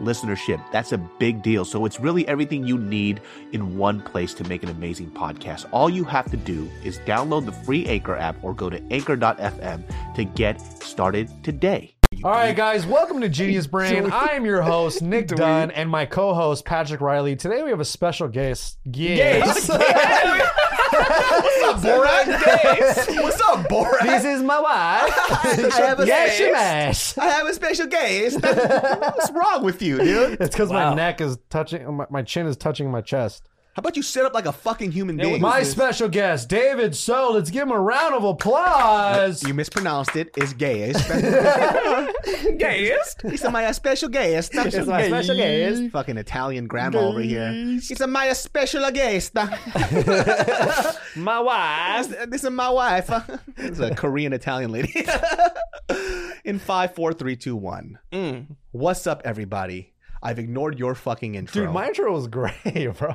listenership. 0.00 0.62
That's 0.72 0.92
a 0.92 0.98
big 0.98 1.42
deal. 1.42 1.64
So 1.64 1.84
it's 1.84 2.00
really 2.00 2.26
everything 2.28 2.66
you 2.66 2.78
need 2.78 3.20
in 3.52 3.76
one 3.76 4.00
place 4.00 4.34
to 4.34 4.44
make 4.48 4.62
an 4.62 4.68
amazing 4.68 5.10
podcast. 5.10 5.66
All 5.72 5.90
you 5.90 6.04
have 6.04 6.30
to 6.30 6.36
do 6.36 6.70
is 6.84 6.98
download 7.00 7.46
the 7.46 7.52
free 7.52 7.86
Anchor 7.86 8.16
app 8.16 8.42
or 8.42 8.54
go 8.54 8.70
to 8.70 8.82
anchor.fm 8.90 10.14
to 10.14 10.24
get 10.24 10.60
started 10.82 11.28
today. 11.44 11.94
All 12.24 12.30
right, 12.30 12.54
guys, 12.54 12.86
welcome 12.86 13.20
to 13.22 13.28
Genius 13.28 13.66
Brain. 13.66 14.12
I 14.12 14.34
am 14.34 14.44
your 14.44 14.62
host, 14.62 15.02
Nick 15.02 15.26
Dunn, 15.28 15.72
and 15.72 15.90
my 15.90 16.06
co 16.06 16.34
host, 16.34 16.64
Patrick 16.64 17.00
Riley. 17.00 17.34
Today 17.34 17.62
we 17.62 17.70
have 17.70 17.80
a 17.80 17.84
special 17.84 18.28
guest. 18.28 18.78
Guest. 21.08 21.84
Borat. 21.84 23.22
What's 23.22 23.40
up, 23.40 23.68
Borat? 23.68 24.02
this 24.02 24.24
is 24.24 24.42
my 24.42 24.60
wife. 24.60 25.12
I 25.74 25.86
have 25.86 26.00
a 26.00 26.06
yes, 26.06 26.38
guest. 26.38 27.16
mash. 27.16 27.18
I 27.18 27.30
have 27.30 27.46
a 27.46 27.54
special 27.54 27.86
guest. 27.86 28.40
What's 28.42 29.30
wrong 29.32 29.64
with 29.64 29.82
you, 29.82 29.98
dude? 29.98 30.40
It's 30.40 30.54
because 30.54 30.70
my 30.70 30.94
neck 30.94 31.20
is 31.20 31.38
touching, 31.50 31.96
my, 31.96 32.06
my 32.10 32.22
chin 32.22 32.46
is 32.46 32.56
touching 32.56 32.90
my 32.90 33.00
chest. 33.00 33.48
How 33.74 33.80
about 33.80 33.96
you 33.96 34.02
sit 34.02 34.26
up 34.26 34.34
like 34.34 34.44
a 34.44 34.52
fucking 34.52 34.92
human 34.92 35.16
being? 35.16 35.40
My 35.40 35.62
special 35.62 36.06
guest, 36.06 36.50
David 36.50 36.94
So. 36.94 37.32
Let's 37.32 37.50
give 37.50 37.62
him 37.62 37.70
a 37.70 37.80
round 37.80 38.14
of 38.14 38.22
applause. 38.22 39.42
you 39.44 39.54
mispronounced 39.54 40.14
it. 40.14 40.30
It's 40.36 40.52
gayest. 40.52 41.08
Gayest? 42.58 43.30
He's 43.30 43.42
my 43.44 43.72
special 43.72 44.10
guest. 44.10 44.52
It's 44.54 44.86
my 44.86 45.06
special 45.06 45.36
guest. 45.36 45.90
Fucking 45.90 46.18
Italian 46.18 46.66
grandma 46.66 47.00
over 47.00 47.22
here. 47.22 47.50
It's 47.54 48.06
my 48.06 48.30
special 48.34 48.90
guest. 48.90 49.34
My 51.16 51.40
wife. 51.40 52.30
This 52.30 52.44
is 52.44 52.50
my 52.50 52.70
wife. 52.70 53.10
It's 53.56 53.78
a 53.78 53.94
Korean 53.94 54.32
Italian 54.32 54.72
lady. 54.72 55.06
In 56.44 56.58
five, 56.58 56.94
four, 56.94 57.12
three, 57.12 57.36
two, 57.36 57.54
one. 57.54 57.98
Mm. 58.12 58.56
What's 58.72 59.06
up, 59.06 59.22
everybody? 59.24 59.92
I've 60.22 60.38
ignored 60.38 60.78
your 60.78 60.94
fucking 60.94 61.34
intro. 61.34 61.66
Dude, 61.66 61.74
my 61.74 61.86
intro 61.88 62.12
was 62.12 62.26
great, 62.28 62.54
bro. 62.98 63.14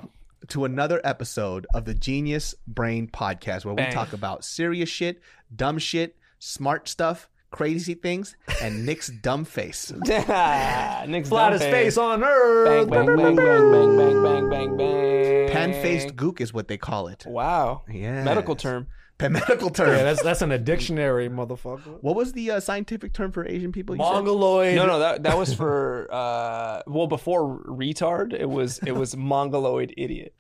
To 0.50 0.66
another 0.66 1.02
episode 1.04 1.68
of 1.74 1.86
the 1.86 1.94
Genius 1.94 2.56
Brain 2.68 3.08
Podcast, 3.08 3.66
where 3.66 3.74
we 3.76 3.86
talk 3.92 4.14
about 4.14 4.44
serious 4.44 4.90
shit, 4.90 5.22
dumb 5.56 5.78
shit, 5.78 6.16
smart 6.40 6.88
stuff, 6.88 7.30
crazy 7.52 7.94
things, 7.94 8.36
and 8.62 8.86
Nick's 8.86 9.08
dumb 9.22 9.46
face. 9.46 9.92
Nick's 10.06 11.30
Flattest 11.30 11.64
dumb 11.64 11.72
face 11.72 11.98
on 11.98 12.24
earth. 12.24 12.90
bang, 12.90 13.06
bang, 13.06 13.18
bang, 13.18 13.36
bang, 13.36 13.72
bang, 13.72 14.24
bang, 14.24 14.50
bang, 14.50 14.78
bang. 14.78 15.50
Pan-faced 15.50 16.16
gook 16.16 16.40
is 16.42 16.54
what 16.54 16.68
they 16.68 16.78
call 16.78 17.08
it. 17.08 17.26
Wow. 17.26 17.84
Yes. 17.92 18.24
Medical 18.26 18.56
term. 18.56 18.88
Pan- 19.18 19.34
medical 19.34 19.70
term. 19.70 19.90
Yeah, 19.90 20.04
that's 20.04 20.22
that's 20.22 20.42
in 20.42 20.52
a 20.52 20.58
dictionary, 20.60 21.28
motherfucker. 21.30 21.98
what 22.02 22.16
was 22.16 22.34
the 22.34 22.52
uh, 22.52 22.60
scientific 22.60 23.14
term 23.14 23.32
for 23.32 23.48
Asian 23.48 23.72
people? 23.72 23.96
you 23.96 24.04
said? 24.04 24.12
Mongoloid. 24.12 24.76
No, 24.76 24.86
no, 24.86 25.00
that 25.00 25.24
that 25.24 25.38
was 25.38 25.54
for 25.54 26.08
uh 26.12 26.82
well 26.86 27.08
before 27.08 27.60
retard, 27.66 28.34
it 28.34 28.50
was 28.50 28.80
it 28.80 28.92
was 28.92 29.16
mongoloid 29.18 29.94
idiot. 29.98 30.34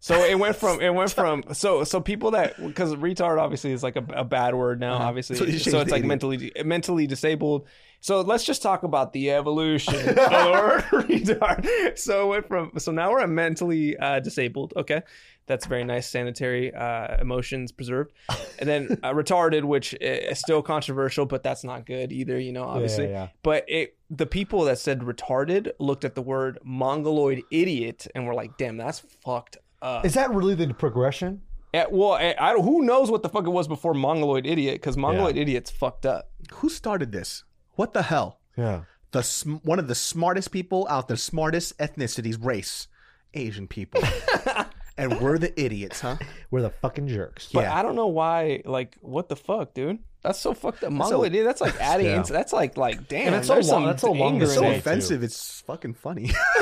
So 0.00 0.14
it 0.24 0.38
went 0.38 0.54
from 0.56 0.80
it 0.80 0.90
went 0.94 1.10
from 1.10 1.42
so 1.52 1.82
so 1.84 2.00
people 2.00 2.30
that 2.32 2.56
because 2.64 2.94
retard 2.94 3.38
obviously 3.40 3.72
is 3.72 3.82
like 3.82 3.96
a, 3.96 4.04
a 4.14 4.24
bad 4.24 4.54
word 4.54 4.78
now 4.78 4.94
obviously 4.94 5.34
So 5.36 5.44
so, 5.46 5.80
it's 5.80 5.90
like 5.90 6.04
idiot. 6.04 6.06
mentally 6.06 6.52
mentally 6.64 7.06
disabled. 7.08 7.66
So 8.00 8.20
let's 8.20 8.44
just 8.44 8.62
talk 8.62 8.84
about 8.84 9.12
the 9.12 9.32
evolution 9.32 9.94
of 9.94 10.14
the 10.14 10.50
word 10.92 11.04
retard. 11.08 11.98
So 11.98 12.26
it 12.26 12.28
went 12.28 12.48
from 12.48 12.72
so 12.78 12.92
now 12.92 13.10
we're 13.10 13.20
at 13.20 13.28
mentally 13.28 13.96
uh, 13.96 14.20
disabled. 14.20 14.72
Okay, 14.76 15.02
that's 15.46 15.66
very 15.66 15.82
nice 15.84 16.08
sanitary 16.08 16.72
uh, 16.72 17.20
emotions 17.20 17.72
preserved, 17.72 18.12
and 18.58 18.68
then 18.68 18.98
uh, 19.02 19.12
retarded, 19.12 19.64
which 19.64 19.94
is 20.00 20.38
still 20.38 20.62
controversial, 20.62 21.26
but 21.26 21.42
that's 21.42 21.64
not 21.64 21.86
good 21.86 22.12
either. 22.12 22.38
You 22.38 22.52
know, 22.52 22.64
obviously. 22.64 23.06
yeah, 23.06 23.10
yeah. 23.10 23.28
But 23.42 23.64
it 23.68 23.96
the 24.10 24.26
people 24.26 24.64
that 24.64 24.78
said 24.78 25.00
retarded 25.00 25.72
looked 25.80 26.04
at 26.04 26.14
the 26.14 26.22
word 26.22 26.58
mongoloid 26.62 27.42
idiot 27.50 28.06
and 28.14 28.26
were 28.26 28.34
like, 28.34 28.56
"Damn, 28.56 28.76
that's 28.76 29.00
fucked 29.00 29.56
up." 29.82 30.04
Is 30.04 30.14
that 30.14 30.30
really 30.30 30.54
the 30.54 30.72
progression? 30.72 31.42
Eh, 31.74 31.84
well, 31.90 32.16
eh, 32.16 32.34
I 32.38 32.52
don't. 32.52 32.64
Who 32.64 32.82
knows 32.82 33.10
what 33.10 33.22
the 33.22 33.28
fuck 33.28 33.46
it 33.46 33.50
was 33.50 33.68
before 33.68 33.92
mongoloid 33.92 34.46
idiot? 34.46 34.76
Because 34.76 34.96
mongoloid 34.96 35.36
idiot's 35.36 35.70
fucked 35.70 36.06
up. 36.06 36.30
Who 36.54 36.68
started 36.70 37.12
this? 37.12 37.44
What 37.78 37.92
the 37.92 38.02
hell? 38.02 38.40
Yeah. 38.56 38.80
The 39.12 39.22
sm- 39.22 39.56
one 39.62 39.78
of 39.78 39.86
the 39.86 39.94
smartest 39.94 40.50
people 40.50 40.84
out 40.90 41.06
there, 41.06 41.16
smartest 41.16 41.78
ethnicities, 41.78 42.36
race, 42.44 42.88
Asian 43.34 43.68
people, 43.68 44.02
and 44.98 45.20
we're 45.20 45.38
the 45.38 45.52
idiots, 45.58 46.00
huh? 46.00 46.16
We're 46.50 46.62
the 46.62 46.70
fucking 46.70 47.06
jerks. 47.06 47.50
But 47.52 47.60
Yeah. 47.62 47.74
I 47.78 47.82
don't 47.82 47.94
know 47.94 48.08
why. 48.08 48.62
Like, 48.64 48.96
what 49.00 49.28
the 49.28 49.36
fuck, 49.36 49.74
dude? 49.74 50.00
That's 50.22 50.40
so 50.40 50.54
fucked 50.54 50.82
up. 50.82 50.90
Mongoloid 50.90 51.28
idiot. 51.28 51.44
That's 51.46 51.60
like 51.60 51.80
adding. 51.80 52.06
Yeah. 52.06 52.16
into, 52.16 52.32
that's 52.32 52.52
like 52.52 52.76
like 52.76 53.06
damn. 53.06 53.28
And 53.28 53.36
it's 53.36 53.46
so 53.46 53.54
there's 53.54 53.68
long- 53.68 53.82
some 53.82 53.86
that's 53.86 54.02
so 54.02 54.10
long 54.10 54.32
anger 54.32 54.44
It's 54.46 54.54
so 54.54 54.60
say, 54.62 54.74
it. 54.74 54.78
offensive. 54.78 55.22
It's 55.22 55.60
fucking 55.60 55.94
funny. 55.94 56.24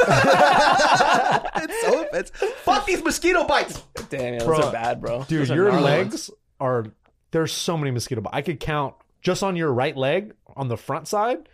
it's 1.57 1.81
so 1.83 2.03
offensive. 2.05 2.37
Fuck 2.65 2.85
these 2.87 3.03
mosquito 3.03 3.45
bites. 3.45 3.83
Damn, 4.11 4.35
yeah, 4.35 4.39
those 4.41 4.47
Bro, 4.47 4.61
are 4.67 4.73
bad, 4.73 5.01
bro. 5.01 5.25
Dude, 5.25 5.41
Those 5.41 5.51
your 5.51 5.73
legs 5.73 6.29
ones. 6.29 6.31
are 6.61 6.87
there's 7.31 7.53
so 7.53 7.77
many 7.79 7.91
mosquito 7.91 8.21
bites. 8.21 8.37
I 8.37 8.43
could 8.43 8.61
count 8.61 8.95
just 9.23 9.43
on 9.43 9.57
your 9.57 9.73
right 9.73 9.97
leg 9.97 10.35
on 10.57 10.69
the 10.69 10.77
front 10.77 11.09
side. 11.09 11.49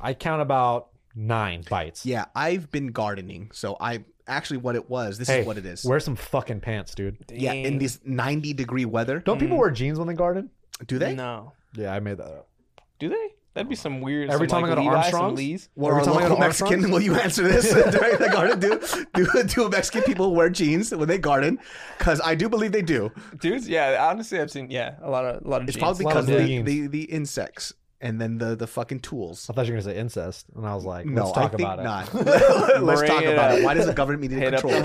I 0.00 0.14
count 0.14 0.42
about 0.42 0.88
nine 1.14 1.64
bites. 1.68 2.04
Yeah, 2.04 2.26
I've 2.34 2.70
been 2.70 2.88
gardening, 2.88 3.50
so 3.52 3.76
I 3.80 4.04
actually 4.26 4.58
what 4.58 4.76
it 4.76 4.88
was. 4.90 5.18
This 5.18 5.28
Hey, 5.28 5.40
is 5.40 5.46
what 5.46 5.58
it 5.58 5.66
is. 5.66 5.84
Wear 5.84 6.00
some 6.00 6.16
fucking 6.16 6.60
pants, 6.60 6.94
dude. 6.94 7.18
yeah, 7.30 7.52
in 7.52 7.78
this 7.78 8.00
90 8.04 8.52
degree 8.54 8.84
weather. 8.84 9.18
Don't 9.20 9.38
people 9.38 9.56
mm. 9.56 9.60
wear 9.60 9.70
jeans 9.70 9.98
when 9.98 10.08
they 10.08 10.14
garden? 10.14 10.50
Do 10.86 10.98
they? 10.98 11.14
No, 11.14 11.52
Yeah, 11.74 11.92
I 11.94 12.00
made 12.00 12.18
that 12.18 12.26
up. 12.26 12.48
do 12.98 13.08
they? 13.08 13.34
That'd 13.54 13.68
be 13.68 13.76
some 13.76 14.00
weird. 14.00 14.30
Every 14.30 14.48
some, 14.48 14.62
time 14.62 14.70
like, 14.70 14.78
I 14.78 14.82
go 14.82 14.82
to 14.82 14.88
Levi's, 14.88 15.10
some 15.10 15.20
Armstrong's? 15.20 15.38
Lees. 15.38 15.68
Well, 15.74 15.90
Every 15.92 16.04
time 16.04 16.12
I 16.12 16.14
go 16.14 16.22
local 16.22 16.36
to 16.36 16.40
Mexican, 16.40 16.72
Armstrong's? 16.74 16.92
will 16.92 17.02
you 17.02 17.14
answer 17.16 17.42
this 17.42 17.72
during 17.72 18.18
the 18.18 18.30
garden? 18.32 18.60
Do, 18.60 19.04
do, 19.14 19.42
do 19.44 19.68
Mexican 19.68 20.02
people 20.02 20.34
wear 20.34 20.48
jeans 20.48 20.94
when 20.94 21.08
they 21.08 21.18
garden? 21.18 21.58
Because 21.98 22.20
I 22.24 22.34
do 22.34 22.48
believe 22.48 22.72
they 22.72 22.82
do. 22.82 23.12
Dudes, 23.38 23.68
yeah. 23.68 24.08
Honestly, 24.10 24.40
I've 24.40 24.50
seen 24.50 24.70
yeah 24.70 24.96
a 25.02 25.10
lot 25.10 25.24
of 25.26 25.44
a 25.44 25.48
lot 25.48 25.60
of. 25.60 25.68
It's 25.68 25.76
jeans. 25.76 25.82
probably 25.82 26.04
because 26.06 26.28
of 26.28 26.36
because 26.38 26.46
the, 26.46 26.62
the, 26.62 26.86
the 26.86 27.02
insects 27.04 27.74
and 28.02 28.20
then 28.20 28.36
the, 28.36 28.56
the 28.56 28.66
fucking 28.66 29.00
tools. 29.00 29.48
I 29.48 29.52
thought 29.52 29.66
you 29.66 29.72
were 29.72 29.80
gonna 29.80 29.94
say 29.94 29.98
incest, 29.98 30.46
and 30.56 30.66
I 30.66 30.74
was 30.74 30.84
like, 30.84 31.06
No, 31.06 31.24
let's 31.24 31.32
talk 31.32 31.54
I 31.54 31.56
think 31.56 31.60
about 31.60 31.78
it. 31.78 31.82
not. 31.84 32.14
Let's 32.82 33.00
Bring 33.00 33.12
talk 33.12 33.22
it 33.22 33.32
about 33.32 33.52
up. 33.52 33.58
it. 33.58 33.64
Why 33.64 33.74
does 33.74 33.86
the 33.86 33.94
government 33.94 34.22
need 34.22 34.30
to 34.30 34.40
hit 34.40 34.60
control? 34.60 34.82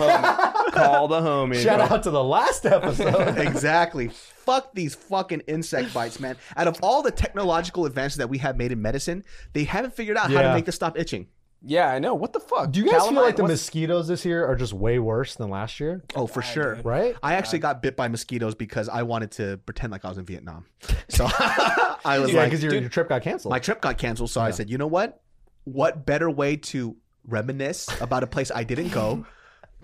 The. 0.74 0.80
Call 0.80 1.08
the 1.08 1.20
homie. 1.22 1.62
Shout 1.62 1.88
bro. 1.88 1.98
out 1.98 2.04
to 2.04 2.12
the 2.12 2.24
last 2.24 2.66
episode. 2.66 3.38
exactly. 3.38 4.10
Fuck 4.10 4.74
these 4.74 4.96
fucking 4.96 5.42
insect 5.48 5.94
bites, 5.94 6.20
man. 6.20 6.38
Out 6.56 6.68
of 6.68 6.78
all 6.82 7.02
the 7.02 7.12
technological 7.12 7.86
advances 7.86 8.18
that 8.18 8.30
we 8.30 8.38
have 8.38 8.56
made 8.58 8.72
in 8.72 8.82
medicine, 8.82 9.24
they 9.54 9.64
haven't 9.66 9.94
figured 9.94 10.18
out 10.18 10.32
how 10.32 10.42
to 10.42 10.54
make 10.54 10.66
this 10.66 10.76
stop 10.76 10.98
itching. 10.98 11.28
Yeah, 11.64 11.90
I 11.90 11.98
know. 11.98 12.14
What 12.14 12.34
the 12.34 12.40
fuck? 12.40 12.72
Do 12.72 12.80
you 12.80 12.90
guys 12.90 13.02
feel 13.08 13.14
like 13.20 13.36
the 13.36 13.42
what's- 13.42 13.54
mosquitoes 13.54 14.08
this 14.08 14.24
year 14.26 14.46
are 14.46 14.56
just 14.56 14.74
way 14.74 15.00
worse 15.00 15.36
than 15.36 15.50
last 15.50 15.80
year? 15.80 16.04
Oh, 16.16 16.28
for 16.28 16.44
sure. 16.44 16.76
Right? 16.84 17.16
I 17.24 17.34
actually 17.34 17.60
got 17.60 17.82
bit 17.82 17.96
by 17.98 18.08
mosquitoes 18.08 18.54
because 18.54 18.88
I 18.90 19.02
wanted 19.04 19.32
to 19.32 19.58
pretend 19.66 19.92
like 19.92 20.06
I 20.06 20.10
was 20.10 20.18
in 20.20 20.26
Vietnam. 20.26 20.66
So 21.10 21.26
I 21.30 22.20
was 22.20 22.32
Yeah, 22.32 22.42
like, 22.42 22.52
because 22.52 22.62
your, 22.64 22.74
your 22.76 22.90
trip 22.90 23.08
got 23.10 23.22
canceled. 23.24 23.50
my 23.52 23.60
trip 23.60 23.82
got 23.82 23.98
canceled. 23.98 24.30
So 24.30 24.40
I 24.42 24.52
said, 24.52 24.70
you 24.70 24.78
know 24.78 24.86
what? 24.88 25.22
What 25.64 26.06
better 26.06 26.30
way 26.30 26.58
to 26.58 26.96
reminisce 27.26 27.88
about 28.02 28.24
a 28.24 28.28
place 28.28 28.52
I 28.54 28.64
didn't 28.64 28.90
go 28.90 29.26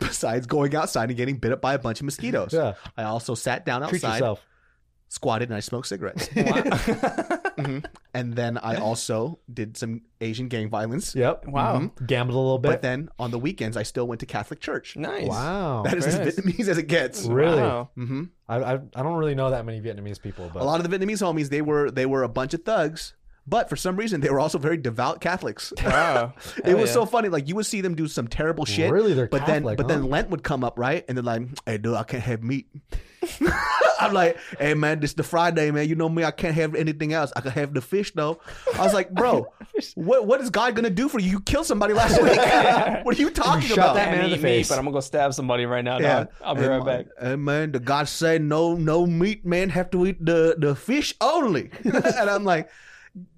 besides 0.04 0.46
going 0.48 0.76
outside 0.76 1.10
and 1.10 1.18
getting 1.18 1.38
bit 1.38 1.52
up 1.52 1.62
by 1.62 1.74
a 1.74 1.80
bunch 1.80 2.00
of 2.00 2.06
mosquitoes? 2.06 2.54
Yeah. 2.54 2.74
I 2.98 3.04
also 3.04 3.36
sat 3.36 3.66
down 3.66 3.82
Treat 3.88 4.04
outside, 4.04 4.18
yourself. 4.18 4.46
squatted, 5.10 5.50
and 5.50 5.56
I 5.58 5.60
smoked 5.62 5.88
cigarettes. 5.88 6.28
Mhm. 7.54 7.86
And 8.16 8.34
then 8.34 8.58
I 8.58 8.78
also 8.78 9.38
did 9.52 9.78
some 9.78 10.02
Asian 10.20 10.48
gang 10.48 10.70
violence. 10.70 11.14
Yep. 11.16 11.46
Wow. 11.48 11.80
Mhm. 11.80 12.08
Gambled 12.08 12.36
a 12.36 12.40
little 12.40 12.58
bit. 12.58 12.70
But 12.70 12.82
then 12.82 13.10
on 13.20 13.30
the 13.30 13.38
weekends, 13.38 13.78
I 13.78 13.84
still 13.84 14.08
went 14.08 14.22
to 14.22 14.26
Catholic 14.26 14.60
church. 14.60 14.96
Nice. 14.98 15.28
wow. 15.28 15.84
That 15.84 15.96
is 15.98 16.06
very 16.08 16.30
as 16.30 16.38
nice. 16.38 16.46
Vietnamese 16.46 16.68
as 16.68 16.78
it 16.80 16.88
gets. 16.88 17.26
Really? 17.26 17.62
Wow. 17.62 17.90
hmm 17.96 18.24
I, 18.50 18.56
I 18.58 18.74
I 18.96 19.04
don't 19.04 19.16
really 19.18 19.36
know 19.36 19.52
that 19.52 19.66
many 19.66 19.80
Vietnamese 19.82 20.20
people, 20.20 20.50
but 20.52 20.64
A 20.64 20.66
lot 20.66 20.84
of 20.84 20.90
the 20.90 20.98
Vietnamese 20.98 21.22
homies, 21.22 21.50
they 21.50 21.62
were 21.62 21.92
they 21.92 22.08
were 22.08 22.24
a 22.24 22.28
bunch 22.30 22.56
of 22.56 22.64
thugs, 22.64 23.14
but 23.46 23.70
for 23.70 23.76
some 23.76 23.96
reason 23.96 24.22
they 24.22 24.30
were 24.30 24.40
also 24.40 24.58
very 24.58 24.78
devout 24.78 25.22
Catholics. 25.22 25.74
Wow. 25.84 26.34
it 26.66 26.76
was 26.76 26.90
yeah. 26.90 26.94
so 26.94 27.06
funny. 27.06 27.30
Like 27.30 27.48
you 27.48 27.56
would 27.56 27.66
see 27.66 27.82
them 27.82 27.94
do 27.94 28.08
some 28.08 28.28
terrible 28.28 28.66
shit. 28.66 28.92
Really? 28.92 29.14
They're 29.14 29.28
but 29.28 29.46
then 29.46 29.62
Catholic, 29.62 29.78
but 29.78 29.88
then? 29.88 30.10
Lent 30.10 30.30
would 30.30 30.44
come 30.44 30.64
up, 30.64 30.80
right? 30.80 31.06
And 31.08 31.18
they're 31.18 31.24
like, 31.24 31.44
"Hey, 31.66 31.78
dude, 31.78 31.94
I 31.94 32.04
can't 32.04 32.24
have 32.24 32.42
meat." 32.42 32.68
I'm 34.00 34.14
like, 34.14 34.38
hey 34.60 34.74
man, 34.74 35.00
this 35.00 35.12
is 35.12 35.16
the 35.16 35.24
Friday, 35.24 35.72
man. 35.72 35.88
You 35.88 35.96
know 35.96 36.10
me, 36.10 36.24
I 36.24 36.32
can't 36.32 36.56
have 36.56 36.76
anything 36.76 37.14
else. 37.14 37.32
I 37.36 37.42
can 37.42 37.52
have 37.52 37.74
the 37.74 37.82
fish 37.82 38.12
though. 38.14 38.40
I 38.76 38.84
was 38.84 38.94
like, 38.94 39.12
bro, 39.12 39.48
what 39.96 40.26
what 40.26 40.42
is 40.42 40.50
God 40.50 40.76
gonna 40.76 40.90
do 40.90 41.08
for 41.08 41.20
you? 41.20 41.32
You 41.32 41.40
killed 41.42 41.66
somebody 41.66 41.94
last 41.94 42.22
week. 42.22 42.38
what 43.06 43.18
are 43.18 43.22
you 43.22 43.30
talking 43.30 43.62
shot 43.62 43.78
about? 43.78 43.96
that 43.96 44.12
man 44.12 44.26
in 44.26 44.32
the 44.32 44.36
eat 44.38 44.42
meat, 44.42 44.42
face. 44.42 44.70
but 44.70 44.78
I'm 44.78 44.86
gonna 44.86 44.96
go 44.96 45.00
stab 45.00 45.34
somebody 45.34 45.66
right 45.66 45.84
now. 45.84 46.00
Yeah. 46.00 46.16
dog. 46.16 46.28
I'll 46.44 46.56
be 46.56 46.62
Hey, 46.62 46.68
right 46.68 46.86
man, 46.86 47.04
back. 47.04 47.06
Hey 47.22 47.36
man, 47.36 47.72
the 47.72 47.80
God 47.80 48.08
said 48.08 48.42
no 48.42 48.76
no 48.76 49.06
meat, 49.06 49.46
man. 49.46 49.70
Have 49.70 49.90
to 49.92 50.06
eat 50.06 50.24
the 50.24 50.56
the 50.58 50.76
fish 50.76 51.14
only. 51.22 51.72
and 51.84 52.30
I'm 52.30 52.44
like, 52.44 52.70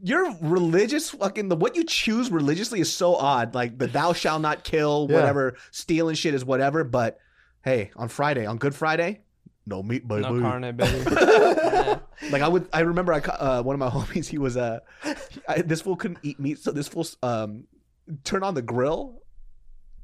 your 0.01 0.33
religious 0.41 1.09
fucking 1.09 1.49
the 1.49 1.55
what 1.55 1.75
you 1.75 1.83
choose 1.83 2.31
religiously 2.31 2.79
is 2.79 2.93
so 2.93 3.15
odd. 3.15 3.53
Like 3.55 3.77
the 3.77 3.87
thou 3.87 4.13
shall 4.13 4.39
not 4.39 4.63
kill, 4.63 5.07
Yeah. 5.09 5.17
whatever, 5.17 5.55
stealing 5.71 6.15
shit 6.15 6.33
is 6.33 6.45
whatever. 6.45 6.83
But 6.83 7.19
hey, 7.63 7.91
on 7.95 8.07
Friday, 8.07 8.45
on 8.45 8.57
Good 8.57 8.73
Friday, 8.75 9.21
no 9.65 9.83
meat, 9.83 10.07
baby. 10.07 10.21
No 10.21 10.39
carne, 10.39 10.75
baby. 10.75 11.03
Yeah. 11.11 11.99
Like 12.31 12.41
I 12.41 12.47
would, 12.47 12.69
I 12.71 12.79
remember 12.81 13.11
I 13.11 13.19
ca- 13.19 13.37
uh, 13.39 13.61
one 13.63 13.73
of 13.73 13.79
my 13.79 13.89
homies. 14.01 14.27
He 14.27 14.37
was 14.37 14.55
uh, 14.55 14.79
I, 15.47 15.61
this 15.61 15.81
fool 15.81 15.95
couldn't 15.97 16.19
eat 16.23 16.39
meat, 16.39 16.59
so 16.59 16.71
this 16.71 16.87
fool 16.87 17.05
um 17.21 17.65
turned 18.23 18.43
on 18.45 18.53
the 18.53 18.61
grill, 18.61 19.21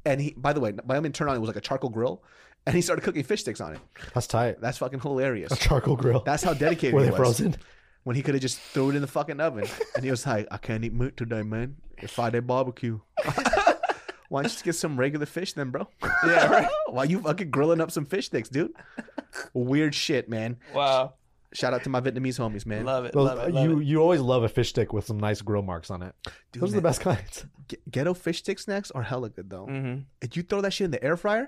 and 0.04 0.20
he. 0.20 0.34
By 0.36 0.52
the 0.52 0.60
way, 0.60 0.72
by 0.72 0.96
I 0.96 1.00
mean 1.00 1.12
turn 1.12 1.28
on, 1.28 1.36
it 1.36 1.38
was 1.40 1.48
like 1.48 1.56
a 1.56 1.60
charcoal 1.62 1.88
grill, 1.90 2.22
and 2.66 2.74
he 2.76 2.82
started 2.82 3.02
cooking 3.02 3.22
fish 3.24 3.40
sticks 3.40 3.60
on 3.62 3.72
it. 3.74 3.80
That's 4.14 4.26
tight. 4.26 4.60
That's 4.60 4.76
fucking 4.78 5.00
hilarious. 5.00 5.52
A 5.52 5.56
charcoal 5.56 5.96
grill. 5.96 6.20
That's 6.20 6.42
how 6.42 6.52
dedicated 6.52 6.92
Were 6.94 7.00
he 7.00 7.06
they 7.06 7.10
was. 7.12 7.18
frozen? 7.18 7.56
When 8.04 8.16
he 8.16 8.22
could 8.22 8.34
have 8.34 8.42
just 8.42 8.58
threw 8.58 8.90
it 8.90 8.96
in 8.96 9.00
the 9.02 9.06
fucking 9.08 9.38
oven, 9.40 9.64
and 9.94 10.04
he 10.04 10.10
was 10.10 10.26
like, 10.26 10.48
"I 10.50 10.56
can't 10.58 10.84
eat 10.84 10.92
meat 10.92 11.16
today, 11.16 11.42
man. 11.42 11.76
It's 11.98 12.12
Friday 12.12 12.40
barbecue." 12.40 12.98
Why 14.28 14.40
don't 14.40 14.44
you 14.44 14.54
just 14.54 14.64
get 14.64 14.74
some 14.74 14.96
regular 14.98 15.26
fish 15.26 15.52
then, 15.52 15.70
bro? 15.70 15.86
Yeah, 16.26 16.46
right. 16.46 16.68
Why 16.88 17.04
you 17.04 17.20
fucking 17.20 17.50
grilling 17.50 17.80
up 17.82 17.90
some 17.90 18.06
fish 18.06 18.26
sticks, 18.26 18.48
dude? 18.48 18.72
Weird 19.52 19.94
shit, 19.94 20.28
man. 20.28 20.56
Wow. 20.74 21.14
Shout 21.52 21.74
out 21.74 21.84
to 21.84 21.90
my 21.90 22.00
Vietnamese 22.00 22.38
homies, 22.40 22.64
man. 22.64 22.86
Love 22.86 23.04
it. 23.04 23.12
Those- 23.12 23.26
love 23.26 23.38
it. 23.46 23.52
Love 23.54 23.64
you 23.64 23.78
it. 23.80 23.84
you 23.84 23.98
always 24.00 24.20
love 24.22 24.42
a 24.42 24.48
fish 24.48 24.70
stick 24.70 24.92
with 24.94 25.04
some 25.04 25.20
nice 25.20 25.42
grill 25.42 25.60
marks 25.62 25.90
on 25.90 26.02
it. 26.02 26.14
Dude, 26.50 26.62
Those 26.62 26.72
are 26.72 26.76
the 26.76 26.82
best 26.82 27.02
kinds. 27.02 27.44
G- 27.68 27.76
ghetto 27.90 28.14
fish 28.14 28.38
stick 28.38 28.58
snacks 28.58 28.90
are 28.90 29.02
hella 29.02 29.28
good 29.28 29.50
though. 29.50 29.66
Mm-hmm. 29.66 30.00
If 30.22 30.34
you 30.36 30.42
throw 30.44 30.62
that 30.62 30.72
shit 30.72 30.86
in 30.86 30.90
the 30.92 31.04
air 31.04 31.18
fryer, 31.18 31.46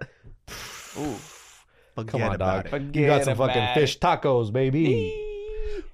Ooh. 0.99 1.15
forget 1.95 2.13
Come 2.13 2.23
on, 2.23 2.35
about 2.35 2.39
dog. 2.39 2.67
it. 2.67 2.69
Forget 2.69 2.95
You 2.95 3.07
got 3.07 3.25
some 3.25 3.37
fucking 3.39 3.57
about 3.63 3.75
fish 3.75 3.99
tacos, 3.99 4.53
baby. 4.53 4.81
You, 4.81 5.34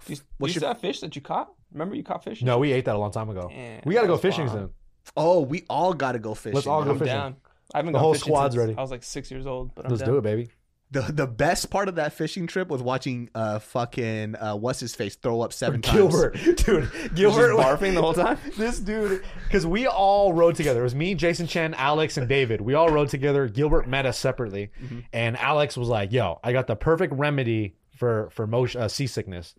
you 0.06 0.17
What's 0.38 0.55
still 0.55 0.62
your- 0.62 0.69
have 0.69 0.81
fish 0.81 1.00
that 1.00 1.15
you 1.17 1.23
caught? 1.23 1.53
Remember 1.73 1.94
you 1.94 2.03
caught 2.03 2.25
fish? 2.25 2.43
No, 2.43 2.59
we 2.59 2.73
ate 2.73 2.85
that 2.87 2.97
a 2.97 2.99
long 2.99 3.12
time 3.12 3.31
ago. 3.31 3.49
Damn, 3.49 3.82
we 3.85 3.94
got 3.94 4.03
to 4.03 4.06
go 4.09 4.17
fishing 4.17 4.47
bomb. 4.47 4.55
soon. 4.56 4.71
Oh, 5.17 5.41
we 5.41 5.65
all 5.71 5.93
got 5.94 6.12
to 6.12 6.19
go 6.19 6.35
fishing. 6.35 6.55
Let's 6.55 6.67
all 6.67 6.82
go. 6.85 6.91
I'm 6.91 6.99
fishing. 6.99 7.15
down. 7.15 7.37
I 7.73 7.79
haven't 7.79 7.93
The 7.93 7.99
gone 7.99 8.03
whole 8.05 8.15
squad's 8.15 8.56
ready. 8.56 8.75
I 8.77 8.81
was 8.81 8.91
like 8.91 9.03
six 9.05 9.31
years 9.31 9.47
old, 9.47 9.75
but 9.75 9.85
I'm 9.85 9.91
Let's 9.91 10.03
down. 10.03 10.11
do 10.12 10.19
it, 10.19 10.23
baby. 10.23 10.49
The 10.93 11.03
the 11.03 11.29
best 11.29 11.71
part 11.71 11.88
of 11.88 11.94
that 11.94 12.12
fishing 12.15 12.49
trip 12.49 12.67
was 12.69 12.82
watching 12.82 13.31
uh 13.32 13.61
fucking 13.61 14.35
uh 14.35 14.56
what's 14.56 14.81
his 14.81 14.93
face 14.97 15.15
throw 15.15 15.41
up 15.41 15.53
seven 15.53 15.81
times. 15.81 15.97
Gilbert, 15.97 16.35
dude, 16.56 16.56
Just 16.91 17.15
Gilbert 17.15 17.53
barfing 17.55 17.94
the 17.94 18.03
whole 18.03 18.12
time. 18.12 18.38
this 18.59 18.81
dude 18.81 19.23
because 19.47 19.65
we 19.65 19.87
all 19.87 20.33
rode 20.33 20.56
together 20.56 20.81
it 20.81 20.83
was 20.83 20.97
me 20.97 21.15
jason 21.15 21.47
chen 21.47 21.75
alex 21.75 22.17
and 22.17 22.29
david 22.29 22.61
we 22.61 22.75
all 22.75 22.88
rode 22.88 23.09
together 23.09 23.47
gilbert 23.47 23.87
met 23.87 24.05
us 24.05 24.19
separately 24.19 24.71
and 25.12 25.37
alex 25.38 25.76
was 25.76 25.87
like 25.87 26.11
yo 26.11 26.41
i 26.43 26.50
got 26.53 26.67
the 26.67 26.75
perfect 26.75 27.12
remedy 27.15 27.76
for 27.97 28.29
for 28.33 28.49
motion, 28.49 28.81
uh, 28.81 28.88
seasickness 28.88 29.55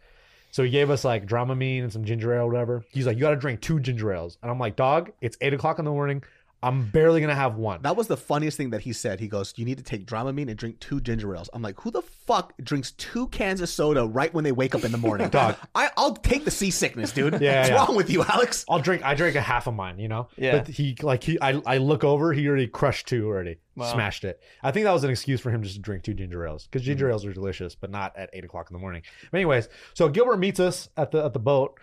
so 0.51 0.63
he 0.63 0.69
gave 0.69 0.89
us 0.89 1.03
like 1.03 1.25
dramamine 1.25 1.81
and 1.83 1.92
some 1.92 2.03
ginger 2.03 2.33
ale 2.33 2.48
whatever. 2.48 2.83
He's 2.89 3.07
like 3.07 3.18
you 3.18 3.21
gotta 3.21 3.36
drink 3.36 3.62
two 3.62 3.80
ginger 3.80 4.13
ales. 4.13 4.38
And 4.42 4.51
i'm 4.51 4.59
like 4.59 4.75
dog 4.75 5.12
it's 5.21 5.38
eight 5.42 5.53
o'clock 5.53 5.80
in 5.80 5.86
the 5.86 5.92
morning 5.92 6.24
i'm 6.63 6.89
barely 6.89 7.21
gonna 7.21 7.35
have 7.35 7.55
one 7.55 7.81
That 7.81 7.95
was 7.95 8.07
the 8.07 8.17
funniest 8.17 8.57
thing 8.57 8.71
that 8.71 8.81
he 8.81 8.93
said. 8.93 9.19
He 9.19 9.27
goes, 9.27 9.53
"You 9.55 9.65
need 9.65 9.77
to 9.77 9.83
take 9.83 10.05
Dramamine 10.05 10.49
and 10.49 10.57
drink 10.57 10.79
two 10.79 11.01
ginger 11.01 11.35
ales." 11.35 11.49
I'm 11.53 11.61
like, 11.61 11.79
"Who 11.81 11.91
the 11.91 12.01
fuck 12.01 12.53
drinks 12.61 12.91
two 12.91 13.27
cans 13.27 13.61
of 13.61 13.69
soda 13.69 14.05
right 14.05 14.33
when 14.33 14.43
they 14.43 14.51
wake 14.51 14.75
up 14.75 14.83
in 14.83 14.91
the 14.91 14.97
morning?" 14.97 15.29
Dog. 15.31 15.55
I 15.73 15.89
I'll 15.97 16.15
take 16.15 16.45
the 16.45 16.51
seasickness, 16.51 17.11
dude. 17.11 17.41
Yeah, 17.41 17.59
What's 17.59 17.69
yeah. 17.69 17.75
wrong 17.75 17.95
with 17.95 18.09
you, 18.09 18.23
Alex? 18.23 18.65
I'll 18.69 18.79
drink. 18.79 19.03
I 19.03 19.15
drank 19.15 19.35
a 19.35 19.41
half 19.41 19.67
of 19.67 19.73
mine, 19.73 19.99
you 19.99 20.07
know. 20.07 20.27
Yeah. 20.37 20.59
But 20.59 20.67
he 20.67 20.95
like 21.01 21.23
he. 21.23 21.39
I 21.41 21.61
I 21.65 21.77
look 21.77 22.03
over. 22.03 22.33
He 22.33 22.47
already 22.47 22.67
crushed 22.67 23.07
two 23.07 23.27
already. 23.27 23.57
Wow. 23.75 23.93
Smashed 23.93 24.25
it. 24.25 24.41
I 24.61 24.71
think 24.71 24.83
that 24.83 24.91
was 24.91 25.03
an 25.03 25.09
excuse 25.09 25.39
for 25.39 25.49
him 25.49 25.63
just 25.63 25.75
to 25.75 25.81
drink 25.81 26.03
two 26.03 26.13
ginger 26.13 26.45
ales 26.45 26.67
because 26.67 26.85
ginger 26.85 27.05
mm-hmm. 27.05 27.13
ales 27.13 27.25
are 27.25 27.33
delicious, 27.33 27.73
but 27.73 27.89
not 27.89 28.15
at 28.17 28.29
eight 28.33 28.43
o'clock 28.43 28.69
in 28.69 28.73
the 28.73 28.79
morning. 28.79 29.01
But 29.31 29.37
anyways, 29.37 29.69
so 29.93 30.09
Gilbert 30.09 30.37
meets 30.37 30.59
us 30.59 30.89
at 30.97 31.11
the 31.11 31.23
at 31.23 31.33
the 31.33 31.39
boat, 31.39 31.79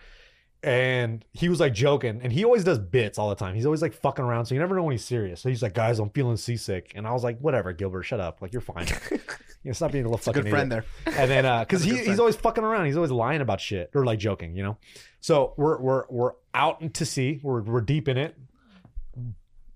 and 0.61 1.23
he 1.31 1.47
was 1.47 1.59
like 1.59 1.73
joking, 1.73 2.19
and 2.21 2.33
he 2.33 2.43
always 2.43 2.63
does 2.63 2.79
bits 2.79 3.17
all 3.17 3.29
the 3.29 3.35
time. 3.35 3.55
He's 3.55 3.65
always 3.65 3.81
like 3.81 3.93
fucking 3.93 4.23
around, 4.25 4.45
so 4.45 4.55
you 4.55 4.59
never 4.59 4.75
know 4.75 4.83
when 4.83 4.91
he's 4.91 5.05
serious. 5.05 5.39
So 5.41 5.49
he's 5.49 5.63
like, 5.63 5.73
"Guys, 5.73 5.99
I'm 5.99 6.09
feeling 6.09 6.35
seasick," 6.35 6.91
and 6.95 7.07
I 7.07 7.13
was 7.13 7.23
like, 7.23 7.39
"Whatever, 7.39 7.71
Gilbert, 7.71 8.03
shut 8.03 8.19
up. 8.19 8.41
Like 8.41 8.51
you're 8.51 8.61
fine. 8.61 8.87
you 9.11 9.19
know, 9.63 9.71
stop 9.71 9.91
being 9.93 10.03
a 10.03 10.07
little 10.07 10.17
fucking 10.17 10.43
Good 10.43 10.49
friend 10.49 10.71
idiot." 10.71 10.85
there. 11.05 11.13
And 11.17 11.31
then 11.31 11.45
uh 11.45 11.59
because 11.61 11.83
he, 11.83 11.97
he's 11.97 12.19
always 12.19 12.35
fucking 12.35 12.63
around. 12.63 12.87
He's 12.87 12.97
always 12.97 13.11
lying 13.11 13.41
about 13.41 13.61
shit 13.61 13.89
or 13.93 14.05
like 14.05 14.19
joking, 14.19 14.55
you 14.55 14.63
know. 14.63 14.77
So 15.21 15.53
we're 15.55 15.79
we're 15.79 16.03
we're 16.09 16.31
out 16.53 16.93
to 16.93 17.05
sea. 17.05 17.39
We're 17.41 17.61
we're 17.61 17.81
deep 17.81 18.09
in 18.09 18.17
it. 18.17 18.37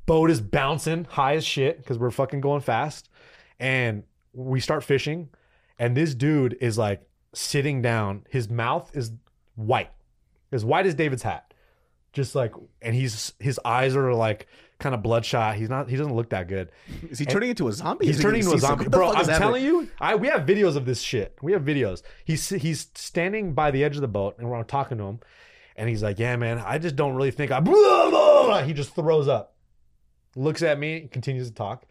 Boat 0.06 0.30
is 0.30 0.42
bouncing 0.42 1.06
high 1.06 1.36
as 1.36 1.46
shit 1.46 1.78
because 1.78 1.98
we're 1.98 2.12
fucking 2.12 2.42
going 2.42 2.62
fast. 2.62 3.10
And 3.60 4.04
we 4.34 4.60
start 4.60 4.84
fishing, 4.84 5.30
and 5.80 5.96
this 5.96 6.14
dude 6.14 6.58
is 6.60 6.78
like 6.78 7.08
sitting 7.34 7.82
down. 7.82 8.26
His 8.30 8.50
mouth 8.50 8.92
is 8.94 9.14
white, 9.56 9.92
as 10.54 10.66
white 10.66 10.86
as 10.86 10.96
David's 10.96 11.24
hat. 11.24 11.54
Just 12.12 12.36
like, 12.36 12.54
and 12.82 12.94
he's 12.94 13.34
his 13.40 13.60
eyes 13.66 13.96
are 13.96 14.14
like 14.14 14.48
kind 14.80 14.94
of 14.94 15.02
bloodshot. 15.02 15.56
He's 15.56 15.70
not. 15.70 15.90
He 15.90 15.96
doesn't 15.96 16.14
look 16.14 16.30
that 16.30 16.48
good. 16.48 16.70
Is 17.10 17.18
he 17.18 17.26
turning 17.26 17.50
into 17.50 17.68
a 17.70 17.72
zombie? 17.72 18.06
He's 18.06 18.22
turning 18.22 18.42
into 18.42 18.54
a 18.54 18.60
zombie, 18.60 18.88
bro. 18.88 19.12
I'm 19.12 19.26
telling 19.26 19.64
you, 19.64 19.90
I 20.00 20.16
we 20.16 20.28
have 20.28 20.42
videos 20.42 20.76
of 20.76 20.86
this 20.86 21.02
shit. 21.02 21.36
We 21.42 21.54
have 21.54 21.64
videos. 21.64 22.04
He's 22.24 22.50
he's 22.50 22.88
standing 22.94 23.54
by 23.54 23.72
the 23.72 23.84
edge 23.84 23.96
of 23.96 24.02
the 24.02 24.08
boat, 24.08 24.36
and 24.38 24.50
we're 24.50 24.62
talking 24.64 25.00
to 25.00 25.06
him, 25.06 25.20
and 25.76 25.90
he's 25.90 26.04
like, 26.04 26.20
"Yeah, 26.20 26.36
man, 26.36 26.60
I 26.60 26.78
just 26.78 26.96
don't 26.96 27.16
really 27.16 27.32
think 27.32 27.52
I." 27.52 27.60
Blah, 27.60 28.10
blah. 28.12 28.62
He 28.64 28.74
just 28.74 28.94
throws 28.94 29.28
up, 29.28 29.56
looks 30.36 30.62
at 30.62 30.78
me, 30.78 31.08
continues 31.12 31.50
to 31.50 31.56
talk, 31.56 31.86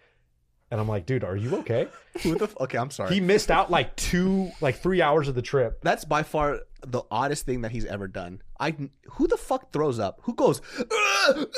and 0.70 0.80
I'm 0.80 0.86
like, 0.86 1.04
"Dude, 1.06 1.24
are 1.24 1.36
you 1.36 1.56
okay?" 1.56 1.88
Who 2.22 2.34
the 2.34 2.44
f- 2.44 2.56
okay, 2.60 2.76
I'm 2.78 2.90
sorry. 2.90 3.14
He 3.14 3.20
missed 3.20 3.50
out 3.50 3.70
like 3.70 3.96
two, 3.96 4.50
like 4.60 4.76
three 4.76 5.00
hours 5.00 5.28
of 5.28 5.34
the 5.34 5.42
trip. 5.42 5.80
That's 5.82 6.04
by 6.04 6.22
far 6.22 6.60
the 6.86 7.02
oddest 7.10 7.46
thing 7.46 7.62
that 7.62 7.70
he's 7.70 7.84
ever 7.86 8.06
done. 8.08 8.42
I 8.60 8.76
who 9.12 9.26
the 9.26 9.36
fuck 9.38 9.72
throws 9.72 9.98
up? 9.98 10.18
Who 10.24 10.34
goes? 10.34 10.60
"Ugh, 10.78 10.86
ugh, 11.30 11.48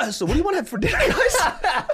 ugh." 0.00 0.12
So 0.12 0.24
what 0.26 0.32
do 0.32 0.38
you 0.38 0.44
want 0.44 0.54
to 0.54 0.60
have 0.60 0.68
for 0.68 0.78
dinner, 0.78 0.96
guys? 0.98 1.86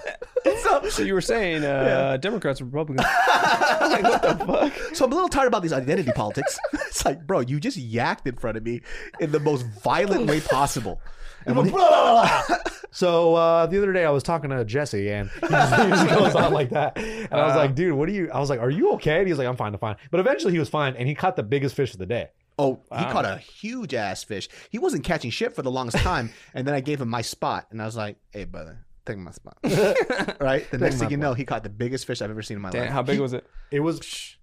so, 0.62 0.88
So 0.90 1.02
you 1.02 1.14
were 1.14 1.20
saying 1.20 1.64
uh, 1.64 2.18
Democrats, 2.18 2.60
or 2.60 2.64
Republicans. 2.66 3.06
like, 3.28 4.02
what 4.02 4.22
the 4.22 4.44
fuck? 4.46 4.94
so 4.94 5.04
I'm 5.06 5.12
a 5.12 5.14
little 5.14 5.28
tired 5.28 5.48
about 5.48 5.62
these 5.62 5.72
identity 5.72 6.12
politics. 6.12 6.58
it's 6.74 7.04
like, 7.04 7.26
bro, 7.26 7.40
you 7.40 7.58
just 7.60 7.78
yacked 7.78 8.26
in 8.26 8.36
front 8.36 8.56
of 8.58 8.64
me 8.64 8.82
in 9.18 9.32
the 9.32 9.40
most 9.40 9.62
violent 9.82 10.26
way 10.26 10.40
possible. 10.40 11.00
And 11.46 11.56
when 11.56 11.66
he- 11.66 11.74
So 12.92 13.34
uh, 13.34 13.66
the 13.66 13.78
other 13.78 13.92
day 13.92 14.04
I 14.04 14.10
was 14.10 14.22
talking 14.22 14.50
to 14.50 14.64
Jesse 14.64 15.10
and 15.10 15.30
he 15.30 15.40
just, 15.48 15.74
he 15.82 15.88
just 15.90 16.08
goes 16.08 16.34
on 16.34 16.52
like 16.52 16.70
that, 16.70 16.96
and 17.30 17.40
I 17.40 17.46
was 17.46 17.56
like, 17.56 17.74
"Dude, 17.74 17.92
what 17.94 18.08
are 18.08 18.12
you?" 18.12 18.30
I 18.30 18.40
was 18.40 18.50
like, 18.50 18.60
"Are 18.60 18.70
you 18.70 18.92
okay?" 18.94 19.18
And 19.18 19.26
he 19.26 19.32
was 19.32 19.38
like, 19.38 19.48
"I'm 19.48 19.56
fine, 19.56 19.72
I'm 19.72 19.78
fine." 19.80 19.96
But 20.10 20.20
eventually 20.20 20.52
he 20.52 20.58
was 20.58 20.68
fine, 20.68 20.96
and 20.96 21.08
he 21.08 21.14
caught 21.14 21.36
the 21.36 21.42
biggest 21.42 21.74
fish 21.74 21.92
of 21.92 21.98
the 21.98 22.06
day. 22.06 22.28
oh, 22.58 22.80
he 22.96 23.04
Wow. 23.04 23.12
caught 23.12 23.24
a 23.24 23.38
huge 23.38 23.94
ass 23.94 24.22
fish. 24.22 24.48
He 24.70 24.78
wasn't 24.78 25.02
catching 25.04 25.30
shit 25.30 25.54
for 25.54 25.62
the 25.62 25.70
longest 25.70 25.98
time, 25.98 26.30
and 26.54 26.66
then 26.66 26.74
I 26.74 26.80
gave 26.80 27.00
him 27.00 27.08
my 27.08 27.22
spot, 27.22 27.66
and 27.70 27.80
I 27.80 27.86
was 27.86 27.96
like, 27.96 28.16
"Hey, 28.32 28.44
brother, 28.44 28.84
take 29.06 29.16
my 29.18 29.30
spot." 29.30 29.56
right. 30.40 30.70
The 30.70 30.78
next 30.78 30.96
my 30.96 31.00
thing 31.00 31.10
you 31.12 31.16
know, 31.16 31.32
he 31.34 31.44
caught 31.44 31.62
the 31.62 31.70
biggest 31.70 32.06
fish 32.06 32.20
I've 32.20 32.30
ever 32.30 32.42
seen 32.42 32.56
in 32.56 32.62
my 32.62 32.70
Damn, 32.70 32.82
life. 32.82 32.90
how 32.90 33.02
big 33.02 33.18
was 33.20 33.32
it? 33.32 33.46
It 33.70 33.80
was 33.80 34.36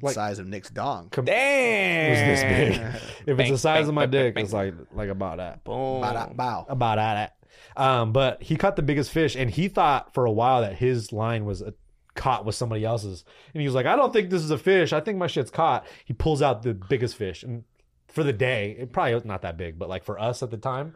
like- 0.00 0.14
size 0.14 0.38
of 0.38 0.46
Nick's 0.46 0.70
dong. 0.70 1.08
Damn. 1.10 1.26
it 1.26 2.10
was 2.10 2.40
this 2.40 2.42
big. 2.42 3.28
If 3.28 3.36
Bang, 3.36 3.46
it's 3.46 3.50
the 3.50 3.58
size 3.58 3.80
bang, 3.82 3.88
of 3.88 3.94
my 3.94 4.06
bang, 4.06 4.10
dick, 4.26 4.34
bang, 4.36 4.44
it's 4.44 4.52
like 4.52 4.74
like 4.92 5.08
about 5.08 5.38
that. 5.38 5.64
Boom. 5.64 6.02
Bada 6.02 6.34
bow. 6.36 6.66
About 6.68 6.96
that. 6.96 7.34
Um, 7.76 8.12
but 8.12 8.40
he 8.42 8.56
caught 8.56 8.76
the 8.76 8.82
biggest 8.82 9.10
fish, 9.10 9.34
and 9.36 9.50
he 9.50 9.66
thought 9.68 10.14
for 10.14 10.24
a 10.26 10.30
while 10.32 10.60
that 10.62 10.76
his 10.76 11.12
line 11.12 11.44
was 11.44 11.62
uh, 11.62 11.72
caught 12.18 12.44
with 12.44 12.54
somebody 12.54 12.84
else's, 12.84 13.24
and 13.54 13.60
he 13.62 13.66
was 13.66 13.74
like, 13.74 13.86
"I 13.86 13.96
don't 13.96 14.12
think 14.12 14.28
this 14.28 14.42
is 14.42 14.50
a 14.50 14.58
fish. 14.58 14.92
I 14.92 15.00
think 15.00 15.16
my 15.16 15.26
shit's 15.28 15.50
caught." 15.50 15.86
He 16.04 16.12
pulls 16.12 16.42
out 16.42 16.62
the 16.62 16.74
biggest 16.74 17.16
fish, 17.16 17.42
and 17.42 17.64
for 18.08 18.22
the 18.24 18.32
day, 18.32 18.76
it 18.78 18.92
probably 18.92 19.14
was 19.14 19.24
not 19.24 19.42
that 19.42 19.56
big, 19.56 19.78
but 19.78 19.88
like 19.88 20.04
for 20.04 20.18
us 20.18 20.42
at 20.42 20.50
the 20.50 20.56
time, 20.58 20.94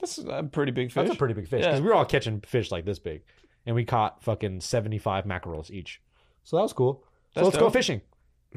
That's 0.00 0.18
a 0.18 0.42
pretty 0.42 0.72
big 0.72 0.88
fish. 0.88 0.94
That's 1.06 1.14
a 1.14 1.18
pretty 1.18 1.34
big 1.34 1.48
fish 1.48 1.60
because 1.64 1.78
Yeah. 1.78 1.82
we 1.84 1.88
were 1.88 1.94
all 1.94 2.04
catching 2.04 2.40
fish 2.42 2.70
like 2.70 2.84
this 2.84 2.98
big, 2.98 3.22
and 3.64 3.74
we 3.74 3.84
caught 3.84 4.22
fucking 4.22 4.60
seventy 4.60 4.98
five 4.98 5.24
mackerels 5.24 5.70
each. 5.70 6.02
So 6.44 6.56
that 6.56 6.62
was 6.62 6.72
cool. 6.74 7.02
So 7.34 7.40
That's 7.40 7.44
let's 7.46 7.56
go 7.58 7.70
dope. 7.70 7.82
fing. 7.84 8.02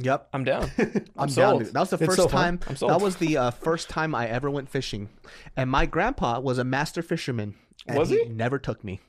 Yep. 0.01 0.29
I'm 0.33 0.43
down. 0.45 0.71
I'm, 1.17 1.27
down. 1.27 1.29
sold. 1.29 1.63
dude. 1.63 1.73
That 1.73 1.79
was 1.81 1.89
the 1.89 1.97
It's 1.97 2.05
first 2.05 2.17
so 2.17 2.27
fun. 2.29 2.57
time. 2.57 2.59
I'm 2.69 2.75
sold. 2.77 2.91
That 2.91 3.01
was 3.01 3.17
the 3.17 3.35
uh, 3.37 3.51
first 3.51 3.89
time 3.89 4.15
I 4.15 4.27
ever 4.27 4.49
went 4.49 4.69
fishing, 4.69 5.09
and 5.57 5.69
my 5.69 5.85
grandpa 5.85 6.39
was 6.39 6.57
a 6.57 6.63
master 6.63 7.01
fisherman. 7.01 7.55
and 7.87 7.97
Was 7.97 8.09
he? 8.09 8.25
Never 8.25 8.59
took 8.59 8.83
me. 8.83 8.99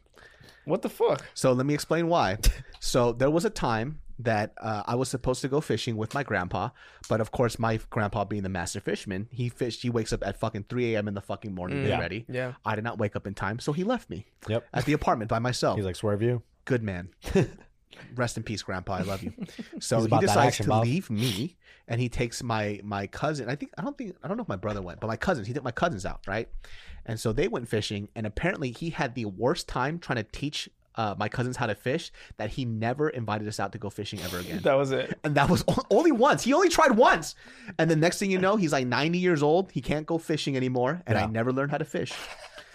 What 0.65 0.83
the 0.83 0.89
fuck? 0.89 1.25
So 1.35 1.53
let 1.53 1.67
me 1.67 1.75
explain 1.75 2.09
why. 2.09 2.39
so 2.81 3.13
there 3.13 3.31
was 3.31 3.45
a 3.45 3.51
time 3.51 4.01
that 4.23 4.53
uh, 4.61 4.83
I 4.87 4.97
was 4.97 5.09
supposed 5.09 5.41
to 5.41 5.49
go 5.49 5.63
fishing 5.63 5.97
with 5.97 6.13
my 6.13 6.23
grandpa, 6.23 6.69
but 7.09 7.23
of 7.23 7.31
course, 7.33 7.59
my 7.59 7.81
grandpa 7.89 8.25
being 8.25 8.43
the 8.43 8.51
master 8.51 8.79
fisherman, 8.79 9.29
he 9.31 9.49
fished. 9.49 9.81
He 9.81 9.89
wakes 9.89 10.13
up 10.13 10.23
at 10.27 10.39
fucking 10.39 10.67
3 10.69 10.95
a.m. 10.95 11.09
in 11.09 11.15
the 11.15 11.23
fucking 11.23 11.55
morning 11.55 11.79
to 11.79 11.83
get 11.85 11.91
Yeah. 11.91 12.01
ready. 12.01 12.27
Yeah. 12.29 12.53
I 12.65 12.75
did 12.75 12.85
not 12.85 12.99
wake 12.99 13.17
up 13.17 13.27
in 13.27 13.33
time, 13.35 13.59
so 13.61 13.73
he 13.73 13.83
left 13.83 14.11
me 14.11 14.27
Yep. 14.49 14.67
at 14.75 14.85
the 14.85 14.93
apartment 14.93 15.31
by 15.31 15.39
myself. 15.39 15.77
He's 15.77 15.87
like, 15.87 15.97
swear 15.97 16.13
of 16.13 16.21
you. 16.21 16.43
Good 16.67 16.83
man. 16.83 17.09
Rest 18.15 18.37
in 18.37 18.43
peace, 18.43 18.63
Grandpa. 18.63 18.95
I 18.95 19.03
love 19.03 19.23
you. 19.23 19.33
So 19.81 20.03
he 20.03 20.19
decides 20.19 20.37
action, 20.37 20.65
to 20.65 20.71
Bob. 20.71 20.85
leave 20.85 21.09
me, 21.11 21.57
and 21.89 22.01
he 22.01 22.09
takes 22.09 22.43
my 22.43 22.81
my 22.85 23.07
cousin. 23.07 23.49
I 23.49 23.57
think 23.57 23.73
I 23.79 23.83
don't 23.83 23.97
think 23.97 24.17
I 24.23 24.29
don't 24.29 24.37
know 24.37 24.43
if 24.43 24.49
my 24.49 24.57
brother 24.57 24.83
went, 24.83 25.01
but 25.01 25.07
my 25.07 25.17
cousins. 25.17 25.47
He 25.47 25.55
took 25.55 25.65
my 25.65 25.71
cousins 25.71 26.05
out, 26.05 26.21
right? 26.27 26.49
And 27.07 27.19
so 27.19 27.33
they 27.33 27.49
went 27.49 27.69
fishing, 27.69 28.09
and 28.15 28.27
apparently 28.27 28.73
he 28.73 28.91
had 28.91 29.15
the 29.15 29.25
worst 29.25 29.69
time 29.69 29.99
trying 29.99 30.17
to 30.17 30.23
teach 30.25 30.69
uh, 30.97 31.15
my 31.19 31.29
cousins 31.29 31.57
how 31.57 31.67
to 31.67 31.75
fish 31.75 32.13
that 32.37 32.51
he 32.51 32.65
never 32.65 33.09
invited 33.09 33.49
us 33.49 33.59
out 33.59 33.73
to 33.73 33.79
go 33.79 33.89
fishing 33.91 34.21
ever 34.21 34.39
again. 34.39 34.61
That 34.63 34.75
was 34.75 34.91
it. 34.91 35.19
And 35.25 35.35
that 35.37 35.49
was 35.49 35.65
only 35.91 36.13
once. 36.13 36.43
He 36.43 36.53
only 36.53 36.69
tried 36.69 36.93
once. 36.93 37.35
And 37.79 37.91
the 37.91 37.97
next 37.97 38.19
thing 38.19 38.31
you 38.31 38.39
know, 38.39 38.57
he's 38.57 38.73
like 38.73 38.87
90 38.87 39.19
years 39.19 39.43
old. 39.43 39.73
He 39.73 39.81
can't 39.81 40.05
go 40.05 40.19
fishing 40.19 40.57
anymore. 40.57 41.03
And 41.07 41.17
I 41.17 41.27
never 41.27 41.53
learned 41.53 41.71
how 41.71 41.79
to 41.79 41.85
fish. 41.85 42.13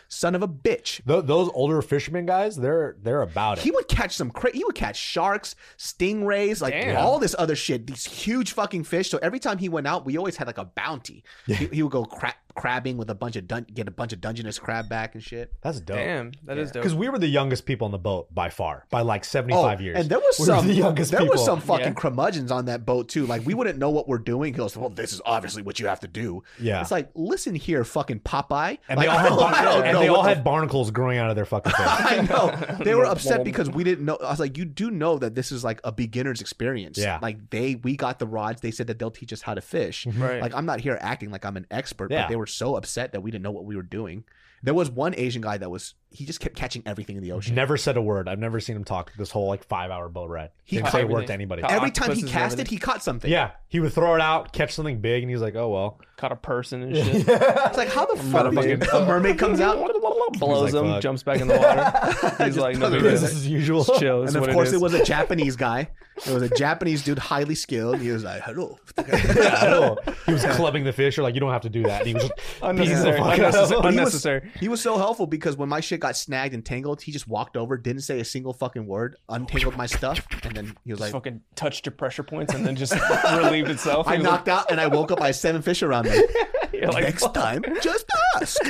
Son 0.08 0.36
of 0.36 0.42
a 0.44 0.48
bitch. 0.48 1.06
Th- 1.06 1.26
those 1.26 1.50
older 1.54 1.82
fishermen 1.82 2.26
guys, 2.26 2.56
they're 2.56 2.96
they're 3.02 3.22
about 3.22 3.58
it. 3.58 3.64
He 3.64 3.72
would 3.72 3.88
catch 3.88 4.16
some 4.16 4.32
cra- 4.32 4.54
he 4.54 4.64
would 4.64 4.76
catch 4.76 4.98
sharks, 4.98 5.56
stingrays, 5.78 6.62
like 6.62 6.74
Damn. 6.74 6.98
all 6.98 7.20
this 7.20 7.36
other 7.38 7.56
shit, 7.56 7.88
these 7.88 8.06
huge 8.06 8.52
fucking 8.54 8.84
fish. 8.84 9.10
So 9.10 9.20
every 9.22 9.40
time 9.40 9.58
he 9.58 9.70
went 9.70 9.88
out, 9.88 10.06
we 10.06 10.18
always 10.18 10.38
had 10.38 10.48
like 10.48 10.58
a 10.58 10.66
bounty. 10.66 11.24
He, 11.48 11.54
he 11.54 11.84
would 11.84 11.92
go 11.92 12.06
cra- 12.06 12.36
crabbing 12.56 12.98
with 12.98 13.10
a 13.10 13.16
bunch 13.16 13.36
of 13.36 13.48
dun- 13.48 13.68
get 13.74 13.88
a 13.88 13.92
bunch 13.92 14.14
of 14.14 14.22
Dungeness 14.22 14.58
crab 14.60 14.88
back 14.90 15.14
and 15.14 15.24
shit. 15.24 15.54
That's 15.62 15.80
dope. 15.82 15.98
Damn, 15.98 16.32
that 16.46 16.58
is 16.58 16.72
dope. 16.72 16.82
Because 16.84 16.96
we 16.96 17.10
were 17.10 17.20
the 17.20 17.28
youngest 17.28 17.66
people 17.66 17.86
on 17.86 17.92
the 17.92 17.98
boat 17.98 18.34
by 18.34 18.50
far, 18.50 18.86
by 18.90 19.02
like 19.02 19.26
seventy 19.26 19.54
five 19.54 19.80
oh, 19.80 19.84
years. 19.84 19.98
Oh, 19.98 20.00
And 20.02 20.10
there 20.10 20.20
was 20.20 20.40
We 20.40 20.44
were 20.50 20.56
some 20.58 20.68
the 20.68 20.74
youngest 20.74 21.12
there 21.12 21.20
people. 21.20 21.34
was 21.36 21.46
some 21.46 21.60
fucking 21.62 21.86
Yeah. 21.88 21.94
curmudgeons 21.94 22.52
on 22.52 22.66
that 22.66 22.86
boat 22.86 23.10
too. 23.10 23.26
Like 23.26 23.46
we 23.46 23.54
wouldn't 23.54 23.78
know 23.78 23.90
what 23.90 24.08
we're 24.08 24.18
doing. 24.18 24.54
He 24.54 24.58
goes, 24.58 24.76
"Well, 24.78 24.90
this 24.90 25.14
is 25.14 25.22
obviously 25.26 25.62
what 25.64 25.80
you 25.80 25.88
have 25.88 26.00
to 26.02 26.08
do." 26.08 26.44
Yeah. 26.60 26.82
It's 26.82 26.92
like, 26.92 27.10
listen 27.14 27.56
here, 27.56 27.84
fucking 27.84 28.22
Popeye. 28.22 28.78
and 28.88 28.98
Like, 28.98 29.08
they 29.08 29.12
all 29.12 29.18
had, 29.20 29.30
don't- 29.30 29.40
bar- 29.40 29.84
and 29.86 29.98
they 29.98 30.10
what 30.10 30.20
all 30.30 30.36
the 30.36 30.42
barnacles 30.42 30.92
growing 30.92 31.18
out 31.18 31.30
of 31.30 31.36
their 31.36 31.46
fucking 31.46 31.72
face. 31.74 31.80
I 31.88 32.22
know. 32.22 32.84
They 32.84 32.96
were 32.96 33.06
upset 33.06 33.44
because 33.44 33.70
we 33.70 33.84
didn't 33.84 34.06
know. 34.06 34.16
I 34.24 34.30
was 34.32 34.40
like, 34.40 34.58
you 34.58 34.66
do 34.66 34.92
know 34.92 35.18
that 35.18 35.36
this 35.36 35.52
is 35.52 35.64
like 35.64 35.82
a 35.84 35.92
beginner's 35.92 36.42
experience. 36.42 36.98
Yeah. 36.98 37.20
Like 37.22 37.50
they, 37.50 37.76
we 37.76 37.98
got 37.98 38.20
the 38.20 38.28
rods. 38.28 38.62
They 38.62 38.72
said 38.72 38.88
that 38.88 38.98
they'll 39.00 39.12
teach 39.12 39.34
us 39.34 39.42
how 39.42 39.54
to 39.54 39.62
fish. 39.62 40.06
Right. 40.08 40.42
Like 40.42 40.54
I'm 40.56 40.66
not 40.66 40.80
here 40.80 40.98
acting 41.02 41.32
like 41.32 41.46
I'm 41.46 41.58
an 41.58 41.68
expert, 41.70 42.12
Yeah. 42.12 42.24
but 42.24 42.30
they 42.30 42.36
were 42.36 42.45
so 42.48 42.76
upset 42.76 43.12
that 43.12 43.22
we 43.22 43.32
didn't 43.32 43.44
know 43.44 43.52
what 43.52 43.66
we 43.66 43.76
were 43.76 43.82
doing. 43.84 44.24
There 44.64 44.74
was 44.74 44.90
one 44.90 45.14
Asian 45.16 45.42
guy 45.42 45.58
that 45.58 45.70
was, 45.70 45.94
he 46.16 46.26
just 46.26 46.40
kept 46.40 46.56
catching 46.56 46.82
everything 46.86 47.18
in 47.18 47.24
the 47.24 47.32
ocean. 47.34 47.56
Never 47.56 47.78
said 47.78 47.98
a 47.98 48.02
word. 48.02 48.28
I've 48.30 48.40
never 48.40 48.60
seen 48.60 48.76
him 48.76 48.84
talk 48.84 49.12
this 49.18 49.32
whole 49.32 49.48
like 49.48 49.64
five 49.64 49.92
hour 49.92 50.08
boat 50.10 50.30
ride. 50.30 50.50
He 50.64 50.78
Didn't 50.78 50.92
say 50.92 51.02
a 51.02 51.08
word 51.08 51.28
to 51.28 51.34
anybody. 51.34 51.62
Caught- 51.62 51.72
Every 51.72 51.92
time 51.92 52.08
he 52.08 52.12
octopuses 52.14 52.24
and 52.24 52.32
cast 52.32 52.54
it, 52.54 52.60
everything. 52.62 52.76
he 52.76 52.80
caught 52.80 53.04
something. 53.04 53.30
Yeah, 53.32 53.52
he 53.68 53.80
would 53.80 53.94
throw 53.94 54.16
it 54.16 54.22
out, 54.22 54.54
catch 54.54 54.74
something 54.74 55.00
big, 55.02 55.22
and 55.24 55.30
he 55.30 55.36
was 55.36 55.42
like, 55.42 55.56
"Oh 55.56 55.70
well." 55.70 56.00
caught 56.18 56.32
a 56.32 56.36
person 56.38 56.82
and 56.82 56.96
shit. 57.06 57.26
It's 57.28 57.78
like, 57.78 57.90
how 57.90 58.06
the 58.06 58.16
fuck 58.16 58.46
Motherfucking- 58.46 58.88
a 59.04 59.06
mermaid 59.06 59.38
comes 59.38 59.60
out? 59.60 59.76
blows 60.40 60.74
like, 60.74 60.82
him, 60.82 60.90
fuck. 60.92 61.02
jumps 61.02 61.24
back 61.24 61.42
in 61.42 61.48
the 61.50 61.58
water. 61.58 62.44
He's 62.46 62.56
like, 62.56 62.78
no 62.78 62.90
big 62.90 63.02
deal. 63.02 63.12
Business 63.12 63.34
as 63.34 63.46
usual. 63.46 63.82
It's 63.82 64.00
chill. 64.00 64.24
And 64.26 64.34
of 64.34 64.48
course, 64.54 64.70
it, 64.70 64.74
it 64.74 64.76
is. 64.78 64.82
was 64.82 64.94
a 64.94 65.04
Japanese 65.04 65.58
guy. 65.58 65.90
It 66.26 66.32
was 66.34 66.44
a 66.44 66.48
Japanese 66.50 67.04
dude, 67.04 67.20
highly 67.20 67.54
skilled. 67.56 68.00
He 68.00 68.12
was 68.12 68.24
like, 68.24 68.42
"Hello." 68.44 68.80
Yeah, 68.98 69.60
I 69.62 69.66
know. 69.70 69.98
he 70.26 70.32
was 70.32 70.46
clubbing 70.46 70.86
the 70.86 70.94
fish. 70.94 71.18
Or 71.18 71.24
like, 71.24 71.34
you 71.34 71.42
don't 71.42 71.52
have 71.52 71.64
to 71.64 71.70
do 71.70 71.84
that. 71.84 72.00
And 72.04 72.08
he 72.08 72.14
was 72.14 72.24
just 72.24 72.34
unnecessary. 72.62 73.12
beating 73.12 73.12
the 73.12 73.18
fuck 73.18 73.40
out 73.40 73.56
of 73.56 73.72
Unnecessary. 73.74 73.76
him. 73.76 73.82
But 73.82 73.94
he 73.94 74.00
was- 74.00 74.14
unnecessary. 74.14 74.52
He 74.62 74.68
was 74.70 74.82
so 74.82 74.98
helpful 74.98 75.28
because 75.28 75.58
when 75.58 75.68
my 75.68 75.82
shit 75.82 76.00
got 76.00 76.05
snagged 76.12 76.54
and 76.54 76.66
tangled, 76.66 77.02
he 77.02 77.12
just 77.12 77.28
walked 77.28 77.58
over, 77.58 77.78
didn't 77.78 78.02
say 78.02 78.20
a 78.20 78.26
single 78.26 78.54
fucking 78.54 78.86
word, 78.86 79.16
untangled 79.30 79.78
my 79.78 79.86
stuff, 79.86 80.26
and 80.44 80.56
then 80.56 80.76
he 80.84 80.92
was 80.92 81.00
Just 81.00 81.02
like, 81.02 81.12
fucking 81.12 81.42
touched 81.56 81.86
your 81.86 81.94
pressure 81.94 82.24
points 82.24 82.54
and 82.54 82.66
then 82.66 82.76
just 82.76 82.94
relieved 83.38 83.70
itself. 83.70 84.08
I 84.10 84.18
knocked 84.18 84.48
out 84.48 84.72
and 84.72 84.80
I 84.80 84.88
woke 84.88 85.12
up. 85.12 85.22
I 85.22 85.28
had 85.28 85.36
seven 85.36 85.62
fish 85.62 85.82
around 85.84 86.06
me. 86.06 86.22
you're 86.74 86.92
like, 86.92 87.04
next 87.04 87.24
fuck. 87.24 87.34
time, 87.34 87.64
just 87.82 88.06
ask. 88.36 88.62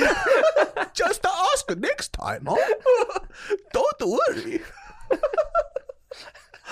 just 0.93 1.25
ask 1.25 1.77
next 1.77 2.13
time, 2.13 2.45
huh? 2.47 3.19
Don't 3.73 4.01
worry. 4.01 4.61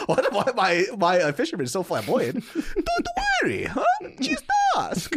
Why 0.08 0.24
why 0.32 0.52
my 0.56 0.86
my 0.98 1.20
uh, 1.20 1.32
fisherman 1.32 1.66
is 1.66 1.72
so 1.72 1.84
flamboyant? 1.84 2.44
Don't 2.54 3.08
worry, 3.44 3.66
huh? 3.66 3.84
Just 4.20 4.44
ask. 4.76 5.14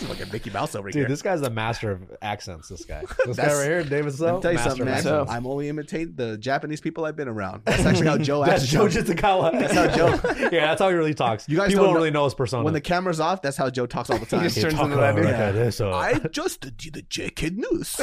It's 0.00 0.08
like 0.08 0.20
a 0.28 0.32
Mickey 0.32 0.50
Mouse 0.50 0.74
over 0.74 0.88
Dude, 0.90 1.00
here. 1.00 1.08
this 1.08 1.22
guy's 1.22 1.40
the 1.40 1.50
master 1.50 1.92
of 1.92 2.02
accents. 2.20 2.68
This 2.68 2.84
guy. 2.84 3.02
This 3.26 3.36
guy 3.36 3.54
right 3.54 3.64
here, 3.64 3.82
David 3.84 4.06
Let 4.06 4.14
So. 4.14 4.36
me 4.36 4.42
tell 4.42 4.52
you 4.52 4.58
something, 4.58 4.84
man. 4.84 4.94
accents. 4.94 5.30
I'm 5.30 5.46
only 5.46 5.68
imitating 5.68 6.14
the 6.16 6.36
Japanese 6.36 6.80
people 6.80 7.04
I've 7.04 7.16
been 7.16 7.28
around. 7.28 7.62
That's 7.64 7.84
actually 7.86 8.06
how 8.08 8.18
Joe 8.30 8.44
That's 8.44 8.62
acts. 8.64 8.72
Joe 8.72 8.86
Jitsukawa. 8.86 9.52
That's 9.52 9.72
how 9.72 9.86
Joe. 9.88 10.08
yeah, 10.52 10.66
that's 10.66 10.80
how 10.80 10.88
he 10.88 10.94
really 10.94 11.14
talks. 11.14 11.48
You 11.48 11.56
guys 11.58 11.68
People 11.68 11.84
don't 11.84 11.86
don't 11.86 11.94
know- 11.94 11.98
really 12.00 12.10
know 12.10 12.24
his 12.24 12.34
persona. 12.34 12.64
When 12.64 12.74
the 12.74 12.80
camera's 12.80 13.20
off, 13.20 13.40
that's 13.40 13.56
how 13.56 13.70
Joe 13.70 13.86
talks 13.86 14.10
all 14.10 14.18
the 14.18 14.26
time. 14.26 14.42
just 14.42 14.60
turns 14.60 14.74
Talk 14.74 14.84
into 14.84 14.96
that 14.96 15.10
about 15.16 15.22
dude. 15.22 15.30
it 15.34 15.38
like 15.44 15.54
this, 15.54 15.80
uh, 15.80 15.90
I 15.94 16.14
just 16.30 16.60
did 16.76 16.94
the 16.94 17.02
JK 17.02 17.52
news. 17.56 17.96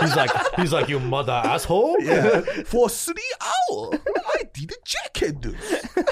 he's 0.00 0.14
like, 0.16 0.30
he's 0.56 0.72
like, 0.72 0.88
you 0.88 1.00
mother 1.00 1.32
asshole. 1.32 1.96
Yeah. 2.00 2.40
For 2.64 2.88
three 2.88 3.14
hours, 3.40 4.00
I 4.36 4.42
did 4.52 4.68
the 4.70 4.76
JK 4.84 5.44
news. 5.44 6.06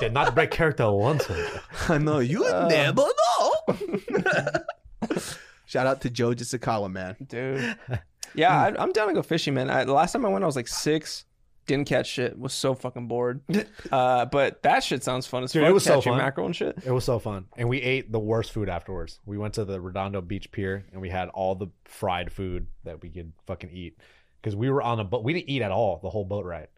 Did 0.00 0.12
not 0.12 0.34
break 0.34 0.50
character 0.50 0.90
once. 0.90 1.24
I 1.88 1.98
know 1.98 2.18
you 2.18 2.40
never 2.68 3.02
know. 3.02 3.10
Shout 5.66 5.86
out 5.86 6.00
to 6.02 6.10
Joe 6.10 6.30
Jitsukawa, 6.30 6.90
man. 6.90 7.16
dude. 7.26 7.76
Yeah, 8.34 8.52
I, 8.54 8.82
I'm 8.82 8.92
down 8.92 9.08
to 9.08 9.14
go 9.14 9.22
fishing, 9.22 9.54
man. 9.54 9.70
I, 9.70 9.84
the 9.84 9.92
last 9.92 10.12
time 10.12 10.26
I 10.26 10.28
went, 10.28 10.42
I 10.44 10.46
was 10.46 10.56
like 10.56 10.68
six. 10.68 11.24
Didn't 11.66 11.88
catch 11.88 12.06
shit. 12.08 12.38
Was 12.38 12.52
so 12.52 12.74
fucking 12.74 13.08
bored. 13.08 13.40
Uh, 13.90 14.24
but 14.26 14.62
that 14.62 14.82
shit 14.82 15.02
sounds 15.04 15.26
fun 15.26 15.44
as 15.44 15.52
Dude, 15.52 15.62
fuck. 15.62 15.70
it 15.70 15.72
was 15.72 15.84
so 15.84 15.94
catching 15.96 16.12
fun. 16.12 16.18
mackerel 16.18 16.46
and 16.46 16.56
shit. 16.56 16.76
It 16.84 16.90
was 16.90 17.04
so 17.04 17.18
fun, 17.18 17.46
and 17.56 17.68
we 17.68 17.80
ate 17.80 18.10
the 18.10 18.18
worst 18.18 18.52
food 18.52 18.68
afterwards. 18.68 19.20
We 19.24 19.38
went 19.38 19.54
to 19.54 19.64
the 19.64 19.80
Redondo 19.80 20.20
Beach 20.20 20.50
Pier, 20.52 20.84
and 20.92 21.00
we 21.00 21.10
had 21.10 21.28
all 21.30 21.54
the 21.54 21.68
fried 21.84 22.32
food 22.32 22.66
that 22.84 23.00
we 23.02 23.08
could 23.10 23.32
fucking 23.46 23.70
eat 23.72 23.98
because 24.42 24.56
we 24.56 24.68
were 24.70 24.82
on 24.82 25.00
a 25.00 25.04
boat. 25.04 25.22
We 25.22 25.32
didn't 25.32 25.48
eat 25.48 25.62
at 25.62 25.70
all 25.70 26.00
the 26.02 26.10
whole 26.10 26.24
boat 26.24 26.44
ride. 26.44 26.68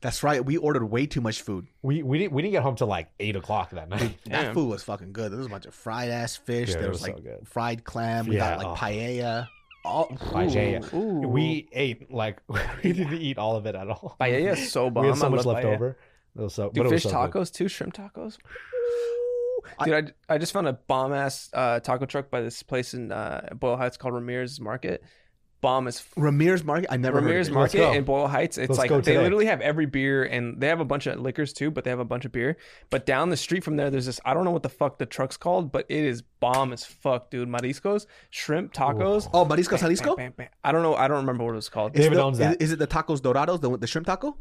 That's 0.00 0.22
right. 0.22 0.44
We 0.44 0.56
ordered 0.56 0.84
way 0.86 1.06
too 1.06 1.20
much 1.20 1.42
food. 1.42 1.66
We 1.82 2.02
we 2.02 2.18
didn't 2.18 2.32
we 2.32 2.42
didn't 2.42 2.52
get 2.52 2.62
home 2.62 2.74
till 2.76 2.86
like 2.86 3.08
eight 3.20 3.36
o'clock 3.36 3.70
that 3.70 3.88
night. 3.88 4.16
That 4.26 4.42
Damn. 4.42 4.54
food 4.54 4.68
was 4.70 4.82
fucking 4.82 5.12
good. 5.12 5.30
There 5.30 5.38
was 5.38 5.46
a 5.46 5.50
bunch 5.50 5.66
of 5.66 5.74
fried 5.74 6.08
ass 6.10 6.36
fish. 6.36 6.68
Dude, 6.68 6.76
it 6.76 6.80
there 6.80 6.88
was, 6.90 7.00
was 7.00 7.06
so 7.08 7.12
like 7.14 7.22
good. 7.22 7.46
fried 7.48 7.84
clam. 7.84 8.26
We 8.26 8.36
Yeah, 8.36 8.56
got 8.56 8.58
like 8.58 8.66
oh. 8.68 8.74
paella. 8.74 9.48
All, 9.84 10.08
Paella. 10.08 10.94
Ooh. 10.94 11.28
We 11.28 11.68
ate 11.72 12.10
like 12.10 12.40
we 12.48 12.92
didn't 12.94 13.12
eat 13.18 13.36
all 13.36 13.56
of 13.56 13.66
it 13.66 13.74
at 13.74 13.86
all. 13.88 14.16
Paella 14.18 14.52
is 14.56 14.72
so 14.72 14.88
bomb. 14.88 15.02
we 15.02 15.08
had 15.10 15.18
so 15.18 15.26
I 15.26 15.28
much 15.28 15.44
love 15.44 15.56
left 15.56 15.66
paella. 15.66 15.74
over. 15.74 15.96
It 16.36 16.40
was 16.40 16.54
so, 16.54 16.70
Dude, 16.70 16.74
but 16.74 16.86
it 16.86 16.92
was 16.92 17.02
fish 17.02 17.12
so 17.12 17.26
good. 17.28 17.32
tacos 17.42 17.52
too, 17.52 17.68
shrimp 17.68 17.94
tacos. 17.94 18.38
Dude, 19.84 20.12
I, 20.28 20.34
I 20.34 20.38
just 20.38 20.52
found 20.52 20.68
a 20.68 20.72
bomb 20.74 21.12
ass 21.12 21.50
uh, 21.52 21.80
taco 21.80 22.06
truck 22.06 22.30
by 22.30 22.40
this 22.40 22.62
place 22.62 22.94
in 22.94 23.12
uh, 23.12 23.48
Boyle 23.54 23.76
Heights 23.76 23.96
called 23.96 24.14
Ramirez 24.14 24.60
Market. 24.60 25.02
Bomb 25.64 25.88
as 25.88 26.04
Ramirez 26.16 26.62
Market. 26.62 26.92
I 26.92 26.98
never 26.98 27.20
Ramirez 27.20 27.48
heard 27.48 27.56
of 27.56 27.74
it. 27.74 27.78
Market 27.78 27.96
in 27.96 28.04
Boyle 28.04 28.28
Heights. 28.28 28.58
It's 28.58 28.68
Let's 28.68 28.78
like 28.78 28.90
they 28.90 28.96
today. 29.12 29.18
literally 29.22 29.46
have 29.46 29.62
every 29.62 29.86
beer 29.86 30.22
and 30.24 30.60
they 30.60 30.68
have 30.68 30.80
a 30.80 30.84
bunch 30.84 31.06
of 31.06 31.18
liquors 31.18 31.54
too, 31.54 31.70
but 31.70 31.84
they 31.84 31.90
have 31.90 32.00
a 32.00 32.04
bunch 32.04 32.26
of 32.26 32.32
beer. 32.32 32.58
But 32.90 33.06
down 33.06 33.30
the 33.30 33.36
street 33.38 33.64
from 33.64 33.76
there, 33.76 33.88
there's 33.88 34.04
this 34.04 34.20
I 34.26 34.34
don't 34.34 34.44
know 34.44 34.50
what 34.50 34.62
the 34.62 34.68
fuck 34.68 34.98
the 34.98 35.06
truck's 35.06 35.38
called, 35.38 35.72
but 35.72 35.86
it 35.88 36.04
is 36.04 36.20
bomb 36.40 36.74
as 36.74 36.84
fuck, 36.84 37.30
dude. 37.30 37.48
Mariscos, 37.48 38.04
shrimp 38.28 38.74
tacos. 38.74 39.28
Oh, 39.32 39.46
Marisco 39.46 39.70
Bam, 39.70 39.78
Jalisco. 39.80 40.16
bam, 40.16 40.32
bam. 40.36 40.48
I 40.62 40.70
don't 40.70 40.82
know. 40.82 40.94
I 40.94 41.08
don't 41.08 41.16
remember 41.18 41.44
what 41.44 41.52
it 41.52 41.56
was 41.56 41.70
called. 41.70 41.92
It's 41.94 42.00
David 42.04 42.18
the- 42.18 42.22
owns 42.22 42.38
that. 42.38 42.60
Is, 42.60 42.68
is 42.68 42.72
it 42.72 42.78
the 42.78 42.86
tacos 42.86 43.20
dorados, 43.20 43.60
the, 43.62 43.78
the 43.78 43.86
shrimp 43.86 44.06
taco? 44.06 44.36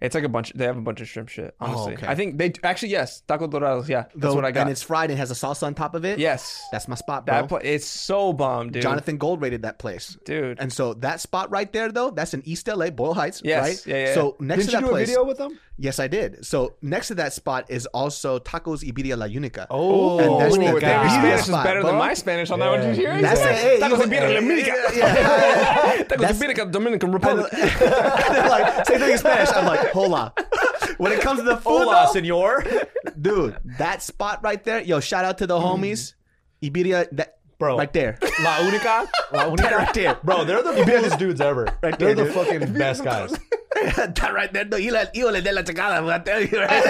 It's 0.00 0.14
like 0.14 0.24
a 0.24 0.28
bunch. 0.28 0.52
They 0.54 0.64
have 0.64 0.76
a 0.76 0.80
bunch 0.80 1.00
of 1.00 1.08
shrimp 1.08 1.28
shit. 1.28 1.54
Oh, 1.60 1.66
honestly, 1.66 1.94
okay. 1.94 2.06
I 2.06 2.14
think 2.14 2.36
they 2.38 2.52
actually 2.62 2.90
yes, 2.90 3.20
taco 3.22 3.46
dorados. 3.48 3.88
Yeah, 3.88 4.02
that's 4.14 4.16
The- 4.16 4.34
what 4.34 4.44
I 4.44 4.50
got. 4.50 4.62
And 4.62 4.70
it's 4.70 4.82
fried 4.82 5.10
and 5.10 5.18
has 5.18 5.30
a 5.30 5.34
salsa 5.34 5.62
on 5.64 5.74
top 5.74 5.94
of 5.94 6.04
it. 6.04 6.18
yes, 6.18 6.62
That's 6.72 6.88
my 6.88 6.94
spot, 6.96 7.26
bro. 7.26 7.34
that 7.34 7.48
pla- 7.48 7.58
it's 7.62 7.86
so 7.86 8.32
bomb, 8.32 8.70
dude. 8.70 8.82
Jonathan 8.82 9.16
Gold 9.18 9.40
rated 9.40 9.62
that 9.62 9.78
place. 9.78 10.16
dude. 10.24 10.58
And 10.60 10.72
so 10.72 10.94
that 10.94 11.20
spot 11.20 11.50
right 11.50 11.72
there, 11.72 11.90
though, 11.92 12.10
that's 12.10 12.34
in 12.34 12.42
East 12.44 12.68
LA, 12.68 12.90
Boyle 12.90 13.14
Heights, 13.14 13.40
Yes. 13.44 13.62
right? 13.62 13.86
Yeah, 13.86 14.06
yeah, 14.08 14.14
So 14.14 14.36
next 14.40 14.66
Didn't 14.66 14.70
to 14.70 14.76
you 14.76 14.80
that 14.80 14.86
do 14.86 14.90
place, 14.92 15.08
a 15.08 15.12
video 15.12 15.24
with 15.24 15.38
them? 15.38 15.58
yes, 15.78 15.98
I 16.00 16.08
did. 16.08 16.44
So 16.44 16.74
next 16.82 17.08
to 17.08 17.14
that 17.16 17.32
spot 17.32 17.70
is 17.70 17.86
also 17.86 18.38
Tacos 18.38 18.86
Iberia 18.86 19.16
La 19.16 19.26
Unica. 19.26 19.66
Oh, 19.70 20.18
And 20.18 20.40
that's 20.40 20.54
the- 20.56 20.60
Ooh, 20.62 20.80
that 20.80 20.96
your 20.96 21.06
is 21.06 21.12
Spanish 21.12 21.40
is 21.40 21.46
spot, 21.46 21.64
better 21.64 21.82
than 21.82 21.94
my 21.96 22.14
Spanish 22.14 22.50
on 22.50 22.58
that 22.60 22.68
one. 22.68 22.80
Did 22.80 22.96
you 22.96 23.06
hear? 23.06 23.22
That's 23.22 23.40
He 23.40 23.46
it. 23.48 23.56
said, 23.56 23.80
Hey, 23.80 23.80
Tacos 23.80 23.98
you- 23.98 24.04
Iberia 24.04 24.40
Dominica. 24.40 24.74
Yeah. 24.94 25.14
Tacos 26.04 26.08
That's- 26.20 26.42
Iberia 26.42 26.66
Dominican 26.66 27.12
Republic. 27.12 27.52
like, 27.52 28.86
say 28.86 28.98
thing 28.98 29.10
in 29.12 29.18
Spanish. 29.18 29.50
I'm 29.52 29.66
like, 29.66 29.83
hola. 29.92 30.32
When 30.98 31.12
it 31.12 31.20
comes 31.20 31.40
to 31.40 31.44
the 31.44 31.56
food, 31.56 31.84
Hola, 31.84 32.08
senor. 32.12 32.64
dude, 33.20 33.56
that 33.78 34.02
spot 34.02 34.40
right 34.42 34.62
there, 34.62 34.80
yo, 34.80 35.00
shout 35.00 35.24
out 35.24 35.38
to 35.38 35.46
the 35.46 35.58
mm. 35.58 35.62
homies. 35.62 36.14
Iberia, 36.64 37.08
that 37.12 37.38
Bro. 37.58 37.78
right 37.78 37.92
there. 37.92 38.18
La 38.42 38.56
Única. 38.58 39.08
La 39.32 39.44
Única. 39.48 39.70
right 39.70 39.94
there. 39.94 40.18
Bro, 40.22 40.44
they're 40.44 40.62
the 40.62 40.84
coolest 40.84 41.18
dudes 41.18 41.40
ever. 41.40 41.64
Right 41.82 41.98
they're 41.98 42.14
there, 42.14 42.26
the 42.26 42.32
dude. 42.32 42.34
fucking 42.34 42.72
best 42.74 43.04
guys. 43.04 43.32
that 43.74 44.30
right 44.32 44.52
there, 44.52 44.64
no, 44.64 44.76
you 44.76 44.92
let 44.92 45.14
you 45.14 45.30
let 45.30 45.44
de 45.44 45.52
la 45.52 45.62
chingada, 45.62 46.08
I 46.12 46.18
tell 46.20 46.40
you 46.42 46.58
right 46.60 46.84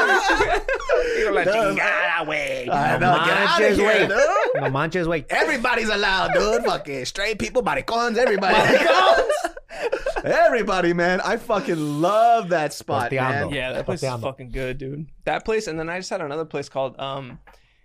Hijo 0.00 1.24
de 1.24 1.30
la 1.32 1.42
chingada, 1.44 2.20
I 2.20 2.24
güey. 2.24 2.66
know, 3.00 3.24
get 3.24 3.36
out 3.36 3.62
of 3.62 3.76
here. 3.76 4.60
No 4.60 4.70
manches, 4.70 5.06
wait. 5.08 5.26
Everybody's 5.30 5.88
allowed, 5.88 6.32
dude. 6.34 6.64
Fucking 6.64 7.04
straight 7.04 7.38
people, 7.38 7.62
maricons, 7.62 8.16
everybody. 8.16 8.56
everybody, 10.24 10.92
man. 10.92 11.20
I 11.20 11.36
fucking 11.36 12.00
love 12.00 12.48
that 12.50 12.72
spot, 12.72 13.12
man. 13.12 13.50
Yeah, 13.50 13.72
that 13.72 13.84
place 13.86 14.02
is 14.02 14.20
fucking 14.20 14.50
good, 14.50 14.78
dude. 14.78 15.06
That 15.24 15.44
place, 15.44 15.66
and 15.66 15.78
then 15.78 15.88
I 15.88 15.98
just 15.98 16.10
had 16.10 16.20
another 16.20 16.44
place 16.44 16.68
called 16.68 16.98
um, 16.98 17.38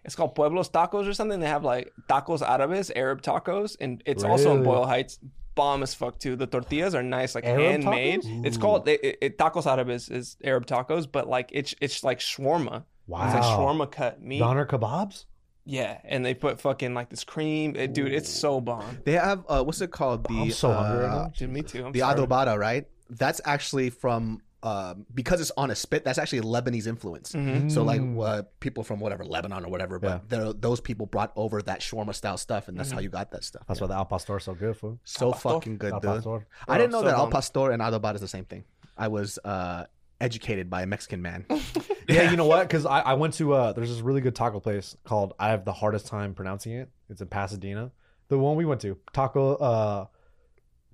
it's 0.06 0.16
called 0.16 0.36
Pueblos 0.36 0.70
Tacos 0.70 1.08
or 1.10 1.14
something. 1.14 1.40
They 1.40 1.48
have 1.48 1.64
like 1.64 1.92
tacos 2.10 2.42
árabes, 2.42 2.92
Arab 2.96 3.22
tacos, 3.22 3.76
and 3.80 4.02
it's 4.06 4.24
also 4.24 4.56
in 4.56 4.64
Boyle 4.64 4.86
Heights. 4.86 5.20
bomb 5.56 5.84
as 5.84 5.94
fuck 5.94 6.20
too. 6.20 6.36
The 6.36 6.48
tortillas 6.48 6.94
are 6.96 7.04
nice, 7.04 7.34
like 7.36 7.46
Arab 7.46 7.62
handmade. 7.72 8.22
tacos? 8.24 8.46
It's 8.46 8.58
called 8.58 8.88
it, 8.88 9.00
it, 9.04 9.18
it- 9.22 9.38
tacos 9.38 9.66
árabes 9.66 9.90
is, 9.96 10.10
is 10.10 10.38
Arab 10.44 10.66
tacos, 10.68 11.06
but 11.12 11.28
like 11.28 11.50
it's 11.52 11.74
it's 11.82 12.04
like 12.04 12.20
shawarma. 12.20 12.78
It's 13.08 13.34
like 13.36 13.44
Wow. 13.44 13.58
shawarma 13.58 13.92
cut 13.92 14.22
meat. 14.22 14.40
Doner 14.40 14.66
kebabs. 14.66 15.26
Yeah, 15.68 15.98
and 16.04 16.24
they 16.26 16.34
put 16.36 16.60
fucking 16.62 16.94
like 16.94 17.10
this 17.10 17.24
cream. 17.24 17.76
It- 17.76 17.94
dude, 17.94 18.12
it's 18.14 18.30
so 18.30 18.60
bomb. 18.62 19.00
They 19.06 19.14
have 19.14 19.44
uh, 19.48 19.64
what's 19.64 19.82
it 19.82 19.92
called? 19.92 20.24
The 20.28 20.42
I'm 20.42 20.52
so 20.52 20.72
hungry 20.74 21.06
uh, 21.06 21.10
now. 21.16 21.32
Dude, 21.38 21.50
me 21.50 21.62
too. 21.64 21.86
I'm 21.86 21.92
the 21.92 22.00
sorry. 22.02 22.20
adobada, 22.20 22.58
right? 22.58 22.86
That's 23.10 23.40
actually 23.46 23.90
from 23.92 24.42
um, 24.66 25.06
because 25.14 25.40
it's 25.42 25.52
on 25.56 25.70
a 25.72 25.76
spit. 25.76 26.04
That's 26.04 26.18
actually 26.18 26.42
Lebanese 26.42 26.88
influence. 26.88 27.32
Mhm. 27.34 27.72
So 27.72 27.84
like 27.84 28.02
Mm. 28.02 28.20
uh, 28.26 28.44
people 28.60 28.84
from 28.84 29.00
whatever 29.00 29.24
Lebanon 29.24 29.64
or 29.64 29.70
whatever, 29.70 30.00
but 30.00 30.24
Yeah. 30.32 30.52
those 30.58 30.82
people 30.82 31.06
brought 31.06 31.32
over 31.36 31.62
that 31.62 31.82
shawarma 31.82 32.16
style 32.16 32.38
stuff, 32.38 32.68
and 32.68 32.78
that's 32.78 32.92
how 32.92 33.00
you 33.00 33.10
got 33.10 33.32
that 33.32 33.44
stuff. 33.44 33.64
That's 33.68 33.80
why 33.80 33.88
the 33.88 33.94
al 33.94 34.06
pastor 34.06 34.38
is 34.38 34.44
so 34.44 34.56
good, 34.56 34.76
food. 34.76 34.98
so 35.04 35.32
fucking 35.34 35.78
good, 35.78 35.94
Al 35.94 36.00
dude. 36.00 36.10
pastor. 36.16 36.48
I 36.68 36.78
didn't 36.80 36.92
know 36.94 37.02
so 37.02 37.06
that 37.06 37.16
al 37.16 37.30
pastor 37.30 37.72
and 37.72 37.82
adobada 37.82 38.16
is 38.16 38.22
the 38.22 38.28
same 38.28 38.46
thing. 38.46 38.64
I 38.98 39.08
was 39.08 39.38
uh, 39.46 39.86
educated 40.20 40.70
by 40.70 40.82
a 40.82 40.86
Mexican 40.88 41.22
man. 41.22 41.46
Yeah, 42.08 42.30
you 42.32 42.38
know 42.38 42.46
what? 42.46 42.68
Because 42.68 42.86
I, 42.86 43.00
I 43.02 43.14
went 43.16 43.34
to 43.36 43.54
uh, 43.54 43.74
there's 43.74 43.90
this 43.90 44.02
really 44.02 44.22
good 44.22 44.36
taco 44.36 44.60
place 44.60 44.96
called 45.04 45.34
I 45.40 45.50
have 45.50 45.66
the 45.66 45.74
hardest 45.74 46.06
time 46.08 46.34
pronouncing 46.36 46.74
it. 46.74 46.90
It's 47.10 47.20
in 47.22 47.28
Pasadena. 47.28 47.92
The 48.30 48.38
one 48.40 48.56
we 48.56 48.66
went 48.66 48.82
to, 48.82 48.98
Taco 49.14 49.56
uh, 49.56 50.06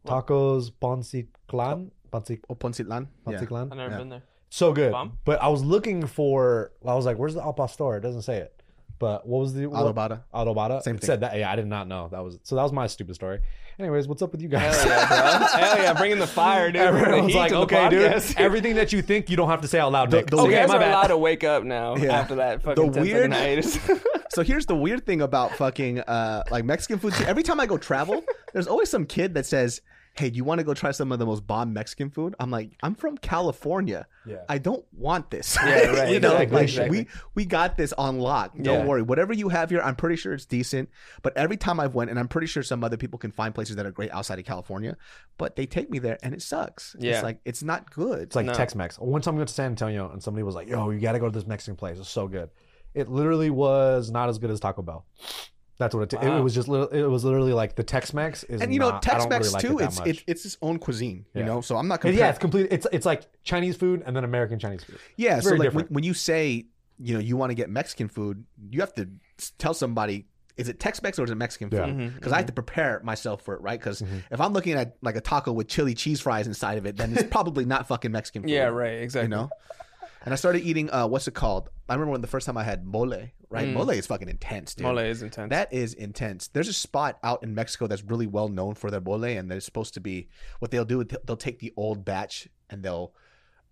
Tacos 0.05 0.71
Ponciclan, 0.71 1.27
Poncic 1.49 1.91
O 2.13 2.55
Poncitlan. 2.55 3.07
Yeah. 3.27 3.37
Ponciclan. 3.39 3.71
I've 3.71 3.77
never 3.77 3.91
Yeah. 3.91 3.97
been 3.97 4.09
there. 4.09 4.23
So 4.49 4.73
good. 4.73 4.91
Bomb? 4.91 5.17
But 5.23 5.41
I 5.41 5.47
was 5.47 5.63
looking 5.63 6.05
for. 6.07 6.71
I 6.85 6.93
was 6.95 7.05
like, 7.05 7.17
"Where's 7.17 7.33
the 7.35 7.41
al 7.41 7.53
pastor?" 7.53 7.95
It 7.95 8.01
doesn't 8.01 8.23
say 8.23 8.37
it. 8.37 8.53
But 8.99 9.25
what 9.25 9.39
was 9.39 9.53
the 9.53 9.65
what, 9.67 9.83
Adobada. 9.95 10.21
Adobada? 10.33 10.83
Same 10.83 10.95
It 10.95 10.99
thing. 11.01 11.07
Said 11.07 11.21
that. 11.21 11.35
Yeah, 11.37 11.51
I 11.51 11.55
did 11.55 11.65
not 11.67 11.87
know 11.87 12.09
that 12.11 12.23
was. 12.23 12.37
So 12.43 12.55
that 12.55 12.61
was 12.63 12.71
my 12.71 12.85
stupid 12.87 13.15
story. 13.15 13.39
Anyways, 13.79 14.07
what's 14.07 14.21
up 14.21 14.31
with 14.31 14.41
you 14.41 14.47
guys? 14.49 14.75
Hell 14.83 14.87
yeah, 14.89 15.07
bro. 15.07 15.47
Hell 15.59 15.77
yeah, 15.79 15.93
bringing 15.93 16.19
the 16.19 16.27
fire, 16.27 16.69
dude. 16.71 16.81
Bringing 16.91 16.99
the 17.01 17.07
Everyone's 17.07 17.33
heat 17.33 17.39
like, 17.39 17.49
to 17.49 17.55
the 17.55 17.61
okay, 17.61 17.89
dude. 17.89 18.23
Everything 18.37 18.75
that 18.75 18.93
you 18.93 19.01
think, 19.01 19.29
you 19.31 19.37
don't 19.37 19.49
have 19.49 19.61
to 19.61 19.67
say 19.67 19.79
out 19.79 19.91
loud. 19.91 20.11
The- 20.11 20.17
Nick. 20.17 20.29
the 20.29 20.37
So 20.37 20.43
okay, 20.43 20.51
you 20.51 20.57
guys 20.59 20.67
my 20.69 20.75
are 20.75 20.79
bad. 20.79 20.91
allowed 20.91 21.07
to 21.07 21.17
wake 21.17 21.43
up 21.43 21.63
now 21.63 21.95
Yeah. 21.97 22.19
after 22.19 22.35
that 22.35 22.61
fucking 22.61 22.91
The 22.91 22.91
10 22.91 23.05
second 23.05 23.11
weird- 23.11 23.33
hiatus. 23.33 23.79
So 24.33 24.43
here's 24.43 24.65
the 24.67 24.75
weird 24.75 25.05
thing 25.05 25.21
about 25.21 25.53
fucking 25.55 26.01
uh, 26.01 26.43
like 26.51 26.63
Mexican 26.65 26.99
food. 26.99 27.13
Every 27.25 27.41
time 27.43 27.59
I 27.59 27.65
go 27.65 27.77
travel, 27.77 28.23
there's 28.53 28.67
always 28.67 28.89
some 28.89 29.05
kid 29.05 29.33
that 29.33 29.45
says, 29.47 29.81
"Hey, 30.13 30.29
do 30.29 30.37
you 30.37 30.43
want 30.43 30.59
to 30.59 30.63
go 30.63 30.73
try 30.73 30.91
some 30.91 31.11
of 31.11 31.19
the 31.19 31.25
most 31.25 31.45
bomb 31.47 31.73
Mexican 31.73 32.09
food?" 32.09 32.35
I'm 32.39 32.51
like, 32.51 32.71
"I'm 32.83 32.95
from 32.95 33.17
California. 33.17 34.07
Yeah. 34.25 34.37
I 34.49 34.57
don't 34.57 34.85
want 34.93 35.31
this." 35.31 35.57
Yeah, 35.63 35.85
right, 35.91 36.09
you 36.13 36.19
know, 36.19 36.31
exactly, 36.37 36.55
like 36.55 36.63
exactly. 36.63 36.99
we 37.01 37.07
we 37.35 37.45
got 37.45 37.77
this 37.77 37.93
on 37.93 38.19
lock. 38.19 38.53
Don't 38.55 38.81
Yeah. 38.81 38.85
worry. 38.85 39.01
Whatever 39.01 39.33
you 39.33 39.49
have 39.49 39.69
here, 39.69 39.81
I'm 39.81 39.95
pretty 39.95 40.15
sure 40.15 40.33
it's 40.33 40.45
decent. 40.45 40.89
But 41.21 41.35
every 41.37 41.57
time 41.57 41.79
I've 41.79 41.95
went, 41.95 42.09
and 42.09 42.19
I'm 42.19 42.27
pretty 42.27 42.47
sure 42.47 42.63
some 42.63 42.83
other 42.83 42.97
people 42.97 43.17
can 43.19 43.31
find 43.31 43.53
places 43.55 43.75
that 43.77 43.85
are 43.85 43.91
great 43.91 44.11
outside 44.11 44.39
of 44.39 44.45
California, 44.45 44.97
but 45.37 45.55
they 45.55 45.65
take 45.65 45.89
me 45.89 45.99
there 45.99 46.17
and 46.23 46.33
it 46.33 46.41
sucks. 46.41 46.95
Yeah. 46.99 47.13
It's 47.15 47.23
like 47.23 47.39
it's 47.45 47.63
not 47.63 47.89
good. 47.91 48.19
It's 48.23 48.35
like 48.35 48.45
No. 48.45 48.53
Tex-Mex. 48.53 48.99
One 48.99 49.21
time 49.21 49.35
we 49.35 49.39
went 49.39 49.49
to 49.49 49.53
San 49.55 49.67
Antonio 49.71 50.09
and 50.11 50.21
somebody 50.21 50.43
was 50.43 50.55
like, 50.55 50.67
"Yo, 50.67 50.89
you 50.89 50.99
got 50.99 51.13
to 51.13 51.19
go 51.19 51.25
to 51.27 51.31
this 51.33 51.47
Mexican 51.47 51.75
place. 51.75 51.97
It's 51.99 52.09
so 52.09 52.27
good." 52.27 52.49
It 52.93 53.07
literally 53.07 53.49
was 53.49 54.11
not 54.11 54.27
as 54.27 54.37
good 54.37 54.49
as 54.51 54.59
Taco 54.59 54.81
Bell. 54.81 55.05
That's 55.81 55.95
what 55.95 56.03
it. 56.03 56.13
It, 56.13 56.21
Wow. 56.27 56.37
it 56.37 56.41
was 56.41 56.53
just. 56.53 56.67
It 56.67 57.09
was 57.09 57.23
literally 57.25 57.53
like 57.53 57.75
the 57.75 57.83
Tex-Mex 57.83 58.43
is. 58.43 58.61
and 58.61 58.71
you 58.71 58.79
know, 58.79 58.91
not- 58.91 59.01
Tex-Mex 59.01 59.47
really 59.47 59.53
like 59.53 59.61
too. 59.65 59.79
it 59.79 59.85
it's 59.85 59.99
much. 59.99 60.07
it's 60.07 60.23
it's 60.27 60.45
its 60.45 60.57
own 60.61 60.77
cuisine. 60.77 61.25
You 61.33 61.43
know, 61.43 61.61
so 61.61 61.75
I'm 61.75 61.87
not 61.87 61.95
And 61.95 62.01
comparing. 62.01 62.19
yeah, 62.19 62.29
it's 62.29 62.39
complete. 62.39 62.67
It's 62.69 62.85
it's 62.91 63.05
like 63.05 63.23
Chinese 63.43 63.75
food 63.77 64.03
and 64.05 64.15
then 64.15 64.23
American 64.23 64.59
Chinese 64.59 64.83
food. 64.83 64.99
Yeah, 65.17 65.37
It's 65.37 65.47
so 65.49 65.55
like 65.55 65.73
when, 65.73 65.85
when 65.87 66.03
you 66.03 66.13
say 66.13 66.65
you 66.99 67.13
know 67.15 67.19
you 67.19 67.35
want 67.35 67.49
to 67.49 67.55
get 67.55 67.69
Mexican 67.71 68.07
food, 68.09 68.45
you 68.69 68.79
have 68.81 68.93
to 68.93 69.09
tell 69.57 69.73
somebody 69.73 70.27
is 70.57 70.69
it 70.69 70.79
Tex-Mex 70.79 71.17
or 71.17 71.23
is 71.23 71.31
it 71.31 71.35
Mexican 71.35 71.69
Yeah. 71.71 71.85
food? 71.87 72.13
Because 72.13 72.31
I 72.33 72.37
have 72.37 72.45
to 72.45 72.53
prepare 72.53 73.01
myself 73.03 73.41
for 73.43 73.55
it, 73.55 73.61
right? 73.61 73.79
Because 73.79 74.01
Mhm. 74.03 74.21
if 74.29 74.39
I'm 74.39 74.53
looking 74.53 74.73
at 74.73 74.97
like 75.01 75.15
a 75.15 75.21
taco 75.21 75.51
with 75.51 75.67
chili 75.67 75.95
cheese 75.95 76.19
fries 76.19 76.45
inside 76.45 76.77
of 76.77 76.85
it, 76.85 76.97
then 76.97 77.13
it's 77.13 77.23
probably 77.31 77.65
not 77.65 77.87
fucking 77.87 78.11
Mexican 78.11 78.41
food. 78.43 78.51
yeah, 78.51 78.65
right, 78.65 79.01
exactly. 79.01 79.25
You 79.25 79.29
know. 79.29 79.49
And 80.23 80.33
I 80.33 80.37
started 80.37 80.63
eating 80.63 80.89
uh, 80.91 81.07
what's 81.07 81.27
it 81.27 81.33
called? 81.33 81.69
I 81.89 81.93
remember 81.93 82.11
when 82.11 82.21
the 82.21 82.27
first 82.27 82.45
time 82.45 82.57
I 82.57 82.63
had 82.63 82.85
mole. 82.85 83.09
Right, 83.49 83.67
Mm. 83.67 83.73
mole 83.73 83.89
is 83.89 84.07
fucking 84.07 84.29
intense, 84.29 84.75
dude. 84.75 84.85
Mole 84.85 84.99
is 84.99 85.21
intense. 85.23 85.49
That 85.49 85.73
is 85.73 85.93
intense. 85.93 86.47
There's 86.47 86.69
a 86.69 86.73
spot 86.73 87.19
out 87.21 87.43
in 87.43 87.53
Mexico 87.53 87.87
that's 87.87 88.03
really 88.03 88.27
well 88.27 88.47
known 88.47 88.75
for 88.75 88.89
their 88.89 89.01
mole, 89.01 89.25
and 89.25 89.51
they're 89.51 89.59
supposed 89.59 89.93
to 89.95 89.99
be 89.99 90.29
what 90.59 90.71
they'll 90.71 90.85
do. 90.85 91.03
They'll 91.03 91.35
take 91.35 91.59
the 91.59 91.73
old 91.75 92.05
batch 92.05 92.47
and 92.69 92.81
they'll 92.81 93.13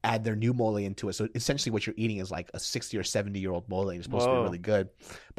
add 0.04 0.24
their 0.26 0.36
new 0.36 0.54
mole 0.54 0.76
into 0.78 1.08
it. 1.08 1.14
So 1.14 1.30
essentially, 1.36 1.72
what 1.72 1.86
you're 1.86 1.94
eating 1.98 2.18
is 2.18 2.30
like 2.32 2.50
a 2.54 2.60
60 2.60 2.98
or 2.98 3.04
70 3.04 3.40
year 3.40 3.52
old 3.52 3.70
mole, 3.70 3.90
and 3.90 3.98
it's 3.98 4.06
supposed 4.06 4.26
to 4.26 4.32
be 4.34 4.38
really 4.42 4.58
good. 4.58 4.90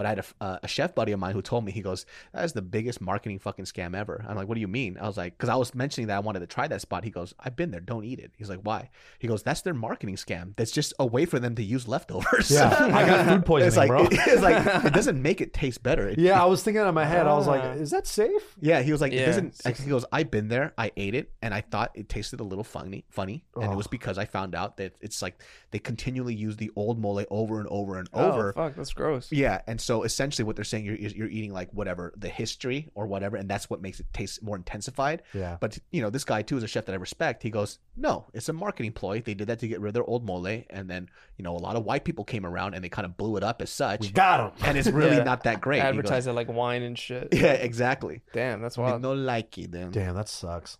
But 0.00 0.06
I 0.06 0.08
had 0.08 0.18
a, 0.20 0.24
uh, 0.40 0.58
a 0.62 0.66
chef 0.68 0.94
buddy 0.94 1.12
of 1.12 1.20
mine 1.20 1.34
who 1.34 1.42
told 1.42 1.62
me 1.62 1.72
he 1.72 1.82
goes, 1.82 2.06
"That 2.32 2.42
is 2.46 2.54
the 2.54 2.62
biggest 2.62 3.02
marketing 3.02 3.38
fucking 3.38 3.66
scam 3.66 3.94
ever." 3.94 4.24
I'm 4.26 4.34
like, 4.34 4.48
"What 4.48 4.54
do 4.54 4.62
you 4.62 4.66
mean?" 4.68 4.96
I 4.98 5.06
was 5.06 5.18
like, 5.18 5.36
"Because 5.36 5.50
I 5.50 5.56
was 5.56 5.74
mentioning 5.74 6.06
that 6.08 6.16
I 6.16 6.20
wanted 6.20 6.40
to 6.40 6.46
try 6.46 6.66
that 6.68 6.80
spot." 6.80 7.04
He 7.04 7.10
goes, 7.10 7.34
"I've 7.38 7.54
been 7.54 7.70
there. 7.70 7.80
Don't 7.82 8.04
eat 8.04 8.18
it." 8.18 8.32
He's 8.38 8.48
like, 8.48 8.60
"Why?" 8.62 8.88
He 9.18 9.28
goes, 9.28 9.42
"That's 9.42 9.60
their 9.60 9.74
marketing 9.74 10.16
scam. 10.16 10.54
That's 10.56 10.70
just 10.70 10.94
a 10.98 11.04
way 11.04 11.26
for 11.26 11.38
them 11.38 11.54
to 11.56 11.62
use 11.62 11.86
leftovers." 11.86 12.50
Yeah, 12.50 12.70
I 12.70 13.04
got 13.04 13.26
food 13.28 13.44
poisoning, 13.44 13.68
it's 13.68 13.76
like, 13.76 13.88
bro. 13.88 14.08
It's 14.10 14.40
like 14.42 14.86
it 14.86 14.94
doesn't 14.94 15.20
make 15.28 15.42
it 15.42 15.52
taste 15.52 15.82
better. 15.82 16.08
It 16.08 16.18
Yeah, 16.18 16.42
I 16.42 16.46
was 16.46 16.62
thinking 16.62 16.82
in 16.82 16.94
my 16.94 17.04
head. 17.04 17.26
I 17.26 17.34
was 17.34 17.46
like, 17.46 17.62
Ah. 17.62 17.72
"Is 17.72 17.90
that 17.90 18.06
safe?" 18.06 18.56
yeah, 18.58 18.80
he 18.80 18.92
was 18.92 19.02
like, 19.02 19.12
it 19.12 19.16
Yeah. 19.20 19.26
doesn't. 19.26 19.60
He 19.84 19.90
goes, 19.90 20.06
I've 20.10 20.30
been 20.30 20.48
there, 20.48 20.72
I 20.78 20.92
ate 20.96 21.14
it, 21.14 21.30
and 21.42 21.52
I 21.52 21.60
thought 21.60 21.90
it 21.94 22.08
tasted 22.08 22.40
a 22.40 22.44
little 22.44 22.64
funny, 22.64 23.04
funny, 23.10 23.44
and 23.54 23.64
it 23.64 23.70
Oh. 23.74 23.76
was 23.76 23.86
because 23.86 24.16
I 24.16 24.24
found 24.24 24.54
out 24.54 24.78
that 24.78 24.94
it's 25.02 25.20
like 25.20 25.42
they 25.72 25.78
continually 25.78 26.34
use 26.34 26.56
the 26.56 26.70
old 26.74 26.98
mole 26.98 27.22
over 27.30 27.58
and 27.60 27.68
over 27.68 27.98
and 27.98 28.08
oh, 28.14 28.30
over. 28.32 28.52
fuck, 28.54 28.76
that's 28.76 28.94
gross. 28.94 29.30
Yeah, 29.32 29.60
and 29.66 29.78
so 29.80 29.89
essentially 30.04 30.44
what 30.44 30.56
they're 30.56 30.64
saying 30.64 30.84
you're 30.84 30.94
you're 30.96 31.28
eating 31.28 31.52
like 31.52 31.68
whatever 31.72 32.12
the 32.16 32.28
history 32.28 32.88
or 32.94 33.06
whatever, 33.06 33.36
and 33.36 33.48
that's 33.48 33.68
what 33.68 33.82
makes 33.82 34.00
it 34.00 34.06
taste 34.12 34.42
more 34.42 34.56
intensified. 34.56 35.22
Yeah. 35.34 35.56
But 35.60 35.78
you 35.90 36.00
know, 36.02 36.10
this 36.10 36.24
guy 36.24 36.42
too 36.42 36.56
is 36.56 36.62
a 36.62 36.66
chef 36.68 36.84
that 36.86 36.92
I 36.92 36.96
respect. 36.96 37.42
He 37.42 37.50
goes, 37.50 37.78
no, 37.96 38.26
it's 38.32 38.48
a 38.48 38.52
marketing 38.52 38.92
ploy. 38.92 39.20
They 39.20 39.34
did 39.34 39.48
that 39.48 39.58
to 39.60 39.68
get 39.68 39.80
rid 39.80 39.88
of 39.88 39.94
their 39.94 40.04
old 40.04 40.24
mole, 40.24 40.46
and 40.70 40.88
then 40.88 41.08
you 41.36 41.42
know 41.44 41.56
a 41.56 41.58
lot 41.58 41.76
of 41.76 41.84
white 41.84 42.04
people 42.04 42.24
came 42.24 42.46
around 42.46 42.74
and 42.74 42.82
they 42.84 42.88
kind 42.88 43.04
of 43.06 43.16
blew 43.16 43.36
it 43.36 43.42
up 43.44 43.60
as 43.62 43.70
such, 43.70 44.00
We 44.00 44.10
got 44.10 44.40
him. 44.58 44.66
and 44.68 44.78
it's 44.78 44.88
really 44.88 45.16
Yeah. 45.20 45.24
not 45.24 45.42
that 45.44 45.60
great. 45.60 45.78
He 45.78 45.82
goes, 45.82 45.88
Advertise 45.90 46.26
it 46.26 46.32
like 46.32 46.48
wine 46.48 46.82
and 46.82 46.98
shit. 46.98 47.28
yeah, 47.32 47.52
exactly. 47.52 48.20
Damn, 48.32 48.62
that's 48.62 48.78
We 48.78 48.84
wild. 48.84 49.02
no 49.02 49.12
like 49.12 49.58
it, 49.58 49.72
then. 49.72 49.90
Damn, 49.90 50.14
that 50.14 50.28
sucks. 50.28 50.78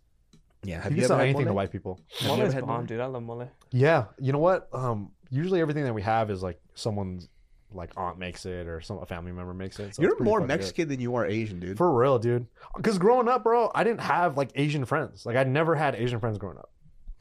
Yeah, 0.62 0.82
have 0.82 0.92
you 0.92 0.98
can 0.98 1.08
sell 1.08 1.20
anything 1.20 1.46
to 1.46 1.54
white 1.54 1.72
people. 1.72 2.00
Have 2.18 2.20
you 2.22 2.28
Mole 2.28 2.36
ever 2.40 2.48
is 2.48 2.52
had 2.54 2.66
bomb, 2.66 2.76
mole? 2.76 2.86
dude. 2.86 3.00
I 3.00 3.06
love 3.06 3.22
mole. 3.22 3.48
Yeah, 3.70 4.04
you 4.18 4.30
know 4.32 4.38
what? 4.38 4.68
Um, 4.74 5.10
usually 5.30 5.60
everything 5.62 5.84
that 5.84 5.94
we 5.94 6.02
have 6.02 6.30
is 6.30 6.42
like 6.42 6.60
someone's 6.74 7.28
like 7.72 7.92
aunt 7.96 8.18
makes 8.18 8.44
it 8.46 8.66
or 8.66 8.80
some 8.80 8.98
a 8.98 9.06
family 9.06 9.32
member 9.32 9.54
makes 9.54 9.78
it. 9.78 9.94
so 9.94 10.02
You're 10.02 10.18
more 10.22 10.38
fucking 10.40 10.48
good. 10.48 10.58
Mexican 10.58 10.88
than 10.88 11.00
you 11.00 11.14
are 11.16 11.26
Asian, 11.26 11.60
dude. 11.60 11.76
For 11.76 11.92
real, 11.92 12.18
dude. 12.18 12.46
Because 12.76 12.98
growing 12.98 13.28
up, 13.28 13.42
bro, 13.44 13.70
I 13.74 13.84
didn't 13.84 14.00
have 14.00 14.36
like 14.36 14.50
Asian 14.54 14.84
friends. 14.84 15.24
Like 15.26 15.36
I 15.36 15.44
never 15.44 15.74
had 15.74 15.94
Asian 15.94 16.20
friends 16.20 16.38
growing 16.38 16.58
up. 16.58 16.70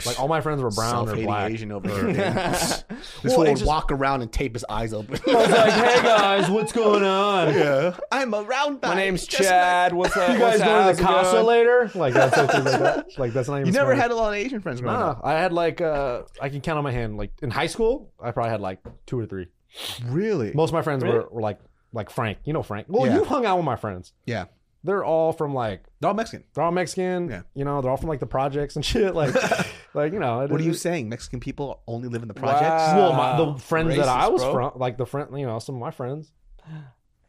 Like 0.06 0.18
all 0.18 0.30
my 0.30 0.40
friends 0.40 0.62
were 0.62 0.72
brown 0.72 1.10
or 1.10 1.16
black. 1.18 1.52
Asian 1.52 1.74
over 1.74 1.90
here. 2.14 2.14
this 2.14 2.84
Well, 2.90 3.34
fool 3.36 3.44
it 3.44 3.48
would 3.50 3.58
just- 3.58 3.66
walk 3.66 3.92
around 3.92 4.22
and 4.22 4.32
tape 4.32 4.54
his 4.56 4.64
eyes 4.70 4.94
open. 4.94 5.20
I 5.28 5.36
was 5.36 5.50
like, 5.50 5.74
hey 5.74 6.02
guys, 6.04 6.50
what's 6.50 6.72
going 6.72 7.04
on? 7.04 7.54
yeah, 7.54 7.98
I'm 8.10 8.34
a 8.34 8.42
round 8.44 8.82
My 8.82 8.96
name's 8.96 9.28
just 9.28 9.44
Chad. 9.50 9.92
What's 9.94 10.16
up? 10.16 10.32
You 10.32 10.40
guys 10.40 10.60
going 10.62 10.96
to 10.96 11.02
the 11.02 11.06
casa 11.06 11.32
going? 11.34 11.46
later? 11.48 11.92
Like 11.96 12.14
that's 12.14 12.38
like 12.38 12.64
that. 12.64 13.06
Like 13.18 13.34
that's 13.34 13.50
not 13.50 13.56
even. 13.58 13.68
you 13.68 13.74
never 13.74 13.90
Spanish. 13.92 14.02
had 14.04 14.12
a 14.12 14.16
lot 14.16 14.30
of 14.30 14.36
Asian 14.36 14.62
friends 14.62 14.80
growing 14.80 14.98
Nah, 14.98 15.10
up. 15.12 15.22
I 15.26 15.34
had 15.34 15.52
like 15.52 15.82
uh, 15.82 16.22
I 16.42 16.48
can 16.48 16.62
count 16.62 16.78
on 16.78 16.86
my 16.86 16.94
hand. 16.94 17.18
Like 17.18 17.32
in 17.42 17.52
high 17.52 17.68
school, 17.68 18.10
I 18.24 18.32
probably 18.32 18.52
had 18.52 18.62
like 18.62 18.80
two 19.06 19.20
or 19.20 19.26
three. 19.26 19.48
Really? 20.06 20.52
Most 20.54 20.70
of 20.70 20.74
my 20.74 20.82
friends 20.82 21.04
Really? 21.04 21.18
were, 21.18 21.28
were 21.32 21.42
like 21.42 21.60
like 21.94 22.10
Frank. 22.10 22.40
You 22.46 22.54
know 22.54 22.64
Frank. 22.64 22.88
Well, 22.90 23.06
Yeah. 23.08 23.16
you 23.16 23.24
hung 23.24 23.46
out 23.46 23.58
with 23.58 23.66
my 23.66 23.76
friends. 23.76 24.14
Yeah, 24.26 24.46
They're 24.84 25.04
all 25.04 25.32
from 25.34 25.54
like 25.54 25.84
they're 26.00 26.08
all 26.10 26.14
Mexican. 26.14 26.44
they're 26.54 26.64
all 26.64 26.72
Mexican. 26.72 27.30
Yeah. 27.30 27.42
You 27.54 27.66
know, 27.66 27.82
they're 27.82 27.92
all 27.92 27.98
from 27.98 28.10
like 28.10 28.20
the 28.20 28.28
projects 28.28 28.76
and 28.76 28.86
shit. 28.92 29.14
Like, 29.16 29.34
like 29.94 30.14
you 30.14 30.20
know. 30.20 30.42
it 30.42 30.52
What 30.52 30.62
are 30.62 30.64
you 30.64 30.72
is- 30.72 30.82
saying? 30.82 31.10
Mexican 31.10 31.40
people 31.40 31.82
only 31.88 32.08
live 32.10 32.22
in 32.22 32.28
the 32.28 32.34
projects? 32.34 32.94
Well, 32.96 33.14
my, 33.14 33.38
the 33.38 33.58
friends 33.60 33.96
that 33.96 34.08
I 34.08 34.26
Racist, 34.28 34.32
was 34.34 34.44
bro. 34.44 34.70
from, 34.72 34.80
like 34.80 34.98
the 34.98 35.06
friend, 35.06 35.30
you 35.40 35.46
know, 35.46 35.60
some 35.60 35.76
of 35.76 35.82
my 35.82 35.92
friends. 35.92 36.32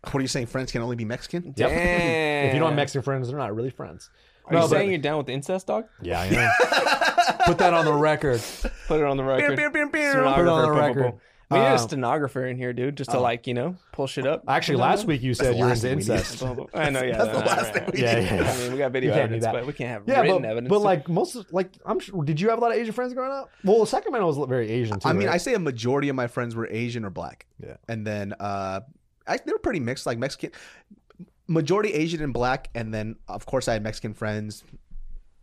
What 0.03 0.15
are 0.17 0.21
you 0.23 0.29
saying? 0.29 0.47
Friends 0.47 0.73
can 0.73 0.81
only 0.83 0.97
be 0.97 1.05
Mexican? 1.05 1.53
Yep. 1.57 1.69
Damn. 1.71 2.47
if 2.49 2.55
you 2.55 2.59
don't 2.61 2.69
have 2.71 2.77
Mexican 2.77 3.03
friends, 3.03 3.29
they're 3.29 3.37
not 3.39 3.55
really 3.55 3.71
friends. 3.71 4.09
Are 4.47 4.55
you 4.55 4.59
No, 4.61 4.65
but- 4.67 4.71
saying 4.71 4.89
you're 4.91 4.99
down 4.99 5.19
with 5.19 5.29
incest, 5.29 5.67
dog? 5.67 5.85
Yeah, 6.01 6.21
I 6.21 6.27
am. 6.27 7.37
Put 7.47 7.59
that 7.59 7.75
on 7.75 7.85
the 7.85 7.93
record. 7.93 8.41
Put 8.89 9.01
it 9.01 9.05
on 9.07 9.17
the 9.17 9.25
record. 9.25 9.57
Beer, 9.57 9.57
beer, 9.57 9.71
beer, 9.71 9.89
beer. 9.89 10.13
Put 10.13 10.21
it 10.43 10.49
on 10.49 10.63
the 10.63 10.69
boom, 10.69 10.77
boom, 10.77 10.79
record. 10.79 11.03
boom. 11.13 11.21
We 11.51 11.59
need 11.59 11.65
a 11.65 11.73
Um, 11.73 11.79
stenographer 11.79 12.47
in 12.47 12.57
here, 12.57 12.73
dude, 12.73 12.97
just 12.97 13.11
to 13.11 13.17
oh. 13.19 13.23
like 13.23 13.47
you 13.49 13.55
know 13.55 13.75
pull 13.93 14.07
shit 14.07 14.25
up. 14.27 14.45
Actually, 14.47 14.77
last 14.79 15.05
week 15.07 15.21
you 15.21 15.35
said 15.35 15.55
the 15.55 15.59
you 15.59 15.65
were 15.65 15.71
last 15.71 15.83
into 15.85 16.05
thing 16.05 16.15
we 16.15 16.15
need. 16.15 16.21
incest. 16.21 16.41
Boom, 16.41 16.57
boom. 16.57 16.67
I 16.75 16.91
know, 16.91 17.03
yeah. 17.05 17.19
That's 17.19 17.27
the 17.31 17.33
no, 17.33 17.41
no, 17.41 17.47
last 17.47 17.63
right, 17.65 17.75
thing 17.75 17.83
right. 17.85 17.95
we 17.95 18.01
Yeah, 18.03 18.15
need. 18.15 18.25
yeah, 18.27 18.35
yeah. 18.43 18.53
I 18.53 18.59
mean, 18.59 18.73
we 18.73 18.79
got 18.79 18.93
video 18.93 19.11
You 19.11 19.15
can't 19.15 19.31
do 19.31 19.35
evidence, 19.37 19.45
that. 19.45 19.53
but 19.55 19.67
we 19.67 19.73
can't 19.73 19.91
have 19.91 20.03
Yeah, 20.07 20.21
written 20.21 20.43
but, 20.43 20.49
evidence. 20.49 20.69
but 20.71 20.79
like 20.81 21.09
most, 21.09 21.35
of- 21.35 21.53
like 21.53 21.71
I'm 21.85 21.99
sure. 21.99 22.23
Did 22.23 22.41
you 22.41 22.51
have 22.51 22.59
a 22.59 22.61
lot 22.63 22.71
of 22.71 22.79
Asian 22.79 22.93
friends 22.93 23.15
growing 23.15 23.33
up? 23.33 23.51
Well, 23.65 23.85
Sacramento 23.85 24.27
was 24.27 24.39
very 24.49 24.71
Asian 24.71 25.01
too. 25.01 25.09
I 25.09 25.13
mean, 25.13 25.27
I 25.27 25.33
right? 25.33 25.41
say 25.41 25.55
a 25.55 25.59
majority 25.59 26.09
of 26.09 26.15
my 26.17 26.29
friends 26.29 26.55
were 26.55 26.69
Asian 26.69 27.05
or 27.05 27.11
black. 27.11 27.47
Yeah. 27.59 27.77
And 27.89 28.07
then 28.07 28.33
uh, 28.39 28.81
I, 29.27 29.39
they 29.45 29.53
were 29.53 29.59
pretty 29.59 29.81
mixed, 29.81 30.07
like 30.07 30.19
Mexican, 30.19 30.53
majority 31.49 31.93
Asian 31.95 32.23
and 32.23 32.33
black. 32.33 32.71
And 32.77 32.95
then, 32.95 33.17
of 33.29 33.45
course, 33.47 33.67
I 33.67 33.73
had 33.73 33.83
Mexican 33.83 34.15
friends, 34.15 34.63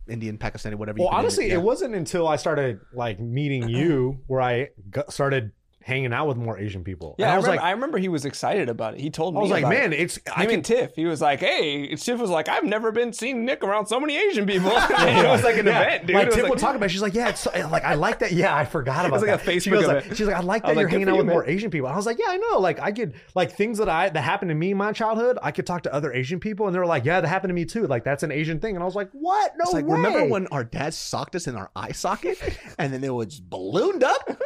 Indian, 0.08 0.38
Pakistani, 0.38 0.74
whatever. 0.74 0.98
you 0.98 1.02
Well, 1.04 1.10
can 1.10 1.16
name 1.18 1.24
honestly, 1.26 1.48
yeah. 1.48 1.54
it 1.54 1.62
wasn't 1.62 1.94
until 1.94 2.26
I 2.26 2.36
started 2.36 2.80
like 2.94 3.20
meeting 3.20 3.68
you 3.68 4.20
where 4.26 4.40
I 4.40 4.70
got, 4.90 5.12
started 5.12 5.52
hanging 5.82 6.12
out 6.12 6.26
with 6.28 6.36
more 6.36 6.58
Asian 6.58 6.84
people. 6.84 7.14
Yeah, 7.18 7.26
And 7.26 7.30
I, 7.30 7.34
I 7.34 7.36
was 7.38 7.44
remember, 7.46 7.62
like, 7.62 7.66
I 7.66 7.70
remember 7.72 7.98
he 7.98 8.08
was 8.08 8.24
excited 8.26 8.68
about 8.68 8.94
it. 8.94 9.00
He 9.00 9.08
told 9.10 9.32
me. 9.34 9.38
I 9.40 9.42
was 9.42 9.50
like, 9.50 9.66
man, 9.68 9.92
it. 9.94 10.00
it's 10.00 10.18
I 10.34 10.42
Him 10.42 10.46
can 10.48 10.54
and 10.56 10.64
Tiff. 10.64 10.94
He 10.94 11.06
was 11.06 11.20
like, 11.22 11.40
hey, 11.40 11.94
Tiff 11.96 12.18
was 12.20 12.28
like, 12.30 12.48
I've 12.48 12.64
never 12.64 12.92
been 12.92 13.12
seen 13.12 13.44
Nick 13.46 13.64
around 13.64 13.86
so 13.86 13.98
many 13.98 14.18
Asian 14.18 14.44
people. 14.44 14.70
And 14.70 14.90
it 15.26 15.28
was 15.28 15.42
like 15.42 15.56
an 15.56 15.66
Yeah. 15.66 15.80
event, 15.80 16.06
dude. 16.06 16.16
Like 16.16 16.22
It 16.24 16.26
was 16.26 16.34
Tip 16.34 16.42
like- 16.44 16.50
would 16.50 16.58
talk 16.58 16.74
about. 16.76 16.86
it. 16.86 16.88
She's 16.90 17.00
like, 17.02 17.14
yeah, 17.14 17.28
it's 17.30 17.40
so, 17.40 17.50
like 17.70 17.84
I 17.84 17.94
like 17.94 18.18
that. 18.18 18.32
Yeah, 18.32 18.54
I 18.54 18.64
forgot 18.66 19.06
about 19.06 19.12
was 19.12 19.22
like 19.22 19.42
that. 19.44 19.48
a 19.48 19.60
she 19.60 19.70
Facebook 19.70 19.74
goes 19.80 19.86
like, 19.86 20.04
she's 20.16 20.26
like, 20.26 20.36
I 20.36 20.40
like 20.40 20.62
that 20.62 20.68
was 20.68 20.76
you're 20.76 20.84
like, 20.84 20.92
hanging 20.92 21.08
out 21.08 21.12
for 21.12 21.16
with 21.18 21.26
you, 21.26 21.32
more. 21.32 21.46
Asian 21.46 21.70
people. 21.70 21.88
I 21.88 21.96
was 21.96 22.04
like, 22.06 22.18
yeah, 22.18 22.26
I 22.28 22.36
know. 22.36 22.58
Like 22.58 22.80
I 22.80 22.92
could 22.92 23.14
like 23.34 23.52
things 23.52 23.78
that 23.78 23.88
I 23.88 24.10
that 24.10 24.20
happened 24.20 24.50
to 24.50 24.54
me 24.54 24.72
in 24.72 24.76
my 24.76 24.92
childhood. 24.92 25.38
I 25.42 25.52
could 25.52 25.66
talk 25.66 25.84
to 25.84 25.94
other 25.94 26.12
Asian 26.12 26.38
people, 26.38 26.66
and 26.66 26.74
they 26.74 26.78
were 26.78 26.86
like, 26.86 27.04
yeah, 27.06 27.20
that 27.22 27.28
happened 27.28 27.48
to 27.50 27.54
me 27.54 27.64
too. 27.64 27.86
Like 27.86 28.04
that's 28.04 28.22
an 28.22 28.30
Asian 28.32 28.60
thing. 28.60 28.74
And 28.76 28.82
I 28.82 28.84
was 28.84 28.94
like, 28.94 29.08
what? 29.12 29.52
No 29.56 29.62
It's 29.64 29.74
way. 29.74 29.82
remember 29.82 30.26
when 30.26 30.48
our 30.48 30.64
dad 30.64 30.92
socked 30.92 31.34
us 31.34 31.46
in 31.46 31.56
our 31.56 31.70
eye 31.74 31.92
socket, 31.92 32.38
and 32.78 32.92
then 32.92 33.02
it 33.04 33.14
was 33.14 33.40
ballooned 33.40 34.04
up. 34.04 34.28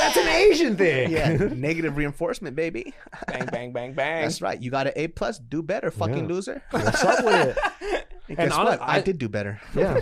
that's 0.00 0.16
an 0.16 0.28
Asian 0.28 0.76
thing? 0.76 1.10
Yeah, 1.10 1.28
negative 1.54 1.96
reinforcement, 1.96 2.56
baby. 2.56 2.94
bang, 3.28 3.46
bang, 3.46 3.72
bang, 3.72 3.92
bang. 3.94 4.22
That's 4.22 4.40
right. 4.42 4.60
You 4.60 4.70
got 4.70 4.86
an 4.86 4.92
A 4.96 5.08
plus. 5.08 5.38
Do 5.38 5.62
better, 5.62 5.90
fucking 5.90 6.28
Yeah. 6.28 6.34
loser. 6.34 6.62
What's 6.70 7.04
up 7.04 7.24
with 7.24 7.56
it? 7.56 8.06
And 8.28 8.36
guess 8.36 8.52
hon- 8.52 8.64
what? 8.66 8.80
I, 8.80 8.96
I- 8.96 9.00
did 9.00 9.18
do 9.18 9.28
better. 9.28 9.60
Yeah. 9.74 10.00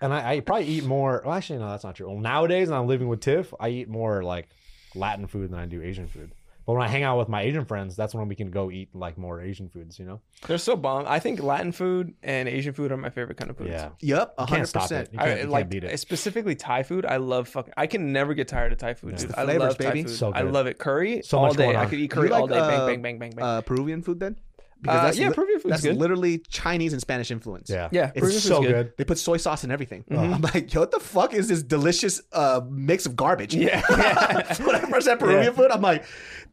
And 0.00 0.12
I, 0.12 0.34
I 0.36 0.40
probably 0.40 0.66
eat 0.66 0.84
more. 0.84 1.22
Well, 1.24 1.34
actually, 1.34 1.58
no, 1.58 1.70
that's 1.70 1.84
not 1.84 1.94
true. 1.96 2.08
Well, 2.08 2.18
nowadays, 2.18 2.68
when 2.70 2.78
I'm 2.78 2.86
living 2.86 3.08
with 3.08 3.20
Tiff, 3.20 3.52
I 3.58 3.70
eat 3.70 3.88
more 3.88 4.22
like 4.22 4.48
Latin 4.94 5.26
food 5.26 5.50
than 5.50 5.58
I 5.58 5.66
do 5.66 5.82
Asian 5.82 6.06
food. 6.08 6.30
But 6.68 6.74
when 6.74 6.82
I 6.82 6.88
hang 6.88 7.02
out 7.02 7.16
with 7.16 7.30
my 7.30 7.40
Asian 7.40 7.64
friends, 7.64 7.96
that's 7.96 8.14
when 8.14 8.28
we 8.28 8.34
can 8.34 8.50
go 8.50 8.70
eat 8.70 8.90
like 8.94 9.16
more 9.16 9.40
Asian 9.40 9.70
foods, 9.70 9.98
you 9.98 10.04
know? 10.04 10.20
They're 10.46 10.58
so 10.58 10.76
bomb. 10.76 11.06
I 11.08 11.18
think 11.18 11.42
Latin 11.42 11.72
food 11.72 12.12
and 12.22 12.46
Asian 12.46 12.74
food 12.74 12.92
are 12.92 12.98
my 12.98 13.08
favorite 13.08 13.38
kind 13.38 13.50
of 13.50 13.56
foods. 13.56 13.70
Yeah. 13.70 13.88
Yep, 14.00 14.34
You 14.38 14.44
hundred 14.44 14.54
can't 14.56 14.68
stop 14.68 14.82
percent. 14.82 15.08
it. 15.08 15.12
You 15.14 15.18
can't, 15.18 15.30
I 15.30 15.32
you 15.32 15.38
can't 15.38 15.50
like 15.50 15.70
beat 15.70 15.84
it. 15.84 15.98
specifically 15.98 16.54
Thai 16.56 16.82
food. 16.82 17.06
I 17.06 17.16
love 17.16 17.48
fucking. 17.48 17.72
I 17.78 17.86
can 17.86 18.12
never 18.12 18.34
get 18.34 18.48
tired 18.48 18.72
of 18.72 18.76
Thai 18.78 18.92
food, 18.92 19.16
dude. 19.16 19.30
the 19.30 19.40
I 19.40 19.44
flavors, 19.44 19.60
love 19.62 19.78
Thai 19.78 19.84
baby. 19.92 20.02
food. 20.04 20.12
So 20.14 20.30
I 20.34 20.42
love 20.42 20.66
it. 20.66 20.76
Curry 20.78 21.22
So 21.22 21.38
all 21.38 21.46
much 21.46 21.56
day. 21.56 21.64
going 21.64 21.76
I 21.76 21.86
could 21.86 21.94
eat 22.00 22.02
You 22.02 22.08
curry 22.10 22.30
all 22.32 22.46
day. 22.46 22.58
uh, 22.58 22.68
bang, 22.68 22.86
bang, 22.86 23.00
bang, 23.02 23.18
bang, 23.18 23.30
bang. 23.34 23.44
Uh, 23.46 23.60
Peruvian 23.62 24.02
food 24.02 24.20
then? 24.20 24.36
Uh, 24.86 25.12
yeah, 25.14 25.30
Peruvian 25.30 25.58
food's 25.58 25.70
that's 25.72 25.82
good. 25.82 25.96
literally 25.96 26.38
Chinese 26.50 26.92
and 26.92 27.00
Spanish 27.02 27.30
influence. 27.32 27.68
Yeah. 27.68 27.88
yeah, 27.90 28.06
It's 28.14 28.20
Peruvian 28.20 28.32
food's 28.40 28.44
so 28.44 28.62
good. 28.62 28.92
They 28.96 29.04
put 29.04 29.18
soy 29.18 29.36
sauce 29.36 29.64
in 29.64 29.72
everything. 29.72 30.04
Mm-hmm. 30.08 30.34
I'm 30.34 30.40
like, 30.40 30.72
yo, 30.72 30.80
what 30.80 30.92
the 30.92 31.00
fuck 31.00 31.34
is 31.34 31.48
this 31.48 31.64
delicious 31.64 32.22
uh, 32.32 32.60
mix 32.70 33.04
of 33.04 33.16
garbage? 33.16 33.54
Yeah. 33.54 33.82
when 33.88 34.76
I 34.76 34.80
first 34.88 35.08
had 35.08 35.18
Peruvian 35.18 35.44
Yeah. 35.44 35.50
food, 35.50 35.72
I'm 35.72 35.82
like, 35.82 36.04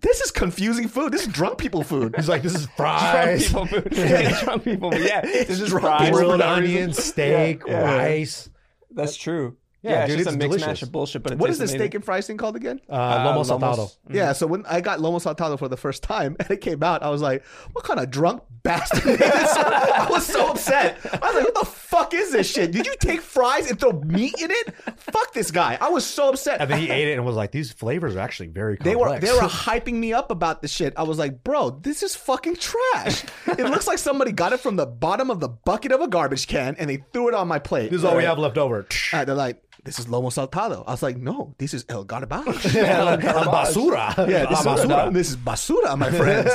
this 0.01 0.21
is 0.21 0.31
confusing 0.31 0.87
food. 0.87 1.11
This 1.11 1.21
is 1.21 1.27
drunk 1.27 1.59
people 1.59 1.83
food. 1.83 2.15
He's 2.15 2.27
like, 2.27 2.41
this 2.41 2.55
is 2.55 2.65
Drunk 2.77 3.37
people 3.43 3.65
food. 3.67 3.89
Yeah, 3.95 4.43
drunk 4.43 4.63
people. 4.63 4.91
food. 4.91 5.01
Yeah, 5.05 5.21
this 5.21 5.59
is 5.59 5.69
drunk 5.69 5.85
fries. 5.85 6.01
people 6.05 6.17
grilled 6.19 6.39
no 6.39 6.59
reason. 6.59 6.75
onions, 6.77 7.03
steak, 7.03 7.61
Yeah, 7.67 7.73
yeah. 7.81 7.95
rice. 7.97 8.49
That's 8.91 9.15
true. 9.17 9.57
Yeah, 9.85 9.91
Yeah, 9.91 9.99
it's 10.03 10.09
dude, 10.09 10.17
just 10.19 10.27
it's 10.35 10.45
a 10.45 10.49
mix 10.49 10.65
mash 10.65 10.81
of 10.81 10.91
bullshit. 10.91 11.21
But 11.23 11.33
it 11.33 11.37
What 11.39 11.49
is 11.49 11.59
tastes 11.59 11.71
the 11.71 11.75
amazing. 11.77 11.79
steak 11.91 11.95
and 11.95 12.03
fries 12.05 12.27
thing 12.27 12.37
called 12.37 12.55
again? 12.55 12.81
Uh, 12.89 12.93
Uh, 12.93 13.25
lomo 13.27 13.43
lomos. 13.45 13.59
saltado. 13.59 13.95
Yeah, 14.09 14.33
so 14.33 14.47
when 14.47 14.65
I 14.65 14.81
got 14.81 14.99
lomo 14.99 15.21
saltado 15.21 15.57
for 15.59 15.67
the 15.67 15.77
first 15.77 16.01
time 16.03 16.35
and 16.39 16.49
it 16.49 16.61
came 16.61 16.81
out, 16.83 17.03
I 17.03 17.09
was 17.09 17.21
like, 17.21 17.45
what 17.73 17.85
kind 17.85 17.99
of 17.99 18.09
drunk 18.09 18.41
bastard 18.63 19.05
is 19.05 19.19
this? 19.19 19.53
I 19.57 20.07
was 20.09 20.25
so 20.25 20.49
upset. 20.49 20.97
I 21.05 21.17
was 21.27 21.35
like, 21.35 21.43
what 21.45 21.53
the 21.59 21.65
fuck 21.65 22.13
is 22.15 22.31
this 22.31 22.49
shit? 22.51 22.71
Did 22.71 22.85
you 22.87 22.95
take 22.99 23.21
fries 23.21 23.69
and 23.69 23.79
throw 23.79 23.91
meat 23.91 24.33
in 24.41 24.49
it? 24.51 24.73
Fuck 24.97 25.33
this 25.33 25.51
guy. 25.51 25.77
I 25.79 25.89
was 25.89 26.03
so 26.05 26.29
upset. 26.29 26.61
And 26.61 26.69
then 26.71 26.79
he 26.79 26.89
ate 26.89 27.09
it 27.09 27.13
and 27.13 27.25
was 27.25 27.35
like, 27.35 27.51
these 27.51 27.71
flavors 27.71 28.15
are 28.15 28.19
actually 28.19 28.47
very 28.47 28.77
They 28.81 28.93
complex. 28.93 29.21
were 29.21 29.27
they 29.27 29.33
were 29.33 29.47
hyping 29.47 29.93
me 29.93 30.13
up 30.13 30.31
about 30.31 30.61
the 30.63 30.67
shit. 30.67 30.93
I 30.97 31.03
was 31.03 31.19
like, 31.19 31.43
bro, 31.43 31.69
this 31.69 32.01
is 32.01 32.15
fucking 32.15 32.55
trash. 32.55 33.23
it 33.47 33.59
looks 33.69 33.85
like 33.87 33.99
somebody 33.99 34.31
got 34.31 34.51
it 34.53 34.59
from 34.59 34.75
the 34.77 34.85
bottom 34.87 35.29
of 35.29 35.39
the 35.39 35.49
bucket 35.49 35.91
of 35.91 36.01
a 36.01 36.07
garbage 36.07 36.47
can 36.47 36.75
and 36.79 36.89
they 36.89 37.03
threw 37.13 37.27
it 37.27 37.33
on 37.35 37.47
my 37.47 37.59
plate. 37.59 37.91
this 37.91 37.99
is 37.99 38.05
all 38.05 38.17
we 38.17 38.23
have 38.23 38.39
left 38.39 38.57
over. 38.57 38.87
Uh, 39.13 39.25
they're 39.25 39.35
like, 39.35 39.61
this 39.85 39.99
is 39.99 40.07
lomo 40.07 40.29
saltado. 40.33 40.83
I 40.85 40.91
was 40.91 41.01
like, 41.03 41.15
no, 41.17 41.53
this 41.59 41.73
is 41.73 41.85
el 41.89 42.03
garbage. 42.03 42.75
Al 42.75 43.17
basura. 43.55 44.17
Yeah, 44.27 44.45
this, 44.47 44.65
Al 44.65 44.77
is, 44.79 44.85
basura. 44.85 45.13
this 45.13 45.29
is 45.29 45.37
basura, 45.37 45.97
my 45.97 46.11
friends. 46.11 46.51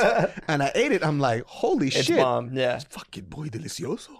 and 0.47 0.61
I 0.61 0.71
ate 0.75 0.91
it. 0.91 1.03
I'm 1.03 1.19
like, 1.19 1.43
holy 1.45 1.87
It's 1.87 2.03
shit. 2.05 2.17
bomb. 2.17 2.53
Yeah. 2.53 2.79
Fucking 2.89 3.23
boy 3.25 3.47
delicioso. 3.47 4.09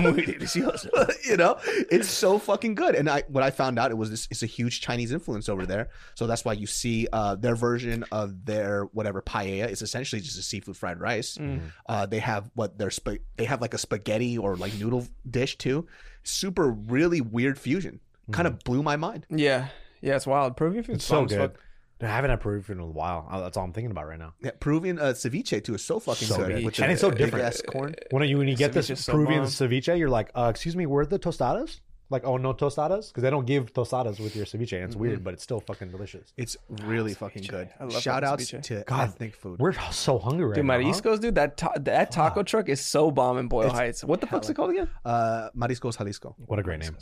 Muy 0.00 0.22
delicioso. 0.24 0.90
you 1.24 1.36
know, 1.36 1.58
it's 1.90 2.08
so 2.08 2.38
fucking 2.38 2.74
good. 2.74 2.94
And 2.94 3.08
I, 3.08 3.22
what 3.28 3.44
I 3.44 3.50
found 3.50 3.78
out, 3.78 3.90
it 3.90 3.98
was 3.98 4.10
this. 4.10 4.26
It's 4.30 4.42
a 4.42 4.46
huge 4.46 4.80
Chinese 4.80 5.12
influence 5.12 5.48
over 5.48 5.66
there. 5.66 5.90
So 6.14 6.26
that's 6.26 6.44
why 6.44 6.54
you 6.54 6.66
see 6.66 7.06
uh, 7.12 7.36
their 7.36 7.54
version 7.54 8.04
of 8.10 8.44
their 8.46 8.84
whatever 8.92 9.22
paella 9.22 9.68
is 9.68 9.82
essentially 9.82 10.20
just 10.22 10.38
a 10.38 10.42
seafood 10.42 10.76
fried 10.76 10.98
rice. 10.98 11.38
Uh, 11.86 12.06
they 12.06 12.18
have 12.20 12.50
what 12.54 12.78
their 12.78 12.90
sp- 12.90 13.20
they 13.36 13.44
have 13.44 13.60
like 13.60 13.74
a 13.74 13.78
spaghetti 13.78 14.38
or 14.38 14.56
like 14.56 14.74
noodle 14.78 15.06
dish 15.30 15.58
too. 15.58 15.86
Super 16.22 16.70
really 16.70 17.20
weird 17.20 17.58
fusion. 17.58 18.00
Kind 18.32 18.46
of 18.48 18.58
blew 18.64 18.82
my 18.82 18.96
mind. 18.96 19.26
Yeah. 19.30 19.68
Yeah, 20.00 20.16
it's 20.16 20.26
wild. 20.26 20.56
Peruvian 20.56 20.82
food's 20.84 20.96
It's 20.96 21.04
so 21.04 21.16
bomb 21.16 21.24
as 21.26 21.30
good. 21.32 21.38
fuck. 21.52 21.60
I 22.02 22.06
haven't 22.06 22.30
had 22.30 22.40
Peruvian 22.40 22.78
in 22.78 22.84
a 22.84 22.86
while. 22.86 23.28
Uh, 23.30 23.40
That's 23.40 23.58
all 23.58 23.64
I'm 23.64 23.74
thinking 23.74 23.90
about 23.90 24.06
right 24.08 24.18
now. 24.18 24.32
Yeah, 24.40 24.52
Peruvian 24.58 24.98
uh, 24.98 25.12
ceviche 25.12 25.62
too 25.62 25.74
is 25.74 25.84
so 25.84 26.00
fucking 26.00 26.28
So 26.28 26.38
good. 26.38 26.48
good. 26.48 26.64
Which 26.64 26.80
And 26.80 26.90
it's 26.90 27.02
so 27.02 27.10
big 27.10 27.18
different. 27.18 27.44
ass 27.44 27.60
corn. 27.68 27.94
When 28.10 28.26
you 28.26 28.38
when 28.38 28.48
you 28.48 28.56
get 28.56 28.72
this 28.72 28.88
Ceviche's 28.90 29.04
so 29.04 29.12
Peruvian 29.12 29.40
bomb. 29.40 29.48
ceviche, 29.50 29.98
you're 29.98 30.08
like, 30.08 30.30
uh, 30.34 30.48
excuse 30.50 30.74
me, 30.74 30.86
where 30.86 31.02
are 31.02 31.06
the 31.06 31.18
tostadas? 31.18 31.80
Like, 32.10 32.24
oh 32.24 32.36
no 32.36 32.52
tostadas, 32.52 33.08
because 33.08 33.22
they 33.22 33.30
don't 33.30 33.46
give 33.46 33.72
tostadas 33.72 34.18
with 34.18 34.34
your 34.34 34.44
ceviche. 34.44 34.72
And 34.74 34.84
it's 34.84 34.96
weird, 34.96 35.22
but 35.22 35.32
it's 35.34 35.44
still 35.44 35.60
fucking 35.60 35.90
delicious. 35.90 36.32
It's 36.36 36.56
really 36.82 37.14
fucking 37.14 37.44
good. 37.44 37.68
I 37.78 37.84
love 37.84 38.02
Shout 38.02 38.24
fucking 38.24 38.28
outs 38.28 38.50
ceviche. 38.50 38.62
to 38.64 38.84
God, 38.86 39.08
ethnic 39.10 39.36
food. 39.36 39.60
We're 39.60 39.72
so 39.92 40.18
hungry 40.18 40.46
right 40.46 40.54
Dude, 40.56 40.64
now. 40.66 40.74
huh? 40.74 40.80
Mariscos, 40.80 41.20
dude, 41.20 41.36
that 41.36 41.56
ta- 41.56 41.74
that 41.78 42.10
taco 42.10 42.42
truck 42.42 42.68
is 42.68 42.80
so 42.84 43.10
bomb 43.12 43.38
in 43.38 43.46
Boyle 43.46 43.70
Heights. 43.70 44.02
What 44.02 44.20
the 44.20 44.26
fuck's 44.26 44.50
it 44.50 44.54
called 44.54 44.70
again? 44.72 44.88
Uh, 45.04 45.50
Mariscos 45.56 45.96
Jalisco. 45.98 46.34
What 46.46 46.58
a 46.58 46.62
great 46.64 46.80
name. 46.80 46.96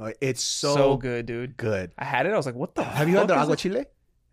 Uh, 0.00 0.12
It's 0.22 0.42
so, 0.42 0.74
So, 0.74 0.96
good, 0.96 1.26
dude. 1.26 1.56
good. 1.58 1.92
I 1.98 2.04
had 2.04 2.24
it. 2.26 2.32
I 2.32 2.36
was 2.36 2.46
like, 2.46 2.54
what 2.54 2.74
the 2.74 2.82
Have 2.84 3.08
you 3.10 3.16
had 3.16 3.24
the 3.24 3.34
their 3.34 3.36
is 3.36 3.42
agua 3.42 3.54
this? 3.56 3.62
chile? 3.62 3.84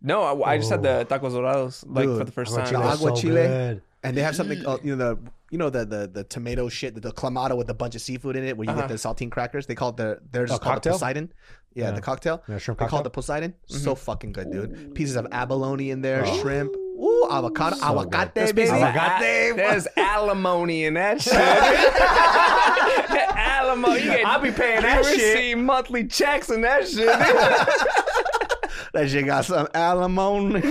No, 0.01 0.23
I, 0.23 0.53
I 0.53 0.57
just 0.57 0.69
had 0.69 0.83
the 0.83 1.05
tacos 1.09 1.31
dorados 1.31 1.83
like 1.87 2.05
Dude, 2.05 2.17
for 2.17 2.23
the 2.23 2.31
first 2.31 2.55
time. 2.55 2.65
chile 2.67 2.81
is 2.85 2.93
agua 3.01 3.15
so 3.15 3.21
chile. 3.21 3.35
good. 3.35 3.81
And 4.05 4.17
they 4.17 4.21
have 4.21 4.35
something, 4.35 4.57
you 4.83 4.95
know, 4.95 5.15
the 5.15 5.19
you 5.53 5.59
know 5.59 5.69
the 5.69 5.85
the 5.85 6.09
the 6.11 6.23
tomato 6.23 6.67
shit, 6.67 6.99
the 6.99 7.11
clamato 7.11 7.55
with 7.55 7.69
a 7.69 7.75
bunch 7.75 7.93
of 7.93 8.01
seafood 8.01 8.35
in 8.35 8.43
it, 8.43 8.57
where 8.57 8.65
you 8.65 8.71
Uh-huh. 8.71 8.81
get 8.81 8.87
the 8.89 8.95
saltine 8.95 9.29
crackers. 9.31 9.67
They 9.67 9.75
call 9.75 9.89
it 9.89 9.97
the 9.97 10.17
theirs 10.31 10.49
Oh, 10.49 10.55
is 10.55 10.59
called 10.59 10.73
cocktail? 10.77 10.93
the 10.93 10.97
Poseidon. 10.99 11.33
Yeah, 11.75 11.83
Yeah. 11.85 11.91
the 11.91 12.01
cocktail. 12.01 12.41
Yeah, 12.47 12.57
shrimp 12.57 12.79
They 12.79 12.87
call 12.87 13.01
it 13.01 13.03
the 13.03 13.11
Poseidon. 13.11 13.51
Mm-hmm. 13.69 13.83
So 13.83 13.93
fucking 13.93 14.31
good, 14.33 14.51
dude. 14.51 14.95
Pieces 14.95 15.15
of 15.15 15.27
abalone 15.31 15.91
in 15.91 16.01
there, 16.01 16.25
shrimp. 16.41 16.73
Ooh, 16.75 17.27
avocado, 17.29 17.75
So 17.75 17.83
aguacate, 17.85 18.33
good. 18.33 18.55
baby. 18.55 18.67
Aguacate. 18.69 19.55
There's 19.55 19.87
alimony 19.97 20.85
in 20.85 20.95
that 20.95 21.21
shit. 21.21 21.33
alimony. 23.35 24.03
Get, 24.03 24.25
I'll 24.25 24.41
be 24.41 24.51
paying 24.51 24.81
that 24.81 25.05
shit. 25.05 25.35
receive 25.35 25.57
monthly 25.59 26.07
checks 26.07 26.49
and 26.49 26.63
that 26.63 26.87
shit. 26.87 27.05
That 28.93 29.07
shit 29.09 29.25
got 29.27 29.45
some 29.45 29.67
alimony. 29.73 30.63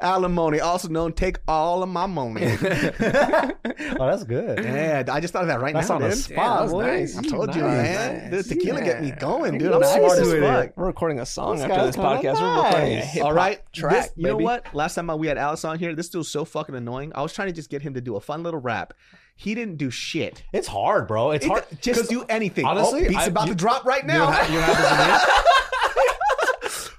Alimony, 0.00 0.60
also 0.60 0.88
known 0.88 1.12
take 1.12 1.38
all 1.48 1.82
of 1.82 1.88
my 1.88 2.06
money. 2.06 2.56
Oh, 3.98 4.06
that's 4.06 4.24
good. 4.24 4.62
yeah, 4.64 5.02
I 5.10 5.20
just 5.20 5.32
thought 5.32 5.42
of 5.42 5.48
that 5.48 5.60
right 5.60 5.74
That's 5.74 5.88
now, 5.88 5.96
on 5.96 6.02
the 6.02 6.12
spot, 6.12 6.62
was 6.64 6.72
boy. 6.72 6.86
nice. 6.86 7.16
I 7.18 7.22
told 7.22 7.54
you, 7.54 7.62
Nice. 7.62 7.72
man. 7.82 8.30
Nice. 8.30 8.46
The 8.48 8.54
tequila 8.54 8.82
get 8.82 9.02
me 9.02 9.10
going, 9.10 9.58
dude. 9.58 9.72
I'm 9.72 9.82
I'm 9.82 9.88
smart 9.88 10.18
as 10.18 10.32
fuck. 10.32 10.76
We're 10.76 10.86
recording 10.86 11.18
a 11.18 11.26
song 11.26 11.56
This 11.56 11.64
after 11.64 11.86
this 11.86 11.96
podcast. 11.96 12.40
We're 12.40 12.56
recording 12.64 12.92
a 12.92 12.96
nice. 13.00 13.12
hip 13.12 13.24
All 13.24 13.32
right, 13.32 13.60
track, 13.72 13.92
this- 14.04 14.12
you 14.16 14.26
know 14.28 14.36
what? 14.36 14.72
Last 14.74 14.94
time 14.94 15.06
we 15.18 15.26
had 15.26 15.38
Alice 15.38 15.64
on 15.64 15.78
here, 15.78 15.94
this 15.94 16.08
dude's 16.08 16.28
so 16.30 16.44
fucking 16.44 16.74
annoying. 16.74 17.12
I 17.14 17.22
was 17.22 17.32
trying 17.32 17.48
to 17.48 17.54
just 17.54 17.68
get 17.70 17.82
him 17.82 17.94
to 17.94 18.00
do 18.00 18.16
a 18.16 18.20
fun 18.20 18.42
little 18.42 18.60
rap. 18.60 18.94
He 19.34 19.54
didn't 19.54 19.76
do 19.76 19.90
shit. 19.90 20.42
It's 20.52 20.68
hard, 20.68 21.08
bro. 21.08 21.32
It's 21.32 21.44
It- 21.44 21.48
hard. 21.48 21.64
just 21.80 22.08
do 22.10 22.24
anything. 22.28 22.64
Oh, 22.66 22.70
honestly, 22.70 23.06
oh, 23.06 23.08
beat's 23.08 23.22
I- 23.22 23.26
about 23.26 23.46
you- 23.48 23.54
to 23.54 23.58
drop 23.58 23.84
right 23.84 24.06
now. 24.06 24.28
you 24.46 24.54
don't 24.54 24.62
have 24.62 25.28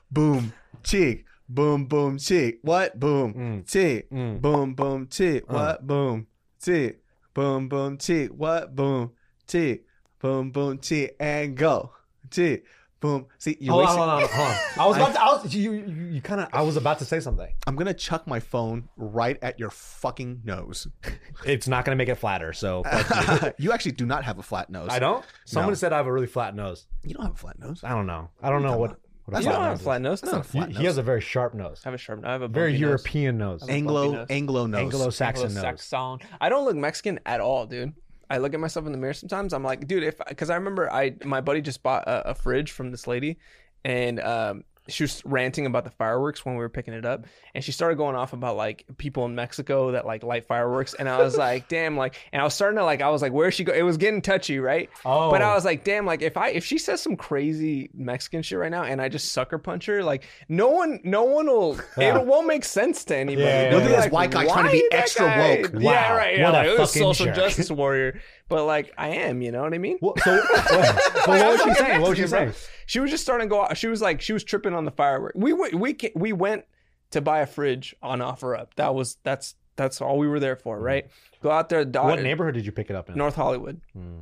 boom, 0.11 0.53
cheek, 0.83 1.25
boom, 1.53 1.85
boom, 1.85 2.17
cheek. 2.17 2.59
What? 2.61 2.99
Boom, 2.99 3.33
Mm. 3.33 3.71
cheek, 3.71 4.09
Mm. 4.09 4.41
boom, 4.41 4.73
boom, 4.73 5.07
cheek. 5.07 5.43
Uh. 5.49 5.53
What? 5.53 5.87
Boom, 5.87 6.27
cheek, 6.63 6.99
boom, 7.33 7.67
boom, 7.69 7.97
cheek. 7.97 8.29
What? 8.35 8.75
Boom, 8.75 9.11
cheek, 9.47 9.85
boom, 10.19 10.51
boom, 10.51 10.79
cheek, 10.79 11.15
and 11.19 11.55
go, 11.57 11.91
cheek, 12.29 12.65
boom. 12.99 13.25
See, 13.37 13.57
you're 13.59 13.73
Hold 13.73 13.87
on, 13.87 13.97
hold 13.97 14.09
on, 14.09 14.29
hold 14.29 14.47
on. 14.49 14.55
I 14.77 14.85
was 14.87 14.97
about 14.97 15.13
to. 15.13 15.21
I 15.21 15.25
was, 15.33 15.55
you, 15.55 15.73
you, 15.73 16.05
you 16.15 16.21
kind 16.21 16.41
of. 16.41 16.47
I 16.53 16.61
was 16.61 16.77
about 16.77 16.99
to 16.99 17.05
say 17.05 17.19
something. 17.19 17.51
I'm 17.67 17.75
gonna 17.75 17.93
chuck 17.93 18.27
my 18.27 18.39
phone 18.39 18.89
right 18.95 19.37
at 19.41 19.59
your 19.59 19.69
fucking 19.71 20.41
nose. 20.45 20.87
It's 21.43 21.67
not 21.67 21.85
gonna 21.85 21.95
make 21.95 22.07
it 22.09 22.15
flatter. 22.15 22.53
So 22.53 22.83
you. 23.41 23.53
you 23.57 23.71
actually 23.71 23.93
do 23.93 24.05
not 24.05 24.23
have 24.25 24.37
a 24.37 24.43
flat 24.43 24.69
nose. 24.69 24.89
I 24.91 24.99
don't. 24.99 25.25
Someone 25.45 25.71
No. 25.71 25.75
said 25.75 25.91
I 25.91 25.97
have 25.97 26.05
a 26.05 26.13
really 26.13 26.27
flat 26.27 26.55
nose. 26.55 26.85
You 27.03 27.15
don't 27.15 27.23
have 27.25 27.33
a 27.33 27.37
flat 27.37 27.57
nose. 27.59 27.81
I 27.83 27.89
don't 27.89 28.05
know. 28.05 28.29
I 28.43 28.49
don't 28.51 28.61
know 28.61 28.77
what. 28.77 28.91
what 28.91 28.99
That's 29.31 29.45
You 29.45 29.51
don't 29.51 29.59
flat 29.59 29.69
have 29.69 29.79
a 29.79 29.83
flat 29.83 30.01
nose. 30.01 30.21
That's 30.21 30.31
No. 30.31 30.37
not 30.39 30.45
a 30.45 30.49
flat 30.49 30.67
He, 30.67 30.73
nose. 30.73 30.79
he 30.81 30.85
has 30.85 30.97
a 30.97 31.03
very 31.03 31.21
sharp 31.21 31.53
nose. 31.53 31.81
I 31.85 31.87
have 31.89 31.93
a 31.93 31.97
sharp. 31.97 32.25
I 32.25 32.31
have 32.31 32.41
a 32.41 32.47
Very 32.47 32.71
bumpy 32.73 32.81
nose. 32.81 32.89
European 32.89 33.37
nose. 33.37 33.63
Ang- 33.63 33.69
Anglo 33.69 34.11
nose. 34.11 34.27
Anglo 34.29 34.65
nose. 34.67 34.79
Anglo-Saxon 34.79 35.53
nose. 35.53 35.63
Anglo-Saxon. 35.63 36.19
I 36.39 36.49
don't 36.49 36.65
look 36.65 36.75
Mexican 36.75 37.19
at 37.25 37.39
all, 37.39 37.65
dude. 37.65 37.93
I 38.29 38.37
look 38.37 38.53
at 38.53 38.59
myself 38.59 38.85
in 38.85 38.91
the 38.91 38.97
mirror 38.97 39.13
sometimes. 39.13 39.53
I'm 39.53 39.63
like, 39.63 39.87
dude, 39.87 40.03
if 40.03 40.15
because 40.27 40.49
I 40.49 40.55
remember 40.55 40.91
I 40.91 41.15
my 41.25 41.41
buddy 41.41 41.61
just 41.61 41.83
bought 41.83 42.07
a, 42.07 42.29
a 42.29 42.35
fridge 42.35 42.71
from 42.71 42.91
this 42.91 43.05
lady, 43.07 43.37
and 43.83 44.19
um, 44.21 44.63
she 44.87 45.03
was 45.03 45.23
ranting 45.25 45.65
about 45.65 45.83
the 45.83 45.91
fireworks 45.91 46.45
when 46.45 46.55
we 46.55 46.59
were 46.59 46.69
picking 46.69 46.93
it 46.93 47.05
up, 47.05 47.25
and 47.53 47.63
she 47.63 47.71
started 47.71 47.95
going 47.95 48.15
off 48.15 48.33
about 48.33 48.55
like 48.55 48.85
people 48.97 49.25
in 49.25 49.35
Mexico 49.35 49.91
that 49.91 50.05
like 50.05 50.23
light 50.23 50.45
fireworks, 50.45 50.93
and 50.93 51.07
I 51.07 51.19
was 51.21 51.37
like, 51.47 51.67
damn, 51.67 51.95
like, 51.97 52.15
and 52.31 52.41
I 52.41 52.45
was 52.45 52.53
starting 52.53 52.77
to 52.77 52.83
like, 52.83 53.01
I 53.01 53.09
was 53.09 53.21
like, 53.21 53.31
where's 53.31 53.53
she 53.53 53.63
go? 53.63 53.73
It 53.73 53.83
was 53.83 53.97
getting 53.97 54.21
touchy, 54.21 54.59
right? 54.59 54.89
Oh. 55.05 55.29
But 55.29 55.41
I 55.41 55.51
oh. 55.51 55.55
was 55.55 55.65
like, 55.65 55.83
damn, 55.83 56.05
like 56.05 56.21
if 56.21 56.35
I 56.35 56.49
if 56.49 56.65
she 56.65 56.77
says 56.77 57.01
some 57.01 57.15
crazy 57.15 57.89
Mexican 57.93 58.41
shit 58.41 58.57
right 58.57 58.71
now, 58.71 58.83
and 58.83 59.01
I 59.01 59.09
just 59.09 59.31
sucker 59.31 59.57
punch 59.57 59.85
her, 59.85 60.03
like 60.03 60.25
no 60.49 60.69
one, 60.69 60.99
no 61.03 61.23
one 61.23 61.47
will, 61.47 61.79
Yeah. 61.97 62.17
it 62.19 62.25
won't 62.25 62.47
make 62.47 62.65
sense 62.65 63.05
to 63.05 63.15
anybody. 63.15 63.45
Yeah, 63.45 63.63
yeah, 63.63 63.69
They'll 63.69 63.79
yeah. 63.79 63.85
be 63.85 63.91
Look 63.91 63.97
at 63.97 64.03
this 64.03 64.11
white 64.11 64.31
guy 64.31 64.45
trying 64.45 64.65
to 64.65 64.71
be 64.71 64.87
extra 64.91 65.25
guy-" 65.27 65.61
woke. 65.61 65.71
Yeah, 65.79 66.15
right. 66.15 66.37
Yeah, 66.37 66.51
what 66.51 66.55
a 66.55 66.57
like, 66.57 66.67
it 66.67 66.79
was 66.79 66.89
fucking 66.89 67.01
social 67.01 67.25
jerk. 67.27 67.35
justice 67.35 67.71
warrior, 67.71 68.21
but 68.51 68.65
like 68.65 68.93
I 68.97 69.07
am, 69.07 69.41
you 69.41 69.51
know 69.51 69.61
what 69.61 69.73
I 69.73 69.77
mean? 69.77 69.97
Well, 70.01 70.13
so, 70.23 70.43
but 70.51 71.27
what 71.27 71.51
was 71.51 71.61
she 71.61 71.73
saying? 71.73 72.01
What 72.01 72.09
was 72.09 72.19
she 72.19 72.27
saying? 72.27 72.53
She 72.85 72.99
was 72.99 73.09
just 73.09 73.23
starting 73.23 73.47
to 73.47 73.49
go. 73.49 73.61
Out. 73.63 73.77
She 73.77 73.87
was 73.87 74.01
like, 74.01 74.19
she 74.19 74.33
was 74.33 74.43
tripping 74.43 74.73
on 74.73 74.83
the 74.83 74.91
firework. 74.91 75.31
We 75.35 75.53
went, 75.53 75.73
we 75.73 75.95
we 76.15 76.33
went 76.33 76.65
to 77.11 77.21
buy 77.21 77.39
a 77.39 77.45
fridge 77.45 77.95
on 78.03 78.19
OfferUp. 78.19 78.73
That 78.75 78.93
was 78.93 79.17
that's 79.23 79.55
that's 79.77 80.01
all 80.01 80.17
we 80.17 80.27
were 80.27 80.41
there 80.41 80.57
for, 80.57 80.77
right? 80.77 81.07
Go 81.41 81.49
out 81.49 81.69
there. 81.69 81.85
What 81.85 82.21
neighborhood 82.21 82.53
did 82.53 82.65
you 82.65 82.73
pick 82.73 82.89
it 82.89 82.95
up 82.95 83.09
in? 83.09 83.15
North 83.15 83.35
Hollywood. 83.35 83.79
Hmm. 83.93 84.19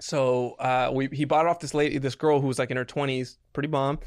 So 0.00 0.56
uh, 0.58 0.90
we 0.92 1.08
he 1.12 1.24
bought 1.24 1.46
it 1.46 1.48
off 1.48 1.60
this 1.60 1.72
lady, 1.72 1.98
this 1.98 2.16
girl 2.16 2.40
who 2.40 2.48
was 2.48 2.58
like 2.58 2.72
in 2.72 2.76
her 2.76 2.84
twenties, 2.84 3.38
pretty 3.52 3.68
bomb. 3.68 4.00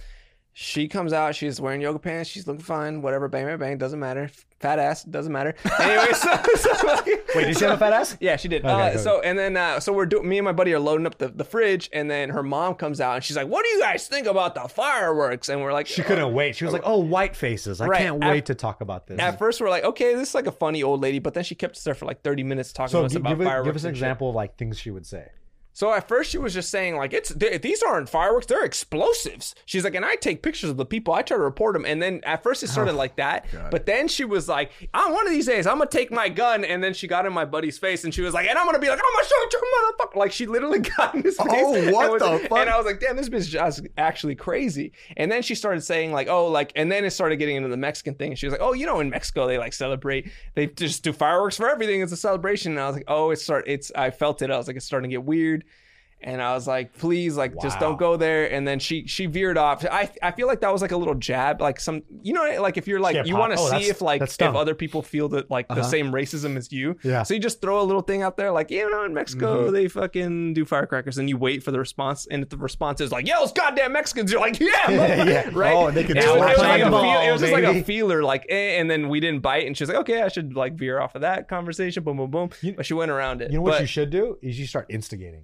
She 0.54 0.90
comes 0.90 1.14
out, 1.14 1.34
she's 1.34 1.62
wearing 1.62 1.80
yoga 1.80 1.98
pants, 1.98 2.30
she's 2.30 2.46
looking 2.46 2.62
fine, 2.62 3.02
whatever, 3.02 3.30
bang, 3.30 3.46
bang, 3.46 3.58
bang, 3.58 3.78
doesn't 3.78 4.00
matter. 4.00 4.30
Fat 4.60 4.80
ass, 4.80 5.04
doesn't 5.06 5.32
matter. 5.32 5.56
Anyway, 5.80 6.12
so, 6.14 6.30
so 6.56 6.88
like, 6.88 7.06
Wait, 7.34 7.46
did 7.46 7.58
she 7.58 7.64
have 7.64 7.74
a 7.76 7.78
fat 7.78 7.94
ass? 7.94 8.18
yeah, 8.20 8.36
she 8.36 8.48
did. 8.50 8.64
Okay, 8.64 8.70
uh, 8.72 8.90
okay. 8.90 8.98
so 8.98 9.22
and 9.22 9.40
then 9.40 9.56
uh, 9.58 9.80
so 9.80 9.92
we're 9.94 10.06
doing. 10.06 10.28
Me 10.28 10.38
and 10.38 10.46
my 10.46 10.52
buddy 10.52 10.74
are 10.74 10.80
loading 10.80 11.08
up 11.08 11.18
the, 11.18 11.30
the 11.30 11.46
fridge, 11.46 11.90
and 11.94 12.12
then 12.12 12.30
her 12.30 12.44
mom 12.44 12.76
comes 12.76 13.00
out 13.02 13.16
and 13.16 13.24
she's 13.24 13.36
like, 13.38 13.48
"What 13.48 13.64
do 13.64 13.70
you 13.72 13.80
guys 13.80 14.08
think 14.08 14.28
about 14.28 14.54
the 14.54 14.68
fireworks?" 14.68 15.48
And 15.50 15.62
we're 15.62 15.74
like, 15.74 15.88
She 15.88 16.04
couldn't 16.04 16.32
wait. 16.34 16.56
She 16.58 16.66
was 16.66 16.74
like, 16.74 16.84
"Oh, 16.86 17.00
white 17.00 17.36
faces. 17.36 17.82
I 17.82 17.88
Right. 17.88 18.02
can't 18.02 18.22
At- 18.24 18.30
wait 18.30 18.46
to 18.48 18.54
talk 18.56 18.82
about 18.82 19.08
this." 19.08 19.20
At 19.20 19.40
first, 19.40 19.62
we're 19.62 19.70
like, 19.70 19.84
"Okay, 19.86 20.14
this 20.16 20.30
is 20.30 20.36
like 20.36 20.46
a 20.48 20.52
funny 20.52 20.84
old 20.84 21.02
lady," 21.02 21.18
but 21.20 21.34
then 21.34 21.44
she 21.46 21.56
kept 21.56 21.78
us 21.78 21.84
there 21.84 21.96
for 21.96 22.06
like 22.06 22.22
thirty 22.22 22.44
minutes 22.44 22.72
talking 22.74 22.92
so 22.92 23.00
to 23.00 23.06
us 23.06 23.14
gi- 23.14 23.18
about 23.20 23.38
give, 23.40 23.48
fireworks. 23.48 23.66
give 23.68 23.76
us 23.78 23.84
an 23.84 23.90
and 23.90 23.98
shit. 23.98 24.04
example 24.04 24.30
of 24.30 24.36
like 24.36 24.58
things 24.58 24.78
she 24.78 24.92
would 24.92 25.06
say. 25.08 25.30
So 25.74 25.94
at 25.94 26.08
first 26.08 26.32
she 26.32 26.38
was 26.38 26.54
just 26.54 26.70
saying 26.70 26.98
like 26.98 27.14
it's 27.14 27.34
th- 27.34 27.62
these 27.62 27.82
aren't 27.82 28.10
fireworks, 28.10 28.46
they're 28.46 28.66
explosives. 28.66 29.56
She's 29.66 29.84
like, 29.84 29.96
and 29.96 30.06
I 30.06 30.16
take 30.16 30.44
pictures 30.44 30.70
of 30.70 30.78
the 30.78 30.86
people. 30.86 31.14
I 31.14 31.22
try 31.22 31.38
to 31.38 31.44
report 31.44 31.74
them. 31.74 31.86
And 31.86 32.02
then 32.02 32.22
at 32.24 32.44
first 32.44 32.64
it 32.64 32.68
started 32.68 32.94
oh, 32.94 32.98
like 32.98 33.16
that, 33.16 33.46
but 33.72 33.86
then 33.86 34.08
she 34.08 34.26
was 34.26 34.50
like, 34.50 34.72
"I'm 34.94 35.14
one 35.14 35.26
of 35.26 35.34
these 35.34 35.46
days, 35.46 35.66
I'm 35.66 35.78
gonna 35.78 35.90
take 35.90 36.12
my 36.12 36.30
gun." 36.30 36.66
And 36.66 36.84
then 36.84 36.94
she 36.94 37.08
got 37.08 37.26
in 37.26 37.34
my 37.34 37.46
buddy's 37.46 37.78
face 37.78 38.04
and 38.04 38.14
she 38.14 38.22
was 38.22 38.34
like, 38.34 38.48
"And 38.48 38.58
I'm 38.58 38.66
gonna 38.66 38.80
be 38.80 38.90
like, 38.90 39.00
I'm 39.00 39.14
gonna 39.14 39.28
shoot 39.28 39.54
you, 39.54 39.62
motherfucker!" 39.76 40.16
Like 40.18 40.32
she 40.32 40.46
literally 40.46 40.80
got 40.98 41.16
in 41.16 41.24
his 41.24 41.38
oh, 41.40 41.46
face. 41.46 41.90
Oh, 41.90 41.92
what 41.92 42.12
was- 42.12 42.22
the 42.22 42.48
fuck? 42.48 42.60
And 42.60 42.70
I 42.70 42.78
was 42.78 42.86
like, 42.86 43.00
"Damn, 43.00 43.16
this 43.16 43.30
bitch 43.30 43.36
is 43.36 43.50
just 43.50 43.82
actually 43.98 44.36
crazy." 44.36 44.92
And 45.18 45.32
then 45.32 45.42
she 45.42 45.56
started 45.56 45.82
saying 45.82 46.12
like, 46.12 46.28
"Oh, 46.28 46.48
like," 46.48 46.72
and 46.76 46.92
then 46.92 47.06
it 47.06 47.12
started 47.12 47.38
getting 47.38 47.56
into 47.56 47.70
the 47.70 47.78
Mexican 47.78 48.16
thing. 48.16 48.36
She 48.36 48.46
was 48.46 48.52
like, 48.52 48.62
"Oh, 48.62 48.74
you 48.74 48.86
know, 48.86 49.00
in 49.00 49.10
Mexico 49.10 49.48
they 49.48 49.58
like 49.58 49.74
celebrate. 49.74 50.30
They 50.56 50.68
just 50.68 51.04
do 51.04 51.14
fireworks 51.14 51.58
for 51.58 51.70
everything. 51.70 52.02
It's 52.02 52.12
a 52.12 52.18
celebration." 52.18 52.74
And 52.74 52.82
I 52.82 52.88
was 52.88 52.96
like, 52.96 53.06
"Oh, 53.08 53.32
it's 53.32 53.44
start. 53.44 53.66
It's." 53.68 53.92
I 53.96 54.12
felt 54.12 54.42
it. 54.42 54.52
I 54.52 54.58
was 54.58 54.68
like, 54.68 54.76
"It's 54.76 54.86
starting 54.86 55.10
to 55.10 55.14
get 55.14 55.24
weird." 55.24 55.64
And 56.24 56.42
I 56.42 56.54
was 56.54 56.68
like, 56.68 56.98
please, 56.98 57.36
like, 57.38 57.54
just 57.62 57.80
don't 57.80 57.98
go 57.98 58.16
there. 58.18 58.52
And 58.52 58.68
then 58.68 58.80
she 58.80 59.08
she 59.08 59.26
veered 59.26 59.58
off. 59.58 59.86
I 59.86 60.10
I 60.22 60.32
feel 60.32 60.48
like 60.48 60.62
that 60.62 60.72
was 60.72 60.82
like 60.82 60.92
a 60.92 60.98
little 60.98 61.16
jab, 61.16 61.62
like 61.62 61.80
some, 61.80 62.04
you 62.22 62.34
know, 62.34 62.62
like 62.62 62.78
if 62.78 62.88
you're 62.88 63.00
like 63.00 63.26
you 63.26 63.36
want 63.36 63.54
to 63.54 63.60
oh, 63.60 63.70
see 63.78 63.90
if 63.90 64.02
like 64.02 64.22
if 64.22 64.42
other 64.42 64.76
people 64.76 65.02
feel 65.02 65.30
that 65.30 65.50
like 65.50 65.68
the 65.68 65.74
Uh-huh. 65.76 65.84
same 65.84 66.12
racism 66.12 66.58
as 66.58 66.72
you. 66.72 66.98
Yeah. 67.04 67.24
So 67.24 67.34
you 67.34 67.40
just 67.40 67.62
throw 67.62 67.82
a 67.82 67.84
little 67.84 68.02
thing 68.02 68.22
out 68.22 68.38
there, 68.38 68.52
like 68.52 68.70
you 68.72 68.90
know, 68.92 69.04
in 69.06 69.14
Mexico 69.14 69.64
Mm-hmm. 69.66 69.74
they 69.74 69.88
fucking 69.88 70.54
do 70.54 70.66
firecrackers, 70.66 71.18
and 71.18 71.28
you 71.30 71.38
wait 71.38 71.64
for 71.64 71.72
the 71.72 71.80
response. 71.80 72.28
And 72.30 72.44
if 72.44 72.50
the 72.50 72.58
response 72.58 73.02
is 73.02 73.12
like, 73.12 73.28
"Yeah, 73.28 73.38
those 73.40 73.52
goddamn 73.54 73.94
Mexicans," 73.94 74.32
you're 74.32 74.42
like, 74.42 74.60
"Yeah, 74.60 74.70
Yeah, 74.92 75.24
yeah. 75.26 75.50
right." 75.54 75.74
Oh, 75.74 75.88
and 75.88 75.98
they 75.98 76.04
can 76.04 76.18
it 76.18 76.26
was, 76.26 76.28
it 76.36 76.38
was 76.38 76.58
like 76.60 76.82
feel, 76.82 77.22
it 77.22 77.32
was 77.32 77.42
just 77.42 77.54
like 77.54 77.64
a 77.64 77.84
feeler, 77.84 78.24
like, 78.24 78.46
eh, 78.50 78.80
and 78.80 78.90
then 78.90 79.10
we 79.10 79.20
didn't 79.20 79.42
bite, 79.42 79.66
and 79.68 79.76
she's 79.78 79.88
like, 79.90 79.98
"Okay, 79.98 80.22
I 80.22 80.28
should 80.28 80.56
like 80.56 80.74
veer 80.76 81.00
off 81.00 81.16
of 81.16 81.22
that 81.22 81.48
conversation." 81.48 82.04
Boom, 82.04 82.18
boom, 82.18 82.32
boom. 82.32 82.50
You- 82.62 82.74
but 82.74 82.86
she 82.86 82.94
went 82.94 83.12
around 83.12 83.42
it. 83.42 83.52
You 83.52 83.58
know 83.58 83.64
what 83.64 83.72
But- 83.74 83.82
you 83.82 83.88
should 83.88 84.10
do 84.10 84.38
is 84.42 84.60
you 84.60 84.68
start 84.68 84.86
instigating. 84.90 85.44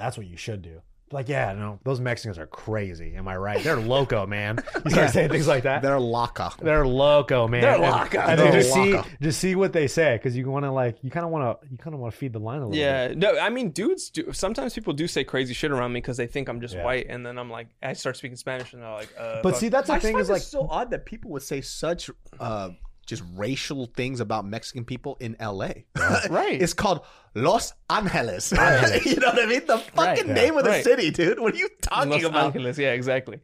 That's 0.00 0.16
what 0.16 0.26
you 0.26 0.36
should 0.36 0.62
do. 0.62 0.80
Like, 1.12 1.28
yeah, 1.28 1.52
no, 1.54 1.80
those 1.82 1.98
Mexicans 1.98 2.38
are 2.38 2.46
crazy. 2.46 3.14
Am 3.16 3.26
I 3.26 3.36
right? 3.36 3.60
They're 3.64 3.76
loco, 3.80 4.28
man. 4.28 4.60
You 4.84 4.92
start 4.92 5.10
saying 5.10 5.30
things 5.30 5.48
like 5.48 5.64
that. 5.64 5.82
They're 5.82 5.98
loco. 5.98 6.50
They're 6.62 6.86
loco, 6.86 7.48
man. 7.48 7.62
They're 7.62 7.78
loco. 7.78 8.20
And, 8.20 8.38
then 8.38 8.52
They're 8.52 8.60
just 8.62 8.72
see, 8.72 8.96
just 9.20 9.40
see 9.40 9.56
what 9.56 9.72
they 9.72 9.88
say 9.88 10.16
because 10.16 10.36
you 10.36 10.48
want 10.48 10.66
to 10.66 10.70
like, 10.70 10.98
you 11.02 11.10
kind 11.10 11.26
of 11.26 11.32
want 11.32 11.60
to, 11.62 11.68
you 11.68 11.76
kind 11.78 11.94
of 11.94 12.00
want 12.00 12.12
to 12.14 12.16
feed 12.16 12.32
the 12.32 12.38
line 12.38 12.58
a 12.58 12.68
little 12.68 12.70
bit. 12.70 12.78
Yeah, 12.78 13.12
no, 13.16 13.36
I 13.40 13.50
mean, 13.50 13.70
dudes 13.70 14.08
do. 14.10 14.32
Sometimes 14.32 14.72
people 14.72 14.92
do 14.92 15.08
say 15.08 15.24
crazy 15.24 15.52
shit 15.52 15.72
around 15.72 15.92
me 15.92 15.98
because 16.00 16.16
they 16.16 16.28
think 16.28 16.48
I'm 16.48 16.60
just 16.60 16.76
Yeah. 16.76 16.84
white, 16.84 17.06
and 17.08 17.26
then 17.26 17.38
I'm 17.40 17.50
like, 17.50 17.66
I 17.82 17.92
start 17.94 18.16
speaking 18.16 18.36
Spanish, 18.36 18.72
and 18.72 18.80
they're 18.80 18.92
like, 18.92 19.12
uh, 19.18 19.40
But 19.42 19.50
fuck. 19.54 19.60
see, 19.60 19.68
that's 19.68 19.88
the 19.88 19.94
I 19.94 19.98
thing 19.98 20.12
find 20.14 20.22
is 20.22 20.30
it 20.30 20.34
like, 20.34 20.42
so 20.42 20.68
odd 20.70 20.92
that 20.92 21.06
people 21.06 21.32
would 21.32 21.42
say 21.42 21.60
such 21.60 22.08
uh, 22.38 22.70
just 23.10 23.22
racial 23.34 23.86
things 23.86 24.20
about 24.20 24.46
Mexican 24.46 24.84
people 24.84 25.16
in 25.20 25.36
L.A. 25.38 25.84
Right. 26.30 26.60
It's 26.62 26.72
called 26.72 27.04
Los 27.34 27.74
Angeles. 27.90 28.52
Angeles. 28.52 29.04
you 29.12 29.16
know 29.16 29.28
what 29.28 29.42
I 29.42 29.46
mean? 29.46 29.66
The 29.66 29.78
fucking 29.78 30.28
yeah. 30.28 30.32
name 30.34 30.56
of 30.56 30.64
the 30.64 30.70
Right. 30.70 30.84
city, 30.84 31.10
dude. 31.10 31.38
What 31.38 31.54
are 31.54 31.58
you 31.58 31.68
talking 31.82 32.08
about? 32.12 32.22
Los 32.22 32.30
about? 32.30 32.44
Angeles, 32.54 32.78
yeah, 32.78 32.92
exactly. 32.92 33.40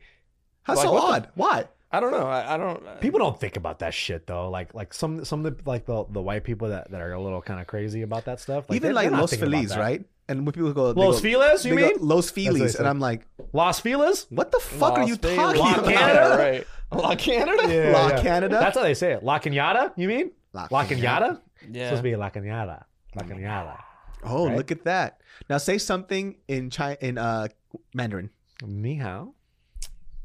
How 0.62 0.74
Like, 0.74 0.84
so 0.84 0.92
what 0.92 1.00
the- 1.00 1.06
odd? 1.12 1.28
Why? 1.34 1.64
I 1.92 2.00
don't 2.00 2.10
know. 2.10 2.26
I, 2.26 2.54
I 2.54 2.56
don't. 2.56 2.84
uh, 2.86 2.94
people 2.96 3.20
don't 3.20 3.38
think 3.38 3.56
about 3.56 3.78
that 3.78 3.94
shit 3.94 4.26
though. 4.26 4.50
Like, 4.50 4.74
like 4.74 4.92
some, 4.92 5.24
some 5.24 5.46
of 5.46 5.56
the 5.56 5.68
like 5.70 5.86
the 5.86 6.04
the 6.10 6.20
white 6.20 6.42
people 6.44 6.68
that, 6.70 6.90
that 6.90 7.00
are 7.00 7.12
a 7.12 7.20
little 7.22 7.40
kind 7.40 7.60
of 7.60 7.66
crazy 7.68 8.02
about 8.02 8.24
that 8.24 8.40
stuff. 8.40 8.68
Like, 8.68 8.76
Even 8.76 8.88
they're- 8.88 8.94
like 8.94 9.10
they're 9.10 9.20
Los 9.20 9.30
thinking 9.30 9.50
Feliz, 9.50 9.76
right? 9.76 10.04
And 10.28 10.44
when 10.44 10.52
people 10.52 10.72
go, 10.72 10.90
Los 10.90 11.16
go, 11.16 11.28
Feliz, 11.30 11.64
you 11.64 11.74
they 11.76 11.80
go, 11.82 11.86
mean? 11.88 11.96
Los 12.00 12.26
what 12.30 12.34
they 12.34 12.44
Feliz, 12.46 12.74
and 12.76 12.88
I'm 12.88 12.98
like, 12.98 13.26
Los 13.52 13.78
Feliz? 13.80 14.26
what 14.30 14.50
the 14.50 14.58
fuck 14.58 14.94
are 14.98 15.04
you 15.06 15.16
Vegas, 15.16 15.36
talking 15.36 15.60
La 15.60 15.74
about? 15.74 15.84
Canada? 15.86 16.36
right? 16.38 16.66
La 17.02 17.14
Canada. 17.14 17.62
Yeah, 17.74 17.92
La 17.92 18.08
yeah. 18.08 18.22
Canada? 18.22 18.58
That's 18.58 18.76
how 18.76 18.82
they 18.82 18.94
say 18.94 19.12
it. 19.12 19.22
La 19.22 19.38
Cañada, 19.38 19.92
you 19.96 20.08
mean? 20.08 20.32
La 20.52 20.66
La 20.70 20.84
Cañada? 20.84 21.40
It's 21.62 21.70
Yeah. 21.76 21.84
supposed 21.86 21.98
to 22.00 22.02
be 22.02 22.16
La 22.16 22.30
Cañada. 22.30 22.84
La 23.14 23.22
Cañada. 23.22 23.76
Oh, 24.24 24.46
Right? 24.48 24.56
look 24.56 24.70
at 24.72 24.82
that! 24.84 25.20
Now 25.48 25.58
say 25.58 25.78
something 25.78 26.36
in 26.48 26.70
Chi 26.70 26.96
in 27.00 27.18
uh, 27.18 27.46
Mandarin. 27.94 28.30
Ni 28.64 28.96
hao. 28.96 29.34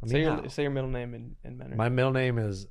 Say 0.07 0.21
your 0.21 0.49
say 0.49 0.63
your 0.63 0.71
middle 0.71 0.89
name 0.89 1.13
in, 1.13 1.35
in 1.43 1.57
Mandarin. 1.57 1.77
My 1.77 1.89
middle 1.89 2.11
name 2.11 2.39
is 2.39 2.65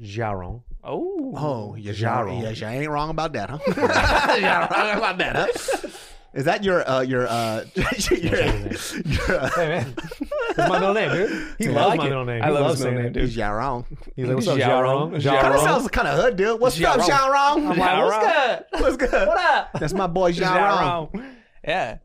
Xiaorong. 0.00 0.62
oh. 0.82 1.32
Oh, 1.36 1.74
yes, 1.76 1.96
Jarro. 1.96 2.40
yes, 2.40 2.60
you 2.60 2.66
ain't 2.66 2.90
wrong 2.90 3.10
about 3.10 3.32
that, 3.34 3.50
huh? 3.50 3.58
you 3.66 4.46
ain't 4.46 4.70
wrong 4.70 4.96
about 4.96 5.18
that, 5.18 5.36
huh? 5.36 5.88
Is 6.34 6.44
that 6.44 6.62
your 6.62 6.88
uh 6.88 7.00
your 7.00 7.26
uh 7.26 7.64
your, 7.74 8.18
your, 8.18 8.42
uh, 8.42 9.48
Hey 9.54 9.68
man, 9.68 9.94
that's 10.54 10.68
my 10.68 10.78
middle 10.78 10.94
name, 10.94 11.10
dude. 11.10 11.46
He 11.58 11.68
I 11.68 11.70
loves 11.72 11.88
like 11.88 11.98
my 11.98 12.04
it. 12.04 12.08
middle 12.10 12.24
name. 12.26 12.42
I 12.42 12.46
He 12.46 12.52
love 12.52 12.70
his 12.70 12.80
middle 12.80 12.92
saying 12.92 13.02
name, 13.04 13.12
dude. 13.12 13.22
He's 13.24 13.36
Jarrong. 13.36 13.84
He's 14.14 14.26
like, 14.26 14.34
what's 14.36 14.48
up, 14.48 14.58
Xiaorong? 14.58 15.10
Xiaorong? 15.22 15.40
Kind 15.40 15.54
of 15.54 15.60
sounds 15.62 15.88
kind 15.88 16.08
of 16.08 16.20
hood, 16.22 16.36
dude. 16.36 16.60
What's 16.60 16.80
up, 16.82 17.00
Jarrong. 17.00 17.08
Jarrong? 17.08 17.70
I'm 17.70 17.78
like, 17.78 18.04
what's 18.04 18.26
good? 18.26 18.82
What's 18.82 18.96
good? 18.98 19.28
What 19.28 19.38
up? 19.38 19.70
That's 19.80 19.94
my 19.94 20.06
boy 20.06 20.32
Jarrong. 20.34 21.10
Jarrong. 21.12 21.34
Yeah, 21.66 21.98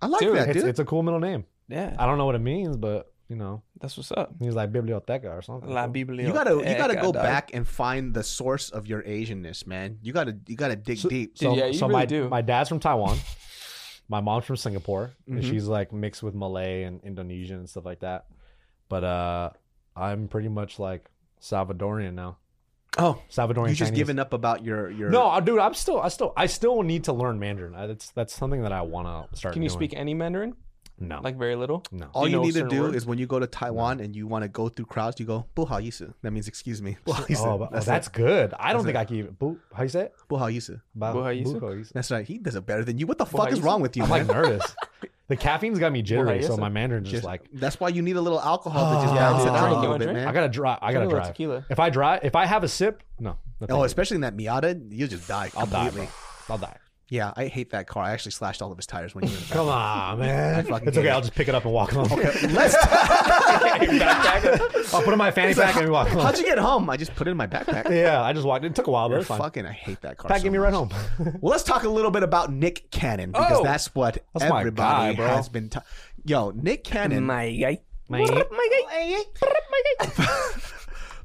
I 0.00 0.06
like 0.06 0.20
Dude, 0.20 0.36
that, 0.36 0.52
dude. 0.52 0.64
it's 0.64 0.78
a 0.78 0.84
cool 0.84 1.02
middle 1.02 1.20
name. 1.20 1.44
yeah. 1.68 1.94
I 1.98 2.06
don't 2.06 2.16
know 2.18 2.26
what 2.26 2.34
it 2.36 2.40
means, 2.40 2.76
but 2.76 3.12
you 3.28 3.36
know, 3.36 3.62
That's 3.80 3.96
what's 3.96 4.12
up. 4.12 4.34
he's 4.40 4.54
like 4.54 4.70
biblioteca 4.70 5.30
or 5.30 5.42
something. 5.42 5.68
La 5.70 5.86
Biblia. 5.88 6.26
you 6.26 6.32
gotta 6.32 6.56
you 6.56 6.76
gotta 6.76 6.94
go 6.94 7.12
back 7.12 7.50
and 7.54 7.66
find 7.66 8.14
the 8.14 8.22
source 8.22 8.70
of 8.70 8.86
your 8.86 9.02
Asianness, 9.02 9.66
man. 9.66 9.98
You 10.02 10.12
gotta 10.12 10.36
you 10.46 10.56
gotta 10.56 10.76
dig 10.76 10.98
So- 10.98 11.08
deep. 11.08 11.36
So, 11.38 11.56
Yeah, 11.56 11.66
you 11.66 11.74
so 11.74 11.86
really 11.88 11.92
my 12.00 12.06
do. 12.06 12.28
my 12.28 12.40
dad's 12.40 12.68
from 12.68 12.78
Taiwan. 12.80 13.18
my 14.08 14.20
mom's 14.20 14.44
from 14.44 14.56
Singapore, 14.56 15.12
and 15.26 15.38
Mhm. 15.40 15.48
she's 15.48 15.66
like 15.66 15.92
mixed 15.92 16.22
with 16.22 16.34
Malay 16.34 16.82
and 16.84 17.00
Indonesian 17.02 17.58
and 17.58 17.68
stuff 17.68 17.84
like 17.84 18.00
that. 18.00 18.26
But 18.88 19.04
uh, 19.04 19.50
I'm 19.96 20.28
pretty 20.28 20.48
much 20.48 20.78
like 20.78 21.10
Salvadorian 21.40 22.14
now. 22.14 22.38
Oh, 22.96 23.20
Salvadorian. 23.30 23.70
you 23.70 23.74
just 23.74 23.88
Chinese. 23.90 23.96
giving 23.98 24.18
up 24.20 24.32
about 24.32 24.62
your 24.64 24.88
your 24.90 25.10
No, 25.10 25.40
dude, 25.40 25.58
I'm 25.58 25.74
still, 25.74 26.00
I 26.00 26.08
still, 26.08 26.32
I 26.36 26.46
still 26.46 26.82
need 26.82 27.04
to 27.04 27.12
learn 27.12 27.38
Mandarin. 27.40 27.74
I, 27.74 27.86
that's 27.88 28.10
that's 28.12 28.32
something 28.34 28.62
that 28.62 28.72
I 28.72 28.82
want 28.82 29.30
to 29.32 29.36
start. 29.36 29.52
Can 29.54 29.62
you 29.62 29.68
doing. 29.68 29.78
speak 29.78 29.94
any 29.94 30.14
Mandarin? 30.14 30.54
No. 30.98 31.20
Like 31.22 31.36
very 31.36 31.56
little? 31.56 31.82
No. 31.90 32.08
All 32.12 32.26
you, 32.26 32.32
you 32.32 32.36
know 32.36 32.42
need 32.44 32.54
to 32.54 32.68
do 32.68 32.82
words? 32.82 32.96
is 32.96 33.06
when 33.06 33.18
you 33.18 33.26
go 33.26 33.38
to 33.38 33.46
Taiwan 33.46 34.00
and 34.00 34.14
you 34.14 34.26
want 34.26 34.42
to 34.42 34.48
go 34.48 34.68
through 34.68 34.86
crowds, 34.86 35.18
you 35.18 35.26
go, 35.26 35.46
bu 35.54 35.66
yisu. 35.66 36.14
That 36.22 36.32
means 36.32 36.48
excuse 36.48 36.80
me. 36.80 36.96
Oh, 37.06 37.12
oh, 37.12 37.68
that's, 37.70 37.88
oh, 37.88 37.90
that's, 37.90 38.08
good. 38.08 38.54
I 38.58 38.72
don't 38.72 38.84
that's 38.84 38.86
think 38.86 38.96
it. 38.96 38.98
I 38.98 39.04
can 39.04 39.16
even. 39.16 39.32
Bu, 39.32 39.58
how 39.74 39.82
you 39.82 39.88
say 39.88 40.02
it? 40.02 40.14
Yisu. 40.30 40.80
Yisu. 40.90 41.92
That's 41.92 42.10
right. 42.10 42.26
He 42.26 42.38
does 42.38 42.54
it 42.54 42.66
better 42.66 42.84
than 42.84 42.98
you. 42.98 43.06
What 43.06 43.18
the 43.18 43.26
fuck 43.26 43.50
is 43.52 43.60
wrong 43.60 43.80
with 43.80 43.96
you, 43.96 44.04
I'm 44.04 44.10
like 44.10 44.26
nervous. 44.26 44.74
The 45.26 45.36
caffeine's 45.36 45.78
got 45.78 45.90
me 45.90 46.02
jittery, 46.02 46.42
so 46.42 46.58
my 46.58 46.68
Mandarin's 46.68 47.06
just, 47.06 47.22
just 47.22 47.24
like. 47.24 47.48
That's 47.50 47.80
why 47.80 47.88
you 47.88 48.02
need 48.02 48.16
a 48.16 48.20
little 48.20 48.40
alcohol 48.40 48.92
to 48.92 48.98
ah, 48.98 49.02
just 49.02 49.14
balance 49.14 49.44
it 49.44 49.48
out 49.48 49.72
a 49.72 49.80
little 49.80 49.98
bit, 49.98 50.12
man. 50.12 50.28
I 50.28 50.32
gotta 50.32 50.50
drive. 50.50 50.80
I 50.82 50.92
gotta 50.92 51.08
drive. 51.08 51.28
Tequila. 51.28 51.64
If 51.70 51.80
I 51.80 51.88
drive, 51.88 52.20
if 52.24 52.36
I 52.36 52.44
have 52.44 52.62
a 52.62 52.68
sip, 52.68 53.02
no. 53.18 53.38
Oh, 53.70 53.84
especially 53.84 54.16
in 54.16 54.20
that 54.20 54.36
Miata, 54.36 54.92
you 54.92 55.08
just 55.08 55.26
die. 55.26 55.48
Completely. 55.48 56.08
I'll 56.50 56.58
die. 56.58 56.66
I'll 56.66 56.74
die. 56.74 56.78
Yeah, 57.14 57.32
I 57.36 57.46
hate 57.46 57.70
that 57.70 57.86
car. 57.86 58.02
I 58.02 58.10
actually 58.10 58.32
slashed 58.32 58.60
all 58.60 58.72
of 58.72 58.76
his 58.78 58.86
tires 58.86 59.14
when 59.14 59.22
you 59.24 59.30
were 59.30 59.36
in 59.36 59.42
the 59.46 59.48
Come 59.54 59.68
on, 59.68 60.18
man. 60.18 60.64
fucking 60.66 60.88
It's 60.88 60.98
okay. 60.98 61.06
it. 61.06 61.10
I'll 61.12 61.20
just 61.20 61.34
pick 61.36 61.46
it 61.46 61.54
up 61.54 61.64
and 61.64 61.72
walk 61.72 61.92
home. 61.92 62.08
Let's. 62.08 62.74
I'll 64.92 65.00
put 65.02 65.08
it 65.08 65.12
in 65.12 65.18
my 65.18 65.30
fanny 65.30 65.54
pack 65.54 65.76
and 65.76 65.84
we 65.84 65.90
walk 65.92 66.08
home. 66.08 66.22
How'd 66.22 66.38
you 66.38 66.44
get 66.44 66.58
home? 66.58 66.90
I 66.90 66.96
just 66.96 67.14
put 67.14 67.28
it 67.28 67.30
in 67.30 67.36
my 67.36 67.46
backpack. 67.46 67.88
Yeah, 67.90 68.20
I 68.20 68.32
just 68.32 68.44
walked. 68.44 68.64
It 68.64 68.74
took 68.74 68.88
a 68.88 68.90
while, 68.90 69.08
but 69.08 69.20
it's 69.20 69.28
fine. 69.28 69.38
fucking. 69.38 69.64
I 69.64 69.70
hate 69.72 70.00
that 70.00 70.18
car. 70.18 70.28
Pat, 70.28 70.38
so 70.38 70.42
give 70.42 70.52
me 70.52 70.58
a 70.58 70.62
much. 70.62 70.72
ride 70.72 70.74
home. 70.74 70.90
Well, 71.40 71.52
let's 71.52 71.62
talk 71.62 71.84
a 71.84 71.88
little 71.88 72.10
bit 72.10 72.24
about 72.24 72.52
Nick 72.52 72.90
Cannon 72.90 73.30
because 73.30 73.60
Oh! 73.60 73.62
that's 73.62 73.94
what 73.94 74.18
That's 74.34 74.50
my 74.50 74.58
everybody 74.60 75.14
guy, 75.14 75.14
bro. 75.14 75.28
has 75.28 75.48
been. 75.48 75.68
Ta- 75.68 75.84
Yo, 76.24 76.50
Nick 76.50 76.82
Cannon. 76.82 77.22
My 77.24 77.54
guy. 77.54 77.80
My, 78.08 78.22
my 78.22 78.26
guy. 78.26 78.44
My 78.50 79.22
guy. 80.00 80.08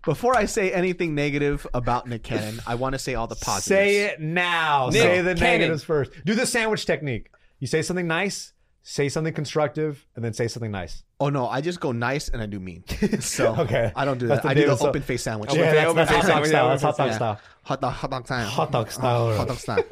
Before 0.05 0.35
I 0.35 0.45
say 0.45 0.71
anything 0.71 1.13
negative 1.15 1.67
about 1.73 2.07
Nick 2.07 2.23
Cannon, 2.23 2.61
I 2.65 2.75
want 2.75 2.93
to 2.93 2.99
say 2.99 3.15
all 3.15 3.27
the 3.27 3.35
positives. 3.35 3.65
Say 3.65 4.05
it 4.05 4.19
now. 4.21 4.89
Nick 4.91 5.01
say 5.01 5.21
the 5.21 5.35
Cannon. 5.35 5.59
negatives 5.61 5.83
first. 5.83 6.11
Do 6.25 6.35
the 6.35 6.45
sandwich 6.45 6.85
technique. 6.85 7.29
You 7.59 7.67
say 7.67 7.81
something 7.81 8.07
nice, 8.07 8.53
say 8.81 9.09
something 9.09 9.33
constructive, 9.33 10.05
and 10.15 10.23
then 10.23 10.33
say 10.33 10.47
something 10.47 10.71
nice. 10.71 11.03
Oh 11.19 11.27
no, 11.29 11.47
I 11.49 11.59
just 11.59 11.81
go 11.81 11.91
nice 11.91 12.29
and 12.29 12.41
I 12.41 12.45
do 12.45 12.59
mean. 12.61 12.83
So 13.19 13.53
Okay. 13.57 13.91
I 13.95 14.05
don't 14.05 14.17
do 14.17 14.27
that. 14.27 14.43
the 14.43 14.49
I 14.49 14.53
do 14.53 14.65
the. 14.65 14.77
So- 14.77 14.87
open 14.87 15.01
face 15.01 15.23
sandwich. 15.23 15.49
Open 15.49 15.61
yeah, 15.61 15.73
that's, 15.73 15.85
open 15.87 15.95
that's 15.97 16.11
face 16.11 16.21
hot 16.21 16.27
dog 16.27 16.31
sandwich, 16.33 16.49
style. 16.49 16.69
That's 16.69 16.81
hot 16.83 16.97
dog 16.97 17.13
style. 17.13 17.39
Hot 17.63 17.81
dog, 17.81 17.93
hot 17.93 18.11
dog 18.11 18.25
style. 18.25 18.47
Hot 18.47 18.71
dog 18.71 18.91
style. 18.91 19.35
Hot 19.37 19.47
dog 19.47 19.57
style. 19.57 19.83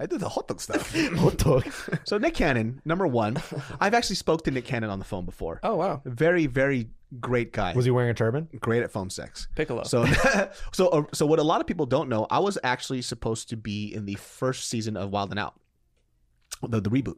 I 0.00 0.06
do 0.06 0.18
the 0.18 0.28
hot 0.28 0.48
dog 0.48 0.60
stuff. 0.60 0.92
Hot 1.18 1.38
dog. 1.38 1.64
So 2.02 2.18
Nick 2.18 2.34
Cannon, 2.34 2.82
number 2.84 3.06
one, 3.06 3.40
I've 3.80 3.94
actually 3.94 4.16
spoke 4.16 4.42
to 4.44 4.50
Nick 4.50 4.64
Cannon 4.64 4.90
on 4.90 4.98
the 4.98 5.04
phone 5.04 5.24
before. 5.24 5.60
Oh 5.62 5.76
wow, 5.76 6.02
Very, 6.04 6.46
very 6.46 6.88
great 7.20 7.52
guy. 7.52 7.72
Was 7.74 7.84
he 7.84 7.90
wearing 7.90 8.10
a 8.10 8.14
turban? 8.14 8.48
great 8.60 8.82
at 8.82 8.90
phone 8.90 9.10
sex. 9.10 9.48
Piccolo. 9.54 9.84
So, 9.84 10.06
so, 10.72 10.88
uh, 10.88 11.02
so 11.12 11.26
what 11.26 11.38
a 11.38 11.42
lot 11.42 11.60
of 11.60 11.66
people 11.66 11.86
don't 11.86 12.08
know, 12.08 12.26
I 12.30 12.38
was 12.38 12.58
actually 12.62 13.02
supposed 13.02 13.48
to 13.50 13.56
be 13.56 13.94
in 13.94 14.06
the 14.06 14.14
first 14.14 14.68
season 14.68 14.96
of 14.96 15.10
Wild 15.10 15.30
and 15.30 15.38
Out, 15.38 15.54
the, 16.62 16.80
the 16.80 16.90
reboot. 16.90 17.16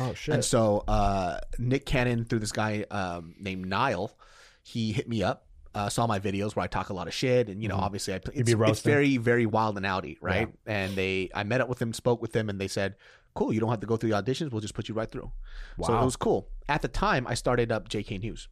Oh 0.00 0.14
shit. 0.14 0.34
And 0.34 0.44
so 0.44 0.84
uh, 0.88 1.40
Nick 1.58 1.86
Cannon, 1.86 2.24
through 2.24 2.40
this 2.40 2.52
guy 2.52 2.84
um, 2.90 3.34
named 3.38 3.66
Niall, 3.66 4.16
he 4.62 4.92
hit 4.92 5.08
me 5.08 5.22
up, 5.22 5.46
uh, 5.74 5.88
saw 5.88 6.06
my 6.06 6.18
videos 6.18 6.56
where 6.56 6.64
I 6.64 6.66
talk 6.66 6.88
a 6.88 6.94
lot 6.94 7.06
of 7.06 7.14
shit, 7.14 7.48
and 7.48 7.62
you 7.62 7.68
know, 7.68 7.76
obviously, 7.76 8.14
I, 8.14 8.20
it's, 8.32 8.52
be 8.52 8.64
it's 8.64 8.80
very, 8.80 9.16
very 9.16 9.46
wild 9.46 9.76
and 9.76 9.84
outy, 9.84 10.16
right? 10.20 10.48
And 10.66 10.94
they, 10.94 11.30
I 11.34 11.44
met 11.44 11.60
up 11.60 11.68
with 11.68 11.78
them, 11.78 11.92
spoke 11.92 12.22
with 12.22 12.32
them, 12.32 12.48
and 12.48 12.60
they 12.60 12.68
said, 12.68 12.94
"Cool, 13.34 13.52
you 13.52 13.60
don't 13.60 13.70
have 13.70 13.80
to 13.80 13.86
go 13.86 13.96
through 13.96 14.10
the 14.10 14.22
auditions. 14.22 14.52
We'll 14.52 14.60
just 14.60 14.74
put 14.74 14.88
you 14.88 14.94
right 14.94 15.10
through." 15.10 15.30
Wow. 15.76 15.88
So 15.88 15.98
it 15.98 16.04
was 16.04 16.16
cool. 16.16 16.48
At 16.68 16.82
the 16.82 16.88
time, 16.88 17.26
I 17.26 17.34
started 17.34 17.72
up 17.72 17.88
JK 17.88 18.20
News. 18.20 18.48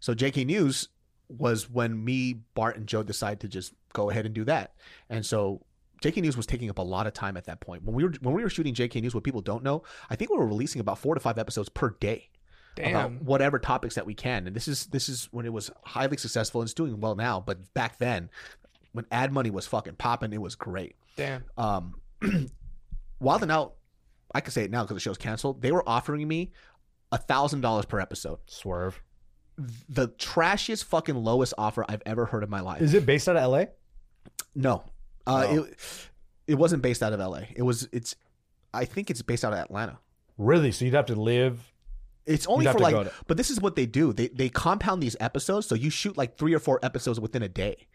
So 0.00 0.14
JK 0.14 0.46
News 0.46 0.88
was 1.28 1.68
when 1.68 2.04
me, 2.04 2.40
Bart, 2.54 2.76
and 2.76 2.86
Joe 2.86 3.02
decided 3.02 3.40
to 3.40 3.48
just 3.48 3.72
go 3.92 4.10
ahead 4.10 4.26
and 4.26 4.34
do 4.34 4.44
that, 4.44 4.74
and 5.08 5.24
so. 5.24 5.62
JK 6.02 6.20
News 6.20 6.36
was 6.36 6.44
taking 6.44 6.68
up 6.68 6.76
a 6.76 6.82
lot 6.82 7.06
of 7.06 7.14
time 7.14 7.38
at 7.38 7.46
that 7.46 7.60
point. 7.60 7.82
When 7.82 7.94
we 7.94 8.04
were 8.04 8.12
when 8.20 8.34
we 8.34 8.42
were 8.42 8.50
shooting 8.50 8.74
JK 8.74 9.00
News, 9.00 9.14
what 9.14 9.24
people 9.24 9.40
don't 9.40 9.64
know, 9.64 9.82
I 10.10 10.14
think 10.14 10.30
we 10.30 10.36
were 10.36 10.46
releasing 10.46 10.78
about 10.78 10.98
four 10.98 11.14
to 11.14 11.20
five 11.20 11.38
episodes 11.38 11.70
per 11.70 11.96
day 11.98 12.28
about 12.78 13.22
whatever 13.22 13.58
topics 13.58 13.94
that 13.94 14.06
we 14.06 14.14
can. 14.14 14.46
And 14.46 14.54
this 14.54 14.68
is 14.68 14.86
this 14.86 15.08
is 15.08 15.28
when 15.30 15.46
it 15.46 15.52
was 15.52 15.70
highly 15.84 16.16
successful 16.16 16.60
and 16.60 16.66
it's 16.66 16.74
doing 16.74 17.00
well 17.00 17.14
now. 17.14 17.42
But 17.44 17.72
back 17.74 17.98
then, 17.98 18.30
when 18.92 19.06
ad 19.10 19.32
money 19.32 19.50
was 19.50 19.66
fucking 19.66 19.94
popping, 19.96 20.32
it 20.32 20.40
was 20.40 20.54
great. 20.54 20.96
Damn. 21.16 21.44
Um, 21.56 21.94
Wild 23.20 23.42
and 23.42 23.52
Out, 23.52 23.74
I 24.34 24.40
can 24.40 24.52
say 24.52 24.64
it 24.64 24.70
now 24.70 24.82
because 24.82 24.96
the 24.96 25.00
show's 25.00 25.18
canceled. 25.18 25.62
They 25.62 25.72
were 25.72 25.88
offering 25.88 26.26
me 26.26 26.52
a 27.12 27.18
thousand 27.18 27.62
dollars 27.62 27.86
per 27.86 28.00
episode. 28.00 28.38
Swerve. 28.46 29.00
The 29.88 30.08
trashiest 30.08 30.84
fucking 30.84 31.14
lowest 31.14 31.54
offer 31.56 31.84
I've 31.88 32.02
ever 32.06 32.26
heard 32.26 32.42
in 32.44 32.50
my 32.50 32.60
life. 32.60 32.82
Is 32.82 32.92
it 32.94 33.06
based 33.06 33.28
out 33.28 33.36
of 33.36 33.50
LA? 33.50 33.64
no, 34.54 34.84
uh, 35.26 35.46
Oh. 35.48 35.62
it 35.64 35.76
it 36.46 36.54
wasn't 36.56 36.82
based 36.82 37.02
out 37.02 37.12
of 37.12 37.20
L.A. 37.20 37.48
It 37.56 37.62
was 37.62 37.88
it's. 37.92 38.14
I 38.74 38.84
think 38.84 39.10
it's 39.10 39.22
based 39.22 39.44
out 39.44 39.52
of 39.52 39.58
Atlanta. 39.58 39.98
Really? 40.38 40.70
So 40.72 40.84
you'd 40.84 40.94
have 40.94 41.06
to 41.06 41.14
live. 41.14 41.72
It's 42.26 42.46
only 42.46 42.64
You'd 42.66 42.72
for 42.72 42.78
like, 42.80 43.12
but 43.28 43.36
this 43.36 43.50
is 43.50 43.60
what 43.60 43.76
they 43.76 43.86
do. 43.86 44.12
They 44.12 44.28
they 44.28 44.48
compound 44.48 45.02
these 45.02 45.16
episodes, 45.20 45.66
so 45.66 45.74
you 45.74 45.90
shoot 45.90 46.16
like 46.16 46.36
three 46.36 46.54
or 46.54 46.58
four 46.58 46.80
episodes 46.82 47.20
within 47.20 47.42
a 47.42 47.48
day. 47.48 47.86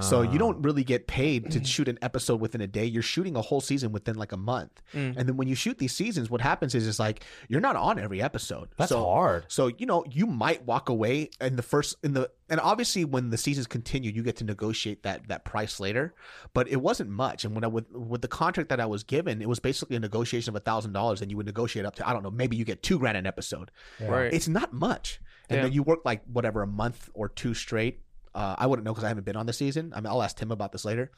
So 0.00 0.22
you 0.22 0.30
Ah. 0.34 0.38
don't 0.38 0.62
really 0.62 0.82
get 0.84 1.06
paid 1.06 1.50
to 1.52 1.62
shoot 1.74 1.88
an 1.88 1.98
episode 2.00 2.40
within 2.40 2.60
a 2.62 2.66
day. 2.66 2.86
You're 2.86 3.02
shooting 3.02 3.36
a 3.36 3.42
whole 3.42 3.60
season 3.60 3.92
within 3.92 4.16
like 4.16 4.32
a 4.32 4.36
month. 4.38 4.82
Mm. 4.94 5.16
And 5.18 5.28
then 5.28 5.36
when 5.36 5.46
you 5.46 5.54
shoot 5.54 5.76
these 5.78 5.92
seasons, 5.94 6.30
what 6.30 6.40
happens 6.40 6.74
is 6.74 6.88
it's 6.88 6.98
like 6.98 7.22
you're 7.48 7.60
not 7.60 7.76
on 7.76 7.98
every 7.98 8.22
episode. 8.22 8.68
That's 8.78 8.88
so, 8.90 9.04
hard. 9.04 9.44
So 9.48 9.66
you 9.66 9.84
know 9.84 10.04
you 10.10 10.26
might 10.26 10.64
walk 10.64 10.88
away 10.88 11.28
in 11.40 11.56
the 11.56 11.62
first 11.62 11.96
in 12.02 12.14
the 12.14 12.30
and 12.54 12.60
obviously 12.60 13.04
when 13.04 13.30
the 13.30 13.36
seasons 13.36 13.66
continue, 13.66 14.12
you 14.12 14.22
get 14.22 14.36
to 14.36 14.44
negotiate 14.44 15.02
that 15.02 15.26
that 15.26 15.44
price 15.44 15.80
later. 15.80 16.14
But 16.52 16.68
it 16.68 16.76
wasn't 16.76 17.10
much. 17.10 17.44
And 17.44 17.52
when 17.52 17.64
I 17.64 17.66
with 17.66 17.90
with 17.90 18.22
the 18.22 18.28
contract 18.28 18.68
that 18.68 18.78
I 18.78 18.86
was 18.86 19.02
given, 19.02 19.42
it 19.42 19.48
was 19.48 19.58
basically 19.58 19.96
a 19.96 19.98
negotiation 19.98 20.50
of 20.50 20.54
a 20.54 20.60
thousand 20.60 20.92
dollars, 20.92 21.20
and 21.20 21.32
you 21.32 21.36
would 21.36 21.46
negotiate 21.46 21.84
up 21.84 21.96
to 21.96 22.08
I 22.08 22.12
don't 22.12 22.22
know 22.22 22.30
maybe 22.30 22.56
you 22.56 22.64
get 22.64 22.80
two 22.80 23.00
grand 23.00 23.16
an 23.16 23.26
episode. 23.26 23.72
Yeah. 23.98 24.06
Right. 24.06 24.32
It's 24.32 24.46
not 24.46 24.72
much. 24.72 25.20
And 25.48 25.56
Damn. 25.56 25.64
then 25.64 25.72
you 25.72 25.82
work 25.82 26.04
like 26.04 26.22
whatever 26.32 26.62
a 26.62 26.66
month 26.68 27.10
or 27.12 27.28
two 27.28 27.54
straight. 27.54 28.02
Uh, 28.36 28.54
I 28.56 28.68
wouldn't 28.68 28.84
know 28.84 28.92
because 28.92 29.02
I 29.02 29.08
haven't 29.08 29.24
been 29.24 29.34
on 29.34 29.46
this 29.46 29.58
season. 29.58 29.92
I 29.92 30.00
mean, 30.00 30.06
I'll 30.06 30.22
ask 30.22 30.36
Tim 30.36 30.52
about 30.52 30.70
this 30.70 30.84
later. 30.84 31.10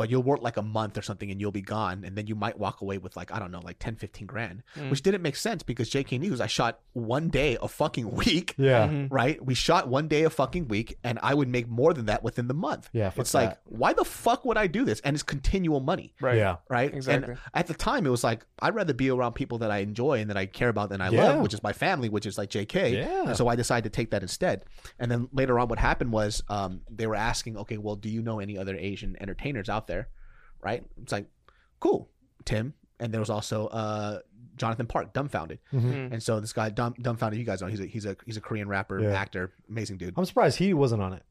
But 0.00 0.08
you'll 0.08 0.22
work 0.22 0.40
like 0.40 0.56
a 0.56 0.62
month 0.62 0.96
or 0.96 1.02
something 1.02 1.30
and 1.30 1.38
you'll 1.38 1.52
be 1.52 1.60
gone. 1.60 2.04
And 2.06 2.16
then 2.16 2.26
you 2.26 2.34
might 2.34 2.58
walk 2.58 2.80
away 2.80 2.96
with 2.96 3.16
like, 3.18 3.30
I 3.30 3.38
don't 3.38 3.50
know, 3.50 3.60
like 3.60 3.78
10, 3.78 3.96
15 3.96 4.26
grand, 4.26 4.62
Mm. 4.78 4.88
which 4.88 5.02
didn't 5.02 5.20
make 5.20 5.36
sense 5.36 5.62
because 5.62 5.90
JK 5.90 6.18
News, 6.18 6.40
I 6.40 6.46
shot 6.46 6.80
one 6.94 7.28
day 7.28 7.58
a 7.60 7.68
fucking 7.68 8.10
week, 8.22 8.54
Yeah. 8.56 8.88
Mhm. 8.88 9.08
right? 9.10 9.44
We 9.44 9.52
shot 9.52 9.88
one 9.88 10.08
day 10.08 10.22
a 10.22 10.30
fucking 10.30 10.68
week 10.68 10.96
and 11.04 11.18
I 11.22 11.34
would 11.34 11.48
make 11.48 11.68
more 11.68 11.92
than 11.92 12.06
that 12.06 12.22
within 12.24 12.48
the 12.48 12.54
month. 12.54 12.88
Yeah. 12.94 13.10
Fuck 13.10 13.20
It's 13.20 13.34
like, 13.34 13.58
why 13.64 13.92
the 13.92 14.04
fuck 14.06 14.46
would 14.46 14.56
I 14.56 14.68
do 14.68 14.86
this? 14.86 15.00
And 15.00 15.12
it's 15.14 15.22
continual 15.22 15.80
money 15.80 16.14
Right. 16.18 16.38
Yeah. 16.38 16.56
right? 16.70 16.94
Exactly. 16.94 17.32
And 17.34 17.38
at 17.52 17.66
the 17.66 17.74
time, 17.74 18.06
it 18.06 18.10
was 18.10 18.24
like 18.24 18.46
I'd 18.62 18.74
rather 18.74 18.94
be 18.94 19.10
around 19.10 19.34
people 19.34 19.58
that 19.58 19.70
I 19.70 19.78
enjoy 19.78 20.20
and 20.20 20.30
that 20.30 20.38
I 20.38 20.46
care 20.46 20.70
about 20.70 20.92
and 20.92 21.02
I 21.02 21.10
Yeah. 21.10 21.24
love, 21.24 21.42
which 21.42 21.52
is 21.52 21.62
my 21.62 21.74
family, 21.74 22.08
which 22.08 22.24
is 22.24 22.38
like 22.38 22.48
JK. 22.48 22.94
Yeah. 22.94 23.28
And 23.28 23.36
so 23.36 23.48
I 23.48 23.54
decided 23.56 23.92
to 23.92 23.94
take 23.94 24.12
that 24.12 24.22
instead. 24.22 24.64
And 24.98 25.10
then 25.10 25.28
later 25.32 25.58
on, 25.58 25.68
what 25.68 25.78
happened 25.78 26.10
was 26.12 26.42
um, 26.48 26.80
they 26.90 27.06
were 27.06 27.16
asking, 27.16 27.58
okay, 27.58 27.76
well, 27.76 27.96
do 27.96 28.08
you 28.08 28.22
know 28.22 28.38
any 28.40 28.56
other 28.56 28.76
Asian 28.76 29.16
entertainers 29.20 29.68
out 29.68 29.86
there? 29.88 29.89
There, 29.90 30.08
right? 30.62 30.82
It's 31.02 31.12
like, 31.12 31.26
cool, 31.80 32.08
Tim. 32.44 32.74
And 33.00 33.12
there 33.12 33.20
was 33.20 33.30
also 33.30 33.66
uh, 33.68 34.18
Jonathan 34.56 34.86
Park, 34.86 35.12
Dumbfoundead. 35.14 35.58
Mhm. 35.72 36.12
And 36.12 36.22
so 36.22 36.38
this 36.38 36.52
guy, 36.52 36.68
dumb, 36.70 36.94
Dumbfoundead, 36.94 37.38
you 37.38 37.44
guys 37.44 37.60
know 37.62 37.68
he's 37.68 37.80
a 37.80 37.86
he's 37.86 38.06
a 38.06 38.14
he's 38.26 38.36
a 38.36 38.40
Korean 38.40 38.68
rapper, 38.68 39.00
Yeah. 39.00 39.10
actor, 39.24 39.52
amazing 39.68 39.96
dude. 39.98 40.14
I'm 40.16 40.24
surprised 40.26 40.58
he 40.58 40.74
wasn't 40.74 41.00
on 41.02 41.12
it 41.14 41.22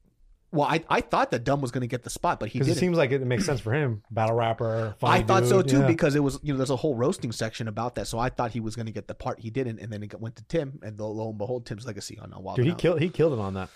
Well, 0.52 0.66
I, 0.66 0.82
I 0.88 1.00
thought 1.00 1.30
that 1.30 1.44
Dumb 1.44 1.60
was 1.60 1.70
going 1.70 1.82
to 1.82 1.92
get 1.94 2.02
the 2.02 2.10
spot, 2.10 2.40
but 2.40 2.48
he 2.48 2.58
because 2.58 2.66
it 2.66 2.70
didn't. 2.72 2.80
seems 2.80 2.98
like 2.98 3.12
it 3.12 3.22
makes 3.24 3.46
sense 3.46 3.60
for 3.60 3.72
him. 3.72 4.02
Battle 4.10 4.34
rapper. 4.34 4.96
Funny 4.98 5.20
I 5.20 5.22
thought 5.22 5.46
so 5.46 5.62
too 5.62 5.78
Yeah. 5.78 5.86
because 5.86 6.16
it 6.16 6.24
was 6.24 6.40
you 6.42 6.52
know 6.52 6.56
there's 6.58 6.70
a 6.78 6.82
whole 6.84 6.96
roasting 6.96 7.30
section 7.30 7.68
about 7.68 7.94
that, 7.94 8.08
so 8.08 8.18
I 8.18 8.30
thought 8.30 8.50
he 8.50 8.58
was 8.58 8.74
going 8.74 8.86
to 8.86 8.92
get 8.92 9.06
the 9.06 9.14
part. 9.14 9.38
He 9.38 9.50
didn't, 9.50 9.78
and 9.78 9.92
then 9.92 10.02
it 10.02 10.20
went 10.20 10.34
to 10.40 10.44
Tim, 10.54 10.80
and 10.82 10.98
lo 11.00 11.28
and 11.28 11.38
behold, 11.38 11.66
Tim's 11.66 11.86
legacy 11.86 12.18
on 12.18 12.32
a 12.32 12.40
Wild 12.40 12.56
Dude, 12.56 12.66
he 12.66 12.72
Out. 12.72 12.78
killed. 12.78 13.00
He 13.00 13.10
killed 13.10 13.32
it 13.34 13.38
on 13.38 13.54
that. 13.54 13.68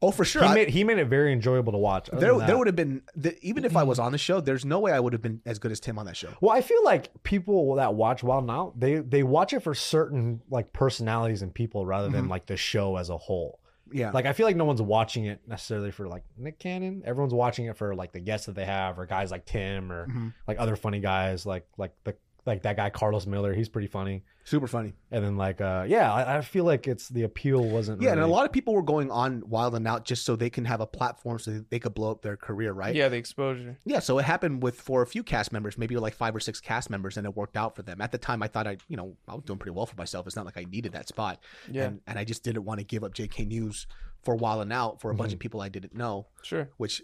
Oh, 0.00 0.10
for 0.12 0.24
sure. 0.24 0.42
He 0.42 0.48
I- 0.48 0.54
made 0.54 0.68
he 0.68 0.84
made 0.84 0.98
it 0.98 1.06
very 1.06 1.32
enjoyable 1.32 1.72
to 1.72 1.78
watch. 1.78 2.08
There, 2.12 2.38
there 2.38 2.56
would 2.56 2.66
have 2.68 2.76
been 2.76 3.02
the, 3.16 3.36
even 3.44 3.64
if 3.64 3.76
I 3.76 3.82
was 3.82 3.98
on 3.98 4.12
the 4.12 4.18
show. 4.18 4.40
There's 4.40 4.64
no 4.64 4.78
way 4.78 4.92
I 4.92 5.00
would 5.00 5.12
have 5.12 5.22
been 5.22 5.40
as 5.44 5.58
good 5.58 5.72
as 5.72 5.80
Tim 5.80 5.98
on 5.98 6.06
that 6.06 6.16
show. 6.16 6.28
Well, 6.40 6.54
I 6.56 6.60
feel 6.60 6.84
like 6.84 7.10
people 7.24 7.74
that 7.76 7.94
watch 7.94 8.22
Wild 8.22 8.46
Now, 8.46 8.72
they 8.76 8.96
they 8.96 9.22
watch 9.24 9.52
it 9.52 9.60
for 9.60 9.74
certain 9.74 10.40
like 10.50 10.72
personalities 10.72 11.42
and 11.42 11.52
people 11.52 11.84
rather 11.84 12.08
than 12.08 12.26
Mhm. 12.26 12.30
like 12.30 12.46
the 12.46 12.56
show 12.56 12.96
as 12.96 13.10
a 13.10 13.16
whole. 13.16 13.58
Yeah, 13.90 14.10
Like 14.10 14.26
I 14.26 14.34
feel 14.34 14.44
like 14.46 14.54
no 14.56 14.66
one's 14.66 14.82
watching 14.82 15.24
it 15.24 15.40
necessarily 15.48 15.90
for 15.90 16.06
like 16.06 16.22
Nick 16.36 16.58
Cannon. 16.58 17.02
Everyone's 17.06 17.32
watching 17.32 17.64
it 17.66 17.76
for 17.76 17.94
like 17.94 18.12
the 18.12 18.20
guests 18.20 18.44
that 18.46 18.54
they 18.54 18.66
have 18.66 18.98
or 18.98 19.06
guys 19.06 19.30
like 19.30 19.46
Tim 19.46 19.90
or 19.90 20.06
Mhm. 20.08 20.34
like 20.46 20.58
other 20.60 20.76
funny 20.76 21.00
guys 21.00 21.46
like 21.46 21.66
like 21.78 21.92
the 22.04 22.14
like 22.48 22.62
that 22.62 22.76
guy 22.76 22.90
Karlous 22.90 23.26
Miller. 23.26 23.54
He's 23.54 23.68
pretty 23.68 23.86
funny. 23.86 24.24
super 24.44 24.66
funny. 24.66 24.94
And 25.12 25.22
then 25.24 25.36
like 25.36 25.60
uh 25.60 25.84
yeah, 25.86 26.12
I, 26.12 26.38
I 26.38 26.40
feel 26.40 26.64
like 26.64 26.88
it's 26.88 27.08
the 27.08 27.22
appeal 27.22 27.62
wasn't 27.62 28.02
Yeah, 28.02 28.12
and 28.12 28.20
a 28.20 28.26
lot 28.26 28.44
of 28.46 28.50
people 28.52 28.74
were 28.74 28.82
going 28.82 29.10
on 29.10 29.42
Wild 29.48 29.74
and 29.76 29.86
Out 29.86 30.04
just 30.04 30.24
so 30.24 30.34
they 30.34 30.50
can 30.50 30.64
have 30.64 30.80
a 30.80 30.86
platform 30.86 31.38
so 31.38 31.62
they 31.70 31.78
could 31.78 31.94
blow 31.94 32.10
up 32.10 32.22
their 32.22 32.36
career, 32.36 32.72
right? 32.72 32.94
Yeah, 32.94 33.08
the 33.08 33.16
exposure. 33.16 33.76
Yeah, 33.84 34.00
so 34.00 34.18
it 34.18 34.24
happened 34.24 34.62
with 34.62 34.80
for 34.80 35.02
a 35.02 35.06
few 35.06 35.22
cast 35.22 35.52
members, 35.52 35.78
maybe 35.78 35.96
like 35.96 36.14
five 36.14 36.34
or 36.34 36.40
six 36.40 36.60
cast 36.60 36.90
members, 36.90 37.16
and 37.16 37.26
it 37.26 37.36
worked 37.36 37.56
out 37.56 37.76
for 37.76 37.82
them. 37.82 38.00
At 38.00 38.10
the 38.10 38.18
time, 38.18 38.42
I 38.42 38.48
thought 38.48 38.66
I, 38.66 38.78
you 38.88 38.96
know, 38.96 39.14
I 39.28 39.34
was 39.34 39.44
doing 39.44 39.58
pretty 39.58 39.76
well 39.76 39.86
for 39.86 39.96
myself. 39.96 40.26
It's 40.26 40.34
not 40.36 40.46
like 40.46 40.56
I 40.58 40.64
needed 40.64 40.92
that 40.92 41.06
spot, 41.08 41.42
Yeah, 41.70 41.84
and 41.84 42.00
and 42.06 42.18
I 42.18 42.24
just 42.24 42.42
didn't 42.42 42.64
want 42.64 42.80
to 42.80 42.84
give 42.84 43.04
up 43.04 43.14
JK 43.14 43.46
News 43.46 43.86
for 44.22 44.34
Wild 44.34 44.62
and 44.62 44.72
Out 44.72 45.00
for 45.00 45.10
a 45.10 45.14
bunch 45.14 45.30
Mhm. 45.30 45.34
of 45.34 45.38
people 45.40 45.60
I 45.60 45.68
didn't 45.68 45.94
know, 45.94 46.26
sure. 46.42 46.68
which 46.78 47.02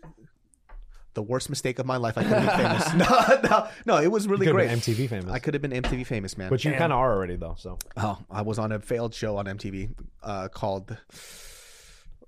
the 1.15 1.23
worst 1.23 1.49
mistake 1.49 1.79
of 1.79 1.87
my 1.87 1.97
life. 1.97 2.19
I 2.19 2.23
could 2.23 2.33
have 2.33 2.59
been 2.59 2.97
famous. 2.99 3.43
no, 3.43 3.51
no, 3.51 3.69
no, 3.87 4.03
it 4.03 4.09
was 4.09 4.29
really 4.29 4.47
could've 4.47 4.57
great. 4.57 4.69
been 4.69 4.79
MTV 4.79 5.09
famous. 5.09 5.33
I 5.33 5.39
could 5.39 5.55
have 5.55 5.63
been 5.63 5.71
MTV 5.73 6.07
famous, 6.07 6.37
man. 6.37 6.51
but 6.51 6.65
you 6.65 6.73
kind 6.73 6.93
of 6.93 6.99
are 6.99 7.13
already 7.13 7.37
though. 7.37 7.57
So 7.59 7.79
oh, 7.97 8.19
I 8.31 8.43
was 8.43 8.59
on 8.59 8.73
a 8.73 8.81
failed 8.81 9.15
show 9.15 9.37
on 9.37 9.47
MTV 9.47 9.91
uh, 10.23 10.49
called 10.49 10.97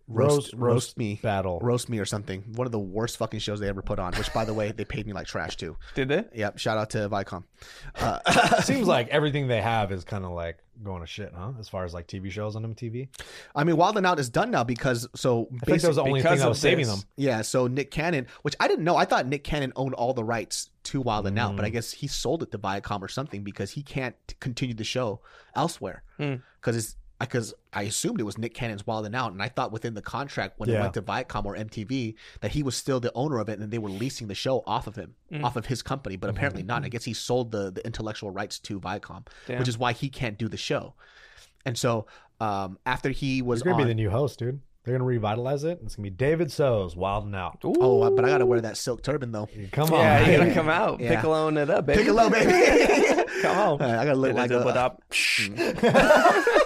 Roast- 0.08 0.52
Roast 0.52 0.52
Roast, 0.54 0.72
Roast 0.74 0.98
Me. 0.98 1.18
battle. 1.22 1.58
Roast 1.60 1.88
Me 1.88 1.98
or 1.98 2.04
something. 2.04 2.42
One 2.54 2.66
of 2.66 2.72
the 2.72 2.78
worst 2.78 3.16
fucking 3.16 3.40
shows 3.40 3.58
they 3.60 3.68
ever 3.68 3.82
put 3.82 3.98
on. 3.98 4.12
Which, 4.14 4.32
by 4.32 4.44
the 4.44 4.54
way, 4.54 4.70
they 4.72 4.84
paid 4.84 5.06
me 5.06 5.12
like 5.12 5.26
trash 5.26 5.56
too. 5.56 5.76
Did 5.94 6.08
they? 6.08 6.24
Yep. 6.34 6.58
Shout 6.58 6.78
out 6.78 6.90
to 6.90 7.08
Viacom. 7.08 7.44
Uh, 7.98 8.60
Seems 8.62 8.86
like 8.86 9.08
everything 9.10 9.48
they 9.48 9.60
have 9.62 9.90
is 9.90 10.04
kind 10.04 10.24
of 10.24 10.32
like 10.32 10.58
going 10.84 11.00
to 11.00 11.06
shit, 11.06 11.32
huh? 11.34 11.52
As 11.58 11.68
far 11.68 11.84
as 11.84 11.94
like 11.94 12.06
TV 12.06 12.30
shows 12.30 12.54
on 12.54 12.62
MTV. 12.74 13.08
I 13.54 13.64
mean, 13.64 13.76
Wild 13.78 13.96
and 13.96 14.06
Out 14.06 14.18
is 14.20 14.28
done 14.28 14.50
now 14.50 14.62
because 14.64 15.08
so 15.14 15.48
I 15.62 15.64
think 15.64 15.80
that 15.80 15.88
was 15.88 15.96
the 15.96 16.02
only 16.02 16.20
thing 16.22 16.38
that 16.38 16.48
was 16.48 16.60
saving 16.60 16.86
this. 16.86 16.94
them. 16.94 17.04
yeah. 17.16 17.40
So 17.42 17.66
Nick 17.66 17.90
Cannon, 17.90 18.26
which 18.42 18.54
I 18.60 18.68
didn't 18.68 18.84
know, 18.84 18.96
I 18.96 19.06
thought 19.06 19.26
Nick 19.26 19.44
Cannon 19.44 19.72
owned 19.76 19.94
all 19.94 20.12
the 20.12 20.22
rights 20.24 20.68
to 20.84 21.00
Wild 21.00 21.26
and 21.26 21.38
Out, 21.38 21.56
but 21.56 21.64
I 21.64 21.70
Mm. 21.70 21.72
guess 21.72 21.92
he 21.92 22.06
sold 22.06 22.42
it 22.42 22.50
to 22.52 22.58
Viacom 22.58 23.00
or 23.02 23.08
something 23.08 23.42
because 23.42 23.70
he 23.72 23.82
can't 23.82 24.14
continue 24.38 24.74
the 24.74 24.84
show 24.84 25.20
elsewhere 25.54 26.02
Hmm. 26.18 26.34
because 26.60 26.76
it's 26.76 26.96
because 27.18 27.54
I 27.72 27.82
assumed 27.82 28.20
it 28.20 28.24
was 28.24 28.36
Nick 28.38 28.52
Cannon's 28.54 28.86
Wild 28.86 29.06
and 29.06 29.14
Out, 29.16 29.32
and 29.32 29.42
I 29.42 29.48
thought 29.48 29.72
within 29.72 29.94
the 29.94 30.02
contract 30.02 30.58
when 30.58 30.68
it 30.68 30.78
went 30.78 30.94
to 30.94 31.02
Viacom 31.02 31.44
or 31.46 31.56
MTV 31.56 32.14
that 32.40 32.50
he 32.52 32.62
was 32.62 32.76
still 32.76 33.00
the 33.00 33.12
owner 33.14 33.38
of 33.38 33.48
it, 33.48 33.58
and 33.58 33.70
they 33.70 33.78
were 33.78 33.88
leasing 33.90 34.28
the 34.28 34.34
show 34.34 34.62
off 34.66 34.86
of 34.86 34.96
him, 34.96 35.14
Mm. 35.32 35.42
off 35.44 35.56
of 35.56 35.66
his 35.66 35.82
company. 35.82 36.16
But 36.16 36.30
apparently 36.30 36.62
not. 36.62 36.84
I 36.84 36.88
guess 36.88 37.04
he 37.04 37.14
sold 37.14 37.50
the 37.52 37.70
the 37.70 37.84
intellectual 37.86 38.30
rights 38.30 38.58
to 38.60 38.78
Viacom, 38.80 39.26
Damn. 39.46 39.58
which 39.58 39.68
is 39.68 39.78
why 39.78 39.92
he 39.92 40.08
can't 40.08 40.36
do 40.38 40.48
the 40.48 40.56
show. 40.56 40.94
and 41.64 41.76
so 41.76 42.06
um, 42.40 42.78
after 42.86 43.08
he 43.10 43.40
was 43.42 43.58
He's 43.60 43.62
gonna 43.64 43.76
on, 43.76 43.82
be 43.82 43.88
the 43.88 43.94
new 43.94 44.10
host, 44.10 44.38
dude. 44.38 44.60
They're 44.84 44.94
gonna 44.94 45.04
revitalize 45.04 45.64
it. 45.64 45.80
It's 45.82 45.96
gonna 45.96 46.04
be 46.04 46.10
David 46.10 46.52
So's 46.52 46.94
and 46.94 47.34
Out. 47.34 47.58
oh, 47.64 48.08
but 48.14 48.24
I 48.24 48.28
gotta 48.28 48.46
wear 48.46 48.60
that 48.60 48.76
silk 48.76 49.02
turban 49.02 49.32
though. 49.32 49.48
Come 49.72 49.92
on, 49.92 49.98
Yeah, 50.00 50.20
you 50.20 50.26
man. 50.26 50.38
gotta 50.40 50.54
come 50.54 50.68
out, 50.68 51.00
Yeah. 51.00 51.20
piccoloing 51.20 51.60
it 51.60 51.70
up, 51.70 51.86
baby. 51.86 52.00
Piccolo, 52.04 52.28
baby. 52.30 52.52
Come 53.42 53.58
on. 53.58 53.82
I 53.82 54.04
gotta 54.04 54.14
look 54.16 54.34
like 54.34 54.50
a, 54.50 54.60
Ba-da-ba-da. 54.60 54.96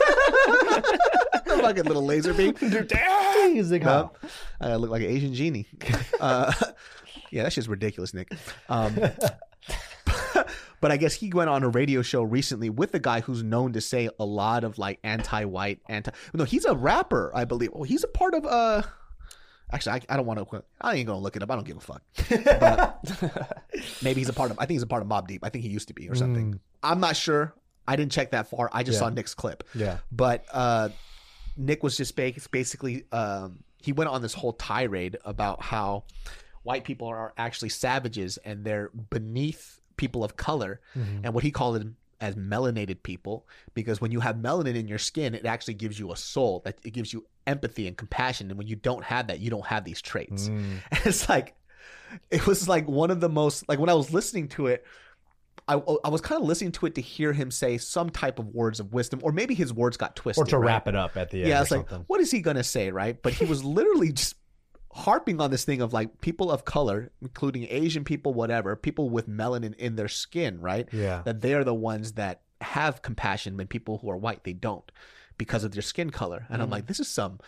like 1.63 1.79
a 1.79 1.83
little 1.83 2.05
laser 2.05 2.35
beam. 2.35 2.55
Amazing, 2.61 3.83
huh? 3.83 4.09
No, 4.23 4.29
I 4.61 4.77
look 4.77 4.91
like 4.91 5.03
an 5.03 5.09
Asian 5.09 5.35
genie. 5.35 5.67
Uh, 6.21 6.53
yeah, 7.31 7.45
that's 7.45 7.55
just 7.55 7.67
ridiculous, 7.69 8.13
Nick. 8.13 8.31
Um, 8.69 8.95
but 10.83 10.93
I 10.93 10.99
guess 10.99 11.15
he 11.15 11.31
went 11.33 11.49
on 11.49 11.63
a 11.63 11.69
radio 11.71 12.03
show 12.03 12.23
recently 12.23 12.69
with 12.69 12.95
a 12.95 12.99
guy 12.99 13.21
who's 13.23 13.43
known 13.43 13.73
to 13.73 13.81
say 13.81 14.11
a 14.19 14.25
lot 14.25 14.65
of 14.65 14.77
like 14.77 14.99
anti-white, 15.03 15.81
anti. 15.89 16.11
No, 16.35 16.45
he's 16.45 16.67
a 16.67 16.75
rapper, 16.75 17.33
I 17.35 17.47
believe. 17.47 17.71
Well, 17.73 17.85
he's 17.85 18.05
a 18.05 18.09
part 18.09 18.35
of. 18.35 18.45
uh 18.45 18.83
Actually, 19.73 19.93
I, 19.93 20.15
I 20.15 20.17
don't 20.17 20.27
want 20.27 20.47
to. 20.51 20.65
I 20.81 20.97
ain't 20.97 21.07
gonna 21.07 21.21
look 21.21 21.37
it 21.37 21.43
up. 21.43 21.51
I 21.51 21.55
don't 21.55 21.67
give 21.67 21.77
a 21.77 21.81
fuck. 21.81 22.03
But 22.29 22.99
maybe 24.03 24.21
he's 24.21 24.29
a 24.29 24.33
part 24.33 24.51
of. 24.51 24.59
I 24.59 24.67
think 24.67 24.73
he's 24.73 24.83
a 24.83 24.87
part 24.87 25.01
of 25.03 25.09
Mobb 25.09 25.27
Deep. 25.29 25.45
I 25.45 25.49
think 25.49 25.65
he 25.65 25.71
used 25.71 25.89
to 25.89 25.95
be 25.95 26.09
or 26.09 26.15
something. 26.15 26.59
I'm 26.83 27.01
not 27.01 27.17
sure. 27.17 27.55
I 27.89 27.97
didn't 27.97 28.13
check 28.13 28.31
that 28.33 28.49
far. 28.51 28.71
I 28.73 28.83
just 28.83 28.97
Yeah. 28.97 29.01
saw 29.01 29.09
Nick's 29.11 29.35
clip. 29.35 29.65
Yeah. 29.75 29.99
But 30.13 30.45
uh, 30.53 30.91
Nick 31.57 31.83
was 31.83 31.97
just 31.97 32.15
basically 32.17 33.05
um, 33.13 33.65
he 33.83 33.93
went 33.93 34.11
on 34.11 34.23
this 34.23 34.35
whole 34.35 34.53
tirade 34.53 35.17
about 35.25 35.63
how 35.63 36.05
white 36.63 36.85
people 36.85 37.09
are 37.09 37.33
actually 37.39 37.71
savages 37.71 38.37
and 38.45 38.65
they're 38.65 38.91
beneath 39.11 39.81
people 39.97 40.23
of 40.25 40.37
color, 40.37 40.81
Mhm. 40.97 41.21
and 41.25 41.35
what 41.35 41.43
he 41.45 41.51
called 41.51 41.77
them 41.81 41.97
as 42.23 42.35
melanated 42.35 43.03
people 43.03 43.47
because 43.73 43.99
when 44.01 44.13
you 44.13 44.21
have 44.21 44.37
melanin 44.37 44.75
in 44.75 44.87
your 44.89 44.99
skin, 44.99 45.35
it 45.35 45.47
actually 45.47 45.73
gives 45.75 45.99
you 45.99 46.13
a 46.13 46.17
soul 46.17 46.61
that 46.67 46.79
it 46.85 46.91
gives 46.91 47.13
you 47.15 47.27
empathy 47.47 47.87
and 47.89 47.97
compassion, 47.97 48.51
and 48.51 48.59
when 48.59 48.67
you 48.67 48.77
don't 48.77 49.05
have 49.05 49.27
that, 49.29 49.41
you 49.41 49.49
don't 49.51 49.67
have 49.67 49.85
these 49.85 50.01
traits. 50.03 50.49
Mm. 50.49 50.81
And 50.91 51.01
it's 51.07 51.29
like 51.29 51.55
it 52.31 52.47
was 52.47 52.69
like 52.69 52.87
one 52.89 53.11
of 53.11 53.21
the 53.21 53.29
most 53.29 53.69
like 53.69 53.79
when 53.79 53.89
I 53.89 53.95
was 53.95 54.13
listening 54.13 54.49
to 54.49 54.67
it. 54.69 54.85
I, 55.77 55.97
I 56.05 56.09
was 56.09 56.21
kind 56.21 56.41
of 56.41 56.47
listening 56.49 56.73
to 56.73 56.87
it 56.87 56.95
to 56.97 57.01
hear 57.01 57.33
him 57.33 57.51
say 57.51 57.79
some 57.79 58.11
type 58.11 58.39
of 58.39 58.49
words 58.49 58.81
of 58.81 58.93
wisdom, 58.93 59.21
or 59.23 59.33
maybe 59.33 59.55
his 59.55 59.73
words 59.73 59.97
got 59.97 60.17
twisted. 60.17 60.43
Or 60.43 60.47
to 60.47 60.59
right? 60.59 60.67
wrap 60.67 60.89
it 60.89 60.97
up 60.97 61.17
at 61.17 61.31
the 61.31 61.39
end. 61.41 61.49
yeah, 61.49 61.61
it's 61.63 61.71
like, 61.71 61.89
something. 61.89 62.05
what 62.09 62.21
is 62.21 62.31
he 62.31 62.41
gonna 62.41 62.65
say, 62.65 62.91
right? 62.91 63.21
But 63.23 63.35
he 63.35 63.45
was 63.45 63.65
literally 63.65 64.13
just 64.13 64.35
harping 64.93 65.41
on 65.41 65.51
this 65.51 65.65
thing 65.65 65.81
of 65.81 65.93
like 65.93 66.21
people 66.21 66.51
of 66.51 66.65
color, 66.65 67.13
including 67.23 67.67
Asian 67.71 68.03
people, 68.05 68.35
whatever, 68.35 68.75
people 68.77 69.09
with 69.09 69.29
melanin 69.29 69.75
in 69.77 69.97
their 69.97 70.09
skin, 70.09 70.61
right? 70.61 70.89
yeah. 70.93 71.23
That 71.25 71.41
they're 71.41 71.63
the 71.65 71.75
ones 71.75 72.13
that 72.13 72.41
have 72.61 73.01
compassion 73.03 73.57
when 73.57 73.67
people 73.69 73.99
who 73.99 74.11
are 74.11 74.17
white 74.17 74.45
they 74.45 74.53
don't 74.53 74.91
because 75.39 75.65
of 75.65 75.71
their 75.73 75.81
skin 75.83 76.11
color. 76.11 76.45
And 76.51 76.61
I'm 76.61 76.69
Mm. 76.69 76.73
like, 76.73 76.87
this 76.87 77.01
is 77.01 77.09
some 77.09 77.39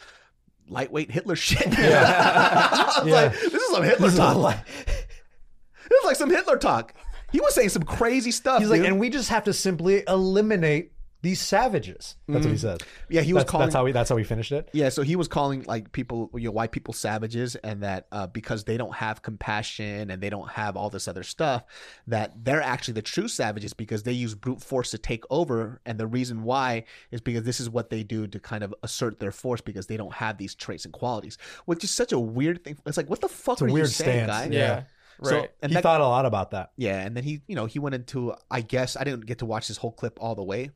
lightweight 0.68 1.10
Hitler 1.10 1.34
shit. 1.36 1.66
Yeah. 1.76 2.80
I 2.96 3.00
was 3.00 3.08
Yeah. 3.08 3.14
like, 3.14 3.32
this 3.32 3.54
is 3.54 3.70
some 3.74 3.82
Hitler 3.82 4.06
This 4.06 4.12
is 4.14 4.18
talk. 4.18 4.36
like- 4.36 4.66
This 4.66 5.98
is 5.98 6.04
like 6.04 6.16
some 6.16 6.30
Hitler 6.30 6.56
talk. 6.56 6.94
He 7.32 7.40
was 7.40 7.54
saying 7.54 7.70
some 7.70 7.82
crazy 7.82 8.30
stuff. 8.30 8.60
He's 8.60 8.70
like, 8.70 8.82
dude. 8.82 8.90
and 8.90 9.00
we 9.00 9.10
just 9.10 9.30
have 9.30 9.44
to 9.44 9.52
simply 9.52 10.04
eliminate 10.06 10.92
these 11.22 11.40
savages. 11.40 12.16
That's 12.26 12.44
what 12.44 12.50
he 12.50 12.58
said. 12.58 12.82
yeah, 13.08 13.20
he 13.20 13.32
was 13.32 13.42
that's, 13.42 13.50
calling. 13.50 13.66
that's 13.66 13.74
how 13.76 13.84
we. 13.84 13.92
That's 13.92 14.10
how 14.10 14.16
we 14.16 14.24
finished 14.24 14.50
it. 14.50 14.68
Yeah, 14.72 14.88
so 14.88 15.02
he 15.02 15.14
was 15.14 15.28
calling 15.28 15.62
like 15.68 15.92
people, 15.92 16.28
you 16.34 16.46
know, 16.46 16.50
white 16.50 16.72
people 16.72 16.92
savages, 16.92 17.54
and 17.56 17.84
that 17.84 18.08
uh, 18.10 18.26
because 18.26 18.64
they 18.64 18.76
don't 18.76 18.94
have 18.94 19.22
compassion 19.22 20.10
and 20.10 20.20
they 20.20 20.30
don't 20.30 20.50
have 20.50 20.76
all 20.76 20.90
this 20.90 21.06
other 21.06 21.22
stuff, 21.22 21.64
that 22.08 22.44
they're 22.44 22.60
actually 22.60 22.94
the 22.94 23.02
true 23.02 23.28
savages 23.28 23.72
because 23.72 24.02
they 24.02 24.12
use 24.12 24.34
brute 24.34 24.60
force 24.60 24.90
to 24.90 24.98
take 24.98 25.22
over, 25.30 25.80
and 25.86 25.96
the 25.98 26.08
reason 26.08 26.42
why 26.42 26.84
is 27.12 27.20
because 27.20 27.44
this 27.44 27.60
is 27.60 27.70
what 27.70 27.88
they 27.88 28.02
do 28.02 28.26
to 28.26 28.40
kind 28.40 28.64
of 28.64 28.74
assert 28.82 29.20
their 29.20 29.32
force 29.32 29.60
because 29.60 29.86
they 29.86 29.96
don't 29.96 30.14
have 30.14 30.38
these 30.38 30.56
traits 30.56 30.84
and 30.84 30.92
qualities, 30.92 31.38
which 31.66 31.84
is 31.84 31.92
such 31.92 32.10
a 32.10 32.18
weird 32.18 32.64
thing. 32.64 32.76
It's 32.84 32.96
like, 32.96 33.08
what 33.08 33.20
the 33.20 33.28
fuck 33.28 33.60
a 33.60 33.64
are 33.64 33.68
you 33.68 33.74
weird 33.74 33.90
saying, 33.90 34.26
stance. 34.26 34.48
guy? 34.48 34.54
Yeah. 34.54 34.58
Yeah. 34.58 34.82
So, 35.24 35.38
Right. 35.40 35.50
and 35.62 35.70
he 35.70 35.74
that, 35.74 35.82
thought 35.82 36.00
a 36.00 36.06
lot 36.06 36.26
about 36.26 36.50
that. 36.52 36.72
yeah, 36.76 37.00
and 37.00 37.16
then 37.16 37.24
he, 37.24 37.42
you 37.46 37.54
know, 37.54 37.66
he 37.66 37.78
went 37.78 37.94
into, 37.94 38.34
I 38.50 38.60
guess, 38.60 38.96
I 38.96 39.04
didn't 39.04 39.26
get 39.26 39.38
to 39.38 39.46
watch 39.46 39.68
this 39.68 39.76
whole 39.76 39.92
clip 39.92 40.18
all 40.20 40.34
the 40.34 40.42
way, 40.42 40.70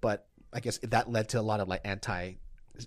but 0.00 0.26
I 0.52 0.60
guess 0.60 0.78
that 0.82 1.10
led 1.10 1.28
to 1.30 1.40
a 1.40 1.42
lot 1.42 1.60
of 1.60 1.68
like 1.68 1.82
anti. 1.84 2.32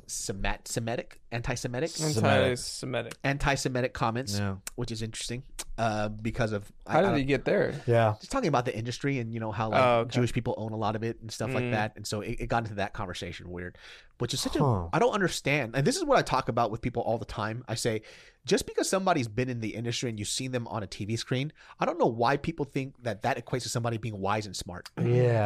Semitic, 0.08 1.20
anti-Semitic, 1.32 1.92
Anti-Semitic. 2.02 3.14
anti-Semitic 3.24 3.94
comments, 3.94 4.38
Yeah. 4.38 4.56
which 4.76 4.92
is 4.92 5.02
interesting 5.02 5.44
uh, 5.78 6.08
because 6.10 6.52
of 6.52 6.72
I- 6.86 6.94
How 6.94 7.00
I 7.00 7.02
did 7.02 7.08
don't- 7.10 7.18
he 7.20 7.24
get 7.26 7.46
there? 7.46 7.74
Yeah. 7.88 8.14
just 8.20 8.32
talking 8.32 8.48
about 8.48 8.66
the 8.66 8.76
industry 8.78 9.20
and 9.20 9.34
you 9.34 9.40
know 9.40 9.52
how 9.52 9.70
like 9.70 9.82
Oh, 9.84 10.00
okay. 10.02 10.10
Jewish 10.12 10.32
people 10.34 10.54
own 10.58 10.72
a 10.72 10.78
lot 10.78 10.96
of 10.96 11.04
it 11.04 11.20
and 11.22 11.32
stuff 11.32 11.52
like 11.54 11.64
Mm. 11.66 11.72
that, 11.72 11.94
and 11.96 12.06
so 12.06 12.22
it, 12.22 12.38
it 12.42 12.48
got 12.48 12.64
into 12.64 12.76
that 12.76 12.94
conversation 12.94 13.50
weird, 13.50 13.78
which 14.20 14.34
is 14.34 14.40
such 14.42 14.58
Huh. 14.58 14.64
a 14.66 14.90
I 14.94 15.00
don't 15.00 15.14
understand, 15.14 15.76
and 15.76 15.86
this 15.86 15.96
is 15.98 16.04
what 16.04 16.18
I 16.18 16.22
talk 16.22 16.48
about 16.50 16.70
with 16.72 16.82
people 16.82 17.02
all 17.04 17.18
the 17.18 17.26
time. 17.26 17.64
I 17.68 17.76
say 17.76 18.02
just 18.46 18.66
because 18.68 18.90
somebody's 18.90 19.28
been 19.28 19.50
in 19.50 19.62
the 19.62 19.70
industry 19.76 20.10
and 20.10 20.20
you've 20.20 20.28
seen 20.28 20.52
them 20.52 20.68
on 20.68 20.84
a 20.84 20.88
TV 20.88 21.18
screen, 21.18 21.54
I 21.80 21.86
don't 21.86 21.98
know 21.98 22.08
why 22.08 22.38
people 22.38 22.66
think 22.66 22.96
that 23.04 23.22
that 23.24 23.44
equates 23.44 23.64
to 23.64 23.70
somebody 23.70 23.98
being 23.98 24.20
wise 24.20 24.46
and 24.46 24.56
smart. 24.56 24.90
Yeah. 24.98 25.06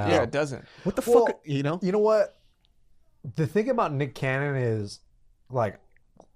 Yeah, 0.10 0.24
it 0.24 0.32
doesn't. 0.32 0.66
What 0.84 0.96
the 0.96 1.04
Well, 1.10 1.28
fuck, 1.28 1.40
you 1.46 1.62
know? 1.64 1.80
You 1.84 1.92
know 1.92 2.00
what? 2.00 2.37
The 3.36 3.48
thing 3.48 3.70
about 3.70 3.94
Nick 3.94 4.16
Cannon 4.16 4.56
is 4.56 5.00
like 5.50 5.80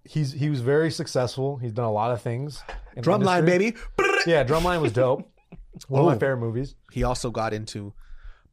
he's 0.04 0.32
he 0.32 0.50
was 0.50 0.62
very 0.62 0.92
successful. 0.92 1.58
He's 1.58 1.72
done 1.72 1.86
a 1.86 1.92
lot 1.92 2.12
of 2.12 2.22
things. 2.22 2.62
Drumline, 2.98 3.46
baby. 3.46 3.76
Yeah, 4.28 4.44
Drumline 4.44 4.82
was 4.82 4.92
dope. 4.92 5.28
One 5.88 6.02
of 6.02 6.06
my 6.08 6.14
Oh. 6.16 6.20
favorite 6.20 6.38
movies. 6.38 6.76
He 6.92 7.02
also 7.04 7.32
got 7.32 7.54
into 7.54 7.94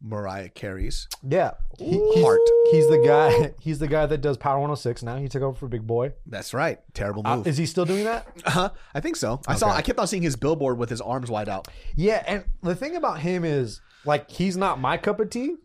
Mariah 0.01 0.49
Carey's 0.49 1.09
Yeah. 1.29 1.51
He, 1.79 1.91
he's, 2.15 2.23
Heart. 2.25 2.41
he's 2.71 2.89
the 2.89 3.03
guy 3.05 3.55
he's 3.61 3.79
the 3.81 3.87
guy 3.89 4.07
that 4.07 4.23
does 4.23 4.39
Power 4.39 4.55
106 4.61 5.03
now. 5.03 5.17
He 5.19 5.29
took 5.29 5.43
over 5.43 5.59
for 5.59 5.69
Big 5.69 5.87
Boy. 5.87 6.13
That's 6.25 6.55
right. 6.55 6.79
Terrible 6.95 7.23
Uh, 7.27 7.39
move. 7.39 7.47
is 7.49 7.59
he 7.59 7.67
still 7.67 7.85
doing 7.85 8.05
that? 8.05 8.27
Uh-huh. 8.47 8.71
I 8.95 9.01
think 9.01 9.17
so. 9.17 9.41
I 9.47 9.57
saw. 9.57 9.71
I 9.71 9.83
kept 9.83 9.99
on 9.99 10.07
seeing 10.07 10.23
his 10.23 10.37
billboard 10.37 10.79
with 10.79 10.89
his 10.89 11.01
arms 11.03 11.31
wide 11.31 11.49
out. 11.51 11.69
Yeah, 11.97 12.23
and 12.27 12.45
the 12.63 12.75
thing 12.75 12.97
about 12.97 13.19
him 13.21 13.45
is 13.45 13.81
like 14.07 14.31
he's 14.31 14.57
not 14.57 14.81
my 14.81 14.97
cup 14.97 15.21
of 15.21 15.29
tea 15.29 15.57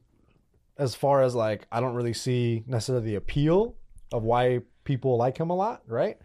as 0.77 0.95
far 0.95 1.21
as 1.21 1.35
like 1.35 1.67
I 1.71 1.79
don't 1.79 1.93
really 1.95 2.13
see 2.13 2.63
necessarily 2.67 3.05
the 3.05 3.15
appeal 3.15 3.75
of 4.11 4.23
why 4.23 4.61
people 4.83 5.17
like 5.17 5.37
him 5.37 5.49
a 5.49 5.55
lot, 5.55 5.81
right? 5.87 6.17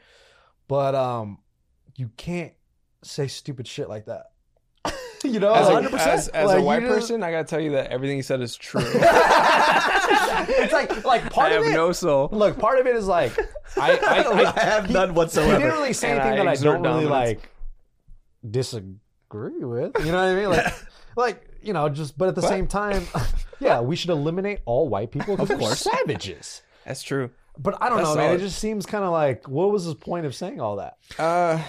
But 0.68 0.94
um 0.94 1.38
you 1.96 2.11
can't 2.16 2.53
say 3.03 3.26
stupid 3.26 3.66
shit 3.66 3.88
like 3.88 4.07
that. 4.07 4.26
you 5.24 5.40
know, 5.40 5.53
As, 5.53 5.68
a, 5.68 5.72
100%. 5.72 5.99
as, 5.99 6.28
as 6.28 6.46
Like, 6.46 6.57
a 6.57 6.61
you 6.61 6.66
white 6.66 6.80
just- 6.82 6.92
person, 6.94 7.22
I 7.22 7.30
gotta 7.30 7.44
tell 7.44 7.61
you 7.61 7.72
that 7.72 7.90
everything 7.90 8.16
he 8.16 8.22
said 8.22 8.40
is 8.40 8.57
true. 8.57 8.80
it's 8.84 10.72
like 10.72 11.05
like 11.05 11.24
I 11.26 11.28
part 11.28 11.53
have 11.53 11.62
of 11.62 11.68
it 11.68 11.72
no 11.74 11.92
soul. 11.92 12.28
Look, 12.32 12.59
part 12.59 12.78
of 12.78 12.86
it 12.86 12.96
is 12.96 13.07
like 13.07 13.32
I 13.76 13.92
I, 13.96 14.22
I, 14.22 14.53
I 14.57 14.61
have 14.61 14.86
he- 14.86 14.92
none 14.94 15.11
He 15.11 15.14
whatsoever. 15.14 15.59
didn't 15.59 15.72
really 15.72 15.92
say 15.92 16.11
anything 16.11 16.32
I 16.32 16.36
that 16.44 16.49
I 16.49 16.55
don't 16.57 16.82
really 16.82 17.07
like 17.07 17.51
disagree 18.49 19.64
with. 19.64 19.92
You 20.01 20.12
know 20.12 20.18
what 20.18 20.28
I 20.28 20.34
mean? 20.34 20.51
Like, 20.51 20.74
like 21.16 21.49
you 21.62 21.72
know, 21.72 21.88
just 21.88 22.16
but 22.16 22.28
at 22.28 22.34
the 22.34 22.42
same 22.42 22.66
time, 22.66 23.05
yeah, 23.61 23.81
we 23.81 23.97
should 23.97 24.11
eliminate 24.11 24.61
all 24.65 24.89
white 24.89 25.11
people 25.11 25.37
because 25.37 25.51
Of 25.51 25.59
they're 25.59 25.69
course. 25.69 25.81
savages. 25.81 26.63
That's 26.87 27.03
true. 27.03 27.31
But 27.59 27.77
I 27.83 27.89
don't 27.89 27.99
That's 27.99 28.11
know, 28.11 28.15
man. 28.17 28.25
It 28.27 28.39
solid. 28.39 28.41
just 28.41 28.59
seems 28.61 28.87
kind 28.87 29.05
of 29.05 29.11
like, 29.11 29.49
what 29.49 29.71
was 29.73 29.85
his 29.85 29.95
point 29.95 30.27
of 30.27 30.35
saying 30.35 30.61
all 30.61 30.77
that? 30.77 30.97
Uh, 31.19 31.61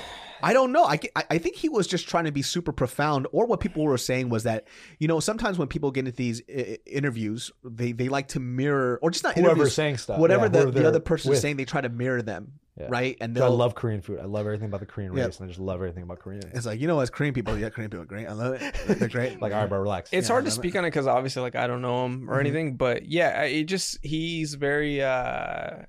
I 0.41 0.53
don't 0.53 0.71
know. 0.71 0.85
I, 0.85 0.99
I 1.15 1.23
I 1.31 1.37
think 1.39 1.55
he 1.57 1.67
was 1.67 1.85
just 1.87 2.07
trying 2.07 2.23
to 2.25 2.31
be 2.31 2.41
super 2.43 2.71
profound. 2.71 3.27
Or 3.33 3.45
what 3.47 3.59
people 3.59 3.83
were 3.83 3.97
saying 3.97 4.29
was 4.29 4.43
that 4.43 4.67
you 4.99 5.07
know 5.07 5.19
sometimes 5.19 5.57
when 5.57 5.67
people 5.67 5.91
get 5.91 6.01
into 6.05 6.11
these 6.13 6.41
I- 6.47 6.77
interviews, 6.85 7.51
they 7.63 7.91
they 7.91 8.07
like 8.07 8.29
to 8.29 8.39
mirror 8.39 8.99
or 9.01 9.09
just 9.11 9.23
not 9.25 9.33
Whoever's 9.33 9.51
interviews, 9.51 9.73
saying 9.73 9.97
stuff, 9.97 10.19
whatever 10.19 10.43
yeah, 10.45 10.49
the, 10.49 10.57
whoever 10.59 10.71
the 10.71 10.79
they're 10.79 10.87
other 10.89 10.99
person 11.01 11.29
is 11.29 11.35
with. 11.35 11.39
saying, 11.39 11.57
they 11.57 11.65
try 11.65 11.81
to 11.81 11.89
mirror 11.89 12.21
them, 12.21 12.53
Yeah. 12.79 12.87
right? 12.89 13.17
And 13.19 13.37
I 13.37 13.47
love 13.47 13.75
Korean 13.75 14.01
food. 14.01 14.19
I 14.19 14.25
love 14.25 14.45
everything 14.45 14.67
about 14.67 14.79
the 14.79 14.85
Korean 14.85 15.13
Yeah. 15.15 15.25
race, 15.25 15.39
and 15.39 15.45
I 15.45 15.47
just 15.49 15.59
love 15.59 15.75
everything 15.75 16.03
about 16.03 16.19
Korean. 16.19 16.41
It's 16.53 16.65
like 16.65 16.79
you 16.79 16.87
know, 16.87 16.99
as 17.01 17.09
Korean 17.09 17.33
people, 17.33 17.57
yeah, 17.57 17.69
Korean 17.69 17.89
people 17.89 18.03
are 18.03 18.05
great. 18.07 18.27
I 18.27 18.31
love 18.33 18.53
it. 18.61 18.75
They're 18.99 19.07
great. 19.19 19.41
Like, 19.41 19.53
all 19.53 19.59
right, 19.59 19.69
bro, 19.69 19.79
relax. 19.79 20.09
it's 20.13 20.27
Yeah, 20.29 20.33
hard 20.33 20.45
to 20.45 20.49
love 20.49 20.55
speak 20.55 20.75
on 20.75 20.85
it 20.85 20.87
because 20.91 21.05
obviously, 21.07 21.41
like, 21.41 21.55
I 21.55 21.67
don't 21.67 21.81
know 21.81 22.05
him 22.05 22.29
or 22.29 22.33
Mm-hmm. 22.35 22.39
anything. 22.39 22.75
But 22.77 23.05
yeah, 23.07 23.39
I- 23.41 23.45
it 23.45 23.63
just 23.65 23.97
he's 24.03 24.53
very. 24.55 25.01
uh, 25.03 25.07
uh 25.07 25.83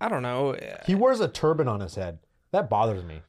I 0.00 0.08
don't 0.10 0.22
know. 0.22 0.54
he 0.86 0.94
wears 0.94 1.20
a 1.20 1.28
turban 1.28 1.68
on 1.68 1.80
his 1.80 1.94
head. 1.94 2.18
That 2.52 2.68
bothers 2.68 3.02
me. 3.02 3.22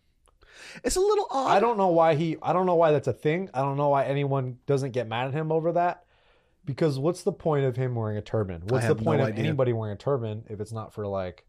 it's 0.83 0.97
a 0.97 0.99
little 0.99 1.27
odd. 1.31 1.49
I 1.55 1.59
don't 1.61 1.77
know 1.77 1.87
why 1.87 2.15
he. 2.15 2.35
I 2.41 2.51
don't 2.51 2.65
know 2.65 2.75
why 2.75 2.91
that's 2.91 3.07
a 3.07 3.13
thing. 3.13 3.49
I 3.53 3.61
don't 3.61 3.77
know 3.77 3.89
why 3.89 4.03
anyone 4.05 4.57
doesn't 4.67 4.91
get 4.91 5.07
mad 5.07 5.27
at 5.29 5.33
him 5.33 5.51
over 5.51 5.71
that. 5.73 6.03
Because 6.65 6.99
what's 6.99 7.23
the 7.23 7.31
point 7.31 7.63
of 7.63 7.77
him 7.77 7.95
wearing 7.95 8.17
a 8.17 8.21
turban? 8.21 8.63
What's 8.67 8.85
the 8.87 8.95
point 8.95 9.19
no 9.19 9.27
of 9.27 9.31
idea. 9.31 9.45
anybody 9.45 9.71
wearing 9.71 9.93
a 9.93 9.97
turban 9.97 10.43
if 10.49 10.59
it's 10.59 10.73
not 10.73 10.93
for 10.93 11.07
like 11.07 11.45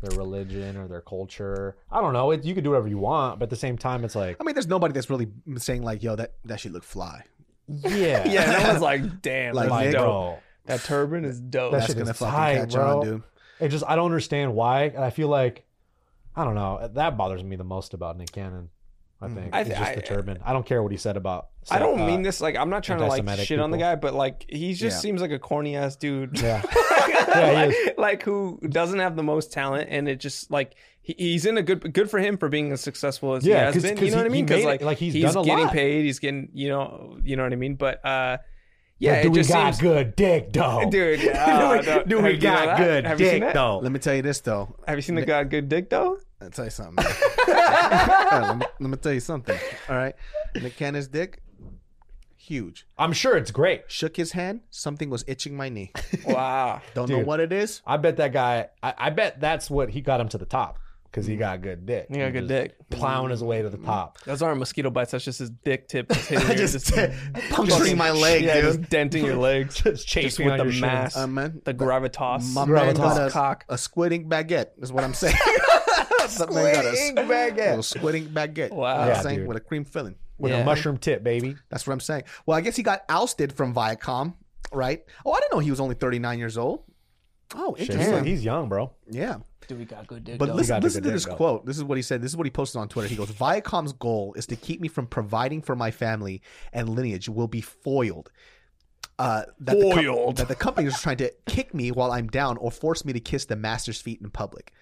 their 0.00 0.16
religion 0.18 0.76
or 0.76 0.88
their 0.88 1.00
culture? 1.00 1.76
I 1.90 2.00
don't 2.00 2.12
know. 2.12 2.30
It, 2.30 2.44
you 2.44 2.54
can 2.54 2.64
do 2.64 2.70
whatever 2.70 2.88
you 2.88 2.98
want, 2.98 3.38
but 3.38 3.44
at 3.44 3.50
the 3.50 3.56
same 3.56 3.76
time, 3.78 4.04
it's 4.04 4.14
like, 4.14 4.36
I 4.40 4.44
mean, 4.44 4.54
there's 4.54 4.66
nobody 4.68 4.92
that's 4.94 5.10
really 5.10 5.28
saying 5.56 5.82
like, 5.82 6.02
"Yo, 6.02 6.16
that 6.16 6.34
that 6.44 6.60
should 6.60 6.72
look 6.72 6.84
fly." 6.84 7.24
yeah, 7.68 8.26
Yeah, 8.28 8.50
no 8.64 8.72
was 8.72 8.80
like, 8.82 9.20
damn, 9.22 9.54
Like, 9.54 9.64
that's 9.64 9.70
like, 9.70 9.84
Nick- 9.86 9.94
dope. 9.94 10.04
bro. 10.04 10.38
That 10.66 10.80
turban 10.84 11.24
is 11.24 11.40
dope. 11.40 11.72
That 11.72 11.78
That's 11.78 11.86
shit 11.88 11.98
gonna 11.98 12.10
is 12.10 12.16
fucking 12.18 12.34
tight, 12.34 12.54
catch 12.56 12.72
bro. 12.74 12.98
on, 13.00 13.04
dude. 13.06 13.22
It 13.60 13.68
just 13.70 13.84
I 13.88 13.96
don't 13.96 14.04
understand 14.06 14.54
why, 14.54 14.82
and 14.84 15.02
I 15.04 15.10
feel 15.10 15.28
like 15.28 15.64
I 16.36 16.44
don't 16.44 16.54
know. 16.54 16.88
That 16.94 17.16
bothers 17.16 17.42
me 17.42 17.56
the 17.56 17.64
most 17.64 17.94
about 17.94 18.16
Nick 18.16 18.30
Cannon. 18.32 18.70
I 19.20 19.28
think. 19.28 19.52
I 19.52 19.60
it's 19.60 19.68
th- 19.70 19.78
just 19.80 19.90
I- 19.90 19.94
the 19.96 20.02
turban. 20.02 20.38
I 20.44 20.52
don't 20.52 20.64
care 20.64 20.82
what 20.82 20.92
he 20.92 20.98
said 20.98 21.16
about. 21.16 21.48
I 21.70 21.78
don't 21.78 22.00
uh, 22.00 22.06
mean 22.06 22.22
this 22.22 22.40
like 22.40 22.56
I'm 22.56 22.70
not 22.70 22.82
trying 22.84 22.98
to 23.00 23.06
like 23.06 23.18
anti-Semitic 23.20 23.46
shit 23.48 23.58
on 23.60 23.70
the 23.70 23.76
guy, 23.78 23.94
but 23.96 24.14
like 24.14 24.46
he 24.48 24.72
just 24.74 24.96
Yeah. 24.96 25.00
seems 25.00 25.20
like 25.20 25.32
a 25.32 25.38
corny 25.38 25.76
ass 25.76 25.96
dude. 25.96 26.40
Yeah. 26.40 26.62
Yeah, 27.28 27.66
he 27.66 27.72
is. 27.74 27.90
like 27.98 28.22
who 28.22 28.58
doesn't 28.68 28.98
have 29.00 29.14
the 29.14 29.22
most 29.22 29.52
talent, 29.52 29.88
and 29.90 30.08
it 30.08 30.18
just 30.18 30.50
like 30.50 30.76
he, 31.02 31.14
he's 31.18 31.44
in 31.46 31.58
a 31.58 31.62
good 31.62 31.92
good 31.92 32.10
for 32.10 32.18
him 32.18 32.38
for 32.38 32.48
being 32.48 32.72
as 32.72 32.80
successful 32.80 33.34
as 33.34 33.44
Yeah, 33.46 33.58
he 33.58 33.64
has 33.66 33.74
'cause- 33.74 33.82
been. 33.82 33.94
'cause 33.96 34.04
You 34.06 34.10
know 34.12 34.16
what 34.18 34.26
I 34.26 34.28
mean? 34.30 34.46
Because 34.46 34.64
like 34.64 34.80
like, 34.82 34.98
he's 34.98 35.12
done 35.14 35.36
a 35.36 35.44
getting 35.46 35.64
lot. 35.66 35.72
paid, 35.72 36.04
he's 36.04 36.18
getting 36.20 36.48
you 36.54 36.68
know 36.70 37.18
you 37.22 37.36
know 37.36 37.42
what 37.42 37.52
I 37.52 37.56
mean. 37.56 37.74
But 37.74 38.04
uh, 38.04 38.38
yeah, 38.98 39.16
But 39.16 39.22
do 39.22 39.28
it 39.28 39.30
we 39.32 39.36
just 39.38 39.50
got 39.50 39.74
seems, 39.74 39.80
good 39.82 40.16
dick 40.16 40.52
though? 40.52 40.80
dude. 40.90 41.20
do 41.20 41.26
we, 41.28 41.32
don't- 41.82 42.08
do 42.08 42.20
we 42.22 42.36
got 42.38 42.78
good 42.78 43.04
Have 43.04 43.20
you 43.20 43.28
seen 43.28 43.40
dick 43.42 43.54
though? 43.54 43.78
Let 43.78 43.92
me 43.92 43.98
tell 43.98 44.14
you 44.14 44.22
this 44.22 44.40
though. 44.40 44.74
Have 44.86 44.96
you 44.96 45.02
seen 45.02 45.14
the 45.16 45.22
got 45.26 45.50
good 45.50 45.68
dick 45.68 45.90
though? 45.90 46.18
I'll 46.40 46.50
tell 46.50 46.64
you 46.66 46.70
something. 46.70 47.04
Yeah, 47.48 48.28
let, 48.48 48.58
me, 48.58 48.66
let 48.80 48.90
me 48.90 48.96
tell 48.96 49.12
you 49.12 49.20
something. 49.20 49.58
All 49.88 49.96
right. 49.96 50.14
Nick 50.54 50.76
Cannon's 50.76 51.08
dick, 51.08 51.42
huge. 52.36 52.86
I'm 52.96 53.12
sure 53.12 53.36
it's 53.36 53.50
great. 53.50 53.82
Shook 53.88 54.16
his 54.16 54.32
hand, 54.32 54.60
something 54.70 55.10
was 55.10 55.24
itching 55.26 55.56
my 55.56 55.68
knee. 55.68 55.92
Wow. 56.26 56.82
Don't 56.94 57.08
know 57.08 57.20
what 57.20 57.40
it 57.40 57.52
is. 57.52 57.80
I 57.86 57.96
bet 57.96 58.18
that 58.18 58.32
guy. 58.32 58.68
I, 58.82 58.94
I 58.98 59.10
bet 59.10 59.40
that's 59.40 59.70
what 59.70 59.88
he 59.90 60.00
got 60.02 60.20
him 60.20 60.28
to 60.30 60.38
the 60.38 60.44
top 60.44 60.78
because 61.04 61.24
he 61.26 61.36
got 61.36 61.54
a 61.54 61.58
good 61.58 61.86
dick. 61.86 62.06
He 62.10 62.18
got 62.18 62.32
good 62.34 62.48
dick. 62.48 62.76
Plowing 62.90 63.30
his 63.30 63.42
way 63.42 63.62
to 63.62 63.70
the 63.70 63.78
top. 63.78 64.18
Those 64.24 64.42
aren't 64.42 64.58
mosquito 64.58 64.90
bites. 64.90 65.12
That's 65.12 65.24
just 65.24 65.38
his 65.38 65.48
dick 65.50 65.88
tip. 65.88 66.08
Just 66.12 66.28
hitting 66.28 66.46
your, 66.58 66.66
just 66.66 66.94
puncturing 67.50 67.96
my 67.96 68.10
leg, 68.10 68.44
yeah, 68.44 68.60
dude. 68.60 68.64
just 68.80 68.90
denting 68.90 69.24
your 69.24 69.36
legs. 69.36 69.74
Just 69.76 69.84
just 69.84 70.08
chasing 70.08 70.44
with 70.44 70.52
on 70.52 70.58
the 70.58 70.64
your 70.64 70.72
shins. 70.72 70.82
mass, 70.82 71.16
Uh, 71.16 71.26
man, 71.26 71.62
the 71.64 71.72
gravitas. 71.72 72.52
my 72.52 72.66
man 72.66 72.94
Gravitas. 72.94 72.96
got 72.96 73.26
a, 73.28 73.30
Cock. 73.30 73.64
a 73.70 73.78
squinting 73.78 74.28
baguette. 74.28 74.68
Is 74.82 74.92
what 74.92 75.02
I'm 75.04 75.14
saying. 75.14 75.36
That 76.36 76.52
man 76.52 76.74
got 76.74 76.84
a, 76.84 76.90
s- 76.90 77.56
little 77.56 77.82
squinting 77.82 78.26
baguette. 78.28 78.70
Wow. 78.70 78.92
You 78.92 78.94
know 78.94 79.00
what 79.00 79.08
Yeah, 79.08 79.16
I'm 79.16 79.22
saying 79.22 79.38
dude. 79.40 79.48
with 79.48 79.56
a 79.56 79.60
cream 79.60 79.84
filling. 79.84 80.16
with 80.38 80.52
Yeah. 80.52 80.58
a 80.58 80.64
mushroom 80.64 80.98
tip, 80.98 81.22
baby. 81.24 81.56
That's 81.70 81.86
what 81.86 81.92
I'm 81.94 82.00
saying. 82.00 82.24
Well, 82.46 82.56
I 82.56 82.60
guess 82.60 82.76
he 82.76 82.82
got 82.82 83.02
ousted 83.08 83.52
from 83.52 83.74
Viacom, 83.74 84.34
right? 84.72 85.04
Oh, 85.26 85.32
I 85.32 85.40
didn't 85.40 85.52
know 85.54 85.58
he 85.60 85.70
was 85.70 85.80
only 85.80 85.94
39 85.96 86.38
years 86.38 86.56
old. 86.58 86.82
Oh, 87.54 87.74
Shit, 87.78 87.90
interesting. 87.90 88.24
he's, 88.24 88.38
he's 88.38 88.44
young, 88.44 88.68
bro. 88.68 88.92
yeah. 89.10 89.38
Dude, 89.66 89.78
we 89.78 89.84
got 89.84 90.06
good 90.06 90.24
dick. 90.24 90.38
But 90.38 90.46
though. 90.48 90.54
listen, 90.54 90.74
got 90.76 90.82
a 90.82 90.84
listen 90.84 91.02
good 91.02 91.08
to 91.08 91.12
this 91.12 91.24
dick, 91.24 91.32
though. 91.32 91.36
quote. 91.36 91.66
This 91.66 91.76
is 91.76 91.84
what 91.84 91.96
he 91.98 92.02
said. 92.02 92.22
This 92.22 92.30
is 92.30 92.36
what 92.36 92.46
he 92.46 92.50
posted 92.50 92.78
on 92.80 92.88
Twitter. 92.88 93.08
He 93.08 93.16
goes, 93.16 93.30
Viacom's 93.30 93.92
goal 93.92 94.32
is 94.34 94.46
to 94.46 94.56
keep 94.56 94.80
me 94.80 94.88
from 94.88 95.06
providing 95.06 95.60
for 95.60 95.74
my 95.76 95.90
family 95.90 96.40
and 96.72 96.88
lineage 96.88 97.28
will 97.28 97.48
be 97.48 97.60
foiled. 97.60 98.30
Uh, 99.18 99.42
that, 99.60 99.78
The 99.78 99.90
com- 99.92 100.04
Foiled. 100.04 100.36
that 100.36 100.48
the 100.48 100.54
company 100.54 100.86
is 100.86 100.98
trying 101.00 101.16
to 101.18 101.32
kick 101.46 101.74
me 101.74 101.90
while 101.90 102.12
I'm 102.12 102.28
down 102.28 102.56
or 102.58 102.70
force 102.70 103.04
me 103.04 103.12
to 103.14 103.20
kiss 103.20 103.46
the 103.46 103.56
master's 103.56 104.00
feet 104.00 104.20
in 104.22 104.30
public. 104.30 104.72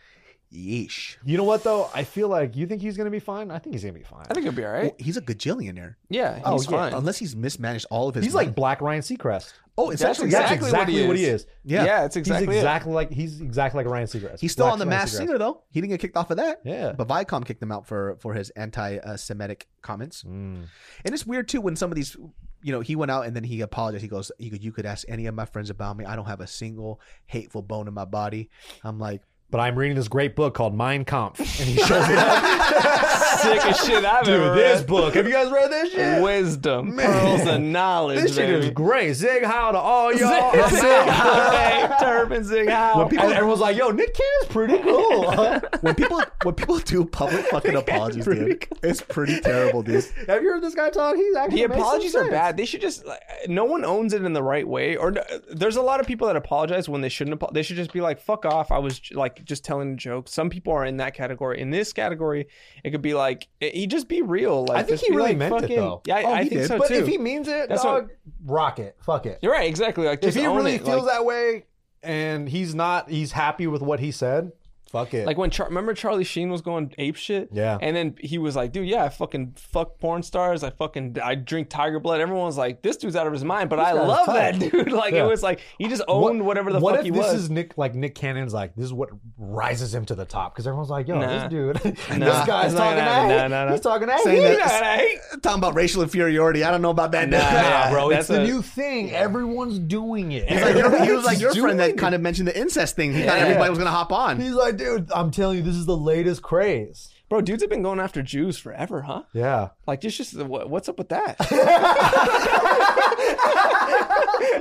Yeesh. 0.52 1.16
You 1.24 1.36
know 1.36 1.44
what 1.44 1.64
though? 1.64 1.90
I 1.94 2.04
feel 2.04 2.28
like 2.28 2.56
you 2.56 2.66
think 2.66 2.80
he's 2.80 2.96
gonna 2.96 3.10
be 3.10 3.18
fine. 3.18 3.50
I 3.50 3.58
think 3.58 3.74
he's 3.74 3.82
gonna 3.82 3.92
be 3.98 4.04
fine. 4.04 4.24
I 4.30 4.34
think 4.34 4.44
he'll 4.44 4.52
be 4.52 4.64
all 4.64 4.72
right. 4.72 4.84
Well, 4.84 4.96
he's 4.98 5.16
a 5.16 5.20
gajillionaire. 5.22 5.96
yeah, 6.08 6.36
he's 6.36 6.42
Oh, 6.46 6.60
yeah. 6.62 6.70
fine. 6.70 6.94
Unless 6.94 7.18
he's 7.18 7.34
mismanaged 7.34 7.86
all 7.90 8.08
of 8.08 8.14
his 8.14 8.24
he's 8.24 8.32
money. 8.34 8.46
like 8.46 8.54
Black 8.54 8.80
Ryan 8.80 9.02
Seacrest. 9.02 9.52
oh, 9.76 9.90
it's 9.90 10.00
That's 10.02 10.18
actually 10.18 10.30
That's 10.30 10.52
Exactly 10.52 10.68
exactly, 10.68 10.94
what 10.94 11.02
he 11.02 11.08
what, 11.08 11.16
he 11.16 11.24
is. 11.24 11.42
is. 11.42 11.46
Yeah. 11.64 11.84
yeah, 11.84 12.04
it's 12.04 12.16
exactly. 12.16 12.46
he's 12.46 12.56
it. 12.56 12.58
exactly 12.58 12.92
like 12.92 13.10
he's 13.10 13.40
exactly 13.40 13.82
like 13.84 13.92
Ryan 13.92 14.06
Seacrest. 14.06 14.40
He's 14.40 14.52
still 14.52 14.66
Black 14.66 14.72
on 14.74 14.78
the 14.78 14.86
mass 14.86 15.10
Seacrest. 15.12 15.16
singer 15.16 15.38
though. 15.38 15.62
He 15.70 15.80
didn't 15.80 15.90
get 15.90 16.00
kicked 16.00 16.16
off 16.16 16.30
of 16.30 16.36
that. 16.36 16.60
Yeah. 16.64 16.92
But 16.92 17.08
Viacom 17.08 17.44
kicked 17.44 17.62
him 17.62 17.72
out 17.72 17.86
for 17.86 18.16
for 18.20 18.32
his 18.34 18.50
anti-Semitic 18.50 19.66
comments. 19.82 20.22
Mm. 20.22 20.66
And 21.04 21.14
it's 21.14 21.26
weird 21.26 21.48
too 21.48 21.60
when 21.60 21.76
some 21.76 21.90
of 21.90 21.96
these, 21.96 22.16
you 22.62 22.72
know, 22.72 22.80
he 22.80 22.96
went 22.96 23.10
out 23.10 23.26
and 23.26 23.34
then 23.34 23.44
he 23.44 23.60
apologized. 23.62 24.02
He 24.02 24.08
goes, 24.08 24.30
he 24.38 24.48
goes, 24.50 24.60
"You 24.62 24.72
could 24.72 24.86
ask 24.86 25.04
any 25.08 25.26
of 25.26 25.34
my 25.34 25.44
friends 25.44 25.70
about 25.70 25.96
me. 25.96 26.04
I 26.04 26.14
don't 26.16 26.26
have 26.26 26.40
a 26.40 26.46
single 26.46 27.00
hateful 27.26 27.62
bone 27.62 27.88
in 27.88 27.94
my 27.94 28.04
body." 28.04 28.48
I'm 28.84 28.98
like, 28.98 29.22
But 29.48 29.60
I'm 29.60 29.78
reading 29.78 29.96
this 29.96 30.08
great 30.08 30.34
book 30.34 30.54
called 30.54 30.74
Mein 30.76 31.04
Kampf, 31.04 31.38
and 31.38 31.68
he 31.68 31.76
shows 31.76 31.90
it 32.10 32.18
up. 32.18 33.38
Sickest 33.38 33.86
shit 33.86 34.04
I've 34.04 34.24
Dude, 34.24 34.40
ever 34.40 34.54
this 34.56 34.80
read. 34.80 34.86
book. 34.88 35.14
Have 35.14 35.26
you 35.26 35.32
guys 35.32 35.52
read 35.52 35.70
this 35.70 35.92
shit? 35.92 36.20
Wisdom, 36.22 36.96
pearls 36.96 37.46
of 37.46 37.60
knowledge. 37.60 38.22
This 38.22 38.34
shit 38.34 38.50
is 38.50 38.70
great. 38.70 39.12
Zig 39.14 39.44
How 39.44 39.70
to 39.70 39.78
all 39.78 40.12
y'all. 40.12 40.52
Zig 40.68 40.82
I'm 40.84 41.08
out. 41.08 41.08
How, 41.08 41.96
Turpin 42.00 42.42
Zig 42.44 42.68
How. 42.68 43.02
And 43.06 43.18
everyone's 43.20 43.60
like, 43.60 43.76
"Yo, 43.76 43.90
Nick 43.90 44.14
Cannon 44.14 44.32
is 44.42 44.48
pretty 44.48 44.78
cool." 44.78 45.30
when 45.80 45.94
people 45.94 46.22
when 46.42 46.54
people 46.54 46.78
do 46.80 47.04
public 47.04 47.44
fucking 47.46 47.76
apologies, 47.76 48.24
dude, 48.24 48.66
it's 48.82 49.00
pretty 49.00 49.40
terrible, 49.40 49.82
dude. 49.82 50.04
Have 50.26 50.42
you 50.42 50.48
heard 50.50 50.62
this 50.62 50.74
guy 50.74 50.90
talk? 50.90 51.14
He's 51.14 51.36
actually 51.36 51.62
The 51.62 51.68
makes 51.68 51.74
some 51.78 51.82
apologies 51.86 52.16
are 52.16 52.30
bad. 52.30 52.56
They 52.56 52.64
should 52.64 52.80
just. 52.80 53.06
Like, 53.06 53.20
no 53.48 53.64
one 53.64 53.84
owns 53.84 54.12
it 54.12 54.24
in 54.24 54.32
the 54.32 54.42
right 54.42 54.66
way. 54.66 54.96
Or 54.96 55.14
there's 55.50 55.76
a 55.76 55.82
lot 55.82 56.00
of 56.00 56.06
people 56.06 56.26
that 56.26 56.34
apologize 56.36 56.88
when 56.88 57.00
they 57.00 57.08
shouldn't. 57.08 57.40
apo- 57.40 57.52
They 57.52 57.62
should 57.62 57.76
just 57.76 57.92
be 57.92 58.00
like, 58.00 58.18
"Fuck 58.20 58.44
off." 58.44 58.72
I 58.72 58.78
was 58.78 59.00
like 59.12 59.35
just 59.44 59.64
telling 59.64 59.92
a 59.92 59.96
joke. 59.96 60.28
Some 60.28 60.50
people 60.50 60.72
are 60.72 60.84
in 60.84 60.96
that 60.98 61.14
category. 61.14 61.60
In 61.60 61.70
this 61.70 61.92
category, 61.92 62.48
it 62.84 62.90
could 62.90 63.02
be 63.02 63.14
like 63.14 63.48
he 63.60 63.86
just 63.86 64.08
be 64.08 64.22
real. 64.22 64.64
Like 64.64 64.78
I 64.78 64.82
think 64.82 65.00
he 65.00 65.10
really 65.10 65.30
like, 65.30 65.38
meant 65.38 65.54
fucking, 65.54 65.70
it 65.70 65.76
though. 65.76 66.02
Yeah, 66.06 66.16
I, 66.16 66.22
Oh, 66.22 66.32
I 66.32 66.38
think 66.40 66.50
did. 66.52 66.68
so 66.68 66.78
But 66.78 66.88
too. 66.88 66.94
if 66.94 67.06
he 67.06 67.18
means 67.18 67.48
it, 67.48 67.68
That's 67.68 67.82
dog, 67.82 68.10
rock 68.44 68.78
it. 68.78 68.96
Fuck 69.02 69.26
it. 69.26 69.38
You're 69.42 69.52
right. 69.52 69.68
Exactly. 69.68 70.06
Like 70.06 70.22
If 70.24 70.34
he 70.34 70.46
really 70.46 70.76
it. 70.76 70.84
feels 70.84 71.04
like, 71.04 71.14
that 71.14 71.24
way 71.24 71.64
and 72.02 72.48
he's 72.48 72.74
not, 72.74 73.10
he's 73.10 73.32
happy 73.32 73.66
with 73.66 73.82
what 73.82 74.00
he 74.00 74.10
said. 74.12 74.52
Fuck 74.90 75.14
it. 75.14 75.26
Like 75.26 75.36
when 75.36 75.50
Char- 75.50 75.66
remember 75.66 75.94
Charlie 75.94 76.22
Sheen 76.24 76.50
was 76.50 76.60
going 76.62 76.94
ape 76.98 77.16
shit, 77.16 77.48
Yeah. 77.52 77.76
and 77.80 77.94
then 77.96 78.14
he 78.20 78.38
was 78.38 78.54
like, 78.54 78.72
"Dude, 78.72 78.86
yeah, 78.86 79.02
I 79.04 79.08
fucking 79.08 79.54
fuck 79.56 79.98
porn 79.98 80.22
stars. 80.22 80.62
I 80.62 80.70
fucking 80.70 81.16
I 81.22 81.34
drink 81.34 81.68
tiger 81.68 81.98
blood." 81.98 82.20
Everyone 82.20 82.44
was 82.46 82.56
like, 82.56 82.82
"This 82.82 82.96
dude's 82.96 83.16
out 83.16 83.26
of 83.26 83.32
his 83.32 83.44
mind," 83.44 83.68
but 83.68 83.80
I 83.80 83.92
love 83.92 84.26
that 84.28 84.58
dude. 84.58 84.92
Like 84.96 85.12
Yeah. 85.14 85.24
it 85.24 85.28
was 85.28 85.42
like 85.42 85.60
he 85.78 85.88
just 85.88 86.02
owned 86.08 86.46
whatever 86.46 86.72
the 86.72 86.78
what 86.78 86.96
fuck 86.96 87.06
if 87.06 87.12
he 87.14 87.20
this 87.20 87.32
is 87.32 87.50
Nick 87.50 87.76
like 87.76 87.94
Nick 87.94 88.14
Cannon's 88.14 88.54
like 88.54 88.74
this 88.76 88.84
is 88.86 88.92
what 88.92 89.10
rises 89.36 89.94
him 89.94 90.04
to 90.06 90.14
the 90.14 90.24
top 90.24 90.54
because 90.54 90.66
everyone's 90.66 90.88
like 90.90 91.08
yo 91.08 91.18
Nah. 91.18 91.26
this 91.48 91.50
dude 91.50 91.76
this 91.76 91.98
guy's 92.46 92.66
it's 92.72 92.74
not 92.74 92.94
talking 92.94 93.04
gonna 93.04 93.28
Nah, 93.28 93.48
nah, 93.48 93.64
nah. 93.66 93.72
he's 93.72 93.80
talking 93.80 94.06
that 94.06 94.20
Saying 94.20 94.42
hate. 94.42 94.56
that- 94.58 95.16
Talking 95.42 95.58
about 95.58 95.74
racial 95.74 96.02
inferiority. 96.02 96.64
I 96.64 96.70
don't 96.70 96.80
know 96.82 96.90
about 96.90 97.12
that. 97.12 97.28
Nah, 97.28 97.36
yeah 97.38 97.90
bro 97.90 98.08
That's 98.10 98.20
it's 98.20 98.28
the 98.28 98.42
a- 98.42 98.46
new 98.46 98.62
thing 98.62 99.12
everyone's 99.12 99.78
doing 99.78 100.32
it 100.32 100.48
He's 100.48 100.62
like 100.62 100.76
your- 100.76 101.04
he 101.04 101.12
was 101.12 101.24
like 101.24 101.40
your 101.40 101.54
friend 101.54 101.78
that 101.80 101.98
kind 101.98 102.14
of 102.14 102.20
mentioned 102.20 102.48
the 102.48 102.58
incest 102.58 102.96
thing. 102.96 103.12
He 103.12 103.22
thought 103.22 103.38
everybody 103.38 103.68
was 103.70 103.78
gonna 103.78 103.90
hop 103.90 104.12
on. 104.12 104.40
he's 104.40 104.52
like 104.52 104.75
dude 104.76 105.10
I'm 105.12 105.30
telling 105.30 105.58
you 105.58 105.62
this 105.62 105.76
is 105.76 105.86
the 105.86 105.96
latest 105.96 106.42
craze 106.42 107.12
Bro, 107.28 107.40
dudes 107.40 107.62
have 107.62 107.70
been 107.70 107.82
going 107.82 107.98
after 107.98 108.22
Jews 108.22 108.56
forever, 108.56 109.02
huh? 109.02 109.22
yeah 109.32 109.70
Like, 109.86 110.04
it's 110.04 110.16
just 110.16 110.34
what's 110.36 110.88
up 110.88 110.98
with 110.98 111.08
that? 111.10 111.36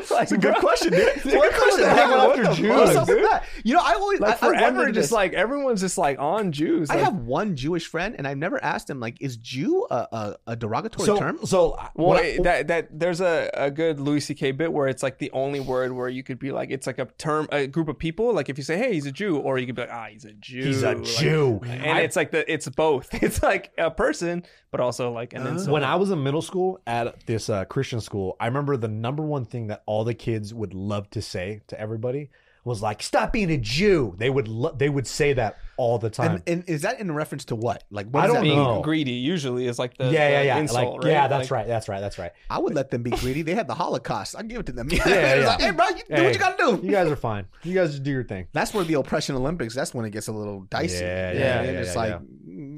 That's 0.10 0.32
a 0.32 0.38
good 0.38 0.56
question, 0.56 0.92
dude. 0.92 1.08
What 1.26 1.54
question. 1.54 1.82
the 1.82 1.90
heck? 1.90 2.10
What 2.10 2.28
What 2.30 2.36
the 2.38 2.42
the 2.44 2.48
fuck? 2.50 2.58
fuck, 2.58 2.78
What's 2.78 2.96
up 2.96 3.08
with 3.08 3.30
that? 3.30 3.44
You 3.64 3.74
know, 3.74 3.82
I 3.84 3.94
always 3.94 4.20
Like 4.20 4.42
I, 4.42 4.48
I 4.48 4.50
forever, 4.50 4.78
wondered 4.78 4.94
just 4.94 5.06
this. 5.10 5.12
like 5.12 5.34
everyone's 5.34 5.82
just 5.82 5.98
like 5.98 6.20
on 6.20 6.52
Jews. 6.52 6.90
I 6.90 6.98
have 6.98 7.16
one 7.16 7.56
Jewish 7.56 7.88
friend, 7.88 8.16
and 8.18 8.28
I've 8.28 8.38
never 8.38 8.64
asked 8.64 8.90
him 8.90 9.00
like, 9.00 9.18
is 9.22 9.38
Jew 9.38 9.86
a, 9.92 9.96
a, 10.12 10.36
a 10.48 10.56
derogatory 10.56 11.06
so 11.06 11.18
term? 11.18 11.40
so 11.46 11.76
Well, 11.96 12.08
what 12.10 12.24
I- 12.24 12.38
that 12.44 12.68
that 12.68 12.88
there's 13.00 13.22
a, 13.22 13.50
a 13.54 13.72
good 13.72 14.00
Louis 14.00 14.20
C.K. 14.22 14.52
bit 14.54 14.72
where 14.72 14.88
it's 14.88 15.04
like 15.04 15.18
the 15.18 15.32
only 15.32 15.60
word 15.60 15.92
where 15.92 16.08
you 16.10 16.24
could 16.24 16.40
be 16.40 16.52
like 16.52 16.70
it's 16.72 16.88
like 16.88 17.00
a 17.00 17.06
term 17.18 17.48
a 17.52 17.68
group 17.68 17.88
of 17.90 17.98
people 17.98 18.34
like 18.34 18.50
if 18.50 18.58
you 18.58 18.64
say 18.64 18.78
hey 18.78 18.94
he's 18.94 19.06
a 19.06 19.12
Jew 19.12 19.38
or 19.38 19.58
you 19.58 19.66
could 19.66 19.76
be 19.76 19.82
like 19.82 19.92
ah 19.92 20.08
he's 20.10 20.26
a 20.26 20.34
Jew 20.34 20.64
he's 20.64 20.84
a 20.84 20.94
Like, 20.94 21.04
Jew 21.04 21.60
and 21.66 21.98
I- 21.98 22.02
it's 22.02 22.16
like 22.16 22.32
the 22.32 22.50
it's 22.52 22.70
both 22.70 23.10
it's 23.24 23.42
like 23.44 23.72
a 23.78 23.92
person 23.92 24.44
but 24.72 24.80
also 24.80 25.12
like 25.16 25.34
an 25.34 25.48
insult. 25.48 25.72
when 25.74 25.84
I 25.84 25.96
was 25.96 26.12
in 26.12 26.22
middle 26.22 26.42
school 26.44 26.80
at 26.86 27.26
this 27.26 27.50
uh, 27.50 27.66
Christian 27.66 28.02
school, 28.02 28.36
I 28.40 28.46
remember 28.46 28.78
the 28.78 28.88
number 28.88 29.24
one 29.24 29.46
thing 29.46 29.68
that 29.68 29.82
all 29.88 30.04
the 30.04 30.14
kids 30.14 30.54
would 30.54 30.74
love 30.76 31.10
to 31.12 31.22
say 31.22 31.62
to 31.68 31.80
everybody 31.80 32.30
was 32.64 32.82
like, 32.82 33.02
"Stop 33.04 33.32
being 33.32 33.52
a 33.52 33.58
Jew." 33.58 34.16
They 34.18 34.30
would 34.30 34.48
lo- 34.48 34.74
they 34.76 34.90
would 34.90 35.06
say 35.06 35.34
that 35.34 35.58
all 35.78 36.00
the 36.00 36.10
time. 36.10 36.32
And, 36.32 36.44
and 36.48 36.64
is 36.70 36.82
that 36.82 37.00
in 37.00 37.12
reference 37.14 37.46
to 37.46 37.56
what? 37.56 37.84
Like, 37.92 38.08
what 38.08 38.24
I 38.24 38.28
don't 38.28 38.38
that 38.38 38.42
being 38.42 38.58
mean? 38.58 38.68
know. 38.68 38.82
greedy 38.82 39.12
usually 39.12 39.68
is 39.68 39.78
like 39.78 39.98
the 39.98 40.06
yeah, 40.06 40.30
yeah, 40.30 40.40
the 40.40 40.46
yeah. 40.46 40.58
insult, 40.60 40.94
like, 40.96 41.04
right? 41.04 41.12
yeah, 41.12 41.28
that's 41.28 41.52
Like, 41.52 41.58
right. 41.60 41.68
That's 41.68 41.88
right. 41.88 42.00
That's 42.00 42.18
right. 42.18 42.32
I 42.50 42.58
would 42.58 42.74
let 42.74 42.90
them 42.90 43.04
be 43.04 43.12
greedy. 43.12 43.44
They 43.44 43.54
had 43.54 43.68
the 43.68 43.76
Holocaust. 43.76 44.36
I'd 44.36 44.48
give 44.48 44.62
it 44.62 44.66
to 44.68 44.72
them. 44.72 44.90
Yeah, 44.92 45.08
yeah. 45.36 45.48
like, 45.48 45.62
hey, 45.62 45.72
bro, 45.72 45.86
you 45.90 46.04
do 46.16 46.24
what 46.24 46.34
you 46.34 46.40
gotta 46.40 46.58
do. 46.58 46.80
You 46.86 46.92
guys 46.92 47.08
are 47.12 47.16
fine. 47.16 47.46
You 47.64 47.76
guys 47.76 47.92
just 47.92 48.04
do 48.04 48.10
your 48.12 48.24
thing. 48.24 48.48
That's 48.52 48.74
where 48.74 48.84
the 48.84 48.96
oppression 48.96 49.36
Olympics. 49.36 49.76
That's 49.76 49.94
when 49.94 50.06
it 50.06 50.10
gets 50.12 50.28
a 50.28 50.32
little 50.32 50.62
dicey. 50.62 51.04
Yeah, 51.04 51.32
You 51.34 51.40
know 51.40 51.46
yeah, 51.46 51.56
what 51.58 51.70
I 51.70 51.72
yeah, 51.72 51.80
It's 51.82 51.96
yeah, 51.96 52.02
like 52.02 52.22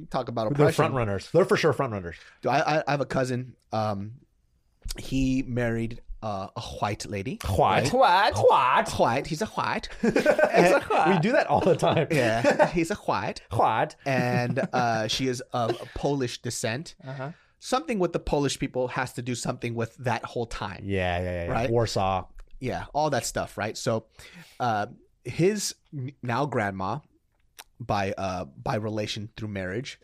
yeah. 0.02 0.06
talk 0.10 0.30
about 0.30 0.56
They're 0.56 0.72
front 0.72 0.94
runners. 0.94 1.30
They're 1.32 1.46
for 1.46 1.58
sure 1.58 1.74
front 1.74 1.94
runners. 1.94 2.16
I, 2.46 2.62
I, 2.62 2.84
I 2.88 2.92
have 2.92 3.02
a 3.02 3.06
cousin. 3.06 3.56
Um, 3.72 4.14
he 4.98 5.44
married 5.48 6.02
uh, 6.24 6.48
a 6.56 6.62
white 6.62 7.06
lady. 7.06 7.40
White. 7.48 7.94
What? 7.94 8.36
What? 8.38 8.90
White. 8.92 9.28
He's 9.28 9.42
a 9.42 9.46
white. 9.48 9.90
he's 10.02 10.16
a 10.16 10.82
white. 10.88 11.16
We 11.16 11.20
do 11.20 11.32
that 11.34 11.48
all 11.48 11.62
the 11.62 11.76
time. 11.76 12.08
yeah, 12.12 12.68
he's 12.72 12.92
a 12.92 12.96
white, 12.96 13.42
What? 13.52 13.96
and 14.06 14.68
uh, 14.74 15.08
she 15.08 15.28
is 15.28 15.42
of 15.54 15.78
Polish 15.94 16.42
descent. 16.42 16.96
Uh-huh. 17.06 17.32
Something 17.60 18.00
with 18.00 18.14
the 18.14 18.20
Polish 18.20 18.60
people 18.60 18.88
has 18.90 19.14
to 19.14 19.22
do 19.22 19.36
something 19.36 19.74
with 19.76 19.96
that 19.98 20.24
whole 20.24 20.46
time. 20.46 20.84
Yeah, 20.84 21.18
yeah, 21.20 21.24
yeah. 21.24 21.44
yeah. 21.46 21.52
Right? 21.52 21.70
Warsaw. 21.70 22.26
yeah, 22.60 22.86
all 22.94 23.10
that 23.12 23.26
stuff, 23.26 23.58
right? 23.58 23.78
So, 23.78 24.06
uh, 24.60 24.88
his 25.24 25.76
now 26.22 26.46
grandma, 26.46 27.00
by 27.80 28.14
uh, 28.18 28.46
by 28.46 28.76
relation 28.76 29.30
through 29.36 29.50
marriage, 29.50 30.00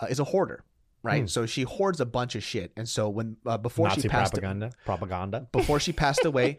uh, 0.00 0.06
is 0.06 0.20
a 0.20 0.24
hoarder, 0.24 0.64
right? 1.02 1.22
Hmm. 1.22 1.26
So 1.26 1.46
she 1.46 1.62
hoards 1.62 2.00
a 2.00 2.06
bunch 2.06 2.34
of 2.34 2.42
shit, 2.42 2.72
and 2.76 2.88
so 2.88 3.08
when 3.08 3.36
uh, 3.46 3.58
before 3.58 3.88
Nazi 3.88 4.02
she 4.02 4.08
passed 4.08 4.32
propaganda. 4.32 4.72
Propaganda. 4.84 5.48
before 5.52 5.80
she 5.80 5.92
passed 5.92 6.24
away, 6.24 6.58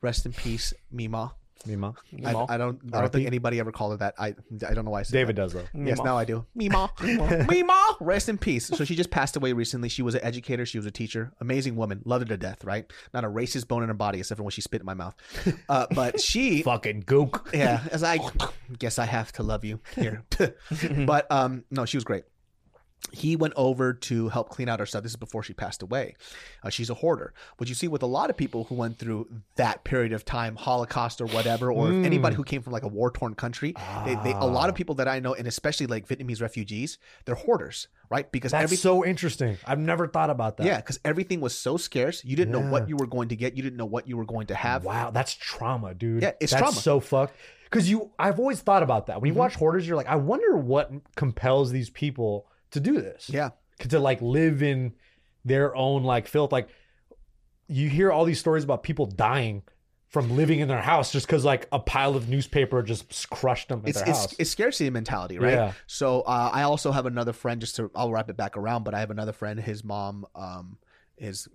rest 0.00 0.26
in 0.26 0.32
peace, 0.32 0.72
Mima. 0.90 1.34
Mima. 1.66 1.94
I, 2.24 2.54
I 2.54 2.56
don't. 2.56 2.80
I 2.92 3.00
don't 3.00 3.12
think 3.12 3.26
anybody 3.26 3.60
ever 3.60 3.72
called 3.72 3.92
her 3.92 3.96
that. 3.98 4.14
I. 4.18 4.34
I 4.66 4.74
don't 4.74 4.84
know 4.84 4.90
why 4.90 5.00
I 5.00 5.02
said 5.02 5.12
David 5.12 5.36
that. 5.36 5.42
does 5.42 5.52
though. 5.52 5.64
Yes, 5.74 6.00
Meemaw. 6.00 6.04
now 6.04 6.16
I 6.18 6.24
do. 6.24 6.46
Mima. 6.54 6.90
Mima. 7.48 7.96
Rest 8.00 8.28
in 8.28 8.38
peace. 8.38 8.66
So 8.66 8.84
she 8.84 8.96
just 8.96 9.10
passed 9.10 9.36
away 9.36 9.52
recently. 9.52 9.88
She 9.88 10.02
was 10.02 10.14
an 10.14 10.22
educator. 10.24 10.64
She 10.64 10.78
was 10.78 10.86
a 10.86 10.90
teacher. 10.90 11.32
Amazing 11.40 11.76
woman. 11.76 12.00
Loved 12.04 12.28
her 12.28 12.34
to 12.34 12.38
death. 12.38 12.64
Right. 12.64 12.90
Not 13.12 13.24
a 13.24 13.28
racist 13.28 13.68
bone 13.68 13.82
in 13.82 13.88
her 13.88 13.94
body 13.94 14.18
except 14.20 14.38
for 14.38 14.42
when 14.42 14.50
she 14.50 14.60
spit 14.62 14.80
in 14.80 14.86
my 14.86 14.94
mouth. 14.94 15.14
Uh, 15.68 15.86
but 15.94 16.20
she. 16.30 16.62
Fucking 16.62 17.02
gook. 17.04 17.52
yeah. 17.52 17.82
As 17.90 18.02
I 18.02 18.18
guess 18.78 18.98
I 18.98 19.04
have 19.04 19.32
to 19.32 19.42
love 19.42 19.64
you 19.64 19.80
here. 19.96 20.24
but 21.06 21.30
um, 21.30 21.64
no, 21.70 21.84
she 21.84 21.96
was 21.96 22.04
great. 22.04 22.24
He 23.12 23.36
went 23.36 23.54
over 23.56 23.92
to 23.92 24.28
help 24.28 24.48
clean 24.50 24.68
out 24.68 24.80
her 24.80 24.86
stuff. 24.86 25.02
This 25.02 25.12
is 25.12 25.16
before 25.16 25.42
she 25.42 25.52
passed 25.52 25.82
away. 25.82 26.14
Uh, 26.62 26.70
she's 26.70 26.90
a 26.90 26.94
hoarder. 26.94 27.32
What 27.58 27.68
you 27.68 27.74
see 27.74 27.88
with 27.88 28.02
a 28.02 28.06
lot 28.06 28.30
of 28.30 28.36
people 28.36 28.64
who 28.64 28.74
went 28.74 28.98
through 28.98 29.28
that 29.56 29.84
period 29.84 30.12
of 30.12 30.24
time, 30.24 30.56
Holocaust 30.56 31.20
or 31.20 31.26
whatever, 31.26 31.72
or 31.72 31.90
if 31.90 32.04
anybody 32.04 32.36
who 32.36 32.44
came 32.44 32.62
from 32.62 32.72
like 32.72 32.82
a 32.82 32.88
war 32.88 33.10
torn 33.10 33.34
country, 33.34 33.74
they, 34.04 34.14
they, 34.16 34.34
a 34.40 34.46
lot 34.46 34.68
of 34.68 34.74
people 34.74 34.94
that 34.96 35.08
I 35.08 35.18
know, 35.20 35.34
and 35.34 35.46
especially 35.46 35.86
like 35.86 36.06
Vietnamese 36.08 36.40
refugees, 36.40 36.98
they're 37.24 37.34
hoarders, 37.34 37.88
right? 38.10 38.30
Because 38.30 38.52
That's 38.52 38.64
every 38.64 38.76
so 38.76 39.04
interesting. 39.04 39.58
I've 39.66 39.78
never 39.78 40.06
thought 40.08 40.30
about 40.30 40.56
that. 40.58 40.66
yeah, 40.66 40.76
because 40.76 41.00
everything 41.04 41.40
was 41.40 41.56
so 41.56 41.76
scarce, 41.76 42.24
you 42.24 42.36
didn't 42.36 42.52
know 42.52 42.60
what 42.70 42.88
you 42.88 42.96
were 42.96 43.06
going 43.06 43.28
to 43.30 43.36
get, 43.36 43.56
you 43.56 43.62
didn't 43.62 43.76
know 43.78 43.86
what 43.86 44.06
you 44.08 44.16
were 44.16 44.24
going 44.26 44.46
to 44.48 44.54
have. 44.54 44.84
Wow, 44.84 45.10
that's 45.10 45.34
trauma, 45.34 45.94
dude. 45.94 46.22
Yeah, 46.22 46.32
it's 46.40 46.52
that's 46.52 46.60
trauma. 46.62 46.76
so 46.76 47.00
fucked. 47.00 47.36
Because 47.64 47.88
you, 47.88 48.10
I've 48.18 48.40
always 48.40 48.60
thought 48.60 48.82
about 48.82 49.06
that. 49.06 49.20
When 49.20 49.28
you 49.28 49.34
Mhm. 49.34 49.38
watch 49.38 49.54
hoarders, 49.54 49.86
you're 49.86 49.96
like, 49.96 50.08
I 50.08 50.16
wonder 50.16 50.56
what 50.56 50.90
compels 51.14 51.70
these 51.70 51.88
people 51.88 52.46
to 52.72 52.80
do 52.80 53.00
this. 53.00 53.28
Yeah, 53.28 53.50
to 53.78 53.98
like 53.98 54.20
live 54.20 54.62
in 54.62 54.94
their 55.44 55.74
own 55.74 56.04
like 56.04 56.28
filth. 56.28 56.52
Like 56.52 56.68
you 57.68 57.88
hear 57.88 58.10
all 58.10 58.24
these 58.24 58.40
stories 58.40 58.64
about 58.64 58.82
people 58.82 59.06
dying 59.06 59.62
from 60.08 60.36
living 60.36 60.58
in 60.58 60.66
their 60.66 60.80
house 60.80 61.12
just 61.12 61.26
because 61.26 61.44
like 61.44 61.68
a 61.70 61.78
pile 61.78 62.16
of 62.16 62.28
newspaper 62.28 62.82
just 62.82 63.30
crushed 63.30 63.68
them 63.68 63.80
at 63.84 63.90
it's 63.90 63.98
their 64.00 64.08
it's, 64.10 64.18
house. 64.18 64.34
it's 64.38 64.50
scarcity 64.50 64.90
mentality, 64.90 65.38
right? 65.38 65.52
Yeah. 65.52 65.72
So 65.86 66.22
uh, 66.22 66.50
I 66.52 66.62
also 66.62 66.90
have 66.90 67.06
another 67.06 67.32
friend. 67.32 67.60
Just 67.60 67.76
to 67.76 67.90
I'll 67.94 68.10
wrap 68.10 68.28
it 68.28 68.36
back 68.36 68.56
around, 68.56 68.82
but 68.82 68.94
I 68.94 69.00
have 69.00 69.10
another 69.10 69.32
friend. 69.32 69.58
His 69.60 69.84
mom 69.84 70.26
um 70.34 70.78
is 71.16 71.48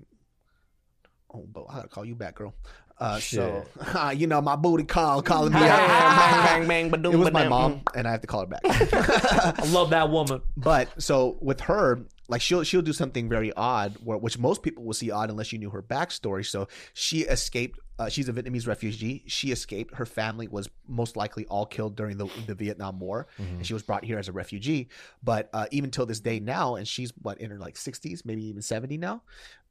oh, 1.34 1.46
but 1.52 1.66
I 1.70 1.76
gotta 1.76 1.88
call 1.88 2.06
you 2.06 2.16
back, 2.16 2.36
girl. 2.36 2.54
Uh, 2.98 3.20
so 3.20 3.66
you 4.16 4.26
know 4.26 4.42
my 4.42 4.56
booty 4.56 4.86
call 4.86 5.22
calling 5.22 5.52
me 5.54 5.60
bang, 5.60 5.70
out. 5.70 6.46
bang, 6.46 6.68
bang, 6.68 6.90
ba-doom, 6.90 7.14
It 7.14 7.18
was 7.18 7.32
my 7.32 7.44
ba-dum. 7.44 7.50
mom, 7.50 7.82
and 7.94 8.08
I 8.08 8.12
have 8.12 8.22
to 8.22 8.28
call 8.28 8.42
her 8.42 8.46
back. 8.46 8.62
I 8.64 9.66
love 9.68 9.90
that 9.90 10.10
woman. 10.10 10.42
but 10.56 11.02
so 11.02 11.38
with 11.42 11.60
her, 11.62 12.00
like 12.30 12.42
she'll 12.42 12.64
she'll 12.64 12.82
do 12.82 12.94
something 12.94 13.28
very 13.28 13.52
odd, 13.54 13.96
where, 14.04 14.18
which 14.18 14.38
most 14.40 14.64
people 14.64 14.84
will 14.86 14.94
see 14.94 15.12
odd 15.12 15.30
unless 15.30 15.52
you 15.52 15.60
knew 15.60 15.70
her 15.72 15.82
backstory. 15.84 16.46
So 16.46 16.68
she 16.94 17.22
escaped. 17.22 17.80
Uh, 17.98 18.10
she's 18.10 18.28
a 18.28 18.34
Vietnamese 18.34 18.68
refugee. 18.68 19.24
She 19.28 19.52
escaped. 19.54 19.96
Her 19.96 20.06
family 20.06 20.50
was 20.50 20.70
most 20.88 21.16
likely 21.16 21.46
all 21.46 21.66
killed 21.66 21.96
during 21.96 22.18
the 22.18 22.28
the 22.48 22.56
Vietnam 22.56 23.00
War, 23.00 23.28
and 23.38 23.66
she 23.66 23.74
was 23.74 23.84
brought 23.84 24.04
here 24.06 24.18
as 24.20 24.28
a 24.28 24.34
refugee. 24.34 24.88
But 25.24 25.50
uh, 25.54 25.68
even 25.72 25.92
till 25.92 26.06
this 26.06 26.20
day 26.22 26.40
now, 26.40 26.76
and 26.76 26.88
she's 26.88 27.12
what 27.22 27.40
in 27.40 27.52
her 27.52 27.58
like 27.60 27.76
sixties, 27.78 28.24
maybe 28.26 28.44
even 28.46 28.62
seventy 28.62 28.98
now. 28.98 29.22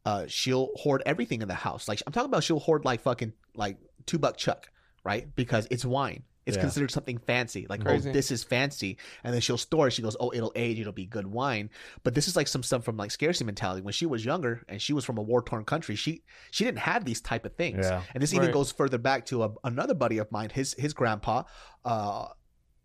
Uh, 0.05 0.27
she'll 0.27 0.71
hoard 0.77 1.03
everything 1.07 1.41
in 1.43 1.49
the 1.49 1.55
house. 1.55 1.89
Like 1.89 2.03
I'm 2.07 2.13
talking 2.13 2.29
about, 2.29 2.45
she'll 2.45 2.61
hoard 2.61 2.85
like 2.85 3.01
fucking 3.01 3.33
like 3.55 3.79
two 4.07 4.19
buck 4.19 4.37
chuck, 4.37 4.71
right? 5.05 5.35
Because 5.35 5.67
it's 5.71 5.85
wine. 5.85 6.25
It's 6.47 6.59
Yeah. 6.59 6.63
considered 6.65 6.91
something 6.91 7.17
fancy. 7.17 7.65
Like, 7.71 7.83
Crazy. 7.83 8.11
oh, 8.11 8.13
this 8.13 8.31
is 8.31 8.45
fancy. 8.45 8.99
And 9.23 9.33
then 9.33 9.41
she'll 9.41 9.57
store 9.57 9.89
it. 9.89 9.93
She 9.93 10.03
goes, 10.03 10.15
oh, 10.21 10.31
it'll 10.35 10.53
age. 10.55 10.79
It'll 10.79 10.93
be 10.93 11.07
good 11.07 11.27
wine. 11.27 11.71
But 12.03 12.15
this 12.15 12.29
is 12.29 12.37
like 12.37 12.49
some 12.49 12.63
stuff 12.63 12.85
from 12.85 12.99
like 12.99 13.11
scarcity 13.13 13.47
mentality. 13.47 13.81
When 13.81 13.95
she 13.95 14.05
was 14.05 14.27
younger 14.27 14.63
and 14.69 14.83
she 14.83 14.93
was 14.93 15.07
from 15.07 15.17
a 15.17 15.23
war 15.23 15.41
torn 15.41 15.65
country, 15.65 15.97
she 15.97 16.23
she 16.51 16.65
didn't 16.65 16.81
have 16.81 17.07
these 17.07 17.23
type 17.23 17.47
of 17.47 17.55
things. 17.57 17.87
Yeah. 17.87 18.03
And 18.13 18.23
this 18.23 18.35
even 18.35 18.51
goes 18.51 18.71
further 18.73 18.99
back 18.99 19.25
to 19.27 19.45
a, 19.45 19.55
another 19.65 19.95
buddy 19.95 20.19
of 20.19 20.31
mine. 20.31 20.51
His 20.51 20.75
his 20.75 20.93
grandpa, 20.93 21.45
uh, 21.87 22.27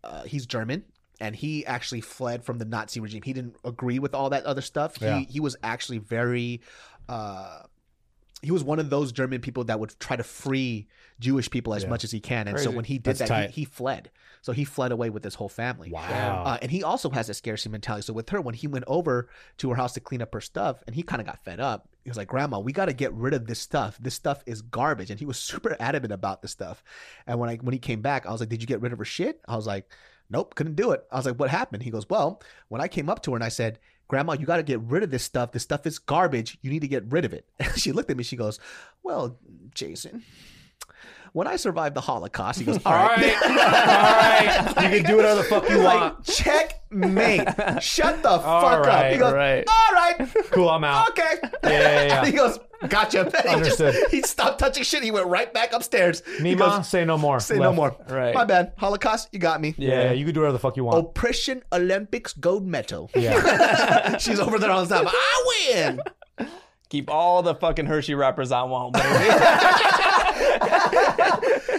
uh, 0.02 0.22
he's 0.24 0.46
German. 0.46 0.84
And 1.22 1.36
he 1.36 1.66
actually 1.66 2.00
fled 2.00 2.42
from 2.46 2.56
the 2.56 2.64
Nazi 2.64 2.98
regime. 2.98 3.20
He 3.20 3.34
didn't 3.34 3.56
agree 3.62 3.98
with 3.98 4.14
all 4.14 4.30
that 4.30 4.46
other 4.46 4.62
stuff. 4.62 4.96
Yeah. 5.02 5.18
He 5.18 5.24
he 5.26 5.40
was 5.40 5.54
actually 5.62 5.98
very 5.98 6.62
uh, 7.10 7.62
he 8.42 8.50
was 8.50 8.64
one 8.64 8.78
of 8.78 8.88
those 8.88 9.12
German 9.12 9.40
people 9.42 9.64
that 9.64 9.78
would 9.78 9.94
try 10.00 10.16
to 10.16 10.22
free 10.22 10.88
Jewish 11.18 11.50
people 11.50 11.74
as 11.74 11.82
Yeah. 11.82 11.90
much 11.90 12.04
as 12.04 12.10
he 12.10 12.20
can. 12.20 12.48
And 12.48 12.58
so 12.58 12.70
when 12.70 12.86
he 12.86 12.96
did 12.96 13.16
That's 13.16 13.28
that, 13.28 13.50
he, 13.50 13.60
he 13.60 13.64
fled. 13.66 14.10
So 14.40 14.52
he 14.52 14.64
fled 14.64 14.92
away 14.92 15.10
with 15.10 15.22
his 15.22 15.34
whole 15.34 15.50
family. 15.50 15.90
Wow. 15.90 16.44
Uh, 16.46 16.58
and 16.62 16.70
he 16.70 16.82
also 16.82 17.10
has 17.10 17.28
a 17.28 17.34
scarcity 17.34 17.68
mentality. 17.68 18.06
So 18.06 18.14
with 18.14 18.30
her, 18.30 18.40
when 18.40 18.54
he 18.54 18.66
went 18.66 18.86
over 18.86 19.28
to 19.58 19.68
her 19.68 19.76
house 19.76 19.92
to 19.92 20.00
clean 20.00 20.22
up 20.22 20.32
her 20.32 20.40
stuff, 20.40 20.82
and 20.86 20.96
he 20.96 21.02
kind 21.02 21.20
of 21.20 21.26
got 21.26 21.44
fed 21.44 21.60
up, 21.60 21.90
he 22.02 22.08
was 22.08 22.16
like, 22.16 22.28
"Grandma, 22.28 22.58
we 22.60 22.72
got 22.72 22.86
to 22.86 22.94
get 22.94 23.12
rid 23.12 23.34
of 23.34 23.46
this 23.46 23.58
stuff. 23.58 23.98
This 24.00 24.14
stuff 24.14 24.42
is 24.46 24.62
garbage." 24.62 25.10
And 25.10 25.20
he 25.20 25.26
was 25.26 25.36
super 25.50 25.76
adamant 25.78 26.12
about 26.14 26.40
this 26.40 26.52
stuff. 26.52 26.82
And 27.26 27.38
when 27.38 27.50
I 27.50 27.56
when 27.56 27.74
he 27.74 27.78
came 27.78 28.00
back, 28.00 28.24
I 28.24 28.32
was 28.32 28.40
like, 28.40 28.48
"Did 28.48 28.62
you 28.62 28.66
get 28.66 28.80
rid 28.80 28.94
of 28.94 28.98
her 28.98 29.04
shit?" 29.04 29.42
I 29.46 29.56
was 29.56 29.66
like, 29.66 29.92
"Nope, 30.30 30.54
couldn't 30.54 30.76
do 30.76 30.92
it." 30.92 31.04
I 31.12 31.16
was 31.16 31.26
like, 31.26 31.36
"What 31.38 31.50
happened?" 31.50 31.82
He 31.82 31.90
goes, 31.90 32.08
"Well, 32.08 32.40
when 32.68 32.80
I 32.80 32.88
came 32.88 33.10
up 33.10 33.20
to 33.24 33.32
her 33.32 33.36
and 33.36 33.44
I 33.44 33.50
said." 33.50 33.78
Grandma, 34.10 34.32
you 34.38 34.44
got 34.44 34.56
to 34.56 34.62
get 34.64 34.80
rid 34.80 35.02
of 35.04 35.10
this 35.10 35.22
stuff. 35.22 35.52
This 35.52 35.62
stuff 35.62 35.86
is 35.86 35.98
garbage. 36.00 36.58
You 36.62 36.70
need 36.70 36.80
to 36.80 36.88
get 36.88 37.04
rid 37.10 37.24
of 37.24 37.32
it. 37.32 37.46
She 37.76 37.92
looked 37.92 38.10
at 38.10 38.16
me. 38.16 38.24
She 38.24 38.36
goes, 38.36 38.58
"Well, 39.04 39.38
Jason, 39.72 40.24
when 41.32 41.46
I 41.46 41.54
survived 41.56 41.94
the 41.94 42.00
Holocaust," 42.00 42.58
he 42.58 42.64
goes, 42.64 42.78
"All 42.84 42.92
All 42.92 42.98
right, 43.06 43.16
right. 43.18 43.36
All 43.42 44.74
right. 44.74 44.92
You 44.92 45.00
can 45.02 45.10
do 45.10 45.16
whatever 45.16 45.36
the 45.42 45.44
fuck 45.48 45.68
you 45.70 45.78
like, 45.78 46.00
want. 46.00 46.24
checkmate. 46.24 47.48
Shut 47.82 48.22
the 48.22 48.30
All 48.30 48.38
fuck 48.62 48.80
up. 48.80 48.86
right, 48.86 49.12
He 49.12 49.18
goes, 49.18 49.32
right. 49.32 49.64
all 49.68 49.94
right, 49.94 50.28
Cool, 50.50 50.68
I'm 50.68 50.82
out. 50.84 51.10
okay. 51.10 51.34
Yeah, 51.64 51.70
yeah, 51.70 52.02
yeah. 52.06 52.24
he 52.26 52.32
goes, 52.32 52.58
gotcha. 52.88 53.20
And 53.24 53.32
he, 53.34 53.40
just- 53.68 53.80
Understood. 53.80 53.94
he 54.10 54.22
stopped 54.22 54.58
touching 54.58 54.82
shit. 54.82 55.02
He 55.02 55.10
went 55.10 55.26
right 55.26 55.52
back 55.52 55.72
upstairs. 55.72 56.22
He 56.38 56.42
Mima, 56.42 56.58
goes, 56.76 56.88
say 56.88 57.04
no 57.04 57.18
more. 57.18 57.40
say 57.40 57.58
no 57.58 57.72
more. 57.72 57.96
Right. 58.08 58.34
My 58.34 58.44
bad. 58.44 58.72
Holocaust, 58.78 59.28
you 59.32 59.38
got 59.38 59.60
me. 59.60 59.74
Yeah, 59.78 60.04
Yeah. 60.04 60.12
you 60.12 60.24
can 60.24 60.34
do 60.34 60.40
whatever 60.40 60.54
the 60.54 60.58
fuck 60.58 60.76
you 60.76 60.84
want. 60.84 60.98
Oppression 60.98 61.62
Olympics 61.72 62.32
gold 62.32 62.66
medal. 62.66 63.10
Yeah. 63.14 64.16
She's 64.18 64.40
over 64.40 64.58
there 64.58 64.70
all 64.70 64.84
the 64.84 64.94
time. 64.94 65.06
I 65.08 65.72
win. 65.74 66.00
Keep 66.88 67.08
all 67.08 67.42
the 67.42 67.54
fucking 67.54 67.86
Hershey 67.86 68.14
wrappers 68.14 68.50
I 68.50 68.62
want, 68.64 68.94
baby. 68.94 69.06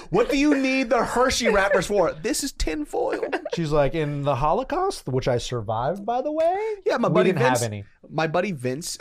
What 0.09 0.29
do 0.29 0.37
you 0.37 0.55
need 0.57 0.89
the 0.89 1.05
Hershey 1.05 1.47
wrappers 1.47 1.87
for? 1.87 2.11
This 2.21 2.43
is 2.43 2.51
tinfoil. 2.51 3.21
She's 3.55 3.71
like, 3.71 3.95
in 3.95 4.23
the 4.23 4.35
Holocaust, 4.35 5.07
which 5.07 5.29
I 5.29 5.37
survived, 5.37 6.05
by 6.05 6.21
the 6.21 6.31
way. 6.33 6.57
Yeah, 6.85 6.97
my 6.97 7.07
we 7.07 7.13
buddy 7.13 7.29
didn't 7.29 7.43
Vince. 7.43 7.61
have 7.61 7.71
any. 7.71 7.85
My 8.09 8.27
buddy 8.27 8.51
Vince, 8.51 8.97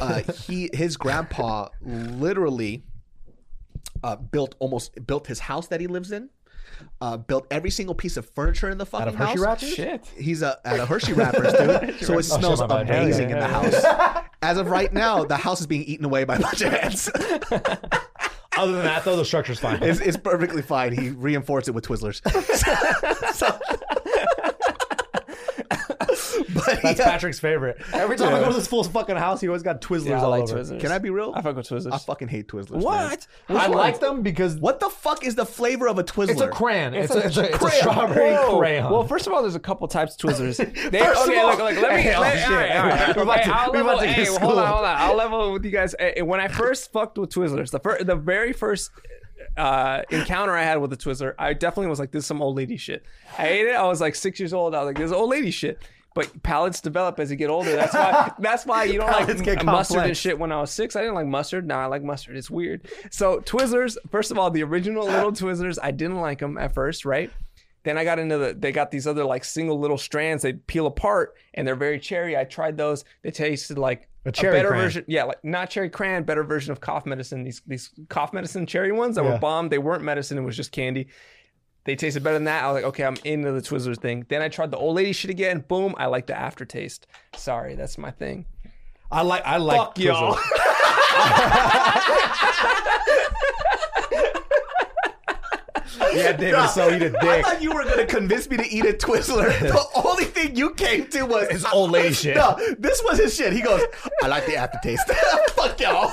uh, 0.00 0.22
he 0.46 0.70
his 0.72 0.96
grandpa 0.96 1.68
literally 1.82 2.84
uh, 4.02 4.16
built 4.16 4.54
almost 4.58 5.06
built 5.06 5.26
his 5.26 5.38
house 5.40 5.68
that 5.68 5.80
he 5.80 5.86
lives 5.86 6.12
in. 6.12 6.30
Uh, 7.00 7.16
built 7.16 7.46
every 7.50 7.70
single 7.70 7.94
piece 7.94 8.18
of 8.18 8.28
furniture 8.30 8.68
in 8.68 8.76
the 8.76 8.84
fucking 8.84 9.06
Out 9.08 9.14
of 9.14 9.14
Hershey 9.14 9.30
house. 9.30 9.38
wrappers? 9.38 9.74
Shit. 9.74 10.06
He's 10.18 10.42
a, 10.42 10.58
at 10.62 10.78
a 10.78 10.84
Hershey 10.84 11.14
wrappers, 11.14 11.52
dude. 11.54 12.00
so 12.04 12.12
it 12.14 12.16
Oh, 12.16 12.20
shit, 12.20 12.24
smells 12.26 12.60
my 12.60 12.66
bad. 12.66 12.88
Hell 12.88 13.02
amazing 13.02 13.30
yeah, 13.30 13.36
in 13.36 13.40
the 13.40 13.48
house. 13.48 14.24
As 14.42 14.58
of 14.58 14.68
right 14.68 14.92
now, 14.92 15.24
the 15.24 15.38
house 15.38 15.60
is 15.62 15.66
being 15.66 15.84
eaten 15.84 16.04
away 16.04 16.24
by 16.24 16.36
a 16.36 16.40
bunch 16.40 16.60
of 16.60 16.74
ants. 16.74 17.08
Other 18.58 18.72
than 18.72 18.84
that, 18.84 19.04
though, 19.04 19.16
the 19.16 19.24
structure's 19.24 19.58
fine. 19.58 19.82
it's, 19.82 20.00
it's 20.00 20.16
perfectly 20.18 20.60
fine. 20.60 20.92
He 20.92 21.10
reinforced 21.10 21.68
it 21.68 21.72
with 21.72 21.86
Twizzlers. 21.86 22.20
So- 23.34 23.58
but 26.54 26.80
That's 26.82 26.98
yeah, 26.98 27.04
Patrick's 27.10 27.40
favorite. 27.40 27.80
Every 27.92 28.16
time 28.16 28.34
I 28.34 28.40
go 28.40 28.48
to 28.48 28.54
this 28.54 28.66
fool's 28.66 28.88
fucking 28.88 29.16
house, 29.16 29.40
he 29.40 29.48
always 29.48 29.62
got 29.62 29.80
Twizzlers 29.80 30.06
Yeah, 30.08 30.20
I 30.20 30.24
all 30.24 30.30
like 30.30 30.42
over. 30.44 30.58
Twizzlers. 30.58 30.80
can 30.80 30.92
I 30.92 30.98
be 30.98 31.10
real? 31.10 31.32
I 31.34 31.42
fuck 31.42 31.56
with 31.56 31.68
Twizzlers. 31.68 31.92
I 31.92 31.98
fucking 31.98 32.28
hate 32.28 32.48
Twizzlers. 32.48 32.70
man. 32.72 32.82
what? 32.82 33.26
I 33.48 33.66
like 33.66 34.00
them 34.00 34.22
because 34.22 34.56
What 34.56 34.80
the 34.80 34.88
fuck 34.90 35.24
is 35.24 35.34
the 35.34 35.46
flavor 35.46 35.88
of 35.88 35.98
a 35.98 36.04
Twizzler? 36.04 36.30
it's 36.30 36.40
a 36.40 36.48
crayon. 36.48 36.94
It's, 36.94 37.14
a, 37.14 37.18
it's, 37.26 37.36
a, 37.36 37.44
it's 37.46 37.54
a 37.54 37.58
crayon. 37.58 37.80
strawberry 37.80 38.32
Whoa. 38.34 38.58
crayon. 38.58 38.90
Well, 38.92 39.04
first 39.06 39.26
of 39.26 39.32
all, 39.32 39.42
there's 39.42 39.54
a 39.54 39.60
couple 39.60 39.86
types 39.88 40.14
of 40.14 40.20
Twizzlers. 40.30 40.56
They, 40.90 40.98
First 41.00 41.22
of 41.24 41.28
okay, 41.30 41.38
all- 41.40 41.48
look, 41.48 41.58
look, 41.58 41.76
let 41.82 41.96
me. 41.96 42.02
Hey, 42.02 42.14
oh, 42.14 42.20
let, 42.20 42.38
shit. 42.38 42.48
all 42.48 42.54
right, 42.56 42.76
all 42.76 42.86
right. 42.88 43.16
We're 43.16 43.22
about 43.24 43.38
Okay, 43.40 43.44
to- 43.50 43.56
I'll 43.56 43.72
we're 43.72 43.80
about 43.80 43.98
level- 43.98 44.00
to 44.00 44.06
get 44.06 44.14
hey, 44.14 44.24
hold 44.26 44.36
schooled. 44.36 44.58
on, 44.58 44.66
hold 44.66 44.84
on. 44.84 44.96
I'll 44.98 45.16
level 45.16 45.52
with 45.52 45.64
you 45.64 45.70
guys. 45.70 45.94
Eh, 45.98 46.20
When 46.22 46.40
I 46.40 46.48
first 46.48 46.92
fucked 46.92 47.18
with 47.18 47.30
Twizzlers, 47.30 47.70
the 47.70 47.80
first, 47.80 48.06
the 48.06 48.16
very 48.16 48.52
first 48.52 48.90
uh, 49.56 50.02
encounter 50.10 50.52
I 50.56 50.62
had 50.62 50.80
with 50.80 50.92
a 50.92 50.96
Twizzler, 50.96 51.34
I 51.38 51.52
definitely 51.54 51.88
was 51.88 51.98
like, 51.98 52.10
"This 52.12 52.20
is 52.24 52.26
some 52.26 52.42
old 52.42 52.56
lady 52.56 52.76
shit." 52.76 53.04
I 53.38 53.48
ate 53.48 53.66
it. 53.66 53.74
I 53.74 53.86
was 53.86 54.00
like 54.00 54.14
six 54.14 54.38
years 54.38 54.52
old. 54.52 54.74
I 54.74 54.78
was 54.80 54.86
like, 54.86 54.96
"This 54.98 55.06
is 55.06 55.12
old 55.12 55.30
lady 55.30 55.50
shit." 55.50 55.78
But 56.16 56.42
palates 56.42 56.80
develop 56.80 57.20
as 57.20 57.30
you 57.30 57.36
get 57.36 57.50
older. 57.50 57.76
That's 57.76 57.94
why. 57.94 58.32
That's 58.40 58.64
why 58.66 58.84
you 58.84 58.98
don't 58.98 59.08
Palates 59.10 59.36
like 59.36 59.44
get 59.44 59.64
mustard 59.64 60.04
and 60.04 60.16
shit. 60.16 60.38
When 60.38 60.50
I 60.50 60.58
was 60.60 60.70
six, 60.70 60.96
I 60.96 61.00
didn't 61.02 61.14
like 61.14 61.26
mustard. 61.26 61.66
Now 61.68 61.78
I 61.80 61.86
like 61.86 62.02
mustard. 62.02 62.36
It's 62.38 62.50
weird. 62.50 62.88
So 63.10 63.40
Twizzlers. 63.40 63.98
First 64.10 64.30
of 64.30 64.38
all, 64.38 64.50
the 64.50 64.62
original 64.64 65.04
little 65.04 65.30
Twizzlers, 65.42 65.78
I 65.82 65.90
didn't 65.90 66.16
like 66.20 66.38
them 66.40 66.56
at 66.56 66.72
first, 66.72 67.04
right? 67.04 67.30
Then 67.84 67.98
I 67.98 68.04
got 68.04 68.18
into 68.18 68.38
the. 68.38 68.54
They 68.58 68.72
got 68.72 68.90
these 68.90 69.06
other 69.06 69.24
like 69.24 69.44
single 69.44 69.78
little 69.78 69.98
strands. 69.98 70.42
They 70.42 70.54
peel 70.54 70.86
apart 70.86 71.34
and 71.54 71.68
they're 71.68 71.76
very 71.76 72.00
cherry. 72.00 72.36
I 72.36 72.44
tried 72.44 72.76
those. 72.78 73.04
They 73.22 73.30
tasted 73.30 73.76
like 73.78 74.08
A 74.24 74.32
cherry 74.32 74.54
better 74.56 74.68
crayon. 74.70 74.84
version. 74.84 75.04
Yeah, 75.06 75.24
like 75.24 75.44
not 75.44 75.70
cherry 75.70 75.90
crayon, 75.90 76.24
better 76.24 76.42
version 76.44 76.72
of 76.72 76.80
cough 76.80 77.04
medicine. 77.06 77.44
These 77.44 77.60
these 77.66 77.90
cough 78.08 78.32
medicine 78.32 78.64
cherry 78.66 78.90
ones 78.90 79.16
that 79.16 79.24
Yeah. 79.24 79.32
were 79.34 79.38
bomb. 79.38 79.68
They 79.68 79.78
weren't 79.78 80.02
medicine. 80.02 80.38
It 80.38 80.40
was 80.40 80.56
just 80.56 80.72
candy. 80.72 81.08
They 81.86 81.94
tasted 81.94 82.24
better 82.24 82.34
than 82.34 82.44
that. 82.44 82.64
I 82.64 82.66
was 82.66 82.74
like, 82.74 82.84
okay, 82.84 83.04
I'm 83.04 83.16
into 83.24 83.52
the 83.52 83.62
Twizzlers 83.62 83.98
thing. 83.98 84.26
Then 84.28 84.42
I 84.42 84.48
tried 84.48 84.72
the 84.72 84.76
old 84.76 84.96
lady 84.96 85.12
shit 85.12 85.30
again. 85.30 85.64
Boom, 85.66 85.94
I 85.96 86.06
like 86.06 86.26
the 86.26 86.36
aftertaste. 86.36 87.06
Sorry, 87.36 87.76
that's 87.76 87.96
my 87.96 88.10
thing. 88.10 88.44
I 89.10 89.22
like 89.22 89.42
I 89.46 89.58
like 89.58 89.78
Fuck 89.78 89.98
y'all. 90.00 90.36
Twizzlers. 95.98 96.14
Yeah, 96.14 96.32
David, 96.36 96.68
so 96.70 96.88
eat 96.94 97.02
a 97.02 97.06
I 97.06 97.08
dick. 97.08 97.22
I 97.24 97.42
thought 97.42 97.62
you 97.62 97.72
were 97.72 97.84
gonna 97.84 98.06
convince 98.06 98.48
me 98.48 98.56
to 98.56 98.66
eat 98.68 98.84
a 98.84 98.92
Twizzler. 98.92 99.46
The 99.76 99.86
only 100.04 100.24
thing 100.24 100.56
you 100.56 100.74
came 100.74 101.06
to 101.08 101.22
was 101.22 101.48
It's 101.48 101.64
old 101.72 101.90
lady 101.90 102.14
shit. 102.22 102.36
No, 102.36 102.56
this 102.78 103.02
was 103.04 103.18
his 103.18 103.34
shit. 103.34 103.52
He 103.52 103.60
goes, 103.60 103.82
"I 104.22 104.28
like 104.28 104.46
the 104.46 104.56
aftertaste." 104.56 105.10
Fuck 105.50 105.80
y'all. 105.80 106.12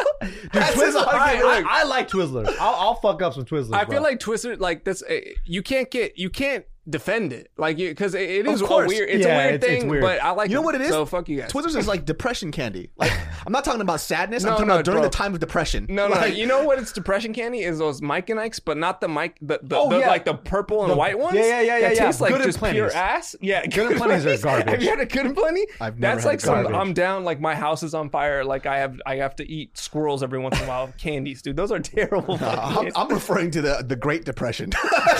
That's 0.51 0.73
his 0.73 0.95
Twizzlers, 0.95 1.07
I. 1.07 1.41
I, 1.41 1.63
I 1.67 1.83
like 1.83 2.09
Twizzlers. 2.09 2.47
I'll, 2.59 2.75
I'll 2.75 2.95
fuck 2.95 3.21
up 3.21 3.33
some 3.33 3.45
Twizzlers. 3.45 3.73
I 3.73 3.83
bro. 3.83 3.95
feel 3.95 4.03
like 4.03 4.19
Twizzler, 4.19 4.59
like 4.59 4.83
that's 4.83 5.03
uh, 5.03 5.19
you 5.45 5.61
can't 5.61 5.89
get 5.91 6.17
you 6.17 6.29
can't 6.29 6.65
defend 6.89 7.31
it, 7.33 7.49
like 7.57 7.77
you 7.77 7.89
because 7.89 8.13
it, 8.13 8.29
it 8.29 8.47
is 8.47 8.61
a 8.61 8.65
weird. 8.65 9.09
It's 9.09 9.25
Yeah, 9.25 9.33
a 9.33 9.37
weird 9.37 9.53
it's- 9.55 9.71
it's 9.71 9.81
thing, 9.83 9.89
weird. 9.89 10.01
but 10.01 10.21
I 10.23 10.31
like. 10.31 10.49
You 10.49 10.55
know 10.55 10.61
what 10.61 10.75
it 10.75 10.81
is? 10.81 10.89
So 10.89 11.05
fuck 11.05 11.29
you 11.29 11.39
guys. 11.39 11.51
Twizzlers 11.51 11.75
is 11.77 11.87
like 11.87 12.05
depression 12.05 12.51
candy. 12.51 12.89
Like 12.97 13.11
I'm 13.45 13.51
not 13.53 13.63
talking 13.63 13.81
about 13.81 13.99
sadness. 14.01 14.43
I'm 14.43 14.49
No, 14.49 14.53
talking 14.55 14.67
no, 14.67 14.73
about 14.75 14.85
during 14.85 14.99
bro. 15.01 15.09
the 15.09 15.15
time 15.15 15.33
of 15.33 15.39
depression. 15.39 15.85
No, 15.89 16.07
no, 16.07 16.15
Like, 16.15 16.35
you 16.35 16.45
know 16.45 16.63
what? 16.65 16.79
It's 16.79 16.91
depression 16.91 17.33
candy 17.33 17.59
is 17.61 17.77
those 17.79 18.01
Mike 18.01 18.29
and 18.29 18.39
Ike's, 18.39 18.59
but 18.59 18.77
not 18.77 19.01
the 19.01 19.07
Mike, 19.07 19.37
the, 19.41 19.59
the, 19.63 19.75
Oh, 19.77 19.89
the- 19.89 19.99
yeah. 19.99 20.07
like 20.07 20.25
the 20.25 20.33
purple 20.33 20.81
and 20.83 20.91
The- 20.91 20.95
white 20.95 21.17
ones. 21.17 21.35
yeah, 21.35 21.43
yeah, 21.43 21.61
yeah, 21.61 21.79
that 21.79 21.81
yeah, 21.81 21.89
yeah. 22.01 22.05
Taste 22.07 22.21
like 22.21 22.31
Good 22.31 22.41
and 22.41 22.51
just 22.51 22.63
pure 22.63 22.91
ass. 22.91 23.35
Yeah, 23.41 23.65
Good 23.65 23.91
and 23.91 23.97
Plenty's 24.01 24.25
are 24.25 24.37
garbage. 24.43 24.69
Have 24.69 24.83
you 24.83 24.89
had 24.89 24.99
a 24.99 25.05
good 25.05 25.25
and 25.25 25.35
plenty? 25.35 25.65
I've 25.81 25.99
never 25.99 26.15
That's 26.21 26.23
had 26.23 26.29
like 26.29 26.39
some. 26.41 26.75
I'm 26.75 26.93
down. 26.93 27.23
Like 27.23 27.39
my 27.39 27.55
house 27.55 27.83
is 27.83 27.93
on 27.93 28.09
fire. 28.09 28.43
Like 28.45 28.65
I 28.65 28.79
have, 28.79 29.01
I 29.05 29.15
have 29.17 29.35
to 29.37 29.49
eat 29.49 29.77
squirrels 29.77 30.21
every 30.23 30.39
once 30.39 30.57
in 30.59 30.65
a 30.65 30.67
while. 30.67 30.93
Candies, 30.97 31.41
dude. 31.41 31.55
Those 31.55 31.71
are 31.71 31.79
terrible. 31.79 32.37
I'm, 32.41 33.07
referring 33.09 33.51
to 33.51 33.61
the 33.61 33.83
the 33.87 33.95
Great 33.95 34.25
Depression. 34.25 34.71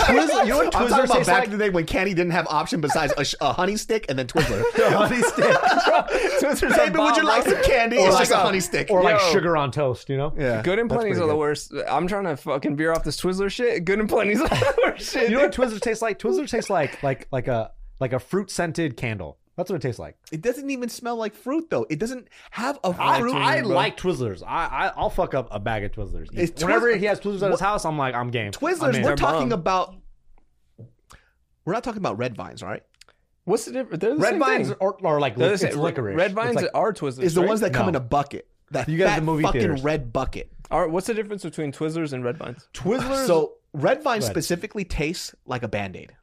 You 0.08 0.14
know 0.14 0.56
what 0.58 0.74
I'm 0.74 0.88
Twizzlers 0.88 1.26
back 1.26 1.48
like? 1.48 1.53
In 1.54 1.58
the 1.58 1.64
day 1.66 1.70
when 1.70 1.86
candy 1.86 2.12
didn't 2.14 2.32
have 2.32 2.46
option 2.48 2.80
besides 2.80 3.12
a, 3.16 3.24
sh- 3.24 3.34
a 3.40 3.52
honey 3.52 3.76
stick 3.76 4.06
and 4.08 4.18
then 4.18 4.26
Twizzler. 4.26 4.62
honey 4.92 5.22
stick. 5.22 5.44
Twizzlers 6.40 6.72
are 6.72 6.76
Baby, 6.86 6.98
would 6.98 7.16
you 7.16 7.22
like 7.24 7.44
some 7.44 7.62
candy? 7.64 7.96
Or 7.98 8.06
It's 8.06 8.14
like 8.14 8.22
just 8.22 8.32
a 8.32 8.38
a- 8.40 8.44
honey 8.44 8.60
stick. 8.60 8.90
Or 8.90 9.02
like 9.02 9.20
Yo. 9.20 9.32
sugar 9.32 9.56
on 9.56 9.70
toast, 9.70 10.08
you 10.08 10.16
know? 10.16 10.32
yeah, 10.36 10.62
Good 10.62 10.78
and 10.78 10.90
That's 10.90 10.98
plenties 11.02 11.08
pretty 11.12 11.22
are 11.22 11.26
the 11.28 11.36
worst. 11.36 11.72
I'm 11.88 12.06
trying 12.06 12.24
to 12.24 12.36
fucking 12.36 12.76
veer 12.76 12.92
off 12.92 13.04
this 13.04 13.20
Twizzler 13.20 13.50
shit. 13.50 13.84
Good 13.84 13.98
and 14.00 14.08
plenty's 14.08 14.40
are 14.40 14.48
the 14.48 14.74
worst 14.84 15.12
shit. 15.12 15.30
You 15.30 15.36
know 15.36 15.42
what 15.42 15.52
dude. 15.52 15.64
Twizzlers 15.68 15.80
taste 15.80 16.02
like? 16.02 16.18
Twizzlers 16.18 16.50
tastes 16.50 16.70
like 16.70 17.02
like 17.02 17.28
like 17.30 17.48
a 17.48 17.72
like 18.00 18.12
a 18.12 18.18
fruit 18.18 18.50
scented 18.50 18.96
candle. 18.96 19.38
That's 19.56 19.70
what 19.70 19.76
it 19.76 19.82
tastes 19.82 20.00
like. 20.00 20.16
It 20.32 20.42
doesn't 20.42 20.68
even 20.68 20.88
smell 20.88 21.14
like 21.14 21.32
fruit 21.32 21.70
though. 21.70 21.86
It 21.88 22.00
doesn't 22.00 22.26
have 22.50 22.76
a 22.82 22.92
I, 22.98 23.20
fruit. 23.20 23.34
I 23.36 23.60
bro. 23.60 23.68
like 23.70 23.96
Twizzlers. 23.96 24.42
I, 24.44 24.66
I 24.66 24.92
I'll 24.96 25.10
fuck 25.10 25.32
up 25.32 25.46
a 25.52 25.60
bag 25.60 25.84
of 25.84 25.92
Twizzlers. 25.92 26.36
Is 26.36 26.50
Twiz- 26.50 26.64
Whenever 26.64 26.96
he 26.96 27.04
has 27.06 27.20
Twizzlers 27.20 27.42
at 27.42 27.52
his 27.52 27.60
house, 27.60 27.84
I'm 27.84 27.96
like, 27.96 28.16
I'm 28.16 28.30
game. 28.30 28.46
I'm 28.46 28.52
Twizzlers. 28.52 29.04
We're 29.04 29.14
talking 29.16 29.52
about. 29.52 29.94
We're 31.64 31.72
not 31.72 31.84
talking 31.84 31.98
about 31.98 32.18
red 32.18 32.36
vines, 32.36 32.62
all 32.62 32.68
right? 32.68 32.82
What's 33.44 33.66
the 33.66 33.72
difference? 33.72 34.00
They're 34.00 34.14
the 34.14 34.20
Red 34.20 34.30
same 34.32 34.40
vines 34.40 34.68
thing. 34.68 34.76
are, 34.80 34.96
are 35.06 35.20
like 35.20 35.36
They're 35.36 35.48
the 35.48 35.52
it's 35.54 35.62
same- 35.62 35.76
licorice. 35.78 36.16
Red 36.16 36.26
It's 36.26 36.34
vines 36.34 36.56
like- 36.56 36.70
are 36.74 36.92
Twizzlers. 36.92 37.22
Is 37.22 37.34
the 37.34 37.40
right? 37.42 37.48
ones 37.48 37.60
that 37.60 37.72
come 37.74 37.84
No. 37.86 37.88
in 37.90 37.94
a 37.96 38.00
bucket. 38.00 38.46
That 38.70 38.88
You 38.88 38.96
got 38.98 39.08
fat 39.10 39.16
the 39.16 39.22
movie 39.22 39.42
fucking 39.42 39.60
theaters. 39.60 39.82
red 39.82 40.12
bucket. 40.12 40.50
Are, 40.70 40.88
what's 40.88 41.06
the 41.06 41.14
difference 41.14 41.42
between 41.44 41.70
Twizzlers 41.72 42.12
and 42.14 42.24
red 42.24 42.38
vines? 42.38 42.66
Twizzlers. 42.72 43.26
So 43.26 43.54
red 43.74 44.02
vine 44.02 44.20
Go 44.20 44.26
specifically 44.26 44.84
tastes 44.84 45.34
like 45.46 45.62
a 45.62 45.68
band 45.68 45.94
aid. 45.96 46.14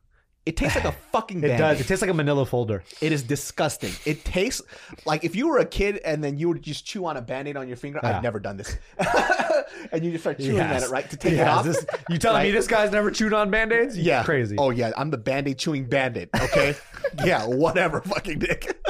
It 0.46 0.58
tastes 0.58 0.76
like 0.76 0.86
a 0.86 0.92
fucking 1.12 1.44
it 1.44 1.58
does. 1.58 1.80
It 1.80 1.88
tastes 1.88 2.02
like 2.02 2.10
a 2.10 2.16
Manila 2.16 2.46
folder. 2.48 2.84
It 3.00 3.12
is 3.12 3.22
disgusting. 3.22 3.92
It 4.06 4.26
tastes 4.26 4.62
like 5.06 5.24
if 5.24 5.36
you 5.36 5.48
were 5.48 5.60
a 5.60 5.66
kid 5.66 5.98
and 6.04 6.24
then 6.24 6.38
you 6.40 6.48
would 6.50 6.62
just 6.64 6.84
chew 6.86 7.06
on 7.06 7.16
a 7.18 7.22
band-aid 7.22 7.56
on 7.58 7.68
your 7.68 7.78
finger. 7.78 8.00
Yeah. 8.02 8.18
I've 8.18 8.24
never 8.24 8.40
done 8.40 8.58
this. 8.58 8.76
and 9.92 10.04
you 10.04 10.12
just 10.12 10.24
start 10.24 10.40
chewing 10.40 10.58
at 10.60 10.82
it, 10.82 10.90
right? 10.90 11.08
To 11.12 11.16
take 11.18 11.34
it 11.34 11.36
Yes. 11.38 11.48
off. 11.48 11.66
This- 11.66 11.86
you 12.10 12.18
telling 12.18 12.42
me 12.44 12.52
this 12.52 12.66
guy's 12.68 12.92
never 12.92 13.12
chewed 13.12 13.34
on 13.34 13.52
band-aids? 13.52 13.96
You 13.98 14.04
Yeah. 14.04 14.24
Crazy. 14.24 14.56
Oh 14.58 14.72
yeah, 14.72 14.92
I'm 14.98 15.12
the 15.12 15.18
band-aid 15.20 15.60
chewing 15.60 15.86
bandit. 15.86 16.30
Okay. 16.36 16.76
yeah, 17.24 17.46
whatever, 17.46 18.02
fucking 18.02 18.40
dick. 18.40 18.82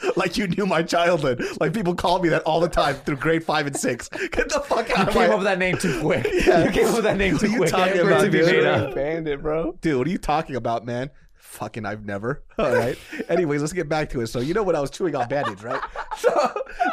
like 0.16 0.36
you 0.36 0.46
knew 0.46 0.66
my 0.66 0.82
childhood. 0.82 1.42
Like 1.60 1.72
people 1.72 1.94
call 1.94 2.20
me 2.20 2.28
that 2.30 2.42
all 2.42 2.60
the 2.60 2.68
time 2.68 2.94
through 2.96 3.16
grade 3.16 3.44
five 3.44 3.66
and 3.66 3.76
six. 3.76 4.08
Get 4.08 4.48
the 4.48 4.60
fuck 4.60 4.90
out 4.90 4.98
You 4.98 5.02
of 5.04 5.08
came 5.10 5.28
my 5.28 5.34
up 5.34 5.38
with 5.38 5.44
that 5.46 5.58
name 5.58 5.78
too 5.78 6.00
quick. 6.00 6.26
Yeah. 6.32 6.64
You 6.66 6.70
came 6.70 6.86
up 6.86 6.94
with 6.96 7.04
that 7.04 7.16
name 7.16 7.38
too 7.38 7.46
What 7.46 7.50
are 7.50 7.52
you 7.52 7.58
quick. 7.58 7.70
talking 7.70 7.94
For 8.00 8.10
about, 8.10 8.24
to 8.24 8.30
be 8.30 8.38
dude? 8.40 8.64
made. 8.64 8.94
Bandit, 8.94 9.42
bro. 9.42 9.72
Dude, 9.80 9.98
what 9.98 10.06
are 10.06 10.10
you 10.10 10.18
talking 10.18 10.56
about, 10.56 10.84
man? 10.84 11.10
Fucking 11.34 11.86
I've 11.86 12.04
never. 12.04 12.42
All 12.58 12.74
right. 12.74 12.98
Anyways, 13.28 13.60
let's 13.60 13.72
get 13.72 13.88
back 13.88 14.10
to 14.10 14.20
it. 14.20 14.26
So 14.26 14.40
you 14.40 14.52
know 14.52 14.62
what 14.62 14.74
I 14.74 14.80
was 14.80 14.90
chewing 14.90 15.14
on 15.16 15.28
band-aids, 15.28 15.62
right? 15.62 15.80
So 16.18 16.30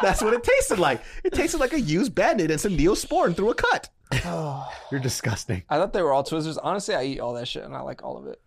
that's 0.01 0.21
what 0.21 0.33
it 0.33 0.43
tasted 0.43 0.79
like. 0.79 1.01
It 1.23 1.31
tasted 1.31 1.57
like 1.59 1.71
a 1.71 1.79
used 1.79 2.13
band-aid 2.13 2.51
and 2.51 2.59
some 2.59 2.75
Neosporin 2.77 3.33
through 3.35 3.51
a 3.51 3.55
cut. 3.55 3.89
You're 4.91 4.99
disgusting. 4.99 5.63
I 5.69 5.77
thought 5.77 5.93
they 5.93 6.01
were 6.01 6.11
all 6.11 6.23
Twizzlers. 6.25 6.57
Honestly, 6.61 6.93
I 6.93 7.03
eat 7.05 7.19
all 7.21 7.33
that 7.35 7.47
shit 7.47 7.63
and 7.63 7.73
I 7.73 7.79
like 7.81 8.03
all 8.03 8.17
of 8.17 8.27
it. 8.27 8.41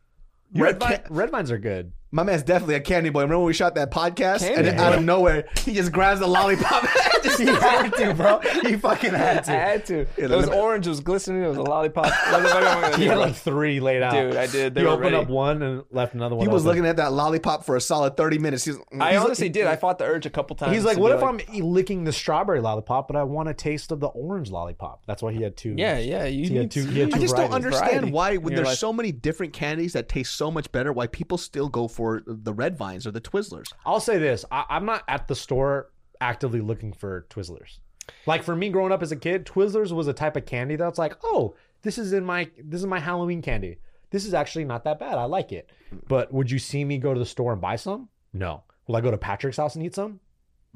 Red, 0.54 0.80
ca- 0.80 1.02
red 1.10 1.30
vines 1.30 1.50
are 1.50 1.58
good. 1.58 1.92
My 2.12 2.22
man's 2.22 2.42
definitely 2.42 2.76
a 2.76 2.80
candy 2.80 3.10
boy. 3.10 3.20
Remember 3.22 3.38
when 3.38 3.46
we 3.48 3.52
shot 3.54 3.74
that 3.74 3.90
podcast 3.90 4.42
and 4.46 4.54
Candy 4.54 4.70
then 4.70 4.78
out 4.78 4.94
of 4.94 5.04
nowhere 5.04 5.48
he 5.64 5.74
just 5.74 5.92
grabs 5.92 6.20
the 6.20 6.26
lollipop 6.26 6.82
and 6.84 6.90
just 7.22 7.38
He 7.40 7.46
had 7.46 7.90
to, 7.94 8.14
bro. 8.14 8.40
He 8.62 8.76
fucking 8.76 9.12
had 9.12 9.38
I 9.38 9.42
to. 9.42 9.50
had 9.52 9.86
to. 9.86 9.96
Yeah, 10.16 10.24
it 10.24 10.30
was 10.30 10.48
orange. 10.48 10.86
It 10.86 10.90
was 10.90 11.00
glistening. 11.00 11.42
It 11.42 11.48
was 11.48 11.58
a 11.58 11.62
lollipop. 11.62 12.06
What 12.06 12.14
am 12.40 12.46
I 12.46 12.50
gonna 12.82 12.96
He 12.96 13.04
do, 13.04 13.08
had 13.10 13.14
bro? 13.16 13.24
like 13.26 13.34
three 13.34 13.80
laid 13.80 14.02
out. 14.02 14.12
Dude, 14.12 14.36
I 14.36 14.46
did. 14.46 14.74
They 14.74 14.80
he 14.80 14.86
were 14.86 14.92
opened 14.92 15.04
ready. 15.12 15.16
up 15.16 15.28
one 15.28 15.62
and 15.62 15.84
left 15.90 16.14
another 16.14 16.34
one. 16.36 16.46
He 16.46 16.52
was 16.52 16.62
open. 16.62 16.68
looking 16.68 16.86
at 16.86 16.96
that 16.96 17.12
lollipop 17.12 17.64
for 17.64 17.76
a 17.76 17.80
solid 17.80 18.16
30 18.16 18.38
minutes. 18.38 18.64
He's, 18.64 18.76
I 19.00 19.12
he's- 19.12 19.24
honestly 19.24 19.48
did. 19.48 19.66
I 19.66 19.76
fought 19.76 19.98
the 19.98 20.04
urge 20.04 20.26
a 20.26 20.30
couple 20.30 20.56
times. 20.56 20.74
He's 20.74 20.84
like, 20.84 20.98
what 20.98 21.10
be 21.10 21.16
if 21.18 21.22
I'm 21.22 21.40
e-, 21.54 21.62
licking 21.62 22.04
the 22.04 22.12
strawberry 22.12 22.60
lollipop, 22.60 23.06
but 23.08 23.16
I 23.16 23.22
want 23.24 23.48
a 23.48 23.54
taste 23.54 23.92
of 23.92 24.00
the 24.00 24.08
orange 24.08 24.50
lollipop? 24.50 25.02
That's 25.06 25.22
why 25.22 25.32
he 25.32 25.42
had 25.42 25.56
two. 25.56 25.74
Yeah, 25.76 25.98
yeah. 25.98 26.24
You 26.24 26.48
He 26.48 26.56
had 26.56 26.70
two- 26.70 26.84
he 26.86 27.00
had 27.00 27.08
I 27.10 27.16
two 27.16 27.20
just 27.22 27.36
don't 27.36 27.52
understand 27.52 27.90
Variety 27.92 28.10
why 28.10 28.36
when 28.38 28.54
there's 28.54 28.68
life. 28.68 28.78
so 28.78 28.92
many 28.92 29.12
different 29.12 29.52
candies 29.52 29.92
that 29.92 30.08
taste 30.08 30.36
so 30.36 30.50
much 30.50 30.70
better, 30.72 30.92
why 30.92 31.06
people 31.06 31.38
still 31.38 31.68
go 31.68 31.88
for 31.88 32.22
the 32.26 32.52
red 32.52 32.76
vines 32.76 33.06
or 33.06 33.10
the 33.10 33.20
Twizzlers. 33.20 33.66
I'll 33.84 34.00
say 34.00 34.18
this: 34.18 34.44
I, 34.50 34.64
I'm 34.70 34.84
not 34.84 35.02
at 35.08 35.28
the 35.28 35.34
store 35.34 35.90
actively 36.20 36.60
looking 36.60 36.92
for 36.92 37.26
Twizzlers. 37.30 37.78
Like 38.26 38.42
for 38.42 38.54
me, 38.54 38.68
growing 38.70 38.92
up 38.92 39.02
as 39.02 39.10
a 39.12 39.16
kid, 39.16 39.44
Twizzlers 39.46 39.92
was 39.92 40.06
a 40.06 40.12
type 40.12 40.36
of 40.36 40.46
candy 40.46 40.76
that's 40.76 40.98
like, 40.98 41.14
oh, 41.24 41.54
this 41.82 41.98
is 41.98 42.12
in 42.12 42.24
my 42.24 42.50
this 42.62 42.80
is 42.80 42.86
my 42.86 43.00
Halloween 43.00 43.42
candy. 43.42 43.78
This 44.10 44.24
is 44.24 44.34
actually 44.34 44.64
not 44.64 44.84
that 44.84 44.98
bad. 45.00 45.14
I 45.18 45.24
like 45.24 45.50
it. 45.52 45.70
But 46.08 46.32
would 46.32 46.50
you 46.50 46.58
see 46.60 46.84
me 46.84 46.98
go 46.98 47.12
to 47.12 47.18
the 47.18 47.26
store 47.26 47.52
and 47.52 47.60
buy 47.60 47.76
some? 47.76 48.08
No. 48.32 48.62
Will 48.86 48.94
I 48.96 49.00
go 49.00 49.10
to 49.10 49.18
Patrick's 49.18 49.56
house 49.56 49.74
and 49.74 49.84
eat 49.84 49.94
some? 49.96 50.20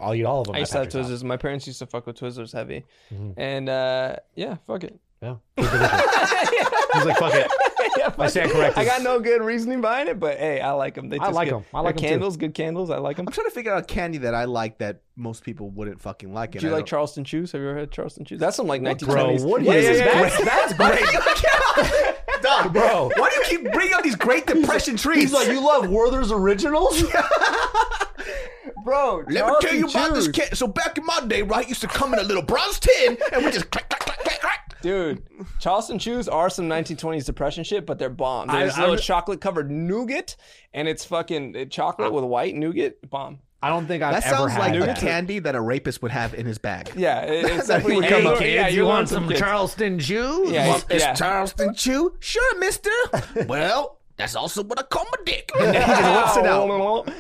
I'll 0.01 0.15
eat 0.15 0.25
all 0.25 0.41
of 0.41 0.47
them. 0.49 0.57
I 0.57 0.61
used 0.61 0.73
to 0.73 0.79
have 0.79 0.87
Patrick's 0.89 1.09
house. 1.09 1.21
Twizzlers. 1.23 1.25
My 1.25 1.37
parents 1.37 1.67
used 1.67 1.79
to 1.79 1.87
fuck 1.87 2.07
with 2.07 2.19
Twizzlers 2.19 2.53
heavy, 2.53 2.85
Mhm. 3.15 3.35
and 3.37 3.69
uh, 3.69 4.17
yeah, 4.35 4.57
fuck 4.67 4.83
it. 4.83 4.99
Yeah. 5.23 5.37
He's 5.57 7.05
like, 7.05 7.19
fuck 7.19 7.35
it. 7.35 7.51
Yeah, 7.97 8.15
I 8.19 8.27
stand 8.29 8.51
corrected. 8.53 8.79
I 8.79 8.85
got 8.85 9.03
no 9.03 9.21
good 9.21 9.43
reasoning 9.43 9.81
behind 9.81 10.09
it, 10.09 10.19
but 10.21 10.39
hey, 10.39 10.61
I 10.61 10.73
like 10.73 10.95
them. 10.95 11.09
They 11.09 11.19
I 11.19 11.27
taste 11.27 11.35
like 11.35 11.49
good. 11.49 11.57
'em. 11.57 11.65
I 11.75 11.81
like 11.81 11.97
They're 11.97 12.05
'em 12.05 12.09
too. 12.09 12.09
candles. 12.15 12.37
Good 12.37 12.55
candles. 12.55 12.91
I 12.91 12.99
like 12.99 13.17
them. 13.17 13.27
I'm 13.27 13.33
trying 13.33 13.47
to 13.49 13.51
figure 13.55 13.73
out 13.73 13.83
a 13.83 13.87
candy 13.87 14.19
that 14.19 14.35
I 14.35 14.45
like 14.45 14.79
that 14.79 15.01
most 15.17 15.45
people 15.45 15.71
wouldn't 15.71 16.01
fucking 16.01 16.33
like. 16.33 16.55
It. 16.57 16.61
Do 16.61 16.67
you 16.67 16.73
I 16.73 16.77
like 16.77 16.81
don't- 16.83 16.89
Charleston 16.89 17.25
chews? 17.25 17.53
Have 17.53 17.61
you 17.61 17.69
ever 17.69 17.79
had 17.81 17.91
Charleston 17.91 18.25
chews? 18.25 18.41
That's 18.41 18.57
some 18.57 18.67
like 18.67 18.83
1920s. 18.83 19.41
Bro, 19.43 19.49
what 19.49 19.63
yeah, 19.63 19.73
is 19.75 19.99
yeah, 19.99 20.05
yeah, 20.07 20.23
That's, 20.23 20.45
that's 20.45 20.73
great. 20.75 22.15
Dog, 22.43 22.73
Bro. 22.73 23.11
Why 23.17 23.29
do 23.31 23.37
you 23.37 23.43
keep 23.45 23.73
bringing 23.73 23.93
up 23.95 24.03
these 24.03 24.17
Great 24.17 24.47
Depression 24.47 24.97
trees? 24.97 25.19
He's 25.25 25.33
like, 25.33 25.49
you 25.49 25.61
love 25.63 25.91
Werther's 25.91 26.33
Originals? 26.33 27.03
bro. 28.85 29.25
Let 29.29 29.47
me 29.47 29.53
tell 29.61 29.75
you 29.75 29.87
about 29.87 30.15
this 30.15 30.29
can. 30.29 30.55
So 30.55 30.67
back 30.67 30.97
in 30.97 31.05
my 31.05 31.21
day, 31.27 31.43
right, 31.43 31.69
used 31.69 31.83
to 31.83 31.87
come 31.87 32.15
in 32.15 32.19
a 32.19 32.23
little 32.23 32.43
bronze 32.43 32.79
tin, 32.81 33.19
and 33.33 33.45
we 33.45 33.51
just 33.51 33.71
clack, 33.71 33.89
clack, 33.91 34.01
clack, 34.01 34.19
clack, 34.19 34.20
clack. 34.20 34.20
Dude, 34.83 35.23
Charleston 35.59 35.99
chews 35.99 36.27
are 36.29 36.49
some 36.49 36.69
1920s 36.69 37.25
depression 37.27 37.65
shit, 37.65 37.85
but 37.87 37.99
they're 37.99 38.09
bomb. 38.09 38.49
There's 38.49 38.75
I 38.79 38.81
little 38.83 38.97
chocolate 38.97 39.41
covered 39.41 39.71
nougat, 39.71 40.37
and 40.73 40.89
it's 40.89 41.05
fucking 41.05 41.69
chocolate 41.71 42.13
with 42.13 42.25
white 42.25 42.55
nougat. 42.55 43.09
Bomb. 43.11 43.41
I 43.63 43.69
don't 43.69 43.87
think 43.87 44.03
I've 44.03 44.15
That 44.15 44.25
ever 44.27 44.37
sounds 44.49 44.53
had 44.53 44.59
like 44.59 44.81
that. 44.81 44.97
a 44.97 45.01
candy 45.01 45.39
that 45.41 45.55
a 45.55 45.61
rapist 45.61 46.01
would 46.01 46.13
have 46.13 46.33
in 46.33 46.47
his 46.47 46.57
bag. 46.57 46.93
Yeah, 46.97 47.21
it, 47.21 47.45
it's 47.45 47.67
That 47.67 47.83
definitely. 47.83 47.97
would 47.97 48.09
come 48.09 48.23
you 48.23 48.29
up- 48.31 48.41
learn- 48.41 48.51
yeah, 48.51 48.69
you 48.69 48.87
learn 48.87 49.07
some 49.07 49.29
kids. 49.29 49.39
Charleston 49.39 49.99
Jew? 49.99 50.47
Yeah, 50.51 50.69
Want 50.69 50.89
this 50.89 51.03
yeah. 51.03 51.13
Charleston 51.13 51.75
Chew? 51.75 52.17
Sure, 52.21 52.59
mister. 52.59 52.91
well, 53.47 53.99
that's 54.17 54.35
also 54.35 54.63
what 54.65 54.79
I 54.79 54.83
call 54.85 55.05
my 55.05 55.25
dick. 55.27 55.51
And 55.59 55.67
then 55.75 55.75
he 55.75 55.81
just 56.03 56.37
whips 56.37 56.37
it 56.39 56.47
out. 56.47 57.13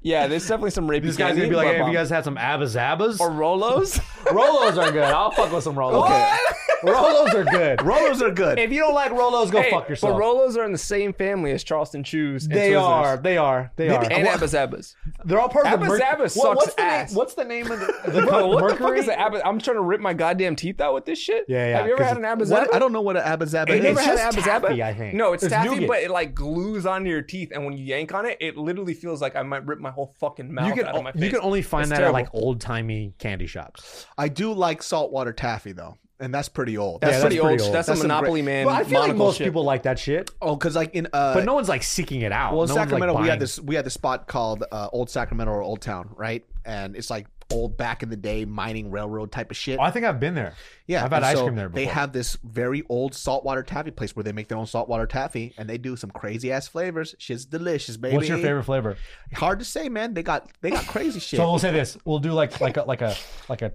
Yeah, 0.00 0.26
there's 0.28 0.42
definitely 0.46 0.70
some 0.70 0.86
rapey 0.88 1.02
This 1.02 1.16
guy's 1.16 1.28
candy, 1.30 1.40
gonna 1.42 1.50
be 1.50 1.56
like, 1.56 1.66
but 1.66 1.72
hey, 1.72 1.78
have 1.78 1.88
you 1.88 1.94
guys 1.94 2.08
had 2.10 2.24
some 2.24 2.38
Abba 2.38 2.66
Zabas? 2.66 3.20
or 3.20 3.30
Rolos. 3.30 3.98
Rolos 4.26 4.76
are 4.76 4.92
good. 4.92 5.02
I'll 5.02 5.30
fuck 5.32 5.52
with 5.52 5.64
some 5.64 5.74
Rolos. 5.74 6.04
Okay. 6.04 6.36
Rolos 6.82 7.34
are 7.34 7.42
good. 7.42 7.80
Rolos 7.80 8.20
are 8.22 8.30
good. 8.30 8.56
If 8.60 8.70
you 8.70 8.78
don't 8.78 8.94
like 8.94 9.10
Rolos, 9.10 9.50
go 9.50 9.60
Hey, 9.60 9.70
fuck 9.72 9.88
yourself. 9.88 10.12
But 10.16 10.22
Rolos 10.22 10.56
are 10.56 10.64
in 10.64 10.70
the 10.70 10.78
same 10.78 11.12
family 11.12 11.50
as 11.50 11.64
Charleston 11.64 12.04
chews. 12.04 12.44
And 12.44 12.54
they 12.54 12.70
Twizzlers. 12.70 12.82
are. 12.82 13.16
They 13.16 13.36
are. 13.36 13.72
They 13.74 13.88
are. 13.88 14.00
And 14.04 14.28
Abba 14.28 14.44
Zabas. 14.46 14.94
They're 15.24 15.40
all 15.40 15.48
part 15.48 15.66
of 15.66 15.72
the 15.80 15.86
Abba 15.86 15.88
Merc- 15.88 16.00
Zabba 16.02 16.18
What- 16.20 16.30
sucks 16.30 16.56
what's 16.56 16.74
the 16.74 16.80
ass. 16.82 17.10
Name, 17.10 17.16
what's 17.16 17.34
the 17.34 17.44
name 17.44 17.70
of 17.72 17.80
the, 17.80 17.86
the 18.12 18.22
Bro, 18.22 18.46
what 18.46 18.62
the 18.62 18.70
fuck 18.70 18.80
Mercury? 18.80 19.00
is 19.00 19.06
the 19.06 19.18
Abba? 19.18 19.44
I'm 19.44 19.58
trying 19.58 19.76
to 19.78 19.82
rip 19.82 20.00
my 20.00 20.14
goddamn 20.14 20.54
teeth 20.54 20.80
out 20.80 20.94
with 20.94 21.04
this 21.04 21.18
shit. 21.18 21.46
Yeah, 21.48 21.66
yeah, 21.68 21.76
Have 21.78 21.86
you 21.86 21.92
ever 21.94 22.02
'cause 22.02 22.08
had 22.10 22.16
an 22.18 22.24
Abba 22.24 22.44
What? 22.44 22.68
Zabba? 22.70 22.74
I 22.76 22.78
don't 22.78 22.92
know 22.92 23.00
what 23.00 23.16
an 23.16 23.22
Abba 23.24 23.46
Zaba 23.46 23.70
It- 23.70 23.76
is. 23.78 23.82
never 23.82 23.98
it's 23.98 24.06
had 24.06 24.32
just 24.32 24.46
an 24.46 24.48
Abba 24.52 24.66
Zaba? 24.66 24.68
taffy, 24.68 24.82
I 24.84 24.94
think. 24.94 25.14
No, 25.14 25.32
it's, 25.32 25.42
It's 25.42 25.52
taffy, 25.52 25.68
nougat. 25.70 25.88
but 25.88 25.98
it 26.04 26.10
like 26.12 26.32
glues 26.32 26.86
onto 26.86 27.10
your 27.10 27.22
teeth, 27.22 27.50
and 27.52 27.64
when 27.64 27.76
you 27.76 27.84
yank 27.84 28.14
on 28.14 28.24
it, 28.24 28.36
it 28.40 28.56
literally 28.56 28.94
feels 28.94 29.20
like 29.20 29.34
I 29.34 29.42
might 29.42 29.66
rip 29.66 29.80
my 29.88 29.94
whole 29.94 30.14
fucking 30.20 30.52
mouth 30.52 30.68
you 30.68 30.74
can 30.74 30.86
out 30.86 30.96
of 30.96 31.02
my 31.04 31.12
face. 31.12 31.22
you 31.22 31.30
can 31.30 31.40
only 31.40 31.62
find 31.62 31.82
It's 31.84 31.90
that 31.90 31.96
terrible. 31.98 32.16
at 32.18 32.24
like 32.24 32.34
old 32.34 32.60
timey 32.60 33.14
candy 33.18 33.46
shops. 33.46 34.06
I 34.16 34.28
do 34.28 34.52
like 34.52 34.82
saltwater 34.82 35.32
taffy 35.32 35.72
though, 35.72 35.96
and 36.20 36.34
that's 36.34 36.48
pretty 36.48 36.76
old. 36.76 37.00
That's 37.00 37.14
Yeah, 37.14 37.20
pretty 37.22 37.36
that's 37.36 37.44
pretty 37.46 37.60
old. 37.62 37.66
old. 37.68 37.74
That's, 37.74 37.86
That's 37.86 37.98
a 37.98 38.02
some 38.02 38.08
Monopoly 38.08 38.42
man. 38.42 38.66
But 38.66 38.74
I 38.74 38.84
feel 38.84 39.00
like 39.00 39.16
most 39.16 39.38
shit. 39.38 39.46
people 39.46 39.64
like 39.64 39.84
that 39.84 39.98
shit. 39.98 40.30
oh, 40.42 40.54
because 40.56 40.76
like 40.76 40.94
in 40.94 41.06
uh, 41.12 41.34
But 41.34 41.44
no 41.44 41.54
one's 41.54 41.68
like 41.68 41.82
seeking 41.82 42.20
it 42.20 42.32
out. 42.32 42.52
Well, 42.52 42.62
in 42.64 42.68
no 42.68 42.74
one's, 42.74 42.90
like, 42.92 43.00
Sacramento, 43.00 43.22
we 43.22 43.28
had 43.28 43.40
this 43.40 43.58
we 43.60 43.74
had 43.74 43.86
this 43.86 43.94
spot 43.94 44.26
called 44.26 44.64
uh, 44.70 44.88
Old 44.92 45.08
Sacramento 45.10 45.52
or 45.52 45.62
Old 45.62 45.80
Town, 45.80 46.10
right? 46.16 46.44
And 46.64 46.94
it's 46.96 47.08
like 47.10 47.26
old 47.50 47.76
back 47.76 48.02
in 48.02 48.10
the 48.10 48.16
day 48.16 48.44
mining 48.44 48.90
railroad 48.90 49.32
type 49.32 49.50
of 49.50 49.56
shit. 49.56 49.78
Oh, 49.78 49.82
I 49.82 49.90
think 49.90 50.04
I've 50.04 50.20
been 50.20 50.34
there. 50.34 50.54
Yeah, 50.86 51.04
I've 51.04 51.12
had 51.12 51.22
ice 51.22 51.36
so 51.36 51.44
cream 51.44 51.56
there 51.56 51.68
They 51.68 51.86
have 51.86 52.12
this 52.12 52.36
very 52.42 52.82
old 52.88 53.14
saltwater 53.14 53.62
taffy 53.62 53.90
place 53.90 54.14
where 54.14 54.22
they 54.22 54.32
make 54.32 54.48
their 54.48 54.58
own 54.58 54.66
saltwater 54.66 55.06
taffy, 55.06 55.54
and 55.56 55.68
they 55.68 55.78
do 55.78 55.96
some 55.96 56.10
crazy 56.10 56.52
ass 56.52 56.68
flavors. 56.68 57.14
Shit's 57.18 57.44
delicious, 57.44 57.96
baby. 57.96 58.16
What's 58.16 58.28
your 58.28 58.38
favorite 58.38 58.64
flavor? 58.64 58.96
Hard 59.34 59.58
to 59.58 59.64
say, 59.64 59.88
man. 59.88 60.14
They 60.14 60.22
got 60.22 60.50
they 60.60 60.70
got 60.70 60.86
crazy 60.86 61.20
shit. 61.20 61.38
So 61.38 61.48
we'll 61.48 61.58
say 61.58 61.72
this: 61.72 61.96
we'll 62.04 62.18
do 62.18 62.32
like 62.32 62.60
like 62.60 62.76
a 62.76 62.82
like 62.82 63.02
a 63.02 63.16
like 63.48 63.62
a 63.62 63.72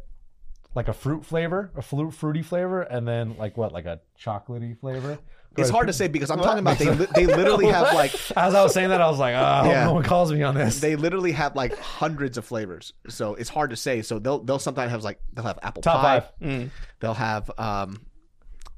like 0.76 0.88
a 0.88 0.94
fruit 0.94 1.26
flavor, 1.26 1.72
a 1.76 1.82
fruit 1.82 2.12
fruity 2.12 2.42
flavor, 2.42 2.82
and 2.82 3.08
then 3.08 3.36
like 3.38 3.58
what, 3.58 3.72
like 3.72 3.86
a 3.86 4.00
chocolatey 4.20 4.78
flavor. 4.80 5.20
Go 5.56 5.62
it's 5.62 5.70
ahead. 5.70 5.76
hard 5.76 5.88
to 5.88 5.94
say 5.94 6.08
because 6.08 6.32
I'm 6.32 6.40
talking 6.40 6.60
about 6.60 6.80
they 6.80 6.90
li- 6.90 7.08
they 7.14 7.26
literally 7.40 7.68
have 7.68 7.94
like 7.94 8.12
As 8.36 8.56
I 8.56 8.64
was 8.64 8.74
saying 8.74 8.90
that, 8.90 9.02
I 9.02 9.08
was 9.10 9.20
like, 9.20 9.36
oh, 9.36 9.44
I 9.44 9.60
hope 9.62 9.72
Yeah. 9.72 9.84
no 9.86 9.94
one 9.94 10.04
calls 10.04 10.32
me 10.32 10.42
on 10.42 10.56
this. 10.56 10.80
they 10.80 10.96
literally 10.96 11.32
have 11.34 11.56
like 11.56 11.78
hundreds 11.78 12.38
of 12.40 12.46
flavors. 12.46 12.94
So 13.08 13.36
it's 13.36 13.50
hard 13.50 13.70
to 13.70 13.76
say. 13.76 14.02
So 14.02 14.18
they'll 14.20 14.40
they'll 14.44 14.58
sometimes 14.60 14.92
have 14.92 15.04
like 15.04 15.20
they'll 15.34 15.46
have 15.46 15.60
apple 15.62 15.82
Top 15.84 16.02
pie. 16.02 16.20
five. 16.22 16.30
Mm. 16.42 16.70
They'll 17.00 17.14
have 17.14 17.52
um 17.60 18.02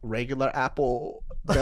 regular 0.02 0.52
apple. 0.54 1.24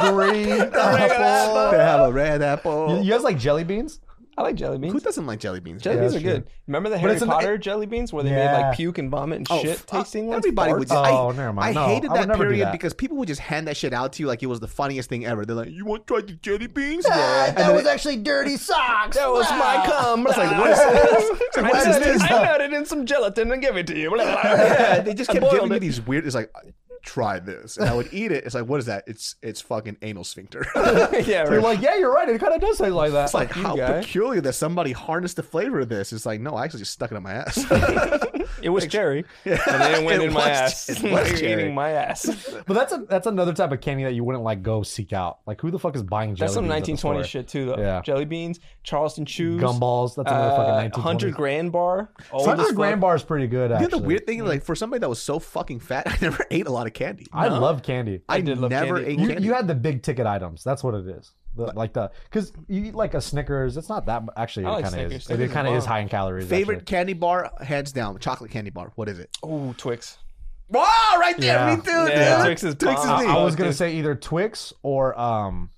Green 0.00 0.50
apple. 0.60 1.70
They 1.70 1.78
have 1.78 2.00
a 2.08 2.12
red 2.12 2.42
apple. 2.42 2.96
You, 2.98 3.02
you 3.04 3.12
guys 3.12 3.22
like 3.22 3.38
jelly 3.38 3.64
beans? 3.64 4.00
I 4.38 4.42
like 4.42 4.56
jelly 4.56 4.76
beans. 4.76 4.92
Who 4.92 5.00
doesn't 5.00 5.24
like 5.26 5.40
jelly 5.40 5.60
beans? 5.60 5.80
Jelly 5.82 5.96
Yeah, 5.96 6.02
beans 6.02 6.14
are 6.14 6.18
that's 6.18 6.22
true. 6.24 6.32
good. 6.42 6.50
Remember 6.66 6.90
the 6.90 6.98
Harry 6.98 7.14
it's 7.14 7.22
an- 7.22 7.28
Potter 7.28 7.56
jelly 7.56 7.86
beans 7.86 8.12
where 8.12 8.22
they 8.22 8.30
made 8.30 8.36
Yeah. 8.44 8.68
like 8.68 8.76
puke 8.76 8.98
and 8.98 9.10
vomit 9.10 9.38
and 9.38 9.46
Oh, 9.48 9.62
shit 9.62 9.78
fuck. 9.78 10.02
tasting 10.04 10.26
ones? 10.26 10.38
Everybody 10.44 10.74
would 10.74 10.88
just. 10.88 10.92
Oh, 10.94 11.30
I, 11.30 11.32
never 11.34 11.52
mind. 11.54 11.78
I 11.78 11.80
No, 11.80 11.86
hated 11.94 12.10
I 12.10 12.12
would 12.12 12.20
that 12.20 12.28
never 12.28 12.44
do 12.44 12.50
period 12.50 12.66
that. 12.66 12.72
because 12.72 12.92
people 12.92 13.16
would 13.16 13.28
just 13.28 13.40
hand 13.40 13.66
that 13.68 13.78
shit 13.78 13.94
out 13.94 14.12
to 14.14 14.22
you 14.22 14.26
like 14.26 14.42
it 14.42 14.46
was 14.46 14.60
the 14.60 14.68
funniest 14.68 15.08
thing 15.08 15.24
ever. 15.24 15.46
They're 15.46 15.56
like, 15.56 15.70
"You 15.70 15.86
want 15.86 16.06
to 16.06 16.12
try 16.14 16.20
the 16.22 16.32
jelly 16.34 16.66
beans?" 16.66 17.06
Ah, 17.08 17.46
and 17.48 17.56
then 17.56 17.76
it- 17.78 17.86
actually 17.86 18.16
dirty 18.18 18.58
socks. 18.58 19.16
That 19.16 19.30
was 19.30 19.48
my 19.52 19.82
cum. 19.86 20.26
It's 20.26 20.36
like, 20.36 20.50
what 20.58 20.70
is 20.70 20.78
this? 20.78 21.56
I, 21.56 21.62
what 21.62 21.74
is 21.76 21.82
said 21.84 22.02
this? 22.02 22.22
it- 22.22 22.30
I 22.30 22.44
got 22.44 22.60
in 22.60 22.84
some 22.84 23.06
gelatin 23.06 23.50
and 23.52 23.62
give 23.62 23.76
it 23.78 23.86
to 23.86 23.98
you. 23.98 24.14
yeah, 24.18 25.00
they 25.00 25.14
just 25.14 25.30
I 25.30 25.34
kept 25.34 25.44
boiled 25.44 25.54
giving 25.54 25.68
me 25.70 25.76
it. 25.76 25.80
these 25.80 26.00
weird. 26.02 26.26
It's 26.26 26.34
like, 26.34 26.52
try 27.06 27.38
this, 27.38 27.78
and 27.78 27.88
I 27.88 27.94
would 27.94 28.12
eat 28.12 28.32
it. 28.32 28.44
It's 28.44 28.54
like, 28.54 28.66
what 28.66 28.80
is 28.80 28.86
that? 28.86 29.04
It's 29.06 29.36
it's 29.42 29.60
fucking 29.62 29.96
anal 30.02 30.24
sphincter. 30.24 30.66
yeah, 30.76 31.48
You're 31.48 31.62
like, 31.62 31.80
yeah, 31.80 31.96
you're 31.96 32.12
right. 32.12 32.28
It 32.28 32.38
kind 32.40 32.52
of 32.52 32.60
does 32.60 32.76
taste 32.78 32.90
like 32.90 33.12
that. 33.12 33.24
It's 33.26 33.34
like 33.34 33.54
you, 33.56 33.62
how 33.62 33.76
guy. 33.76 34.00
peculiar 34.00 34.40
that 34.42 34.52
somebody 34.54 34.92
harnessed 34.92 35.36
the 35.36 35.42
flavor 35.42 35.80
of 35.80 35.88
this. 35.88 36.12
It's 36.12 36.26
like, 36.26 36.40
no, 36.40 36.54
I 36.54 36.64
actually 36.64 36.80
just 36.80 36.92
stuck 36.92 37.12
it 37.12 37.14
in 37.16 37.22
my 37.22 37.32
ass. 37.32 37.64
it 38.62 38.68
was 38.68 38.86
cherry, 38.86 39.24
and 39.44 39.58
then 39.64 40.02
it 40.02 40.04
went 40.04 40.22
It 40.22 40.26
in 40.26 40.32
my 40.32 40.50
ass. 40.50 40.88
it 40.90 41.02
was 41.02 41.40
cherry. 41.40 41.62
eating 41.62 41.74
my 41.74 41.90
ass. 41.90 42.26
but 42.66 42.74
that's 42.74 42.92
a 42.92 43.06
that's 43.08 43.26
another 43.26 43.54
type 43.54 43.72
of 43.72 43.80
candy 43.80 44.04
that 44.04 44.14
you 44.14 44.24
wouldn't 44.24 44.44
like 44.44 44.62
go 44.62 44.82
seek 44.82 45.12
out. 45.12 45.38
Like, 45.46 45.60
who 45.60 45.70
the 45.70 45.78
fuck 45.78 45.94
is 45.94 46.02
buying 46.02 46.34
jelly 46.34 46.46
That's 46.46 46.54
some 46.54 46.68
beans 46.68 46.74
at 46.74 46.84
the 47.02 47.08
1920s 47.08 47.24
shit 47.24 47.48
too, 47.48 47.66
though. 47.66 47.78
Yeah. 47.78 48.02
Jelly 48.02 48.24
beans, 48.24 48.58
Charleston 48.82 49.24
chews, 49.24 49.62
Gumballs. 49.62 50.16
That's 50.16 50.30
another 50.30 50.56
fucking 50.56 50.92
uh, 50.92 50.98
1920s. 50.98 51.02
hundred 51.02 51.34
grand 51.34 51.72
bar. 51.72 52.10
Hundred 52.32 52.74
grand 52.74 53.00
bar 53.00 53.14
is 53.14 53.22
pretty 53.22 53.46
good. 53.46 53.70
You 53.70 53.76
Actually, 53.76 53.92
know 53.92 53.98
the 53.98 54.04
weird 54.06 54.26
thing, 54.26 54.44
like 54.44 54.64
for 54.64 54.74
somebody 54.74 55.00
that 55.00 55.08
was 55.08 55.22
so 55.22 55.38
fucking 55.38 55.80
fat, 55.80 56.04
I 56.06 56.16
never 56.20 56.44
ate 56.50 56.66
a 56.66 56.72
lot 56.72 56.86
of 56.86 56.92
candy. 56.96 57.26
I 57.32 57.48
No? 57.48 57.60
love 57.60 57.82
candy. 57.84 58.22
I, 58.28 58.40
did 58.40 58.58
love 58.58 58.70
never 58.72 58.96
candy. 58.96 59.12
ate 59.12 59.18
You, 59.20 59.28
candy. 59.28 59.42
you 59.44 59.54
had 59.54 59.68
the 59.68 59.74
big 59.76 60.02
ticket 60.02 60.26
items. 60.26 60.64
That's 60.64 60.82
what 60.82 60.94
it 60.94 61.06
is. 61.06 61.30
The, 61.54 61.66
like 61.74 61.92
the 61.92 62.10
because 62.24 62.52
you 62.68 62.84
eat 62.84 62.94
like 62.94 63.14
a 63.14 63.20
Snickers. 63.20 63.76
It's 63.76 63.88
not 63.88 64.04
that 64.06 64.22
mu- 64.24 64.28
actually. 64.36 64.66
I 64.66 64.70
It 64.70 64.72
like 64.72 64.84
kind 64.84 64.94
of 64.96 65.00
Snickers. 65.00 65.12
is. 65.12 65.22
It, 65.22 65.24
Snickers 65.26 65.52
kind 65.52 65.68
of 65.68 65.74
is 65.74 65.78
is 65.78 65.84
bomb. 65.86 65.92
high 65.92 66.00
in 66.00 66.08
calories. 66.08 66.48
Favorite 66.48 66.74
actually. 66.80 66.96
candy 66.96 67.12
bar, 67.14 67.50
hands 67.62 67.92
down, 67.92 68.18
chocolate 68.18 68.50
candy 68.50 68.70
bar. 68.70 68.92
What 68.96 69.08
is 69.08 69.18
it? 69.20 69.30
Oh, 69.42 69.74
Twix. 69.78 70.18
Wow, 70.68 71.14
right 71.20 71.36
there, 71.38 71.54
Yeah. 71.68 71.76
me 71.76 71.80
too. 71.82 71.90
Yeah, 72.12 72.36
dude. 72.38 72.44
Twix 72.46 72.64
is 72.64 72.74
Twix 72.74 73.00
is 73.00 73.06
bomb. 73.06 73.24
me. 73.24 73.30
I 73.30 73.42
was 73.42 73.54
gonna 73.56 73.72
say 73.72 73.94
either 73.94 74.14
Twix 74.16 74.72
or 74.82 75.18
um 75.18 75.70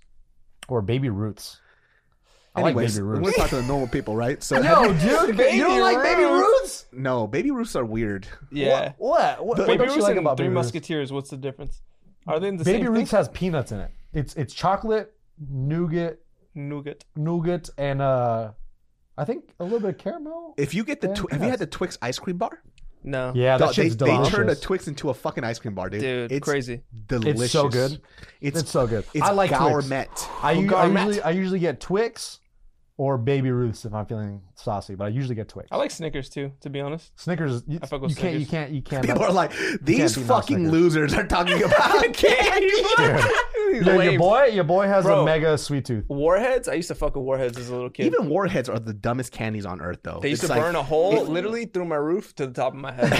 or 0.68 0.82
Baby 0.82 1.10
Ruths. 1.10 1.60
I 2.58 2.62
like 2.62 2.70
Anyways, 2.72 2.94
Baby 2.96 3.06
we're 3.06 3.16
Roots. 3.16 3.22
gonna 3.30 3.36
talk 3.36 3.48
to 3.50 3.56
the 3.56 3.62
normal 3.62 3.88
people, 3.88 4.16
right? 4.16 4.42
So 4.42 4.58
No, 4.62 4.92
dude, 4.92 5.02
you 5.02 5.64
don't 5.64 5.80
like 5.80 6.02
Baby 6.02 6.22
Ruths? 6.24 6.86
no, 6.92 7.26
baby 7.26 7.50
Ruths 7.50 7.74
are 7.76 7.84
weird. 7.84 8.26
Yeah. 8.50 8.92
What? 8.98 9.44
What, 9.44 9.46
what 9.46 9.66
Baby 9.66 9.78
don't 9.78 9.86
you 9.88 9.92
Ruths 9.94 10.02
like 10.02 10.10
and 10.12 10.18
about 10.20 10.36
Three 10.36 10.46
Baby 10.46 10.56
Ruths? 10.56 10.66
Musketeers. 10.66 11.12
What's 11.12 11.30
the 11.30 11.36
difference? 11.36 11.80
Are 12.26 12.38
they 12.40 12.48
in 12.48 12.56
the 12.56 12.64
Baby 12.64 12.84
same 12.84 12.92
Roots 12.92 13.10
thing? 13.10 13.16
has 13.18 13.28
peanuts 13.28 13.72
in 13.72 13.80
it. 13.80 13.90
It's 14.12 14.34
it's 14.34 14.52
chocolate, 14.54 15.14
nougat, 15.38 16.18
Nougat. 16.54 17.04
nougat, 17.16 17.70
and 17.78 18.02
uh, 18.02 18.50
I 19.16 19.24
think 19.24 19.50
a 19.60 19.64
little 19.64 19.80
bit 19.80 19.90
of 19.90 19.98
caramel. 19.98 20.54
If 20.56 20.74
you 20.74 20.84
get 20.84 21.00
the, 21.00 21.08
Yeah, 21.08 21.14
twi- 21.14 21.28
have 21.32 21.42
you 21.42 21.50
had 21.50 21.58
the 21.58 21.66
Twix 21.66 21.96
ice 22.02 22.18
cream 22.18 22.36
bar? 22.38 22.62
No. 23.04 23.32
Yeah, 23.34 23.56
that 23.58 23.66
Dog, 23.66 23.74
they, 23.76 23.82
shit's 23.84 23.96
they 23.96 24.06
delicious. 24.06 24.34
turned 24.34 24.50
a 24.50 24.56
Twix 24.56 24.88
into 24.88 25.08
a 25.10 25.14
fucking 25.14 25.44
ice 25.44 25.58
cream 25.60 25.74
bar, 25.74 25.88
dude. 25.88 26.00
Dude, 26.00 26.32
it's 26.32 26.44
crazy. 26.44 26.82
delicious. 27.06 27.42
It's 27.42 27.52
so 27.52 27.68
good. 27.68 28.00
It's, 28.40 28.58
It's 28.60 28.70
so 28.70 28.86
good. 28.88 29.04
It's 29.14 29.24
I 29.24 29.30
like 29.30 29.50
Twix. 29.50 29.62
gourmet. 29.62 30.08
I, 30.42 30.52
u- 30.52 30.64
I 30.66 30.66
gourmet. 30.66 31.00
usually 31.04 31.22
I 31.22 31.30
usually 31.30 31.58
get 31.60 31.80
Twix 31.80 32.40
or 32.98 33.16
Baby 33.16 33.52
Ruths 33.52 33.84
if 33.84 33.94
I'm 33.94 34.04
feeling 34.04 34.42
saucy, 34.56 34.96
but 34.96 35.04
I 35.04 35.08
usually 35.08 35.36
get 35.36 35.48
Twix. 35.48 35.68
I 35.70 35.76
like 35.76 35.92
Snickers 35.92 36.28
too, 36.28 36.52
to 36.60 36.68
be 36.68 36.80
honest. 36.80 37.12
Snickers. 37.18 37.62
You, 37.66 37.78
I 37.80 37.86
fuck 37.86 38.02
with 38.02 38.10
you 38.10 38.16
can't. 38.16 38.38
You 38.40 38.46
can't. 38.46 38.72
You 38.72 38.82
can't. 38.82 39.06
People 39.06 39.22
are 39.22 39.32
like, 39.32 39.52
these 39.80 40.16
fucking 40.26 40.70
losers 40.70 41.14
are 41.14 41.26
talking 41.26 41.62
about 41.62 42.12
candy. 42.12 42.72
These 43.72 43.86
Yo, 43.86 44.00
your 44.00 44.18
boy, 44.18 44.44
your 44.46 44.64
boy 44.64 44.86
has 44.86 45.06
a 45.06 45.24
mega 45.24 45.56
sweet 45.58 45.84
tooth. 45.84 46.04
Warheads. 46.08 46.68
I 46.68 46.74
used 46.74 46.88
to 46.88 46.94
fuck 46.94 47.16
with 47.16 47.24
warheads 47.24 47.58
as 47.58 47.68
a 47.68 47.72
little 47.74 47.90
kid. 47.90 48.06
Even 48.06 48.28
warheads 48.28 48.68
are 48.68 48.78
the 48.78 48.94
dumbest 48.94 49.32
candies 49.32 49.66
on 49.66 49.80
earth, 49.80 49.98
though. 50.02 50.20
they 50.20 50.30
used 50.30 50.42
It's 50.42 50.48
to 50.50 50.54
like- 50.54 50.62
burn 50.64 50.76
a 50.76 50.82
hole 50.82 51.24
literally 51.24 51.66
through 51.66 51.86
my 51.86 51.96
roof 51.96 52.34
to 52.36 52.46
the 52.46 52.52
top 52.52 52.74
of 52.74 52.80
my 52.80 52.92
head. 52.92 53.12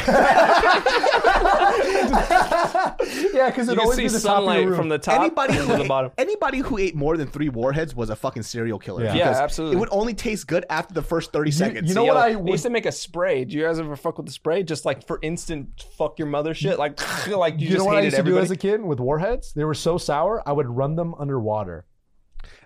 Yeah, 3.33 3.51
because 3.51 3.67
you 3.69 3.75
it 3.75 3.77
can 3.77 3.79
always 3.81 3.97
see 3.97 4.03
be 4.05 4.09
the 4.09 4.21
top 4.21 4.39
of 4.39 4.45
your 4.45 4.55
sunlight 4.55 4.67
roof. 4.67 4.77
from 4.77 4.89
the 4.89 4.99
top 4.99 5.21
Anybody 5.21 5.55
to 5.55 5.61
who, 5.63 5.83
the 5.83 5.89
bottom. 5.89 6.11
anybody 6.19 6.59
who 6.59 6.79
ate 6.79 6.95
more 6.95 7.17
than 7.17 7.29
three 7.29 7.49
warheads 7.49 7.95
was 7.95 8.11
a 8.11 8.17
fucking 8.17 8.43
serial 8.43 8.79
killer. 8.79 9.05
Yeah. 9.05 9.13
because 9.15 9.37
Yeah, 9.37 9.43
absolutely. 9.43 9.77
It 9.77 9.81
would 9.81 9.89
only 9.93 10.15
taste 10.15 10.47
good 10.47 10.65
after 10.71 10.95
the 10.95 11.03
first 11.03 11.33
thirty 11.33 11.51
seconds. 11.51 11.89
you 11.89 11.95
know 11.95 12.05
Yo, 12.05 12.15
what 12.15 12.23
I 12.23 12.31
they 12.31 12.37
would- 12.37 12.49
used 12.51 12.65
to 12.65 12.71
make 12.71 12.87
a 12.87 12.93
spray. 12.93 13.45
Do 13.45 13.57
you 13.57 13.65
guys 13.65 13.79
ever 13.79 13.97
fuck 13.97 14.17
with 14.19 14.27
the 14.27 14.33
spray? 14.33 14.63
Just 14.63 14.85
like 14.85 15.07
for 15.07 15.19
instant 15.23 15.85
fuck 15.97 16.19
your 16.19 16.29
mother 16.29 16.55
shit. 16.55 16.79
Like, 16.79 16.99
like 17.31 17.55
you, 17.55 17.61
You, 17.61 17.67
just 17.69 17.79
know 17.79 17.85
what 17.87 17.97
I 17.97 18.01
hated 18.01 18.05
used 18.07 18.17
to 18.17 18.23
do 18.23 18.29
everybody. 18.39 18.45
as 18.45 18.51
a 18.51 18.57
kid 18.57 18.83
with 18.83 19.01
warheads? 19.01 19.53
They 19.53 19.65
were 19.65 19.75
so 19.75 19.99
sour, 19.99 20.38
I 20.47 20.53
would 20.53 20.69
run 20.69 20.97
them 20.97 21.15
underwater. 21.19 21.87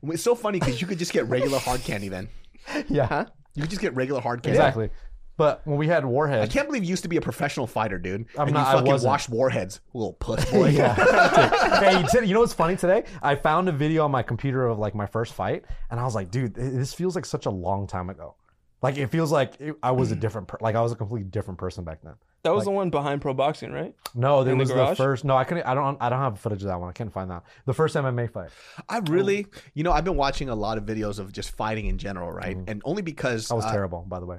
It's 0.03 0.23
so 0.23 0.35
funny 0.35 0.59
because 0.59 0.81
you 0.81 0.87
could 0.87 0.99
just 0.99 1.13
get 1.13 1.29
regular 1.29 1.59
hard 1.59 1.83
candy 1.83 2.09
then. 2.09 2.29
Yeah, 2.89 3.27
You 3.55 3.63
could 3.63 3.71
just 3.71 3.83
get 3.83 3.95
regular 3.95 4.21
hard 4.21 4.43
candy. 4.43 4.57
exactly. 4.59 4.91
But 5.37 5.63
when 5.67 5.79
we 5.79 5.89
had 5.89 6.05
warheads 6.05 6.49
I 6.49 6.53
can't 6.53 6.69
believe 6.69 6.85
you 6.85 6.91
used 6.91 7.03
to 7.03 7.09
be 7.09 7.17
a 7.17 7.21
professional 7.21 7.67
fighter, 7.67 7.99
dude. 7.99 8.27
I'm 8.39 8.49
and 8.49 8.55
not- 8.55 8.69
you 8.69 8.79
fucking 8.79 8.93
wasn't. 8.93 9.09
washed 9.09 9.29
warheads, 9.31 9.81
little 9.95 10.13
puss 10.13 10.45
boy. 10.53 10.69
yeah. 10.69 10.95
hey, 11.81 12.05
t- 12.13 12.27
you 12.27 12.35
know 12.35 12.41
what's 12.41 12.53
funny 12.53 12.77
today? 12.77 13.05
I 13.23 13.35
found 13.35 13.69
a 13.69 13.73
video 13.73 14.05
on 14.05 14.11
my 14.11 14.23
computer 14.23 14.67
of 14.67 14.79
like 14.79 14.95
my 14.95 15.07
first 15.07 15.33
fight, 15.33 15.65
and 15.91 15.99
I 15.99 16.05
was 16.05 16.15
like, 16.15 16.31
dude, 16.31 16.55
this 16.55 16.95
feels 16.95 17.17
like 17.17 17.25
such 17.25 17.47
a 17.47 17.51
long 17.51 17.87
time 17.89 18.11
ago. 18.11 18.37
Like 18.83 18.97
it 18.99 19.09
feels 19.09 19.33
like 19.33 19.55
it, 19.61 19.75
I 19.83 19.91
was 19.93 20.13
a 20.13 20.17
mm. 20.17 20.21
different, 20.21 20.49
per- 20.49 20.59
like 20.61 20.75
I 20.77 20.83
was 20.83 20.93
a 20.93 20.97
completely 20.97 21.29
different 21.29 21.59
person 21.59 21.83
back 21.83 22.03
then. 22.03 22.15
That 22.45 22.55
was 22.55 22.65
the 22.65 22.71
one 22.71 22.91
behind 22.91 23.21
pro 23.21 23.35
boxing, 23.35 23.73
right? 23.73 23.95
No, 24.15 24.43
there 24.45 24.53
In 24.53 24.59
the 24.59 24.63
was 24.63 24.69
the, 24.69 24.75
garage? 24.75 24.97
first. 24.97 25.25
No, 25.25 25.37
I 25.37 25.45
couldn't. 25.45 25.65
I 25.67 25.75
don't. 25.75 25.97
I 26.01 26.09
don't 26.09 26.19
have 26.19 26.39
footage 26.39 26.63
of 26.63 26.69
that 26.69 26.81
one. 26.81 26.89
I 26.89 26.93
can't 26.93 27.13
find 27.13 27.31
that. 27.31 27.45
The 27.67 27.75
first 27.75 27.95
MMA 27.97 28.31
fight. 28.33 28.51
I 28.89 28.99
really, 28.99 29.47
you 29.75 29.85
know, 29.85 29.93
I've 29.93 30.05
been 30.05 30.17
watching 30.17 30.49
a 30.49 30.55
lot 30.55 30.79
of 30.79 30.85
videos 30.85 31.19
of 31.19 31.33
just 31.33 31.51
fighting 31.57 31.87
in 31.87 31.99
general, 31.99 32.31
right? 32.31 32.57
And 32.67 32.83
only 32.85 33.03
because 33.03 33.49
That 33.49 33.55
was 33.57 33.65
uh, 33.65 33.73
terrible, 33.73 34.05
by 34.09 34.21
the 34.21 34.27
way. 34.27 34.39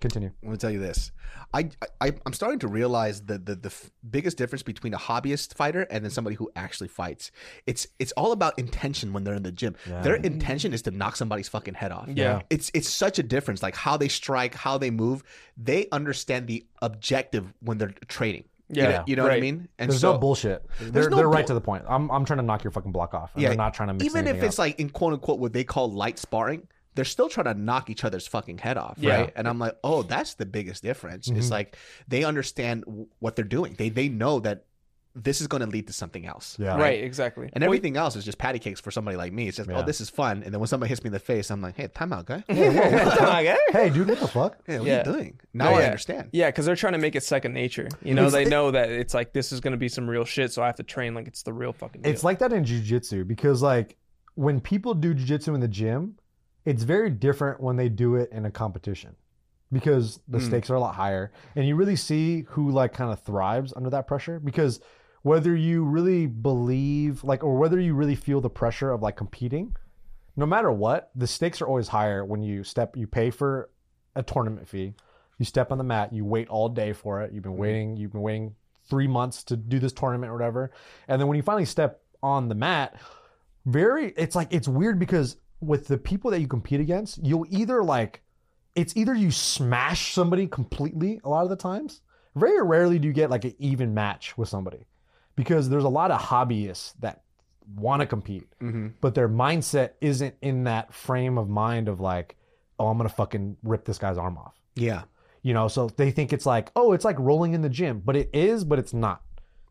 Continue. 0.00 0.30
Let 0.42 0.50
me 0.50 0.56
tell 0.56 0.70
you 0.70 0.80
this. 0.80 1.12
I, 1.54 1.68
I 2.00 2.12
I'm 2.26 2.32
starting 2.32 2.58
to 2.60 2.68
realize 2.68 3.22
the, 3.22 3.38
the 3.38 3.54
the 3.54 3.68
f- 3.68 3.90
biggest 4.08 4.36
difference 4.36 4.62
between 4.64 4.94
a 4.94 4.98
hobbyist 4.98 5.54
fighter 5.54 5.82
and 5.90 6.04
then 6.04 6.10
somebody 6.10 6.34
who 6.36 6.50
actually 6.56 6.88
fights. 6.88 7.30
It's 7.66 7.86
it's 8.00 8.10
all 8.12 8.32
about 8.32 8.58
intention 8.58 9.12
when 9.12 9.22
they're 9.24 9.34
in 9.34 9.42
the 9.44 9.52
gym. 9.52 9.76
Their 9.86 10.16
intention 10.16 10.72
is 10.72 10.82
to 10.82 10.90
knock 10.90 11.14
somebody's 11.16 11.48
fucking 11.48 11.74
head 11.74 11.92
off. 11.92 12.08
Yeah. 12.08 12.42
It's 12.50 12.70
it's 12.74 12.88
such 12.88 13.18
a 13.20 13.22
difference. 13.22 13.62
Like 13.62 13.76
how 13.76 13.96
they 13.96 14.08
strike, 14.08 14.54
how 14.54 14.76
they 14.78 14.90
move. 14.90 15.22
They 15.56 15.88
understand 15.92 16.46
the 16.48 16.64
objective 16.82 17.52
when 17.60 17.78
they're 17.78 17.94
training. 18.08 18.44
You 18.68 18.82
know- 18.84 18.88
Yeah, 18.90 19.04
you 19.06 19.16
know, 19.16 19.24
what 19.24 19.32
I 19.32 19.40
mean. 19.40 19.68
And 19.78 19.90
There's 19.90 20.00
so 20.00 20.12
no 20.12 20.18
bullshit. 20.18 20.64
They're, 20.80 21.10
no 21.10 21.16
they're 21.16 21.28
right 21.28 21.38
bull- 21.42 21.48
to 21.48 21.54
the 21.54 21.60
point. 21.60 21.84
I'm, 21.88 22.08
I'm 22.10 22.24
trying 22.24 22.38
to 22.38 22.44
knock 22.44 22.62
your 22.62 22.70
fucking 22.70 22.92
block 22.92 23.14
off. 23.14 23.32
And 23.34 23.42
Yeah, 23.42 23.48
they're 23.48 23.56
not 23.58 23.74
trying 23.74 23.88
to 23.88 23.94
mix 23.94 24.04
even 24.04 24.28
if 24.28 24.42
it's 24.42 24.56
up. 24.56 24.60
like 24.60 24.80
in 24.80 24.90
quote 24.90 25.12
unquote 25.12 25.40
what 25.40 25.52
they 25.52 25.64
call 25.64 25.90
light 25.92 26.18
sparring, 26.20 26.68
they're 26.94 27.04
still 27.04 27.28
trying 27.28 27.46
to 27.46 27.54
knock 27.54 27.90
each 27.90 28.04
other's 28.04 28.26
fucking 28.28 28.58
head 28.58 28.76
off, 28.76 28.96
Yeah. 29.00 29.14
right? 29.22 29.32
And 29.34 29.48
I'm 29.48 29.58
like, 29.58 29.76
oh, 29.82 30.02
that's 30.02 30.34
the 30.34 30.46
biggest 30.46 30.82
difference. 30.82 31.28
Mm-hmm. 31.28 31.38
It's 31.38 31.50
like 31.50 31.76
they 32.06 32.22
understand 32.24 32.84
w- 32.84 33.06
what 33.18 33.34
they're 33.36 33.44
doing. 33.44 33.74
They 33.76 33.88
they 33.88 34.08
know 34.08 34.38
that 34.40 34.64
this 35.16 35.40
is 35.40 35.48
going 35.48 35.60
to 35.60 35.66
lead 35.66 35.88
to 35.88 35.92
something 35.92 36.24
else, 36.24 36.56
Yeah. 36.58 36.76
Right, 36.78 37.02
exactly. 37.02 37.50
And 37.52 37.64
everything 37.64 37.96
else 37.96 38.14
is 38.14 38.24
just 38.24 38.38
patty 38.38 38.60
cakes 38.60 38.80
for 38.80 38.92
somebody 38.92 39.16
like 39.16 39.32
me. 39.32 39.48
It's 39.48 39.56
just, 39.56 39.68
Yeah. 39.68 39.80
oh, 39.80 39.82
this 39.84 40.00
is 40.00 40.08
fun. 40.08 40.42
And 40.44 40.52
then 40.54 40.60
when 40.60 40.68
somebody 40.68 40.88
hits 40.88 41.02
me 41.02 41.08
in 41.08 41.12
the 41.12 41.18
face, 41.18 41.50
I'm 41.50 41.60
like, 41.60 41.76
hey, 41.76 41.88
time 41.88 42.12
out, 42.12 42.26
guy. 42.26 42.44
Okay. 42.48 43.56
hey, 43.72 43.90
dude, 43.90 44.08
what 44.08 44.20
the 44.20 44.28
fuck? 44.28 44.58
Hey, 44.66 44.78
what 44.78 44.86
Yeah. 44.86 44.94
are 45.02 45.06
you 45.06 45.12
doing? 45.12 45.40
Now 45.52 45.74
I 45.74 45.80
yeah. 45.80 45.86
understand. 45.86 46.28
Yeah, 46.32 46.46
because 46.48 46.64
they're 46.64 46.76
trying 46.76 46.92
to 46.92 46.98
make 47.00 47.16
it 47.16 47.24
second 47.24 47.54
nature. 47.54 47.88
You 48.02 48.14
know, 48.14 48.30
they 48.30 48.44
know 48.44 48.70
that 48.70 48.88
it's 48.90 49.12
like 49.14 49.32
this 49.32 49.50
is 49.50 49.60
going 49.60 49.72
to 49.72 49.78
be 49.78 49.88
some 49.88 50.08
real 50.08 50.24
shit, 50.24 50.52
so 50.52 50.62
I 50.62 50.66
have 50.66 50.76
to 50.76 50.84
train 50.84 51.12
like 51.14 51.26
it's 51.26 51.42
the 51.42 51.52
real 51.52 51.72
fucking 51.72 52.02
deal. 52.02 52.12
It's 52.12 52.22
like 52.22 52.38
that 52.38 52.52
in 52.52 52.64
jujitsu 52.64 53.26
because 53.26 53.62
like 53.62 53.96
when 54.36 54.60
people 54.60 54.94
do 54.94 55.12
jujitsu 55.14 55.54
in 55.54 55.60
the 55.60 55.68
gym, 55.68 56.16
it's 56.64 56.84
very 56.84 57.10
different 57.10 57.60
when 57.60 57.74
they 57.76 57.88
do 57.88 58.14
it 58.14 58.30
in 58.30 58.44
a 58.46 58.50
competition 58.50 59.16
because 59.72 60.20
the 60.28 60.38
Mm. 60.38 60.46
stakes 60.46 60.70
are 60.70 60.74
a 60.74 60.80
lot 60.80 60.94
higher 60.94 61.30
and 61.56 61.66
you 61.66 61.74
really 61.76 61.96
see 61.96 62.42
who 62.48 62.70
like 62.70 62.92
kind 62.92 63.12
of 63.12 63.20
thrives 63.22 63.72
under 63.76 63.90
that 63.90 64.06
pressure 64.06 64.38
because 64.40 64.80
whether 65.22 65.54
you 65.54 65.84
really 65.84 66.26
believe 66.26 67.22
like 67.24 67.44
or 67.44 67.56
whether 67.56 67.78
you 67.78 67.94
really 67.94 68.14
feel 68.14 68.40
the 68.40 68.50
pressure 68.50 68.90
of 68.90 69.02
like 69.02 69.16
competing 69.16 69.74
no 70.36 70.46
matter 70.46 70.70
what 70.70 71.10
the 71.14 71.26
stakes 71.26 71.60
are 71.60 71.66
always 71.66 71.88
higher 71.88 72.24
when 72.24 72.42
you 72.42 72.64
step 72.64 72.96
you 72.96 73.06
pay 73.06 73.30
for 73.30 73.70
a 74.16 74.22
tournament 74.22 74.68
fee 74.68 74.94
You 75.38 75.44
step 75.44 75.72
on 75.72 75.78
the 75.78 75.84
mat, 75.84 76.12
you 76.12 76.24
wait 76.24 76.48
all 76.48 76.68
day 76.68 76.92
for 76.92 77.22
it. 77.22 77.32
You've 77.32 77.42
been 77.42 77.52
mm-hmm. 77.52 77.60
waiting, 77.60 77.96
you've 77.96 78.12
been 78.12 78.22
waiting 78.22 78.54
three 78.88 79.06
months 79.06 79.44
to 79.44 79.56
do 79.56 79.78
this 79.78 79.92
tournament 79.92 80.30
or 80.30 80.34
whatever. 80.34 80.72
And 81.08 81.20
then 81.20 81.28
when 81.28 81.36
you 81.36 81.42
finally 81.42 81.64
step 81.64 82.02
on 82.22 82.48
the 82.48 82.54
mat, 82.54 82.96
very 83.66 84.12
it's 84.16 84.34
like 84.34 84.48
it's 84.50 84.68
weird 84.68 84.98
because 84.98 85.36
with 85.60 85.86
the 85.86 85.98
people 85.98 86.30
that 86.30 86.40
you 86.40 86.48
compete 86.48 86.80
against, 86.80 87.18
you'll 87.24 87.46
either 87.50 87.82
like 87.82 88.22
it's 88.74 88.96
either 88.96 89.14
you 89.14 89.30
smash 89.30 90.12
somebody 90.14 90.46
completely 90.46 91.20
a 91.24 91.28
lot 91.28 91.44
of 91.44 91.50
the 91.50 91.56
times. 91.56 92.00
Very 92.36 92.62
rarely 92.62 92.98
do 92.98 93.08
you 93.08 93.12
get 93.12 93.30
like 93.30 93.44
an 93.44 93.54
even 93.58 93.92
match 93.92 94.38
with 94.38 94.48
somebody 94.48 94.86
because 95.40 95.70
there's 95.70 95.84
a 95.84 95.88
lot 95.88 96.10
of 96.10 96.20
hobbyists 96.20 96.92
that 97.00 97.22
want 97.74 98.00
to 98.00 98.06
compete, 98.06 98.46
mm-hmm. 98.60 98.88
but 99.00 99.14
their 99.14 99.26
mindset 99.26 99.92
isn't 100.02 100.34
in 100.42 100.64
that 100.64 100.92
frame 100.92 101.38
of 101.38 101.48
mind 101.48 101.88
of 101.88 101.98
like, 101.98 102.36
oh, 102.78 102.88
I'm 102.88 102.98
gonna 102.98 103.08
fucking 103.08 103.56
rip 103.62 103.86
this 103.86 103.96
guy's 103.96 104.18
arm 104.18 104.36
off. 104.36 104.54
Yeah. 104.74 105.04
You 105.40 105.54
know, 105.54 105.68
so 105.68 105.88
they 105.88 106.10
think 106.10 106.34
it's 106.34 106.44
like, 106.44 106.70
oh, 106.76 106.92
it's 106.92 107.06
like 107.06 107.18
rolling 107.18 107.54
in 107.54 107.62
the 107.62 107.70
gym, 107.70 108.02
but 108.04 108.16
it 108.16 108.28
is, 108.34 108.64
but 108.64 108.78
it's 108.78 108.92
not 108.92 109.22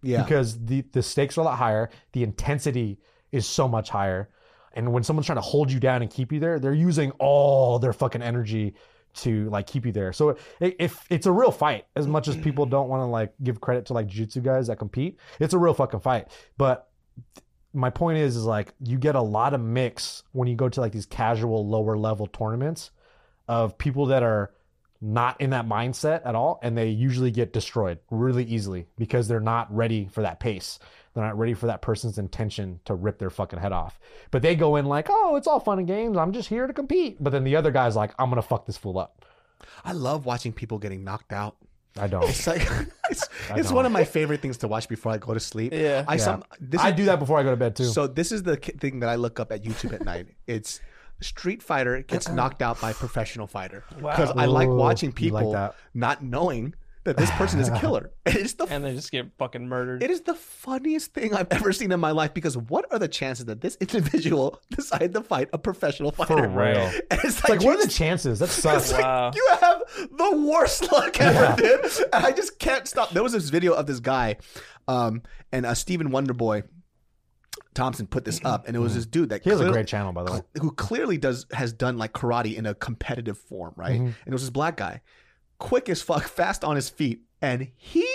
Yeah. 0.02 0.24
because 0.24 0.66
the 0.66 0.82
the 0.92 1.04
stakes 1.04 1.38
are 1.38 1.42
a 1.42 1.44
lot 1.44 1.60
higher, 1.60 1.92
the 2.14 2.24
intensity 2.24 2.98
is 3.32 3.46
so 3.46 3.68
much 3.68 3.92
higher, 3.92 4.30
and 4.74 4.92
when 4.92 5.04
someone's 5.04 5.28
trying 5.28 5.38
to 5.38 5.42
hold 5.42 5.72
you 5.72 5.80
down 5.80 6.02
and 6.02 6.10
keep 6.10 6.32
you 6.32 6.40
there, 6.40 6.58
they're 6.58 6.74
using 6.74 7.12
all 7.20 7.78
their 7.78 7.94
fucking 7.94 8.24
energy 8.24 8.74
to 9.16 9.50
like 9.50 9.68
keep 9.68 9.86
you 9.86 9.92
there. 9.92 10.14
So 10.14 10.38
it, 10.60 10.76
if 10.80 11.06
it's 11.10 11.26
a 11.26 11.32
real 11.32 11.52
fight, 11.52 11.86
as 11.96 12.08
much 12.08 12.28
as 12.28 12.36
people 12.38 12.66
mm. 12.66 12.72
don't 12.72 12.90
want 12.90 13.02
to 13.02 13.06
like 13.06 13.34
give 13.44 13.60
credit 13.62 13.86
to 13.88 13.94
like 13.94 14.08
jiu-jitsu 14.08 14.42
guys 14.42 14.68
that 14.68 14.78
compete, 14.78 15.18
it's 15.40 15.54
a 15.54 15.58
real 15.58 15.74
fucking 15.74 16.00
fight. 16.00 16.28
But 16.58 16.90
my 17.74 17.90
point 17.90 18.18
is, 18.18 18.36
is 18.36 18.46
like 18.46 18.74
you 18.80 18.98
get 18.98 19.16
a 19.16 19.22
lot 19.22 19.54
of 19.54 19.62
mix 19.62 20.24
when 20.32 20.48
you 20.48 20.56
go 20.56 20.70
to 20.70 20.82
like 20.82 20.92
these 20.92 21.06
casual 21.06 21.68
lower 21.68 21.98
level 21.98 22.28
tournaments 22.28 22.92
of 23.48 23.78
people 23.78 24.08
that 24.08 24.24
are 24.24 24.52
not 25.02 25.40
in 25.40 25.52
that 25.52 25.66
mindset 25.66 26.22
at 26.26 26.36
all 26.36 26.60
and 26.62 26.78
they 26.78 26.90
usually 26.90 27.32
get 27.32 27.54
destroyed 27.54 28.00
really 28.12 28.44
easily 28.44 28.86
because 28.98 29.28
they're 29.30 29.40
not 29.40 29.74
ready 29.74 30.08
for 30.12 30.22
that 30.24 30.40
pace 30.42 30.78
they're 31.14 31.24
not 31.24 31.38
ready 31.38 31.54
for 31.54 31.68
that 31.68 31.82
person's 31.82 32.18
intention 32.18 32.80
to 32.84 32.94
rip 32.94 33.18
their 33.18 33.30
fucking 33.30 33.58
head 33.60 33.72
off 33.72 33.98
but 34.30 34.42
they 34.42 34.56
go 34.56 34.76
in 34.76 34.86
like 34.86 35.08
oh 35.10 35.38
it's 35.38 35.48
all 35.48 35.60
fun 35.62 35.80
and 35.80 35.88
games 35.88 36.18
i'm 36.18 36.34
just 36.34 36.50
here 36.50 36.68
to 36.68 36.74
compete 36.74 37.16
but 37.24 37.30
then 37.30 37.46
the 37.46 37.56
other 37.56 37.72
guy's 37.72 37.96
like 37.96 38.12
i'm 38.20 38.30
gonna 38.30 38.42
fuck 38.42 38.66
this 38.66 38.78
fool 38.78 38.98
up 39.00 39.26
I 39.86 39.92
love 39.92 40.26
watching 40.26 40.54
people 40.54 40.78
getting 40.80 41.04
knocked 41.04 41.32
out. 41.34 41.56
i 41.98 42.08
don't 42.08 42.24
It's 42.30 42.46
like 42.48 42.62
it's, 43.10 43.28
it's 43.52 43.68
don't. 43.70 43.76
one 43.76 43.86
of 43.86 43.92
my 43.94 44.04
favorite 44.04 44.42
things 44.42 44.58
to 44.60 44.68
watch 44.68 44.88
before 44.90 45.12
I 45.14 45.18
go 45.18 45.34
to 45.34 45.40
sleep. 45.40 45.74
Yeah. 45.74 46.04
I 46.08 46.18
some 46.18 46.44
this 46.60 46.82
i 46.82 46.90
is- 46.90 46.96
do 46.96 47.06
that 47.06 47.20
before 47.20 47.40
i 47.40 47.44
go 47.44 47.52
to 47.52 47.58
bed 47.58 47.76
too 47.78 47.86
So 47.86 48.06
this 48.08 48.32
is 48.34 48.44
the 48.44 48.58
thing 48.58 49.00
that 49.00 49.10
I 49.10 49.16
look 49.16 49.40
up 49.40 49.52
at 49.54 49.64
YouTube 49.64 49.94
at 49.94 50.04
night. 50.04 50.28
It's 50.48 50.82
Street 51.22 51.62
Fighter 51.62 52.02
gets 52.04 52.30
knocked 52.30 52.62
out 52.62 52.80
by 52.80 52.94
professional 52.94 53.48
fighter 53.48 53.84
because 53.96 54.32
I 54.32 54.46
like 54.46 54.70
watching 54.70 55.10
you 55.18 55.32
like 55.32 55.42
people 55.44 55.52
that. 55.54 55.76
not 55.94 56.24
knowing 56.24 56.74
that 57.06 57.18
this 57.18 57.32
person 57.32 57.60
is 57.60 57.70
a 57.70 57.72
killer. 57.80 58.12
It's 58.26 58.54
the 58.54 58.66
and 58.66 58.84
they 58.84 58.94
just 58.94 59.12
get 59.12 59.28
fucking 59.38 59.68
murdered. 59.68 60.04
it 60.04 60.12
is 60.12 60.22
the 60.22 60.36
funniest 60.36 61.14
thing 61.14 61.34
I've 61.34 61.48
ever 61.52 61.72
seen 61.72 61.92
in 61.92 62.00
my 62.00 62.12
life 62.12 62.34
because 62.34 62.58
what 62.58 62.86
are 62.92 63.00
the 63.00 63.08
chances 63.08 63.46
that 63.46 63.62
this 63.62 63.78
individual 63.80 64.62
decided 64.72 65.14
to 65.14 65.22
fight 65.22 65.50
a 65.54 65.58
professional 65.58 66.12
fighter? 66.12 66.36
for 66.36 66.48
real 66.48 66.78
And 66.78 67.20
it's 67.24 67.24
it's 67.40 67.50
like 67.50 67.62
what 67.64 67.80
are 67.80 67.84
the 67.86 67.92
chances 67.92 68.40
that 68.40 68.50
sucks 68.50 68.92
it's 68.92 69.00
like, 69.00 69.36
you 69.36 69.48
have 69.62 69.82
the 70.12 70.38
worst 70.52 70.92
luck 70.92 71.20
ever, 71.20 71.56
dude. 71.62 71.86
And 72.14 72.26
I 72.26 72.32
just 72.32 72.60
can't 72.60 72.88
stop. 72.88 73.12
There 73.12 73.24
was 73.24 73.34
this 73.34 73.50
video 73.50 73.74
of 73.74 73.88
this 73.88 74.00
guy, 74.00 74.38
um, 74.88 75.24
and 75.52 75.66
uh, 75.66 75.74
Stephen 75.74 76.10
Wonderboy 76.10 76.64
Thompson 77.80 78.08
put 78.08 78.26
this 78.26 78.42
up, 78.44 78.68
and 78.68 78.76
it 78.76 78.80
was 78.80 78.96
this 78.96 79.06
dude 79.06 79.30
that 79.30 79.44
he 79.44 79.50
has 79.50 79.62
a 79.62 79.72
great 79.72 79.88
channel 79.88 80.12
by 80.12 80.24
the 80.24 80.32
way 80.34 80.42
who 80.62 80.72
clearly 80.72 81.18
does 81.18 81.46
has 81.54 81.72
done 81.72 81.98
like 81.98 82.14
karate 82.14 82.56
in 82.56 82.66
a 82.66 82.76
competitive 82.76 83.38
form, 83.38 83.74
right? 83.76 83.96
Mm-hmm. 83.96 84.06
And 84.06 84.28
it 84.28 84.34
was 84.34 84.42
this 84.42 84.50
black 84.50 84.78
guy, 84.78 85.02
quick 85.60 85.88
as 85.90 86.02
fuck, 86.02 86.28
fast 86.28 86.64
on 86.64 86.76
his 86.76 86.90
feet, 86.90 87.22
and 87.42 87.70
he 87.78 88.08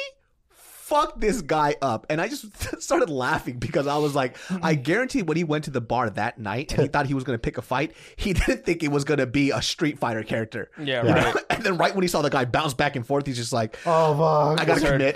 fuck 0.84 1.18
this 1.18 1.40
guy 1.40 1.76
up. 1.80 2.04
And 2.10 2.20
I 2.20 2.28
just 2.28 2.46
started 2.82 3.08
laughing 3.08 3.58
because 3.58 3.86
I 3.86 3.96
was 3.96 4.14
like, 4.14 4.36
I 4.62 4.74
hmm. 4.74 4.82
guarantee 4.82 5.22
when 5.22 5.36
he 5.36 5.44
went 5.44 5.64
to 5.64 5.70
the 5.70 5.80
bar 5.80 6.10
that 6.10 6.38
night 6.38 6.72
and 6.72 6.82
he 6.82 6.88
thought 6.92 7.06
he 7.06 7.14
was 7.14 7.24
going 7.24 7.34
to 7.34 7.40
pick 7.40 7.56
a 7.56 7.62
fight, 7.62 7.94
he 8.16 8.32
didn't 8.34 8.64
think 8.64 8.82
it 8.82 8.90
was 8.90 9.04
going 9.04 9.18
to 9.18 9.26
be 9.26 9.50
a 9.50 9.62
Street 9.62 9.98
Fighter 9.98 10.22
character. 10.22 10.70
Yeah, 10.78 10.98
right. 10.98 11.34
Know? 11.34 11.40
And 11.50 11.64
then 11.64 11.78
right 11.78 11.94
when 11.94 12.02
he 12.02 12.08
saw 12.08 12.20
the 12.20 12.28
guy 12.30 12.44
bounce 12.44 12.74
back 12.74 12.96
and 12.96 13.06
forth, 13.06 13.26
he's 13.26 13.36
just 13.36 13.52
like, 13.52 13.78
oh, 13.86 14.56
fuck. 14.56 14.60
I 14.60 14.64
got 14.66 14.80
to 14.80 14.86
commit. 14.86 15.14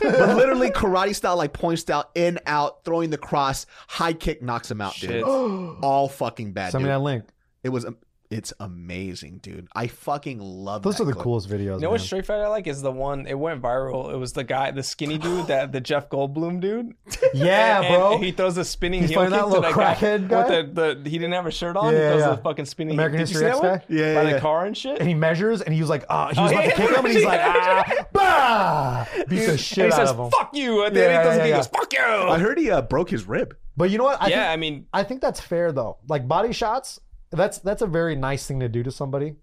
But 0.00 0.36
literally 0.36 0.70
karate 0.70 1.14
style, 1.14 1.36
like 1.36 1.54
point 1.54 1.78
style, 1.78 2.10
in, 2.14 2.38
out, 2.46 2.84
throwing 2.84 3.08
the 3.10 3.18
cross, 3.18 3.64
high 3.88 4.12
kick 4.12 4.42
knocks 4.42 4.70
him 4.70 4.82
out, 4.82 4.92
Shit. 4.92 5.10
dude. 5.10 5.24
All 5.24 6.08
fucking 6.08 6.52
bad, 6.52 6.72
Send 6.72 6.82
dude. 6.82 6.88
me 6.88 6.92
that 6.92 7.00
link. 7.00 7.24
It 7.62 7.70
was 7.70 7.86
it's 8.34 8.52
amazing, 8.60 9.38
dude. 9.38 9.68
I 9.74 9.86
fucking 9.86 10.40
love 10.40 10.82
those 10.82 10.96
that 10.96 11.04
are 11.04 11.06
the 11.06 11.12
clip. 11.12 11.22
coolest 11.24 11.48
videos 11.48 11.58
You 11.60 11.70
know 11.70 11.78
man. 11.80 11.90
what 11.92 12.00
Street 12.00 12.26
Fighter 12.26 12.44
I 12.44 12.48
like 12.48 12.66
is 12.66 12.82
the 12.82 12.90
one 12.92 13.26
it 13.26 13.38
went 13.38 13.62
viral. 13.62 14.12
It 14.12 14.16
was 14.16 14.32
the 14.32 14.44
guy, 14.44 14.70
the 14.72 14.82
skinny 14.82 15.18
dude, 15.18 15.46
that 15.48 15.72
the 15.72 15.80
Jeff 15.80 16.08
Goldblum 16.10 16.60
dude. 16.60 16.94
yeah 17.34 17.80
And 17.82 17.94
bro 17.94 18.18
he 18.18 18.32
throws 18.32 18.56
a 18.58 18.64
spinning 18.64 19.02
He's 19.02 19.10
heel 19.10 19.22
kick 19.22 19.30
that 19.30 19.38
to 19.40 19.46
little 19.46 19.62
that 19.62 19.72
crackhead 19.72 20.28
guy. 20.28 20.48
guy? 20.48 20.60
With 20.60 20.74
the, 20.74 21.00
the 21.02 21.10
he 21.10 21.18
didn't 21.18 21.32
have 21.34 21.46
a 21.46 21.50
shirt 21.50 21.76
on. 21.76 21.92
Yeah, 21.92 22.00
he 22.00 22.08
throws 22.08 22.20
yeah. 22.22 22.30
the 22.36 22.42
fucking 22.42 22.64
spinning. 22.66 22.94
American 22.94 23.18
Did 23.20 23.30
you 23.30 23.38
History 23.40 23.40
see 23.40 23.50
X 23.50 23.60
that 23.60 23.70
one? 23.70 23.78
guy? 23.78 23.84
Yeah, 23.88 24.14
By 24.14 24.22
yeah, 24.28 24.34
the 24.34 24.40
car 24.40 24.64
and 24.66 24.76
shit. 24.76 24.98
and 24.98 25.08
he 25.08 25.14
measures 25.14 25.62
and 25.62 25.74
he 25.74 25.80
was 25.80 25.88
like, 25.90 26.04
ah, 26.10 26.30
he 26.34 26.40
was 26.40 26.50
Oh, 26.52 26.54
about 26.56 26.64
yeah. 26.64 26.70
to 26.70 26.76
kick 26.76 26.90
him 26.96 27.04
and 27.04 27.14
he's 27.14 27.24
like, 27.24 27.40
Yeah. 27.40 28.04
ah, 28.16 29.08
bah, 29.14 29.24
beats 29.28 29.46
the 29.46 29.58
shit 29.58 29.86
he 29.86 29.92
out 29.92 29.96
says, 29.96 30.10
of 30.10 30.18
him. 30.18 30.30
"Fuck 30.30 30.50
you!" 30.54 30.84
At 30.84 30.94
the 30.94 31.04
end, 31.08 31.12
he, 31.12 31.24
does 31.28 31.36
yeah, 31.38 31.44
he 31.44 31.50
goes, 31.52 31.66
"Fuck 31.68 31.92
you!" 31.92 32.00
I 32.00 32.38
heard 32.38 32.58
he 32.58 32.70
uh, 32.70 32.82
broke 32.82 33.10
his 33.10 33.26
rib. 33.26 33.56
But 33.76 33.90
you 33.90 33.98
know 33.98 34.04
what? 34.04 34.20
I 34.22 34.28
yeah, 34.28 34.36
think, 34.42 34.48
I 34.52 34.56
mean, 34.56 34.86
I 34.92 35.02
think 35.02 35.20
that's 35.20 35.40
fair 35.40 35.72
though. 35.72 35.98
Like 36.08 36.26
body 36.28 36.52
shots, 36.52 37.00
that's 37.30 37.58
that's 37.58 37.82
a 37.82 37.86
very 37.86 38.16
nice 38.16 38.46
thing 38.46 38.60
to 38.60 38.68
do 38.68 38.82
to 38.82 38.90
somebody. 38.90 39.34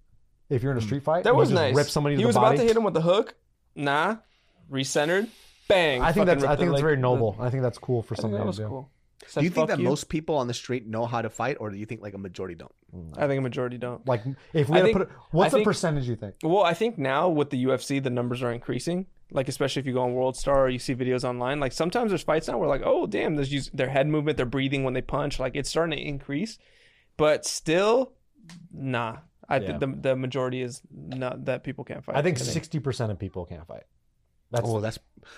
If 0.49 0.63
you're 0.63 0.71
in 0.71 0.77
a 0.77 0.81
mm. 0.81 0.85
street 0.85 1.03
fight, 1.03 1.23
that 1.23 1.31
you 1.31 1.35
was 1.35 1.49
just 1.49 1.61
nice. 1.61 1.75
Rip 1.75 1.87
somebody 1.87 2.15
to 2.15 2.17
he 2.17 2.23
the 2.23 2.27
was 2.27 2.35
body. 2.35 2.55
about 2.55 2.61
to 2.61 2.67
hit 2.67 2.75
him 2.75 2.83
with 2.83 2.93
the 2.93 3.01
hook. 3.01 3.35
Nah, 3.75 4.17
recentered. 4.69 5.27
Bang. 5.67 6.01
I 6.01 6.11
think 6.11 6.27
fucking 6.27 6.41
that's 6.41 6.43
I 6.43 6.55
think 6.55 6.59
the 6.59 6.65
that's 6.65 6.73
leg- 6.73 6.81
very 6.81 6.95
the- 6.95 7.01
noble. 7.01 7.37
I 7.39 7.49
think 7.49 7.63
that's 7.63 7.77
cool 7.77 8.01
for 8.01 8.15
I 8.15 8.21
somebody 8.21 8.39
that 8.39 8.43
to 8.43 8.47
was 8.47 8.57
do. 8.57 8.67
cool. 8.67 8.89
Do 9.35 9.43
you 9.43 9.49
think 9.49 9.69
that 9.69 9.77
you." 9.79 9.85
most 9.85 10.09
people 10.09 10.35
on 10.35 10.47
the 10.47 10.53
street 10.53 10.87
know 10.87 11.05
how 11.05 11.21
to 11.21 11.29
fight, 11.29 11.57
or 11.59 11.69
do 11.69 11.77
you 11.77 11.85
think 11.85 12.01
like 12.01 12.13
a 12.13 12.17
majority 12.17 12.55
don't? 12.55 12.73
Mm. 12.93 13.17
I 13.17 13.27
think 13.27 13.37
a 13.39 13.41
majority 13.41 13.77
don't. 13.77 14.05
Like 14.07 14.23
if 14.53 14.67
we 14.67 14.75
I 14.75 14.77
had 14.79 14.85
think- 14.85 14.97
to 14.97 15.05
put, 15.05 15.11
it, 15.13 15.17
what's 15.31 15.47
I 15.47 15.49
the 15.49 15.57
think- 15.57 15.67
percentage 15.67 16.09
you 16.09 16.15
think? 16.15 16.35
Well, 16.43 16.63
I 16.63 16.73
think 16.73 16.97
now 16.97 17.29
with 17.29 17.49
the 17.49 17.63
UFC, 17.65 18.03
the 18.03 18.09
numbers 18.09 18.43
are 18.43 18.51
increasing. 18.51 19.05
Like 19.33 19.47
especially 19.47 19.79
if 19.79 19.85
you 19.85 19.93
go 19.93 20.01
on 20.01 20.13
World 20.13 20.35
Star 20.35 20.65
or 20.65 20.69
you 20.69 20.79
see 20.79 20.93
videos 20.93 21.23
online. 21.23 21.61
Like 21.61 21.71
sometimes 21.71 22.11
there's 22.11 22.23
fights 22.23 22.49
now 22.49 22.57
where 22.57 22.67
like, 22.67 22.81
oh 22.83 23.07
damn, 23.07 23.35
there's 23.35 23.53
use 23.53 23.69
their 23.73 23.87
head 23.87 24.07
movement, 24.07 24.35
their 24.35 24.45
breathing 24.45 24.83
when 24.83 24.93
they 24.93 25.01
punch. 25.01 25.39
Like 25.39 25.55
it's 25.55 25.69
starting 25.69 25.97
to 25.97 26.03
increase, 26.05 26.57
but 27.21 27.45
still, 27.45 28.13
nah. 28.73 29.17
I 29.47 29.57
Yeah. 29.57 29.67
think 29.67 29.79
the 29.81 29.87
the 30.09 30.15
majority 30.15 30.61
is 30.61 30.81
not 30.91 31.45
that 31.45 31.63
people 31.63 31.83
can't 31.83 32.03
fight. 32.03 32.15
I 32.17 32.21
think 32.21 32.37
sixty 32.39 32.79
percent 32.79 33.11
of 33.11 33.19
people 33.19 33.45
can't 33.45 33.67
fight. 33.67 33.83
That's 34.49 34.67
oh, 34.67 34.79
that's. 34.81 34.97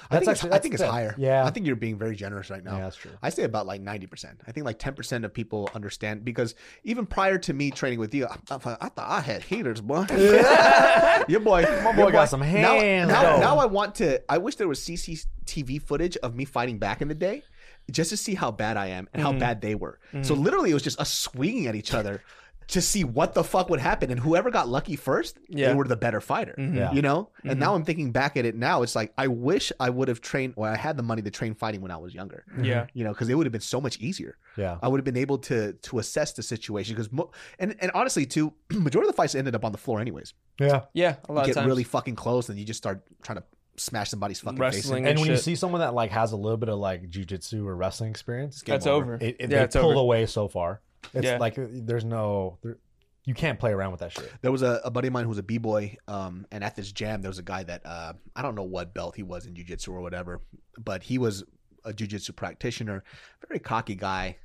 I 0.10 0.18
that's 0.18 0.26
think, 0.26 0.30
actually- 0.32 0.48
it's, 0.50 0.56
I 0.56 0.60
think 0.60 0.74
it's 0.76 0.84
fair. 0.84 0.92
higher. 0.92 1.16
Yeah. 1.20 1.46
I 1.46 1.52
think 1.52 1.68
you're 1.68 1.76
being 1.76 1.98
very 2.00 2.16
generous 2.16 2.50
right 2.50 2.64
now. 2.64 2.78
yeah, 2.78 2.84
that's 2.86 2.96
true. 2.96 3.12
I 3.22 3.30
say 3.30 3.44
about 3.44 3.66
like 3.68 3.82
ninety 3.82 4.08
percent. 4.08 4.42
I 4.48 4.52
think 4.52 4.66
like 4.66 4.80
ten 4.80 4.94
percent 4.96 5.26
of 5.26 5.34
people 5.34 5.70
understand 5.76 6.24
because 6.26 6.56
even 6.84 7.06
prior 7.06 7.38
to 7.40 7.54
me 7.54 7.70
training 7.70 8.00
with 8.00 8.14
you, 8.16 8.26
I, 8.26 8.36
I, 8.50 8.58
thought- 8.58 8.78
I 8.82 8.90
thought 8.90 9.10
I 9.10 9.20
had 9.22 9.44
heaters, 9.44 9.82
boy. 9.82 10.06
your 11.28 11.42
boy, 11.42 11.62
my 11.84 11.94
boy 11.96 12.12
got 12.12 12.30
some 12.30 12.42
hands, 12.42 13.10
Now, 13.10 13.22
though. 13.22 13.40
now, 13.40 13.58
I 13.60 13.66
want 13.66 13.96
to. 13.96 14.22
I 14.30 14.38
wish 14.40 14.56
there 14.56 14.68
was 14.68 14.80
CCTV 14.80 15.82
footage 15.82 16.18
of 16.18 16.34
me 16.36 16.46
fighting 16.46 16.80
back 16.80 17.02
in 17.04 17.08
the 17.08 17.16
day, 17.16 17.44
just 17.92 18.10
to 18.10 18.18
see 18.18 18.36
how 18.36 18.52
bad 18.52 18.78
I 18.78 18.88
am 18.88 19.08
and 19.14 19.22
how 19.22 19.32
mm-hmm. 19.32 19.40
bad 19.40 19.62
they 19.62 19.76
were. 19.76 20.00
So 20.12 20.18
mm-hmm. 20.18 20.44
literally, 20.44 20.72
it 20.72 20.74
was 20.74 20.84
just 20.84 21.00
us 21.00 21.14
swinging 21.14 21.68
at 21.68 21.76
each 21.76 21.94
other. 21.94 22.22
To 22.70 22.82
see 22.82 23.04
what 23.04 23.34
the 23.34 23.44
fuck 23.44 23.70
would 23.70 23.82
happen, 23.82 24.10
and 24.10 24.18
whoever 24.18 24.50
got 24.50 24.70
lucky 24.70 24.96
first, 24.96 25.38
Yeah. 25.50 25.68
they 25.68 25.74
were 25.76 25.86
the 25.86 25.98
better 25.98 26.22
fighter. 26.22 26.56
Mm-hmm. 26.58 26.78
Yeah. 26.78 26.92
You 26.94 27.02
know, 27.02 27.30
and 27.44 27.60
now 27.60 27.76
I'm 27.76 27.84
thinking 27.84 28.14
back 28.14 28.38
at 28.38 28.46
it 28.46 28.56
now. 28.56 28.84
It's 28.84 28.96
like 28.96 29.14
I 29.18 29.28
wish 29.28 29.74
I 29.82 29.90
would 29.90 30.08
have 30.08 30.22
trained, 30.22 30.54
or 30.56 30.70
I 30.70 30.78
had 30.78 30.96
the 30.96 31.04
money 31.04 31.22
to 31.24 31.30
train 31.30 31.56
fighting 31.56 31.82
when 31.82 31.92
I 31.92 31.98
was 31.98 32.16
younger 32.16 32.46
yeah. 32.62 32.88
you 32.94 33.04
know, 33.04 33.12
because 33.12 33.28
it 33.28 33.36
would 33.36 33.46
have 33.46 33.52
been 33.52 33.60
so 33.62 33.82
much 33.82 34.00
easier. 34.00 34.38
Yeah. 34.56 34.78
I 34.82 34.88
would 34.88 34.98
have 34.98 35.06
been 35.06 35.18
able 35.18 35.40
to 35.40 35.74
to 35.74 36.00
assess 36.00 36.32
the 36.32 36.42
situation 36.42 36.96
because, 36.96 37.12
mo- 37.12 37.32
and 37.60 37.76
and 37.80 37.92
honestly, 37.94 38.26
too, 38.26 38.54
majority 38.72 39.10
of 39.10 39.14
the 39.14 39.18
fights 39.18 39.36
ended 39.36 39.56
up 39.56 39.66
on 39.66 39.74
the 39.74 39.78
floor 39.78 40.00
anyways. 40.00 40.34
Yeah. 40.58 40.84
Yeah, 40.94 41.18
a 41.28 41.34
lot 41.34 41.42
You 41.42 41.42
of 41.42 41.48
get 41.48 41.56
times. 41.56 41.68
really 41.68 41.84
fucking 41.84 42.16
close, 42.16 42.48
and 42.48 42.58
you 42.58 42.64
just 42.64 42.78
start 42.78 43.04
trying 43.24 43.40
to 43.40 43.44
smash 43.78 44.10
somebody's 44.10 44.40
fucking 44.40 44.58
face. 44.58 44.76
Wrestling. 44.76 45.04
In. 45.04 45.12
And 45.12 45.20
when 45.20 45.30
you 45.30 45.36
shit. 45.36 45.44
see 45.44 45.56
someone 45.56 45.82
that 45.82 45.94
like 45.94 46.12
has 46.12 46.32
a 46.32 46.38
little 46.38 46.58
bit 46.58 46.70
of 46.70 46.80
like 46.80 47.10
jujitsu 47.10 47.66
or 47.66 47.76
wrestling 47.76 48.10
experience, 48.12 48.62
game 48.62 48.74
That's 48.74 48.88
over. 48.88 49.16
over. 49.16 49.24
it, 49.24 49.36
it, 49.40 49.42
yeah, 49.42 49.48
they 49.48 49.64
it's 49.64 49.76
pull 49.76 49.92
over. 49.92 50.00
away 50.00 50.26
so 50.26 50.48
far. 50.48 50.82
It's 51.14 51.26
Yeah. 51.26 51.38
like 51.38 51.56
there's 51.58 52.06
no, 52.06 52.58
there, 52.64 52.78
you 53.26 53.34
can't 53.34 53.58
play 53.60 53.72
around 53.72 53.92
with 53.92 54.02
that 54.02 54.12
shit. 54.12 54.32
There 54.42 54.52
was 54.52 54.62
a, 54.62 54.82
a 54.84 54.92
buddy 54.92 55.08
of 55.08 55.14
mine 55.14 55.24
who 55.24 55.30
was 55.30 55.38
a 55.38 55.44
b 55.44 55.58
boy, 55.58 55.96
um, 56.08 56.46
and 56.52 56.64
at 56.64 56.76
this 56.76 56.92
jam, 56.92 57.22
there 57.22 57.30
was 57.30 57.40
a 57.40 57.44
guy 57.44 57.64
that 57.64 57.86
uh, 57.86 58.14
I 58.36 58.42
don't 58.42 58.56
know 58.56 58.64
what 58.64 58.94
belt 58.94 59.16
he 59.16 59.24
was 59.24 59.46
in 59.46 59.54
jujitsu 59.54 59.90
or 59.90 60.02
whatever, 60.02 60.42
but 60.78 61.04
he 61.04 61.18
was 61.18 61.44
a 61.86 61.92
jujitsu 61.94 62.36
practitioner, 62.36 63.04
very 63.48 63.60
cocky 63.60 63.96
guy, 63.96 64.38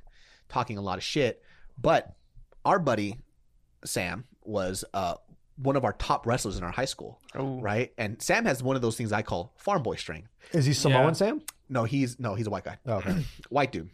talking 0.47 0.77
a 0.77 0.81
lot 0.81 0.97
of 0.97 1.03
shit. 1.03 1.43
But 1.81 2.13
our 2.65 2.79
buddy 2.79 3.17
Sam 3.85 4.25
was 4.43 4.83
uh, 4.93 5.15
one 5.61 5.75
of 5.75 5.83
our 5.83 5.93
top 5.93 6.25
wrestlers 6.25 6.57
in 6.57 6.63
our 6.63 6.71
high 6.71 6.85
school. 6.85 7.19
Ooh. 7.37 7.59
right? 7.59 7.91
And 7.97 8.21
Sam 8.21 8.45
has 8.45 8.63
one 8.63 8.75
of 8.75 8.81
those 8.81 8.95
things 8.97 9.11
I 9.11 9.21
call 9.21 9.53
farm 9.57 9.83
boy 9.83 9.95
strength. 9.95 10.29
Is 10.53 10.65
he 10.65 10.73
Samoan 10.73 11.07
Yeah. 11.07 11.11
Sam? 11.13 11.41
No, 11.67 11.83
he's 11.83 12.19
no, 12.19 12.33
he's 12.35 12.47
a 12.47 12.49
white 12.49 12.63
guy, 12.63 12.77
Oh, 12.87 12.93
okay. 12.95 13.23
white 13.49 13.71
dude. 13.71 13.89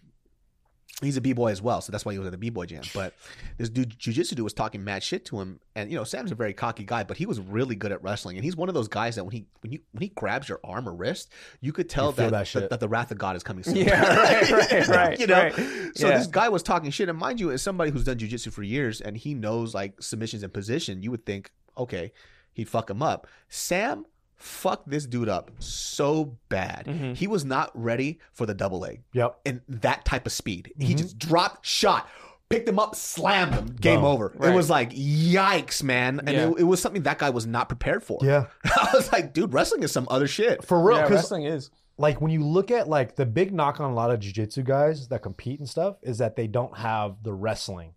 He's 1.02 1.18
a 1.18 1.22
b-boy 1.22 1.52
as 1.52 1.62
well 1.62 1.82
so 1.82 1.92
that's 1.92 2.06
why 2.06 2.14
he 2.14 2.18
was 2.20 2.26
at 2.26 2.32
the 2.32 2.38
b-boy 2.38 2.66
jam. 2.66 2.82
But 2.94 3.14
this 3.58 3.70
dude 3.70 4.00
jiu-jitsu 4.00 4.36
dude 4.36 4.44
was 4.44 4.54
talking 4.54 4.82
mad 4.84 5.04
shit 5.04 5.26
to 5.26 5.42
him 5.42 5.60
and 5.76 5.92
you 5.92 5.98
know 5.98 6.06
sam's 6.06 6.32
a 6.32 6.36
very 6.36 6.54
cocky 6.54 6.86
guy 6.86 7.04
but 7.04 7.18
he 7.18 7.26
was 7.26 7.40
really 7.40 7.76
good 7.76 7.92
at 7.92 8.02
wrestling 8.02 8.38
and 8.38 8.46
he's 8.46 8.56
one 8.56 8.70
of 8.70 8.76
those 8.76 8.88
guys 8.88 9.16
that 9.16 9.26
when 9.26 9.34
he 9.34 9.46
when 9.60 9.74
you 9.74 9.80
when 9.92 10.02
he 10.04 10.08
grabs 10.10 10.48
your 10.48 10.60
arm 10.64 10.88
or 10.88 10.94
wrist 10.94 11.30
you 11.60 11.74
could 11.74 11.90
tell 11.90 12.08
You 12.12 12.14
that 12.14 12.32
that 12.32 12.48
that, 12.54 12.70
that 12.70 12.80
the 12.80 12.88
wrath 12.88 13.12
of 13.12 13.18
god 13.18 13.36
is 13.36 13.44
coming 13.44 13.64
soon. 13.64 13.76
Yeah, 13.76 14.16
right, 14.16 14.50
right, 14.52 14.88
right, 14.88 15.20
you 15.20 15.28
know? 15.28 15.44
right. 15.44 15.54
so 15.96 16.08
Yeah. 16.08 16.18
this 16.18 16.28
guy 16.28 16.48
was 16.48 16.64
talking 16.64 16.90
shit 16.92 17.10
and 17.10 17.18
mind 17.18 17.42
you 17.42 17.52
as 17.52 17.62
somebody 17.62 17.92
who's 17.92 18.06
done 18.06 18.18
jiu-jitsu 18.18 18.50
for 18.52 18.64
years 18.64 19.02
and 19.02 19.18
he 19.18 19.34
knows 19.34 19.74
like 19.74 20.02
submissions 20.02 20.44
and 20.44 20.54
position 20.54 21.02
you 21.04 21.12
would 21.12 21.26
think 21.26 21.52
okay 21.78 22.14
he'd 22.54 22.70
fuck 22.70 22.90
him 22.90 23.04
up. 23.04 23.28
Sam 23.50 24.06
fucked 24.38 24.90
this 24.90 25.06
dude 25.06 25.30
up 25.30 25.50
so 25.60 26.38
bad 26.50 26.86
Mhm. 26.86 27.16
he 27.16 27.26
was 27.28 27.46
not 27.46 27.72
ready 27.74 28.20
for 28.34 28.46
the 28.46 28.54
double 28.54 28.80
leg 28.80 29.02
Yep. 29.14 29.40
in 29.46 29.62
that 29.70 30.06
type 30.06 30.26
of 30.26 30.32
speed. 30.34 30.72
He 30.78 30.94
Mhm. 30.94 30.98
just 30.98 31.18
dropped, 31.18 31.66
shot, 31.66 32.08
picked 32.50 32.68
him 32.70 32.78
up, 32.78 32.96
slammed 32.96 33.54
him, 33.54 33.66
game 33.80 34.02
Boom. 34.02 34.06
over. 34.06 34.34
Right. 34.36 34.52
It 34.52 34.56
was 34.56 34.70
like, 34.70 34.92
yikes, 34.92 35.82
man. 35.82 36.20
And 36.20 36.30
Yeah. 36.30 36.50
it, 36.52 36.60
it 36.60 36.64
was 36.64 36.82
something 36.82 37.04
that 37.04 37.18
guy 37.18 37.30
was 37.32 37.48
not 37.48 37.70
prepared 37.70 38.04
for. 38.04 38.20
Yeah. 38.22 38.46
I 38.66 38.90
was 38.94 39.12
like, 39.12 39.34
dude, 39.34 39.54
wrestling 39.54 39.84
is 39.84 39.92
some 39.92 40.08
other 40.12 40.28
shit. 40.28 40.64
For 40.64 40.80
real. 40.82 40.98
yeah, 40.98 41.04
Because 41.04 41.18
wrestling 41.22 41.46
is. 41.46 41.72
like 41.98 42.20
when 42.22 42.30
you 42.32 42.44
look 42.44 42.70
at 42.72 42.88
like 42.90 43.16
the 43.16 43.26
big 43.26 43.54
knock 43.54 43.80
on 43.80 43.90
a 43.90 43.94
lot 43.96 44.12
of 44.12 44.20
jiu-jitsu 44.20 44.64
guys 44.64 45.08
that 45.08 45.22
compete 45.24 45.60
and 45.60 45.68
stuff 45.70 45.96
is 46.04 46.18
that 46.20 46.36
they 46.36 46.46
don't 46.48 46.78
have 46.78 47.24
the 47.24 47.34
wrestling 47.34 47.94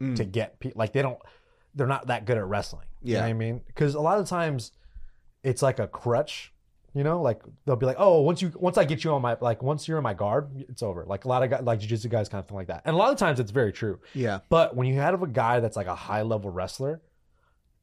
Mm. 0.00 0.16
to 0.16 0.24
get 0.24 0.58
people 0.60 0.78
like 0.78 0.92
they 0.92 1.00
don't 1.02 1.18
they're 1.74 1.86
not 1.86 2.08
that 2.08 2.24
good 2.26 2.36
at 2.36 2.44
wrestling. 2.46 2.84
You 3.00 3.14
know 3.14 3.20
Yeah. 3.20 3.24
what 3.24 3.30
I 3.30 3.32
mean? 3.34 3.62
Because 3.66 3.94
a 3.94 4.00
lot 4.00 4.18
of 4.18 4.28
times 4.28 4.72
it's 5.44 5.62
like 5.62 5.78
a 5.78 5.86
crutch, 5.88 6.52
you 6.94 7.02
know, 7.04 7.20
like 7.22 7.42
they'll 7.64 7.76
be 7.76 7.86
like, 7.86 7.96
Oh, 7.98 8.20
once 8.20 8.42
you 8.42 8.52
once 8.56 8.76
I 8.78 8.84
get 8.84 9.02
you 9.04 9.12
on 9.12 9.22
my 9.22 9.36
like 9.40 9.62
once 9.62 9.88
you're 9.88 9.98
in 9.98 10.04
my 10.04 10.14
guard, 10.14 10.48
it's 10.68 10.82
over. 10.82 11.04
Like 11.06 11.24
a 11.24 11.28
lot 11.28 11.42
of 11.42 11.50
guys 11.50 11.62
like 11.62 11.80
jiu-jitsu 11.80 12.08
guys 12.08 12.28
kind 12.28 12.40
of 12.40 12.46
think 12.48 12.56
like 12.56 12.66
that. 12.68 12.82
And 12.84 12.94
a 12.94 12.98
lot 12.98 13.10
of 13.12 13.18
times 13.18 13.40
it's 13.40 13.50
very 13.50 13.72
true. 13.72 13.98
Yeah. 14.14 14.40
But 14.48 14.76
when 14.76 14.86
you 14.88 14.94
have 15.00 15.22
a 15.22 15.26
guy 15.26 15.60
that's 15.60 15.76
like 15.76 15.86
a 15.86 15.94
high 15.94 16.22
level 16.22 16.50
wrestler, 16.50 17.00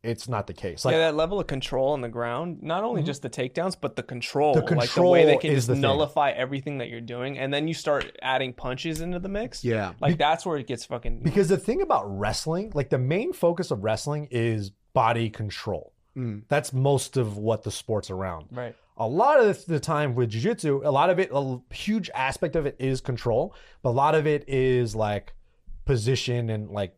it's 0.02 0.30
not 0.30 0.48
the 0.48 0.54
case. 0.54 0.86
Like 0.86 0.94
yeah, 0.94 1.00
that 1.00 1.16
level 1.16 1.42
of 1.42 1.48
control 1.48 1.90
on 1.92 2.00
the 2.00 2.08
ground, 2.08 2.60
not 2.64 2.86
only 2.86 3.02
Mhm. 3.02 3.06
just 3.08 3.22
the 3.22 3.30
takedowns, 3.30 3.76
but 3.80 3.98
the 3.98 4.04
control. 4.04 4.54
The 4.54 4.62
like 4.76 4.90
the 4.94 5.02
way 5.02 5.26
they 5.26 5.36
can 5.36 5.54
just 5.54 5.68
the 5.68 5.74
thing. 5.74 5.82
nullify 5.82 6.30
everything 6.32 6.78
that 6.78 6.88
you're 6.88 7.02
doing. 7.02 7.38
And 7.38 7.54
then 7.54 7.68
you 7.68 7.74
start 7.74 8.18
adding 8.22 8.54
punches 8.54 9.02
into 9.02 9.20
the 9.20 9.28
mix. 9.28 9.62
Yeah. 9.66 9.92
Like 10.00 10.18
that's 10.18 10.46
where 10.46 10.56
it 10.58 10.68
gets 10.68 10.86
fucking. 10.86 11.20
Because 11.24 11.50
the 11.50 11.58
thing 11.58 11.82
about 11.82 12.04
wrestling, 12.18 12.72
like 12.74 12.90
the 12.90 12.98
main 12.98 13.34
focus 13.34 13.72
of 13.72 13.84
wrestling 13.84 14.30
is 14.32 14.72
body 14.94 15.30
control. 15.30 15.92
Mm. 16.18 16.44
That's 16.48 16.74
most 16.74 17.18
of 17.18 17.38
what 17.38 17.64
the 17.64 17.72
sport's 17.72 18.10
around. 18.10 18.48
right. 18.52 18.76
A 19.02 19.08
lot 19.08 19.40
of 19.40 19.66
the 19.66 19.80
time 19.80 20.14
with 20.14 20.30
jiu-jitsu, 20.30 20.82
a 20.84 20.92
lot 20.92 21.10
of 21.10 21.20
it, 21.20 21.30
a 21.32 21.60
huge 21.74 22.10
aspect 22.14 22.58
of 22.58 22.66
it 22.66 22.76
is 22.80 23.00
control, 23.00 23.56
but 23.82 23.92
a 23.92 23.92
lot 23.92 24.14
of 24.14 24.28
it 24.28 24.44
is 24.50 24.94
like 24.94 25.32
position 25.86 26.50
and 26.50 26.70
like 26.70 26.94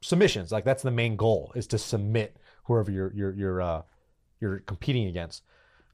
submissions. 0.00 0.50
Like 0.50 0.64
that's 0.64 0.82
the 0.82 0.90
main 0.90 1.14
goal 1.14 1.52
is 1.54 1.68
to 1.68 1.78
submit 1.78 2.36
whoever 2.64 2.90
you're 2.90 3.12
you're 3.14 3.34
you're 3.34 3.62
uh 3.62 3.82
you're 4.40 4.58
competing 4.60 5.06
against. 5.06 5.44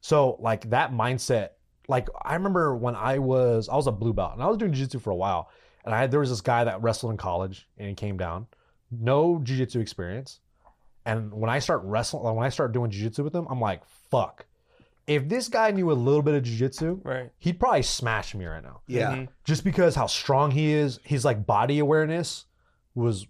So 0.01 0.37
like 0.39 0.69
that 0.71 0.91
mindset, 0.91 1.49
like 1.87 2.09
I 2.23 2.33
remember 2.33 2.75
when 2.75 2.95
I 2.95 3.19
was 3.19 3.69
I 3.69 3.75
was 3.75 3.85
a 3.85 3.91
blue 3.91 4.13
belt 4.13 4.33
and 4.33 4.41
I 4.41 4.47
was 4.47 4.57
doing 4.57 4.73
jiu-jitsu 4.73 4.97
for 4.97 5.11
a 5.11 5.15
while. 5.15 5.51
And 5.85 5.93
I 5.93 5.99
had 5.99 6.09
there 6.11 6.19
was 6.19 6.29
this 6.29 6.41
guy 6.41 6.63
that 6.63 6.81
wrestled 6.81 7.11
in 7.11 7.17
college 7.17 7.67
and 7.77 7.87
he 7.87 7.93
came 7.93 8.17
down, 8.17 8.47
no 8.91 9.39
jiu-jitsu 9.43 9.79
experience. 9.79 10.39
And 11.09 11.33
when 11.33 11.49
I 11.49 11.59
start 11.59 11.81
wrestling, 11.83 12.35
when 12.35 12.45
I 12.45 12.49
start 12.49 12.71
doing 12.71 12.91
jiu-jitsu 12.91 13.23
with 13.23 13.33
him, 13.35 13.47
I'm 13.49 13.59
like, 13.61 13.83
fuck. 14.11 14.45
If 15.07 15.27
this 15.27 15.47
guy 15.47 15.71
knew 15.71 15.91
a 15.91 15.93
little 15.93 16.21
bit 16.21 16.35
of 16.35 16.43
jiu-jitsu, 16.43 17.01
Right. 17.03 17.31
he'd 17.39 17.59
probably 17.59 17.81
smash 17.81 18.35
me 18.35 18.45
right 18.45 18.61
now. 18.63 18.81
Yeah. 18.87 19.11
Mhm. 19.15 19.27
Just 19.43 19.63
because 19.63 19.95
how 19.95 20.05
strong 20.07 20.51
he 20.51 20.71
is, 20.73 20.99
his 21.03 21.25
like 21.25 21.45
body 21.45 21.79
awareness 21.79 22.45
was 22.93 23.25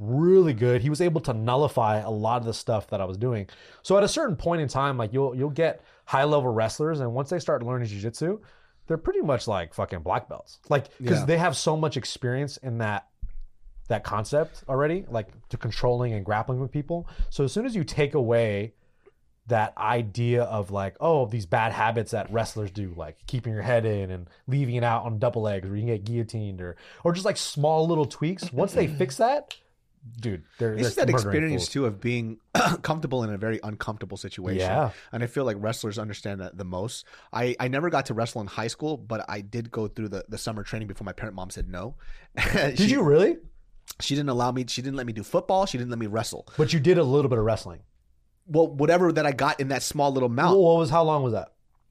really 0.00 0.52
good. 0.54 0.82
He 0.82 0.90
was 0.90 1.00
able 1.00 1.20
to 1.22 1.32
nullify 1.32 1.98
a 2.00 2.10
lot 2.10 2.40
of 2.40 2.46
the 2.46 2.54
stuff 2.54 2.88
that 2.88 3.00
I 3.00 3.04
was 3.04 3.16
doing. 3.16 3.48
So 3.82 3.96
at 3.96 4.02
a 4.02 4.08
certain 4.08 4.34
point 4.36 4.62
in 4.62 4.68
time, 4.68 4.96
like 4.96 5.12
you'll 5.12 5.34
you'll 5.36 5.50
get 5.50 5.82
high 6.06 6.24
level 6.24 6.52
wrestlers, 6.52 6.98
and 7.00 7.14
once 7.14 7.30
they 7.30 7.38
start 7.38 7.62
learning 7.62 7.86
jiu-jitsu, 7.88 8.40
they're 8.88 8.96
pretty 8.98 9.20
much 9.20 9.46
like 9.46 9.74
fucking 9.74 10.00
black 10.00 10.28
belts. 10.28 10.58
Like 10.68 10.88
because 10.98 11.20
Yeah. 11.20 11.26
they 11.26 11.38
have 11.38 11.56
so 11.56 11.76
much 11.76 11.96
experience 11.96 12.56
in 12.56 12.78
that 12.78 13.06
that 13.88 14.04
concept 14.04 14.64
already, 14.68 15.04
like 15.08 15.28
to 15.48 15.56
controlling 15.56 16.12
and 16.12 16.24
grappling 16.24 16.60
with 16.60 16.70
people. 16.70 17.08
So 17.30 17.44
as 17.44 17.52
soon 17.52 17.66
as 17.66 17.74
you 17.74 17.84
take 17.84 18.14
away 18.14 18.74
that 19.48 19.76
idea 19.76 20.44
of 20.44 20.70
like, 20.70 20.96
oh, 21.00 21.26
these 21.26 21.46
bad 21.46 21.72
habits 21.72 22.12
that 22.12 22.32
wrestlers 22.32 22.70
do, 22.70 22.94
like 22.96 23.18
keeping 23.26 23.52
your 23.52 23.62
head 23.62 23.84
in 23.84 24.10
and 24.10 24.28
leaving 24.46 24.76
it 24.76 24.84
out 24.84 25.04
on 25.04 25.18
double 25.18 25.42
legs 25.42 25.66
where 25.68 25.76
you 25.76 25.82
can 25.82 25.88
get 25.88 26.04
guillotined 26.04 26.60
or 26.60 26.76
or 27.04 27.12
just 27.12 27.24
like 27.24 27.36
small 27.36 27.86
little 27.86 28.06
tweaks. 28.06 28.52
Once 28.52 28.72
they 28.72 28.86
fix 28.86 29.16
that, 29.16 29.56
dude, 30.20 30.44
they're, 30.58 30.74
It's 30.74 30.94
they're 30.94 31.06
that 31.06 31.10
experience 31.12 31.68
too 31.68 31.86
of 31.86 32.00
being 32.00 32.38
comfortable 32.82 33.24
in 33.24 33.30
a 33.30 33.38
very 33.38 33.60
uncomfortable 33.62 34.16
situation. 34.16 34.60
Yeah. 34.60 34.90
And 35.12 35.22
I 35.22 35.26
feel 35.26 35.44
like 35.44 35.56
wrestlers 35.58 35.98
understand 35.98 36.40
that 36.40 36.56
the 36.56 36.64
most. 36.64 37.06
I, 37.32 37.56
I 37.58 37.68
never 37.68 37.90
got 37.90 38.06
to 38.06 38.14
wrestle 38.14 38.40
in 38.40 38.46
high 38.46 38.66
school, 38.68 38.96
but 38.96 39.24
I 39.28 39.40
did 39.40 39.70
go 39.70 39.88
through 39.88 40.08
the, 40.08 40.24
the 40.28 40.38
summer 40.38 40.62
training 40.62 40.88
before 40.88 41.04
my 41.04 41.12
parent 41.12 41.34
mom 41.34 41.50
said 41.50 41.68
no. 41.68 41.96
Did 42.54 42.78
she, 42.78 42.86
you 42.86 43.02
really? 43.02 43.36
She 44.00 44.14
didn't 44.14 44.30
allow 44.30 44.50
me. 44.52 44.64
She 44.68 44.82
didn't 44.82 44.96
let 44.96 45.06
me 45.06 45.12
do 45.12 45.22
football. 45.22 45.66
She 45.66 45.78
didn't 45.78 45.90
let 45.90 45.98
me 45.98 46.06
wrestle. 46.06 46.46
But 46.56 46.72
you 46.72 46.80
did 46.80 46.98
a 46.98 47.04
little 47.04 47.28
bit 47.28 47.38
of 47.38 47.44
wrestling. 47.44 47.80
Well, 48.46 48.68
whatever 48.68 49.12
that 49.12 49.24
I 49.26 49.32
got 49.32 49.60
in 49.60 49.68
that 49.68 49.82
small 49.82 50.12
little 50.12 50.28
amount, 50.28 50.58
What 50.58 50.78
was 50.78 50.90
how 50.90 51.04
long 51.04 51.22
was 51.22 51.32
that? 51.32 51.48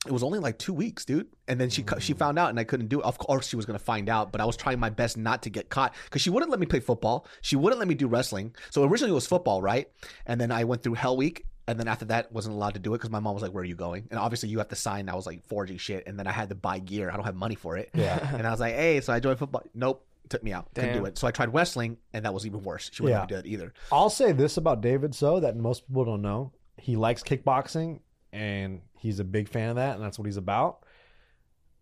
it 0.07 0.11
was 0.11 0.23
only 0.23 0.39
like 0.39 0.57
two 0.57 0.73
weeks, 0.73 1.05
dude. 1.05 1.27
And 1.47 1.61
then 1.61 1.69
she 1.69 1.83
cu- 1.83 1.99
she 1.99 2.13
found 2.13 2.39
out, 2.39 2.49
and 2.49 2.59
I 2.59 2.63
couldn't 2.63 2.87
do 2.87 2.99
it. 3.01 3.05
Of 3.05 3.19
course, 3.19 3.47
she 3.47 3.55
was 3.55 3.65
gonna 3.67 3.77
find 3.79 4.09
out, 4.09 4.31
but 4.31 4.41
I 4.41 4.45
was 4.45 4.57
trying 4.57 4.79
my 4.79 4.89
best 4.89 5.15
not 5.15 5.43
to 5.43 5.49
get 5.51 5.69
caught 5.69 5.93
because 6.05 6.21
she 6.23 6.31
wouldn't 6.31 6.49
let 6.49 6.59
me 6.59 6.65
play 6.65 6.79
football. 6.79 7.27
She 7.41 7.55
wouldn't 7.55 7.77
let 7.79 7.87
me 7.87 7.93
do 7.93 8.07
wrestling. 8.07 8.55
So 8.71 8.83
originally 8.83 9.11
it 9.11 9.15
was 9.15 9.27
football, 9.27 9.61
right? 9.61 9.87
And 10.25 10.41
then 10.41 10.51
I 10.51 10.63
went 10.63 10.81
through 10.81 10.95
Hell 10.95 11.15
Week, 11.17 11.45
and 11.67 11.79
then 11.79 11.87
after 11.87 12.05
that 12.05 12.31
wasn't 12.31 12.55
allowed 12.55 12.73
to 12.73 12.79
do 12.79 12.93
it 12.95 12.97
because 12.97 13.11
my 13.11 13.19
mom 13.19 13.35
was 13.35 13.43
like, 13.43 13.53
"Where 13.53 13.61
are 13.61 13.65
you 13.65 13.75
going?" 13.75 14.07
And 14.09 14.19
obviously 14.19 14.49
you 14.49 14.57
have 14.57 14.69
to 14.69 14.75
sign. 14.75 15.07
I 15.07 15.13
was 15.15 15.27
like 15.27 15.45
forging 15.47 15.77
shit, 15.77 16.07
and 16.07 16.17
then 16.17 16.25
I 16.25 16.31
had 16.31 16.49
to 16.49 16.55
buy 16.55 16.79
gear. 16.79 17.11
I 17.11 17.15
don't 17.15 17.25
have 17.25 17.35
money 17.35 17.55
for 17.55 17.77
it. 17.77 17.91
Yeah. 17.93 18.17
And 18.35 18.45
I 18.47 18.49
was 18.51 18.59
like, 18.59 18.73
"Hey," 18.73 18.99
so 19.01 19.13
I 19.13 19.19
joined 19.19 19.37
football. 19.37 19.61
Nope, 19.75 20.03
took 20.29 20.43
me 20.43 20.53
out. 20.53 20.73
Couldn't 20.73 20.93
do 20.97 21.05
it. 21.05 21.17
So 21.17 21.27
I 21.27 21.31
tried 21.31 21.53
wrestling, 21.53 21.97
and 22.13 22.25
that 22.25 22.33
was 22.33 22.45
even 22.45 22.63
worse. 22.63 22.89
She 22.93 23.03
wouldn't 23.03 23.21
Yeah. 23.21 23.25
do 23.27 23.35
it 23.35 23.45
either. 23.45 23.73
I'll 23.91 24.09
say 24.09 24.31
this 24.31 24.57
about 24.57 24.81
David 24.81 25.13
so 25.15 25.39
that 25.39 25.55
most 25.57 25.87
people 25.87 26.05
don't 26.05 26.21
know. 26.21 26.53
He 26.77 26.95
likes 26.95 27.21
kickboxing 27.23 27.99
and 28.33 28.81
he's 28.97 29.19
a 29.19 29.23
big 29.23 29.47
fan 29.49 29.69
of 29.69 29.75
that 29.75 29.95
and 29.95 30.03
that's 30.03 30.17
what 30.17 30.25
he's 30.25 30.37
about. 30.37 30.85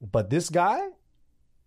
But 0.01 0.29
this 0.29 0.49
guy, 0.49 0.79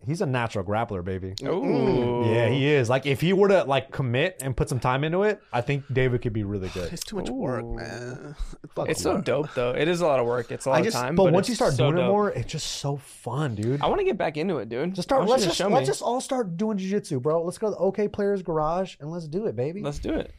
he's 0.05 0.21
a 0.21 0.25
natural 0.25 0.63
grappler, 0.63 1.03
baby. 1.03 1.33
Ooh. 1.43 2.23
Yeah, 2.25 2.47
he 2.49 2.67
is. 2.67 2.89
Like 2.89 3.05
if 3.05 3.21
he 3.21 3.33
were 3.33 3.47
to 3.49 3.63
like 3.63 3.91
commit 3.91 4.41
and 4.41 4.55
put 4.55 4.69
some 4.69 4.79
time 4.79 5.03
into 5.03 5.23
it, 5.23 5.41
I 5.51 5.61
think 5.61 5.83
David 5.91 6.21
could 6.21 6.33
be 6.33 6.43
really 6.43 6.69
good. 6.69 6.91
It's 6.93 7.03
too 7.03 7.17
much 7.17 7.29
work, 7.29 7.63
Ooh. 7.63 7.75
man. 7.75 8.35
It's 8.87 9.03
so 9.03 9.21
dope 9.21 9.53
though. 9.53 9.71
It 9.71 9.87
is 9.87 10.01
a 10.01 10.07
lot 10.07 10.19
of 10.19 10.25
work. 10.25 10.51
It's 10.51 10.65
a 10.65 10.69
lot 10.69 10.83
I 10.83 10.87
of 10.87 10.93
time. 10.93 11.15
But, 11.15 11.25
But, 11.25 11.33
once 11.33 11.47
you 11.47 11.53
start 11.53 11.73
so 11.73 11.91
doing 11.91 12.03
it 12.03 12.07
more, 12.07 12.31
it's 12.31 12.51
just 12.51 12.65
so 12.65 12.97
fun, 12.97 13.53
dude. 13.53 13.81
I 13.81 13.87
want 13.87 13.99
to 13.99 14.03
get 14.03 14.17
back 14.17 14.35
into 14.35 14.57
it, 14.57 14.67
dude. 14.69 14.95
Just 14.95 15.07
start. 15.09 15.21
I 15.21 15.25
Let's 15.25 15.43
just 15.43 15.57
show 15.57 15.67
let's 15.67 15.81
me. 15.81 15.85
just 15.85 16.01
all 16.01 16.19
start 16.19 16.57
doing 16.57 16.79
jujitsu, 16.79 17.21
bro. 17.21 17.43
Let's 17.43 17.59
go 17.59 17.67
to 17.67 17.71
the 17.71 17.77
OK 17.77 18.07
Players 18.07 18.41
Garage 18.41 18.95
and 18.99 19.11
let's 19.11 19.27
do 19.27 19.45
it, 19.45 19.55
baby. 19.55 19.81
Let's 19.81 19.99
do 19.99 20.13
it. 20.13 20.33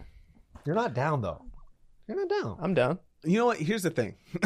You're 0.66 0.74
not 0.74 0.94
down 0.94 1.20
though. 1.22 1.42
You're 2.08 2.16
not 2.16 2.28
down. 2.28 2.58
I'm 2.60 2.74
down. 2.74 2.98
You 3.24 3.38
know 3.38 3.46
what? 3.46 3.58
Here's 3.58 3.82
the 3.82 3.90
thing. 3.90 4.14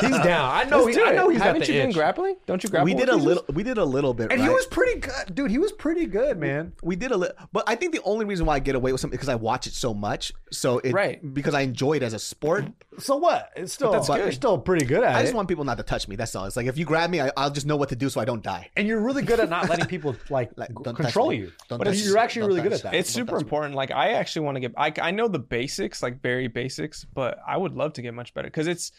He's 0.00 0.18
down. 0.22 0.50
I 0.50 0.64
know. 0.68 0.86
He, 0.86 1.00
I 1.00 1.12
know 1.14 1.28
he's 1.28 1.40
Haven't 1.40 1.60
got 1.60 1.66
the 1.66 1.72
you 1.72 1.82
been 1.82 1.92
grappling? 1.92 2.36
Don't 2.46 2.62
you 2.62 2.70
grapple? 2.70 2.84
we 2.84 2.94
did 2.94 3.08
a 3.08 3.12
Jesus? 3.12 3.24
little. 3.24 3.44
We 3.52 3.62
did 3.62 3.78
a 3.78 3.84
little 3.84 4.14
bit, 4.14 4.30
and 4.32 4.40
right? 4.40 4.48
he 4.48 4.54
was 4.54 4.66
pretty 4.66 5.00
good, 5.00 5.34
dude. 5.34 5.50
He 5.50 5.58
was 5.58 5.72
pretty 5.72 6.06
good, 6.06 6.38
man. 6.38 6.72
We 6.82 6.96
did 6.96 7.10
a 7.12 7.16
little, 7.16 7.36
but 7.52 7.64
I 7.66 7.74
think 7.76 7.92
the 7.92 8.02
only 8.04 8.24
reason 8.24 8.46
why 8.46 8.56
I 8.56 8.58
get 8.58 8.74
away 8.74 8.92
with 8.92 9.00
something 9.00 9.16
because 9.16 9.28
I 9.28 9.34
watch 9.34 9.66
it 9.66 9.74
so 9.74 9.94
much. 9.94 10.32
So 10.50 10.78
it, 10.78 10.92
Right. 10.92 11.34
because 11.34 11.54
I 11.54 11.60
enjoy 11.62 11.94
it 11.94 12.02
as 12.02 12.12
a 12.12 12.18
sport. 12.18 12.64
So 12.98 13.16
what? 13.16 13.50
It's 13.56 13.72
still. 13.72 13.92
that's 13.92 14.08
You're 14.08 14.18
good. 14.18 14.34
still 14.34 14.58
pretty 14.58 14.84
good 14.84 15.02
at 15.04 15.12
it. 15.12 15.16
I 15.16 15.20
it. 15.20 15.24
just 15.24 15.34
want 15.34 15.48
people 15.48 15.64
not 15.64 15.76
to 15.78 15.82
touch 15.84 16.08
me. 16.08 16.16
That's 16.16 16.34
all. 16.34 16.44
It's 16.46 16.56
like 16.56 16.66
if 16.66 16.76
you 16.78 16.84
grab 16.84 17.10
me, 17.10 17.20
I, 17.20 17.30
I'll 17.36 17.50
just 17.50 17.66
know 17.66 17.76
what 17.76 17.88
to 17.90 17.96
do 17.96 18.08
so 18.10 18.20
I 18.20 18.24
don't 18.24 18.42
die. 18.42 18.68
and 18.76 18.86
you're 18.86 19.00
really 19.00 19.22
good 19.22 19.40
at 19.40 19.48
not 19.48 19.68
letting 19.68 19.86
people 19.94 20.16
like, 20.28 20.50
Like, 20.56 20.72
don't 20.74 20.84
touch 20.84 20.96
control 20.96 21.30
me. 21.30 21.36
you. 21.36 21.52
Don't 21.68 21.78
but 21.78 21.84
touch 21.84 21.96
you're 21.98 22.18
actually 22.18 22.40
Don't 22.40 22.48
really 22.50 22.62
good 22.62 22.70
touch 22.72 22.84
at 22.84 22.92
that. 22.92 22.94
It's 22.94 23.12
Don't 23.12 23.22
super 23.22 23.32
touch 23.32 23.40
me. 23.42 23.46
important. 23.46 23.74
Like 23.74 23.90
I 23.90 24.10
actually 24.14 24.44
want 24.46 24.56
to 24.56 24.60
get. 24.60 24.72
I 24.76 24.92
I 25.00 25.10
know 25.12 25.28
the 25.28 25.38
basics, 25.38 26.02
like 26.02 26.20
very 26.20 26.48
basics, 26.48 27.04
but 27.14 27.38
I 27.46 27.56
would 27.56 27.69
love 27.74 27.92
to 27.94 28.02
get 28.02 28.14
much 28.14 28.34
better 28.34 28.48
because 28.48 28.66
it's. 28.66 28.92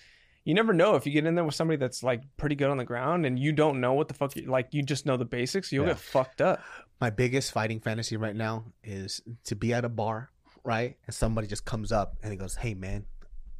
You 0.44 0.56
never 0.56 0.74
know 0.74 0.96
if 0.96 1.06
you 1.06 1.12
get 1.12 1.28
in 1.28 1.36
there 1.36 1.44
with 1.46 1.54
somebody 1.54 1.78
that's 1.78 2.02
like 2.02 2.24
pretty 2.36 2.56
good 2.56 2.72
on 2.72 2.78
the 2.78 2.84
ground 2.84 3.28
and 3.28 3.38
you 3.38 3.52
don't 3.52 3.80
know 3.80 3.94
what 3.94 4.08
the 4.08 4.16
fuck. 4.16 4.36
You, 4.36 4.50
like 4.50 4.70
you 4.72 4.82
just 4.82 5.06
know 5.06 5.16
the 5.16 5.24
basics, 5.24 5.72
you'll 5.72 5.86
Yeah. 5.86 5.92
get 5.92 6.00
fucked 6.00 6.42
up. 6.42 6.60
My 7.00 7.12
biggest 7.12 7.52
fighting 7.52 7.80
fantasy 7.80 8.18
right 8.18 8.36
now 8.36 8.66
is 8.84 9.22
to 9.44 9.56
be 9.56 9.72
at 9.72 9.86
a 9.86 9.90
bar, 9.90 10.32
right, 10.64 10.98
and 11.06 11.14
somebody 11.14 11.46
just 11.46 11.64
comes 11.64 11.92
up 11.92 12.16
and 12.24 12.32
he 12.32 12.38
goes, 12.40 12.56
"Hey, 12.56 12.74
man, 12.74 13.06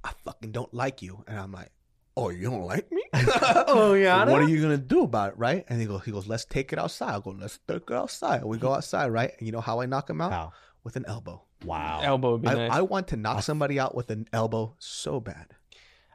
I 0.04 0.12
fucking 0.26 0.54
don't 0.54 0.74
like 0.74 1.04
you," 1.04 1.24
and 1.28 1.38
I'm 1.38 1.52
like, 1.52 1.70
"Oh, 2.18 2.30
you 2.30 2.50
don't 2.50 2.64
like 2.66 2.92
me? 2.92 3.04
Oh, 3.14 3.94
yeah, 3.98 4.26
What 4.26 4.42
are 4.42 4.50
you 4.50 4.60
gonna 4.60 4.78
do 4.80 5.04
about 5.04 5.34
it, 5.34 5.38
right?" 5.38 5.64
And 5.70 5.80
he 5.80 5.86
goes, 5.86 6.04
"He 6.04 6.12
goes, 6.12 6.26
let's 6.28 6.46
take 6.46 6.74
it 6.74 6.80
outside." 6.80 7.14
I 7.14 7.20
go, 7.20 7.30
"Let's 7.30 7.60
take 7.68 7.84
it 7.88 7.92
outside." 7.96 8.44
We 8.44 8.58
go 8.58 8.74
outside, 8.74 9.10
right, 9.10 9.34
and 9.38 9.46
you 9.46 9.52
know 9.52 9.62
how 9.62 9.82
I 9.82 9.86
knock 9.86 10.10
him 10.10 10.20
out 10.20 10.32
How? 10.32 10.54
with 10.84 10.96
an 10.96 11.06
elbow. 11.08 11.46
Wow. 11.66 12.02
Elbow 12.04 12.32
would 12.34 12.42
be 12.42 12.48
I, 12.50 12.54
nice. 12.54 12.72
I 12.72 12.82
want 12.82 13.08
to 13.10 13.18
knock 13.18 13.44
somebody 13.44 13.80
out 13.80 13.96
with 13.96 14.10
an 14.10 14.28
elbow 14.34 14.76
so 14.80 15.20
bad. 15.20 15.48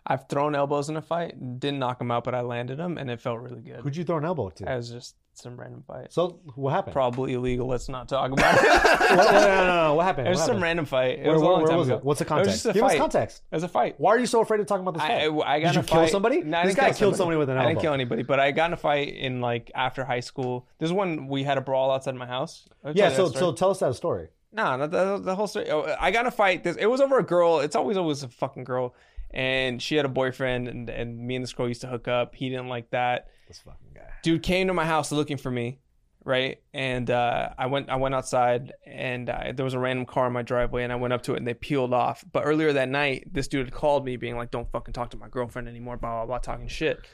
I've 0.08 0.28
thrown 0.28 0.54
elbows 0.54 0.88
in 0.88 0.96
a 0.96 1.02
fight, 1.02 1.58
didn't 1.58 1.80
knock 1.80 2.00
him 2.00 2.12
out, 2.12 2.22
but 2.22 2.32
I 2.34 2.40
landed 2.42 2.78
him, 2.78 2.96
and 2.96 3.10
it 3.10 3.20
felt 3.20 3.40
really 3.40 3.60
good. 3.60 3.80
Who'd 3.80 3.96
you 3.96 4.04
throw 4.04 4.18
an 4.18 4.24
elbow 4.24 4.50
to? 4.50 4.70
I 4.70 4.76
was 4.76 4.88
just 4.88 5.16
some 5.34 5.56
random 5.58 5.82
fight. 5.84 6.12
So 6.12 6.38
what 6.54 6.70
happened? 6.72 6.92
Probably 6.94 7.34
illegal. 7.34 7.66
Let's 7.66 7.88
not 7.88 8.08
talk 8.08 8.30
about 8.30 8.54
it. 8.62 8.62
What, 8.64 9.32
no, 9.32 9.40
no, 9.40 9.66
no, 9.66 9.84
no, 9.88 9.94
What 9.94 10.04
happened? 10.04 10.28
It 10.28 10.30
was 10.30 10.38
What 10.38 10.44
some 10.46 10.54
happened? 10.54 10.62
random 10.62 10.84
fight. 10.86 11.18
It 11.18 11.24
Where, 11.24 11.32
was 11.32 11.42
a 11.42 11.44
long 11.44 11.58
where 11.62 11.68
time 11.70 11.78
was 11.78 11.88
ago. 11.88 11.96
it? 11.98 12.04
What's 12.04 12.18
the 12.20 12.24
It 12.24 12.30
was 12.30 12.36
context? 12.38 12.62
just 12.62 12.66
a 12.66 12.72
Give 12.72 12.84
us 12.84 12.96
context. 12.96 13.42
It 13.50 13.54
was 13.56 13.62
a 13.64 13.68
fight. 13.68 13.94
Why 13.98 14.10
are 14.14 14.18
you 14.20 14.26
so 14.26 14.40
afraid 14.40 14.58
to 14.58 14.64
talk 14.64 14.80
about 14.80 14.94
this 14.94 15.02
I, 15.02 15.08
fight? 15.28 15.42
I 15.44 15.60
got 15.60 15.66
Did 15.66 15.66
in 15.66 15.74
you 15.74 15.80
a 15.80 15.82
kill 15.82 16.00
fight- 16.02 16.10
somebody? 16.10 16.40
No, 16.42 16.58
I 16.58 16.66
This 16.66 16.74
guy 16.76 16.88
kill 16.90 16.94
killed 16.98 17.16
somebody 17.16 17.36
with 17.38 17.50
an 17.50 17.56
elbow. 17.56 17.66
I 17.68 17.72
didn't 17.72 17.82
kill 17.82 17.92
anybody, 17.92 18.22
but 18.22 18.38
I 18.40 18.52
got 18.52 18.66
in 18.66 18.72
a 18.74 18.76
fight 18.76 19.08
in 19.14 19.40
like 19.40 19.72
after 19.74 20.04
high 20.04 20.20
school. 20.20 20.68
This 20.78 20.86
is 20.88 20.92
when 20.92 21.26
we 21.26 21.42
had 21.42 21.58
a 21.58 21.60
brawl 21.60 21.90
outside 21.90 22.14
my 22.14 22.26
house. 22.26 22.68
Yeah. 22.94 23.10
So 23.10 23.28
so 23.28 23.52
tell 23.52 23.70
us 23.70 23.80
that 23.80 23.94
story. 23.96 24.28
No, 24.52 24.86
the, 24.86 25.18
the 25.18 25.34
whole 25.34 25.46
story. 25.46 25.70
Oh, 25.70 25.94
I 26.00 26.10
got 26.10 26.26
a 26.26 26.30
fight. 26.30 26.64
This 26.64 26.76
it 26.76 26.86
was 26.86 27.00
over 27.00 27.18
a 27.18 27.22
girl. 27.22 27.60
It's 27.60 27.76
always 27.76 27.96
always 27.96 28.22
a 28.22 28.28
fucking 28.28 28.64
girl, 28.64 28.94
and 29.30 29.82
she 29.82 29.96
had 29.96 30.04
a 30.04 30.08
boyfriend, 30.10 30.68
and 30.68 30.88
and 30.88 31.18
me 31.18 31.36
and 31.36 31.42
this 31.42 31.52
girl 31.52 31.68
used 31.68 31.82
to 31.82 31.88
hook 31.88 32.08
up. 32.08 32.34
He 32.34 32.48
didn't 32.48 32.68
like 32.68 32.90
that. 32.90 33.28
This 33.48 33.58
fucking 33.58 33.92
guy. 33.94 34.08
Dude 34.22 34.42
came 34.42 34.68
to 34.68 34.74
my 34.74 34.86
house 34.86 35.12
looking 35.12 35.36
for 35.36 35.50
me, 35.50 35.78
right? 36.24 36.60
And 36.72 37.10
uh, 37.10 37.50
I 37.58 37.66
went 37.66 37.90
I 37.90 37.96
went 37.96 38.14
outside, 38.14 38.72
and 38.86 39.28
uh, 39.28 39.52
there 39.54 39.64
was 39.64 39.74
a 39.74 39.78
random 39.78 40.06
car 40.06 40.26
in 40.26 40.32
my 40.32 40.42
driveway, 40.42 40.84
and 40.84 40.92
I 40.92 40.96
went 40.96 41.12
up 41.12 41.22
to 41.24 41.34
it, 41.34 41.38
and 41.38 41.46
they 41.46 41.54
peeled 41.54 41.92
off. 41.92 42.24
But 42.32 42.44
earlier 42.44 42.72
that 42.72 42.88
night, 42.88 43.28
this 43.32 43.48
dude 43.48 43.66
had 43.66 43.74
called 43.74 44.04
me, 44.04 44.16
being 44.16 44.36
like, 44.36 44.50
"Don't 44.50 44.70
fucking 44.70 44.94
talk 44.94 45.10
to 45.10 45.16
my 45.16 45.28
girlfriend 45.28 45.68
anymore," 45.68 45.96
blah 45.96 46.24
blah 46.24 46.26
blah, 46.26 46.38
talking 46.38 46.68
shit. 46.68 47.04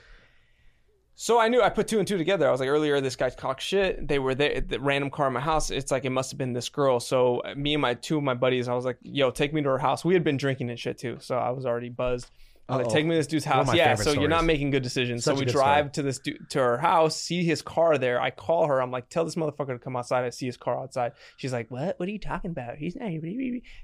So 1.23 1.39
I 1.39 1.47
knew 1.47 1.63
I 1.63 1.69
put 1.69 1.87
two 1.87 2.01
and 2.01 2.09
two 2.09 2.19
together. 2.19 2.49
I 2.49 2.51
was 2.51 2.59
like, 2.59 2.69
earlier 2.69 3.01
this 3.01 3.15
guy 3.15 3.29
talked 3.29 3.63
shit. 3.63 4.09
They 4.09 4.19
were 4.19 4.35
there, 4.35 4.61
the 4.61 4.81
random 4.81 5.09
car 5.09 5.29
in 5.29 5.33
my 5.33 5.39
house. 5.39 5.71
It's 5.71 5.93
like 5.93 6.05
it 6.05 6.11
must 6.11 6.33
have 6.33 6.39
been 6.39 6.53
this 6.53 6.69
girl. 6.69 6.99
So 6.99 7.43
me 7.55 7.75
and 7.75 7.81
my 7.81 7.95
two 7.95 8.17
of 8.17 8.25
my 8.25 8.35
buddies, 8.35 8.67
I 8.67 8.75
was 8.75 8.85
like, 8.85 8.99
yo, 9.03 9.31
take 9.31 9.55
me 9.55 9.63
to 9.63 9.69
her 9.69 9.79
house. 9.79 10.05
We 10.05 10.15
had 10.15 10.25
been 10.25 10.37
drinking 10.37 10.69
and 10.69 10.77
shit 10.77 10.99
too, 10.99 11.19
so 11.21 11.37
I 11.37 11.51
was 11.51 11.65
already 11.65 11.91
buzzed. 11.91 12.29
I 12.69 12.77
was 12.77 12.79
like, 12.79 12.87
Uh-oh. 12.87 12.95
take 12.95 13.07
me 13.07 13.11
to 13.11 13.17
this 13.17 13.27
dude's 13.27 13.45
house. 13.45 13.75
Yeah, 13.75 13.97
so 13.97 14.13
you're 14.13 14.29
not 14.29 14.45
making 14.45 14.71
good 14.71 14.83
decisions. 14.83 15.25
Such 15.25 15.35
so 15.35 15.41
we 15.41 15.47
good 15.47 15.53
drive 15.53 15.87
story. 15.87 15.93
to 15.95 16.03
this 16.03 16.19
dude, 16.21 16.51
to 16.51 16.59
her 16.61 16.79
house, 16.79 17.17
see 17.21 17.45
his 17.45 17.61
car 17.61 17.99
there. 17.99 18.21
I 18.21 18.31
call 18.31 18.69
her. 18.69 18.81
I'm 18.81 18.91
like, 18.91 19.09
tell 19.09 19.25
this 19.25 19.35
motherfucker 19.35 19.69
to 19.69 19.79
come 19.79 19.97
outside. 19.97 20.25
I 20.25 20.31
see 20.31 20.47
his 20.47 20.57
car 20.57 20.79
outside. 20.79 21.13
She's 21.37 21.53
like, 21.53 21.71
what? 21.71 21.99
What 21.99 22.09
are 22.09 22.13
you 22.13 22.21
talking 22.21 22.53
about? 22.53 22.77
He's 22.77 22.95
not 22.95 23.11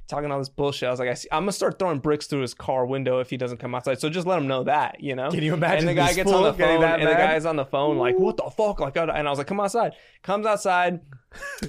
talking 0.07 0.31
all 0.31 0.39
this 0.39 0.49
bullshit. 0.49 0.87
I 0.87 0.91
was 0.91 1.01
like, 1.01 1.09
I 1.09 1.15
see, 1.15 1.29
I'm 1.33 1.43
gonna 1.43 1.53
start 1.53 1.79
throwing 1.79 1.99
bricks 1.99 2.29
through 2.29 2.43
his 2.43 2.55
car 2.55 2.87
window 2.87 3.19
if 3.19 3.31
he 3.31 3.37
doesn't 3.37 3.59
come 3.59 3.75
outside. 3.75 4.01
So 4.01 4.09
just 4.09 4.27
let 4.27 4.39
him 4.39 4.47
know 4.47 4.65
that, 4.65 5.03
you 5.03 5.17
know. 5.17 5.31
Can 5.31 5.43
you 5.43 5.55
imagine 5.55 5.89
And 5.89 5.97
the 5.97 6.01
guy 6.01 6.15
gets 6.15 6.31
on 6.31 6.45
the 6.45 6.55
phone, 6.55 6.85
and 6.85 7.03
the 7.03 7.15
guy's 7.15 7.47
on 7.47 7.57
the 7.57 7.67
phone 7.67 7.99
like, 7.99 8.19
what 8.19 8.37
the 8.37 8.49
fuck? 8.51 8.81
Like, 8.81 8.97
oh, 8.97 9.09
and 9.09 9.27
I 9.27 9.31
was 9.31 9.39
like, 9.39 9.49
come 9.49 9.61
outside. 9.61 9.93
Comes 10.23 10.47
outside. 10.47 11.01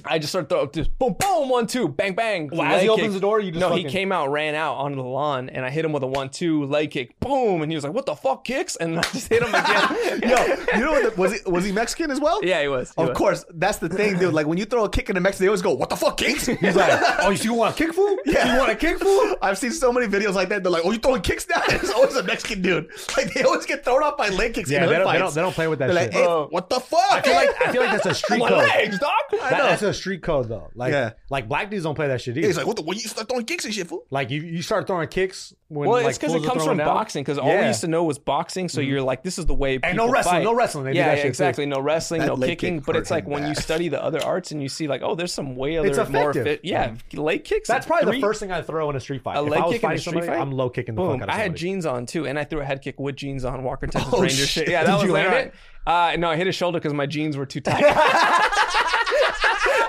I 0.04 0.18
just 0.18 0.32
start 0.32 0.48
throwing 0.48 0.70
just 0.72 0.96
boom, 0.98 1.14
boom, 1.18 1.48
one, 1.48 1.66
two, 1.66 1.88
bang, 1.88 2.14
bang. 2.14 2.48
Well, 2.52 2.62
as 2.62 2.82
he 2.82 2.88
leg 2.88 2.98
opens 2.98 3.08
kick. 3.08 3.12
the 3.14 3.20
door, 3.20 3.40
you 3.40 3.50
just 3.50 3.60
no, 3.60 3.68
fucking... 3.70 3.86
he 3.86 3.92
came 3.92 4.10
out, 4.10 4.30
ran 4.30 4.54
out 4.54 4.74
onto 4.76 4.96
the 4.96 5.02
lawn, 5.02 5.48
and 5.50 5.64
I 5.64 5.70
hit 5.70 5.84
him 5.84 5.92
with 5.92 6.02
a 6.02 6.06
one-two 6.06 6.64
leg 6.64 6.90
kick, 6.90 7.18
boom, 7.20 7.62
and 7.62 7.70
he 7.70 7.76
was 7.76 7.84
like, 7.84 7.92
"What 7.92 8.06
the 8.06 8.14
fuck, 8.16 8.44
kicks?" 8.44 8.76
And 8.76 8.98
I 8.98 9.02
just 9.02 9.28
hit 9.28 9.42
him 9.42 9.48
again. 9.54 10.20
Yo, 10.28 10.76
you 10.78 10.84
know 10.84 10.92
what? 10.92 11.14
The, 11.14 11.20
was 11.20 11.32
he 11.40 11.50
was 11.50 11.64
he 11.64 11.72
Mexican 11.72 12.10
as 12.10 12.20
well? 12.20 12.44
yeah, 12.44 12.62
he 12.62 12.68
was. 12.68 12.92
he 12.96 13.02
Of 13.02 13.08
was. 13.10 13.18
course, 13.18 13.44
that's 13.54 13.78
the 13.78 13.88
thing, 13.88 14.18
dude. 14.18 14.32
Like 14.34 14.46
when 14.46 14.58
you 14.58 14.64
throw 14.64 14.84
a 14.84 14.88
kick 14.90 15.08
in 15.10 15.14
the 15.14 15.20
Mexican, 15.20 15.44
they 15.44 15.48
always 15.48 15.62
go, 15.62 15.72
"What 15.74 15.90
the 15.90 15.96
fuck, 15.96 16.16
kicks?" 16.16 16.46
He's 16.60 16.74
like, 16.76 17.00
oh, 17.20 17.30
you 17.30 17.54
want 17.54 17.74
a 17.74 17.78
kick 17.84 17.94
fool? 17.94 18.16
Yeah. 18.24 18.52
You 18.54 18.58
want 18.58 18.72
a 18.72 18.76
kick 18.76 18.98
fool? 18.98 19.36
I've 19.42 19.58
seen 19.58 19.72
so 19.72 19.92
many 19.92 20.06
videos 20.06 20.34
like 20.34 20.48
that. 20.48 20.62
They're 20.62 20.72
like, 20.72 20.82
"Oh, 20.84 20.90
you 20.92 20.98
throwing 20.98 21.22
kicks 21.22 21.46
now?" 21.48 21.62
It's 21.68 21.90
always 21.92 22.16
a 22.16 22.22
Mexican 22.22 22.62
dude. 22.62 22.90
Like 23.16 23.32
they 23.34 23.42
always 23.42 23.66
get 23.66 23.84
thrown 23.84 24.02
off 24.02 24.16
by 24.16 24.28
leg 24.30 24.54
kicks. 24.54 24.70
Yeah, 24.70 24.84
in 24.84 24.88
they 24.90 24.96
don't, 24.96 25.12
they 25.12 25.18
don't. 25.18 25.34
They 25.34 25.40
don't 25.42 25.52
play 25.54 25.68
with 25.68 25.78
that 25.80 25.88
They're 25.92 26.04
shit. 26.04 26.12
like, 26.14 26.20
"Hey, 26.20 26.24
Bro. 26.24 26.48
what 26.50 26.70
the 26.70 26.80
fuck?" 26.80 27.00
I 27.10 27.20
feel 27.22 27.34
like 27.34 27.60
I 27.62 27.72
feel 27.72 27.82
like 27.82 27.92
that's 27.92 28.06
a 28.06 28.14
street 28.14 28.38
My 28.40 28.48
code. 28.48 28.58
legs, 28.68 28.98
dog. 28.98 29.10
That- 29.50 29.62
that's 29.70 29.82
a 29.82 29.92
street 29.94 30.22
code 30.22 30.48
though. 30.48 30.70
Like, 30.74 30.92
Yeah. 30.92 31.10
like 31.28 31.48
black 31.48 31.70
dudes 31.70 31.84
don't 31.84 31.94
play 31.94 32.08
that 32.08 32.20
shit 32.20 32.36
either. 32.36 32.46
He's 32.46 32.56
like, 32.56 32.66
"What 32.66 32.76
the? 32.76 32.82
When 32.82 32.96
you 32.98 33.08
start 33.08 33.28
throwing 33.28 33.44
kicks 33.44 33.64
and 33.64 33.74
shit, 33.74 33.86
fool?" 33.88 34.04
like 34.10 34.30
you, 34.30 34.40
you 34.42 34.62
start 34.62 34.86
throwing 34.86 35.08
kicks 35.08 35.54
when 35.68 35.88
Well, 35.88 36.02
like 36.02 36.10
it's 36.10 36.18
because 36.18 36.32
fools 36.32 36.44
it 36.44 36.46
are 36.46 36.50
comes 36.50 36.62
throwing 36.64 36.78
from 36.78 36.86
down. 36.86 36.94
boxing. 36.96 37.22
Because 37.22 37.38
all 37.38 37.46
we 37.48 37.52
Yeah. 37.54 37.68
used 37.68 37.80
to 37.82 37.88
know 37.88 38.04
was 38.04 38.18
boxing. 38.18 38.68
So 38.68 38.80
you're 38.80 39.02
like, 39.02 39.22
this 39.22 39.38
is 39.38 39.46
the 39.46 39.54
way. 39.54 39.78
And 39.82 39.96
no 39.96 40.04
people 40.04 40.12
wrestling, 40.14 40.34
fight. 40.36 40.44
no 40.44 40.54
wrestling. 40.54 40.84
They 40.84 40.92
do 40.92 40.98
yeah, 40.98 41.04
that 41.06 41.10
yeah, 41.10 41.16
shit, 41.16 41.22
too. 41.24 41.28
exactly. 41.28 41.66
No 41.66 41.80
wrestling, 41.80 42.20
That 42.22 42.26
no 42.28 42.34
leg 42.34 42.50
kicking. 42.50 42.78
kick 42.78 42.86
But 42.86 42.94
hurt 42.96 43.02
it's 43.02 43.10
like 43.10 43.24
him 43.24 43.30
when 43.30 43.42
you 43.44 43.54
bad. 43.54 43.58
study 43.62 43.88
the 43.88 44.02
other 44.02 44.22
arts 44.24 44.50
and 44.52 44.62
you 44.62 44.68
see 44.68 44.88
like, 44.88 45.02
oh, 45.02 45.14
there's 45.14 45.32
some 45.32 45.54
way 45.56 45.76
It's 45.76 45.98
other 45.98 46.10
more 46.10 46.30
effective. 46.30 46.44
fit. 46.44 46.60
Yeah, 46.64 46.94
leg 47.14 47.44
kicks. 47.44 47.68
That's 47.68 47.86
probably 47.86 48.06
three- 48.12 48.20
the 48.20 48.26
first 48.26 48.40
thing 48.40 48.50
I 48.52 48.62
throw 48.62 48.90
in 48.90 48.96
a 48.96 49.00
street 49.00 49.22
fight. 49.22 49.36
A 49.36 49.42
if 49.44 49.48
leg 49.48 49.60
I 49.60 49.64
was 49.66 49.72
kick 49.74 49.82
in 49.82 49.86
a 49.86 49.88
fighting 49.90 50.00
street 50.00 50.12
somebody, 50.12 50.26
fight? 50.26 50.40
I'm 50.40 50.50
low 50.52 50.70
kicking 50.70 50.94
the 50.94 51.00
Boom! 51.02 51.12
fuck 51.20 51.22
out 51.22 51.28
of 51.28 51.34
I 51.34 51.38
had 51.38 51.54
jeans 51.56 51.86
on 51.86 52.06
too, 52.06 52.26
and 52.26 52.38
I 52.38 52.44
threw 52.44 52.60
a 52.60 52.64
head 52.64 52.82
kick 52.82 52.98
with 52.98 53.16
jeans 53.16 53.44
on. 53.44 53.62
Walker 53.62 53.86
Texas 53.88 54.12
Oh, 54.12 54.20
Ranger 54.20 54.34
shit. 54.36 54.48
shit. 54.48 54.68
Yeah, 54.68 54.84
that 54.84 54.90
Did 54.90 54.96
was 54.96 55.04
you 55.04 55.12
land 55.12 55.32
later. 55.34 55.52
Uh, 55.86 56.14
no, 56.18 56.28
I 56.30 56.36
hit 56.36 56.46
his 56.46 56.54
shoulder 56.54 56.78
because 56.78 56.92
my 56.92 57.06
jeans 57.06 57.36
were 57.36 57.46
too 57.46 57.60
tight. 57.60 57.82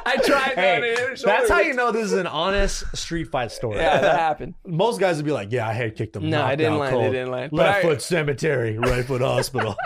I 0.06 0.18
tried 0.24 0.56
that. 0.56 0.58
and 0.58 0.86
it 0.86 0.98
hit 0.98 1.10
Hey, 1.20 1.24
that's 1.26 1.50
how 1.50 1.60
you 1.60 1.74
know 1.74 1.92
this 1.92 2.06
is 2.06 2.14
an 2.14 2.28
honest 2.28 2.84
street 2.96 3.26
fight 3.32 3.52
story. 3.52 3.78
Yeah, 3.78 4.00
that 4.02 4.20
happened. 4.20 4.56
Most 4.66 5.00
guys 5.00 5.18
would 5.18 5.26
be 5.26 5.32
like, 5.32 5.52
"Yeah, 5.52 5.68
I 5.68 5.74
head 5.74 5.96
kicked 5.96 6.16
him. 6.16 6.30
No, 6.30 6.42
I 6.44 6.56
didn't 6.56 6.78
land, 6.78 6.94
cold. 6.94 7.06
it 7.06 7.12
didn't 7.12 7.32
land. 7.32 7.54
Left 7.54 7.80
I- 7.80 7.82
foot 7.82 8.02
cemetery, 8.02 8.78
right 8.78 9.06
foot 9.06 9.22
hospital." 9.22 9.76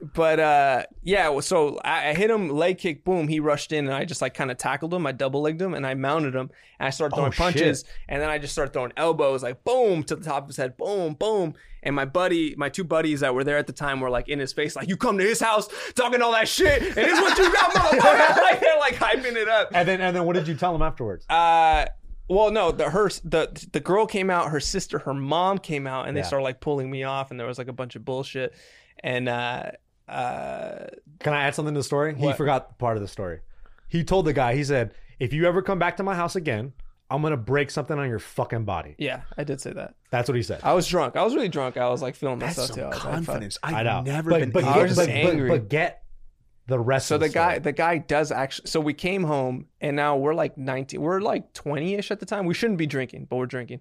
But 0.00 0.38
uh, 0.38 0.82
yeah, 1.02 1.40
so 1.40 1.78
I, 1.84 2.10
I 2.10 2.14
hit 2.14 2.30
him 2.30 2.50
leg 2.50 2.78
kick, 2.78 3.04
boom. 3.04 3.26
He 3.26 3.40
rushed 3.40 3.72
in, 3.72 3.86
and 3.86 3.94
I 3.94 4.04
just 4.04 4.22
like 4.22 4.32
kind 4.34 4.50
of 4.50 4.56
tackled 4.56 4.94
him. 4.94 5.06
I 5.06 5.12
double 5.12 5.40
legged 5.42 5.60
him, 5.60 5.74
and 5.74 5.84
I 5.86 5.94
mounted 5.94 6.34
him. 6.34 6.50
And 6.78 6.86
I 6.86 6.90
started 6.90 7.16
throwing 7.16 7.32
Oh, 7.32 7.36
punches, 7.36 7.80
shit. 7.80 7.90
and 8.08 8.22
then 8.22 8.30
I 8.30 8.38
just 8.38 8.52
started 8.52 8.72
throwing 8.72 8.92
elbows, 8.96 9.42
like 9.42 9.64
boom 9.64 10.04
to 10.04 10.14
the 10.14 10.24
top 10.24 10.44
of 10.44 10.48
his 10.48 10.56
head, 10.56 10.76
boom, 10.76 11.14
boom. 11.14 11.54
And 11.82 11.96
my 11.96 12.04
buddy, 12.04 12.54
my 12.56 12.68
two 12.68 12.84
buddies 12.84 13.20
that 13.20 13.34
were 13.34 13.42
there 13.44 13.58
at 13.58 13.66
the 13.66 13.72
time, 13.72 14.00
were 14.00 14.10
like 14.10 14.28
in 14.28 14.38
his 14.38 14.52
face, 14.52 14.76
like 14.76 14.88
you 14.88 14.96
come 14.96 15.18
to 15.18 15.24
his 15.24 15.40
house 15.40 15.68
talking 15.96 16.22
all 16.22 16.32
that 16.32 16.48
shit, 16.48 16.80
and 16.80 16.94
this 16.94 17.12
is 17.12 17.20
what 17.20 17.36
you 17.36 17.52
got, 17.52 17.72
motherfucker. 17.72 18.36
like 18.42 18.60
they're 18.60 18.78
like 18.78 18.94
hyping 18.94 19.34
it 19.36 19.48
up. 19.48 19.70
and 19.72 19.88
then, 19.88 20.00
and 20.00 20.14
then, 20.14 20.24
what 20.26 20.34
did 20.34 20.46
you 20.46 20.54
tell 20.54 20.74
him 20.74 20.82
afterwards? 20.82 21.26
Uh, 21.28 21.86
well, 22.28 22.52
no, 22.52 22.70
the 22.70 22.90
her 22.90 23.08
the 23.24 23.66
the 23.72 23.80
girl 23.80 24.06
came 24.06 24.30
out, 24.30 24.50
her 24.50 24.60
sister, 24.60 25.00
her 25.00 25.14
mom 25.14 25.58
came 25.58 25.86
out, 25.88 26.06
and 26.06 26.16
they 26.16 26.20
Yeah. 26.20 26.26
started 26.26 26.44
like 26.44 26.60
pulling 26.60 26.88
me 26.88 27.02
off, 27.02 27.30
and 27.32 27.40
there 27.40 27.46
was 27.48 27.58
like 27.58 27.68
a 27.68 27.72
bunch 27.72 27.96
of 27.96 28.04
bullshit, 28.04 28.54
and 29.02 29.28
uh, 29.28 29.70
uh, 30.08 30.86
Can 31.20 31.32
I 31.32 31.42
add 31.44 31.54
something 31.54 31.74
to 31.74 31.80
the 31.80 31.84
story? 31.84 32.14
He 32.14 32.24
What? 32.24 32.36
forgot 32.36 32.78
part 32.78 32.96
of 32.96 33.02
the 33.02 33.08
story. 33.08 33.40
He 33.88 34.04
told 34.04 34.26
the 34.26 34.32
guy, 34.32 34.54
he 34.54 34.64
said, 34.64 34.94
"If 35.18 35.32
you 35.32 35.46
ever 35.46 35.62
come 35.62 35.78
back 35.78 35.96
to 35.98 36.02
my 36.02 36.14
house 36.14 36.36
again, 36.36 36.72
I'm 37.10 37.22
gonna 37.22 37.36
break 37.36 37.70
something 37.70 37.98
on 37.98 38.08
your 38.08 38.18
fucking 38.18 38.64
body." 38.64 38.94
yeah, 38.98 39.22
I 39.36 39.44
did 39.44 39.60
say 39.60 39.72
that. 39.72 39.94
That's 40.10 40.28
what 40.28 40.36
he 40.36 40.42
said. 40.42 40.60
I 40.62 40.74
was 40.74 40.86
drunk. 40.86 41.16
I 41.16 41.24
was 41.24 41.34
really 41.34 41.48
drunk. 41.48 41.76
I 41.76 41.88
was 41.88 42.02
like 42.02 42.14
feeling 42.14 42.38
That's 42.38 42.56
myself 42.58 42.68
too. 42.76 42.82
some 42.82 42.84
I 42.84 42.88
was 42.88 42.96
like, 42.96 43.02
fuck. 43.04 43.12
confidence. 43.26 43.58
I 43.62 43.74
I've 43.80 43.84
know, 43.86 44.02
never 44.12 44.30
but, 44.30 44.40
been. 44.40 44.50
but, 44.50 44.64
I 44.64 44.74
get, 44.74 44.82
was 44.88 44.96
but, 44.96 45.06
just 45.06 45.08
but- 45.22 45.30
angry. 45.30 45.48
but 45.48 45.68
get 45.68 46.02
the 46.68 46.78
rest. 46.78 47.08
So 47.08 47.14
of 47.14 47.22
the 47.22 47.28
the 47.28 47.32
guy, 47.32 47.58
the 47.58 47.72
guy 47.72 47.98
does 47.98 48.30
actually. 48.30 48.68
So 48.68 48.78
we 48.78 48.92
came 48.92 49.24
home, 49.24 49.66
and 49.80 49.96
now 49.96 50.16
we're 50.16 50.34
like 50.34 50.56
nineteen. 50.58 51.00
We're 51.00 51.20
like 51.20 51.54
twenty 51.54 51.94
ish 51.94 52.10
at 52.10 52.20
the 52.20 52.26
time. 52.26 52.44
We 52.44 52.54
shouldn't 52.54 52.78
be 52.78 52.86
drinking, 52.86 53.26
but 53.28 53.36
we're 53.36 53.46
drinking. 53.46 53.80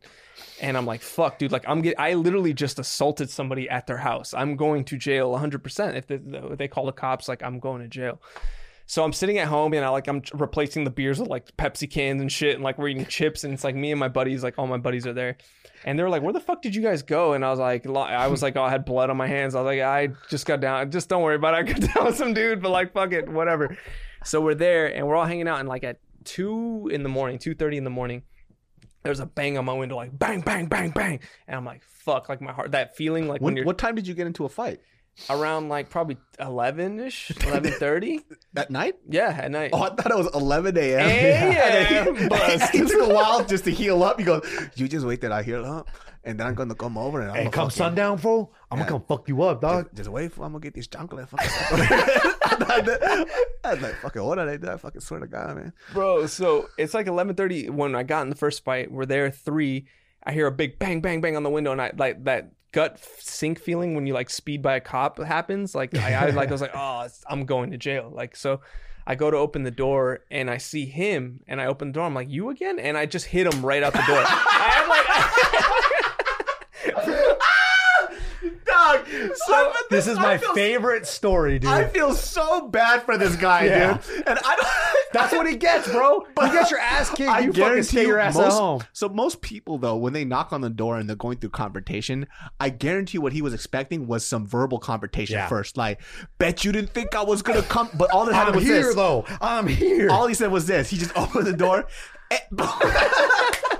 And 0.61 0.77
I'm 0.77 0.85
like, 0.85 1.01
fuck, 1.01 1.37
dude. 1.37 1.51
Like 1.51 1.65
I'm 1.67 1.81
get. 1.81 1.99
I 1.99 2.13
literally 2.13 2.53
just 2.53 2.79
assaulted 2.79 3.29
somebody 3.29 3.69
at 3.69 3.87
their 3.87 3.97
house. 3.97 4.33
I'm 4.33 4.55
going 4.55 4.85
to 4.85 4.97
jail 4.97 5.31
100. 5.31 5.61
percent 5.63 5.97
If 5.97 6.07
they, 6.07 6.15
if 6.15 6.57
they 6.57 6.69
call 6.69 6.85
the 6.85 6.93
cops, 6.93 7.27
like 7.27 7.43
I'm 7.43 7.59
going 7.59 7.81
to 7.81 7.89
jail. 7.89 8.21
So 8.89 9.03
I'm 9.03 9.11
sitting 9.11 9.37
at 9.37 9.49
home 9.49 9.73
and 9.73 9.83
I 9.83 9.89
like 9.89 10.07
I'm 10.07 10.21
replacing 10.33 10.85
the 10.85 10.89
beers 10.89 11.19
with 11.19 11.27
like 11.27 11.55
Pepsi 11.57 11.91
cans 11.91 12.21
and 12.21 12.31
shit, 12.31 12.55
and 12.55 12.63
like 12.63 12.77
we're 12.77 12.87
eating 12.87 13.05
chips, 13.05 13.43
and 13.43 13.53
it's 13.53 13.65
like 13.65 13.75
me 13.75 13.91
and 13.91 13.99
my 13.99 14.07
buddies, 14.07 14.43
like 14.43 14.57
all 14.57 14.65
my 14.65 14.77
buddies 14.77 15.05
are 15.05 15.11
there, 15.13 15.35
and 15.83 15.99
they're 15.99 16.09
like, 16.09 16.21
"Where 16.21 16.31
the 16.31 16.39
fuck 16.39 16.61
did 16.61 16.73
you 16.73 16.81
guys 16.81 17.03
go?" 17.03 17.33
And 17.33 17.43
I 17.43 17.51
was 17.51 17.59
like, 17.59 17.85
I 17.85 18.27
was 18.27 18.41
like, 18.41 18.55
oh, 18.55 18.63
I 18.63 18.69
had 18.69 18.85
blood 18.85 19.09
on 19.09 19.17
my 19.17 19.27
hands. 19.27 19.55
I 19.55 19.61
was 19.61 19.65
like, 19.65 19.81
I 19.81 20.09
just 20.29 20.45
got 20.45 20.61
down. 20.61 20.89
Just 20.89 21.09
don't 21.09 21.21
worry 21.21 21.35
about 21.35 21.53
it. 21.53 21.57
I 21.57 21.63
got 21.63 21.93
down 21.93 22.05
with 22.05 22.15
some 22.15 22.33
dude, 22.33 22.61
but 22.61 22.69
like, 22.69 22.93
fuck 22.93 23.11
it, 23.11 23.27
whatever. 23.27 23.77
So 24.23 24.39
we're 24.39 24.55
there 24.55 24.87
and 24.95 25.05
we're 25.05 25.15
all 25.15 25.25
hanging 25.25 25.49
out, 25.49 25.59
and 25.59 25.67
like 25.67 25.83
at 25.83 25.99
two 26.23 26.89
in 26.91 27.03
the 27.03 27.09
morning, 27.09 27.39
two 27.39 27.55
thirty 27.55 27.75
in 27.75 27.83
the 27.83 27.89
morning, 27.89 28.23
there's 29.03 29.19
a 29.19 29.25
bang 29.25 29.57
on 29.57 29.65
my 29.65 29.73
window, 29.73 29.97
like 29.97 30.17
bang, 30.17 30.39
bang, 30.39 30.67
bang, 30.67 30.91
bang, 30.91 31.19
and 31.47 31.57
I'm 31.57 31.65
like, 31.65 31.83
fuck, 31.83 32.29
like 32.29 32.41
my 32.41 32.53
heart, 32.53 32.71
that 32.71 32.95
feeling, 32.95 33.27
like 33.27 33.41
when, 33.41 33.47
When, 33.47 33.57
you're 33.57 33.65
what 33.65 33.77
time 33.77 33.95
did 33.95 34.07
you 34.07 34.13
get 34.13 34.27
into 34.27 34.45
a 34.45 34.49
fight? 34.49 34.79
Around 35.29 35.69
like 35.69 35.89
probably 35.89 36.17
eleven 36.39 36.99
ish, 36.99 37.31
eleven 37.45 37.71
thirty, 37.73 38.21
That 38.53 38.69
night? 38.69 38.95
yeah, 39.09 39.29
at 39.41 39.51
night. 39.51 39.71
Oh, 39.73 39.81
I 39.83 39.89
thought 39.89 40.11
it 40.11 40.17
was 40.17 40.29
11 40.33 40.77
a.m. 40.77 41.09
AM, 41.09 42.15
And 42.31 42.61
it 42.73 42.87
took 42.87 43.09
a 43.09 43.13
while 43.13 43.43
just 43.45 43.63
to 43.65 43.71
heal 43.71 44.03
up. 44.03 44.19
You 44.19 44.25
go, 44.25 44.41
you 44.75 44.87
just 44.87 45.05
wait 45.05 45.21
till 45.21 45.33
I 45.33 45.43
heal 45.43 45.65
up, 45.65 45.89
and 46.23 46.39
then 46.39 46.47
I'm 46.47 46.55
gonna 46.55 46.75
come 46.75 46.97
over 46.97 47.21
and 47.21 47.29
I'm 47.31 47.35
Hey, 47.35 47.43
gonna 47.45 47.55
come 47.55 47.69
sundown, 47.69 48.17
fool. 48.17 48.53
I'm 48.71 48.79
Yeah. 48.79 48.85
gonna 48.87 48.99
come 48.99 49.07
fuck 49.07 49.27
you 49.27 49.41
up, 49.43 49.61
dog. 49.61 49.85
Just, 49.85 49.95
just 49.97 50.09
wait 50.09 50.31
for 50.31 50.43
I'm 50.45 50.51
gonna 50.51 50.61
get 50.61 50.73
these 50.73 50.87
chocolate. 50.87 51.27
I 51.31 51.35
was 53.73 53.81
like, 53.81 53.95
fucking, 54.01 54.23
what 54.23 54.39
are 54.39 54.45
they 54.45 54.57
do? 54.57 54.69
I 54.69 54.77
fucking 54.77 55.01
swear 55.01 55.19
to 55.19 55.27
God, 55.27 55.55
man. 55.55 55.73
bro 55.93 56.25
so 56.27 56.67
it's 56.77 56.93
like 56.93 57.05
11.30 57.07 57.69
when 57.69 57.95
i 57.95 58.03
got 58.03 58.21
in 58.21 58.29
the 58.29 58.35
first 58.35 58.63
fight 58.63 58.91
we're 58.91 59.05
there 59.05 59.29
three 59.31 59.85
i 60.23 60.31
hear 60.31 60.47
a 60.47 60.51
big 60.51 60.79
bang 60.79 61.01
bang 61.01 61.21
bang 61.21 61.35
on 61.35 61.43
the 61.43 61.49
window 61.49 61.71
and 61.71 61.81
i 61.81 61.91
like 61.97 62.23
that 62.25 62.51
gut 62.77 62.99
sink 63.17 63.59
feeling 63.59 63.95
when 63.95 64.05
you 64.05 64.13
like 64.13 64.29
speed 64.29 64.61
by 64.61 64.75
a 64.75 64.79
cop 64.79 65.17
happens 65.17 65.73
like 65.73 65.97
i, 65.97 66.13
I 66.13 66.29
like 66.29 66.49
i 66.49 66.51
was 66.51 66.61
like 66.61 66.69
oh 66.75 67.07
i'm 67.27 67.43
going 67.45 67.71
to 67.71 67.77
jail. 67.77 68.11
Like 68.13 68.35
so 68.35 68.61
i 69.07 69.15
go 69.15 69.31
to 69.31 69.37
open 69.37 69.63
the 69.63 69.71
door 69.71 70.19
and 70.29 70.47
i 70.47 70.59
see 70.59 70.85
him 70.85 71.39
and 71.47 71.59
i 71.59 71.65
open 71.65 71.87
the 71.87 71.93
door 71.93 72.03
i'm 72.05 72.13
like 72.13 72.29
you 72.29 72.51
again? 72.51 72.77
And 72.77 72.95
i 72.95 73.07
just 73.07 73.25
hit 73.25 73.51
him 73.51 73.65
right 73.65 73.81
out 73.81 73.93
the 73.93 74.03
door. 74.05 74.19
I 74.27 74.73
am 74.75 74.89
like 74.89 75.73
Dog, 78.95 79.07
so 79.47 79.73
This 79.89 80.07
is 80.07 80.17
my 80.17 80.37
feel- 80.37 80.53
favorite 80.53 81.05
story, 81.07 81.59
dude. 81.59 81.69
I 81.69 81.85
feel 81.87 82.13
so 82.13 82.67
bad 82.67 83.03
for 83.03 83.17
this 83.17 83.35
guy, 83.35 83.65
Yeah. 83.65 83.97
dude. 83.97 84.27
And 84.27 84.39
I 84.45 84.55
don't. 84.55 84.67
That's 85.13 85.33
what 85.33 85.47
he 85.47 85.55
gets, 85.55 85.89
bro. 85.89 86.25
But 86.35 86.51
you 86.53 86.59
get 86.59 86.69
your 86.71 86.79
ass 86.79 87.09
kicked. 87.09 87.29
I 87.29 87.39
you 87.39 87.47
fucking 87.47 87.53
guarantee 87.53 87.83
stay 87.83 88.01
you, 88.01 88.07
your 88.09 88.19
ass 88.19 88.35
most, 88.35 88.45
at 88.45 88.51
home. 88.53 88.81
So 88.93 89.09
most 89.09 89.41
people 89.41 89.77
though, 89.77 89.95
when 89.95 90.13
they 90.13 90.25
knock 90.25 90.51
on 90.53 90.61
the 90.61 90.69
door 90.69 90.97
and 90.97 91.07
they're 91.07 91.15
going 91.15 91.37
through 91.37 91.51
confrontation, 91.51 92.27
I 92.59 92.69
guarantee 92.69 93.17
what 93.17 93.33
he 93.33 93.41
was 93.41 93.53
expecting 93.53 94.07
was 94.07 94.25
some 94.25 94.45
verbal 94.45 94.79
confrontation 94.79 95.35
Yeah. 95.35 95.47
first. 95.47 95.77
Like, 95.77 96.01
bet 96.37 96.63
you 96.65 96.71
didn't 96.71 96.91
think 96.91 97.15
I 97.15 97.23
was 97.23 97.41
gonna 97.41 97.61
come, 97.63 97.89
but 97.95 98.11
all 98.11 98.25
that 98.25 98.33
happened 98.33 98.55
I'm 98.57 98.59
was 98.61 98.67
here 98.67 98.83
this. 98.83 98.95
though. 98.95 99.25
I'm 99.41 99.67
here. 99.67 100.09
All 100.09 100.27
he 100.27 100.33
said 100.33 100.51
was 100.51 100.67
this. 100.67 100.89
He 100.89 100.97
just 100.97 101.11
opened 101.17 101.47
the 101.47 101.53
door. 101.53 101.87
eh, 102.31 102.37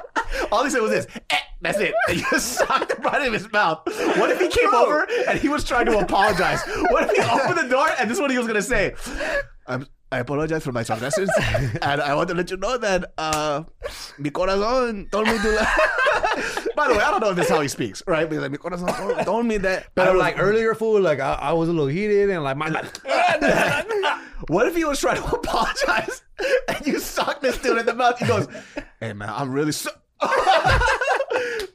All 0.52 0.64
he 0.64 0.70
said 0.70 0.82
was 0.82 0.92
this. 0.92 1.08
eh, 1.30 1.38
That's 1.62 1.80
it. 1.80 1.94
And 2.08 2.18
he 2.18 2.24
just 2.32 2.54
socked 2.58 2.92
it 2.92 3.00
right 3.04 3.26
in 3.28 3.34
his 3.34 3.52
mouth. 3.52 3.82
What 3.86 4.30
if 4.32 4.40
he 4.40 4.48
came 4.48 4.74
over 4.74 5.08
and 5.28 5.40
he 5.40 5.50
was 5.50 5.64
trying 5.64 5.86
to 5.88 5.98
apologize? 6.00 6.62
What 6.90 7.04
if 7.10 7.12
he 7.12 7.22
opened 7.32 7.58
the 7.58 7.68
door 7.70 7.88
and 8.00 8.10
this 8.10 8.18
is 8.18 8.22
what 8.22 8.32
he 8.32 8.38
was 8.38 8.48
gonna 8.48 8.62
say? 8.62 8.94
I'm, 9.68 9.86
I 10.12 10.20
apologize 10.20 10.64
for 10.64 10.72
my 10.72 10.84
sarcasm, 10.84 11.28
and 11.82 12.00
I 12.02 12.16
want 12.16 12.30
to 12.30 12.36
let 12.36 12.50
you 12.50 12.56
know 12.56 12.78
that 12.78 13.12
uh, 13.18 13.64
mi 14.18 14.30
corazón 14.30 15.12
told 15.12 15.28
me 15.28 15.34
to. 15.38 15.52
la- 15.52 15.68
By 16.78 16.88
the 16.88 16.94
way, 16.94 17.02
I 17.04 17.12
don't 17.12 17.20
know 17.20 17.32
if 17.32 17.36
this 17.36 17.48
is 17.48 17.52
how 17.52 17.60
he 17.60 17.68
speaks, 17.68 18.02
right? 18.08 18.24
But 18.24 18.32
he's 18.36 18.42
like, 18.42 18.52
mi 18.52 18.58
corazón 18.58 18.96
told, 18.96 19.20
told 19.26 19.46
me 19.46 19.58
that. 19.58 19.88
But 19.96 20.14
was- 20.14 20.20
like 20.20 20.40
earlier, 20.40 20.74
fool, 20.76 21.02
like 21.02 21.20
I, 21.20 21.34
I 21.34 21.52
was 21.52 21.68
a 21.68 21.74
little 21.74 21.88
heated 21.88 22.30
and 22.30 22.42
like 22.42 22.56
my. 22.56 22.70
What 24.48 24.68
if 24.68 24.76
he 24.76 24.86
was 24.86 25.00
trying 25.00 25.18
to 25.18 25.26
apologize 25.26 26.22
and 26.70 26.88
you 26.88 27.00
socked 27.00 27.42
this 27.42 27.58
dude 27.58 27.80
in 27.80 27.86
the 27.86 27.94
mouth? 27.94 28.18
He 28.20 28.26
goes, 28.28 28.48
"Hey 29.02 29.12
man, 29.14 29.30
I'm 29.30 29.52
really 29.52 29.72
so." 29.74 29.90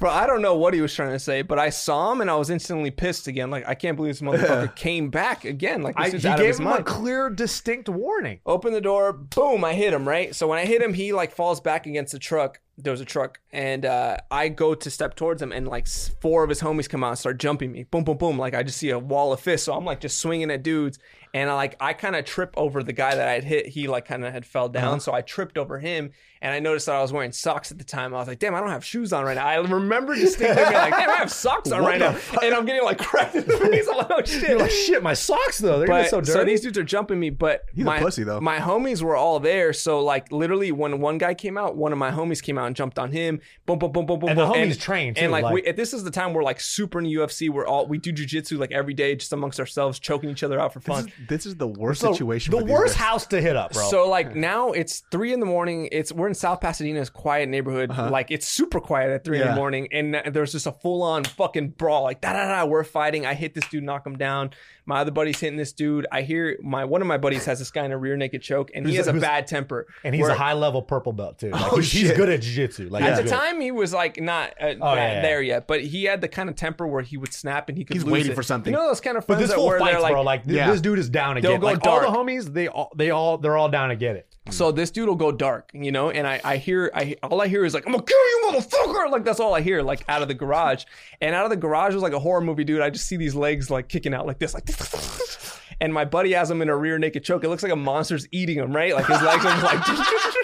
Bro, 0.00 0.10
I 0.10 0.26
don't 0.26 0.42
know 0.42 0.54
what 0.56 0.74
he 0.74 0.80
was 0.80 0.92
trying 0.94 1.12
to 1.12 1.18
say, 1.18 1.42
but 1.42 1.58
I 1.58 1.70
saw 1.70 2.12
him 2.12 2.20
and 2.20 2.30
I 2.30 2.36
was 2.36 2.50
instantly 2.50 2.90
pissed 2.90 3.26
again. 3.26 3.48
Like, 3.50 3.66
I 3.66 3.74
can't 3.74 3.96
believe 3.96 4.12
this 4.12 4.20
motherfucker 4.20 4.74
came 4.76 5.08
back 5.08 5.44
again. 5.44 5.82
Like, 5.82 5.96
this 5.96 6.12
I, 6.12 6.16
is 6.16 6.22
he 6.22 6.28
out 6.28 6.34
of 6.34 6.38
gave 6.40 6.48
his 6.48 6.58
him 6.60 6.66
a 6.66 6.70
mind. 6.70 6.84
clear, 6.86 7.30
distinct 7.30 7.88
warning. 7.88 8.40
Open 8.44 8.72
the 8.74 8.80
door, 8.82 9.12
boom, 9.12 9.64
I 9.64 9.72
hit 9.72 9.94
him, 9.94 10.06
right? 10.06 10.34
So 10.34 10.46
when 10.46 10.58
I 10.58 10.66
hit 10.66 10.82
him, 10.82 10.92
he 10.94 11.12
like 11.12 11.32
falls 11.32 11.60
back 11.60 11.86
against 11.86 12.12
the 12.12 12.18
truck. 12.18 12.60
There 12.76 12.90
was 12.90 13.00
a 13.00 13.04
truck, 13.04 13.38
and 13.52 13.86
uh, 13.86 14.16
I 14.30 14.48
go 14.48 14.74
to 14.74 14.90
step 14.90 15.14
towards 15.14 15.40
him, 15.40 15.52
and 15.52 15.66
like 15.66 15.84
s- 15.84 16.10
four 16.20 16.42
of 16.42 16.48
his 16.50 16.60
homies 16.60 16.88
come 16.88 17.02
out 17.04 17.10
and 17.10 17.18
start 17.18 17.38
jumping 17.38 17.70
me. 17.72 17.84
Boom, 17.84 18.02
boom, 18.04 18.16
boom. 18.18 18.36
Like 18.36 18.52
I 18.54 18.62
just 18.64 18.78
see 18.78 18.90
a 18.90 18.98
wall 18.98 19.32
of 19.32 19.40
fists. 19.40 19.66
So 19.66 19.74
I'm 19.74 19.84
like 19.84 20.00
just 20.00 20.18
swinging 20.18 20.50
at 20.50 20.62
dudes, 20.64 20.98
and 21.34 21.50
I 21.50 21.54
like 21.54 21.76
I 21.80 21.92
kind 21.92 22.16
of 22.16 22.24
trip 22.24 22.54
over 22.56 22.82
the 22.82 22.92
guy 22.92 23.14
that 23.14 23.28
I 23.28 23.32
had 23.32 23.44
hit. 23.44 23.66
He 23.66 23.88
like 23.88 24.06
kind 24.06 24.24
of 24.24 24.32
had 24.32 24.46
fell 24.46 24.68
down, 24.68 24.84
uh-huh. 24.84 24.98
so 25.00 25.12
I 25.12 25.20
tripped 25.20 25.58
over 25.58 25.80
him, 25.80 26.12
and 26.40 26.54
I 26.54 26.60
noticed 26.60 26.86
that 26.86 26.94
I 26.94 27.02
was 27.02 27.12
wearing 27.12 27.32
socks 27.32 27.72
at 27.72 27.78
the 27.78 27.84
time. 27.84 28.14
I 28.14 28.18
was 28.18 28.28
like, 28.28 28.38
damn, 28.38 28.54
I 28.54 28.60
don't 28.60 28.70
have 28.70 28.84
shoes 28.84 29.12
on 29.12 29.24
right 29.24 29.34
now. 29.34 29.44
I 29.44 29.56
remember 29.56 30.14
distinctly 30.14 30.62
being 30.62 30.74
like, 30.74 30.94
damn, 30.94 31.10
I 31.10 31.16
have 31.16 31.32
socks 31.32 31.72
on 31.72 31.82
What 31.82 31.88
right 31.88 31.98
the 31.98 32.12
now, 32.12 32.38
and 32.46 32.54
I'm 32.54 32.64
getting 32.64 32.84
like 32.84 32.98
cracked 32.98 33.34
in 33.34 33.46
the 33.46 33.58
face. 33.58 33.88
I'm 33.90 33.98
like, 33.98 34.10
oh 34.10 34.22
shit. 34.24 34.48
You're 34.48 34.58
like, 34.60 34.70
shit, 34.70 35.02
my 35.02 35.14
socks 35.14 35.58
though. 35.58 35.78
They're 35.78 35.88
But 35.88 36.08
so 36.08 36.22
so, 36.22 36.44
these 36.44 36.60
dudes 36.60 36.78
are 36.78 36.84
jumping 36.84 37.18
me, 37.18 37.30
but 37.30 37.64
He's 37.74 37.84
my, 37.84 37.98
pussy, 37.98 38.22
though. 38.22 38.40
My 38.40 38.58
homies 38.58 39.02
were 39.02 39.16
all 39.16 39.40
there, 39.40 39.72
so 39.72 40.04
like 40.04 40.30
literally 40.30 40.70
when 40.70 41.00
one 41.00 41.18
guy 41.18 41.34
came 41.34 41.58
out, 41.58 41.76
one 41.76 41.92
of 41.92 41.98
my 41.98 42.12
homies 42.12 42.40
came 42.40 42.58
out 42.58 42.68
and 42.68 42.76
jumped 42.76 42.98
on 42.98 43.10
him. 43.10 43.40
Boom, 43.66 43.80
boom, 43.80 43.90
boom, 43.90 44.06
boom, 44.06 44.20
boom. 44.20 44.28
And 44.30 44.38
the 44.38 44.46
boom. 44.46 44.54
homie's 44.54 44.76
trained, 44.76 45.16
too, 45.16 45.22
And 45.22 45.32
like, 45.32 45.42
like- 45.42 45.54
we, 45.54 45.72
this 45.72 45.92
is 45.92 46.04
the 46.04 46.12
time 46.12 46.32
we're 46.32 46.44
like 46.44 46.60
super 46.60 46.98
in 46.98 47.04
the 47.04 47.14
UFC. 47.14 47.50
We're 47.50 47.66
all 47.66 47.88
we 47.88 47.98
do 47.98 48.12
jujitsu 48.12 48.58
like 48.58 48.70
every 48.70 48.94
day, 48.94 49.16
just 49.16 49.32
amongst 49.32 49.58
ourselves, 49.58 49.98
choking 49.98 50.30
each 50.30 50.44
other 50.44 50.60
out 50.60 50.72
for 50.72 50.80
fun. 50.80 51.10
Is, 51.24 51.28
this 51.28 51.46
is 51.46 51.56
the 51.56 51.66
worst 51.66 52.00
So, 52.00 52.12
situation. 52.12 52.56
The 52.56 52.64
worst 52.64 52.96
house 52.96 53.26
to 53.28 53.40
hit 53.40 53.56
up, 53.56 53.72
bro. 53.72 53.82
So 53.88 54.08
like 54.08 54.34
now 54.36 54.72
it's 54.72 55.02
three 55.10 55.32
in 55.32 55.40
the 55.40 55.46
morning. 55.46 55.88
It's 55.90 56.12
we're 56.12 56.28
in 56.28 56.34
South 56.34 56.60
Pasadena's 56.60 57.00
it's 57.02 57.10
a 57.10 57.12
quiet 57.12 57.48
neighborhood. 57.48 57.90
Like 57.90 58.30
it's 58.30 58.46
super 58.46 58.80
quiet 58.80 59.10
at 59.10 59.24
three 59.24 59.38
in 59.38 59.42
Uh-huh. 59.44 59.54
The 59.54 59.60
morning, 59.60 59.88
and 59.92 60.22
there's 60.32 60.52
just 60.52 60.66
a 60.66 60.72
full 60.72 61.02
on 61.02 61.24
fucking 61.24 61.70
brawl. 61.70 62.02
Like 62.04 62.20
da 62.20 62.32
da 62.32 62.46
da, 62.48 62.64
we're 62.64 62.84
fighting. 62.84 63.26
I 63.26 63.34
hit 63.34 63.54
this 63.54 63.66
dude, 63.68 63.84
knock 63.84 64.06
him 64.06 64.16
down. 64.16 64.50
My 64.86 65.00
other 65.00 65.10
buddy's 65.10 65.40
hitting 65.40 65.56
this 65.56 65.72
dude. 65.72 66.06
I 66.12 66.22
hear 66.22 66.58
my 66.62 66.84
one 66.84 67.00
of 67.00 67.06
my 67.06 67.16
buddies 67.16 67.46
has 67.46 67.58
this 67.58 67.70
guy 67.70 67.84
in 67.86 67.92
a 67.92 67.96
rear 67.96 68.16
naked 68.16 68.42
choke, 68.42 68.70
and 68.74 68.86
he 68.86 68.96
has 68.96 69.06
a 69.06 69.12
who's- 69.12 69.22
bad 69.22 69.46
temper. 69.46 69.86
and 70.04 70.14
he's 70.14 70.22
Where- 70.22 70.32
a 70.32 70.34
high 70.34 70.52
level 70.52 70.82
purple 70.82 71.12
belt 71.12 71.38
too. 71.38 71.50
Like, 71.50 71.72
Oh, 71.72 71.76
he's, 71.76 71.90
he's 71.92 72.12
good 72.12 72.28
at 72.28 72.42
jiu-jitsu. 72.42 72.88
Like 72.90 73.02
At 73.02 73.16
the 73.16 73.22
good. 73.22 73.30
time, 73.30 73.60
he 73.60 73.70
was 73.70 73.92
like 73.94 74.20
not 74.20 74.50
uh, 74.60 74.74
Oh, 74.80 74.94
that- 74.94 74.96
yeah, 74.96 75.12
yeah. 75.14 75.22
there 75.22 75.42
yet, 75.42 75.66
but 75.66 75.80
he 75.82 76.04
had 76.04 76.20
the 76.20 76.28
kind 76.28 76.48
of 76.50 76.56
temper 76.56 76.86
where 76.86 77.02
he 77.02 77.16
would 77.16 77.32
snap 77.32 77.68
and 77.68 77.78
he 77.78 77.84
could. 77.84 77.94
He's 77.96 78.04
lose 78.04 78.12
waiting 78.12 78.32
it. 78.32 78.34
for 78.34 78.42
something. 78.42 78.72
You 78.72 78.78
know 78.78 78.86
those 78.88 79.00
kind 79.00 79.16
of 79.16 79.26
But 79.26 79.34
friends 79.34 79.40
this 79.42 79.50
that 79.50 79.56
full 79.56 79.68
were 79.68 79.78
fights, 79.78 79.92
they're 79.92 80.00
like, 80.02 80.12
bro. 80.12 80.22
Like 80.22 80.42
Yeah. 80.46 80.70
this 80.70 80.80
dude 80.80 80.98
is 80.98 81.08
down 81.08 81.36
to 81.36 81.40
They'll 81.40 81.52
get. 81.52 81.60
go 81.60 81.66
Like 81.66 81.86
all 81.86 82.00
the 82.00 82.06
homies, 82.06 82.52
they 82.52 82.68
all 82.68 82.90
they 82.96 83.10
all 83.10 83.38
they're 83.38 83.56
all 83.56 83.68
down 83.68 83.88
to 83.88 83.96
get 83.96 84.16
it. 84.16 84.26
So 84.50 84.70
this 84.70 84.90
dude 84.90 85.08
will 85.08 85.14
go 85.14 85.32
dark, 85.32 85.70
you 85.72 85.90
know, 85.90 86.10
and 86.10 86.26
I, 86.26 86.38
I 86.44 86.56
hear, 86.58 86.90
I 86.94 87.16
all 87.22 87.40
I 87.40 87.48
hear 87.48 87.64
is 87.64 87.72
like, 87.72 87.86
I'm 87.86 87.92
gonna 87.92 88.04
kill 88.04 88.18
you, 88.18 88.50
motherfucker! 88.50 89.10
Like 89.10 89.24
that's 89.24 89.40
all 89.40 89.54
I 89.54 89.62
hear, 89.62 89.80
like 89.80 90.04
out 90.06 90.20
of 90.20 90.28
the 90.28 90.34
garage, 90.34 90.84
and 91.22 91.34
out 91.34 91.44
of 91.44 91.50
the 91.50 91.56
garage 91.56 91.94
was 91.94 92.02
like 92.02 92.12
a 92.12 92.18
horror 92.18 92.42
movie, 92.42 92.62
dude. 92.62 92.82
I 92.82 92.90
just 92.90 93.06
see 93.06 93.16
these 93.16 93.34
legs 93.34 93.70
like 93.70 93.88
kicking 93.88 94.12
out 94.12 94.26
like 94.26 94.38
this, 94.38 94.52
like, 94.52 94.66
and 95.80 95.92
my 95.92 96.04
buddy 96.04 96.32
has 96.32 96.50
him 96.50 96.62
in 96.62 96.68
a 96.68 96.76
rear 96.76 96.98
naked 96.98 97.24
choke. 97.24 97.44
It 97.44 97.48
looks 97.48 97.62
like 97.62 97.72
a 97.72 97.76
monster's 97.76 98.26
eating 98.32 98.58
him, 98.58 98.74
right? 98.74 98.94
Like 98.94 99.06
his 99.06 99.20
legs 99.22 99.44
are 99.44 99.62
like. 99.62 99.84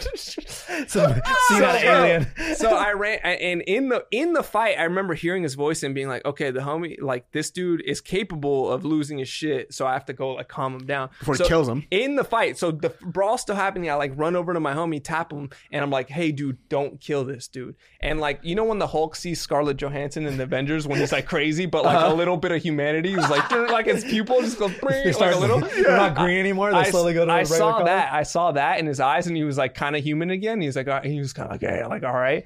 so, 0.87 1.05
of 1.05 1.21
Alien. 1.51 2.27
so 2.55 2.75
I 2.75 2.93
ran, 2.93 3.19
and 3.23 3.63
in 3.63 3.89
the 3.89 4.05
in 4.11 4.33
the 4.33 4.43
fight, 4.43 4.79
I 4.79 4.85
remember 4.85 5.15
hearing 5.15 5.43
his 5.43 5.55
voice 5.55 5.83
and 5.83 5.95
being 5.95 6.09
like, 6.09 6.25
"Okay, 6.25 6.51
the 6.51 6.61
homie, 6.61 7.01
like 7.01 7.31
this 7.33 7.51
dude 7.51 7.83
is 7.83 8.01
capable 8.01 8.71
of 8.71 8.85
losing 8.85 9.19
his 9.19 9.29
shit, 9.29 9.75
so 9.75 9.87
I 9.87 9.93
have 9.93 10.07
to 10.07 10.13
go 10.13 10.35
like 10.35 10.49
calm 10.49 10.75
him 10.75 10.87
down 10.87 11.11
Before 11.19 11.35
he 11.35 11.45
kills 11.45 11.69
him. 11.69 11.87
in 11.91 12.17
the 12.17 12.25
fight. 12.25 12.59
So 12.59 12.71
the 12.71 12.91
brawl 13.03 13.39
still 13.39 13.57
happening. 13.57 13.91
I 13.91 13.95
like 13.95 14.13
run 14.17 14.37
over 14.37 14.55
to 14.55 14.61
my 14.61 14.75
homie, 14.75 15.03
tap 15.03 15.33
him, 15.33 15.51
and 15.73 15.83
I'm 15.83 15.91
like, 15.91 16.09
"Hey, 16.09 16.33
dude, 16.33 16.59
don't 16.69 17.01
kill 17.01 17.25
this 17.25 17.49
dude." 17.49 17.77
And 18.01 18.21
like, 18.21 18.41
you 18.43 18.55
know, 18.55 18.65
when 18.65 18.79
the 18.79 18.87
Hulk 18.87 19.17
sees 19.17 19.41
Scarlett 19.41 19.77
Johansson 19.77 20.27
in 20.27 20.37
the 20.37 20.45
Avengers 20.45 20.87
when 20.87 20.99
he's 20.99 21.13
like 21.13 21.27
crazy, 21.27 21.67
but 21.67 21.85
like 21.85 21.97
a 21.97 22.07
uh-huh. 22.07 22.15
little 22.15 22.37
bit 22.37 22.53
of 22.53 22.63
humanity, 22.63 23.11
he's 23.11 23.29
like, 23.29 23.51
like 23.71 23.87
his 23.87 24.05
pupil 24.05 24.41
just 24.41 24.59
goes 24.59 24.75
Like 25.21 25.33
start 25.33 25.35
a 25.35 25.39
little. 25.39 25.61
They're 25.83 25.97
not 25.97 26.17
green 26.17 26.39
anymore. 26.39 26.71
They 26.71 26.79
I, 26.79 26.91
slowly 26.91 27.15
go 27.15 27.25
to 27.25 27.33
I 27.33 27.43
saw 27.45 27.73
color. 27.75 27.85
that. 27.87 28.13
I 28.13 28.23
saw 28.23 28.53
that 28.53 28.79
in 28.79 28.87
his 28.87 29.01
eyes, 29.01 29.27
and 29.27 29.37
he 29.37 29.45
was 29.45 29.59
like 29.59 29.75
kind 29.75 29.97
of 29.97 30.03
human 30.03 30.31
again. 30.31 30.61
He's 30.61 30.77
like, 30.77 30.89
uh, 30.89 31.03
he 31.03 31.19
was 31.19 31.33
kind 31.33 31.47
of 31.47 31.53
like, 31.53 31.61
hey, 31.61 31.85
like, 31.87 32.03
all 32.05 32.13
right. 32.13 32.45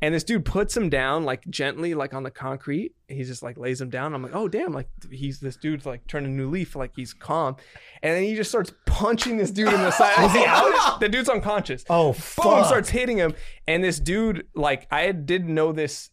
And 0.00 0.12
this 0.12 0.24
dude 0.24 0.44
puts 0.44 0.76
him 0.76 0.88
down 0.88 1.22
like 1.22 1.48
gently, 1.48 1.94
like 1.94 2.12
on 2.12 2.24
the 2.24 2.30
concrete. 2.30 2.92
He 3.06 3.22
just 3.22 3.40
like 3.40 3.56
lays 3.56 3.80
him 3.80 3.88
down. 3.88 4.14
I'm 4.14 4.22
like, 4.22 4.34
oh 4.34 4.48
damn, 4.48 4.72
like 4.72 4.88
he's 5.12 5.38
this 5.38 5.56
dude's 5.56 5.86
like 5.86 6.04
turned 6.08 6.26
a 6.26 6.28
new 6.28 6.50
leaf, 6.50 6.74
like 6.74 6.90
he's 6.96 7.14
calm. 7.14 7.54
And 8.02 8.16
then 8.16 8.24
he 8.24 8.34
just 8.34 8.50
starts 8.50 8.72
punching 8.84 9.36
this 9.36 9.52
dude 9.52 9.72
in 9.72 9.80
the 9.80 9.92
side. 9.92 10.20
Was 10.20 10.32
he 10.32 10.44
out? 10.46 10.98
The 10.98 11.08
dude's 11.08 11.28
unconscious. 11.28 11.84
Oh 11.88 12.14
Boom! 12.14 12.64
Starts 12.64 12.88
hitting 12.88 13.16
him, 13.16 13.34
and 13.68 13.84
this 13.84 14.00
dude, 14.00 14.48
like, 14.56 14.88
I 14.90 15.12
didn't 15.12 15.54
know 15.54 15.70
this. 15.70 16.10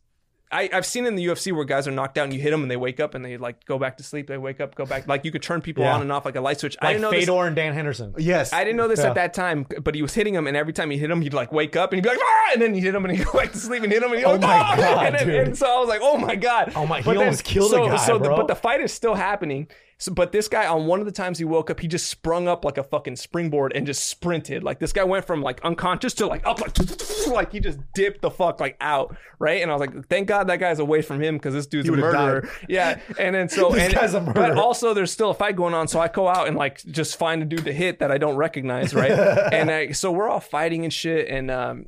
I, 0.52 0.68
I've 0.74 0.86
seen 0.86 1.06
in 1.06 1.16
the 1.16 1.24
UFC 1.28 1.52
where 1.54 1.64
guys 1.64 1.88
are 1.88 1.92
knocked 1.92 2.18
out 2.18 2.24
and 2.24 2.34
you 2.34 2.40
hit 2.40 2.50
them 2.50 2.64
and 2.64 2.72
they 2.72 2.76
wake 2.76 3.00
up 3.00 3.14
and 3.14 3.24
they 3.24 3.38
like 3.38 3.66
go 3.66 3.78
back 3.78 3.98
to 3.98 4.04
sleep. 4.04 4.26
They 4.28 4.38
wake 4.38 4.60
up, 4.60 4.74
go 4.74 4.84
back. 4.84 5.08
Like 5.08 5.24
you 5.24 5.32
could 5.32 5.44
turn 5.44 5.62
people 5.62 5.84
Yeah. 5.84 5.94
on 5.94 6.02
and 6.02 6.12
off 6.12 6.26
like 6.26 6.36
a 6.36 6.42
light 6.42 6.60
switch. 6.60 6.76
I 6.82 6.86
like 6.86 6.94
didn't 6.96 7.02
know 7.04 7.12
this. 7.12 7.20
Fedor 7.28 7.46
and 7.46 7.56
Dan 7.56 7.74
Henderson. 7.76 8.16
Yes. 8.18 8.52
I 8.52 8.64
didn't 8.64 8.78
know 8.78 8.88
this 8.88 9.00
Yeah. 9.00 9.10
at 9.10 9.16
that 9.16 9.36
time, 9.36 9.68
but 9.84 9.94
he 9.94 10.02
was 10.02 10.16
hitting 10.16 10.34
him, 10.34 10.48
and 10.48 10.58
every 10.58 10.74
time 10.74 10.90
he 10.90 10.98
hit 10.98 11.12
him, 11.12 11.22
he'd 11.22 11.36
like 11.36 11.52
wake 11.52 11.76
up 11.76 11.92
and 11.94 11.98
he'd 11.98 12.04
be 12.04 12.10
like, 12.10 12.20
ah! 12.20 12.50
and 12.54 12.62
then 12.64 12.74
he'd 12.74 12.82
hit 12.82 12.96
him 12.96 13.06
and 13.06 13.16
he'd 13.16 13.26
go 13.26 13.34
back 13.38 13.52
to 13.52 13.58
sleep 13.60 13.84
and 13.84 13.92
hit 13.92 14.02
him 14.02 14.10
and 14.10 14.18
he'd 14.18 14.24
go, 14.26 14.32
Oh 14.32 14.38
my 14.40 14.48
"Ah!" 14.60 14.76
God, 14.76 15.06
and, 15.06 15.16
then- 15.16 15.28
dude. 15.28 15.48
and 15.50 15.58
so 15.58 15.68
I 15.68 15.80
was 15.80 15.88
like, 15.90 16.02
oh 16.02 16.18
my 16.18 16.36
god, 16.36 16.74
Oh 16.76 16.88
my- 16.88 16.98
he 17.00 17.04
But 17.04 17.18
almost 17.18 17.44
killed 17.44 17.72
a 17.74 17.78
guy, 17.78 17.98
So, 17.98 18.18
the, 18.18 18.26
bro. 18.26 18.38
but 18.38 18.48
the 18.48 18.56
fight 18.56 18.82
is 18.82 18.92
still 18.92 19.14
happening. 19.14 19.68
So, 20.02 20.14
but 20.14 20.32
this 20.32 20.48
guy 20.48 20.66
on 20.66 20.86
one 20.88 21.02
of 21.02 21.06
the 21.06 21.12
times 21.12 21.40
he 21.40 21.46
woke 21.46 21.70
up, 21.70 21.82
he 21.82 21.88
just 21.88 22.08
sprung 22.08 22.48
up 22.48 22.64
like 22.64 22.78
a 22.78 22.84
fucking 22.84 23.18
springboard 23.18 23.74
and 23.76 23.86
just 23.86 24.06
sprinted. 24.06 24.64
Like 24.64 24.80
this 24.80 24.94
guy 24.94 25.04
went 25.04 25.26
from 25.26 25.42
like 25.42 25.60
unconscious 25.66 26.14
to 26.16 26.26
like 26.26 26.46
up, 26.48 26.62
like 26.62 26.78
like 27.28 27.52
he 27.52 27.60
just 27.60 27.80
dipped 27.94 28.22
the 28.22 28.32
fuck 28.32 28.62
like 28.62 28.78
out, 28.80 29.18
right? 29.40 29.62
And 29.62 29.70
I 29.70 29.76
was 29.76 29.82
like, 29.82 30.08
thank 30.08 30.30
God 30.30 30.48
that 30.48 30.62
guy's 30.62 30.80
away 30.80 31.02
from 31.02 31.22
him 31.22 31.36
because 31.36 31.54
this 31.54 31.68
dude's 31.68 31.90
a 31.90 31.92
murderer. 31.92 32.42
died. 32.42 32.50
Yeah, 32.70 33.00
and 33.20 33.36
then 33.36 33.50
so 33.50 33.76
and 33.76 33.94
but 34.34 34.58
also 34.58 34.94
there's 34.94 35.12
still 35.12 35.32
a 35.32 35.34
fight 35.34 35.58
going 35.58 35.74
on, 35.74 35.90
so 35.90 36.00
I 36.00 36.08
go 36.08 36.30
out 36.30 36.48
and 36.48 36.56
like 36.56 36.82
just 36.86 37.18
find 37.18 37.42
a 37.42 37.46
dude 37.46 37.66
to 37.66 37.74
hit 37.74 38.00
that 38.00 38.10
I 38.10 38.18
don't 38.18 38.38
recognize, 38.38 38.94
right? 38.94 39.12
and 39.54 39.70
I, 39.70 39.92
so 39.92 40.14
we're 40.14 40.30
all 40.30 40.40
fighting 40.40 40.86
and 40.86 40.94
shit, 40.94 41.28
and 41.28 41.52
um, 41.52 41.88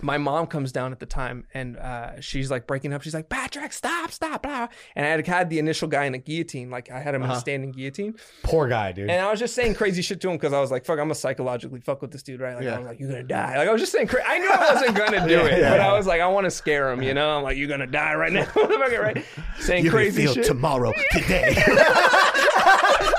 my 0.00 0.16
mom 0.18 0.46
comes 0.46 0.72
down 0.72 0.92
at 0.92 0.98
the 1.00 1.06
time, 1.06 1.46
and 1.54 1.76
uh, 1.76 2.20
she's 2.20 2.50
like 2.50 2.66
breaking 2.66 2.92
up. 2.92 3.02
She's 3.02 3.14
like, 3.14 3.28
Patrick, 3.28 3.72
stop, 3.72 4.10
stop, 4.10 4.42
blah. 4.42 4.68
And 4.96 5.04
I 5.04 5.10
had 5.10 5.26
had 5.26 5.50
the 5.50 5.58
initial 5.58 5.88
guy 5.88 6.04
in 6.04 6.14
a 6.14 6.18
guillotine, 6.18 6.70
like 6.70 6.90
I 6.90 7.00
had 7.00 7.14
him 7.14 7.22
in 7.22 7.30
a 7.30 7.38
standing 7.38 7.70
guillotine, 7.72 8.14
Poor 8.42 8.66
guy, 8.68 8.92
dude. 8.92 9.10
and 9.10 9.20
I 9.24 9.30
was 9.30 9.38
just 9.40 9.54
saying 9.54 9.74
crazy 9.74 10.00
shit 10.02 10.20
to 10.22 10.30
him 10.30 10.36
because 10.36 10.52
I 10.52 10.60
was 10.60 10.70
like, 10.70 10.84
fuck, 10.84 10.98
I'm 10.98 11.04
gonna 11.06 11.14
psychologically 11.14 11.80
fuck 11.80 12.00
with 12.02 12.10
this 12.12 12.22
dude, 12.22 12.40
right? 12.40 12.54
Like 12.54 12.64
Yeah. 12.64 12.76
I 12.76 12.78
was 12.78 12.86
like, 12.88 13.00
you're 13.00 13.10
gonna 13.10 13.22
die. 13.24 13.58
Like 13.58 13.68
I 13.68 13.72
was 13.72 13.80
just 13.80 13.92
saying, 13.92 14.06
cra- 14.06 14.24
I 14.26 14.38
knew 14.38 14.50
I 14.50 14.74
wasn't 14.74 14.96
gonna 14.96 15.28
do 15.28 15.40
it, 15.40 15.58
Yeah. 15.58 15.70
but 15.70 15.80
I 15.80 15.92
was 15.96 16.06
like, 16.06 16.20
I 16.20 16.26
want 16.28 16.44
to 16.44 16.50
scare 16.50 16.90
him, 16.90 17.02
you 17.02 17.12
know? 17.14 17.36
I'm 17.36 17.42
like, 17.42 17.56
you're 17.56 17.68
gonna 17.68 17.86
die 17.86 18.14
right 18.14 18.32
now, 18.32 18.46
right? 18.56 19.24
Saying 19.58 19.84
You 19.84 19.90
crazy 19.90 20.22
feel 20.24 20.34
shit. 20.34 20.44
tomorrow, 20.46 20.92
today. 21.12 21.54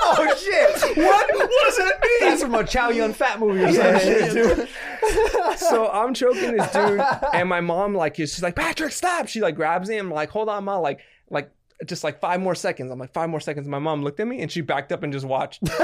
Oh 0.08 0.36
shit! 0.36 0.96
What? 0.96 1.34
What 1.34 1.64
does 1.64 1.76
that 1.78 2.00
mean? 2.02 2.30
That's 2.30 2.42
from 2.42 2.54
a 2.54 2.64
Chow 2.64 2.90
Yun 2.90 3.12
Fat 3.12 3.40
movie 3.40 3.64
or 3.64 3.72
some 3.72 3.98
shit, 3.98 4.32
dude. 4.32 4.68
so 5.58 5.90
I'm 5.90 6.14
choking 6.14 6.56
this 6.56 6.70
dude, 6.72 7.00
and 7.32 7.48
my 7.48 7.60
mom 7.60 7.94
like 7.94 8.18
is 8.20 8.34
she's 8.34 8.42
like 8.42 8.56
Patrick, 8.56 8.92
stop! 8.92 9.28
She 9.28 9.40
like 9.40 9.54
grabs 9.54 9.88
him, 9.88 10.10
like 10.10 10.30
hold 10.30 10.48
on, 10.48 10.64
mom, 10.64 10.82
like 10.82 11.00
like 11.30 11.50
just 11.84 12.04
like 12.04 12.20
five 12.20 12.40
more 12.40 12.54
seconds. 12.54 12.90
I'm 12.90 12.98
like 12.98 13.12
five 13.12 13.28
more 13.28 13.40
seconds. 13.40 13.68
My 13.68 13.78
mom 13.78 14.02
looked 14.02 14.20
at 14.20 14.26
me 14.26 14.40
and 14.40 14.50
she 14.50 14.60
backed 14.62 14.92
up 14.92 15.02
and 15.02 15.12
just 15.12 15.26
watched. 15.26 15.62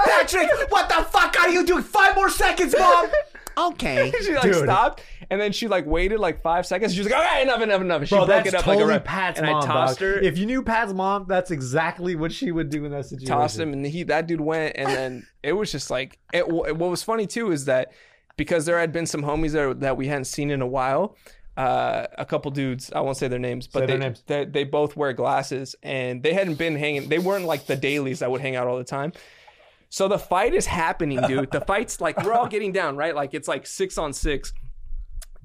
Patrick, 0.00 0.48
what 0.70 0.88
the 0.88 1.06
fuck 1.10 1.38
are 1.40 1.50
you 1.50 1.64
doing? 1.64 1.82
Five 1.82 2.14
more 2.14 2.30
seconds, 2.30 2.74
mom. 2.78 3.10
Okay. 3.56 4.12
she 4.22 4.34
like 4.34 4.42
Dude. 4.42 4.56
stopped 4.56 5.02
and 5.30 5.40
then 5.40 5.52
she 5.52 5.68
like 5.68 5.86
waited 5.86 6.18
like 6.18 6.42
five 6.42 6.66
seconds. 6.66 6.92
She 6.94 7.00
was 7.00 7.08
like, 7.10 7.18
"All 7.18 7.24
right, 7.24 7.42
enough, 7.42 7.60
enough, 7.60 7.80
enough." 7.80 8.04
She 8.04 8.14
Bro, 8.14 8.26
broke 8.26 8.28
that's 8.44 8.48
it 8.48 8.54
up 8.54 8.64
totally 8.64 8.84
like 8.84 8.84
a 8.84 8.88
rep. 8.88 9.04
Pat's 9.04 9.38
and 9.38 9.46
mom, 9.48 9.62
I 9.62 9.66
tossed 9.66 10.00
dog. 10.00 10.08
her. 10.08 10.20
If 10.20 10.38
you 10.38 10.46
knew 10.46 10.62
Pat's 10.62 10.92
mom, 10.92 11.26
that's 11.28 11.50
exactly 11.50 12.16
what 12.16 12.32
she 12.32 12.50
would 12.52 12.70
do 12.70 12.84
in 12.84 12.92
that 12.92 13.06
situation. 13.06 13.28
tossed 13.28 13.58
him, 13.58 13.72
and 13.72 13.86
he 13.86 14.02
that 14.04 14.26
dude 14.26 14.40
went, 14.40 14.76
and 14.76 14.88
then 14.88 15.26
it 15.42 15.52
was 15.52 15.70
just 15.70 15.90
like 15.90 16.18
it. 16.32 16.48
What 16.48 16.76
was 16.78 17.02
funny 17.02 17.26
too 17.26 17.52
is 17.52 17.66
that 17.66 17.92
because 18.36 18.66
there 18.66 18.78
had 18.78 18.92
been 18.92 19.06
some 19.06 19.22
homies 19.22 19.52
there 19.52 19.72
that 19.74 19.96
we 19.96 20.06
hadn't 20.08 20.24
seen 20.24 20.50
in 20.50 20.62
a 20.62 20.66
while. 20.66 21.16
Uh, 21.56 22.06
a 22.16 22.24
couple 22.24 22.50
dudes, 22.50 22.90
I 22.92 23.00
won't 23.00 23.18
say 23.18 23.28
their 23.28 23.38
names, 23.38 23.66
but 23.66 23.80
they, 23.80 23.86
their 23.86 23.98
names. 23.98 24.22
they 24.26 24.46
they 24.46 24.64
both 24.64 24.96
wear 24.96 25.12
glasses, 25.12 25.76
and 25.82 26.22
they 26.22 26.32
hadn't 26.32 26.54
been 26.54 26.74
hanging. 26.76 27.08
They 27.08 27.18
weren't 27.18 27.44
like 27.44 27.66
the 27.66 27.76
dailies 27.76 28.20
that 28.20 28.30
would 28.30 28.40
hang 28.40 28.56
out 28.56 28.66
all 28.66 28.78
the 28.78 28.84
time. 28.84 29.12
So 29.90 30.06
the 30.06 30.18
fight 30.18 30.54
is 30.54 30.66
happening, 30.66 31.20
dude. 31.26 31.50
The 31.50 31.60
fight's 31.60 32.00
like 32.00 32.22
we're 32.24 32.32
all 32.32 32.46
getting 32.46 32.70
down, 32.72 32.96
right? 32.96 33.14
Like 33.14 33.34
it's 33.34 33.48
like 33.48 33.66
six 33.66 33.98
on 33.98 34.12
six. 34.12 34.52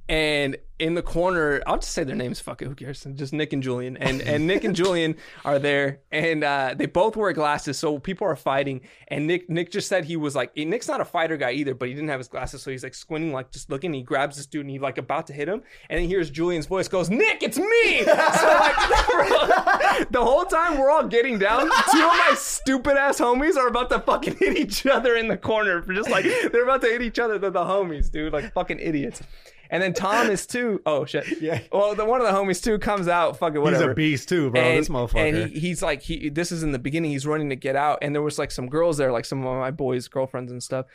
And 0.07 0.57
in 0.77 0.93
the 0.93 1.01
corner, 1.01 1.63
I'll 1.65 1.77
just 1.77 1.93
say 1.93 2.03
their 2.03 2.15
names. 2.17 2.41
Fuck 2.41 2.61
it, 2.61 2.67
who 2.67 2.75
cares? 2.75 3.07
Just 3.15 3.31
Nick 3.31 3.53
and 3.53 3.63
Julian. 3.63 3.95
And 3.95 4.21
and 4.21 4.45
Nick 4.45 4.65
and 4.65 4.75
Julian 4.83 5.15
are 5.45 5.57
there, 5.57 6.01
and 6.11 6.43
uh, 6.43 6.75
they 6.77 6.85
both 6.85 7.15
wear 7.15 7.31
glasses, 7.31 7.79
so 7.79 7.97
people 7.97 8.27
are 8.27 8.35
fighting. 8.35 8.81
And 9.07 9.25
Nick 9.25 9.49
Nick 9.49 9.71
just 9.71 9.87
said 9.87 10.03
he 10.03 10.17
was 10.17 10.35
like 10.35 10.55
Nick's 10.57 10.87
not 10.87 10.99
a 10.99 11.05
fighter 11.05 11.37
guy 11.37 11.51
either, 11.51 11.73
but 11.73 11.87
he 11.87 11.93
didn't 11.93 12.09
have 12.09 12.19
his 12.19 12.27
glasses, 12.27 12.61
so 12.61 12.71
he's 12.71 12.83
like 12.83 12.93
squinting, 12.93 13.31
like 13.31 13.51
just 13.51 13.69
looking. 13.69 13.93
He 13.93 14.03
grabs 14.03 14.35
this 14.35 14.45
dude, 14.47 14.61
and 14.61 14.69
he's 14.69 14.81
like 14.81 14.97
about 14.97 15.27
to 15.27 15.33
hit 15.33 15.47
him, 15.47 15.63
and 15.89 16.01
he 16.01 16.07
hears 16.07 16.29
Julian's 16.29 16.65
voice 16.65 16.89
goes, 16.89 17.09
"Nick, 17.09 17.41
it's 17.41 17.57
me!" 17.57 18.03
So 18.35 18.47
like 18.47 20.09
the 20.09 20.21
whole 20.21 20.45
time 20.45 20.77
we're 20.77 20.89
all 20.89 21.07
getting 21.07 21.39
down, 21.39 21.61
two 21.61 21.67
of 21.67 22.11
my 22.11 22.33
stupid 22.37 22.97
ass 22.97 23.19
homies 23.19 23.55
are 23.55 23.67
about 23.67 23.89
to 23.91 23.99
fucking 23.99 24.35
hit 24.35 24.57
each 24.57 24.85
other 24.85 25.15
in 25.15 25.27
the 25.29 25.37
corner 25.37 25.81
for 25.81 25.93
just 25.93 26.09
like 26.09 26.25
they're 26.51 26.63
about 26.63 26.81
to 26.81 26.87
hit 26.87 27.01
each 27.01 27.19
other. 27.19 27.37
They're 27.37 27.49
the 27.49 27.63
homies, 27.63 28.11
dude, 28.11 28.33
like 28.33 28.53
fucking 28.53 28.79
idiots. 28.79 29.21
And 29.69 29.81
then 29.81 29.93
Thomas 29.93 30.45
too. 30.55 30.81
Oh 30.85 31.05
shit. 31.05 31.41
Yeah. 31.41 31.61
Well, 31.71 31.95
the 31.95 32.05
one 32.05 32.21
of 32.21 32.27
the 32.27 32.33
homies 32.33 32.63
too 32.63 32.79
comes 32.79 33.07
out. 33.07 33.37
Fucking 33.37 33.61
whatever. 33.61 33.83
He's 33.83 33.91
a 33.91 33.95
beast 33.95 34.29
too, 34.29 34.51
bro. 34.51 34.61
And, 34.61 34.79
this 34.79 34.89
motherfucker. 34.89 35.29
and 35.29 35.51
he, 35.51 35.59
he's 35.59 35.81
like 35.81 36.01
he. 36.01 36.29
This 36.29 36.51
is 36.51 36.63
in 36.63 36.71
the 36.71 36.79
beginning. 36.79 37.11
He's 37.11 37.25
running 37.25 37.49
to 37.49 37.55
get 37.55 37.75
out, 37.75 37.99
and 38.01 38.13
there 38.13 38.21
was 38.21 38.37
like 38.37 38.51
some 38.51 38.67
girls 38.67 38.97
there, 38.97 39.11
like 39.11 39.25
some 39.25 39.45
of 39.45 39.57
my 39.57 39.71
boys' 39.71 40.07
girlfriends 40.07 40.51
and 40.51 40.61
stuff. 40.61 40.85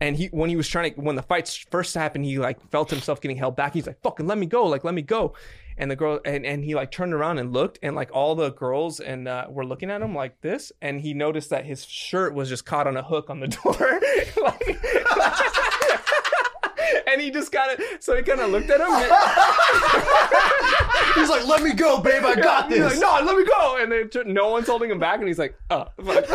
And 0.00 0.16
he, 0.16 0.26
when 0.26 0.48
he 0.48 0.54
was 0.54 0.68
trying 0.68 0.94
to, 0.94 1.00
when 1.00 1.16
the 1.16 1.22
fights 1.22 1.56
first 1.70 1.94
happened, 1.94 2.24
he 2.24 2.38
like 2.38 2.60
felt 2.70 2.90
himself 2.90 3.20
getting 3.20 3.36
held 3.36 3.56
back. 3.56 3.74
He's 3.74 3.86
like, 3.86 4.00
"Fucking 4.02 4.26
let 4.26 4.38
me 4.38 4.46
go! 4.46 4.64
Like 4.66 4.84
let 4.84 4.94
me 4.94 5.02
go!" 5.02 5.34
And 5.76 5.90
the 5.90 5.96
girl, 5.96 6.20
and, 6.24 6.44
and 6.46 6.64
he 6.64 6.74
like 6.74 6.90
turned 6.90 7.12
around 7.12 7.38
and 7.38 7.52
looked, 7.52 7.78
and 7.82 7.96
like 7.96 8.10
all 8.12 8.34
the 8.34 8.50
girls 8.50 9.00
and 9.00 9.26
uh, 9.26 9.46
were 9.48 9.64
looking 9.64 9.90
at 9.90 10.00
him 10.00 10.14
like 10.14 10.40
this, 10.40 10.70
and 10.80 11.00
he 11.00 11.14
noticed 11.14 11.50
that 11.50 11.64
his 11.64 11.84
shirt 11.84 12.32
was 12.34 12.48
just 12.48 12.64
caught 12.64 12.86
on 12.86 12.96
a 12.96 13.02
hook 13.02 13.28
on 13.28 13.40
the 13.40 13.48
door. 13.48 13.74
like, 14.42 14.80
and 17.06 17.20
he 17.20 17.30
just 17.30 17.52
kind 17.52 17.72
of, 17.72 17.80
so 18.00 18.16
he 18.16 18.22
kind 18.22 18.40
of 18.40 18.50
looked 18.50 18.70
at 18.70 18.80
him. 18.80 18.88
He's 21.14 21.28
like, 21.30 21.46
"Let 21.46 21.62
me 21.62 21.72
go, 21.74 22.00
babe. 22.00 22.24
I 22.24 22.34
got 22.36 22.70
He's 22.70 22.78
this." 22.78 23.00
like, 23.00 23.22
no, 23.22 23.26
let 23.26 23.36
me 23.36 23.44
go. 23.44 23.78
And 23.80 23.90
then 23.90 24.10
t- 24.10 24.22
no 24.26 24.50
one's 24.50 24.66
holding 24.66 24.90
him 24.90 24.98
back, 24.98 25.18
and 25.18 25.28
he's 25.28 25.38
like, 25.38 25.56
oh. 25.70 25.86
fuck. 26.04 26.26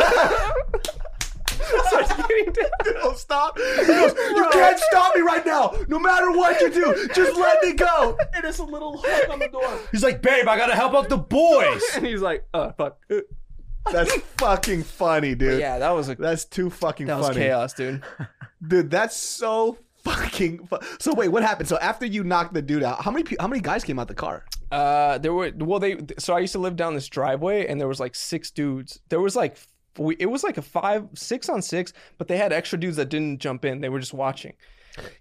Starts 1.86 2.14
getting 2.28 2.52
down. 2.52 2.70
Don't 2.84 3.16
stop. 3.16 3.56
He 3.58 3.86
goes, 3.86 4.12
you 4.14 4.48
can't 4.52 4.78
stop 4.78 5.14
me 5.14 5.22
right 5.22 5.44
now. 5.46 5.74
No 5.88 5.98
matter 5.98 6.30
what 6.30 6.60
you 6.60 6.70
do, 6.70 7.08
just 7.14 7.36
let 7.38 7.62
me 7.62 7.72
go. 7.72 8.18
And 8.34 8.44
it's 8.44 8.58
a 8.58 8.64
little 8.64 8.98
hook 8.98 9.30
on 9.30 9.38
the 9.38 9.48
door. 9.48 9.78
He's 9.92 10.02
like, 10.02 10.20
"Babe, 10.20 10.48
I 10.48 10.56
gotta 10.56 10.74
help 10.74 10.94
out 10.94 11.08
the 11.08 11.16
boys." 11.16 11.82
And 11.94 12.04
he's 12.04 12.20
like, 12.20 12.44
oh, 12.52 12.72
fuck. 12.76 12.98
That's 13.92 14.12
fucking 14.38 14.82
funny, 14.82 15.34
dude. 15.34 15.60
Yeah, 15.60 15.78
that 15.78 15.90
was 15.90 16.08
a 16.08 16.16
That's 16.16 16.44
too 16.44 16.70
fucking 16.70 17.06
that 17.06 17.18
was 17.18 17.28
funny. 17.28 17.40
chaos, 17.40 17.74
dude. 17.74 18.02
Dude, 18.66 18.90
that's 18.90 19.16
so 19.16 19.78
fucking 20.04 20.66
fu- 20.66 20.78
So 20.98 21.14
wait, 21.14 21.28
what 21.28 21.42
happened? 21.42 21.68
So 21.68 21.78
after 21.78 22.06
you 22.06 22.24
knocked 22.24 22.54
the 22.54 22.62
dude 22.62 22.82
out, 22.82 23.02
how 23.02 23.10
many 23.10 23.24
pe- 23.24 23.36
how 23.40 23.48
many 23.48 23.60
guys 23.60 23.84
came 23.84 23.98
out 23.98 24.08
the 24.08 24.14
car? 24.14 24.44
Uh, 24.70 25.18
there 25.18 25.32
were 25.32 25.52
well, 25.56 25.78
they. 25.80 25.98
So 26.18 26.34
I 26.34 26.40
used 26.40 26.52
to 26.52 26.58
live 26.58 26.76
down 26.76 26.94
this 26.94 27.08
driveway, 27.08 27.66
and 27.66 27.80
there 27.80 27.88
was 27.88 28.00
like 28.00 28.14
six 28.14 28.50
dudes. 28.50 29.00
There 29.08 29.20
was 29.20 29.36
like 29.36 29.56
we, 29.98 30.16
it 30.18 30.26
was 30.26 30.42
like 30.42 30.56
a 30.58 30.62
five, 30.62 31.06
six 31.14 31.48
on 31.48 31.62
six, 31.62 31.92
but 32.18 32.28
they 32.28 32.36
had 32.36 32.52
extra 32.52 32.78
dudes 32.78 32.96
that 32.96 33.08
didn't 33.08 33.38
jump 33.40 33.64
in. 33.64 33.80
They 33.80 33.88
were 33.88 34.00
just 34.00 34.14
watching. 34.14 34.54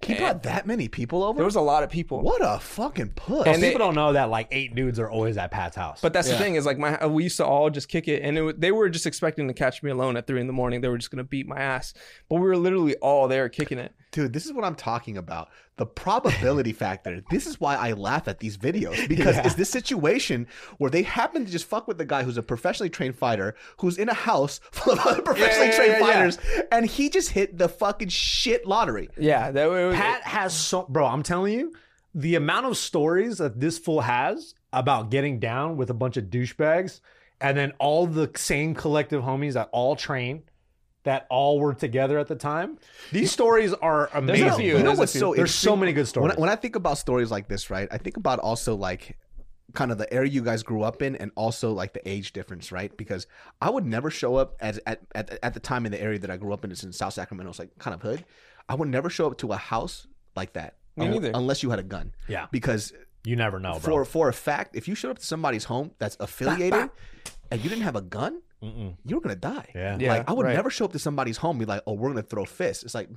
He 0.04 0.14
brought 0.14 0.44
that 0.44 0.68
many 0.68 0.88
people 0.88 1.24
over? 1.24 1.38
There 1.38 1.46
was 1.46 1.56
a 1.56 1.62
lot 1.62 1.82
of 1.82 1.90
people. 1.90 2.22
what 2.22 2.42
a 2.44 2.60
fucking 2.60 3.10
puss. 3.16 3.48
And 3.48 3.60
they- 3.62 3.72
People 3.72 3.88
don't 3.88 3.96
know 3.96 4.14
that 4.14 4.30
like 4.30 4.48
eight 4.52 4.76
dudes 4.76 5.00
are 5.00 5.10
always 5.10 5.36
at 5.36 5.50
Pat's 5.50 5.76
house. 5.76 6.00
But 6.00 6.14
that's 6.14 6.28
Yeah. 6.28 6.36
the 6.38 6.44
thing 6.44 6.54
is 6.56 6.66
like 6.68 6.78
my 6.78 7.04
we 7.08 7.24
used 7.24 7.38
to 7.38 7.46
all 7.46 7.72
just 7.72 7.90
kick 7.90 8.08
it, 8.08 8.22
and 8.22 8.38
it, 8.38 8.62
they 8.62 8.72
were 8.72 8.88
just 8.90 9.08
expecting 9.08 9.48
to 9.48 9.54
catch 9.56 9.82
me 9.82 9.90
alone 9.90 10.16
at 10.16 10.28
three 10.28 10.40
in 10.40 10.46
the 10.46 10.54
morning. 10.54 10.82
They 10.82 10.90
were 10.90 10.98
just 11.00 11.10
gonna 11.10 11.24
beat 11.24 11.48
my 11.48 11.58
ass, 11.58 11.96
but 12.30 12.36
we 12.36 12.42
were 12.42 12.56
literally 12.58 12.96
all 12.98 13.28
there 13.28 13.50
kicking 13.50 13.80
it. 13.80 13.94
Dude, 14.14 14.32
this 14.32 14.46
is 14.46 14.54
what 14.54 14.64
I'm 14.64 14.76
talking 14.76 15.18
about. 15.18 15.50
The 15.78 15.88
probability 15.88 16.72
factor. 16.84 17.24
This 17.32 17.48
is 17.48 17.60
why 17.60 17.76
I 17.76 17.94
laugh 17.94 18.28
at 18.28 18.40
these 18.40 18.58
videos 18.58 19.08
because 19.10 19.38
it's 19.40 19.56
this 19.56 19.72
situation 19.72 20.48
where 20.78 20.92
they 20.92 21.02
happen 21.02 21.44
to 21.44 21.52
just 21.52 21.66
fuck 21.66 21.88
with 21.88 21.98
the 21.98 22.06
guy 22.06 22.24
who's 22.24 22.38
a 22.38 22.44
professionally 22.44 22.92
trained 22.92 23.16
fighter 23.16 23.56
who's 23.78 23.98
in 23.98 24.10
a 24.10 24.14
house 24.14 24.62
full 24.72 24.94
of 24.94 25.00
other 25.00 25.24
professionally 25.24 25.70
yeah, 25.70 25.76
trained 25.76 25.92
yeah, 25.94 26.00
yeah. 26.00 26.14
fighters, 26.14 26.38
and 26.72 26.86
he 26.86 27.10
just 27.10 27.32
hit 27.32 27.58
the 27.58 27.68
fucking 27.68 28.10
shit 28.10 28.68
lottery. 28.68 29.10
Yeah, 29.18 29.50
that 29.52 29.70
was, 29.70 29.96
Pat 29.96 30.22
has 30.22 30.54
so, 30.56 30.84
bro. 30.88 31.08
I'm 31.08 31.24
telling 31.24 31.54
you, 31.54 31.74
the 32.14 32.36
amount 32.36 32.68
of 32.68 32.78
stories 32.78 33.40
that 33.40 33.60
this 33.60 33.80
fool 33.80 34.02
has 34.02 34.54
about 34.72 35.10
getting 35.10 35.40
down 35.40 35.76
with 35.76 35.90
a 35.90 35.94
bunch 35.96 36.18
of 36.18 36.26
douchebags, 36.26 37.02
and 37.42 37.58
then 37.58 37.74
all 37.80 38.06
the 38.06 38.30
same 38.36 38.76
collective 38.76 39.24
homies 39.24 39.54
that 39.54 39.70
all 39.72 39.96
train, 39.96 40.44
that 41.04 41.28
all 41.30 41.60
were 41.60 41.74
together 41.74 42.18
at 42.18 42.28
the 42.28 42.36
time. 42.36 42.78
These 43.12 43.32
stories 43.32 43.74
are 43.74 44.10
amazing. 44.14 44.48
a 44.48 44.56
few. 44.56 44.66
You 44.66 44.80
know 44.80 44.84
There's 44.84 44.98
what's 45.00 45.20
so 45.20 45.34
There's 45.34 45.54
so 45.54 45.76
many 45.76 45.92
good 45.94 46.02
When 46.02 46.06
stories. 46.08 46.36
I, 46.38 46.40
when 46.40 46.50
I 46.50 46.56
think 46.56 46.76
about 46.76 46.98
stories 46.98 47.30
like 47.30 47.48
this, 47.48 47.70
right, 47.70 47.88
I 47.92 47.98
think 47.98 48.18
about 48.18 48.40
also 48.40 48.76
like 48.76 49.18
kind 49.74 49.92
of 49.92 49.98
the 49.98 50.12
area 50.14 50.30
you 50.30 50.44
guys 50.44 50.64
grew 50.64 50.84
up 50.84 51.02
in 51.02 51.16
and 51.16 51.32
also 51.36 51.72
like 51.72 51.94
the 51.94 52.08
age 52.08 52.32
difference, 52.34 52.72
right? 52.72 52.96
Because 52.96 53.28
I 53.62 53.70
would 53.70 53.86
never 53.86 54.10
show 54.10 54.36
up 54.36 54.56
as 54.60 54.80
at, 54.86 55.02
at, 55.16 55.40
at 55.44 55.54
the 55.54 55.60
time 55.60 55.86
in 55.86 55.92
the 55.92 56.02
area 56.02 56.20
that 56.20 56.30
I 56.30 56.38
grew 56.38 56.54
up 56.54 56.64
in, 56.64 56.72
it's 56.72 56.84
in 56.84 56.94
South 56.94 57.14
Sacramento, 57.14 57.50
it's 57.50 57.60
like 57.60 57.78
kind 57.80 57.94
of 57.94 58.02
hood. 58.02 58.24
I 58.70 58.76
would 58.76 58.88
never 58.88 59.10
show 59.10 59.28
up 59.28 59.38
to 59.40 59.52
a 59.52 59.58
house 59.58 60.08
like 60.36 60.54
that. 60.54 60.76
Me 60.96 61.06
un- 61.06 61.12
neither. 61.12 61.32
Unless 61.34 61.64
you 61.64 61.70
had 61.72 61.80
a 61.80 61.84
gun. 61.84 62.14
Yeah. 62.28 62.48
Because 62.52 62.94
you 63.26 63.36
never 63.36 63.60
know, 63.60 63.76
for 63.76 63.90
bro. 63.90 64.06
for 64.06 64.30
a 64.30 64.34
fact, 64.34 64.76
if 64.76 64.88
you 64.88 64.96
showed 64.96 65.12
up 65.12 65.20
to 65.20 65.26
somebody's 65.26 65.64
home 65.64 65.92
that's 65.98 66.18
affiliated 66.20 66.90
and 67.50 67.64
you 67.64 67.70
didn't 67.70 67.84
have 67.84 67.96
a 67.96 68.02
gun, 68.02 68.42
Mm-mm. 68.64 68.96
you 69.06 69.16
were 69.16 69.22
gonna 69.22 69.36
die. 69.36 69.70
Yeah. 69.76 69.98
Yeah, 70.00 70.14
like 70.14 70.30
I 70.30 70.34
would 70.34 70.46
right. 70.46 70.56
never 70.56 70.70
show 70.70 70.86
up 70.86 70.94
to 70.94 71.00
somebody's 71.00 71.38
home 71.38 71.58
and 71.58 71.60
be 71.60 71.66
like, 71.66 71.82
"Oh, 71.86 71.94
we're 71.94 72.10
gonna 72.10 72.22
throw 72.24 72.46
fists." 72.46 72.84
It's 72.84 72.96
like 72.96 73.10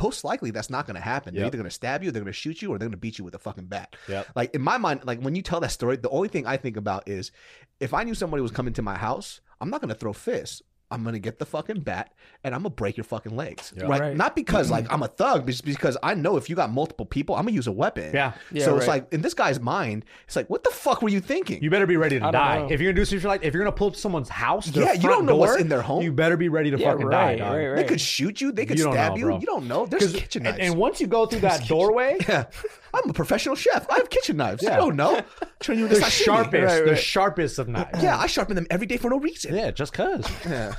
most 0.00 0.24
likely 0.24 0.50
that's 0.50 0.68
not 0.70 0.86
gonna 0.86 1.00
happen. 1.00 1.34
They're 1.34 1.44
Yep. 1.44 1.48
either 1.54 1.56
gonna 1.58 1.70
stab 1.70 2.02
you, 2.04 2.10
they're 2.10 2.22
gonna 2.22 2.32
shoot 2.32 2.60
you, 2.60 2.70
or 2.70 2.78
they're 2.78 2.88
gonna 2.88 2.96
beat 2.98 3.18
you 3.18 3.24
with 3.24 3.34
a 3.34 3.38
fucking 3.38 3.66
bat. 3.66 3.96
Yep. 4.08 4.26
Like 4.36 4.54
in 4.54 4.60
my 4.60 4.76
mind, 4.78 5.00
like 5.04 5.20
when 5.20 5.34
you 5.34 5.42
tell 5.42 5.60
that 5.60 5.70
story, 5.72 5.96
the 5.96 6.10
only 6.10 6.28
thing 6.28 6.46
I 6.46 6.56
think 6.58 6.76
about 6.76 7.08
is 7.08 7.32
if 7.80 7.94
I 7.94 8.04
knew 8.04 8.14
somebody 8.14 8.42
was 8.42 8.52
coming 8.52 8.74
to 8.74 8.82
my 8.82 8.96
house, 8.98 9.40
I'm 9.60 9.70
not 9.70 9.80
gonna 9.80 9.94
throw 9.94 10.12
fists. 10.12 10.62
I'm 10.90 11.04
gonna 11.04 11.18
get 11.20 11.38
the 11.38 11.46
fucking 11.46 11.80
bat 11.80 12.12
and 12.42 12.54
I'm 12.54 12.62
gonna 12.62 12.70
break 12.74 12.96
your 12.96 13.04
fucking 13.04 13.36
legs. 13.36 13.72
Yeah. 13.76 13.84
Right? 13.84 14.00
Right. 14.00 14.16
Not 14.16 14.34
because 14.34 14.70
like 14.70 14.84
mm-hmm. 14.84 14.94
I'm 14.94 15.02
a 15.04 15.08
thug, 15.08 15.42
but 15.46 15.52
just 15.52 15.64
because 15.64 15.96
I 16.02 16.14
know 16.14 16.36
if 16.36 16.50
you 16.50 16.56
got 16.56 16.70
multiple 16.70 17.06
people, 17.06 17.36
I'm 17.36 17.42
gonna 17.44 17.52
use 17.54 17.66
a 17.68 17.72
weapon. 17.72 18.10
Yeah. 18.12 18.32
Yeah, 18.50 18.64
so 18.64 18.76
it's 18.76 18.88
like 18.88 19.12
in 19.12 19.22
this 19.22 19.34
guy's 19.34 19.60
mind, 19.60 20.04
it's 20.26 20.34
like, 20.36 20.50
what 20.50 20.64
the 20.64 20.70
fuck 20.70 21.02
were 21.02 21.08
you 21.08 21.20
thinking? 21.20 21.62
You 21.62 21.70
better 21.70 21.86
be 21.86 21.96
ready 21.96 22.18
to 22.18 22.26
I 22.26 22.30
die. 22.32 22.58
know. 22.58 22.68
If 22.70 22.80
you're 22.80 22.92
gonna 22.92 23.00
do 23.02 23.04
something 23.04 23.28
like, 23.28 23.44
if 23.44 23.54
you're 23.54 23.62
gonna 23.62 23.76
pull 23.76 23.88
up 23.88 23.94
to 23.94 24.00
someone's 24.00 24.28
house, 24.28 24.66
their 24.66 24.84
Yeah, 24.84 24.92
you 24.94 25.08
don't 25.08 25.26
know 25.26 25.36
what's 25.36 25.60
in 25.60 25.68
their 25.68 25.82
home. 25.82 26.02
You 26.02 26.12
better 26.12 26.36
be 26.36 26.48
ready 26.48 26.70
to 26.72 26.78
Yeah, 26.78 26.90
fucking 26.92 27.06
right, 27.06 27.38
die, 27.38 27.48
right, 27.56 27.66
right. 27.68 27.76
They 27.76 27.84
could 27.84 28.00
shoot 28.00 28.40
you. 28.40 28.50
They 28.50 28.66
could 28.66 28.78
You 28.78 28.90
stab 28.90 29.12
know, 29.12 29.16
you. 29.18 29.24
bro. 29.26 29.38
You 29.38 29.46
don't 29.46 29.68
know. 29.68 29.86
There's 29.86 30.02
'Cause- 30.10 30.12
kitchen 30.20 30.46
and, 30.46 30.56
knives. 30.58 30.70
and 30.70 30.78
once 30.80 31.00
you 31.00 31.06
go 31.06 31.26
through 31.26 31.40
that 31.48 31.66
doorway, 31.68 32.16
yeah, 32.28 32.46
I'm 32.92 33.08
a 33.08 33.12
professional 33.12 33.54
chef. 33.54 33.88
I 33.88 33.96
have 33.98 34.10
kitchen 34.10 34.36
knives. 34.38 34.62
Yeah. 34.62 34.70
You 34.72 34.76
don't 34.80 34.96
know. 34.96 35.20
Train 35.60 35.78
you 35.78 35.86
in 35.86 35.92
the 35.92 36.00
sashimi. 36.00 36.24
sharpest, 36.24 36.84
the 36.84 36.96
sharpest 36.96 37.58
of 37.58 37.68
knives. 37.68 38.02
Yeah, 38.02 38.18
I 38.18 38.26
sharpen 38.26 38.56
them 38.56 38.66
every 38.70 38.86
day 38.86 38.96
for 38.96 39.10
no 39.10 39.18
reason. 39.18 39.54
Yeah, 39.54 39.70
just 39.70 39.92
cause. 39.92 40.26
Yeah. 40.48 40.74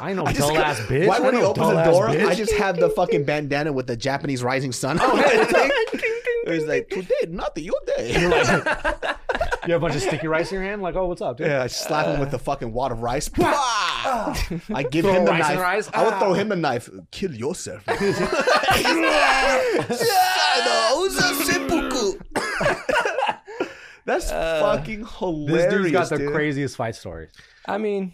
I 0.00 0.12
know 0.12 0.24
I 0.26 0.32
just- 0.32 0.48
dull 0.48 0.58
ass 0.58 0.80
bitch. 0.80 1.08
Right 1.08 1.20
I 1.20 1.24
when 1.24 1.34
he 1.34 1.40
know 1.40 1.48
opens 1.50 1.68
the 1.68 1.84
door, 1.84 2.08
bitch. 2.08 2.26
I 2.26 2.34
just 2.34 2.52
have 2.54 2.76
the 2.78 2.90
fucking 2.90 3.24
bandana 3.24 3.72
with 3.72 3.86
the 3.86 3.96
Japanese 3.96 4.42
rising 4.42 4.72
sun. 4.72 4.98
Oh, 5.00 5.70
It's 6.46 6.66
like 6.66 6.90
today, 6.90 7.14
not 7.30 7.54
the 7.54 7.62
your 7.62 7.80
day. 7.86 8.20
You're 8.20 8.28
like, 8.28 8.46
you 9.66 9.72
have 9.72 9.76
a 9.76 9.78
bunch 9.80 9.94
of 9.94 10.02
sticky 10.02 10.26
rice 10.26 10.52
in 10.52 10.56
your 10.56 10.62
hand. 10.64 10.82
Like, 10.82 10.94
oh, 10.94 11.06
what's 11.06 11.22
up, 11.22 11.38
dude? 11.38 11.46
Yeah, 11.46 11.62
I 11.62 11.68
slap 11.68 12.04
him 12.06 12.20
with 12.20 12.30
the 12.30 12.38
fucking 12.38 12.70
wad 12.70 12.92
of 12.92 13.00
rice. 13.00 13.30
I 13.38 14.86
give 14.90 15.06
him 15.06 15.24
the 15.24 15.30
rice 15.30 15.40
knife. 15.40 15.50
and 15.52 15.60
rice? 15.60 15.90
I 15.94 16.04
would 16.04 16.18
throw 16.18 16.34
him 16.34 16.50
the 16.50 16.56
knife. 16.56 16.90
Kill 17.10 17.32
yourself. 17.34 17.82
That's 24.06 24.30
uh, 24.30 24.60
fucking 24.60 25.06
hilarious. 25.18 25.64
This 25.64 25.72
dude's 25.72 25.92
got 25.92 26.08
the 26.10 26.18
dude. 26.18 26.32
craziest 26.32 26.76
fight 26.76 26.94
stories. 26.94 27.30
I 27.66 27.78
mean, 27.78 28.12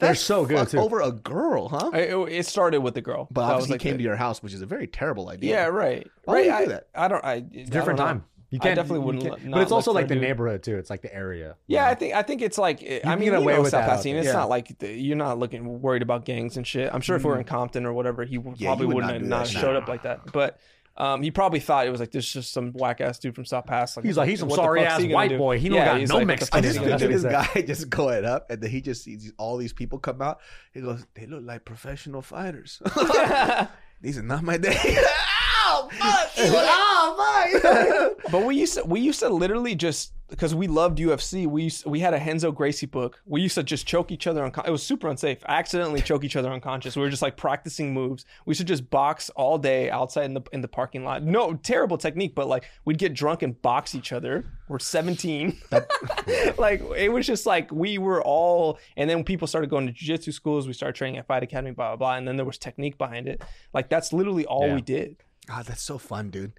They're 0.00 0.08
That's 0.10 0.20
so 0.20 0.44
good 0.46 0.56
fuck 0.58 0.68
too. 0.70 0.78
over 0.78 1.00
a 1.02 1.12
girl, 1.12 1.68
huh? 1.68 1.90
I, 1.92 1.98
it 2.00 2.16
it 2.32 2.46
started 2.46 2.80
with 2.80 2.94
the 2.94 3.02
girl, 3.02 3.28
But 3.30 3.42
That 3.42 3.54
was 3.56 3.64
obviously, 3.64 3.74
like 3.74 3.80
came 3.82 3.92
the- 3.92 3.98
to 3.98 4.04
your 4.04 4.16
house, 4.16 4.42
which 4.42 4.54
is 4.54 4.62
a 4.62 4.66
very 4.66 4.86
terrible 4.86 5.28
idea. 5.28 5.50
Yeah, 5.50 5.66
right. 5.66 6.06
Why 6.24 6.32
would 6.34 6.38
right. 6.38 6.46
you 6.46 6.52
I, 6.52 6.64
do 6.64 6.70
that? 6.70 6.88
I 6.94 7.08
don't. 7.08 7.24
I 7.24 7.40
Different 7.40 7.98
time. 7.98 8.24
You 8.52 8.58
I 8.60 8.64
can't 8.64 8.74
definitely 8.76 8.98
you 8.98 9.06
wouldn't 9.06 9.24
can't- 9.24 9.44
not 9.44 9.52
but 9.58 9.60
it's 9.62 9.70
look 9.70 9.76
also 9.76 9.90
for 9.92 9.94
like 9.94 10.08
the 10.08 10.14
dude. 10.14 10.24
neighborhood 10.24 10.64
too. 10.64 10.76
It's 10.76 10.90
like 10.90 11.02
the 11.02 11.14
area. 11.14 11.54
Yeah, 11.68 11.86
I 11.86 11.94
think 11.94 12.14
I 12.14 12.22
think 12.22 12.42
it's 12.42 12.58
like 12.58 12.82
I 12.82 12.98
can 13.00 13.18
mean, 13.20 13.28
get 13.30 13.34
you 13.36 13.42
away 13.42 13.54
know, 13.54 13.62
with 13.62 13.70
South 13.70 13.82
that 13.84 13.90
out 13.90 13.96
Pasadena. 13.96 14.14
there. 14.14 14.22
It's 14.22 14.34
Yeah. 14.34 14.40
not 14.40 14.48
like 14.48 14.78
the, 14.80 14.92
you're 14.92 15.16
not 15.16 15.38
looking 15.38 15.80
worried 15.80 16.02
about 16.02 16.24
gangs 16.24 16.56
and 16.56 16.66
shit. 16.66 16.92
I'm 16.92 17.00
sure 17.00 17.14
if 17.14 17.22
we 17.22 17.28
were 17.28 17.34
mm-hmm. 17.34 17.40
in 17.42 17.46
Compton 17.46 17.86
or 17.86 17.92
whatever, 17.92 18.24
he 18.24 18.38
would- 18.38 18.60
Yeah, 18.60 18.70
probably 18.70 18.84
you 18.84 18.88
would 18.88 19.04
wouldn't 19.04 19.12
not 19.12 19.12
have 19.20 19.22
do 19.22 19.28
not 19.28 19.46
shit. 19.46 19.60
showed 19.60 19.76
up 19.76 19.86
like 19.88 20.02
that. 20.02 20.32
But 20.32 20.58
Um, 21.00 21.22
he 21.22 21.30
probably 21.30 21.60
thought 21.60 21.86
it 21.86 21.90
was 21.90 21.98
like 21.98 22.10
this 22.10 22.26
is 22.26 22.32
just 22.32 22.52
some 22.52 22.72
whack 22.72 23.00
ass 23.00 23.18
dude 23.18 23.34
from 23.34 23.46
South 23.46 23.64
Pass. 23.64 23.96
Like, 23.96 24.04
He's 24.04 24.18
like, 24.18 24.28
he's 24.28 24.40
some 24.40 24.48
what 24.50 24.56
the 24.56 24.62
sorry 24.62 24.84
ass 24.84 25.00
he 25.00 25.14
white 25.14 25.30
do? 25.30 25.38
boy. 25.38 25.58
He 25.58 25.70
don't 25.70 25.78
got 25.82 25.98
no 26.02 26.16
like, 26.16 26.20
what 26.20 26.26
Mexican 26.26 26.58
I 26.58 26.60
just 26.60 26.78
he 26.78 26.84
Yeah, 26.84 26.90
picture 26.90 27.08
this 27.08 27.22
guy 27.54 27.62
just 27.66 27.88
going 27.88 28.26
up, 28.26 28.50
and 28.50 28.60
then 28.60 28.70
he 28.70 28.82
just 28.82 29.02
sees 29.04 29.32
all 29.38 29.56
these 29.56 29.72
people 29.72 29.98
come 29.98 30.20
out. 30.20 30.40
He 30.74 30.82
goes, 30.82 31.06
"They 31.14 31.24
look 31.24 31.42
like 31.42 31.64
professional 31.64 32.20
fighters. 32.20 32.82
These 34.02 34.18
are 34.18 34.22
not 34.22 34.42
my 34.42 34.58
day." 34.58 34.76
Ow, 34.76 35.88
fuck! 35.92 36.30
He's 36.32 36.52
like, 36.52 36.68
"Ow, 36.68 37.14
fuck!" 37.16 37.26
But 38.30 38.44
we 38.44 38.56
used 38.56 38.74
to, 38.74 38.84
we 38.84 39.00
used 39.00 39.20
to 39.20 39.28
literally 39.28 39.74
just 39.74 40.12
because 40.28 40.54
we 40.54 40.68
loved 40.68 40.98
UFC. 40.98 41.46
We 41.48 41.64
used, 41.64 41.84
we 41.86 41.98
had 41.98 42.14
a 42.14 42.18
Renzo 42.18 42.52
Gracie 42.52 42.86
book. 42.86 43.20
We 43.26 43.40
used 43.40 43.56
to 43.56 43.64
just 43.64 43.84
choke 43.86 44.12
each 44.12 44.28
other. 44.28 44.48
Uncon- 44.48 44.68
it 44.68 44.70
was 44.70 44.82
super 44.84 45.08
unsafe. 45.08 45.38
I 45.46 45.58
accidentally 45.58 46.00
choke 46.00 46.22
each 46.22 46.36
other 46.36 46.52
unconscious. 46.52 46.94
We 46.94 47.02
were 47.02 47.08
just 47.10 47.22
like 47.22 47.36
practicing 47.36 47.92
moves. 47.92 48.26
We 48.46 48.52
used 48.52 48.60
to 48.60 48.64
just 48.64 48.88
box 48.90 49.30
all 49.30 49.58
day 49.58 49.90
outside 49.90 50.26
in 50.26 50.34
the 50.34 50.42
in 50.52 50.60
the 50.60 50.68
parking 50.68 51.02
lot. 51.04 51.24
No 51.24 51.54
terrible 51.54 51.98
technique, 51.98 52.34
but 52.36 52.46
like 52.46 52.66
we'd 52.84 52.98
get 52.98 53.14
drunk 53.14 53.42
and 53.42 53.60
box 53.62 53.94
each 53.96 54.12
other. 54.12 54.44
We're 54.68 54.78
seventeen. 54.78 55.58
like 56.58 56.82
it 56.96 57.10
was 57.12 57.26
just 57.26 57.46
like 57.46 57.72
we 57.72 57.98
were 57.98 58.22
all. 58.22 58.78
And 58.96 59.10
then 59.10 59.24
people 59.24 59.48
started 59.48 59.70
going 59.70 59.86
to 59.86 59.92
jiu-jitsu 59.92 60.30
schools. 60.32 60.66
We 60.68 60.72
started 60.74 60.94
training 60.94 61.18
at 61.18 61.26
Fight 61.26 61.42
Academy. 61.42 61.72
Blah 61.72 61.96
blah 61.96 61.96
blah. 61.96 62.16
And 62.16 62.28
then 62.28 62.36
there 62.36 62.46
was 62.46 62.58
technique 62.58 62.98
behind 62.98 63.26
it. 63.26 63.42
Like 63.74 63.88
that's 63.88 64.12
literally 64.12 64.46
all 64.46 64.68
Yeah. 64.68 64.74
we 64.76 64.80
did. 64.82 65.16
God, 65.46 65.64
that's 65.66 65.82
so 65.82 65.98
fun, 65.98 66.30
dude. 66.30 66.52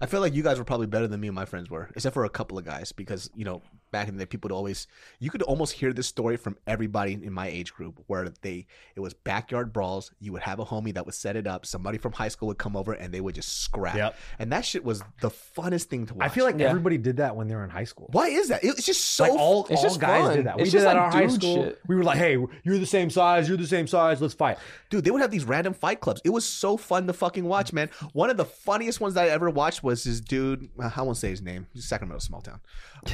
I 0.00 0.06
feel 0.06 0.20
like 0.20 0.34
you 0.34 0.42
guys 0.42 0.58
were 0.58 0.64
probably 0.64 0.86
better 0.86 1.06
than 1.06 1.20
me 1.20 1.28
and 1.28 1.34
my 1.34 1.44
friends 1.44 1.68
were, 1.68 1.90
except 1.94 2.14
for 2.14 2.24
a 2.24 2.30
couple 2.30 2.58
of 2.58 2.64
guys, 2.64 2.92
because 2.92 3.30
you 3.34 3.44
know 3.44 3.62
back 3.90 4.08
in 4.08 4.16
the 4.16 4.24
day, 4.24 4.28
people 4.28 4.48
would 4.48 4.54
always 4.54 4.86
you 5.18 5.30
could 5.30 5.42
almost 5.42 5.72
hear 5.72 5.92
this 5.92 6.06
story 6.06 6.36
from 6.36 6.56
everybody 6.66 7.12
in 7.14 7.32
my 7.32 7.48
age 7.48 7.72
group, 7.72 8.02
where 8.06 8.28
they 8.42 8.66
it 8.96 9.00
was 9.00 9.14
backyard 9.14 9.72
brawls. 9.72 10.10
You 10.20 10.32
would 10.32 10.42
have 10.42 10.58
a 10.58 10.64
homie 10.64 10.94
that 10.94 11.04
would 11.06 11.14
set 11.14 11.36
it 11.36 11.46
up. 11.46 11.66
Somebody 11.66 11.98
from 11.98 12.12
high 12.12 12.28
school 12.28 12.48
would 12.48 12.58
come 12.58 12.76
over 12.76 12.92
and 12.92 13.12
they 13.12 13.20
would 13.20 13.34
just 13.34 13.62
scrap. 13.62 13.96
Yep. 13.96 14.16
And 14.38 14.52
that 14.52 14.64
shit 14.64 14.84
was 14.84 15.02
the 15.20 15.30
funnest 15.30 15.84
thing 15.84 16.06
to 16.06 16.14
watch. 16.14 16.26
I 16.26 16.28
feel 16.28 16.44
like 16.44 16.58
Yeah. 16.58 16.68
everybody 16.68 16.98
did 16.98 17.18
that 17.18 17.36
when 17.36 17.48
they 17.48 17.54
were 17.54 17.64
in 17.64 17.70
high 17.70 17.84
school. 17.84 18.08
why 18.12 18.28
is 18.28 18.48
that? 18.48 18.64
It's 18.64 18.84
just 18.86 19.04
so 19.04 19.24
like 19.24 19.32
all, 19.32 19.66
It's 19.70 19.78
all 19.78 19.82
just 19.82 20.00
guys 20.00 20.22
fun. 20.22 20.36
did 20.36 20.46
that. 20.46 20.56
We 20.56 20.62
It's 20.62 20.72
did 20.72 20.82
that 20.82 20.90
in 20.92 21.02
like 21.02 21.14
our 21.14 21.20
high 21.22 21.26
school. 21.28 21.64
shit. 21.64 21.80
We 21.86 21.96
were 21.96 22.04
like, 22.04 22.18
"Hey, 22.18 22.36
you're 22.64 22.78
the 22.78 22.86
same 22.86 23.10
size. 23.10 23.48
You're 23.48 23.56
the 23.58 23.66
same 23.66 23.86
size. 23.86 24.20
Let's 24.20 24.34
fight." 24.34 24.58
Dude, 24.90 25.04
they 25.04 25.10
would 25.10 25.20
have 25.22 25.30
these 25.30 25.44
random 25.44 25.74
fight 25.74 26.00
clubs. 26.00 26.20
It 26.24 26.30
was 26.30 26.44
so 26.44 26.76
fun 26.76 27.06
to 27.06 27.12
fucking 27.12 27.44
watch, 27.44 27.72
man. 27.72 27.90
One 28.12 28.30
of 28.30 28.36
the 28.36 28.44
funniest 28.44 29.00
ones 29.00 29.14
that 29.14 29.24
I 29.24 29.28
ever 29.28 29.50
watched 29.50 29.82
was 29.82 30.04
this 30.04 30.20
dude. 30.20 30.68
I 30.78 31.02
won't 31.02 31.16
say 31.16 31.30
his 31.30 31.42
name. 31.42 31.66
He's 31.72 31.84
Sacramento, 31.84 32.18
small 32.20 32.40
town, 32.40 32.60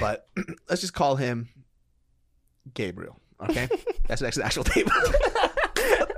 but 0.00 0.26
let's 0.68 0.80
just 0.80 0.94
call 0.94 1.16
him 1.16 1.48
Gabriel. 2.74 3.18
Okay, 3.48 3.68
that's 4.06 4.20
that's 4.20 4.36
an 4.36 4.42
actual 4.44 4.64
name. 4.74 4.86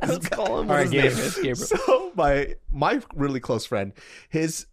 Let's 0.02 0.28
call 0.28 0.46
him. 0.46 0.52
All 0.52 0.64
what 0.64 0.68
right, 0.68 0.82
his 0.82 0.90
Gabe. 0.90 1.02
name 1.04 1.12
is, 1.12 1.34
Gabriel. 1.36 1.56
So 1.56 2.12
my 2.14 2.54
my 2.72 3.00
really 3.14 3.40
close 3.40 3.66
friend, 3.66 3.92
his 4.28 4.66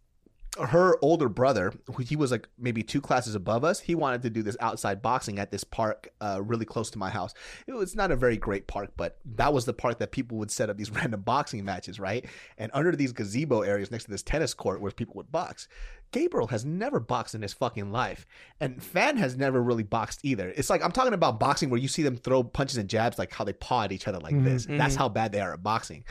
her 0.60 0.98
older 1.02 1.27
brother, 1.27 1.73
who 1.94 2.03
he 2.03 2.15
was 2.15 2.32
like 2.32 2.48
maybe 2.57 2.82
two 2.82 3.02
classes 3.02 3.36
above 3.36 3.64
us, 3.64 3.80
he 3.80 3.95
wanted 3.95 4.22
to 4.22 4.30
do 4.30 4.41
this 4.41 4.56
outside 4.60 5.02
boxing 5.02 5.40
at 5.40 5.52
this 5.52 5.64
park 5.64 6.10
uh, 6.22 6.41
really 6.41 6.65
close 6.65 6.90
to 6.91 6.98
my 6.98 7.10
house. 7.10 7.34
It 7.68 7.73
was 7.73 7.95
not 7.95 8.11
a 8.11 8.15
very 8.15 8.38
great 8.38 8.68
park, 8.68 8.91
but 8.95 9.18
that 9.36 9.53
was 9.53 9.65
the 9.65 9.73
park 9.73 9.99
that 9.99 10.11
people 10.11 10.38
would 10.38 10.52
set 10.52 10.69
up 10.69 10.77
these 10.77 10.91
random 10.91 11.22
boxing 11.22 11.65
matches, 11.65 11.99
right? 11.99 12.26
And 12.57 12.72
under 12.73 12.95
these 12.95 13.11
gazebo 13.11 13.61
areas 13.61 13.91
next 13.91 14.06
to 14.06 14.11
this 14.11 14.23
tennis 14.23 14.53
court 14.53 14.82
where 14.82 14.91
people 14.91 15.15
would 15.15 15.32
box. 15.32 15.68
Gabriel 16.11 16.48
has 16.48 16.64
never 16.64 16.99
boxed 16.99 17.36
in 17.36 17.41
his 17.41 17.52
fucking 17.52 17.91
life. 17.91 18.26
And 18.61 18.82
Fan 18.82 19.18
has 19.18 19.36
never 19.36 19.61
really 19.61 19.84
boxed 19.84 20.22
either. 20.23 20.53
It's 20.56 20.69
like 20.69 20.84
I'm 20.84 20.91
talking 20.91 21.14
about 21.14 21.40
boxing 21.40 21.69
where 21.69 21.80
you 21.80 21.90
see 21.90 22.03
them 22.03 22.15
throw 22.15 22.44
punches 22.44 22.77
and 22.77 22.90
jabs 22.90 23.19
like 23.19 23.34
how 23.34 23.44
they 23.44 23.53
paw 23.53 23.84
at 23.84 23.91
each 23.91 24.07
other 24.07 24.19
like 24.19 24.41
this. 24.44 24.65
That's 24.77 24.95
how 24.95 25.10
bad 25.10 25.34
they 25.34 25.41
are 25.41 25.53
at 25.53 25.64
boxing. 25.64 26.06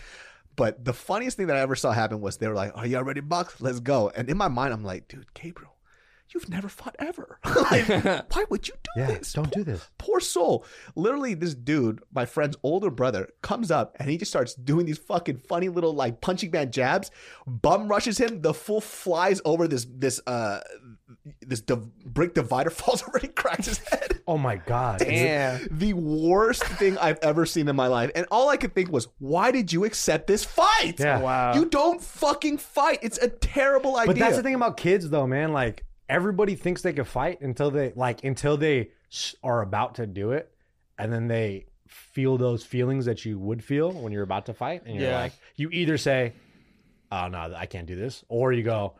But 0.57 0.85
the 0.85 0.93
funniest 0.93 1.37
thing 1.37 1.47
that 1.49 1.57
I 1.57 1.61
ever 1.61 1.77
saw 1.77 1.93
happen 1.93 2.21
was 2.21 2.37
they 2.37 2.49
were 2.49 2.55
like, 2.55 2.73
"Are 2.77 2.87
y'all 2.87 3.03
ready 3.05 3.21
to 3.21 3.27
box? 3.27 3.61
Let's 3.61 3.81
go!" 3.81 4.11
And 4.15 4.29
in 4.29 4.37
my 4.37 4.49
mind, 4.49 4.73
I'm 4.73 4.85
like, 4.85 5.09
"Dude, 5.09 5.33
Gabriel, 5.35 5.75
you've 6.29 6.49
never 6.49 6.69
fought 6.69 6.97
ever. 6.99 7.39
like, 7.71 7.89
why 8.35 8.45
would 8.51 8.67
you 8.69 8.75
do 8.83 8.91
Yeah, 9.01 9.07
this? 9.09 9.33
don't 9.33 9.51
do 9.53 9.63
this. 9.65 9.89
Poor 9.99 10.21
soul. 10.21 10.65
Literally, 10.97 11.35
this 11.35 11.55
dude, 11.55 12.03
my 12.13 12.25
friend's 12.27 12.57
older 12.63 12.91
brother, 12.91 13.29
comes 13.43 13.71
up 13.71 13.97
and 13.99 14.09
he 14.11 14.17
just 14.17 14.31
starts 14.31 14.55
doing 14.55 14.87
these 14.87 14.99
fucking 14.99 15.39
funny 15.39 15.69
little 15.69 15.93
like 15.95 16.21
punching 16.21 16.51
man 16.51 16.71
jabs. 16.73 17.11
Bum 17.47 17.89
rushes 17.89 18.19
him. 18.19 18.41
The 18.43 18.55
fool 18.55 18.81
flies 18.81 19.41
over 19.45 19.69
this 19.69 19.87
this 19.91 20.21
uh 20.27 20.61
this 21.43 21.61
div- 21.61 21.95
brick 22.05 22.35
divider, 22.35 22.71
falls 22.83 23.03
over 23.07 23.19
and 23.19 23.35
cracks 23.35 23.67
his 23.67 23.79
head 23.79 24.21
Oh 24.27 24.39
my 24.39 24.57
god. 24.57 25.01
Damn. 25.01 25.67
the 25.71 25.93
worst 25.93 26.65
thing 26.65 26.97
I've 26.97 27.19
ever 27.21 27.45
seen 27.45 27.69
in 27.69 27.77
my 27.77 27.89
life. 27.89 28.11
And 28.15 28.27
all 28.31 28.49
I 28.49 28.57
could 28.57 28.75
think 28.75 28.91
was, 28.91 29.09
why 29.19 29.51
did 29.51 29.71
you 29.71 29.85
accept 29.85 30.27
this 30.27 30.45
fight? 30.45 30.95
Yeah. 30.99 31.21
Wow. 31.21 31.55
You 31.55 31.67
don't 31.67 32.01
fucking 32.01 32.57
fight. 32.57 33.01
It's 33.03 33.19
a 33.19 33.29
terrible 33.29 33.97
idea. 33.97 34.15
But 34.15 34.19
that's 34.19 34.37
the 34.37 34.43
thing 34.43 34.55
about 34.55 34.79
kids, 34.79 35.11
though, 35.11 35.27
man. 35.27 35.53
Like 35.53 35.85
everybody 36.09 36.55
thinks 36.55 36.81
they 36.81 36.95
can 36.95 37.05
fight 37.05 37.43
until 37.43 37.71
they 37.71 37.93
like 37.95 38.25
until 38.25 38.57
they 38.57 38.91
are 39.43 39.61
about 39.61 39.97
to 39.97 40.07
do 40.07 40.33
it, 40.33 40.51
and 40.99 41.13
then 41.13 41.29
they 41.29 41.67
feel 41.87 42.39
those 42.39 42.65
feelings 42.65 43.05
that 43.05 43.25
you 43.27 43.39
would 43.39 43.63
feel 43.63 43.93
when 43.93 44.11
you're 44.13 44.23
about 44.23 44.47
to 44.47 44.55
fight, 44.55 44.83
and 44.87 44.97
you're 44.97 45.11
Yeah. 45.11 45.21
like, 45.21 45.33
you 45.57 45.69
either 45.71 45.99
say, 45.99 46.33
"Oh 47.13 47.29
no, 47.29 47.53
I 47.55 47.67
can't 47.67 47.87
do 47.87 47.95
this," 47.95 48.25
or 48.29 48.53
you 48.55 48.63
go, 48.63 48.95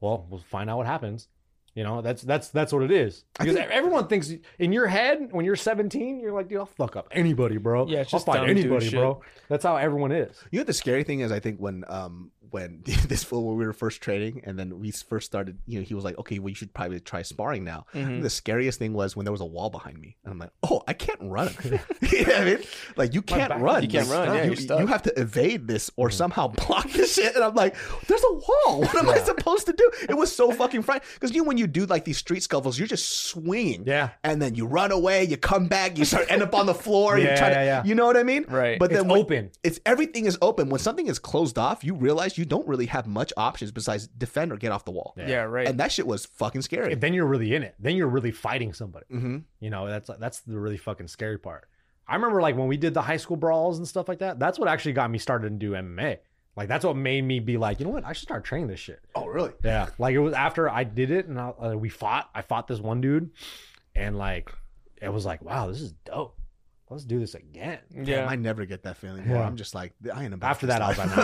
"Well, 0.00 0.26
we'll 0.30 0.40
find 0.40 0.70
out 0.70 0.78
what 0.78 0.86
happens." 0.86 1.28
You 1.74 1.82
know, 1.82 2.02
that's 2.02 2.22
that's 2.22 2.48
that's 2.50 2.72
what 2.72 2.82
it 2.82 2.92
is. 2.92 3.24
Because 3.38 3.56
think- 3.56 3.70
everyone 3.70 4.06
thinks 4.06 4.32
in 4.60 4.72
your 4.72 4.86
head 4.86 5.28
when 5.32 5.44
you're 5.44 5.56
17, 5.56 6.20
you're 6.20 6.32
like, 6.32 6.48
"Dude, 6.48 6.58
I'll 6.58 6.66
fuck 6.66 6.94
up 6.94 7.08
anybody, 7.10 7.56
bro. 7.56 7.88
Yeah, 7.88 8.00
it's 8.02 8.14
I'll 8.14 8.20
just 8.20 8.26
fight 8.26 8.48
anybody, 8.48 8.90
bro." 8.90 9.20
That's 9.48 9.64
how 9.64 9.76
everyone 9.76 10.12
is. 10.12 10.40
You 10.52 10.60
know 10.60 10.64
the 10.64 10.72
scary 10.72 11.02
thing 11.02 11.20
is, 11.20 11.32
I 11.32 11.40
think 11.40 11.58
when 11.58 11.84
um 11.88 12.30
when 12.54 12.82
this 13.08 13.22
fool 13.24 13.46
when 13.48 13.56
we 13.58 13.66
were 13.66 13.72
first 13.72 14.00
training 14.00 14.40
and 14.44 14.58
then 14.58 14.78
we 14.80 14.90
first 14.92 15.26
started, 15.26 15.58
you 15.66 15.78
know, 15.78 15.84
he 15.84 15.94
was 15.94 16.04
like, 16.04 16.16
okay, 16.18 16.38
well 16.38 16.48
you 16.50 16.54
should 16.54 16.72
probably 16.72 17.00
try 17.00 17.22
sparring 17.22 17.64
now. 17.64 17.84
Mhm. 17.94 18.22
The 18.22 18.30
scariest 18.30 18.78
thing 18.78 18.92
was 18.94 19.16
when 19.16 19.24
there 19.24 19.32
was 19.32 19.40
a 19.40 19.50
wall 19.56 19.70
behind 19.70 19.98
me, 20.00 20.16
and 20.24 20.32
I'm 20.32 20.38
like, 20.38 20.50
oh, 20.62 20.82
I 20.88 20.92
can't 20.92 21.18
run. 21.20 21.50
you 21.64 22.24
know 22.26 22.32
what 22.32 22.40
I 22.40 22.44
mean? 22.44 22.58
Like 22.96 23.12
you 23.14 23.22
can't 23.22 23.50
back- 23.50 23.60
run. 23.60 23.82
you 23.82 23.88
can't 23.88 24.08
Like, 24.08 24.28
run, 24.28 24.36
yeah, 24.36 24.44
you, 24.44 24.78
you 24.80 24.86
have 24.86 25.02
to 25.02 25.20
evade 25.20 25.66
this 25.66 25.90
or 25.96 26.10
somehow 26.10 26.48
block 26.48 26.88
this 26.90 27.14
shit. 27.14 27.34
And 27.34 27.44
I'm 27.44 27.54
like, 27.54 27.74
there's 28.06 28.22
a 28.24 28.32
wall. 28.32 28.80
What 28.94 28.96
am 28.96 29.08
I 29.10 29.18
supposed 29.18 29.66
to 29.66 29.72
do? 29.72 29.90
It 30.08 30.14
was 30.16 30.34
so 30.34 30.52
fucking 30.52 30.82
frightening 30.82 31.08
because 31.14 31.34
you 31.34 31.42
when 31.44 31.58
you 31.58 31.66
do 31.66 31.84
like 31.86 32.04
these 32.04 32.18
street 32.18 32.42
scuffles, 32.42 32.78
you're 32.78 32.86
just 32.88 33.26
swinging. 33.26 33.84
Yeah. 33.86 34.10
And 34.22 34.40
then 34.40 34.54
you 34.54 34.66
run 34.66 34.92
away, 34.92 35.24
you 35.24 35.36
come 35.36 35.66
back, 35.66 35.98
you 35.98 36.04
start 36.04 36.30
end 36.30 36.42
up 36.42 36.54
on 36.54 36.66
the 36.66 36.74
floor. 36.74 37.18
you're 37.18 37.28
Yeah, 37.28 37.48
to, 37.48 37.54
yeah, 37.54 37.64
yeah. 37.64 37.84
you 37.84 37.94
know 37.94 38.06
what 38.06 38.16
I 38.16 38.22
mean? 38.22 38.44
Right. 38.48 38.78
But 38.78 38.90
It's 38.92 39.00
then 39.00 39.08
when- 39.08 39.20
open. 39.20 39.50
it's 39.62 39.80
everything 39.84 40.26
is 40.26 40.38
open. 40.40 40.68
When 40.68 40.78
something 40.80 41.06
is 41.08 41.18
closed 41.18 41.58
off, 41.58 41.82
you 41.84 41.94
realize 41.94 42.38
you 42.38 42.43
don't 42.44 42.66
really 42.66 42.86
have 42.86 43.06
much 43.06 43.32
options 43.36 43.70
besides 43.72 44.06
defend 44.06 44.52
or 44.52 44.56
get 44.56 44.72
off 44.72 44.84
the 44.84 44.90
wall. 44.90 45.14
Yeah. 45.16 45.28
Yeah, 45.28 45.42
right. 45.42 45.66
And 45.68 45.78
that 45.80 45.92
shit 45.92 46.06
was 46.06 46.26
fucking 46.26 46.62
scary. 46.62 46.94
Then 46.94 47.14
you're 47.14 47.26
really 47.26 47.54
in 47.54 47.62
it. 47.62 47.74
Then 47.78 47.96
you're 47.96 48.08
really 48.08 48.30
fighting 48.32 48.72
somebody. 48.72 49.06
hmm 49.10 49.38
You 49.60 49.70
know, 49.70 49.86
that's 49.86 50.10
that's 50.18 50.40
the 50.40 50.58
really 50.58 50.76
fucking 50.76 51.08
scary 51.08 51.38
part. 51.38 51.68
I 52.06 52.14
remember 52.16 52.42
like 52.42 52.56
when 52.56 52.66
we 52.68 52.76
did 52.76 52.92
the 52.94 53.02
high 53.02 53.16
school 53.16 53.36
brawls 53.36 53.78
and 53.78 53.88
stuff 53.88 54.08
like 54.08 54.18
that. 54.18 54.38
That's 54.38 54.58
what 54.58 54.68
actually 54.68 54.92
got 54.92 55.10
me 55.10 55.18
started 55.18 55.48
to 55.48 55.56
do 55.56 55.72
MMA. 55.72 56.18
Like 56.56 56.68
that's 56.68 56.84
what 56.84 56.96
made 56.96 57.24
me 57.24 57.40
be 57.40 57.56
like, 57.56 57.80
you 57.80 57.86
know 57.86 57.90
what? 57.92 58.04
I 58.04 58.12
should 58.12 58.28
start 58.28 58.44
training 58.44 58.68
this 58.68 58.78
shit. 58.78 59.00
Oh, 59.14 59.26
really? 59.26 59.50
Yeah, 59.64 59.88
like 59.98 60.14
it 60.14 60.20
was 60.20 60.34
after 60.34 60.68
I 60.70 60.84
did 60.84 61.10
it 61.10 61.26
and 61.26 61.40
I, 61.40 61.48
uh, 61.50 61.74
we 61.74 61.88
fought. 61.88 62.30
I 62.34 62.42
fought 62.42 62.68
this 62.68 62.78
one 62.78 63.00
dude, 63.00 63.30
and 63.96 64.16
like 64.16 64.52
it 65.02 65.12
was 65.12 65.24
like, 65.26 65.42
wow, 65.42 65.66
this 65.66 65.80
is 65.80 65.92
dope. 66.04 66.38
Let's 66.90 67.04
do 67.04 67.18
this 67.18 67.34
again. 67.34 67.78
Yeah. 67.90 68.02
yeah. 68.02 68.26
I 68.26 68.36
never 68.36 68.66
get 68.66 68.82
that 68.82 68.96
feeling. 68.96 69.20
Anymore. 69.20 69.38
Yeah. 69.38 69.46
I'm 69.46 69.56
just 69.56 69.74
like, 69.74 69.94
I 70.14 70.24
ain't 70.24 70.34
about 70.34 70.50
After 70.50 70.66
this 70.66 70.74
that, 70.74 70.82
I 70.82 70.88
was 70.88 70.98
like, 70.98 71.16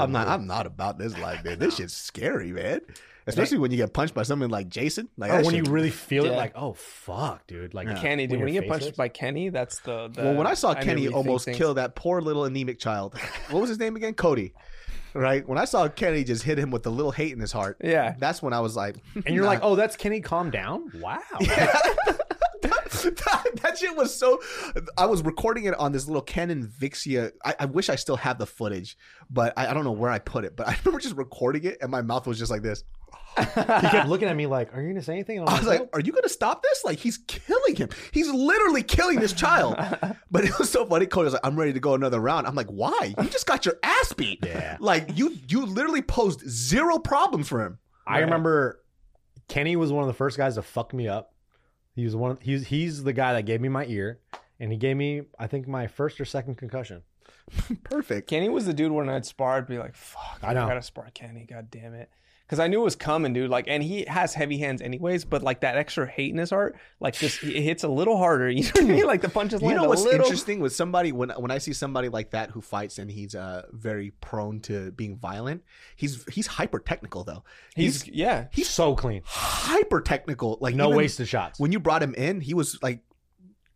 I'm 0.00 0.12
not. 0.12 0.28
I'm 0.28 0.46
not 0.46 0.66
about 0.66 0.98
this 0.98 1.16
life, 1.18 1.42
man. 1.44 1.58
This 1.58 1.76
shit's 1.76 1.94
scary, 1.94 2.52
man. 2.52 2.80
Especially 3.26 3.58
when 3.58 3.70
you 3.70 3.76
get 3.76 3.92
punched 3.92 4.14
by 4.14 4.22
someone 4.22 4.50
like 4.50 4.68
Jason. 4.68 5.08
Like 5.16 5.30
Or 5.30 5.36
that 5.38 5.46
when 5.46 5.54
you 5.54 5.64
really 5.64 5.90
feel 6.08 6.26
it, 6.26 6.32
like, 6.32 6.52
oh 6.54 6.74
fuck, 6.74 7.46
dude. 7.46 7.74
Like 7.74 7.94
Kenny, 7.96 8.26
dude. 8.26 8.40
When, 8.40 8.52
you 8.52 8.60
get 8.60 8.68
punched 8.68 8.86
hurts. 8.86 8.96
by 8.96 9.08
Kenny, 9.08 9.48
that's 9.48 9.80
the. 9.80 10.08
the 10.08 10.22
well, 10.22 10.34
when 10.34 10.46
I 10.46 10.54
saw 10.54 10.72
need 10.72 10.80
to 10.80 10.86
Kenny 10.86 11.08
almost 11.08 11.44
things. 11.44 11.56
kill 11.56 11.74
that 11.74 11.94
poor 11.94 12.20
little 12.20 12.44
anemic 12.44 12.78
child, 12.78 13.14
what 13.50 13.60
was 13.60 13.68
his 13.68 13.78
name 13.78 13.96
again? 13.96 14.14
Cody. 14.14 14.52
Right. 15.14 15.46
When 15.48 15.58
I 15.58 15.64
saw 15.64 15.88
Kenny 15.88 16.24
just 16.24 16.44
hit 16.44 16.58
him 16.58 16.70
with 16.70 16.82
the 16.82 16.90
little 16.90 17.10
hate 17.10 17.32
in 17.32 17.40
his 17.40 17.52
heart, 17.52 17.78
Yeah. 17.82 18.14
that's 18.18 18.42
when 18.42 18.52
I 18.52 18.60
was 18.60 18.76
like, 18.76 18.96
and 19.14 19.34
you're 19.34 19.42
nah. 19.44 19.50
like, 19.50 19.60
oh, 19.62 19.74
that's 19.74 19.96
Kenny. 19.96 20.20
Calm 20.20 20.50
down. 20.50 20.90
Wow. 21.00 21.18
that, 23.02 23.50
that 23.62 23.78
shit 23.78 23.96
was 23.96 24.14
so. 24.14 24.40
I 24.96 25.06
was 25.06 25.22
recording 25.22 25.64
it 25.64 25.74
on 25.74 25.92
this 25.92 26.06
little 26.06 26.22
Canon 26.22 26.66
Vixia. 26.66 27.32
I, 27.44 27.54
I 27.60 27.64
wish 27.66 27.88
I 27.88 27.96
still 27.96 28.16
had 28.16 28.38
the 28.38 28.46
footage, 28.46 28.96
but 29.28 29.52
I, 29.56 29.68
I 29.68 29.74
don't 29.74 29.84
know 29.84 29.92
where 29.92 30.10
I 30.10 30.18
put 30.18 30.44
it. 30.44 30.56
But 30.56 30.68
I 30.68 30.76
remember 30.84 31.00
just 31.00 31.16
recording 31.16 31.64
it, 31.64 31.78
and 31.80 31.90
my 31.90 32.02
mouth 32.02 32.26
was 32.26 32.38
just 32.38 32.50
like 32.50 32.62
this. 32.62 32.84
he 33.36 33.44
kept 33.44 34.08
looking 34.08 34.28
at 34.28 34.34
me 34.34 34.46
like, 34.46 34.74
are 34.74 34.82
you 34.82 34.88
gonna 34.88 35.02
say 35.02 35.12
anything? 35.12 35.38
And 35.38 35.48
I'm 35.48 35.58
was 35.58 35.66
like, 35.66 35.80
"Nope." 35.80 35.90
"Are 35.92 36.00
you 36.00 36.12
gonna 36.12 36.28
stop 36.28 36.62
this? 36.62 36.82
Like, 36.84 36.98
he's 36.98 37.18
killing 37.28 37.76
him. 37.76 37.88
He's 38.12 38.28
literally 38.28 38.82
killing 38.82 39.20
this 39.20 39.32
child." 39.32 39.76
but 40.30 40.44
it 40.44 40.58
was 40.58 40.68
so 40.68 40.84
funny. 40.84 41.06
Cody 41.06 41.24
was 41.24 41.34
like, 41.34 41.46
"I'm 41.46 41.56
ready 41.56 41.72
to 41.72 41.80
go 41.80 41.94
another 41.94 42.18
round." 42.18 42.46
I'm 42.46 42.56
like, 42.56 42.66
"Why? 42.66 43.14
You 43.20 43.28
just 43.28 43.46
got 43.46 43.64
your 43.64 43.76
ass 43.82 44.12
beat. 44.14 44.40
Yeah. 44.44 44.78
Like 44.80 45.16
you, 45.16 45.36
you 45.48 45.64
literally 45.64 46.02
posed 46.02 46.48
zero 46.48 46.98
problems 46.98 47.48
for 47.48 47.64
him." 47.64 47.78
I 48.06 48.18
remember 48.18 48.80
Kenny 49.50 49.76
was 49.76 49.92
one 49.92 50.02
of 50.02 50.08
the 50.08 50.14
first 50.14 50.36
guys 50.36 50.54
to 50.54 50.62
fuck 50.62 50.94
me 50.94 51.08
up. 51.08 51.34
He 51.94 52.04
was 52.04 52.16
one. 52.16 52.32
Of, 52.32 52.42
he's 52.42 52.68
he's 52.68 53.02
the 53.04 53.12
guy 53.12 53.32
that 53.34 53.42
gave 53.42 53.60
me 53.60 53.68
my 53.68 53.84
ear, 53.86 54.20
and 54.58 54.70
he 54.72 54.78
gave 54.78 54.96
me 54.96 55.22
I 55.38 55.46
think 55.46 55.66
my 55.66 55.86
first 55.86 56.20
or 56.20 56.24
second 56.24 56.56
concussion. 56.56 57.02
Perfect. 57.84 58.28
Kenny 58.28 58.48
was 58.48 58.66
the 58.66 58.72
dude 58.72 58.92
when 58.92 59.08
I'd 59.08 59.26
spar, 59.26 59.56
I'd 59.56 59.66
be 59.66 59.78
like, 59.78 59.94
fuck, 59.94 60.38
I 60.42 60.52
know. 60.52 60.66
gotta 60.66 60.82
spar 60.82 61.08
Kenny, 61.14 61.46
god 61.48 61.70
damn 61.70 61.94
it. 61.94 62.10
Because 62.50 62.58
I 62.58 62.66
knew 62.66 62.80
it 62.80 62.84
was 62.84 62.96
coming, 62.96 63.32
dude. 63.32 63.48
Like, 63.48 63.66
and 63.68 63.80
he 63.80 64.04
has 64.08 64.34
heavy 64.34 64.58
hands 64.58 64.82
anyways, 64.82 65.24
but 65.24 65.40
like 65.44 65.60
that 65.60 65.76
extra 65.76 66.04
hate 66.04 66.32
in 66.32 66.38
his 66.38 66.50
heart, 66.50 66.76
like 66.98 67.14
just 67.14 67.44
it 67.44 67.62
hits 67.62 67.84
a 67.84 67.88
little 67.88 68.16
harder. 68.18 68.50
You 68.60 68.64
know 68.64 68.70
what 68.74 68.80
I 68.82 68.86
mean? 68.86 69.06
Like 69.06 69.20
the 69.20 69.28
punches 69.28 69.60
You 69.62 69.68
land 69.68 69.78
know 69.78 69.84
a 69.84 69.88
what's 69.88 70.02
little. 70.02 70.22
interesting 70.22 70.58
with 70.58 70.74
somebody 70.74 71.12
when 71.12 71.30
when 71.30 71.52
I 71.52 71.58
see 71.58 71.72
somebody 71.72 72.08
like 72.08 72.30
that 72.32 72.50
who 72.50 72.60
fights 72.60 72.98
and 72.98 73.08
he's 73.08 73.36
uh 73.36 73.66
very 73.70 74.10
prone 74.20 74.58
to 74.62 74.90
being 74.90 75.16
violent. 75.16 75.62
He's 75.94 76.24
he's 76.28 76.48
hyper 76.48 76.80
technical 76.80 77.22
though. 77.22 77.44
He's, 77.76 78.02
He's 78.02 78.14
yeah. 78.16 78.48
He's 78.50 78.68
so 78.68 78.96
clean. 78.96 79.22
hyper 79.24 80.00
technical. 80.00 80.58
Like 80.60 80.74
No 80.74 80.86
even 80.86 80.96
wasted 80.96 81.28
shots. 81.28 81.60
When 81.60 81.70
you 81.70 81.78
brought 81.78 82.02
him 82.02 82.14
in, 82.14 82.40
he 82.40 82.54
was 82.54 82.82
like 82.82 82.98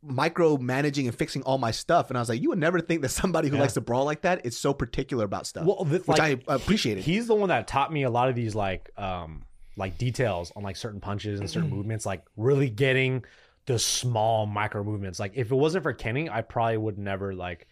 micromanaging 0.07 1.07
and 1.07 1.15
fixing 1.15 1.43
all 1.43 1.59
my 1.59 1.71
stuff, 1.71 2.11
and 2.11 2.17
I 2.17 2.21
was 2.21 2.29
like, 2.29 2.43
you 2.43 2.49
would 2.51 2.59
never 2.59 2.81
think 2.81 3.03
that 3.03 3.09
somebody 3.11 3.49
who 3.49 3.57
Yeah. 3.57 3.63
likes 3.63 3.75
to 3.75 3.81
brawl 3.81 4.05
like 4.05 4.23
that 4.23 4.45
is 4.47 4.57
so 4.59 4.73
particular 4.75 5.25
about 5.25 5.47
stuff. 5.47 5.65
Well, 5.67 5.85
the- 5.85 5.99
which 5.99 6.19
like, 6.19 6.43
I 6.49 6.55
appreciated. 6.55 7.05
He's 7.05 7.27
the 7.27 7.35
one 7.35 7.49
that 7.49 7.67
taught 7.69 7.93
me 7.93 8.03
a 8.03 8.11
lot 8.11 8.29
of 8.29 8.35
these 8.35 8.55
like 8.55 8.91
um 8.97 9.45
like 9.77 9.99
details 9.99 10.53
on 10.55 10.63
like 10.63 10.77
certain 10.77 11.01
punches 11.01 11.41
and 11.41 11.51
certain 11.51 11.71
movements, 11.71 12.07
like 12.07 12.23
really 12.37 12.71
getting 12.71 13.25
the 13.67 13.79
small 13.79 14.47
micro 14.47 14.85
movements. 14.85 15.19
Like 15.19 15.33
if 15.35 15.51
it 15.51 15.55
wasn't 15.55 15.83
for 15.83 15.93
Kenny, 15.93 16.29
I 16.31 16.43
probably 16.43 16.77
would 16.77 16.99
never 16.99 17.35
like 17.35 17.67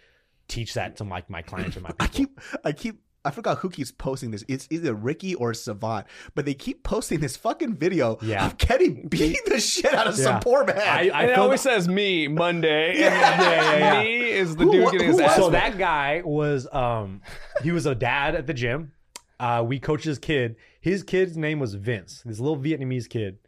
teach 0.48 0.74
that 0.74 0.96
to 0.96 1.04
like 1.04 1.30
my 1.30 1.42
clients 1.42 1.76
or 1.76 1.80
my 1.80 1.90
people. 1.98 2.04
I 2.04 2.08
keep, 2.08 2.40
I 2.64 2.72
keep, 2.72 3.00
I 3.24 3.30
forgot 3.30 3.58
who 3.58 3.70
keeps 3.70 3.92
posting 3.92 4.32
this. 4.32 4.44
It's 4.48 4.66
either 4.70 4.94
Ricky 4.94 5.34
or 5.36 5.54
Savant, 5.54 6.06
but 6.34 6.44
they 6.44 6.54
keep 6.54 6.82
posting 6.82 7.20
this 7.20 7.36
fucking 7.36 7.76
video 7.76 8.18
Yeah. 8.20 8.44
of 8.46 8.58
Kenny 8.58 8.88
beating 9.08 9.40
the 9.46 9.60
shit 9.60 9.94
out 9.94 10.08
of 10.08 10.16
some 10.16 10.40
poor 10.40 10.64
man. 10.64 10.78
I, 10.80 11.08
I 11.10 11.22
and 11.22 11.30
it 11.30 11.38
always 11.38 11.60
says 11.60 11.86
me 11.86 12.26
Monday. 12.26 12.98
Yeah. 12.98 13.32
and 13.32 13.42
Yeah, 13.42 13.78
yeah, 13.78 13.78
yeah. 13.94 14.02
Me 14.02 14.30
is 14.30 14.56
the 14.56 14.64
Who 14.64 14.72
dude 14.72 14.90
getting 14.92 15.06
his 15.08 15.16
was- 15.16 15.22
ass. 15.24 15.36
so 15.36 15.50
that 15.50 15.78
guy 15.78 16.22
was 16.24 16.66
um 16.72 17.20
he 17.62 17.70
was 17.70 17.86
a 17.86 17.94
dad 17.94 18.34
at 18.34 18.46
the 18.46 18.54
gym. 18.54 18.92
Uh, 19.38 19.62
we 19.66 19.78
coached 19.80 20.04
his 20.04 20.18
kid. 20.18 20.56
His 20.80 21.02
kid's 21.02 21.36
name 21.36 21.58
was 21.60 21.74
Vince. 21.74 22.22
This 22.24 22.38
little 22.40 22.56
Vietnamese 22.58 23.08
kid. 23.08 23.38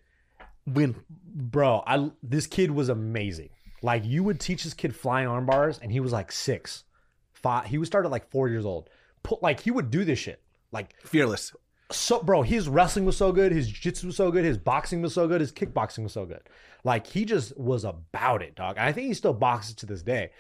Win. 0.67 0.95
Bro, 1.37 1.83
I 1.87 2.11
this 2.23 2.47
kid 2.47 2.71
was 2.71 2.89
amazing. 2.89 3.51
Like 3.83 4.05
you 4.05 4.23
would 4.25 4.41
teach 4.41 4.65
this 4.65 4.73
kid 4.75 4.95
flying 4.95 5.27
arm 5.29 5.47
bars, 5.47 5.79
and 5.83 5.93
he 5.93 6.01
was 6.01 6.13
like 6.13 6.33
six, 6.33 6.85
five. 7.33 7.67
He 7.67 7.77
was 7.79 7.87
started 7.89 8.09
like 8.09 8.31
four 8.31 8.49
years 8.49 8.65
old. 8.65 8.89
Put 9.25 9.43
like 9.43 9.59
he 9.61 9.73
would 9.73 9.91
do 9.91 10.05
this 10.05 10.21
shit. 10.21 10.41
Like 10.71 10.95
Fearless. 11.05 11.53
so, 11.91 12.23
bro. 12.23 12.43
His 12.43 12.69
wrestling 12.69 13.05
was 13.05 13.17
so 13.17 13.33
good. 13.33 13.51
His 13.53 13.67
jiu-jitsu 13.69 14.07
was 14.09 14.17
so 14.17 14.31
good. 14.31 14.45
His 14.45 14.59
boxing 14.59 15.03
was 15.03 15.13
so 15.15 15.27
good. 15.27 15.41
His 15.41 15.51
kickboxing 15.53 16.03
was 16.05 16.13
so 16.13 16.25
good. 16.27 16.41
Like 16.85 17.07
he 17.09 17.25
just 17.25 17.57
was 17.59 17.85
about 17.85 18.43
it, 18.43 18.55
dog. 18.55 18.77
And 18.77 18.87
I 18.87 18.93
think 18.93 19.09
he 19.09 19.15
still 19.15 19.33
boxes 19.35 19.75
to 19.77 19.87
this 19.87 20.03
day. 20.03 20.31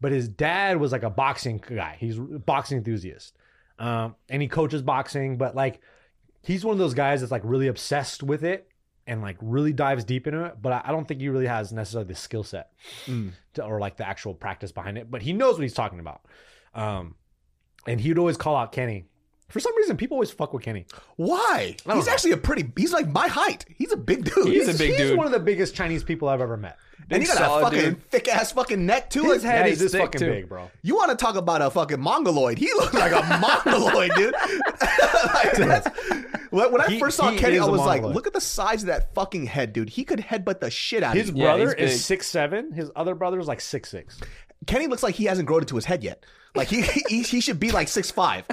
But 0.00 0.12
his 0.12 0.28
dad 0.28 0.78
was 0.80 0.90
like 0.92 1.04
a 1.04 1.10
boxing 1.10 1.62
guy. 1.64 1.96
He's 2.00 2.18
a 2.18 2.22
boxing 2.22 2.78
enthusiast, 2.78 3.36
um, 3.78 4.16
and 4.28 4.42
he 4.42 4.48
coaches 4.48 4.82
boxing. 4.82 5.36
But 5.38 5.54
like, 5.54 5.80
he's 6.42 6.64
one 6.64 6.72
of 6.72 6.78
those 6.80 6.94
guys 6.94 7.20
that's 7.20 7.30
like 7.30 7.42
really 7.44 7.68
obsessed 7.68 8.20
with 8.24 8.42
it 8.42 8.66
and 9.06 9.22
like 9.22 9.36
really 9.40 9.72
dives 9.72 10.02
deep 10.02 10.26
into 10.26 10.44
it. 10.46 10.56
But 10.60 10.72
I, 10.72 10.82
I 10.86 10.90
don't 10.90 11.06
think 11.06 11.20
he 11.20 11.28
really 11.28 11.46
has 11.46 11.72
necessarily 11.72 12.08
the 12.08 12.16
skill 12.16 12.42
set 12.42 12.70
Mm. 13.06 13.30
or 13.62 13.78
like 13.78 13.96
the 13.96 14.08
actual 14.08 14.34
practice 14.34 14.72
behind 14.72 14.98
it. 14.98 15.08
But 15.08 15.22
he 15.22 15.32
knows 15.32 15.54
what 15.54 15.62
he's 15.62 15.72
talking 15.74 16.00
about. 16.00 16.22
Um, 16.74 17.14
and 17.86 18.00
he 18.00 18.08
would 18.10 18.18
always 18.18 18.36
call 18.36 18.56
out 18.56 18.72
Kenny. 18.72 19.04
For 19.48 19.60
some 19.60 19.76
reason, 19.76 19.98
people 19.98 20.14
always 20.14 20.30
fuck 20.30 20.54
with 20.54 20.62
Kenny. 20.62 20.86
Why? 21.16 21.76
He's 21.92 22.06
know. 22.06 22.12
actually 22.12 22.32
a 22.32 22.38
pretty. 22.38 22.72
He's 22.76 22.92
like 22.92 23.06
my 23.08 23.28
height. 23.28 23.66
He's 23.76 23.92
a 23.92 23.98
big 23.98 24.24
dude. 24.24 24.46
He's 24.48 24.66
a 24.68 24.78
big 24.78 24.90
he's 24.92 24.96
dude. 25.10 25.18
one 25.18 25.26
of 25.26 25.32
the 25.32 25.40
biggest 25.40 25.74
Chinese 25.74 26.02
people 26.02 26.30
I've 26.30 26.40
ever 26.40 26.56
met. 26.56 26.78
and 27.10 27.22
he 27.22 27.28
got 27.28 27.36
a 27.36 27.62
fucking 27.62 27.78
dude. 27.80 28.10
thick 28.10 28.28
ass 28.28 28.52
fucking 28.52 28.86
neck 28.86 29.10
too. 29.10 29.24
His 29.24 29.44
Like, 29.44 29.52
head 29.52 29.66
is 29.66 29.78
he's 29.80 29.92
this 29.92 30.00
fucking 30.00 30.20
too. 30.20 30.30
big, 30.30 30.48
bro. 30.48 30.70
you 30.80 30.96
want 30.96 31.10
to 31.10 31.16
talk 31.22 31.34
about 31.36 31.60
a 31.60 31.68
fucking 31.68 32.00
mongoloid? 32.00 32.56
He 32.56 32.72
looks 32.72 32.94
like 32.94 33.12
a 33.12 33.38
mongoloid, 33.66 34.12
dude. 34.16 34.34
Like, 35.34 35.52
that's- 35.52 35.88
when 36.50 36.72
when 36.72 36.80
I 36.80 36.86
He- 36.88 36.98
first 36.98 37.16
saw 37.16 37.30
Kenny, 37.36 37.58
I 37.58 37.64
I 37.64 37.66
a 37.66 37.70
was 37.70 37.80
like, 37.80 38.02
look 38.02 38.26
at 38.26 38.32
the 38.32 38.40
size 38.40 38.82
of 38.82 38.86
that 38.88 39.14
fucking 39.14 39.46
head, 39.46 39.72
dude. 39.72 39.88
He 39.88 40.04
could 40.04 40.18
headbutt 40.20 40.60
the 40.60 40.70
shit 40.70 41.02
out 41.02 41.14
His 41.16 41.28
of 41.28 41.36
you. 41.36 41.42
Yeah, 41.42 41.48
brother 41.50 41.64
he's 41.66 41.74
big. 41.74 41.84
is 41.84 42.04
six 42.04 42.26
seven. 42.26 42.72
His 42.72 42.90
other 42.96 43.14
brother 43.14 43.38
is 43.38 43.46
like 43.48 43.60
six 43.60 43.90
six. 43.90 44.18
Kenny 44.66 44.86
looks 44.86 45.02
like 45.02 45.14
he 45.14 45.24
hasn't 45.24 45.46
grown 45.48 45.60
into 45.60 45.74
his 45.76 45.84
head 45.84 46.02
yet. 46.04 46.24
Like 46.54 46.68
he 46.68 46.82
he, 47.08 47.22
he 47.22 47.40
should 47.40 47.58
be 47.58 47.70
like 47.72 47.88
six 47.88 48.10
five. 48.10 48.44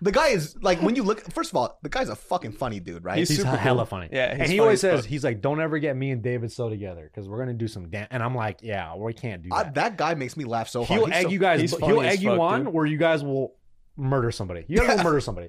The 0.00 0.12
guy 0.12 0.28
is 0.28 0.56
like 0.62 0.80
when 0.80 0.94
you 0.94 1.02
look. 1.02 1.20
First 1.32 1.50
of 1.50 1.56
all, 1.56 1.78
the 1.82 1.88
guy's 1.88 2.08
a 2.08 2.14
fucking 2.16 2.52
funny 2.52 2.78
dude, 2.80 3.04
right? 3.04 3.18
He's 3.18 3.28
He's 3.28 3.38
super 3.38 3.56
hella 3.56 3.78
cool. 3.80 3.86
funny. 3.86 4.08
Yeah, 4.12 4.30
he's 4.30 4.40
and 4.40 4.42
he 4.42 4.46
funny 4.48 4.60
always 4.60 4.76
as 4.84 4.90
says 4.92 5.00
fuck. 5.00 5.08
he's 5.10 5.24
like, 5.24 5.40
"Don't 5.40 5.60
ever 5.60 5.78
get 5.78 5.96
me 5.96 6.10
and 6.12 6.22
David 6.22 6.52
so 6.52 6.68
together 6.68 7.10
because 7.12 7.28
we're 7.28 7.38
gonna 7.38 7.54
do 7.54 7.66
some 7.66 7.90
damn." 7.90 8.06
And 8.10 8.22
I'm 8.22 8.34
like, 8.34 8.58
"Yeah, 8.62 8.94
we 8.94 9.12
can't 9.12 9.42
do 9.42 9.50
I- 9.52 9.64
that." 9.64 9.74
that 9.74 9.96
guy 9.98 10.14
makes 10.14 10.36
me 10.36 10.44
laugh 10.44 10.68
so 10.68 10.84
hard. 10.84 10.98
he'll 11.00 11.06
He's 11.06 11.14
egg 11.16 11.24
so- 11.24 11.30
you 11.30 11.38
guys. 11.40 11.60
He'll 11.70 11.78
funny 11.80 12.06
as 12.06 12.14
egg 12.14 12.22
you 12.22 12.30
fuck, 12.30 12.40
on 12.40 12.64
dude. 12.64 12.74
where 12.74 12.86
you 12.86 12.96
guys 12.98 13.24
will 13.24 13.54
murder 13.96 14.30
somebody. 14.30 14.64
You 14.68 14.76
gotta 14.78 14.96
go 14.98 15.02
murder 15.02 15.20
somebody. 15.20 15.48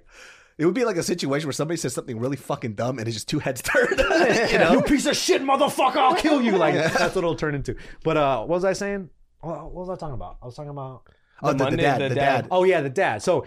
It 0.57 0.65
would 0.65 0.73
be 0.75 0.83
like 0.83 0.97
a 0.97 1.03
situation 1.03 1.47
where 1.47 1.53
somebody 1.53 1.77
says 1.77 1.93
something 1.93 2.19
really 2.19 2.35
fucking 2.35 2.73
dumb 2.73 2.97
and 2.99 3.07
it's 3.07 3.15
just 3.15 3.29
two 3.29 3.39
heads 3.39 3.61
turned. 3.61 3.97
you 4.51 4.57
know? 4.57 4.73
you 4.73 4.81
piece 4.81 5.05
of 5.05 5.15
shit, 5.15 5.41
motherfucker! 5.41 5.95
I'll 5.97 6.15
kill 6.15 6.41
you. 6.41 6.57
Like 6.57 6.73
that's 6.73 6.99
what 6.99 7.17
it'll 7.17 7.35
turn 7.35 7.53
into. 7.55 7.75
But 8.03 8.17
uh, 8.17 8.39
what 8.39 8.49
was 8.49 8.65
I 8.65 8.73
saying? 8.73 9.09
What 9.41 9.71
what 9.71 9.87
was 9.87 9.89
I 9.89 9.95
talking 9.95 10.15
about? 10.15 10.37
I 10.41 10.45
was 10.45 10.55
talking 10.55 10.71
about. 10.71 11.03
oh, 11.41 11.51
the, 11.51 11.57
the 11.57 11.63
Monday, 11.65 11.83
dad, 11.83 12.01
the 12.01 12.09
the, 12.09 12.15
dad. 12.15 12.41
dad. 12.41 12.47
Oh 12.51 12.63
yeah, 12.63 12.81
the 12.81 12.89
dad. 12.89 13.21
So 13.23 13.45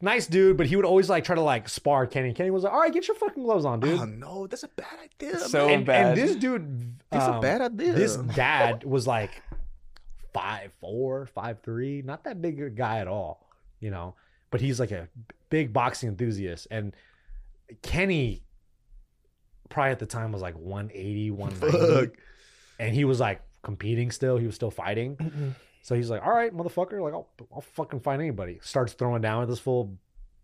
nice 0.00 0.26
dude, 0.26 0.56
but 0.56 0.66
he 0.66 0.76
would 0.76 0.84
always 0.84 1.08
like 1.08 1.24
try 1.24 1.34
to 1.34 1.40
like 1.40 1.68
spar 1.68 2.06
Kenny. 2.06 2.32
Kenny 2.32 2.50
was 2.50 2.64
like, 2.64 2.72
"All 2.72 2.80
right, 2.80 2.92
get 2.92 3.06
your 3.06 3.16
fucking 3.16 3.42
gloves 3.42 3.64
on, 3.64 3.80
dude." 3.80 4.00
Oh, 4.00 4.04
no, 4.04 4.46
that's 4.46 4.62
a 4.62 4.68
bad 4.68 4.98
idea. 5.02 5.38
So 5.38 5.66
man. 5.66 5.76
and, 5.76 5.86
bad. 5.86 6.06
and 6.06 6.28
this 6.28 6.36
dude, 6.36 6.94
It's 7.12 7.24
a 7.24 7.34
um, 7.34 7.40
bad 7.40 7.60
idea. 7.60 7.92
This 7.92 8.16
dad 8.16 8.84
was 8.84 9.06
like 9.06 9.42
five 10.32 10.72
four, 10.80 11.26
five 11.26 11.60
three, 11.62 12.02
not 12.02 12.24
that 12.24 12.40
big 12.40 12.60
a 12.60 12.70
guy 12.70 12.98
at 12.98 13.08
all, 13.08 13.46
you 13.78 13.90
know. 13.90 14.14
But 14.50 14.60
he's 14.60 14.80
like 14.80 14.90
a 14.90 15.08
big 15.48 15.72
boxing 15.72 16.08
enthusiast, 16.08 16.66
and 16.70 16.94
Kenny 17.82 18.42
probably 19.68 19.92
at 19.92 20.00
the 20.00 20.06
time 20.06 20.32
was 20.32 20.42
like 20.42 20.56
180, 20.56 21.30
190, 21.30 21.94
Fuck. 21.94 22.16
and 22.80 22.92
he 22.92 23.04
was 23.04 23.20
like 23.20 23.40
competing 23.62 24.10
still. 24.10 24.36
He 24.38 24.46
was 24.46 24.54
still 24.54 24.70
fighting. 24.70 25.54
So 25.82 25.94
he's 25.94 26.10
like, 26.10 26.22
"All 26.22 26.32
right, 26.32 26.54
motherfucker, 26.54 27.02
like 27.02 27.14
I'll, 27.14 27.28
I'll 27.54 27.62
fucking 27.62 28.00
fight 28.00 28.20
anybody." 28.20 28.58
Starts 28.62 28.92
throwing 28.92 29.22
down 29.22 29.40
with 29.40 29.48
this 29.48 29.58
full 29.58 29.96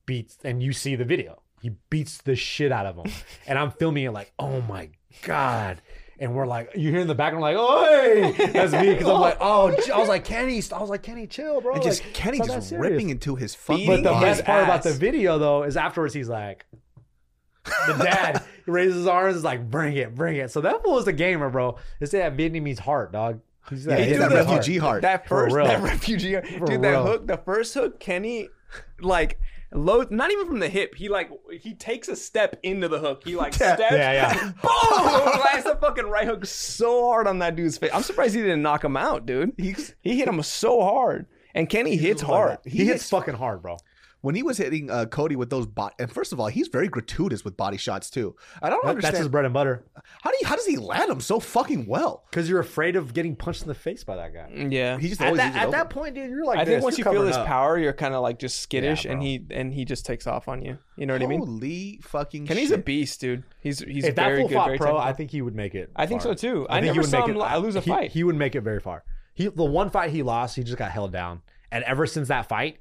beats, 0.06 0.38
and 0.44 0.62
you 0.62 0.72
see 0.72 0.96
the 0.96 1.04
video. 1.04 1.42
He 1.60 1.70
beats 1.90 2.18
the 2.18 2.36
shit 2.36 2.72
out 2.72 2.86
of 2.86 2.96
him, 2.96 3.12
and 3.46 3.58
I'm 3.58 3.70
filming 3.70 4.04
it 4.04 4.12
like, 4.12 4.32
"Oh 4.38 4.60
my 4.62 4.90
god!" 5.22 5.82
And 6.18 6.34
we're 6.34 6.46
like, 6.46 6.70
you 6.74 6.90
hear 6.90 7.00
in 7.00 7.08
the 7.08 7.14
background 7.14 7.42
like, 7.42 7.56
"Oh, 7.58 7.84
hey!" 7.84 8.46
That's 8.46 8.72
me 8.72 8.94
because 8.94 9.08
I'm 9.08 9.20
like, 9.20 9.36
"Oh," 9.38 9.68
I 9.92 9.98
was 9.98 10.08
like, 10.08 10.24
"Kenny," 10.24 10.62
I 10.72 10.80
was 10.80 10.88
like, 10.88 11.02
"Kenny, 11.02 11.26
chill, 11.26 11.60
bro." 11.60 11.74
And 11.74 11.82
just 11.82 12.02
Like, 12.02 12.14
Kenny 12.14 12.38
just 12.38 12.72
ripping 12.72 13.10
into 13.10 13.36
his 13.36 13.54
fucking 13.54 13.86
But 13.86 14.02
the 14.02 14.12
best 14.12 14.44
part 14.44 14.64
about 14.64 14.82
the 14.82 14.94
video 14.94 15.38
though 15.38 15.64
is 15.64 15.76
afterwards 15.76 16.14
he's 16.14 16.30
like, 16.30 16.64
the 17.86 17.94
dad 18.04 18.42
raises 18.66 18.96
his 18.96 19.06
arms, 19.06 19.36
is 19.36 19.44
like, 19.44 19.70
"Bring 19.70 19.96
it, 19.96 20.14
bring 20.14 20.36
it." 20.36 20.50
So 20.50 20.60
that 20.62 20.82
fool 20.82 20.98
is 20.98 21.06
a 21.06 21.12
gamer, 21.12 21.50
bro. 21.50 21.76
It's 22.00 22.12
that 22.12 22.36
Vietnamese 22.36 22.78
heart, 22.78 23.12
dog. 23.12 23.40
He's 23.70 23.86
Yeah, 23.86 23.96
he's 23.96 24.06
he's 24.08 24.18
that 24.18 24.30
heart. 24.32 24.46
refugee 24.46 24.78
heart. 24.78 25.02
That 25.02 25.26
For 25.28 25.44
first, 25.44 25.56
real. 25.56 25.66
that 25.66 25.82
refugee, 25.82 26.34
For 26.58 26.66
dude, 26.66 26.82
that 26.82 27.02
hook, 27.02 27.26
the 27.26 27.36
first 27.38 27.74
hook, 27.74 27.98
Kenny, 27.98 28.48
like, 29.00 29.40
low, 29.72 30.04
not 30.10 30.30
even 30.30 30.46
from 30.46 30.60
the 30.60 30.68
hip. 30.68 30.94
He 30.94 31.08
like, 31.08 31.30
he 31.60 31.74
takes 31.74 32.06
a 32.08 32.14
step 32.14 32.58
into 32.62 32.86
the 32.86 33.00
hook. 33.00 33.22
He 33.24 33.34
like 33.34 33.52
Yeah. 33.60 33.74
steps, 33.74 33.92
Yeah, 33.92 34.12
yeah. 34.12 34.34
boom, 34.62 35.40
lands 35.44 35.64
the 35.64 35.76
fucking 35.80 36.06
right 36.06 36.26
hook 36.28 36.46
so 36.46 37.08
hard 37.08 37.26
on 37.26 37.40
that 37.40 37.56
dude's 37.56 37.76
face. 37.76 37.90
I'm 37.92 38.04
surprised 38.04 38.34
he 38.36 38.40
didn't 38.42 38.62
knock 38.62 38.84
him 38.84 38.96
out, 38.96 39.26
dude. 39.26 39.52
He's- 39.58 39.94
He 40.00 40.16
hit 40.18 40.28
him 40.28 40.40
so 40.44 40.80
hard, 40.82 41.26
and 41.54 41.68
Kenny 41.68 41.96
hits 41.96 42.22
hard. 42.22 42.58
He, 42.64 42.84
hits 42.86 43.08
fucking 43.10 43.34
hard, 43.34 43.62
bro. 43.62 43.78
When 44.22 44.34
he 44.34 44.42
was 44.42 44.58
hitting 44.58 44.90
uh, 44.90 45.06
Cody 45.06 45.36
with 45.36 45.50
those 45.50 45.66
bot, 45.66 45.94
and 45.98 46.10
first 46.10 46.32
of 46.32 46.40
all, 46.40 46.48
he's 46.48 46.68
very 46.68 46.88
gratuitous 46.88 47.44
with 47.44 47.56
body 47.56 47.76
shots 47.76 48.10
too. 48.10 48.34
I 48.62 48.70
don't 48.70 48.84
That- 48.84 49.00
that's 49.00 49.18
his 49.18 49.28
bread 49.28 49.44
and 49.44 49.54
butter. 49.54 49.84
how 50.22 50.30
do 50.30 50.36
you, 50.40 50.46
how 50.46 50.56
does 50.56 50.66
he 50.66 50.76
land 50.76 51.10
them 51.10 51.20
so 51.20 51.38
fucking 51.38 51.86
well? 51.86 52.24
Because 52.30 52.48
you're 52.48 52.58
afraid 52.60 52.96
of 52.96 53.14
getting 53.14 53.36
punched 53.36 53.62
in 53.62 53.68
the 53.68 53.74
face 53.74 54.02
by 54.04 54.16
that 54.16 54.32
guy. 54.34 54.50
Yeah, 54.70 54.98
He 54.98 55.08
just 55.08 55.20
At, 55.20 55.26
always 55.28 55.38
that, 55.40 55.54
at 55.54 55.70
that 55.70 55.90
point, 55.90 56.14
dude, 56.14 56.30
you're 56.30 56.44
like, 56.44 56.58
I 56.58 56.64
think 56.64 56.82
once 56.82 56.98
you 56.98 57.04
You're 57.04 57.12
feel 57.12 57.20
covering 57.20 57.28
his 57.28 57.36
up. 57.36 57.46
power, 57.46 57.78
you're 57.78 57.92
kind 57.92 58.14
of 58.14 58.22
like 58.22 58.38
just 58.38 58.60
skittish, 58.60 59.04
Yeah, 59.04 59.12
and 59.12 59.22
he 59.22 59.44
and 59.50 59.72
he 59.72 59.84
just 59.84 60.04
takes 60.06 60.26
off 60.26 60.48
on 60.48 60.62
you. 60.64 60.78
You 60.96 61.06
know 61.06 61.12
what 61.14 61.22
I 61.22 61.26
mean? 61.26 61.40
Holy 61.40 62.00
fucking 62.02 62.46
Kenny's 62.46 62.70
a 62.70 62.76
shit. 62.76 62.84
beast, 62.84 63.20
dude. 63.20 63.44
He's 63.60 63.78
he's 63.80 64.04
if 64.04 64.14
that 64.16 64.24
very 64.28 64.40
fool 64.40 64.48
good. 64.48 64.64
very 64.64 64.78
pro, 64.78 64.86
technical. 64.86 64.98
I 65.08 65.12
think 65.12 65.30
he 65.30 65.42
would 65.42 65.54
make 65.54 65.74
it. 65.74 65.90
I 65.94 66.06
think 66.06 66.22
far. 66.22 66.32
so 66.32 66.34
too. 66.34 66.66
I, 66.70 66.76
think 66.80 66.86
never 66.86 66.92
he 66.94 66.98
would 67.00 67.10
saw 67.10 67.20
make 67.20 67.28
him 67.28 67.36
it. 67.36 67.40
li- 67.40 67.56
lose 67.58 67.76
a 67.76 67.80
he, 67.80 67.90
fight. 67.90 68.10
He 68.12 68.24
would 68.24 68.34
make 68.36 68.54
it 68.54 68.62
very 68.62 68.80
far. 68.80 69.04
He 69.34 69.48
the 69.48 69.64
one 69.64 69.90
fight 69.90 70.10
he 70.10 70.22
lost, 70.22 70.56
he 70.56 70.64
just 70.64 70.78
got 70.78 70.90
held 70.90 71.12
down, 71.12 71.42
and 71.70 71.84
ever 71.84 72.06
since 72.06 72.28
that 72.28 72.48
fight, 72.48 72.78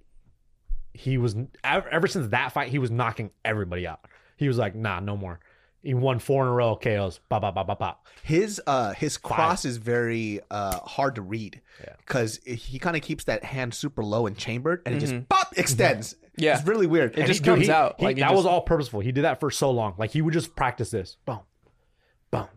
he 0.96 1.18
was 1.18 1.36
ever, 1.64 1.88
ever 1.90 2.08
since 2.08 2.30
that 2.30 2.52
fight, 2.52 2.70
he 2.70 2.80
was 2.80 2.90
knocking 2.92 3.32
everybody 3.44 3.86
out. 3.88 4.00
He 4.38 4.48
was 4.48 4.58
like, 4.58 4.76
nah, 4.76 5.00
no 5.00 5.16
more. 5.16 5.40
He 5.82 5.94
won 5.94 6.18
four 6.20 6.42
in 6.44 6.50
a 6.50 6.52
row 6.52 6.76
KOs. 6.76 7.20
Ba 7.30 7.40
ba 7.40 7.52
ba 7.52 7.64
ba 7.64 7.76
ba. 7.76 7.98
His 8.24 8.60
uh 8.66 8.94
his 8.94 9.18
cross 9.18 9.66
is 9.66 9.78
very 9.78 10.42
uh 10.50 10.80
hard 10.80 11.16
to 11.16 11.22
read 11.22 11.62
Yeah. 11.84 11.94
because 11.98 12.40
he 12.44 12.80
kind 12.80 12.96
of 12.96 13.04
keeps 13.04 13.26
that 13.26 13.44
hand 13.44 13.74
super 13.76 14.04
low 14.04 14.26
and 14.26 14.36
chambered, 14.36 14.82
and 14.86 14.96
it 14.96 15.00
just 15.00 15.30
pop 15.30 15.54
extends. 15.58 16.14
Mm-hmm. 16.16 16.26
Yeah. 16.44 16.58
it's 16.58 16.68
really 16.68 16.88
weird. 16.88 17.12
It 17.12 17.20
And 17.20 17.28
just 17.28 17.42
he- 17.42 17.44
Dude, 17.46 17.54
comes 17.56 17.66
he- 17.68 17.72
out, 17.72 17.96
he- 18.00 18.06
like, 18.06 18.18
it 18.18 18.22
that 18.22 18.34
was 18.34 18.48
all 18.48 18.62
purposeful. 18.62 19.00
He 19.02 19.12
did 19.12 19.26
that 19.26 19.40
for 19.40 19.52
so 19.52 19.70
long. 19.70 19.94
Like 20.00 20.10
he 20.12 20.22
would 20.24 20.34
just 20.34 20.56
practice 20.56 20.90
this. 20.90 21.18
Boom, 21.26 21.42
boom. 22.32 22.48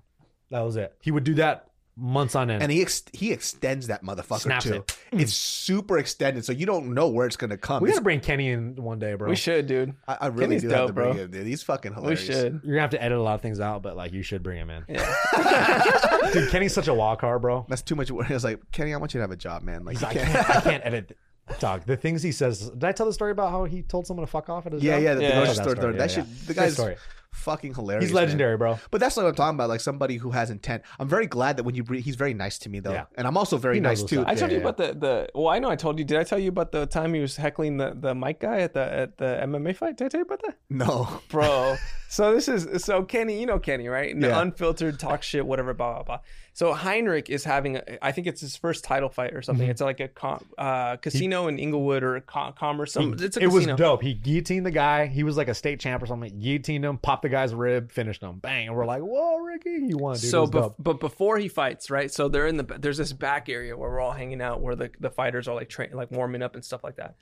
That 0.51 0.61
was 0.61 0.77
it. 0.77 0.95
He 1.03 1.11
would 1.11 1.25
do 1.25 1.35
that 1.35 1.68
months 1.99 2.35
on 2.37 2.49
end. 2.51 2.63
and 2.63 2.71
he 2.71 2.81
ex- 2.81 3.03
he 3.13 3.33
extends 3.33 3.89
that 3.89 4.05
motherfucker 4.05 4.41
Snaps 4.41 4.65
too. 4.65 4.75
it. 4.75 4.97
It's 5.13 5.33
super 5.35 5.99
extended, 5.99 6.45
so 6.45 6.53
you 6.53 6.65
don't 6.65 6.95
know 6.95 7.09
where 7.09 7.27
it's 7.27 7.37
gonna 7.37 7.57
come. 7.59 7.83
we 7.83 7.89
It's- 7.89 7.97
gotta 7.99 8.05
bring 8.05 8.21
Kenny 8.21 8.51
in 8.51 8.77
one 8.77 8.99
day, 8.99 9.15
bro. 9.15 9.29
We 9.29 9.37
should, 9.37 9.67
dude. 9.67 9.95
I, 10.07 10.17
I 10.21 10.27
really 10.29 10.47
Kenny's 10.57 10.63
do 10.63 10.69
have 10.69 10.77
dope, 10.79 10.87
to 10.89 10.93
bring 10.93 11.13
bro. 11.15 11.23
him. 11.25 11.31
Dude. 11.33 11.47
He's 11.47 11.63
fucking 11.63 11.95
hilarious. 11.95 12.21
We 12.21 12.27
hilarious. 12.35 12.53
should. 12.55 12.61
You're 12.65 12.75
gonna 12.77 12.83
have 12.83 12.91
to 12.91 13.03
edit 13.03 13.19
a 13.19 13.23
lot 13.23 13.35
of 13.35 13.41
things 13.43 13.61
out, 13.61 13.83
but 13.83 13.97
like 13.97 14.13
you 14.13 14.23
should 14.23 14.43
bring 14.43 14.59
him 14.59 14.71
in. 14.71 14.85
Yeah. 14.89 16.31
Dude, 16.33 16.51
Kenny's 16.51 16.75
such 16.75 16.89
a 16.89 16.95
wild 16.95 17.19
card, 17.19 17.43
bro. 17.43 17.67
That's 17.69 17.83
too 17.83 17.95
much. 17.97 18.11
work. 18.11 18.31
I 18.31 18.35
was 18.35 18.45
like, 18.45 18.61
Kenny, 18.73 18.95
I 18.95 18.97
want 18.99 19.15
you 19.15 19.19
to 19.19 19.23
have 19.23 19.31
a 19.31 19.37
job, 19.37 19.63
man. 19.63 19.85
Like, 19.85 19.97
He's 19.97 20.03
you 20.03 20.09
I 20.09 20.13
can't- 20.15 20.29
can't, 20.33 20.51
I 20.57 20.61
can't 20.61 20.83
edit. 20.87 21.19
Dog, 21.61 21.87
the 21.87 21.97
things 21.97 22.23
he 22.23 22.31
says. 22.31 22.69
Did 22.69 22.85
I 22.85 22.93
tell 22.93 23.07
the 23.07 23.13
story 23.15 23.33
about 23.33 23.51
how 23.51 23.65
he 23.65 23.81
told 23.83 24.07
someone 24.07 24.27
to 24.27 24.31
fuck 24.31 24.51
off 24.51 24.67
at 24.67 24.73
his 24.73 24.83
yeah, 24.83 24.97
job? 24.97 25.03
yeah, 25.03 25.15
the 25.15 25.23
Yeah. 25.23 25.31
grocery 25.31 25.41
oh, 25.43 25.47
That 25.47 25.55
store. 25.63 25.77
story, 25.77 25.93
that 25.97 26.11
yeah, 26.11 26.17
shit. 26.25 26.47
The 26.47 26.55
guy's 26.55 26.73
story. 26.75 26.97
Fucking 27.33 27.75
hilarious. 27.75 28.05
He's 28.07 28.13
man. 28.15 28.25
legendary, 28.25 28.57
bro. 28.57 28.79
But 28.91 29.01
that's 29.01 29.17
what 29.17 29.27
I'm 29.27 29.35
talking 29.35 29.55
about. 29.57 29.69
Like 29.69 29.81
somebody 29.81 30.17
who 30.17 30.31
has 30.31 30.51
intent. 30.51 30.83
I'm 30.99 31.09
very 31.09 31.27
glad 31.27 31.57
that 31.57 31.63
when 31.65 31.75
you 31.75 31.85
bring, 31.85 32.03
he's 32.03 32.17
very 32.17 32.35
nice 32.35 32.59
to 32.61 32.69
me 32.69 32.81
though, 32.81 32.93
Yeah. 32.93 33.05
and 33.17 33.27
I'm 33.27 33.37
also 33.37 33.57
very 33.59 33.81
nice 33.81 34.01
what's 34.01 34.11
too. 34.11 34.21
up. 34.23 34.29
I 34.29 34.35
told 34.35 34.51
Yeah, 34.51 34.59
you 34.59 34.63
yeah. 34.63 34.69
about 34.69 34.77
the 34.77 34.99
the. 34.99 35.29
Well, 35.35 35.49
I 35.49 35.59
know 35.59 35.71
I 35.71 35.77
told 35.77 35.99
you. 35.99 36.05
Did 36.05 36.19
I 36.19 36.25
tell 36.25 36.39
you 36.39 36.49
about 36.49 36.73
the 36.73 36.87
time 36.87 37.15
he 37.15 37.21
was 37.21 37.37
heckling 37.37 37.77
the 37.77 37.95
the 37.99 38.15
mic 38.15 38.41
guy 38.41 38.59
at 38.61 38.75
the 38.75 38.81
at 38.93 39.19
the 39.19 39.41
MMA 39.43 39.77
fight? 39.77 39.97
Did 39.97 40.07
I 40.07 40.09
tell 40.09 40.21
you 40.21 40.25
about 40.27 40.43
that? 40.47 40.57
No, 40.71 41.21
bro. 41.29 41.77
so 42.09 42.35
this 42.35 42.49
is 42.49 42.85
so 42.85 43.03
Kenny, 43.05 43.41
you 43.41 43.47
know 43.47 43.59
Kenny, 43.59 43.89
right? 43.89 44.13
And 44.15 44.23
Yeah. 44.23 44.41
Unfiltered, 44.41 44.99
talk 44.99 45.23
shit, 45.23 45.47
whatever, 45.47 45.75
blah 45.75 45.95
blah 45.95 46.03
blah. 46.03 46.21
So 46.55 46.73
Heinrich 46.75 47.31
is 47.31 47.45
having, 47.45 47.77
a, 47.77 47.83
I 48.05 48.11
think 48.11 48.27
it's 48.27 48.41
his 48.41 48.57
first 48.57 48.83
title 48.83 49.09
fight 49.09 49.33
or 49.33 49.43
something. 49.43 49.69
Mhm. 49.69 49.71
It's 49.71 49.81
like 49.81 50.01
a 50.01 50.09
com, 50.09 50.45
uh, 50.59 50.97
casino 50.97 51.47
in 51.47 51.57
Inglewood 51.61 52.03
or 52.03 52.19
com- 52.21 52.53
Commerce. 52.55 52.95
Some, 52.95 53.15
it's 53.17 53.37
a 53.37 53.43
it 53.45 53.47
was 53.47 53.65
dope. 53.67 54.03
He 54.03 54.13
guillotined 54.15 54.67
the 54.67 54.73
guy. 54.73 55.07
He 55.07 55.23
was 55.23 55.37
like 55.37 55.47
a 55.47 55.55
state 55.55 55.79
champ 55.79 56.03
or 56.03 56.07
something. 56.07 56.37
Guillotined 56.41 56.85
him, 56.85 56.99
popped 56.99 57.18
the 57.23 57.29
guy's 57.29 57.55
rib, 57.55 57.93
finished 57.93 58.23
him. 58.23 58.39
Bang. 58.39 58.69
And 58.69 58.77
we're 58.77 58.87
like, 58.87 59.03
whoa, 59.03 59.39
Ricky, 59.39 59.71
you 59.71 59.97
won, 59.99 60.17
dude. 60.17 60.31
So, 60.31 60.47
bef- 60.47 60.75
but 60.79 61.01
before 61.01 61.39
he 61.39 61.49
fights, 61.49 61.91
right? 61.91 62.13
So 62.13 62.29
they're 62.29 62.47
in 62.47 62.57
the 62.57 62.65
there's 62.65 62.99
this 62.99 63.13
back 63.13 63.49
area 63.49 63.77
where 63.77 63.91
we're 63.91 64.01
all 64.01 64.13
hanging 64.13 64.41
out, 64.41 64.61
where 64.61 64.75
the, 64.75 64.91
the 65.01 65.11
fighters 65.11 65.49
are 65.49 65.55
like 65.55 65.69
train 65.69 65.91
like 65.93 66.11
warming 66.11 66.43
up 66.43 66.55
and 66.55 66.65
stuff 66.65 66.85
like 66.85 66.97
that. 66.97 67.17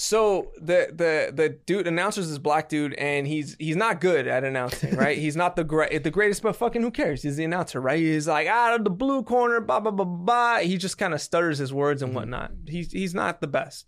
So 0.00 0.52
the 0.56 0.92
the 0.92 1.32
the 1.34 1.48
dude 1.66 1.88
announces 1.88 2.28
this 2.28 2.38
black 2.38 2.68
dude, 2.68 2.94
and 2.94 3.26
he's 3.26 3.56
he's 3.58 3.74
not 3.74 4.00
good 4.00 4.28
at 4.28 4.44
announcing, 4.44 4.94
right? 4.94 5.18
he's 5.24 5.34
not 5.34 5.56
the 5.56 5.64
great 5.64 6.04
the 6.04 6.10
greatest, 6.10 6.40
but 6.40 6.54
fucking 6.54 6.82
who 6.82 6.92
cares? 6.92 7.22
He's 7.22 7.34
the 7.34 7.44
announcer, 7.44 7.80
right? 7.80 7.98
He's 7.98 8.28
like 8.28 8.46
out 8.46 8.78
of 8.78 8.84
the 8.84 8.90
blue 8.90 9.24
corner, 9.24 9.60
blah 9.60 9.80
blah 9.80 9.90
blah 9.90 10.04
blah. 10.04 10.58
He 10.58 10.76
just 10.76 10.98
kind 10.98 11.14
of 11.14 11.20
stutters 11.20 11.58
his 11.58 11.72
words 11.72 12.00
and 12.00 12.14
whatnot. 12.14 12.52
He's 12.68 12.92
he's 12.92 13.12
not 13.12 13.40
the 13.40 13.48
best. 13.48 13.86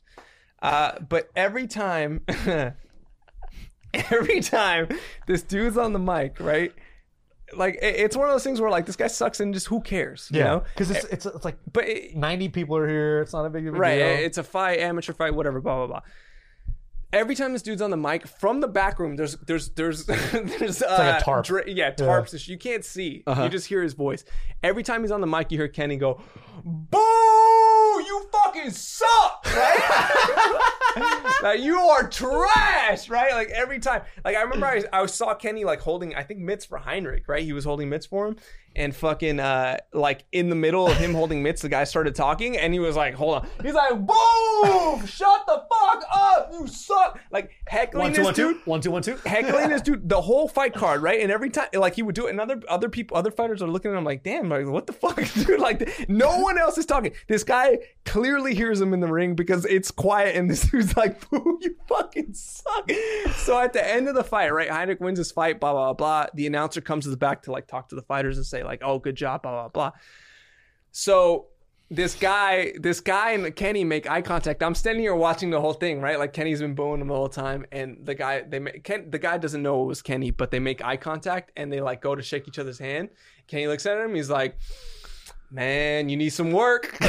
Uh, 0.61 0.99
but 0.99 1.31
every 1.37 1.69
time, 1.69 2.23
every 4.11 4.41
time 4.41 4.89
this 5.27 5.43
dude's 5.43 5.77
on 5.77 5.93
the 5.93 5.99
mic, 5.99 6.39
right? 6.41 6.73
Like 7.53 7.75
it- 7.77 7.97
it's 7.97 8.17
one 8.17 8.29
of 8.29 8.35
those 8.35 8.45
things 8.45 8.61
where 8.61 8.71
like 8.71 8.87
this 8.87 8.97
guy 8.97 9.09
sucks 9.09 9.41
and 9.41 9.53
just 9.53 9.67
who 9.67 9.81
cares, 9.81 10.29
you 10.33 10.39
yeah, 10.39 10.45
know? 10.45 10.63
because 10.75 10.91
it's, 10.91 11.05
eh, 11.05 11.09
it's 11.13 11.27
it's 11.27 11.45
like 11.45 11.57
But 11.73 11.89
it, 11.89 12.17
90 12.17 12.49
people 12.51 12.77
are 12.77 12.89
here. 12.89 13.21
It's 13.23 13.33
not 13.33 13.45
a 13.45 13.51
big 13.51 13.67
of 13.67 13.75
a 13.75 13.79
right, 13.79 13.97
deal. 13.97 14.07
Eh, 14.07 14.17
it's 14.19 14.39
a 14.39 14.45
fight, 14.45 14.79
amateur 14.79 15.13
fight, 15.13 15.35
whatever, 15.35 15.61
blah 15.61 15.77
blah 15.79 15.87
blah. 15.87 16.01
Every 17.13 17.35
time 17.35 17.53
this 17.53 17.63
dude's 17.63 17.83
on 17.83 17.91
the 17.91 17.97
mic 17.97 18.25
from 18.29 18.61
the 18.61 18.69
back 18.69 19.01
room, 19.01 19.17
there's 19.17 19.37
there's 19.39 19.71
there's 19.71 20.07
there's 20.07 20.81
uh, 20.81 20.87
like 20.97 21.01
a 21.01 21.17
uh, 21.17 21.21
tarp. 21.21 21.45
dra- 21.45 21.69
yeah, 21.69 21.91
tarps. 21.91 22.31
and 22.31 22.41
shit. 22.41 22.49
You 22.51 22.59
can't 22.59 22.85
see. 22.85 23.09
You 23.09 23.23
uh-huh. 23.27 23.49
just 23.49 23.67
hear 23.67 23.83
his 23.83 23.95
voice. 23.95 24.25
Every 24.63 24.85
time 24.85 25.03
he's 25.03 25.11
on 25.11 25.21
the 25.21 25.27
mic, 25.27 25.51
you 25.51 25.59
hear 25.59 25.67
Kenny 25.67 25.97
go, 25.97 26.21
"Boo! 26.65 27.60
You 28.07 28.29
fucking 28.33 28.71
suck!" 28.71 29.45
Right? 29.47 31.31
now 31.43 31.53
you 31.53 31.79
are 31.79 32.09
trash, 32.09 33.09
right? 33.09 33.33
Like 33.33 33.49
every 33.51 33.79
time. 33.79 34.03
Like 34.25 34.37
I 34.37 34.43
remember 34.43 34.67
I, 34.67 34.85
I 34.93 35.07
saw 35.07 35.35
Kenny 35.35 35.65
like 35.65 35.81
holding, 35.81 36.15
I 36.15 36.23
think 36.23 36.41
mitts 36.41 36.65
for 36.65 36.79
Heinrich, 36.79 37.29
right? 37.29 37.43
He 37.43 37.53
was 37.53 37.65
holding 37.65 37.89
mitts 37.89 38.07
for 38.07 38.27
him, 38.27 38.37
and 38.77 38.95
fucking 38.95 39.41
uh 39.41 39.77
like 39.93 40.25
in 40.33 40.49
the 40.49 40.55
middle 40.55 40.87
of 40.87 40.97
him 40.97 41.15
holding 41.15 41.43
mitts, 41.43 41.63
the 41.63 41.69
guy 41.69 41.85
started 41.85 42.15
talking, 42.15 42.57
and 42.57 42.73
he 42.73 42.79
was 42.79 42.97
like, 42.97 43.15
"Hold 43.15 43.37
on," 43.37 43.49
he's 43.63 43.75
like, 43.75 43.91
"Boom! 43.91 45.07
Shut 45.07 45.45
the 45.47 45.65
fuck 45.71 46.05
up! 46.15 46.51
You 46.53 46.67
suck!" 46.67 47.19
Like 47.31 47.51
heckling 47.67 48.05
one, 48.05 48.13
two, 48.13 48.17
this 48.19 48.25
one, 48.25 48.35
dude 48.35 48.55
two. 48.57 48.71
One, 48.71 48.81
two, 48.81 48.91
one, 48.91 49.03
two. 49.03 49.17
heckling 49.27 49.69
this 49.71 49.83
dude 49.83 50.09
the 50.09 50.21
whole 50.21 50.49
fight 50.49 50.75
card, 50.75 51.03
right? 51.03 51.21
And 51.21 51.31
every 51.33 51.51
time, 51.51 51.69
like 51.75 51.95
he 51.95 52.03
would 52.03 52.15
do 52.15 52.27
it, 52.27 52.31
and 52.31 52.41
other 52.41 52.61
other 52.69 52.89
people, 52.89 53.17
other 53.17 53.31
fighters 53.31 53.63
are 53.63 53.69
looking 53.69 53.91
at 53.91 53.99
him 53.99 54.05
like, 54.05 54.23
"Damn, 54.23 54.49
like 54.49 54.67
what 54.67 54.87
the 54.87 54.93
fuck, 54.93 55.17
dude?" 55.35 55.61
Like 55.61 56.09
no 56.09 56.39
one 56.39 56.59
else 56.59 56.79
is 56.79 56.87
talking. 56.87 57.13
This 57.29 57.45
guy 57.45 57.79
clearly 58.05 58.55
hears 58.55 58.81
him 58.81 58.95
in 58.95 59.01
the 59.01 59.09
ring 59.09 59.35
because 59.35 59.65
it's 59.65 59.91
quiet, 59.91 60.37
and 60.37 60.49
this 60.49 60.63
dude's 60.71 60.97
like, 60.97 61.29
"Boo, 61.31 61.59
you 61.61 61.77
fucking 61.89 62.35
suck." 62.35 62.91
So 63.37 63.59
at 63.59 63.73
the 63.73 63.87
end 63.87 64.09
of 64.09 64.15
the 64.15 64.25
fight, 64.25 64.53
right, 64.53 64.71
Heinrich 64.71 65.01
wins 65.01 65.19
his 65.19 65.33
fight, 65.33 65.61
blah 65.61 65.73
blah 65.73 65.93
blah. 65.93 66.27
The 66.35 66.47
announcer 66.47 66.81
comes 66.81 67.05
to 67.05 67.11
the 67.11 67.17
back 67.17 67.43
to 67.43 67.53
like 67.53 67.67
talk 67.67 67.89
to 67.91 67.97
the 67.97 68.03
fighters 68.03 68.37
and 68.37 68.47
say 68.47 68.60
like, 68.63 68.81
"Oh, 68.83 68.99
good 68.99 69.17
job," 69.17 69.43
blah 69.43 69.53
blah 69.53 69.69
blah. 69.69 69.93
So 70.93 71.47
this 71.91 72.15
guy, 72.15 72.73
this 72.79 73.01
guy 73.01 73.33
and 73.33 73.55
Kenny 73.57 73.83
make 73.83 74.09
eye 74.09 74.23
contact. 74.23 74.63
I'm 74.63 74.77
standing 74.77 75.03
here 75.03 75.15
watching 75.15 75.51
the 75.51 75.61
whole 75.61 75.73
thing, 75.73 76.01
right? 76.01 76.19
Like 76.19 76.33
Kenny's 76.33 76.61
been 76.61 76.75
booing 76.75 77.01
him 77.01 77.09
the 77.09 77.15
whole 77.15 77.29
time, 77.29 77.67
and 77.73 77.99
the 78.05 78.15
guy, 78.15 78.43
they 78.43 78.61
make 78.61 78.85
Ken, 78.85 79.11
the 79.11 79.19
guy 79.19 79.39
doesn't 79.39 79.63
know 79.63 79.83
it 79.83 79.87
was 79.87 80.01
Kenny, 80.01 80.31
but 80.31 80.53
they 80.53 80.61
make 80.61 80.85
eye 80.85 80.97
contact 80.97 81.51
and 81.57 81.73
they 81.73 81.81
like 81.81 82.01
go 82.01 82.15
to 82.15 82.23
shake 82.23 82.47
each 82.47 82.61
other's 82.61 82.79
hand. 82.79 83.09
Kenny 83.49 83.67
looks 83.67 83.87
at 83.87 83.99
him, 83.99 84.15
he's 84.15 84.31
like, 84.31 84.57
"Man, 85.51 86.09
you 86.09 86.17
need 86.17 86.31
some 86.31 86.53
work." 86.53 86.97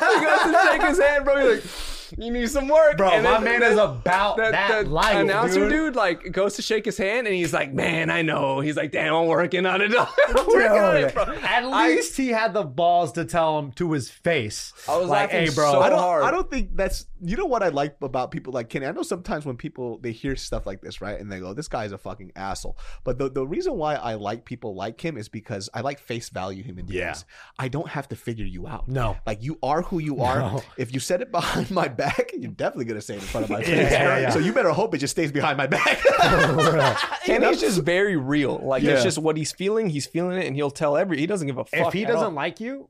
he 0.00 0.24
goes 0.24 0.42
to 0.42 0.60
shake 0.64 0.82
his 0.82 0.98
hand, 0.98 1.24
bro. 1.24 1.36
He's 1.36 1.64
like, 1.64 1.79
"You 2.20 2.30
need 2.30 2.48
some 2.50 2.68
work, 2.68 2.96
Bro, 2.96 3.10
And 3.10 3.24
my 3.24 3.32
then- 3.34 3.44
man 3.44 3.60
then- 3.60 3.72
is 3.72 3.78
about 3.78 4.36
the, 4.36 4.50
that 4.50 4.84
the 4.84 4.90
life, 4.90 5.16
announcer 5.16 5.60
dude. 5.60 5.70
dude. 5.70 5.96
like 5.96 6.32
goes 6.32 6.54
to 6.54 6.62
shake 6.62 6.84
his 6.84 6.96
hand 6.98 7.26
and 7.26 7.34
he's 7.34 7.52
like, 7.52 7.72
"Man, 7.72 8.10
I 8.10 8.22
know." 8.22 8.60
He's 8.60 8.76
like, 8.76 8.92
"Damn, 8.92 9.14
I'm 9.14 9.26
working 9.26 9.66
on 9.66 9.80
it. 9.80 9.92
I'm 9.98 10.46
working 10.46 10.70
on 10.82 10.96
it, 10.98 11.14
bro." 11.14 11.24
At 11.42 11.66
least 11.66 12.16
he 12.16 12.28
had 12.28 12.52
the 12.54 12.62
balls 12.64 13.12
to 13.12 13.24
tell 13.24 13.58
him 13.58 13.72
to 13.72 13.92
his 13.92 14.10
face. 14.10 14.72
I 14.88 14.96
was 14.96 15.08
like, 15.08 15.32
laughing 15.32 15.46
"Hey, 15.48 15.54
bro, 15.54 15.72
so 15.72 15.80
I 15.80 15.88
don't. 15.90 15.98
hard. 15.98 16.24
I 16.24 16.30
don't 16.30 16.50
think 16.50 16.76
that's. 16.76 17.06
You 17.22 17.36
know 17.36 17.44
what 17.44 17.62
I 17.62 17.68
like 17.68 17.96
about 18.00 18.30
people 18.30 18.52
like 18.54 18.70
Kenny. 18.70 18.86
I 18.86 18.92
know 18.92 19.02
sometimes 19.02 19.44
when 19.44 19.56
people 19.56 19.98
they 19.98 20.12
hear 20.12 20.36
stuff 20.36 20.66
like 20.66 20.80
this, 20.80 21.00
right, 21.02 21.20
and 21.20 21.30
they 21.30 21.38
go, 21.38 21.52
"This 21.52 21.68
guy's 21.68 21.92
a 21.92 21.98
fucking 21.98 22.32
asshole." 22.36 22.78
But 23.04 23.18
the 23.18 23.28
the 23.30 23.46
reason 23.46 23.74
why 23.74 23.94
I 23.96 24.14
like 24.14 24.44
people 24.44 24.74
like 24.74 25.00
him 25.04 25.16
is 25.18 25.28
because 25.28 25.68
I 25.74 25.82
like 25.82 25.98
face 25.98 26.28
value 26.30 26.62
human 26.62 26.86
beings. 26.86 26.98
Yeah. 26.98 27.14
I 27.58 27.68
don't 27.68 27.88
have 27.88 28.08
to 28.08 28.16
figure 28.16 28.46
you 28.46 28.66
out. 28.66 28.88
No. 28.88 29.16
Like 29.26 29.42
you 29.42 29.58
are 29.62 29.82
who 29.82 29.98
you 29.98 30.20
are. 30.22 30.38
No. 30.38 30.62
If 30.78 30.94
you 30.94 31.00
said 31.00 31.20
it 31.20 31.30
behind 31.32 31.70
my 31.70 31.88
back, 31.88 32.09
you're 32.38 32.50
definitely 32.52 32.84
gonna 32.86 33.00
say 33.00 33.14
it 33.14 33.22
in 33.22 33.28
front 33.28 33.44
of 33.44 33.50
my 33.50 33.58
face. 33.62 33.68
Yeah, 33.68 33.90
yeah, 33.90 34.18
yeah. 34.18 34.30
So 34.30 34.38
you 34.38 34.52
better 34.52 34.70
hope 34.70 34.94
it 34.94 34.98
just 34.98 35.12
stays 35.12 35.30
behind 35.32 35.56
my 35.58 35.66
back. 35.66 36.00
and 36.22 36.96
Kenny's 37.24 37.60
just 37.60 37.80
very 37.82 38.16
real. 38.16 38.58
Like 38.58 38.82
Yeah. 38.82 38.92
it's 38.92 39.02
just 39.02 39.18
what 39.18 39.36
he's 39.36 39.52
feeling. 39.52 39.88
He's 39.88 40.06
feeling 40.06 40.38
it, 40.38 40.46
and 40.46 40.54
he'll 40.56 40.70
tell 40.70 40.96
every. 40.96 41.18
He 41.18 41.26
doesn't 41.26 41.46
give 41.46 41.58
a 41.58 41.64
fuck. 41.64 41.88
if 41.88 41.92
he 41.92 42.04
at 42.04 42.08
doesn't 42.12 42.24
all. 42.26 42.30
like 42.32 42.60
you, 42.60 42.88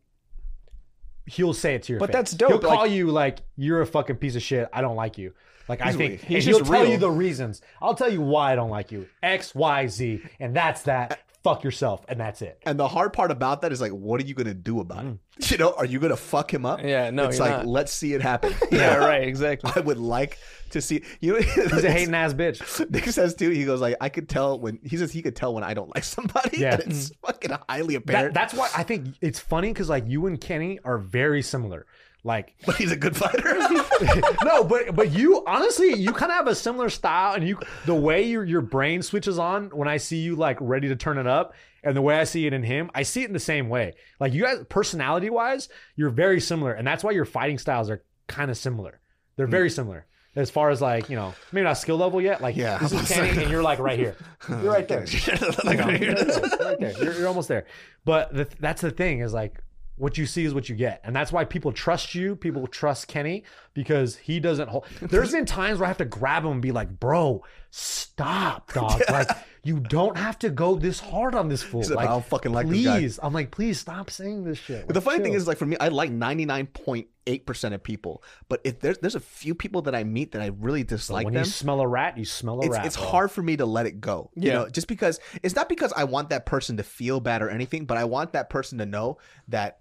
he'll 1.26 1.52
say 1.55 1.74
it 1.74 1.82
to 1.84 1.92
your 1.92 2.01
But 2.01 2.09
face. 2.09 2.14
that's 2.14 2.32
dope, 2.32 2.51
He'll 2.51 2.59
call 2.60 2.76
like- 2.82 2.90
you 2.90 3.10
like 3.10 3.38
you're 3.56 3.80
a 3.80 3.86
fucking 3.86 4.16
piece 4.16 4.36
of 4.36 4.42
shit. 4.42 4.68
I 4.72 4.80
don't 4.80 4.97
like 4.97 5.18
you. 5.18 5.32
Like 5.68 5.82
I 5.82 5.92
think 5.92 6.20
he's 6.24 6.44
he'll 6.47 6.60
tell 6.60 6.82
real. 6.82 6.90
you 6.90 6.98
the 6.98 7.10
reasons. 7.10 7.62
I'll 7.80 7.94
tell 7.94 8.10
you 8.12 8.20
why 8.20 8.52
I 8.52 8.56
don't 8.56 8.70
like 8.70 8.90
you. 8.90 9.06
X, 9.22 9.55
Y, 9.55 9.86
Z, 9.86 10.20
and 10.40 10.55
that's 10.56 10.82
that. 10.82 11.20
Fuck 11.42 11.64
yourself, 11.64 12.04
and 12.06 12.20
that's 12.20 12.42
it. 12.42 12.58
and 12.66 12.78
the 12.78 12.86
hard 12.86 13.14
part 13.14 13.30
about 13.30 13.62
that 13.62 13.72
is 13.72 13.80
like, 13.80 13.92
what 13.92 14.20
are 14.20 14.24
you 14.26 14.34
gonna 14.34 14.52
do 14.52 14.80
about 14.80 15.04
Mm. 15.06 15.18
it? 15.38 15.50
You 15.52 15.56
know, 15.56 15.72
are 15.72 15.86
you 15.86 15.98
gonna 15.98 16.16
fuck 16.16 16.52
him 16.52 16.66
up? 16.66 16.82
Yeah, 16.82 17.08
no, 17.10 17.28
It's 17.28 17.38
like 17.40 17.50
not. 17.50 17.66
let's 17.66 17.92
see 17.94 18.12
it 18.12 18.20
happen. 18.20 18.52
yeah, 18.70 18.96
right, 18.96 19.26
exactly. 19.26 19.72
I 19.74 19.80
would 19.80 19.96
like 19.96 20.36
to 20.72 20.82
see 20.82 21.02
you 21.20 21.32
know 21.32 21.40
He's 21.40 21.82
a 21.84 21.90
hating 21.90 22.14
ass 22.14 22.34
bitch. 22.34 22.90
Nick 22.90 23.04
says 23.06 23.34
too, 23.34 23.48
he 23.48 23.64
goes 23.64 23.80
like, 23.80 23.96
I 24.02 24.10
could 24.10 24.28
tell 24.28 24.60
when 24.60 24.78
he 24.84 24.98
says 24.98 25.12
he 25.12 25.22
could 25.22 25.34
tell 25.34 25.54
when 25.54 25.64
I 25.64 25.72
don't 25.72 25.92
like 25.94 26.04
somebody. 26.04 26.58
Yeah. 26.58 26.74
And 26.74 26.92
it's 26.92 27.10
fucking 27.24 27.52
highly 27.68 27.94
That, 27.96 28.02
apparent. 28.02 28.34
that's 28.34 28.52
why 28.52 28.68
I 28.76 28.82
think 28.82 29.14
it's 29.22 29.40
funny 29.40 29.68
because 29.72 29.88
like 29.88 30.04
you 30.08 30.26
and 30.26 30.38
Kenny 30.38 30.78
are 30.84 30.98
very 30.98 31.40
similar. 31.42 31.86
Like 32.22 32.55
but 32.66 32.76
he's 32.76 32.92
a 32.92 32.97
good 32.97 33.16
fighter. 33.16 33.56
no, 34.44 34.64
but 34.64 34.94
but 34.94 35.12
you 35.12 35.42
honestly 35.47 35.94
you 35.94 36.12
kind 36.12 36.30
of 36.30 36.36
have 36.36 36.48
a 36.48 36.55
similar 36.55 36.88
style, 36.88 37.34
and 37.34 37.47
you 37.47 37.59
the 37.86 37.94
way 37.94 38.22
your 38.22 38.44
your 38.44 38.60
brain 38.60 39.02
switches 39.02 39.38
on 39.38 39.70
when 39.70 39.88
I 39.88 39.97
see 39.97 40.18
you 40.18 40.36
like 40.36 40.59
ready 40.60 40.88
to 40.88 40.97
turn 40.97 41.18
it 41.18 41.26
up, 41.26 41.55
and 41.82 41.97
the 41.97 42.02
way 42.02 42.18
I 42.18 42.24
see 42.24 42.47
it 42.47 42.52
in 42.52 42.62
him, 42.62 42.90
I 42.94 43.02
see 43.02 43.22
it 43.22 43.26
in 43.26 43.32
the 43.32 43.38
same 43.38 43.68
way. 43.68 43.94
Like 44.18 44.32
you 44.32 44.42
guys, 44.42 44.64
personality 44.68 45.30
wise, 45.30 45.68
you're 45.97 46.10
very 46.10 46.40
similar, 46.40 46.72
and 46.72 46.86
that's 46.86 47.02
why 47.02 47.12
your 47.12 47.24
fighting 47.24 47.59
styles 47.59 47.88
are 47.90 48.05
kind 48.26 48.51
of 48.51 48.56
similar. 48.56 49.01
They're 49.36 49.47
hmm. 49.47 49.52
very 49.52 49.70
similar 49.70 50.06
as 50.36 50.51
far 50.51 50.70
as 50.70 50.80
like 50.80 51.09
you 51.09 51.16
know 51.16 51.34
maybe 51.52 51.64
not 51.64 51.74
skill 51.74 51.97
level 51.97 52.20
yet. 52.20 52.40
Like 52.40 52.56
Yeah, 52.56 52.78
this 52.78 52.92
is 52.92 53.09
Kenny, 53.09 53.42
and 53.42 53.51
you're 53.51 53.62
like 53.62 53.78
right 53.78 53.98
here. 53.98 54.16
You're 54.48 54.72
right 54.72 54.86
there. 54.86 55.01
Right 55.64 56.01
here. 56.01 56.14
right 56.14 56.78
there. 56.78 56.92
You're, 57.02 57.14
you're 57.14 57.28
almost 57.28 57.48
there. 57.48 57.66
But 58.05 58.32
the, 58.32 58.48
that's 58.59 58.82
the 58.82 58.90
thing 58.90 59.20
is 59.20 59.32
like 59.32 59.62
what 60.01 60.16
you 60.18 60.24
see 60.27 60.44
is 60.44 60.55
what 60.55 60.68
you 60.68 60.74
get, 60.74 61.01
and 61.05 61.14
that's 61.14 61.31
why 61.31 61.44
people 61.44 61.72
trust 61.72 62.14
you. 62.14 62.35
People 62.35 62.66
trust 62.66 63.06
Kenny 63.06 63.44
because 63.74 64.16
he 64.16 64.40
doesn't 64.40 64.68
hold. 64.68 64.86
There's 65.01 65.32
been 65.32 65.44
times 65.44 65.78
where 65.78 65.85
I 65.86 65.89
have 65.89 65.98
to 65.98 66.05
grab 66.06 66.44
him 66.44 66.52
and 66.52 66.62
be 66.62 66.72
like, 66.72 66.98
"Bro, 66.98 67.44
stop, 67.70 68.72
dog! 68.72 69.01
Like 69.10 69.28
you 69.62 69.78
don't 69.81 70.16
have 70.16 70.39
to 70.40 70.51
go 70.51 70.77
this 70.77 71.01
hard 71.01 71.35
on 71.35 71.48
this 71.48 71.62
fool. 71.62 71.82
Like, 71.82 71.90
like, 71.90 72.09
I 72.09 72.12
don't 72.12 72.24
fucking 72.24 72.52
like 72.52 72.68
this 72.68 72.85
guy." 72.85 72.98
please." 72.98 73.20
I'm 73.22 73.32
like, 73.32 73.51
"Please 73.51 73.78
stop 73.78 74.10
saying 74.10 74.44
this 74.44 74.59
shit." 74.59 74.86
But 74.86 74.94
the 74.94 75.01
Like, 75.01 75.05
funny 75.05 75.22
thing 75.24 75.35
is, 75.35 75.47
like 75.47 75.59
for 75.59 75.66
me, 75.66 75.77
I 75.78 75.89
like 75.89 76.10
ninety 76.10 76.47
nine 76.47 76.66
point 76.66 77.09
eight 77.27 77.44
percent 77.47 77.74
of 77.74 77.82
people. 77.82 78.22
But 78.48 78.60
if 78.64 78.81
there's 78.81 78.98
there's 78.98 79.14
a 79.14 79.20
few 79.20 79.55
people 79.55 79.82
that 79.82 79.94
I 79.94 80.05
meet 80.05 80.32
that 80.32 80.43
I 80.43 80.47
really 80.47 80.82
dislike 80.85 81.24
when 81.27 81.35
them, 81.35 81.44
you 81.44 81.51
smell 81.51 81.81
a 81.81 81.86
rat, 81.86 82.16
you 82.16 82.24
smell 82.24 82.60
a 82.60 82.66
it's 82.66 82.77
rat. 82.77 82.86
it's 82.86 82.97
bro. 82.97 83.06
hard 83.06 83.31
for 83.31 83.43
me 83.43 83.56
to 83.59 83.66
let 83.66 83.86
it 83.86 84.01
go. 84.01 84.31
You 84.35 84.48
Yeah. 84.48 84.55
know, 84.55 84.68
just 84.70 84.89
because 84.89 85.20
it's 85.43 85.55
not 85.55 85.68
because 85.68 85.93
I 85.94 86.05
want 86.05 86.31
that 86.31 86.47
person 86.47 86.77
to 86.78 86.82
feel 86.82 87.20
bad 87.20 87.43
or 87.43 87.51
anything, 87.51 87.85
but 87.85 87.98
I 87.98 88.05
want 88.05 88.32
that 88.32 88.48
person 88.51 88.78
to 88.78 88.86
know 88.86 89.18
that 89.48 89.78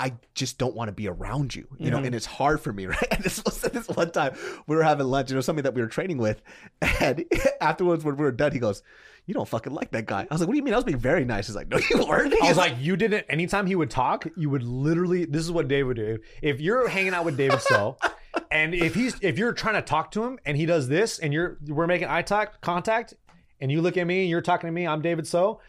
I 0.00 0.14
just 0.34 0.56
don't 0.56 0.74
want 0.74 0.88
to 0.88 0.92
be 0.92 1.08
around 1.08 1.54
you. 1.54 1.68
You 1.78 1.90
know, 1.90 1.98
mm-hmm. 1.98 2.06
and 2.06 2.14
it's 2.14 2.24
hard 2.24 2.62
for 2.62 2.72
me, 2.72 2.86
right? 2.94 3.06
And 3.10 3.22
this 3.22 3.44
was 3.44 3.60
this 3.60 3.86
one 3.86 4.10
time 4.10 4.34
we 4.66 4.74
were 4.74 4.82
having 4.82 5.06
lunch, 5.06 5.28
and 5.28 5.34
it 5.34 5.36
was 5.36 5.44
somebody 5.44 5.64
that 5.64 5.74
we 5.74 5.82
were 5.82 5.88
training 5.88 6.16
with, 6.16 6.40
and 6.80 7.26
afterwards 7.60 8.02
when 8.02 8.16
we 8.16 8.24
were 8.24 8.32
done, 8.32 8.50
he 8.52 8.58
goes, 8.58 8.82
"You 9.26 9.34
don't 9.34 9.46
fucking 9.46 9.74
like 9.74 9.90
that 9.90 10.06
guy." 10.06 10.22
I 10.22 10.34
was 10.34 10.40
like, 10.40 10.48
"What 10.48 10.54
do 10.54 10.56
you 10.56 10.62
mean?" 10.62 10.72
I 10.72 10.78
was 10.78 10.84
being 10.84 10.98
very 10.98 11.26
nice. 11.26 11.48
He's 11.48 11.56
like, 11.56 11.68
"No, 11.68 11.76
you 11.76 12.06
weren't." 12.06 12.32
I 12.42 12.48
was 12.48 12.56
like, 12.56 12.76
you 12.78 12.96
didn't. 12.96 13.26
Anytime 13.28 13.66
he 13.66 13.74
would 13.74 13.90
talk, 13.90 14.26
you 14.38 14.48
would 14.48 14.62
literally. 14.62 15.26
This 15.26 15.42
is 15.42 15.52
what 15.52 15.68
Dave 15.68 15.86
would 15.86 15.98
do. 15.98 16.18
If 16.40 16.62
you're 16.62 16.88
hanging 16.88 17.12
out 17.12 17.26
with 17.26 17.36
David 17.36 17.60
So, 17.60 17.98
and 18.50 18.74
if 18.74 18.94
he's 18.94 19.16
if 19.20 19.36
you're 19.36 19.52
trying 19.52 19.74
to 19.74 19.82
talk 19.82 20.12
to 20.12 20.24
him 20.24 20.38
and 20.46 20.56
he 20.56 20.64
does 20.64 20.88
this, 20.88 21.18
and 21.18 21.30
you're 21.30 21.58
we're 21.66 21.86
making 21.86 22.08
eye 22.08 22.22
talk, 22.22 22.62
contact, 22.62 23.12
and 23.60 23.70
you 23.70 23.82
look 23.82 23.98
at 23.98 24.06
me 24.06 24.22
and 24.22 24.30
you're 24.30 24.40
talking 24.40 24.68
to 24.68 24.72
me, 24.72 24.86
I'm 24.86 25.02
David 25.02 25.26
So. 25.26 25.60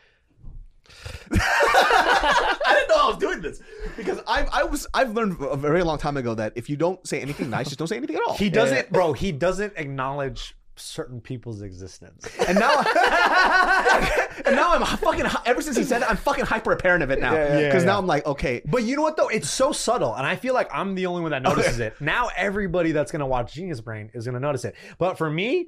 I 2.24 2.74
didn't 2.76 2.90
know 2.90 3.04
I 3.04 3.08
was 3.08 3.18
doing 3.18 3.42
this 3.42 3.62
because 3.98 4.20
I 4.28 4.46
I 4.52 4.64
was 4.64 4.88
I've 4.94 5.14
learned 5.14 5.38
a 5.42 5.58
very 5.58 5.84
long 5.84 5.98
time 5.98 6.18
ago 6.18 6.36
that 6.36 6.54
if 6.56 6.70
you 6.70 6.78
don't 6.78 7.06
say 7.08 7.22
anything 7.22 7.50
nice, 7.50 7.68
just 7.68 7.80
don't 7.80 7.88
say 7.88 7.98
anything 7.98 8.16
at 8.16 8.22
all. 8.28 8.36
He 8.38 8.50
doesn't, 8.50 8.92
bro. 8.92 9.14
He 9.14 9.32
doesn't 9.32 9.74
acknowledge 9.78 10.56
certain 10.78 11.22
people's 11.22 11.62
existence. 11.62 12.28
And 12.48 12.58
now, 12.58 12.80
and 14.46 14.56
now 14.56 14.74
I'm 14.74 14.98
fucking. 14.98 15.26
Ever 15.46 15.62
since 15.62 15.78
he 15.78 15.84
said 15.84 16.02
it, 16.02 16.10
I'm 16.10 16.18
fucking 16.18 16.46
hyper 16.46 16.72
apparent 16.72 17.04
of 17.04 17.12
it 17.12 17.20
now. 17.20 17.34
yeah. 17.34 17.68
Because 17.68 17.84
Yeah, 17.84 17.92
now. 17.92 17.98
I'm 17.98 18.08
like, 18.08 18.26
okay, 18.26 18.62
But 18.66 18.84
you 18.84 18.96
know 18.96 19.02
what 19.02 19.18
though? 19.18 19.28
It's 19.28 19.50
so 19.50 19.72
subtle, 19.72 20.16
and 20.16 20.26
I 20.26 20.36
feel 20.36 20.54
like 20.54 20.70
I'm 20.74 20.96
the 20.96 21.06
only 21.06 21.22
one 21.22 21.32
that 21.32 21.44
notices 21.44 21.80
it. 21.80 22.00
Now 22.02 22.30
everybody 22.36 22.92
that's 22.92 23.12
gonna 23.12 23.28
watch 23.28 23.54
Genius 23.54 23.82
Brain 23.82 24.10
is 24.14 24.26
gonna 24.26 24.40
notice 24.40 24.66
it. 24.66 24.76
But 24.98 25.18
for 25.18 25.30
me, 25.30 25.68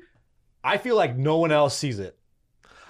I 0.64 0.78
feel 0.78 0.96
like 0.96 1.16
no 1.16 1.38
one 1.38 1.52
else 1.52 1.78
sees 1.78 2.00
it. 2.00 2.18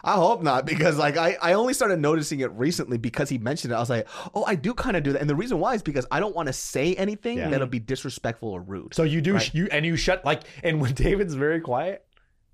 I 0.03 0.15
hope 0.15 0.43
not 0.43 0.65
because 0.65 0.97
like 0.97 1.15
I, 1.15 1.37
I 1.41 1.53
only 1.53 1.73
started 1.73 1.99
noticing 1.99 2.41
it 2.41 2.51
recently 2.51 2.97
because 2.97 3.29
he 3.29 3.37
mentioned 3.37 3.71
it. 3.71 3.77
I 3.77 3.79
was 3.79 3.89
like, 3.89 4.07
oh, 4.35 4.43
I 4.45 4.55
do 4.55 4.73
kind 4.73 4.97
of 4.97 5.03
do 5.03 5.13
that, 5.13 5.21
and 5.21 5.29
the 5.29 5.35
reason 5.35 5.59
why 5.59 5.75
is 5.75 5.81
because 5.81 6.05
I 6.11 6.19
don't 6.19 6.35
want 6.35 6.47
to 6.47 6.53
say 6.53 6.93
anything 6.95 7.37
Yeah. 7.37 7.49
that'll 7.49 7.67
be 7.67 7.79
disrespectful 7.79 8.49
or 8.49 8.61
rude. 8.61 8.93
So 8.93 9.03
you 9.03 9.21
do 9.21 9.35
Right. 9.35 9.53
you 9.53 9.67
and 9.71 9.85
you 9.85 9.95
shut 9.95 10.25
like 10.25 10.41
and 10.63 10.81
when 10.81 10.93
David's 10.95 11.35
very 11.35 11.61
quiet, 11.61 12.05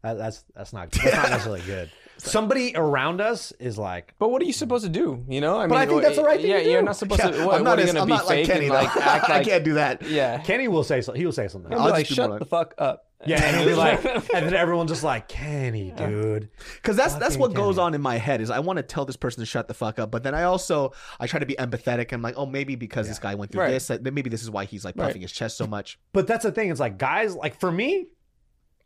that, 0.04 0.18
that's 0.18 0.44
that's 0.56 0.74
not 0.74 0.92
that's 0.92 1.16
not 1.16 1.30
necessarily 1.32 1.62
good. 1.62 1.90
Somebody 2.22 2.74
around 2.76 3.22
us 3.22 3.54
is 3.60 3.78
like, 3.78 4.14
But 4.20 4.30
what 4.30 4.42
are 4.42 4.46
you 4.46 4.52
supposed 4.54 4.84
to 4.84 4.90
do? 4.90 5.24
You 5.30 5.40
know, 5.40 5.56
I 5.58 5.62
mean, 5.62 5.70
but 5.70 5.78
I 5.78 5.86
think 5.86 6.02
that's 6.02 6.18
the 6.18 6.24
right 6.24 6.40
thing 6.40 6.50
Yeah, 6.52 6.58
to 6.58 6.64
do. 6.66 6.70
you're 6.72 6.82
not 6.82 6.98
supposed 6.98 7.22
Yeah, 7.24 7.32
to. 7.32 7.46
What, 7.46 7.56
I'm 7.56 7.64
not, 7.64 7.78
what 7.78 7.80
as, 7.80 7.86
gonna 7.88 8.02
I'm 8.02 8.08
be 8.08 8.14
not 8.14 8.26
like 8.28 8.46
Kenny. 8.46 8.66
and 8.66 8.76
though. 8.76 8.80
like 8.82 8.98
I 9.30 9.44
can't 9.44 9.64
do 9.64 9.74
that. 9.76 10.02
Yeah, 10.04 10.38
Kenny 10.40 10.68
will 10.68 10.84
say 10.84 11.00
so. 11.02 11.14
He 11.14 11.26
will 11.26 11.32
say 11.32 11.48
something. 11.48 11.72
He'll 11.72 11.80
I'll 11.80 11.88
be 11.88 11.92
like, 11.94 12.06
shut 12.06 12.38
the 12.40 12.46
fuck 12.46 12.76
up. 12.78 13.06
Yeah, 13.26 13.44
and 13.44 13.58
he'll 13.58 13.66
be 13.68 13.74
like, 13.76 14.04
and 14.06 14.46
then 14.46 14.54
everyone's 14.54 14.92
just 14.92 15.04
like, 15.04 15.28
Kenny, 15.28 15.92
dude. 15.92 16.50
Because 16.76 16.96
that's 16.96 17.16
that's 17.16 17.36
Fucking 17.36 17.40
what 17.42 17.54
goes 17.54 17.76
Kenny. 17.76 17.86
on 17.88 17.94
in 17.96 18.02
my 18.02 18.18
head 18.18 18.40
is 18.40 18.50
I 18.50 18.60
want 18.60 18.78
to 18.78 18.84
tell 18.84 19.04
this 19.06 19.18
person 19.18 19.42
to 19.42 19.46
shut 19.46 19.68
the 19.68 19.74
fuck 19.74 20.00
up, 20.00 20.10
but 20.10 20.24
then 20.24 20.34
I 20.34 20.44
also 20.44 20.94
I 21.20 21.28
try 21.28 21.40
to 21.40 21.46
be 21.46 21.56
empathetic. 21.56 22.14
I'm 22.14 22.22
like, 22.22 22.36
oh, 22.38 22.46
maybe 22.46 22.76
because 22.76 23.08
this 23.10 23.20
guy 23.20 23.36
went 23.36 23.52
through 23.52 23.62
Right. 23.64 23.72
this, 23.72 23.88
that 23.88 24.04
maybe 24.04 24.30
this 24.30 24.42
is 24.42 24.50
why 24.50 24.64
he's 24.66 24.86
like 24.86 24.96
Right. 24.96 25.08
puffing 25.08 25.22
his 25.22 25.32
chest 25.34 25.58
so 25.58 25.68
much. 25.68 26.00
But 26.14 26.28
that's 26.28 26.44
the 26.44 26.52
thing. 26.52 26.70
It's 26.72 26.80
like 26.80 26.98
guys, 26.98 27.36
like 27.36 27.60
for 27.60 27.72
me, 27.72 28.08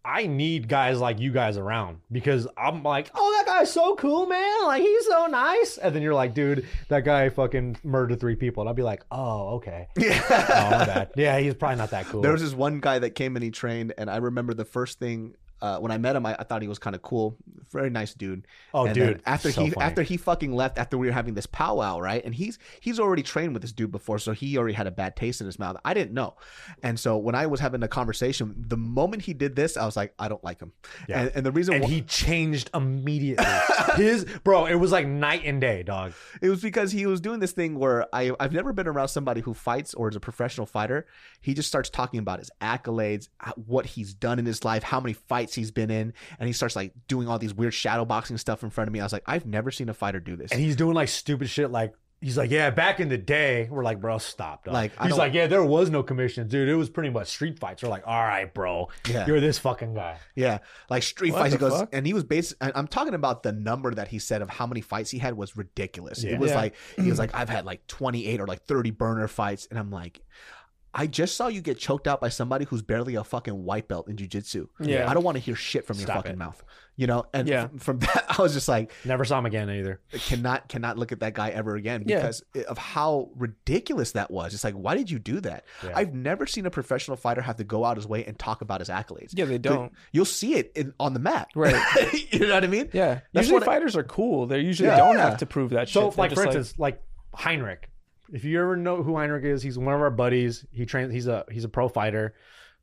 I 0.05 0.27
need 0.27 0.67
guys 0.67 0.99
like 0.99 1.19
you 1.19 1.31
guys 1.31 1.57
around 1.57 1.99
because 2.11 2.45
I'm 2.57 2.83
like, 2.83 3.09
oh, 3.15 3.35
that 3.37 3.45
guy's 3.45 3.71
so 3.71 3.95
cool, 3.95 4.25
man. 4.25 4.63
Like 4.65 4.81
he's 4.81 5.05
so 5.05 5.27
nice. 5.27 5.77
And 5.77 5.95
then 5.95 6.01
you're 6.01 6.13
like, 6.13 6.33
dude, 6.33 6.67
that 6.89 7.05
guy 7.05 7.29
fucking 7.29 7.77
murdered 7.83 8.19
three 8.19 8.35
people. 8.35 8.61
And 8.61 8.67
I'll 8.67 8.75
be 8.75 8.83
like, 8.83 9.03
oh, 9.11 9.55
okay. 9.55 9.87
Oh, 10.33 10.69
my 10.71 10.85
bad. 10.85 11.11
Yeah, 11.15 11.39
he's 11.39 11.53
probably 11.53 11.77
not 11.77 11.91
that 11.91 12.05
cool. 12.07 12.21
There 12.21 12.31
was 12.31 12.41
this 12.41 12.53
one 12.53 12.79
guy 12.79 12.99
that 12.99 13.11
came 13.11 13.35
and 13.35 13.43
he 13.43 13.51
trained, 13.51 13.93
and 13.97 14.09
I 14.09 14.17
remember 14.17 14.53
the 14.53 14.65
first 14.65 14.99
thing 14.99 15.35
uh, 15.63 15.79
when 15.79 15.91
I 15.91 15.97
met 15.97 16.15
him, 16.15 16.25
I, 16.25 16.35
I 16.37 16.43
thought 16.43 16.61
he 16.61 16.67
was 16.67 16.77
kind 16.77 16.93
of 16.95 17.01
cool, 17.01 17.37
very 17.71 17.89
nice 17.89 18.13
dude. 18.13 18.45
oh, 18.73 18.85
And 18.85 18.93
dude. 18.93 19.21
after 19.25 19.49
so 19.51 19.63
he 19.63 19.69
funny. 19.71 19.85
after 19.85 20.03
he 20.03 20.17
fucking 20.17 20.53
left, 20.53 20.77
after 20.77 20.97
we 20.97 21.07
were 21.07 21.13
having 21.13 21.33
this 21.33 21.45
powwow, 21.45 21.99
right? 21.99 22.23
And 22.23 22.35
he's 22.35 22.59
he's 22.81 22.99
already 22.99 23.23
trained 23.23 23.53
with 23.53 23.61
this 23.61 23.71
dude 23.71 23.91
before, 23.91 24.19
so 24.19 24.33
he 24.33 24.57
already 24.57 24.73
had 24.73 24.87
a 24.87 24.91
bad 24.91 25.15
taste 25.15 25.39
in 25.39 25.47
his 25.47 25.57
mouth. 25.57 25.77
I 25.85 25.93
didn't 25.93 26.13
know, 26.13 26.35
and 26.83 26.99
so 26.99 27.17
when 27.17 27.33
I 27.33 27.47
was 27.47 27.59
having 27.61 27.81
a 27.81 27.87
conversation, 27.87 28.53
the 28.67 28.75
moment 28.77 29.23
he 29.23 29.33
did 29.33 29.55
this, 29.55 29.77
I 29.77 29.85
was 29.85 29.95
like, 29.95 30.13
I 30.19 30.27
don't 30.27 30.43
like 30.43 30.59
him. 30.59 30.73
Yeah. 31.07 31.21
And, 31.21 31.31
and 31.35 31.45
the 31.45 31.51
reason 31.53 31.75
and 31.75 31.83
why, 31.85 31.89
he 31.89 32.01
changed 32.01 32.69
immediately. 32.73 33.45
His 33.95 34.25
bro, 34.43 34.65
it 34.65 34.75
was 34.75 34.91
like 34.91 35.07
night 35.07 35.43
and 35.45 35.61
day, 35.61 35.83
dog. 35.83 36.13
it 36.41 36.49
was 36.49 36.61
because 36.61 36.91
he 36.91 37.05
was 37.05 37.21
doing 37.21 37.39
this 37.39 37.53
thing 37.53 37.79
where 37.79 38.05
I 38.13 38.31
I've 38.39 38.51
never 38.53 38.73
been 38.73 38.87
around 38.87 39.07
somebody 39.07 39.39
who 39.41 39.53
fights 39.53 39.93
or 39.93 40.09
is 40.09 40.15
a 40.15 40.19
professional 40.19 40.65
fighter. 40.67 41.05
He 41.41 41.53
just 41.53 41.67
starts 41.69 41.89
talking 41.89 42.19
about 42.19 42.39
his 42.39 42.51
accolades, 42.61 43.29
what 43.55 43.85
he's 43.85 44.13
done 44.13 44.39
in 44.39 44.45
his 44.45 44.65
life, 44.65 44.83
how 44.83 44.99
many 44.99 45.13
fights 45.13 45.52
he's 45.55 45.71
been 45.71 45.91
in, 45.91 46.13
and 46.39 46.47
he 46.47 46.53
starts 46.53 46.75
like 46.75 46.93
doing 47.07 47.27
all 47.27 47.39
these 47.39 47.53
weird 47.53 47.73
shadow 47.73 48.05
boxing 48.05 48.37
stuff 48.37 48.63
in 48.63 48.69
front 48.69 48.87
of 48.87 48.93
me. 48.93 48.99
I 48.99 49.03
was 49.03 49.13
like, 49.13 49.23
I've 49.25 49.45
never 49.45 49.71
seen 49.71 49.89
a 49.89 49.93
fighter 49.93 50.19
do 50.19 50.35
this. 50.35 50.51
And 50.51 50.59
he's 50.61 50.75
doing 50.75 50.95
like 50.95 51.09
stupid 51.09 51.49
shit 51.49 51.71
like 51.71 51.93
He's 52.21 52.37
like, 52.37 52.51
yeah, 52.51 52.69
back 52.69 53.01
in 53.01 53.09
the 53.09 53.17
day, 53.17 53.67
we're 53.69 53.83
like, 53.83 53.99
bro, 53.99 54.17
stop. 54.17 54.63
Dog. 54.63 54.73
Like, 54.73 54.93
he's 55.03 55.17
like, 55.17 55.33
yeah, 55.33 55.47
there 55.47 55.61
was 55.61 55.89
no 55.89 56.03
commissions, 56.03 56.49
dude. 56.49 56.69
It 56.69 56.75
was 56.75 56.89
pretty 56.89 57.09
much 57.09 57.27
street 57.27 57.59
fights. 57.59 57.83
We're 57.83 57.89
like, 57.89 58.07
all 58.07 58.23
right, 58.23 58.53
bro, 58.53 58.87
Yeah. 59.09 59.25
you're 59.27 59.41
this 59.41 59.59
fucking 59.59 59.93
guy. 59.93 60.19
Yeah, 60.33 60.59
like 60.89 61.03
street 61.03 61.33
What 61.33 61.39
fights. 61.39 61.53
He 61.55 61.59
goes, 61.59 61.73
fuck? 61.81 61.89
and 61.91 62.07
he 62.07 62.13
was 62.13 62.23
based. 62.23 62.53
I'm 62.61 62.87
talking 62.87 63.13
about 63.13 63.43
the 63.43 63.51
number 63.51 63.93
that 63.93 64.07
he 64.07 64.19
said 64.19 64.41
of 64.41 64.49
how 64.49 64.65
many 64.65 64.79
fights 64.79 65.11
he 65.11 65.17
had 65.17 65.33
was 65.35 65.57
ridiculous. 65.57 66.23
Yeah. 66.23 66.35
It 66.35 66.39
was 66.39 66.51
Yeah. 66.51 66.57
like 66.57 66.75
he 66.95 67.09
was 67.09 67.19
like, 67.23 67.35
I've 67.35 67.49
had 67.49 67.65
like 67.65 67.85
28 67.87 68.39
or 68.39 68.47
like 68.47 68.61
30 68.63 68.91
burner 68.91 69.27
fights, 69.27 69.67
and 69.69 69.77
I'm 69.77 69.91
like, 69.91 70.21
I 70.95 71.07
just 71.07 71.35
saw 71.35 71.47
you 71.47 71.61
get 71.61 71.79
choked 71.79 72.07
out 72.07 72.21
by 72.21 72.29
somebody 72.29 72.65
who's 72.65 72.83
barely 72.83 73.15
a 73.15 73.23
fucking 73.23 73.63
white 73.65 73.87
belt 73.87 74.07
in 74.09 74.15
jujitsu. 74.15 74.67
Yeah. 74.79 75.09
I 75.09 75.15
don't 75.15 75.23
want 75.23 75.35
to 75.37 75.41
hear 75.43 75.55
shit 75.55 75.87
from 75.87 75.97
your 75.97 76.05
Stop 76.05 76.17
fucking 76.17 76.33
it. 76.33 76.37
mouth. 76.37 76.63
You 76.95 77.07
know, 77.07 77.25
and 77.33 77.47
Yeah. 77.47 77.69
f- 77.75 77.81
from 77.81 77.97
that, 78.01 78.25
I 78.37 78.39
was 78.39 78.53
just 78.53 78.67
like, 78.67 78.91
Never 79.03 79.25
saw 79.25 79.39
him 79.39 79.47
again 79.47 79.67
either. 79.71 79.99
cannot 80.11 80.69
cannot 80.69 80.99
look 80.99 81.11
at 81.11 81.21
that 81.21 81.33
guy 81.33 81.49
ever 81.49 81.75
again 81.75 82.03
Yeah. 82.05 82.17
because 82.17 82.43
of 82.67 82.77
how 82.77 83.31
ridiculous 83.35 84.11
that 84.11 84.29
was. 84.29 84.53
It's 84.53 84.63
like, 84.63 84.75
why 84.75 84.95
did 84.95 85.09
you 85.09 85.17
do 85.17 85.39
that? 85.41 85.65
Yeah. 85.83 85.93
I've 85.95 86.13
never 86.13 86.45
seen 86.45 86.67
a 86.67 86.69
professional 86.69 87.17
fighter 87.17 87.41
have 87.41 87.55
to 87.57 87.63
go 87.63 87.83
out 87.85 87.97
his 87.97 88.05
way 88.05 88.23
and 88.25 88.37
talk 88.37 88.61
about 88.61 88.79
his 88.79 88.89
accolades. 88.89 89.31
Yeah, 89.33 89.45
they 89.45 89.57
don't. 89.57 89.91
You'll 90.11 90.25
see 90.25 90.53
it 90.53 90.71
in, 90.75 90.93
on 90.99 91.13
the 91.13 91.19
mat, 91.19 91.47
Right. 91.55 91.73
you 92.31 92.39
know 92.47 92.53
what 92.53 92.63
I 92.63 92.67
mean? 92.67 92.89
Yeah. 92.93 93.21
That's 93.33 93.47
usually 93.47 93.53
what 93.61 93.63
I- 93.63 93.65
fighters 93.77 93.95
are 93.95 94.03
cool. 94.03 94.45
They 94.45 94.59
usually 94.59 94.89
Yeah. 94.89 94.97
don't 94.97 95.17
have 95.17 95.37
to 95.37 95.47
prove 95.47 95.71
that 95.71 95.89
So, 95.89 96.09
shit. 96.11 96.15
They're 96.17 96.23
like 96.25 96.33
for 96.35 96.43
instance, 96.45 96.75
like 96.77 97.01
Heinrich. 97.33 97.89
If 98.33 98.43
you 98.43 98.59
ever 98.59 98.75
know 98.75 99.01
who 99.03 99.15
Heinrich 99.15 99.45
is, 99.45 99.61
he's 99.63 99.77
one 99.77 99.93
of 99.93 100.01
our 100.01 100.09
buddies. 100.09 100.65
He 100.71 100.85
trains. 100.85 101.13
He's 101.13 101.27
a 101.27 101.45
he's 101.51 101.63
a 101.63 101.69
pro 101.69 101.87
fighter. 101.87 102.33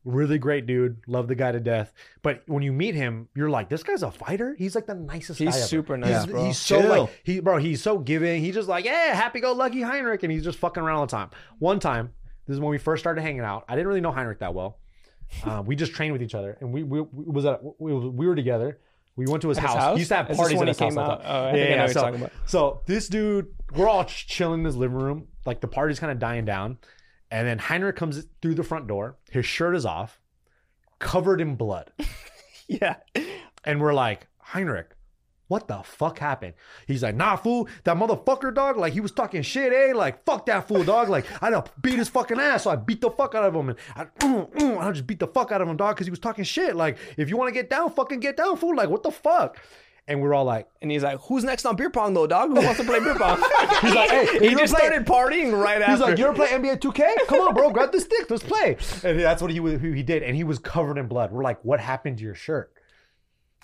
Really 0.05 0.39
great 0.39 0.65
dude. 0.65 1.03
Love 1.07 1.29
the 1.29 1.35
guy 1.35 1.53
to 1.53 1.61
death. 1.61 1.93
But 2.23 2.43
when 2.47 2.63
you 2.63 2.73
meet 2.73 2.95
him, 2.95 3.29
you're 3.35 3.51
like, 3.51 3.69
this 3.69 3.83
guy's 3.83 4.03
a 4.03 4.11
fighter. 4.11 4.55
He's 4.57 4.75
like 4.75 4.87
the 4.87 4.95
nicest. 4.95 5.39
He's 5.39 5.51
guy 5.51 5.59
ever. 5.59 5.67
super 5.67 5.97
nice, 5.99 6.25
He's, 6.25 6.33
bro. 6.33 6.45
he's 6.47 6.59
so 6.59 6.81
Chill. 6.81 6.89
like 7.03 7.21
he 7.25 7.41
bro. 7.41 7.59
He's 7.59 7.83
so 7.83 7.99
giving. 7.99 8.41
He's 8.43 8.55
just 8.55 8.69
like 8.69 8.85
yeah, 8.87 9.13
happy 9.15 9.41
go 9.41 9.53
lucky 9.53 9.83
Heinrich, 9.83 10.23
and 10.23 10.33
he's 10.33 10.45
just 10.45 10.59
fucking 10.59 10.83
around 10.83 10.97
all 11.01 11.07
the 11.07 11.11
time. 11.11 11.29
One 11.59 11.81
time, 11.81 12.13
this 12.47 12.55
is 12.55 12.61
when 12.61 12.71
we 12.71 12.79
first 12.79 13.03
started 13.03 13.21
hanging 13.21 13.41
out. 13.43 13.65
I 13.69 13.75
didn't 13.75 13.89
really 13.89 14.01
know 14.01 14.13
Heinrich 14.13 14.39
that 14.39 14.55
well. 14.55 14.79
Uh, 15.45 15.63
we 15.67 15.77
just 15.77 15.93
trained 15.93 16.13
with 16.13 16.23
each 16.23 16.35
other, 16.35 16.57
and 16.61 16.73
we 16.73 16.83
we, 16.83 17.01
we 17.03 17.25
was 17.27 17.45
at 17.45 17.61
we, 17.79 17.93
we 17.93 18.27
were 18.27 18.35
together. 18.37 18.79
We 19.17 19.27
went 19.27 19.43
to 19.43 19.49
his, 19.51 19.59
At 19.59 19.65
his 19.65 19.71
house. 19.73 19.83
house? 19.83 19.95
He 19.97 20.01
used 20.01 20.09
to 20.11 20.17
have 20.17 20.29
parties 20.29 20.57
when 20.59 20.69
at 20.69 20.79
he 20.79 20.85
his 20.87 20.95
house. 20.95 20.95
came 20.95 20.99
out? 20.99 21.23
time. 21.23 21.31
Oh, 21.31 21.49
I 21.49 21.53
think 21.53 21.65
I 21.67 21.75
know 21.75 21.77
what 21.77 21.85
you're 21.85 21.89
so, 21.93 22.01
talking 22.01 22.21
about. 22.21 22.33
so 22.47 22.81
this 22.87 23.09
dude, 23.09 23.49
we're 23.75 23.89
all 23.89 24.05
chilling 24.05 24.61
in 24.61 24.65
his 24.65 24.77
living 24.77 24.97
room. 24.97 25.29
Like 25.47 25.61
the 25.61 25.69
party's 25.69 26.01
kind 26.01 26.13
of 26.13 26.19
dying 26.19 26.45
down. 26.45 26.79
And 27.31 27.47
then 27.47 27.59
Heinrich 27.59 27.97
comes 27.97 28.27
through 28.43 28.55
the 28.55 28.65
front 28.65 28.89
door. 28.89 29.17
His 29.31 29.47
shirt 29.47 29.77
is 29.77 29.87
off, 29.87 30.21
covered 30.99 31.41
in 31.41 31.55
blood. 31.55 31.93
yeah. 32.67 32.97
And 33.65 33.81
we're 33.81 33.95
like, 33.95 34.27
Heinrich, 34.39 34.97
what 35.51 35.67
the 35.67 35.83
fuck 35.83 36.21
happened? 36.21 36.55
He's 36.87 37.03
like, 37.03 37.17
nah, 37.17 37.35
fool, 37.35 37.69
that 37.83 37.97
motherfucker, 37.97 38.55
dog. 38.55 38.77
Like, 38.77 38.93
he 38.93 39.01
was 39.01 39.11
talking 39.11 39.43
shit, 39.43 39.73
eh? 39.73 39.93
Like, 39.93 40.25
fuck 40.25 40.47
that 40.47 40.69
fool, 40.69 40.85
dog. 40.85 41.09
Like, 41.09 41.27
I 41.43 41.51
done 41.51 41.65
beat 41.83 41.99
his 41.99 42.09
fucking 42.09 42.39
ass. 42.39 42.63
So 42.63 42.71
I 42.71 42.77
beat 42.77 43.01
the 43.01 43.11
fuck 43.11 43.35
out 43.35 43.43
of 43.43 43.55
him. 43.55 43.71
And 43.71 43.79
I, 43.97 44.05
mm, 44.05 44.49
mm, 44.53 44.79
I 44.81 44.93
just 44.93 45.09
beat 45.09 45.19
the 45.19 45.27
fuck 45.27 45.51
out 45.51 45.61
of 45.61 45.69
him, 45.69 45.77
dog, 45.77 45.97
because 45.97 46.07
he 46.07 46.11
was 46.13 46.21
talking 46.21 46.45
shit. 46.45 46.77
Like, 46.77 46.99
if 47.17 47.29
you 47.29 47.37
want 47.37 47.49
to 47.49 47.53
get 47.53 47.69
down, 47.69 47.91
fucking 47.91 48.21
get 48.21 48.37
down, 48.37 48.57
fool. 48.57 48.77
Like, 48.77 48.91
what 48.91 49.03
the 49.03 49.11
fuck? 49.11 49.59
And 50.09 50.21
we're 50.21 50.35
all 50.35 50.45
like, 50.45 50.67
And 50.83 50.91
he's 50.91 51.05
like, 51.05 51.21
"Who's 51.23 51.45
next 51.45 51.65
on 51.67 51.77
beer 51.77 51.89
pong 51.91 52.15
though, 52.15 52.27
dog? 52.27 52.49
Who 52.49 52.57
wants 52.57 52.79
to 52.81 52.85
play 52.85 52.99
beer 52.99 53.15
pong?" 53.15 53.37
He's 53.81 53.95
like, 53.95 54.11
hey, 54.11 54.27
he 54.41 54.55
just 54.57 54.75
play- 54.75 54.89
started 54.89 55.07
partying 55.07 55.53
right 55.53 55.77
He's 55.79 55.83
after. 55.83 55.91
He's 55.93 56.01
like, 56.01 56.19
you 56.19 56.25
ever 56.27 56.35
play 56.35 56.49
NBA 56.49 56.81
2K? 56.81 57.27
Come 57.29 57.41
on, 57.43 57.55
bro, 57.55 57.71
grab 57.71 57.93
the 57.93 58.01
stick, 58.01 58.29
let's 58.29 58.43
play. 58.43 58.77
And 59.05 59.21
that's 59.21 59.41
what 59.41 59.51
he 59.53 59.59
who 59.59 59.77
he 59.93 60.03
did, 60.03 60.23
and 60.25 60.35
he 60.35 60.43
was 60.43 60.59
covered 60.59 60.99
in 60.99 61.07
blood. 61.07 61.31
We're 61.31 61.45
like, 61.45 61.65
what 61.65 61.79
happened 61.81 62.19
to 62.19 62.25
your 62.25 62.35
shirt? 62.35 62.73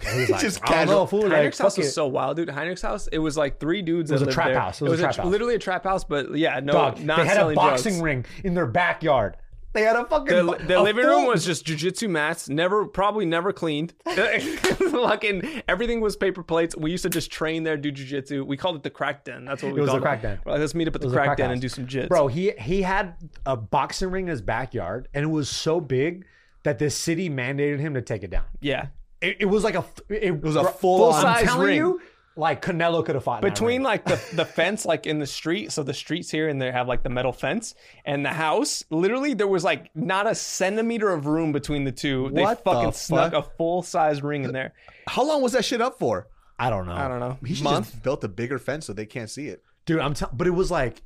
And 0.07 0.21
he's 0.21 0.31
like, 0.31 0.41
Just 0.41 0.61
I 0.63 0.67
don't 0.69 0.87
know, 0.87 0.93
casual. 0.93 1.07
fool. 1.07 1.23
Like, 1.23 1.33
Heinrich's 1.33 1.59
house 1.59 1.77
was 1.79 1.87
it. 1.89 1.91
so 1.93 2.07
wild, 2.07 2.37
dude. 2.37 2.49
Heinrich's 2.51 2.83
house, 2.83 3.09
it 3.09 3.19
was 3.19 3.37
like 3.37 3.59
three 3.59 3.83
dudes. 3.83 4.11
It 4.11 4.15
was 4.15 4.23
a 4.23 4.27
trap 4.27 4.49
there. 4.49 4.61
house. 4.61 4.81
It 4.81 4.85
was 4.89 5.01
a 5.01 5.03
trap 5.03 5.15
tr- 5.17 5.23
house. 5.23 5.31
literally 5.31 5.55
a 5.57 5.59
trap 5.59 5.83
house, 5.85 6.05
but 6.05 6.35
yeah, 6.37 6.61
no, 6.61 6.73
Dog, 6.73 7.01
not 7.01 7.19
they 7.19 7.25
had 7.27 7.39
a 7.39 7.55
boxing 7.55 7.95
drugs. 7.95 8.03
ring 8.03 8.25
in 8.45 8.55
their 8.55 8.67
backyard. 8.67 9.37
They 9.77 9.83
had 9.83 9.95
a 9.97 10.05
fucking 10.07 10.35
The, 10.35 10.57
the 10.67 10.79
a 10.79 10.83
living 10.83 11.05
room 11.05 11.21
full- 11.25 11.27
was 11.29 11.45
just 11.45 11.67
jujitsu 11.67 12.09
mats, 12.09 12.49
never 12.49 12.87
probably 12.87 13.27
never 13.27 13.53
cleaned. 13.53 13.93
Fucking 14.07 15.63
everything 15.69 16.01
was 16.01 16.17
paper 16.17 16.43
plates. 16.43 16.77
We 16.77 16.91
used 16.91 17.03
to 17.05 17.11
just 17.11 17.31
train 17.31 17.63
there, 17.63 17.77
do 17.77 17.93
jujitsu. 17.93 18.47
We 18.47 18.57
called 18.57 18.77
it 18.77 18.83
the 18.83 18.91
crack 18.91 19.25
den. 19.25 19.45
That's 19.45 19.63
what 19.63 19.73
we 19.73 19.79
It 19.79 19.83
was 19.83 19.91
called 19.91 20.01
the 20.01 20.07
crack 20.07 20.23
den. 20.23 20.39
We're 20.45 20.53
like, 20.53 20.61
Let's 20.61 20.75
meet 20.75 20.89
up 20.89 20.95
at 20.95 21.01
the 21.03 21.11
crack, 21.11 21.27
crack 21.27 21.37
den 21.37 21.47
house. 21.47 21.53
and 21.55 21.61
do 21.61 21.69
some 21.69 21.87
jits. 21.87 22.09
Bro, 22.09 22.29
he 22.29 22.53
he 22.59 22.83
had 22.83 23.15
a 23.45 23.57
boxing 23.57 24.11
ring 24.11 24.25
in 24.25 24.31
his 24.31 24.43
backyard, 24.43 25.09
and 25.15 25.25
it 25.25 25.29
was 25.29 25.49
so 25.49 25.81
big 25.81 26.25
that 26.65 26.79
the 26.79 26.91
city 26.91 27.29
mandated 27.31 27.79
him 27.79 27.95
to 27.95 28.03
take 28.03 28.23
it 28.23 28.31
down. 28.31 28.45
Yeah. 28.61 28.87
It, 29.21 29.37
it 29.41 29.45
was 29.47 29.65
like 29.65 29.75
a 29.75 29.85
it, 30.09 30.43
was 30.43 30.57
a 30.57 30.65
full-on- 30.65 31.15
I'm 31.15 31.21
Full-size 31.23 31.45
telling 31.45 31.67
ring. 31.69 31.77
you, 31.77 32.01
like 32.37 32.61
Canelo 32.63 33.05
could 33.05 33.15
have 33.15 33.25
fought 33.25 33.43
in 33.43 33.49
that 33.49 33.55
Between 33.55 33.83
like 33.83 34.05
the, 34.05 34.21
the 34.35 34.45
fence, 34.45 34.85
like 34.85 35.07
in 35.07 35.19
the 35.19 35.27
street, 35.27 35.73
so 35.73 35.83
the 35.83 35.95
streets 35.95 36.31
here 36.31 36.49
and 36.49 36.61
they 36.61 36.71
have 36.71 36.87
like 36.87 37.03
the 37.03 37.09
metal 37.09 37.33
fence 37.33 37.75
and 38.05 38.25
the 38.25 38.31
house. 38.31 38.85
Literally, 38.91 39.33
there 39.35 39.47
was 39.49 39.65
like 39.65 39.91
not 39.97 40.27
a 40.27 40.35
centimeter 40.35 41.11
of 41.11 41.27
room 41.27 41.53
between 41.53 41.85
the 41.85 41.93
two. 41.93 42.31
They 42.35 42.43
What 42.43 42.63
the 42.65 42.71
fucking 42.71 42.93
snuck 42.93 43.33
fuck? 43.33 43.47
a 43.47 43.49
full 43.57 43.83
size 43.83 44.23
ring 44.23 44.45
in 44.45 44.53
there. 44.53 44.75
How 45.09 45.25
long 45.25 45.41
was 45.43 45.53
that 45.53 45.65
shit 45.65 45.81
up 45.81 45.99
for? 45.99 46.29
I 46.59 46.69
don't 46.71 46.87
know, 46.87 46.93
I 46.93 47.09
don't 47.09 47.21
know. 47.21 47.39
He 47.45 47.55
should 47.55 47.65
month. 47.65 47.91
just 47.91 48.03
built 48.03 48.23
a 48.25 48.29
bigger 48.29 48.59
fence 48.59 48.87
so 48.87 48.93
they 48.93 49.07
can't 49.07 49.31
see 49.31 49.49
it. 49.49 49.63
dude. 49.85 50.01
I'm 50.01 50.15
telling, 50.15 50.37
but 50.37 50.47
it 50.47 50.51
was 50.53 50.71
like, 50.71 51.03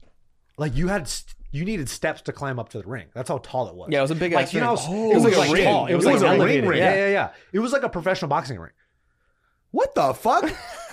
like 0.58 0.76
you 0.76 0.88
had 0.88 1.08
st- 1.08 1.34
you 1.52 1.64
needed 1.64 1.88
steps 1.88 2.22
to 2.22 2.32
climb 2.32 2.60
up 2.60 2.68
to 2.70 2.78
the 2.80 2.86
ring. 2.88 3.06
That's 3.14 3.28
how 3.28 3.38
tall 3.38 3.66
it 3.68 3.74
was. 3.74 3.88
Yeah, 3.90 3.98
it 3.98 4.02
was 4.02 4.12
a 4.12 4.14
big 4.16 4.32
like 4.32 4.44
ass 4.44 4.54
you 4.54 4.60
know, 4.60 4.76
ring. 4.76 4.78
how- 4.78 4.92
Oh, 4.92 5.10
it 5.10 5.14
was 5.14 5.24
like, 5.36 5.48
shit. 5.48 5.58
a 5.60 5.64
tall. 5.64 5.86
It 5.86 5.94
was, 5.96 6.04
It 6.04 6.06
like 6.06 6.12
was 6.14 6.22
an 6.22 6.28
a 6.28 6.30
ring 6.30 6.40
elevated. 6.40 6.68
ring. 6.68 6.78
Yeah, 6.78 6.94
yeah, 6.94 7.08
yeah. 7.08 7.30
It 7.52 7.58
was 7.58 7.72
like 7.72 7.82
a 7.82 7.88
professional 7.88 8.28
boxing 8.28 8.58
ring, 8.60 8.70
What 9.72 9.94
the 9.96 10.14
fuck? 10.14 10.44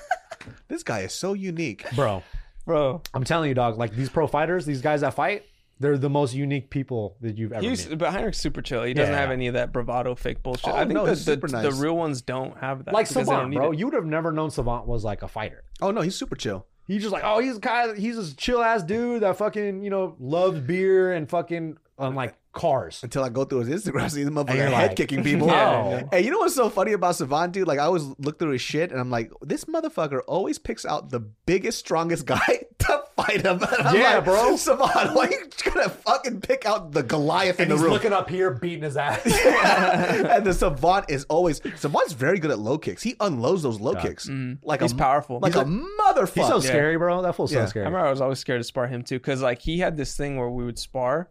this 0.68 0.84
guy 0.84 1.02
is 1.02 1.14
so 1.14 1.34
unique. 1.34 1.86
bro. 1.96 2.24
Bro. 2.66 3.02
I'm 3.14 3.24
telling 3.24 3.48
you, 3.50 3.56
dog. 3.56 3.78
Like 3.78 3.94
these 3.96 4.10
pro 4.10 4.28
fighters, 4.28 4.66
these 4.66 4.82
guys 4.82 5.02
that 5.02 5.14
fight, 5.14 5.44
they're 5.80 5.98
the 5.98 6.10
most 6.10 6.34
unique 6.34 6.70
people 6.70 7.16
that 7.22 7.38
you've 7.38 7.54
ever 7.54 7.66
He's, 7.66 7.88
met. 7.88 8.00
but 8.00 8.12
Heinrich's 8.14 8.38
super 8.40 8.62
chill. 8.62 8.84
He 8.84 8.94
doesn't 8.94 9.14
Yeah. 9.14 9.20
have 9.20 9.32
any 9.32 9.48
of 9.48 9.54
that 9.54 9.72
bravado 9.72 10.16
fake 10.16 10.44
bullshit. 10.44 10.68
Oh, 10.68 10.76
I 10.76 10.80
think 10.80 10.92
no, 10.94 11.06
the, 11.06 11.12
he's 11.12 11.24
the, 11.26 11.34
super 11.34 11.48
the 11.48 11.62
nice. 11.70 11.80
real 11.80 11.96
ones 11.96 12.22
don't 12.22 12.58
have 12.58 12.84
that. 12.86 12.94
Like 12.94 13.06
because 13.08 13.16
they 13.16 13.32
don't 13.32 13.36
Savant, 13.36 13.50
need 13.52 13.56
bro. 13.58 13.72
it. 13.72 13.80
You 13.80 13.86
would 13.86 13.94
have 13.94 14.06
never 14.06 14.32
known 14.32 14.50
Savant 14.52 14.86
was 14.88 15.04
like 15.04 15.22
a 15.24 15.28
fighter. 15.28 15.64
Oh 15.82 15.92
no, 15.92 16.02
he's 16.02 16.16
super 16.16 16.36
chill. 16.36 16.66
He's 16.88 17.02
just 17.02 17.14
like, 17.14 17.24
oh, 17.26 17.40
he's 17.40 17.58
a 17.58 17.60
guy. 17.60 17.96
He's 17.96 18.18
a 18.18 18.36
chill 18.36 18.62
ass 18.62 18.82
dude 18.84 19.22
that 19.22 19.38
fucking 19.38 19.84
you 19.84 19.90
know 19.90 20.16
loves 20.20 20.60
beer 20.60 21.14
and 21.14 21.30
fucking 21.30 21.78
um, 22.00 22.16
like 22.16 22.36
cars. 22.58 23.00
Until 23.04 23.24
I 23.24 23.30
go 23.30 23.46
through 23.46 23.66
his 23.66 23.84
Instagram, 23.86 24.10
see 24.12 24.24
the 24.24 24.32
motherfucker 24.32 24.56
you're 24.56 24.66
head 24.66 24.90
like, 24.90 24.96
kicking 24.98 25.24
people. 25.24 25.48
Yeah. 25.48 26.04
Hey, 26.12 26.24
you 26.26 26.32
know 26.32 26.40
what's 26.40 26.56
so 26.56 26.70
funny 26.70 26.94
about 26.94 27.16
Savant, 27.16 27.54
dude? 27.54 27.68
Like 27.68 27.80
I 27.80 27.84
always 27.84 28.04
look 28.20 28.40
through 28.40 28.52
his 28.52 28.62
shit 28.62 28.92
and 28.92 29.00
I'm 29.00 29.10
like, 29.10 29.32
this 29.42 29.66
motherfucker 29.66 30.22
always 30.28 30.58
picks 30.60 30.86
out 30.86 31.10
the 31.10 31.20
biggest, 31.20 31.80
strongest 31.80 32.26
guy 32.26 32.66
to 32.80 33.04
fight 33.16 33.46
him. 33.46 33.60
And 33.78 33.88
I'm 33.88 33.96
Yeah, 33.96 34.16
like, 34.16 34.26
bro. 34.26 34.56
Savant, 34.58 35.14
why 35.16 35.28
you 35.30 35.48
gonna 35.72 35.90
fucking 35.90 36.42
pick 36.42 36.66
out 36.66 36.92
the 36.92 37.04
Goliath 37.04 37.60
in 37.60 37.64
And 37.64 37.72
the 37.72 37.76
he's 37.76 37.84
room? 37.84 37.94
looking 37.94 38.14
up 38.14 38.30
here, 38.30 38.52
beating 38.52 38.84
his 38.84 38.96
ass. 38.98 39.22
and 39.26 40.46
the 40.46 40.54
Savant 40.54 41.06
is 41.10 41.26
always 41.26 41.62
Savant's 41.76 42.14
very 42.14 42.40
good 42.40 42.52
at 42.52 42.60
low 42.60 42.78
kicks. 42.78 43.02
He 43.04 43.16
unloads 43.20 43.64
those 43.64 43.80
low 43.80 43.96
kicks 43.96 44.28
mm-hmm. 44.28 44.66
like 44.66 44.82
He's 44.82 44.92
a 44.92 44.96
powerful. 44.96 45.40
like 45.40 45.54
He's 45.54 45.62
a 45.62 45.66
motherfucker. 45.66 46.34
He's 46.36 46.48
so 46.48 46.60
scary, 46.60 46.98
bro. 46.98 47.22
That 47.22 47.34
fool's 47.36 47.52
Yeah. 47.52 47.66
so 47.66 47.80
I 47.80 47.84
remember 47.84 48.00
I 48.06 48.10
was 48.10 48.22
always 48.22 48.40
scared 48.40 48.60
to 48.60 48.64
spar 48.64 48.88
him 48.88 49.04
too, 49.04 49.18
because 49.18 49.42
like 49.42 49.62
he 49.62 49.80
had 49.80 49.98
this 49.98 50.16
thing 50.16 50.38
where 50.38 50.50
we 50.50 50.64
would 50.64 50.80
spar, 50.80 51.30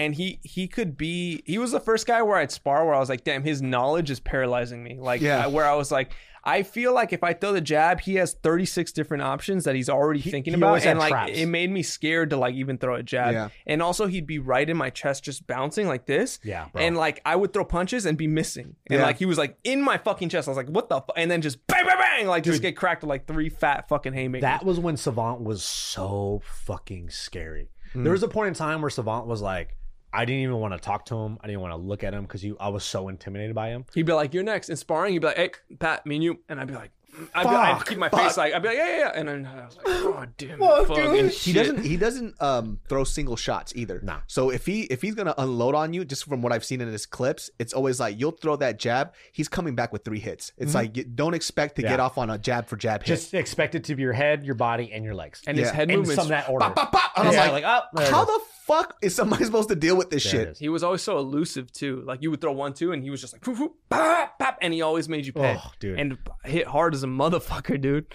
and 0.00 0.14
he 0.14 0.40
he 0.42 0.66
could 0.66 0.96
be 0.96 1.42
he 1.44 1.58
was 1.58 1.72
the 1.72 1.80
first 1.80 2.06
guy 2.06 2.22
where 2.22 2.36
I'd 2.38 2.50
spar 2.50 2.84
where 2.86 2.94
I 2.94 2.98
was 2.98 3.08
like, 3.08 3.24
damn, 3.24 3.42
his 3.44 3.60
knowledge 3.60 4.10
is 4.10 4.18
paralyzing 4.20 4.82
me. 4.82 4.98
Like 4.98 5.20
Yeah. 5.20 5.46
Where 5.46 5.66
I 5.66 5.74
was 5.74 5.90
like. 5.92 6.12
I 6.42 6.62
feel 6.62 6.94
like 6.94 7.12
if 7.12 7.22
I 7.22 7.34
throw 7.34 7.52
the 7.52 7.60
jab, 7.60 8.00
he 8.00 8.14
has 8.14 8.32
36 8.32 8.92
different 8.92 9.22
options 9.22 9.64
that 9.64 9.74
he's 9.74 9.90
already 9.90 10.22
thinking 10.22 10.54
he 10.54 10.58
about. 10.58 10.86
And 10.86 10.98
like 10.98 11.10
traps. 11.10 11.32
it 11.34 11.44
made 11.44 11.70
me 11.70 11.82
scared 11.82 12.30
to 12.30 12.38
like 12.38 12.54
even 12.54 12.78
throw 12.78 12.94
a 12.94 13.02
jab. 13.02 13.34
Yeah. 13.34 13.48
And 13.66 13.82
also 13.82 14.06
he'd 14.06 14.26
be 14.26 14.38
right 14.38 14.66
in 14.66 14.74
my 14.74 14.88
chest 14.88 15.22
just 15.22 15.46
bouncing 15.46 15.86
like 15.86 16.06
this. 16.06 16.38
Yeah, 16.42 16.68
bro. 16.72 16.80
And 16.80 16.96
like 16.96 17.20
I 17.26 17.36
would 17.36 17.52
throw 17.52 17.66
punches 17.66 18.06
and 18.06 18.16
be 18.16 18.26
missing. 18.26 18.74
And 18.88 19.00
Yeah. 19.00 19.04
like 19.04 19.18
he 19.18 19.26
was 19.26 19.36
like 19.36 19.58
in 19.64 19.82
my 19.82 19.98
fucking 19.98 20.30
chest. 20.30 20.48
I 20.48 20.50
was 20.52 20.56
like, 20.56 20.70
what 20.70 20.88
the 20.88 21.02
fu-? 21.02 21.12
and 21.14 21.30
then 21.30 21.42
just 21.42 21.66
bang 21.66 21.84
bang 21.84 21.98
bang 21.98 22.26
like 22.26 22.42
just 22.44 22.62
get 22.62 22.74
cracked 22.74 23.02
with 23.02 23.10
like 23.10 23.26
three 23.26 23.50
fat 23.50 23.86
fucking 23.90 24.14
haymakers. 24.14 24.40
That 24.40 24.64
was 24.64 24.80
when 24.80 24.96
Savant 24.96 25.42
was 25.42 25.62
so 25.62 26.40
fucking 26.64 27.10
scary. 27.10 27.68
Hmm. 27.92 28.04
There 28.04 28.12
was 28.12 28.22
a 28.22 28.28
point 28.28 28.48
in 28.48 28.54
time 28.54 28.80
where 28.80 28.88
Savant 28.90 29.26
was 29.26 29.42
like, 29.42 29.76
I 30.12 30.24
didn't 30.24 30.42
even 30.42 30.56
want 30.56 30.74
to 30.74 30.80
talk 30.80 31.04
to 31.06 31.16
him. 31.16 31.38
I 31.40 31.46
didn't 31.46 31.60
want 31.60 31.72
to 31.72 31.76
look 31.76 32.02
at 32.02 32.12
him 32.12 32.22
because 32.22 32.44
I 32.58 32.68
was 32.68 32.84
so 32.84 33.08
intimidated 33.08 33.54
by 33.54 33.68
him. 33.68 33.84
He'd 33.94 34.06
be 34.06 34.12
like, 34.12 34.34
"You're 34.34 34.42
next." 34.42 34.68
In 34.68 34.76
sparring, 34.76 35.12
he'd 35.12 35.20
be 35.20 35.28
like, 35.28 35.36
"Hey, 35.36 35.50
Pat, 35.78 36.04
me 36.06 36.16
and 36.16 36.24
you," 36.24 36.38
and 36.48 36.60
I'd 36.60 36.66
be 36.66 36.74
like, 36.74 36.90
"I'd, 37.34 37.42
be, 37.44 37.48
I'd 37.48 37.76
Fuck, 37.78 37.88
keep 37.88 37.98
my 37.98 38.08
fuck. 38.08 38.20
face 38.20 38.36
like, 38.36 38.54
I'd 38.54 38.62
be 38.62 38.68
like, 38.68 38.76
yeah, 38.78 38.88
yeah, 38.88 38.98
yeah," 38.98 39.12
and 39.14 39.28
then 39.28 39.46
I 39.46 39.64
was 39.66 39.76
like, 39.76 39.86
"Oh, 39.88 40.24
damn, 40.38 40.58
fucking 40.58 41.24
He 41.24 41.30
shit." 41.30 41.54
doesn't. 41.54 41.84
He 41.84 41.96
doesn't 41.96 42.40
um, 42.42 42.80
throw 42.88 43.04
single 43.04 43.36
shots 43.36 43.72
either. 43.76 44.00
Nah. 44.02 44.20
So 44.26 44.50
if 44.50 44.66
he 44.66 44.82
if 44.82 45.02
he's 45.02 45.14
gonna 45.14 45.34
unload 45.38 45.74
on 45.74 45.92
you, 45.92 46.04
just 46.04 46.24
from 46.24 46.42
what 46.42 46.52
I've 46.52 46.64
seen 46.64 46.80
in 46.80 46.88
his 46.88 47.06
clips, 47.06 47.50
it's 47.58 47.72
always 47.72 47.98
like 48.00 48.18
you'll 48.18 48.30
throw 48.32 48.56
that 48.56 48.78
jab. 48.78 49.14
He's 49.32 49.48
coming 49.48 49.74
back 49.74 49.92
with 49.92 50.04
three 50.04 50.20
hits. 50.20 50.52
It's 50.58 50.74
like 50.74 50.96
you 50.96 51.04
don't 51.04 51.34
expect 51.34 51.76
to 51.76 51.82
Yeah. 51.82 51.90
get 51.90 52.00
off 52.00 52.18
on 52.18 52.30
a 52.30 52.38
jab 52.38 52.66
for 52.66 52.76
jab 52.76 53.02
hit. 53.02 53.06
Just 53.08 53.34
expect 53.34 53.74
it 53.74 53.84
to 53.84 53.94
be 53.94 54.02
your 54.02 54.12
head, 54.12 54.44
your 54.44 54.54
body, 54.54 54.90
and 54.92 55.04
your 55.04 55.14
legs. 55.14 55.42
and 55.46 55.56
his 55.58 55.70
head 55.70 55.90
in 55.90 55.98
movements. 56.00 56.20
some 56.22 56.28
that 56.30 56.48
order. 56.48 56.64
Bop, 56.66 56.74
bop, 56.76 56.92
bop. 56.92 57.10
And 57.16 57.28
I'm 57.28 57.34
like, 57.36 57.62
like, 57.62 57.64
oh, 57.66 57.82
there 57.94 58.06
it 58.06 58.10
how 58.10 58.22
is. 58.22 58.28
the 58.28 58.40
fuck 58.66 58.96
is 59.02 59.14
somebody 59.14 59.44
supposed 59.50 59.68
to 59.68 59.74
deal 59.74 59.96
with 59.96 60.10
this 60.10 60.22
There 60.30 60.46
shit? 60.46 60.58
he 60.58 60.68
was 60.68 60.82
always 60.82 61.02
so 61.02 61.18
elusive 61.18 61.72
too. 61.72 62.02
Like 62.06 62.22
you 62.22 62.30
would 62.30 62.40
throw 62.40 62.52
one, 62.52 62.72
two, 62.72 62.92
and 62.92 63.02
he 63.02 63.10
was 63.10 63.20
just 63.20 63.32
like, 63.32 63.42
"Poof, 63.42 63.58
poof, 63.58 63.70
pop, 63.90 64.38
pop," 64.38 64.58
and 64.62 64.72
he 64.72 64.82
always 64.82 65.08
made 65.08 65.26
you 65.26 65.32
pay. 65.32 65.58
Oh, 65.58 65.70
dude. 65.80 65.98
And 65.98 66.18
hit 66.44 66.66
hard 66.66 66.94
as 66.94 67.02
a 67.02 67.06
motherfucker, 67.18 67.80
dude. 67.80 68.06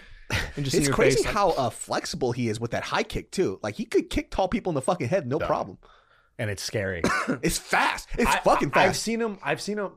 And 0.55 0.65
just 0.65 0.75
It's 0.77 0.89
crazy 0.89 1.17
face, 1.17 1.25
like, 1.25 1.33
how 1.33 1.49
uh, 1.51 1.69
flexible 1.69 2.31
he 2.31 2.49
is 2.49 2.59
with 2.59 2.71
that 2.71 2.83
high 2.83 3.03
kick 3.03 3.31
too. 3.31 3.59
Like 3.61 3.75
he 3.75 3.85
could 3.85 4.09
kick 4.09 4.31
tall 4.31 4.47
people 4.47 4.71
in 4.71 4.75
the 4.75 4.81
fucking 4.81 5.07
head, 5.07 5.27
no 5.27 5.37
problem. 5.39 5.77
and 6.39 6.49
it's 6.49 6.63
scary. 6.63 7.01
It's 7.43 7.57
fast. 7.57 8.09
It's 8.17 8.29
I- 8.29 8.39
fucking 8.39 8.71
fast. 8.71 8.87
I've 8.89 8.97
seen 8.97 9.21
him. 9.21 9.37
I've 9.43 9.61
seen 9.61 9.77
him 9.79 9.91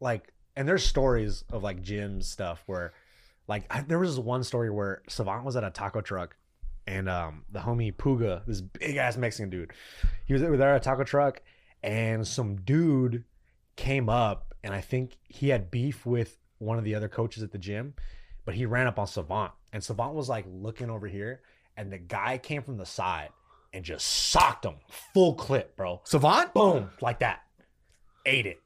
like, 0.00 0.32
and 0.56 0.68
there's 0.68 0.84
stories 0.84 1.44
of 1.50 1.62
like 1.62 1.82
gym 1.82 2.20
stuff 2.22 2.62
where, 2.66 2.92
like, 3.48 3.64
I, 3.70 3.80
there 3.82 3.98
was 3.98 4.16
this 4.16 4.24
one 4.24 4.44
story 4.44 4.70
where 4.70 5.02
Savant 5.08 5.44
was 5.44 5.56
at 5.56 5.64
a 5.64 5.70
taco 5.70 6.00
truck, 6.00 6.36
and 6.86 7.08
um, 7.08 7.44
the 7.50 7.58
homie 7.60 7.94
Puga, 7.94 8.44
this 8.46 8.60
big 8.60 8.96
ass 8.96 9.16
Mexican 9.16 9.50
dude, 9.50 9.72
he 10.26 10.32
was 10.32 10.42
there 10.42 10.54
at 10.74 10.76
a 10.76 10.80
taco 10.80 11.04
truck, 11.04 11.40
and 11.82 12.26
some 12.26 12.56
dude 12.56 13.24
came 13.76 14.08
up, 14.08 14.54
and 14.62 14.72
I 14.74 14.80
think 14.80 15.16
he 15.28 15.48
had 15.48 15.70
beef 15.70 16.04
with 16.06 16.36
one 16.58 16.78
of 16.78 16.84
the 16.84 16.94
other 16.94 17.08
coaches 17.08 17.42
at 17.42 17.50
the 17.52 17.58
gym, 17.58 17.94
but 18.44 18.54
he 18.54 18.66
ran 18.66 18.86
up 18.86 18.98
on 18.98 19.06
Savant, 19.06 19.52
and 19.72 19.82
Savant 19.82 20.14
was 20.14 20.28
like 20.28 20.44
looking 20.48 20.90
over 20.90 21.06
here, 21.06 21.40
and 21.76 21.92
the 21.92 21.98
guy 21.98 22.38
came 22.38 22.62
from 22.62 22.76
the 22.76 22.86
side 22.86 23.30
and 23.72 23.84
just 23.84 24.06
socked 24.06 24.64
him 24.64 24.74
full 25.14 25.34
clip, 25.34 25.76
bro 25.76 26.00
Savant. 26.04 26.52
boom, 26.54 26.90
like 27.00 27.20
that. 27.20 27.42
Ate 28.26 28.46
it. 28.46 28.60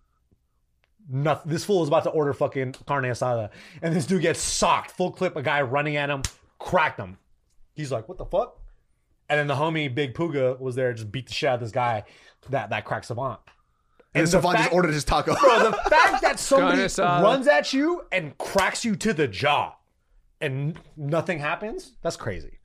Nothing. 1.09 1.53
This 1.53 1.65
fool 1.65 1.83
is 1.83 1.89
about 1.89 2.03
to 2.05 2.11
order 2.11 2.33
fucking 2.33 2.75
carne 2.87 3.05
asada, 3.05 3.51
and 3.81 3.95
this 3.95 4.07
dude 4.07 4.23
gets 4.23 4.41
socked. 4.41 4.91
Full 4.91 5.13
clip. 5.13 5.37
A 5.37 5.43
guy 5.43 5.63
running 5.63 5.97
at 5.97 6.11
him, 6.11 6.23
cracked 6.59 6.99
him. 6.99 7.19
He's 7.75 7.93
like, 7.93 8.09
"What 8.09 8.19
the 8.19 8.25
fuck?" 8.25 8.59
And 9.29 9.39
then 9.39 9.47
the 9.47 9.55
homie 9.55 9.93
Big 9.93 10.15
Puga 10.15 10.59
was 10.59 10.75
there, 10.75 10.93
just 10.93 11.11
beat 11.13 11.27
the 11.27 11.33
shit 11.33 11.49
out 11.49 11.55
of 11.55 11.61
this 11.61 11.71
guy 11.71 12.05
that 12.51 12.71
that 12.71 12.85
cracked 12.85 13.07
Savant. 13.07 13.41
And 14.17 14.27
the 14.27 14.31
Savant 14.31 14.59
just 14.59 14.73
ordered 14.73 14.93
his 14.93 15.05
taco. 15.05 15.35
Bro, 15.39 15.71
the 15.71 15.73
fact 15.91 16.23
that 16.23 16.39
somebody 16.41 16.83
runs 17.01 17.47
at 17.47 17.73
you 17.73 18.03
and 18.11 18.37
cracks 18.39 18.85
you 18.85 18.97
to 18.97 19.13
the 19.13 19.29
jaw, 19.29 19.75
and 20.41 20.79
nothing 20.97 21.39
happens—that's 21.39 22.17
crazy. 22.17 22.59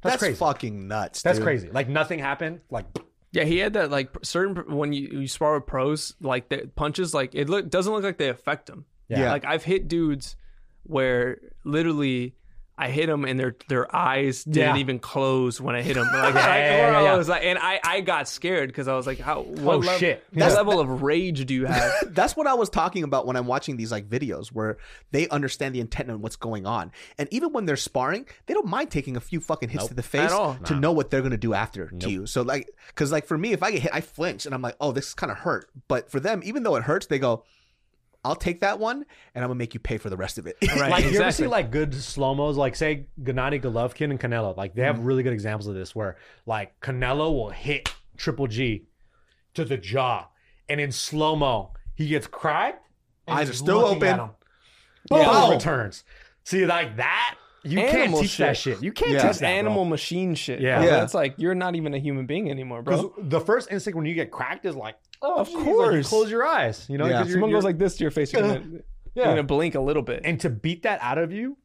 That's, 0.00 0.14
That's 0.14 0.22
crazy. 0.22 0.36
fucking 0.36 0.86
nuts. 0.88 1.22
That's 1.22 1.38
dude. 1.38 1.44
crazy. 1.44 1.70
Like 1.70 1.88
nothing 1.88 2.20
happened. 2.20 2.60
Like 2.70 2.86
Yeah, 3.32 3.44
he 3.44 3.58
had 3.58 3.72
that 3.72 3.90
like 3.90 4.10
certain 4.22 4.76
when 4.76 4.92
you, 4.92 5.08
you 5.08 5.28
spar 5.28 5.54
with 5.54 5.66
pros, 5.66 6.14
like 6.20 6.48
the 6.48 6.70
punches, 6.76 7.12
like 7.12 7.34
it 7.34 7.48
look 7.48 7.68
doesn't 7.68 7.92
look 7.92 8.04
like 8.04 8.18
they 8.18 8.28
affect 8.28 8.66
them. 8.66 8.84
Yeah. 9.08 9.32
Like 9.32 9.44
I've 9.44 9.64
hit 9.64 9.88
dudes 9.88 10.36
where 10.84 11.38
literally 11.64 12.34
I 12.78 12.90
hit 12.90 13.06
them 13.08 13.24
and 13.24 13.38
their 13.38 13.56
their 13.68 13.94
eyes 13.94 14.44
didn't 14.44 14.76
Yeah. 14.76 14.80
even 14.80 14.98
close 15.00 15.60
when 15.60 15.74
I 15.74 15.82
hit 15.82 15.94
them. 15.94 16.06
Like, 16.12 16.34
Yeah, 16.34 16.40
I, 16.46 16.58
yeah, 16.58 16.90
yeah, 16.92 16.98
I 16.98 17.02
yeah. 17.02 17.16
was 17.16 17.28
like, 17.28 17.42
and 17.44 17.58
I 17.58 17.80
I 17.84 18.00
got 18.00 18.28
scared 18.28 18.68
because 18.68 18.86
I 18.88 18.94
was 18.94 19.06
like, 19.06 19.18
how 19.18 19.42
what 19.42 19.74
Oh, 19.74 19.78
level, 19.78 19.98
shit. 19.98 20.24
What 20.30 20.38
That's- 20.38 20.56
level 20.56 20.78
of 20.80 21.02
rage 21.02 21.44
do 21.46 21.54
you 21.54 21.64
have? 21.74 21.92
That's 22.14 22.36
what 22.36 22.46
I 22.46 22.54
was 22.54 22.68
talking 22.70 23.02
about 23.02 23.26
when 23.26 23.36
I'm 23.36 23.46
watching 23.46 23.76
these 23.76 23.90
like 23.90 24.08
videos 24.08 24.48
where 24.48 24.78
they 25.10 25.28
understand 25.28 25.74
the 25.74 25.80
intent 25.80 26.08
and 26.08 26.22
what's 26.22 26.36
going 26.36 26.66
on. 26.66 26.92
And 27.18 27.28
even 27.32 27.52
when 27.52 27.66
they're 27.66 27.76
sparring, 27.76 28.26
they 28.46 28.54
don't 28.54 28.66
mind 28.66 28.90
taking 28.90 29.16
a 29.16 29.20
few 29.20 29.40
fucking 29.40 29.68
hits 29.70 29.88
to 29.88 29.94
the 29.94 30.02
face 30.02 30.30
all. 30.30 30.54
to 30.66 30.74
know 30.74 30.92
what 30.92 31.10
they're 31.10 31.22
gonna 31.22 31.36
do 31.36 31.54
after 31.54 31.88
to 31.88 32.10
you. 32.10 32.26
So 32.26 32.42
like, 32.42 32.70
because 32.88 33.10
like 33.10 33.26
for 33.26 33.36
me, 33.36 33.52
if 33.52 33.62
I 33.62 33.72
get 33.72 33.82
hit, 33.82 33.90
I 33.94 34.00
flinch 34.00 34.46
and 34.46 34.54
I'm 34.54 34.62
like, 34.62 34.76
oh, 34.80 34.92
this 34.92 35.14
kind 35.14 35.32
of 35.32 35.38
hurt. 35.38 35.68
But 35.88 36.10
for 36.10 36.20
them, 36.20 36.42
even 36.44 36.62
though 36.62 36.76
it 36.76 36.84
hurts, 36.84 37.06
they 37.06 37.18
go, 37.18 37.44
I'll 38.24 38.36
take 38.36 38.60
that 38.60 38.78
one 38.78 39.04
and 39.34 39.44
I'm 39.44 39.48
gonna 39.48 39.54
make 39.58 39.74
you 39.74 39.80
pay 39.80 39.96
for 39.98 40.10
the 40.10 40.16
rest 40.16 40.38
of 40.38 40.46
it. 40.46 40.56
Right. 40.76 40.90
like 40.90 41.04
you 41.10 41.20
ever 41.20 41.30
see 41.32 41.46
like 41.46 41.70
good 41.70 41.94
slow 41.94 42.34
mos, 42.34 42.56
like 42.56 42.74
say 42.76 43.06
Gennady 43.22 43.62
Golovkin 43.62 44.10
and 44.10 44.18
Canelo, 44.20 44.56
like 44.56 44.74
they 44.74 44.82
have 44.82 44.96
Mm-hmm. 44.96 45.04
really 45.04 45.22
good 45.22 45.32
examples 45.32 45.66
of 45.68 45.74
this 45.74 45.94
where 45.94 46.16
like 46.46 46.78
Canelo 46.80 47.32
will 47.32 47.50
hit 47.50 47.94
Triple 48.16 48.46
G 48.48 48.84
to 49.54 49.64
the 49.64 49.76
jaw, 49.76 50.26
and 50.68 50.80
in 50.80 50.90
slow 50.92 51.36
mo 51.36 51.72
he 51.94 52.08
gets 52.08 52.26
cracked, 52.26 52.84
Eyes 53.28 53.48
are 53.50 53.52
still 53.54 53.78
open. 53.84 54.16
Boom, 54.18 54.30
Boom. 55.24 55.50
returns. 55.50 56.04
See 56.44 56.66
like 56.66 56.96
that, 56.96 57.36
you 57.62 57.76
can't 57.78 57.94
Animal 57.96 58.20
teach 58.22 58.36
that 58.38 58.56
shit. 58.56 58.76
shit. 58.76 58.84
You 58.84 58.92
can't 58.92 59.12
Yeah. 59.12 59.22
teach 59.28 59.38
that, 59.38 59.40
bro. 59.40 59.48
animal 59.48 59.84
machine 59.84 60.34
shit. 60.34 60.60
Yeah. 60.60 60.78
bro. 60.78 60.84
Yeah. 60.86 60.90
That's 61.00 61.14
like 61.14 61.34
you're 61.38 61.54
not 61.54 61.76
even 61.76 61.94
a 61.94 61.98
human 61.98 62.26
being 62.26 62.50
anymore, 62.50 62.82
bro. 62.82 63.14
The 63.18 63.40
first 63.40 63.70
instinct 63.70 63.96
when 63.96 64.06
you 64.06 64.14
get 64.14 64.30
cracked 64.30 64.64
is 64.66 64.74
like, 64.76 64.96
Oh, 65.20 65.40
Of 65.40 65.48
geez, 65.48 65.56
course. 65.64 65.94
you 65.96 66.02
close 66.04 66.30
your 66.30 66.46
eyes. 66.46 66.86
You 66.88 66.98
know, 66.98 67.06
Yeah. 67.06 67.18
'cause 67.18 67.28
you're- 67.28 67.32
Someone 67.34 67.50
you're- 67.50 67.58
goes 67.58 67.64
like 67.64 67.78
this 67.78 67.96
to 67.96 68.04
your 68.04 68.10
face, 68.10 68.32
you're 68.32 68.42
gonna, 68.42 68.54
Yeah. 69.14 69.24
you're 69.24 69.24
gonna 69.26 69.42
blink 69.42 69.74
a 69.74 69.80
little 69.80 70.02
bit. 70.02 70.22
and 70.24 70.40
to 70.40 70.50
beat 70.50 70.82
that 70.84 70.98
out 71.02 71.18
of 71.18 71.32
you, 71.32 71.56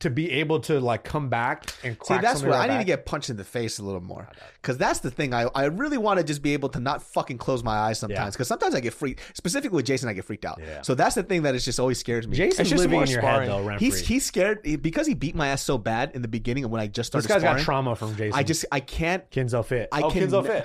to 0.00 0.10
be 0.10 0.30
able 0.30 0.60
to 0.60 0.78
like 0.78 1.02
come 1.02 1.28
back 1.28 1.64
and 1.82 1.96
see 2.04 2.14
that's 2.18 2.38
somebody 2.38 2.50
where 2.50 2.54
I 2.54 2.68
right 2.68 2.70
need 2.74 2.78
to 2.78 2.84
get 2.84 3.04
punched 3.04 3.30
in 3.30 3.36
the 3.36 3.42
face 3.42 3.80
a 3.80 3.82
little 3.82 4.00
more. 4.00 4.28
Because 4.62 4.78
that's 4.78 5.00
the 5.00 5.10
thing. 5.10 5.34
I, 5.34 5.46
I 5.56 5.64
really 5.64 5.98
want 5.98 6.18
to 6.18 6.24
just 6.24 6.40
be 6.40 6.52
able 6.52 6.68
to 6.68 6.78
not 6.78 7.02
fucking 7.02 7.38
close 7.38 7.64
my 7.64 7.76
eyes 7.76 7.98
sometimes. 7.98 8.34
Because 8.36 8.46
sometimes 8.46 8.76
I 8.76 8.80
get 8.80 8.94
freaked. 8.94 9.22
Specifically 9.36 9.74
with 9.74 9.86
Jason, 9.86 10.08
I 10.08 10.12
get 10.12 10.24
freaked 10.24 10.44
out. 10.44 10.60
Yeah. 10.64 10.82
So 10.82 10.94
that's 10.94 11.16
the 11.16 11.24
thing 11.24 11.42
that 11.42 11.56
is 11.56 11.64
just 11.64 11.80
always 11.80 11.98
scares 11.98 12.28
me. 12.28 12.36
Jason's 12.36 12.68
just 12.70 12.80
living 12.80 12.92
more 12.94 13.02
in 13.04 13.10
your 13.10 13.20
sparring. 13.22 13.50
head 13.50 13.58
though, 13.60 13.66
rent 13.66 13.80
He's 13.80 13.98
he's 13.98 14.24
scared 14.24 14.62
because 14.82 15.08
he 15.08 15.14
beat 15.14 15.34
my 15.34 15.48
ass 15.48 15.62
so 15.62 15.78
bad 15.78 16.12
in 16.14 16.22
the 16.22 16.28
beginning 16.28 16.62
and 16.62 16.72
when 16.72 16.80
I 16.80 16.86
just 16.86 17.08
started 17.08 17.24
This 17.24 17.30
started 17.32 17.42
guy's 17.44 17.62
sparring. 17.62 17.84
got 17.84 17.92
trauma 17.92 17.96
from 17.96 18.16
Jason. 18.16 18.38
I 18.38 18.44
just 18.44 18.66
I 18.70 18.78
can't 18.78 19.28
Kenzo 19.32 19.64
fit. 19.64 19.88
I 19.90 20.02
oh, 20.02 20.10
can 20.12 20.28
Kenzo 20.28 20.46
fit. 20.46 20.64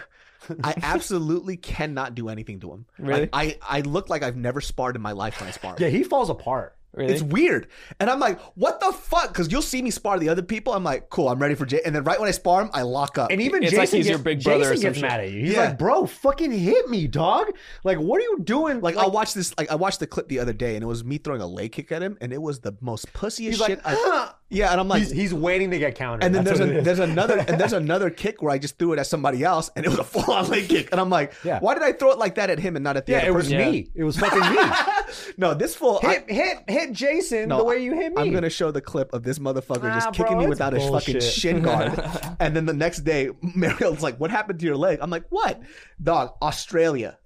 I 0.64 0.74
absolutely 0.82 1.57
cannot 1.57 2.15
do 2.15 2.30
anything 2.30 2.60
to 2.61 2.72
him. 2.72 2.86
Really? 2.98 3.22
Like, 3.22 3.30
I 3.34 3.57
I 3.61 3.82
look 3.82 4.10
like 4.10 4.24
I've 4.24 4.38
never 4.38 4.61
sparred 4.61 4.95
in 4.95 5.02
my 5.02 5.11
life 5.11 5.40
when 5.40 5.48
I 5.48 5.52
spar. 5.52 5.76
Yeah, 5.80 5.90
he 5.90 6.03
falls 6.03 6.30
apart. 6.30 6.78
Really? 6.94 7.11
It's 7.14 7.24
weird. 7.24 7.68
And 7.99 8.10
I'm 8.10 8.20
like, 8.20 8.40
what 8.56 8.80
the 8.80 8.91
fuck? 8.94 9.30
Because 9.30 9.52
you'll 9.52 9.64
see 9.64 9.82
me 9.82 9.90
spar 9.90 10.20
the 10.20 10.30
other 10.30 10.44
people. 10.44 10.74
I'm 10.74 10.84
like, 10.84 11.10
cool, 11.10 11.28
I'm 11.30 11.40
ready 11.40 11.56
for 11.56 11.65
Jay. 11.65 11.82
And 11.84 11.95
then 11.95 12.03
right 12.03 12.20
when 12.20 12.28
I 12.30 12.32
spar 12.32 12.61
him, 12.61 12.70
I 12.74 12.84
lock 12.84 13.18
up. 13.18 13.32
And 13.32 13.41
even 13.41 13.64
It's 13.64 13.72
Jason 13.72 13.80
like 13.80 13.90
he's 13.90 14.06
gets, 14.06 14.10
your 14.10 14.20
big 14.20 14.44
brother 14.44 14.65
or 14.72 14.74
Jason 14.76 14.91
gets 14.94 15.02
mad 15.02 15.20
at 15.22 15.32
you. 15.32 15.40
He's 15.45 15.53
Yeah. 15.53 15.65
like, 15.70 15.80
bro, 15.80 16.06
fucking 16.06 16.52
hit 16.52 16.88
me, 16.90 17.07
dog. 17.07 17.48
Like, 17.84 17.98
what 17.98 18.20
are 18.22 18.24
you 18.24 18.40
doing? 18.44 18.80
like, 18.82 18.95
I 18.95 19.07
watched 19.07 19.34
this. 19.34 19.53
Like 19.57 19.72
I 19.72 19.76
watched 19.76 19.99
the 20.02 20.07
clip 20.07 20.28
the 20.28 20.40
other 20.40 20.53
day, 20.53 20.76
and 20.76 20.84
it 20.84 20.88
was 20.88 21.03
me 21.03 21.18
throwing 21.18 21.41
a 21.41 21.48
leg 21.48 21.72
kick 21.72 21.91
at 21.91 22.02
him, 22.03 22.18
and 22.22 22.32
it 22.32 22.41
was 22.41 22.60
the 22.60 22.76
most 22.82 23.11
pussiest 23.14 23.38
he's 23.40 23.57
shit. 23.57 23.84
like, 23.84 23.98
I, 23.98 24.32
yeah, 24.49 24.72
and 24.72 24.80
I'm 24.80 24.88
like, 24.88 25.02
he's, 25.02 25.11
he's 25.11 25.34
waiting 25.34 25.72
to 25.72 25.80
get 25.80 25.95
countered. 25.95 26.24
and 26.24 26.36
then 26.36 26.44
That's 26.44 26.60
there's 26.60 26.78
a, 26.78 26.82
there's 26.82 26.99
another 26.99 27.40
and 27.40 27.60
there's 27.60 27.74
another 27.84 28.11
kick 28.11 28.41
where 28.44 28.52
I 28.52 28.60
just 28.60 28.78
threw 28.78 28.94
it 28.94 28.99
at 28.99 29.07
somebody 29.07 29.44
else, 29.44 29.72
and 29.76 29.84
it 29.84 29.90
was 29.90 29.98
a 29.99 30.03
full 30.03 30.32
on 30.32 30.48
leg 30.49 30.70
kick, 30.70 30.90
and 30.91 31.02
I'm 31.02 31.10
like, 31.10 31.34
Yeah. 31.44 31.60
why 31.60 31.74
did 31.74 31.82
I 31.82 31.91
throw 31.94 32.11
it 32.11 32.20
like 32.20 32.36
that 32.36 32.52
at 32.52 32.60
him 32.60 32.76
and 32.76 32.84
not 32.84 32.98
at 32.98 33.07
the 33.07 33.14
yeah, 33.14 33.18
other 33.20 33.26
Yeah, 33.28 33.32
it 33.32 33.36
was? 33.36 33.52
Yeah. 33.52 33.72
me. 33.72 33.90
It 33.95 34.03
was 34.03 34.18
fucking 34.18 34.40
me. 34.40 34.57
no, 35.38 35.53
this 35.53 35.76
full. 35.76 35.99
I, 36.03 36.14
hit, 36.14 36.30
hit, 36.30 36.57
hit 36.68 36.91
Jason 36.94 37.49
No, 37.49 37.57
the 37.57 37.64
way 37.64 37.84
you 37.84 37.94
hit 37.94 38.14
me. 38.14 38.22
I'm 38.22 38.31
gonna 38.31 38.49
show 38.49 38.72
the 38.72 38.81
clip 38.81 39.14
of 39.14 39.23
this 39.23 39.40
motherfucker 39.40 39.84
Nah, 39.84 39.95
just 39.95 40.14
bro, 40.14 40.26
kicking 40.26 40.40
me 40.40 40.48
without 40.48 40.73
a 40.73 40.80
fucking 40.80 41.19
shin 41.22 41.61
guard. 41.61 41.94
and 42.40 42.56
then 42.56 42.65
the 42.65 42.73
next 42.73 42.99
day, 42.99 43.30
Mariel's 43.41 44.02
like, 44.02 44.19
"What 44.19 44.31
happened 44.31 44.60
to 44.60 44.65
your 44.65 44.77
leg?" 44.77 44.99
I'm 45.02 45.10
like, 45.10 45.26
"What, 45.30 45.61
dog? 46.02 46.34
Australia." 46.41 47.18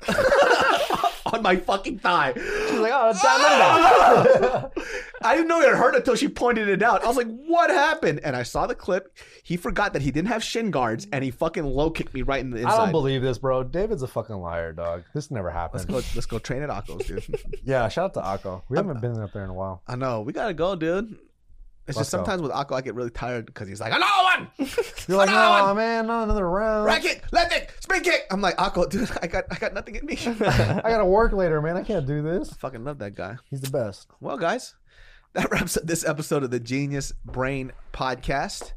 On 1.33 1.41
my 1.41 1.57
fucking 1.57 1.99
thigh. 1.99 2.33
She's 2.35 2.79
like, 2.79 2.91
oh, 2.93 3.13
damn, 3.21 4.65
of. 4.65 4.71
I 5.21 5.35
didn't 5.35 5.47
know 5.47 5.59
it 5.61 5.75
hurt 5.75 5.95
until 5.95 6.15
she 6.15 6.27
pointed 6.27 6.69
it 6.69 6.81
out. 6.83 7.03
I 7.03 7.07
was 7.07 7.17
like, 7.17 7.27
"What 7.27 7.69
happened?" 7.69 8.21
And 8.23 8.35
I 8.35 8.43
saw 8.43 8.67
the 8.67 8.75
clip. 8.75 9.17
He 9.43 9.57
forgot 9.57 9.93
that 9.93 10.01
he 10.01 10.11
didn't 10.11 10.27
have 10.27 10.43
shin 10.43 10.71
guards, 10.71 11.07
and 11.11 11.23
he 11.23 11.31
fucking 11.31 11.65
low 11.65 11.89
kicked 11.89 12.13
me 12.13 12.21
right 12.21 12.39
in 12.39 12.51
the 12.51 12.57
inside. 12.57 12.73
I 12.73 12.77
don't 12.77 12.91
believe 12.91 13.21
this, 13.21 13.39
bro. 13.39 13.63
David's 13.63 14.03
a 14.03 14.07
fucking 14.07 14.35
liar, 14.35 14.73
dog. 14.73 15.03
This 15.13 15.31
never 15.31 15.49
happened. 15.49 15.89
Let's 15.89 16.07
go. 16.07 16.15
Let's 16.15 16.25
go 16.27 16.39
train 16.39 16.61
at 16.61 16.69
Akko's, 16.69 17.05
dude. 17.05 17.25
Yeah, 17.63 17.89
shout 17.89 18.15
out 18.17 18.41
to 18.41 18.47
Akko. 18.47 18.61
We 18.69 18.77
haven't 18.77 19.01
been 19.01 19.19
up 19.19 19.33
there 19.33 19.43
in 19.43 19.49
a 19.49 19.53
while. 19.53 19.81
I 19.87 19.95
know 19.95 20.21
we 20.21 20.31
gotta 20.33 20.53
go, 20.53 20.75
dude. 20.75 21.17
It's 21.87 21.95
Let's 21.95 22.09
just 22.09 22.11
go. 22.11 22.17
sometimes 22.17 22.41
with 22.41 22.51
Akko, 22.51 22.75
I 22.75 22.81
get 22.81 22.95
really 22.95 23.09
tired 23.09 23.45
because 23.45 23.67
he's 23.67 23.79
like, 23.79 23.93
"Another 23.93 24.23
one." 24.23 24.47
You're 25.07 25.17
like, 25.17 25.29
Another 25.29 25.61
oh 25.61 25.67
one! 25.67 25.77
man, 25.77 26.07
not 26.07 26.23
another 26.23 26.49
round. 26.49 26.85
Right 26.85 27.01
kick, 27.01 27.23
left 27.31 27.51
kick, 27.51 27.73
spin 27.79 28.01
kick. 28.03 28.25
I'm 28.29 28.41
like, 28.41 28.57
Akko, 28.57 28.89
dude, 28.89 29.09
I 29.21 29.27
got, 29.27 29.45
I 29.49 29.55
got 29.55 29.73
nothing 29.73 29.95
in 29.95 30.05
me. 30.05 30.17
I 30.25 30.81
gotta 30.83 31.05
work 31.05 31.31
later, 31.31 31.61
man. 31.61 31.77
I 31.77 31.83
can't 31.83 32.05
do 32.05 32.21
this. 32.21 32.51
fucking 32.53 32.83
love 32.83 32.97
that 32.99 33.15
guy. 33.15 33.37
He's 33.49 33.61
the 33.61 33.69
best. 33.71 34.07
Well, 34.19 34.37
guys, 34.37 34.75
that 35.33 35.49
wraps 35.49 35.77
up 35.77 35.83
this 35.83 36.05
episode 36.05 36.43
of 36.43 36.51
the 36.51 36.59
Genius 36.59 37.13
Brain 37.25 37.71
Podcast. 37.93 38.73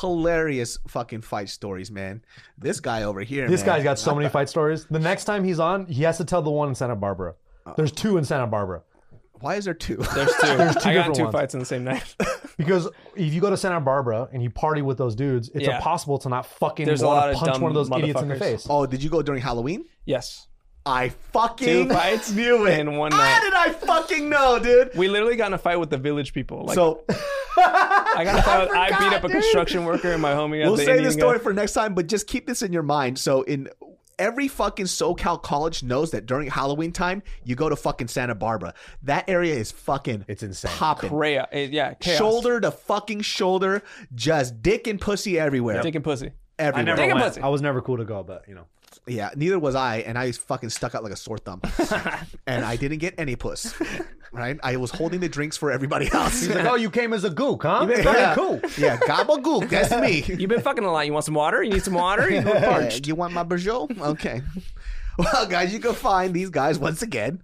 Hilarious 0.00 0.78
fucking 0.88 1.20
fight 1.22 1.48
stories, 1.48 1.90
man. 1.90 2.24
This 2.58 2.80
guy 2.80 3.02
over 3.04 3.20
here, 3.20 3.48
This 3.48 3.60
man, 3.60 3.76
guy's 3.76 3.84
got 3.84 3.98
so 3.98 4.14
many 4.14 4.28
fight 4.28 4.48
stories. 4.48 4.86
The 4.90 4.98
next 4.98 5.24
time 5.24 5.44
he's 5.44 5.60
on, 5.60 5.86
he 5.86 6.02
has 6.04 6.16
to 6.18 6.24
tell 6.24 6.42
the 6.42 6.50
one 6.50 6.68
in 6.70 6.74
Santa 6.74 6.96
Barbara. 6.96 7.34
Uh, 7.66 7.74
There's 7.76 7.92
two 7.92 8.16
in 8.18 8.24
Santa 8.24 8.46
Barbara. 8.46 8.82
Why 9.44 9.56
is 9.56 9.64
there 9.66 9.74
two? 9.74 9.96
There's 9.96 10.32
two. 10.40 10.46
There's 10.56 10.74
two 10.76 10.88
I 10.88 10.94
got 10.94 11.00
different 11.00 11.14
two 11.16 11.22
ones. 11.24 11.32
fights 11.34 11.54
in 11.54 11.60
the 11.60 11.66
same 11.66 11.84
night. 11.84 12.14
Because 12.56 12.88
if 13.16 13.34
you 13.34 13.40
go 13.40 13.50
to 13.50 13.56
Santa 13.56 13.80
Barbara 13.80 14.28
and 14.32 14.40
you 14.40 14.48
party 14.48 14.80
with 14.80 14.96
those 14.96 15.16
dudes, 15.16 15.50
it's 15.54 15.66
Yeah. 15.66 15.74
impossible 15.76 16.18
to 16.20 16.28
not 16.28 16.46
fucking 16.46 16.86
There's 16.86 17.02
a 17.02 17.06
want 17.06 17.16
lot 17.18 17.26
to 17.26 17.32
of 17.32 17.38
punch 17.38 17.52
dumb 17.54 17.62
one 17.62 17.70
of 17.72 17.74
those 17.74 17.90
idiots 17.98 18.22
in 18.22 18.28
the 18.28 18.34
motherfuckers. 18.36 18.38
face. 18.38 18.66
oh, 18.70 18.86
did 18.86 19.02
you 19.02 19.10
go 19.10 19.22
during 19.22 19.42
Halloween? 19.42 19.84
yes. 20.06 20.46
I 20.86 21.08
Two 21.08 21.14
fucking 21.32 21.88
fights 21.88 22.30
knew 22.36 22.66
it. 22.66 22.78
in 22.78 22.96
one 22.96 23.10
night. 23.10 23.16
How 23.18 23.38
night. 23.38 23.42
did 23.42 23.54
I 23.54 23.72
fucking 23.86 24.28
know, 24.28 24.58
dude? 24.60 24.90
We 24.94 25.08
literally 25.08 25.34
got 25.34 25.46
in 25.48 25.54
a 25.54 25.58
fight 25.58 25.80
with 25.80 25.88
the 25.90 25.96
village 25.96 26.32
people. 26.34 26.66
Like, 26.66 26.74
so 26.74 27.02
I 27.56 28.22
got 28.24 28.34
in 28.34 28.36
a 28.36 28.42
fight. 28.42 28.60
With, 28.68 28.76
I, 28.76 28.86
forgot, 28.88 29.00
beat 29.00 29.16
up 29.16 29.24
a 29.24 29.28
dude. 29.28 29.36
construction 29.42 29.84
worker 29.84 30.12
and 30.12 30.20
my 30.22 30.32
homie. 30.32 30.62
got 30.62 30.66
we'll 30.68 30.76
the 30.76 30.84
save 30.84 30.88
Indian 30.90 31.04
this 31.04 31.14
story 31.14 31.38
guy. 31.38 31.42
for 31.42 31.52
next 31.54 31.72
time, 31.72 31.94
but 31.94 32.06
just 32.06 32.26
keep 32.26 32.46
this 32.46 32.62
in 32.62 32.72
your 32.72 32.82
mind. 32.82 33.18
So 33.18 33.42
in 33.42 33.68
every 34.18 34.48
fucking 34.48 34.86
SoCal 34.86 35.42
college 35.42 35.82
knows 35.82 36.10
that 36.12 36.26
during 36.26 36.48
Halloween 36.48 36.92
time, 36.92 37.22
you 37.44 37.54
go 37.54 37.68
to 37.68 37.76
fucking 37.76 38.08
Santa 38.08 38.34
Barbara. 38.34 38.74
That 39.02 39.28
area 39.28 39.54
is 39.54 39.70
fucking 39.72 40.24
It's 40.28 40.42
insane. 40.42 40.70
popping. 40.72 41.10
Correa. 41.10 41.48
eh, 41.52 41.68
Yeah, 41.70 41.94
chaos. 41.94 42.18
Shoulder 42.18 42.60
to 42.60 42.70
fucking 42.70 43.20
shoulder, 43.22 43.82
just 44.14 44.62
dick 44.62 44.86
and 44.86 45.00
pussy 45.00 45.38
everywhere. 45.38 45.82
dick 45.82 45.94
and 45.94 46.04
pussy. 46.04 46.32
I 46.58 46.62
everywhere. 46.62 46.84
never 46.84 46.96
Take 47.02 47.10
a 47.10 47.14
went. 47.14 47.26
pussy. 47.26 47.40
I 47.40 47.48
was 47.48 47.62
never 47.62 47.80
cool 47.82 47.96
to 47.96 48.04
go, 48.04 48.22
but 48.22 48.44
you 48.48 48.54
know. 48.54 48.66
Yeah, 49.06 49.30
neither 49.36 49.58
was 49.58 49.74
I, 49.74 49.98
and 49.98 50.16
I 50.18 50.32
fucking 50.32 50.70
stuck 50.70 50.94
out 50.94 51.02
like 51.04 51.12
a 51.12 51.16
sore 51.16 51.36
thumb, 51.38 51.60
and 52.46 52.64
I 52.64 52.76
didn't 52.76 52.98
get 52.98 53.14
any 53.18 53.36
puss. 53.36 53.74
Right, 54.32 54.58
I 54.62 54.76
was 54.78 54.90
holding 54.90 55.20
the 55.20 55.28
drinks 55.28 55.56
for 55.58 55.70
everybody 55.70 56.08
else. 56.12 56.40
He's 56.40 56.54
like, 56.54 56.64
oh, 56.64 56.74
you 56.76 56.90
came 56.90 57.12
as 57.12 57.22
a 57.24 57.30
gook, 57.30 57.62
huh? 57.62 57.86
yeah, 57.88 58.34
Fucking 58.34 58.42
cool. 58.42 58.70
yeah, 58.78 58.96
gabagool, 58.96 59.68
that's 59.68 59.92
me. 59.92 60.22
You've 60.38 60.48
been 60.48 60.62
fucking 60.62 60.82
a 60.84 60.90
lot. 60.90 61.06
You 61.06 61.12
want 61.12 61.24
some 61.26 61.34
water? 61.34 61.62
You 61.62 61.70
need 61.74 61.82
some 61.84 61.94
water? 61.94 62.30
You 62.30 62.40
look 62.40 62.54
Yeah, 62.54 62.70
parched. 62.72 63.06
you 63.06 63.14
want 63.14 63.32
my 63.34 63.44
Bergeau? 63.44 63.96
Okay. 64.00 64.40
Well, 65.18 65.46
guys, 65.46 65.72
you 65.72 65.78
can 65.80 65.94
find 65.94 66.32
these 66.34 66.50
guys 66.50 66.78
once 66.78 67.02
again. 67.02 67.42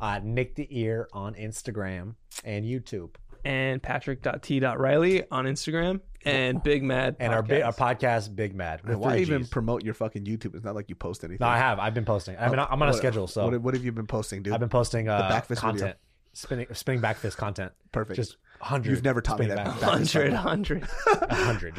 Uh, 0.00 0.20
Nick 0.22 0.54
the 0.56 0.66
Ear 0.70 1.08
on 1.12 1.34
Instagram 1.34 2.14
and 2.44 2.64
YouTube. 2.64 3.10
And 3.44 3.80
Patrick.t.riley 3.80 5.30
on 5.30 5.44
Instagram 5.44 6.00
and 6.26 6.62
Big 6.62 6.82
Mad. 6.82 7.16
And 7.20 7.32
our, 7.32 7.42
bi- 7.42 7.62
our 7.62 7.72
Podcast. 7.72 7.98
podcast, 8.30 8.36
Big 8.36 8.54
Mad. 8.54 8.82
with 8.84 8.96
Why 8.98 9.12
three 9.12 9.20
even 9.22 9.42
Gs. 9.42 9.48
promote 9.48 9.84
your 9.84 9.94
fucking 9.94 10.24
YouTube? 10.24 10.54
It's 10.54 10.64
not 10.64 10.74
like 10.74 10.88
you 10.88 10.94
post 10.94 11.24
anything. 11.24 11.38
No, 11.40 11.48
I 11.48 11.58
have. 11.58 11.78
I've 11.78 11.94
been 11.94 12.04
posting. 12.04 12.36
I 12.38 12.48
mean, 12.48 12.58
I'm 12.58 12.66
on 12.70 12.82
a 12.82 12.86
What- 12.86 12.94
schedule, 12.96 13.26
so 13.26 13.44
what, 13.48 13.60
what 13.60 13.74
have 13.74 13.84
you 13.84 13.92
been 13.92 14.06
posting, 14.06 14.42
dude? 14.42 14.52
I've 14.52 14.60
been 14.60 14.68
posting 14.68 15.08
uh, 15.08 15.28
back 15.28 15.46
fist 15.46 15.62
video. 15.62 15.72
content, 15.78 15.98
spinning, 16.32 16.66
spinning 16.72 17.00
back 17.00 17.16
fist 17.16 17.36
content. 17.36 17.72
Perfect. 17.92 18.16
Just 18.16 18.36
hundred. 18.60 18.90
You've 18.90 19.04
never 19.04 19.20
taught 19.20 19.38
me 19.38 19.46
that. 19.46 19.56
Back. 19.56 19.66
Back 19.80 19.90
100, 19.90 20.32
100. 20.32 20.82
hundred. 21.30 21.74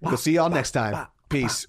We'll 0.00 0.16
see 0.16 0.32
y'all 0.32 0.50
next 0.50 0.72
time. 0.72 1.06
Peace. 1.28 1.66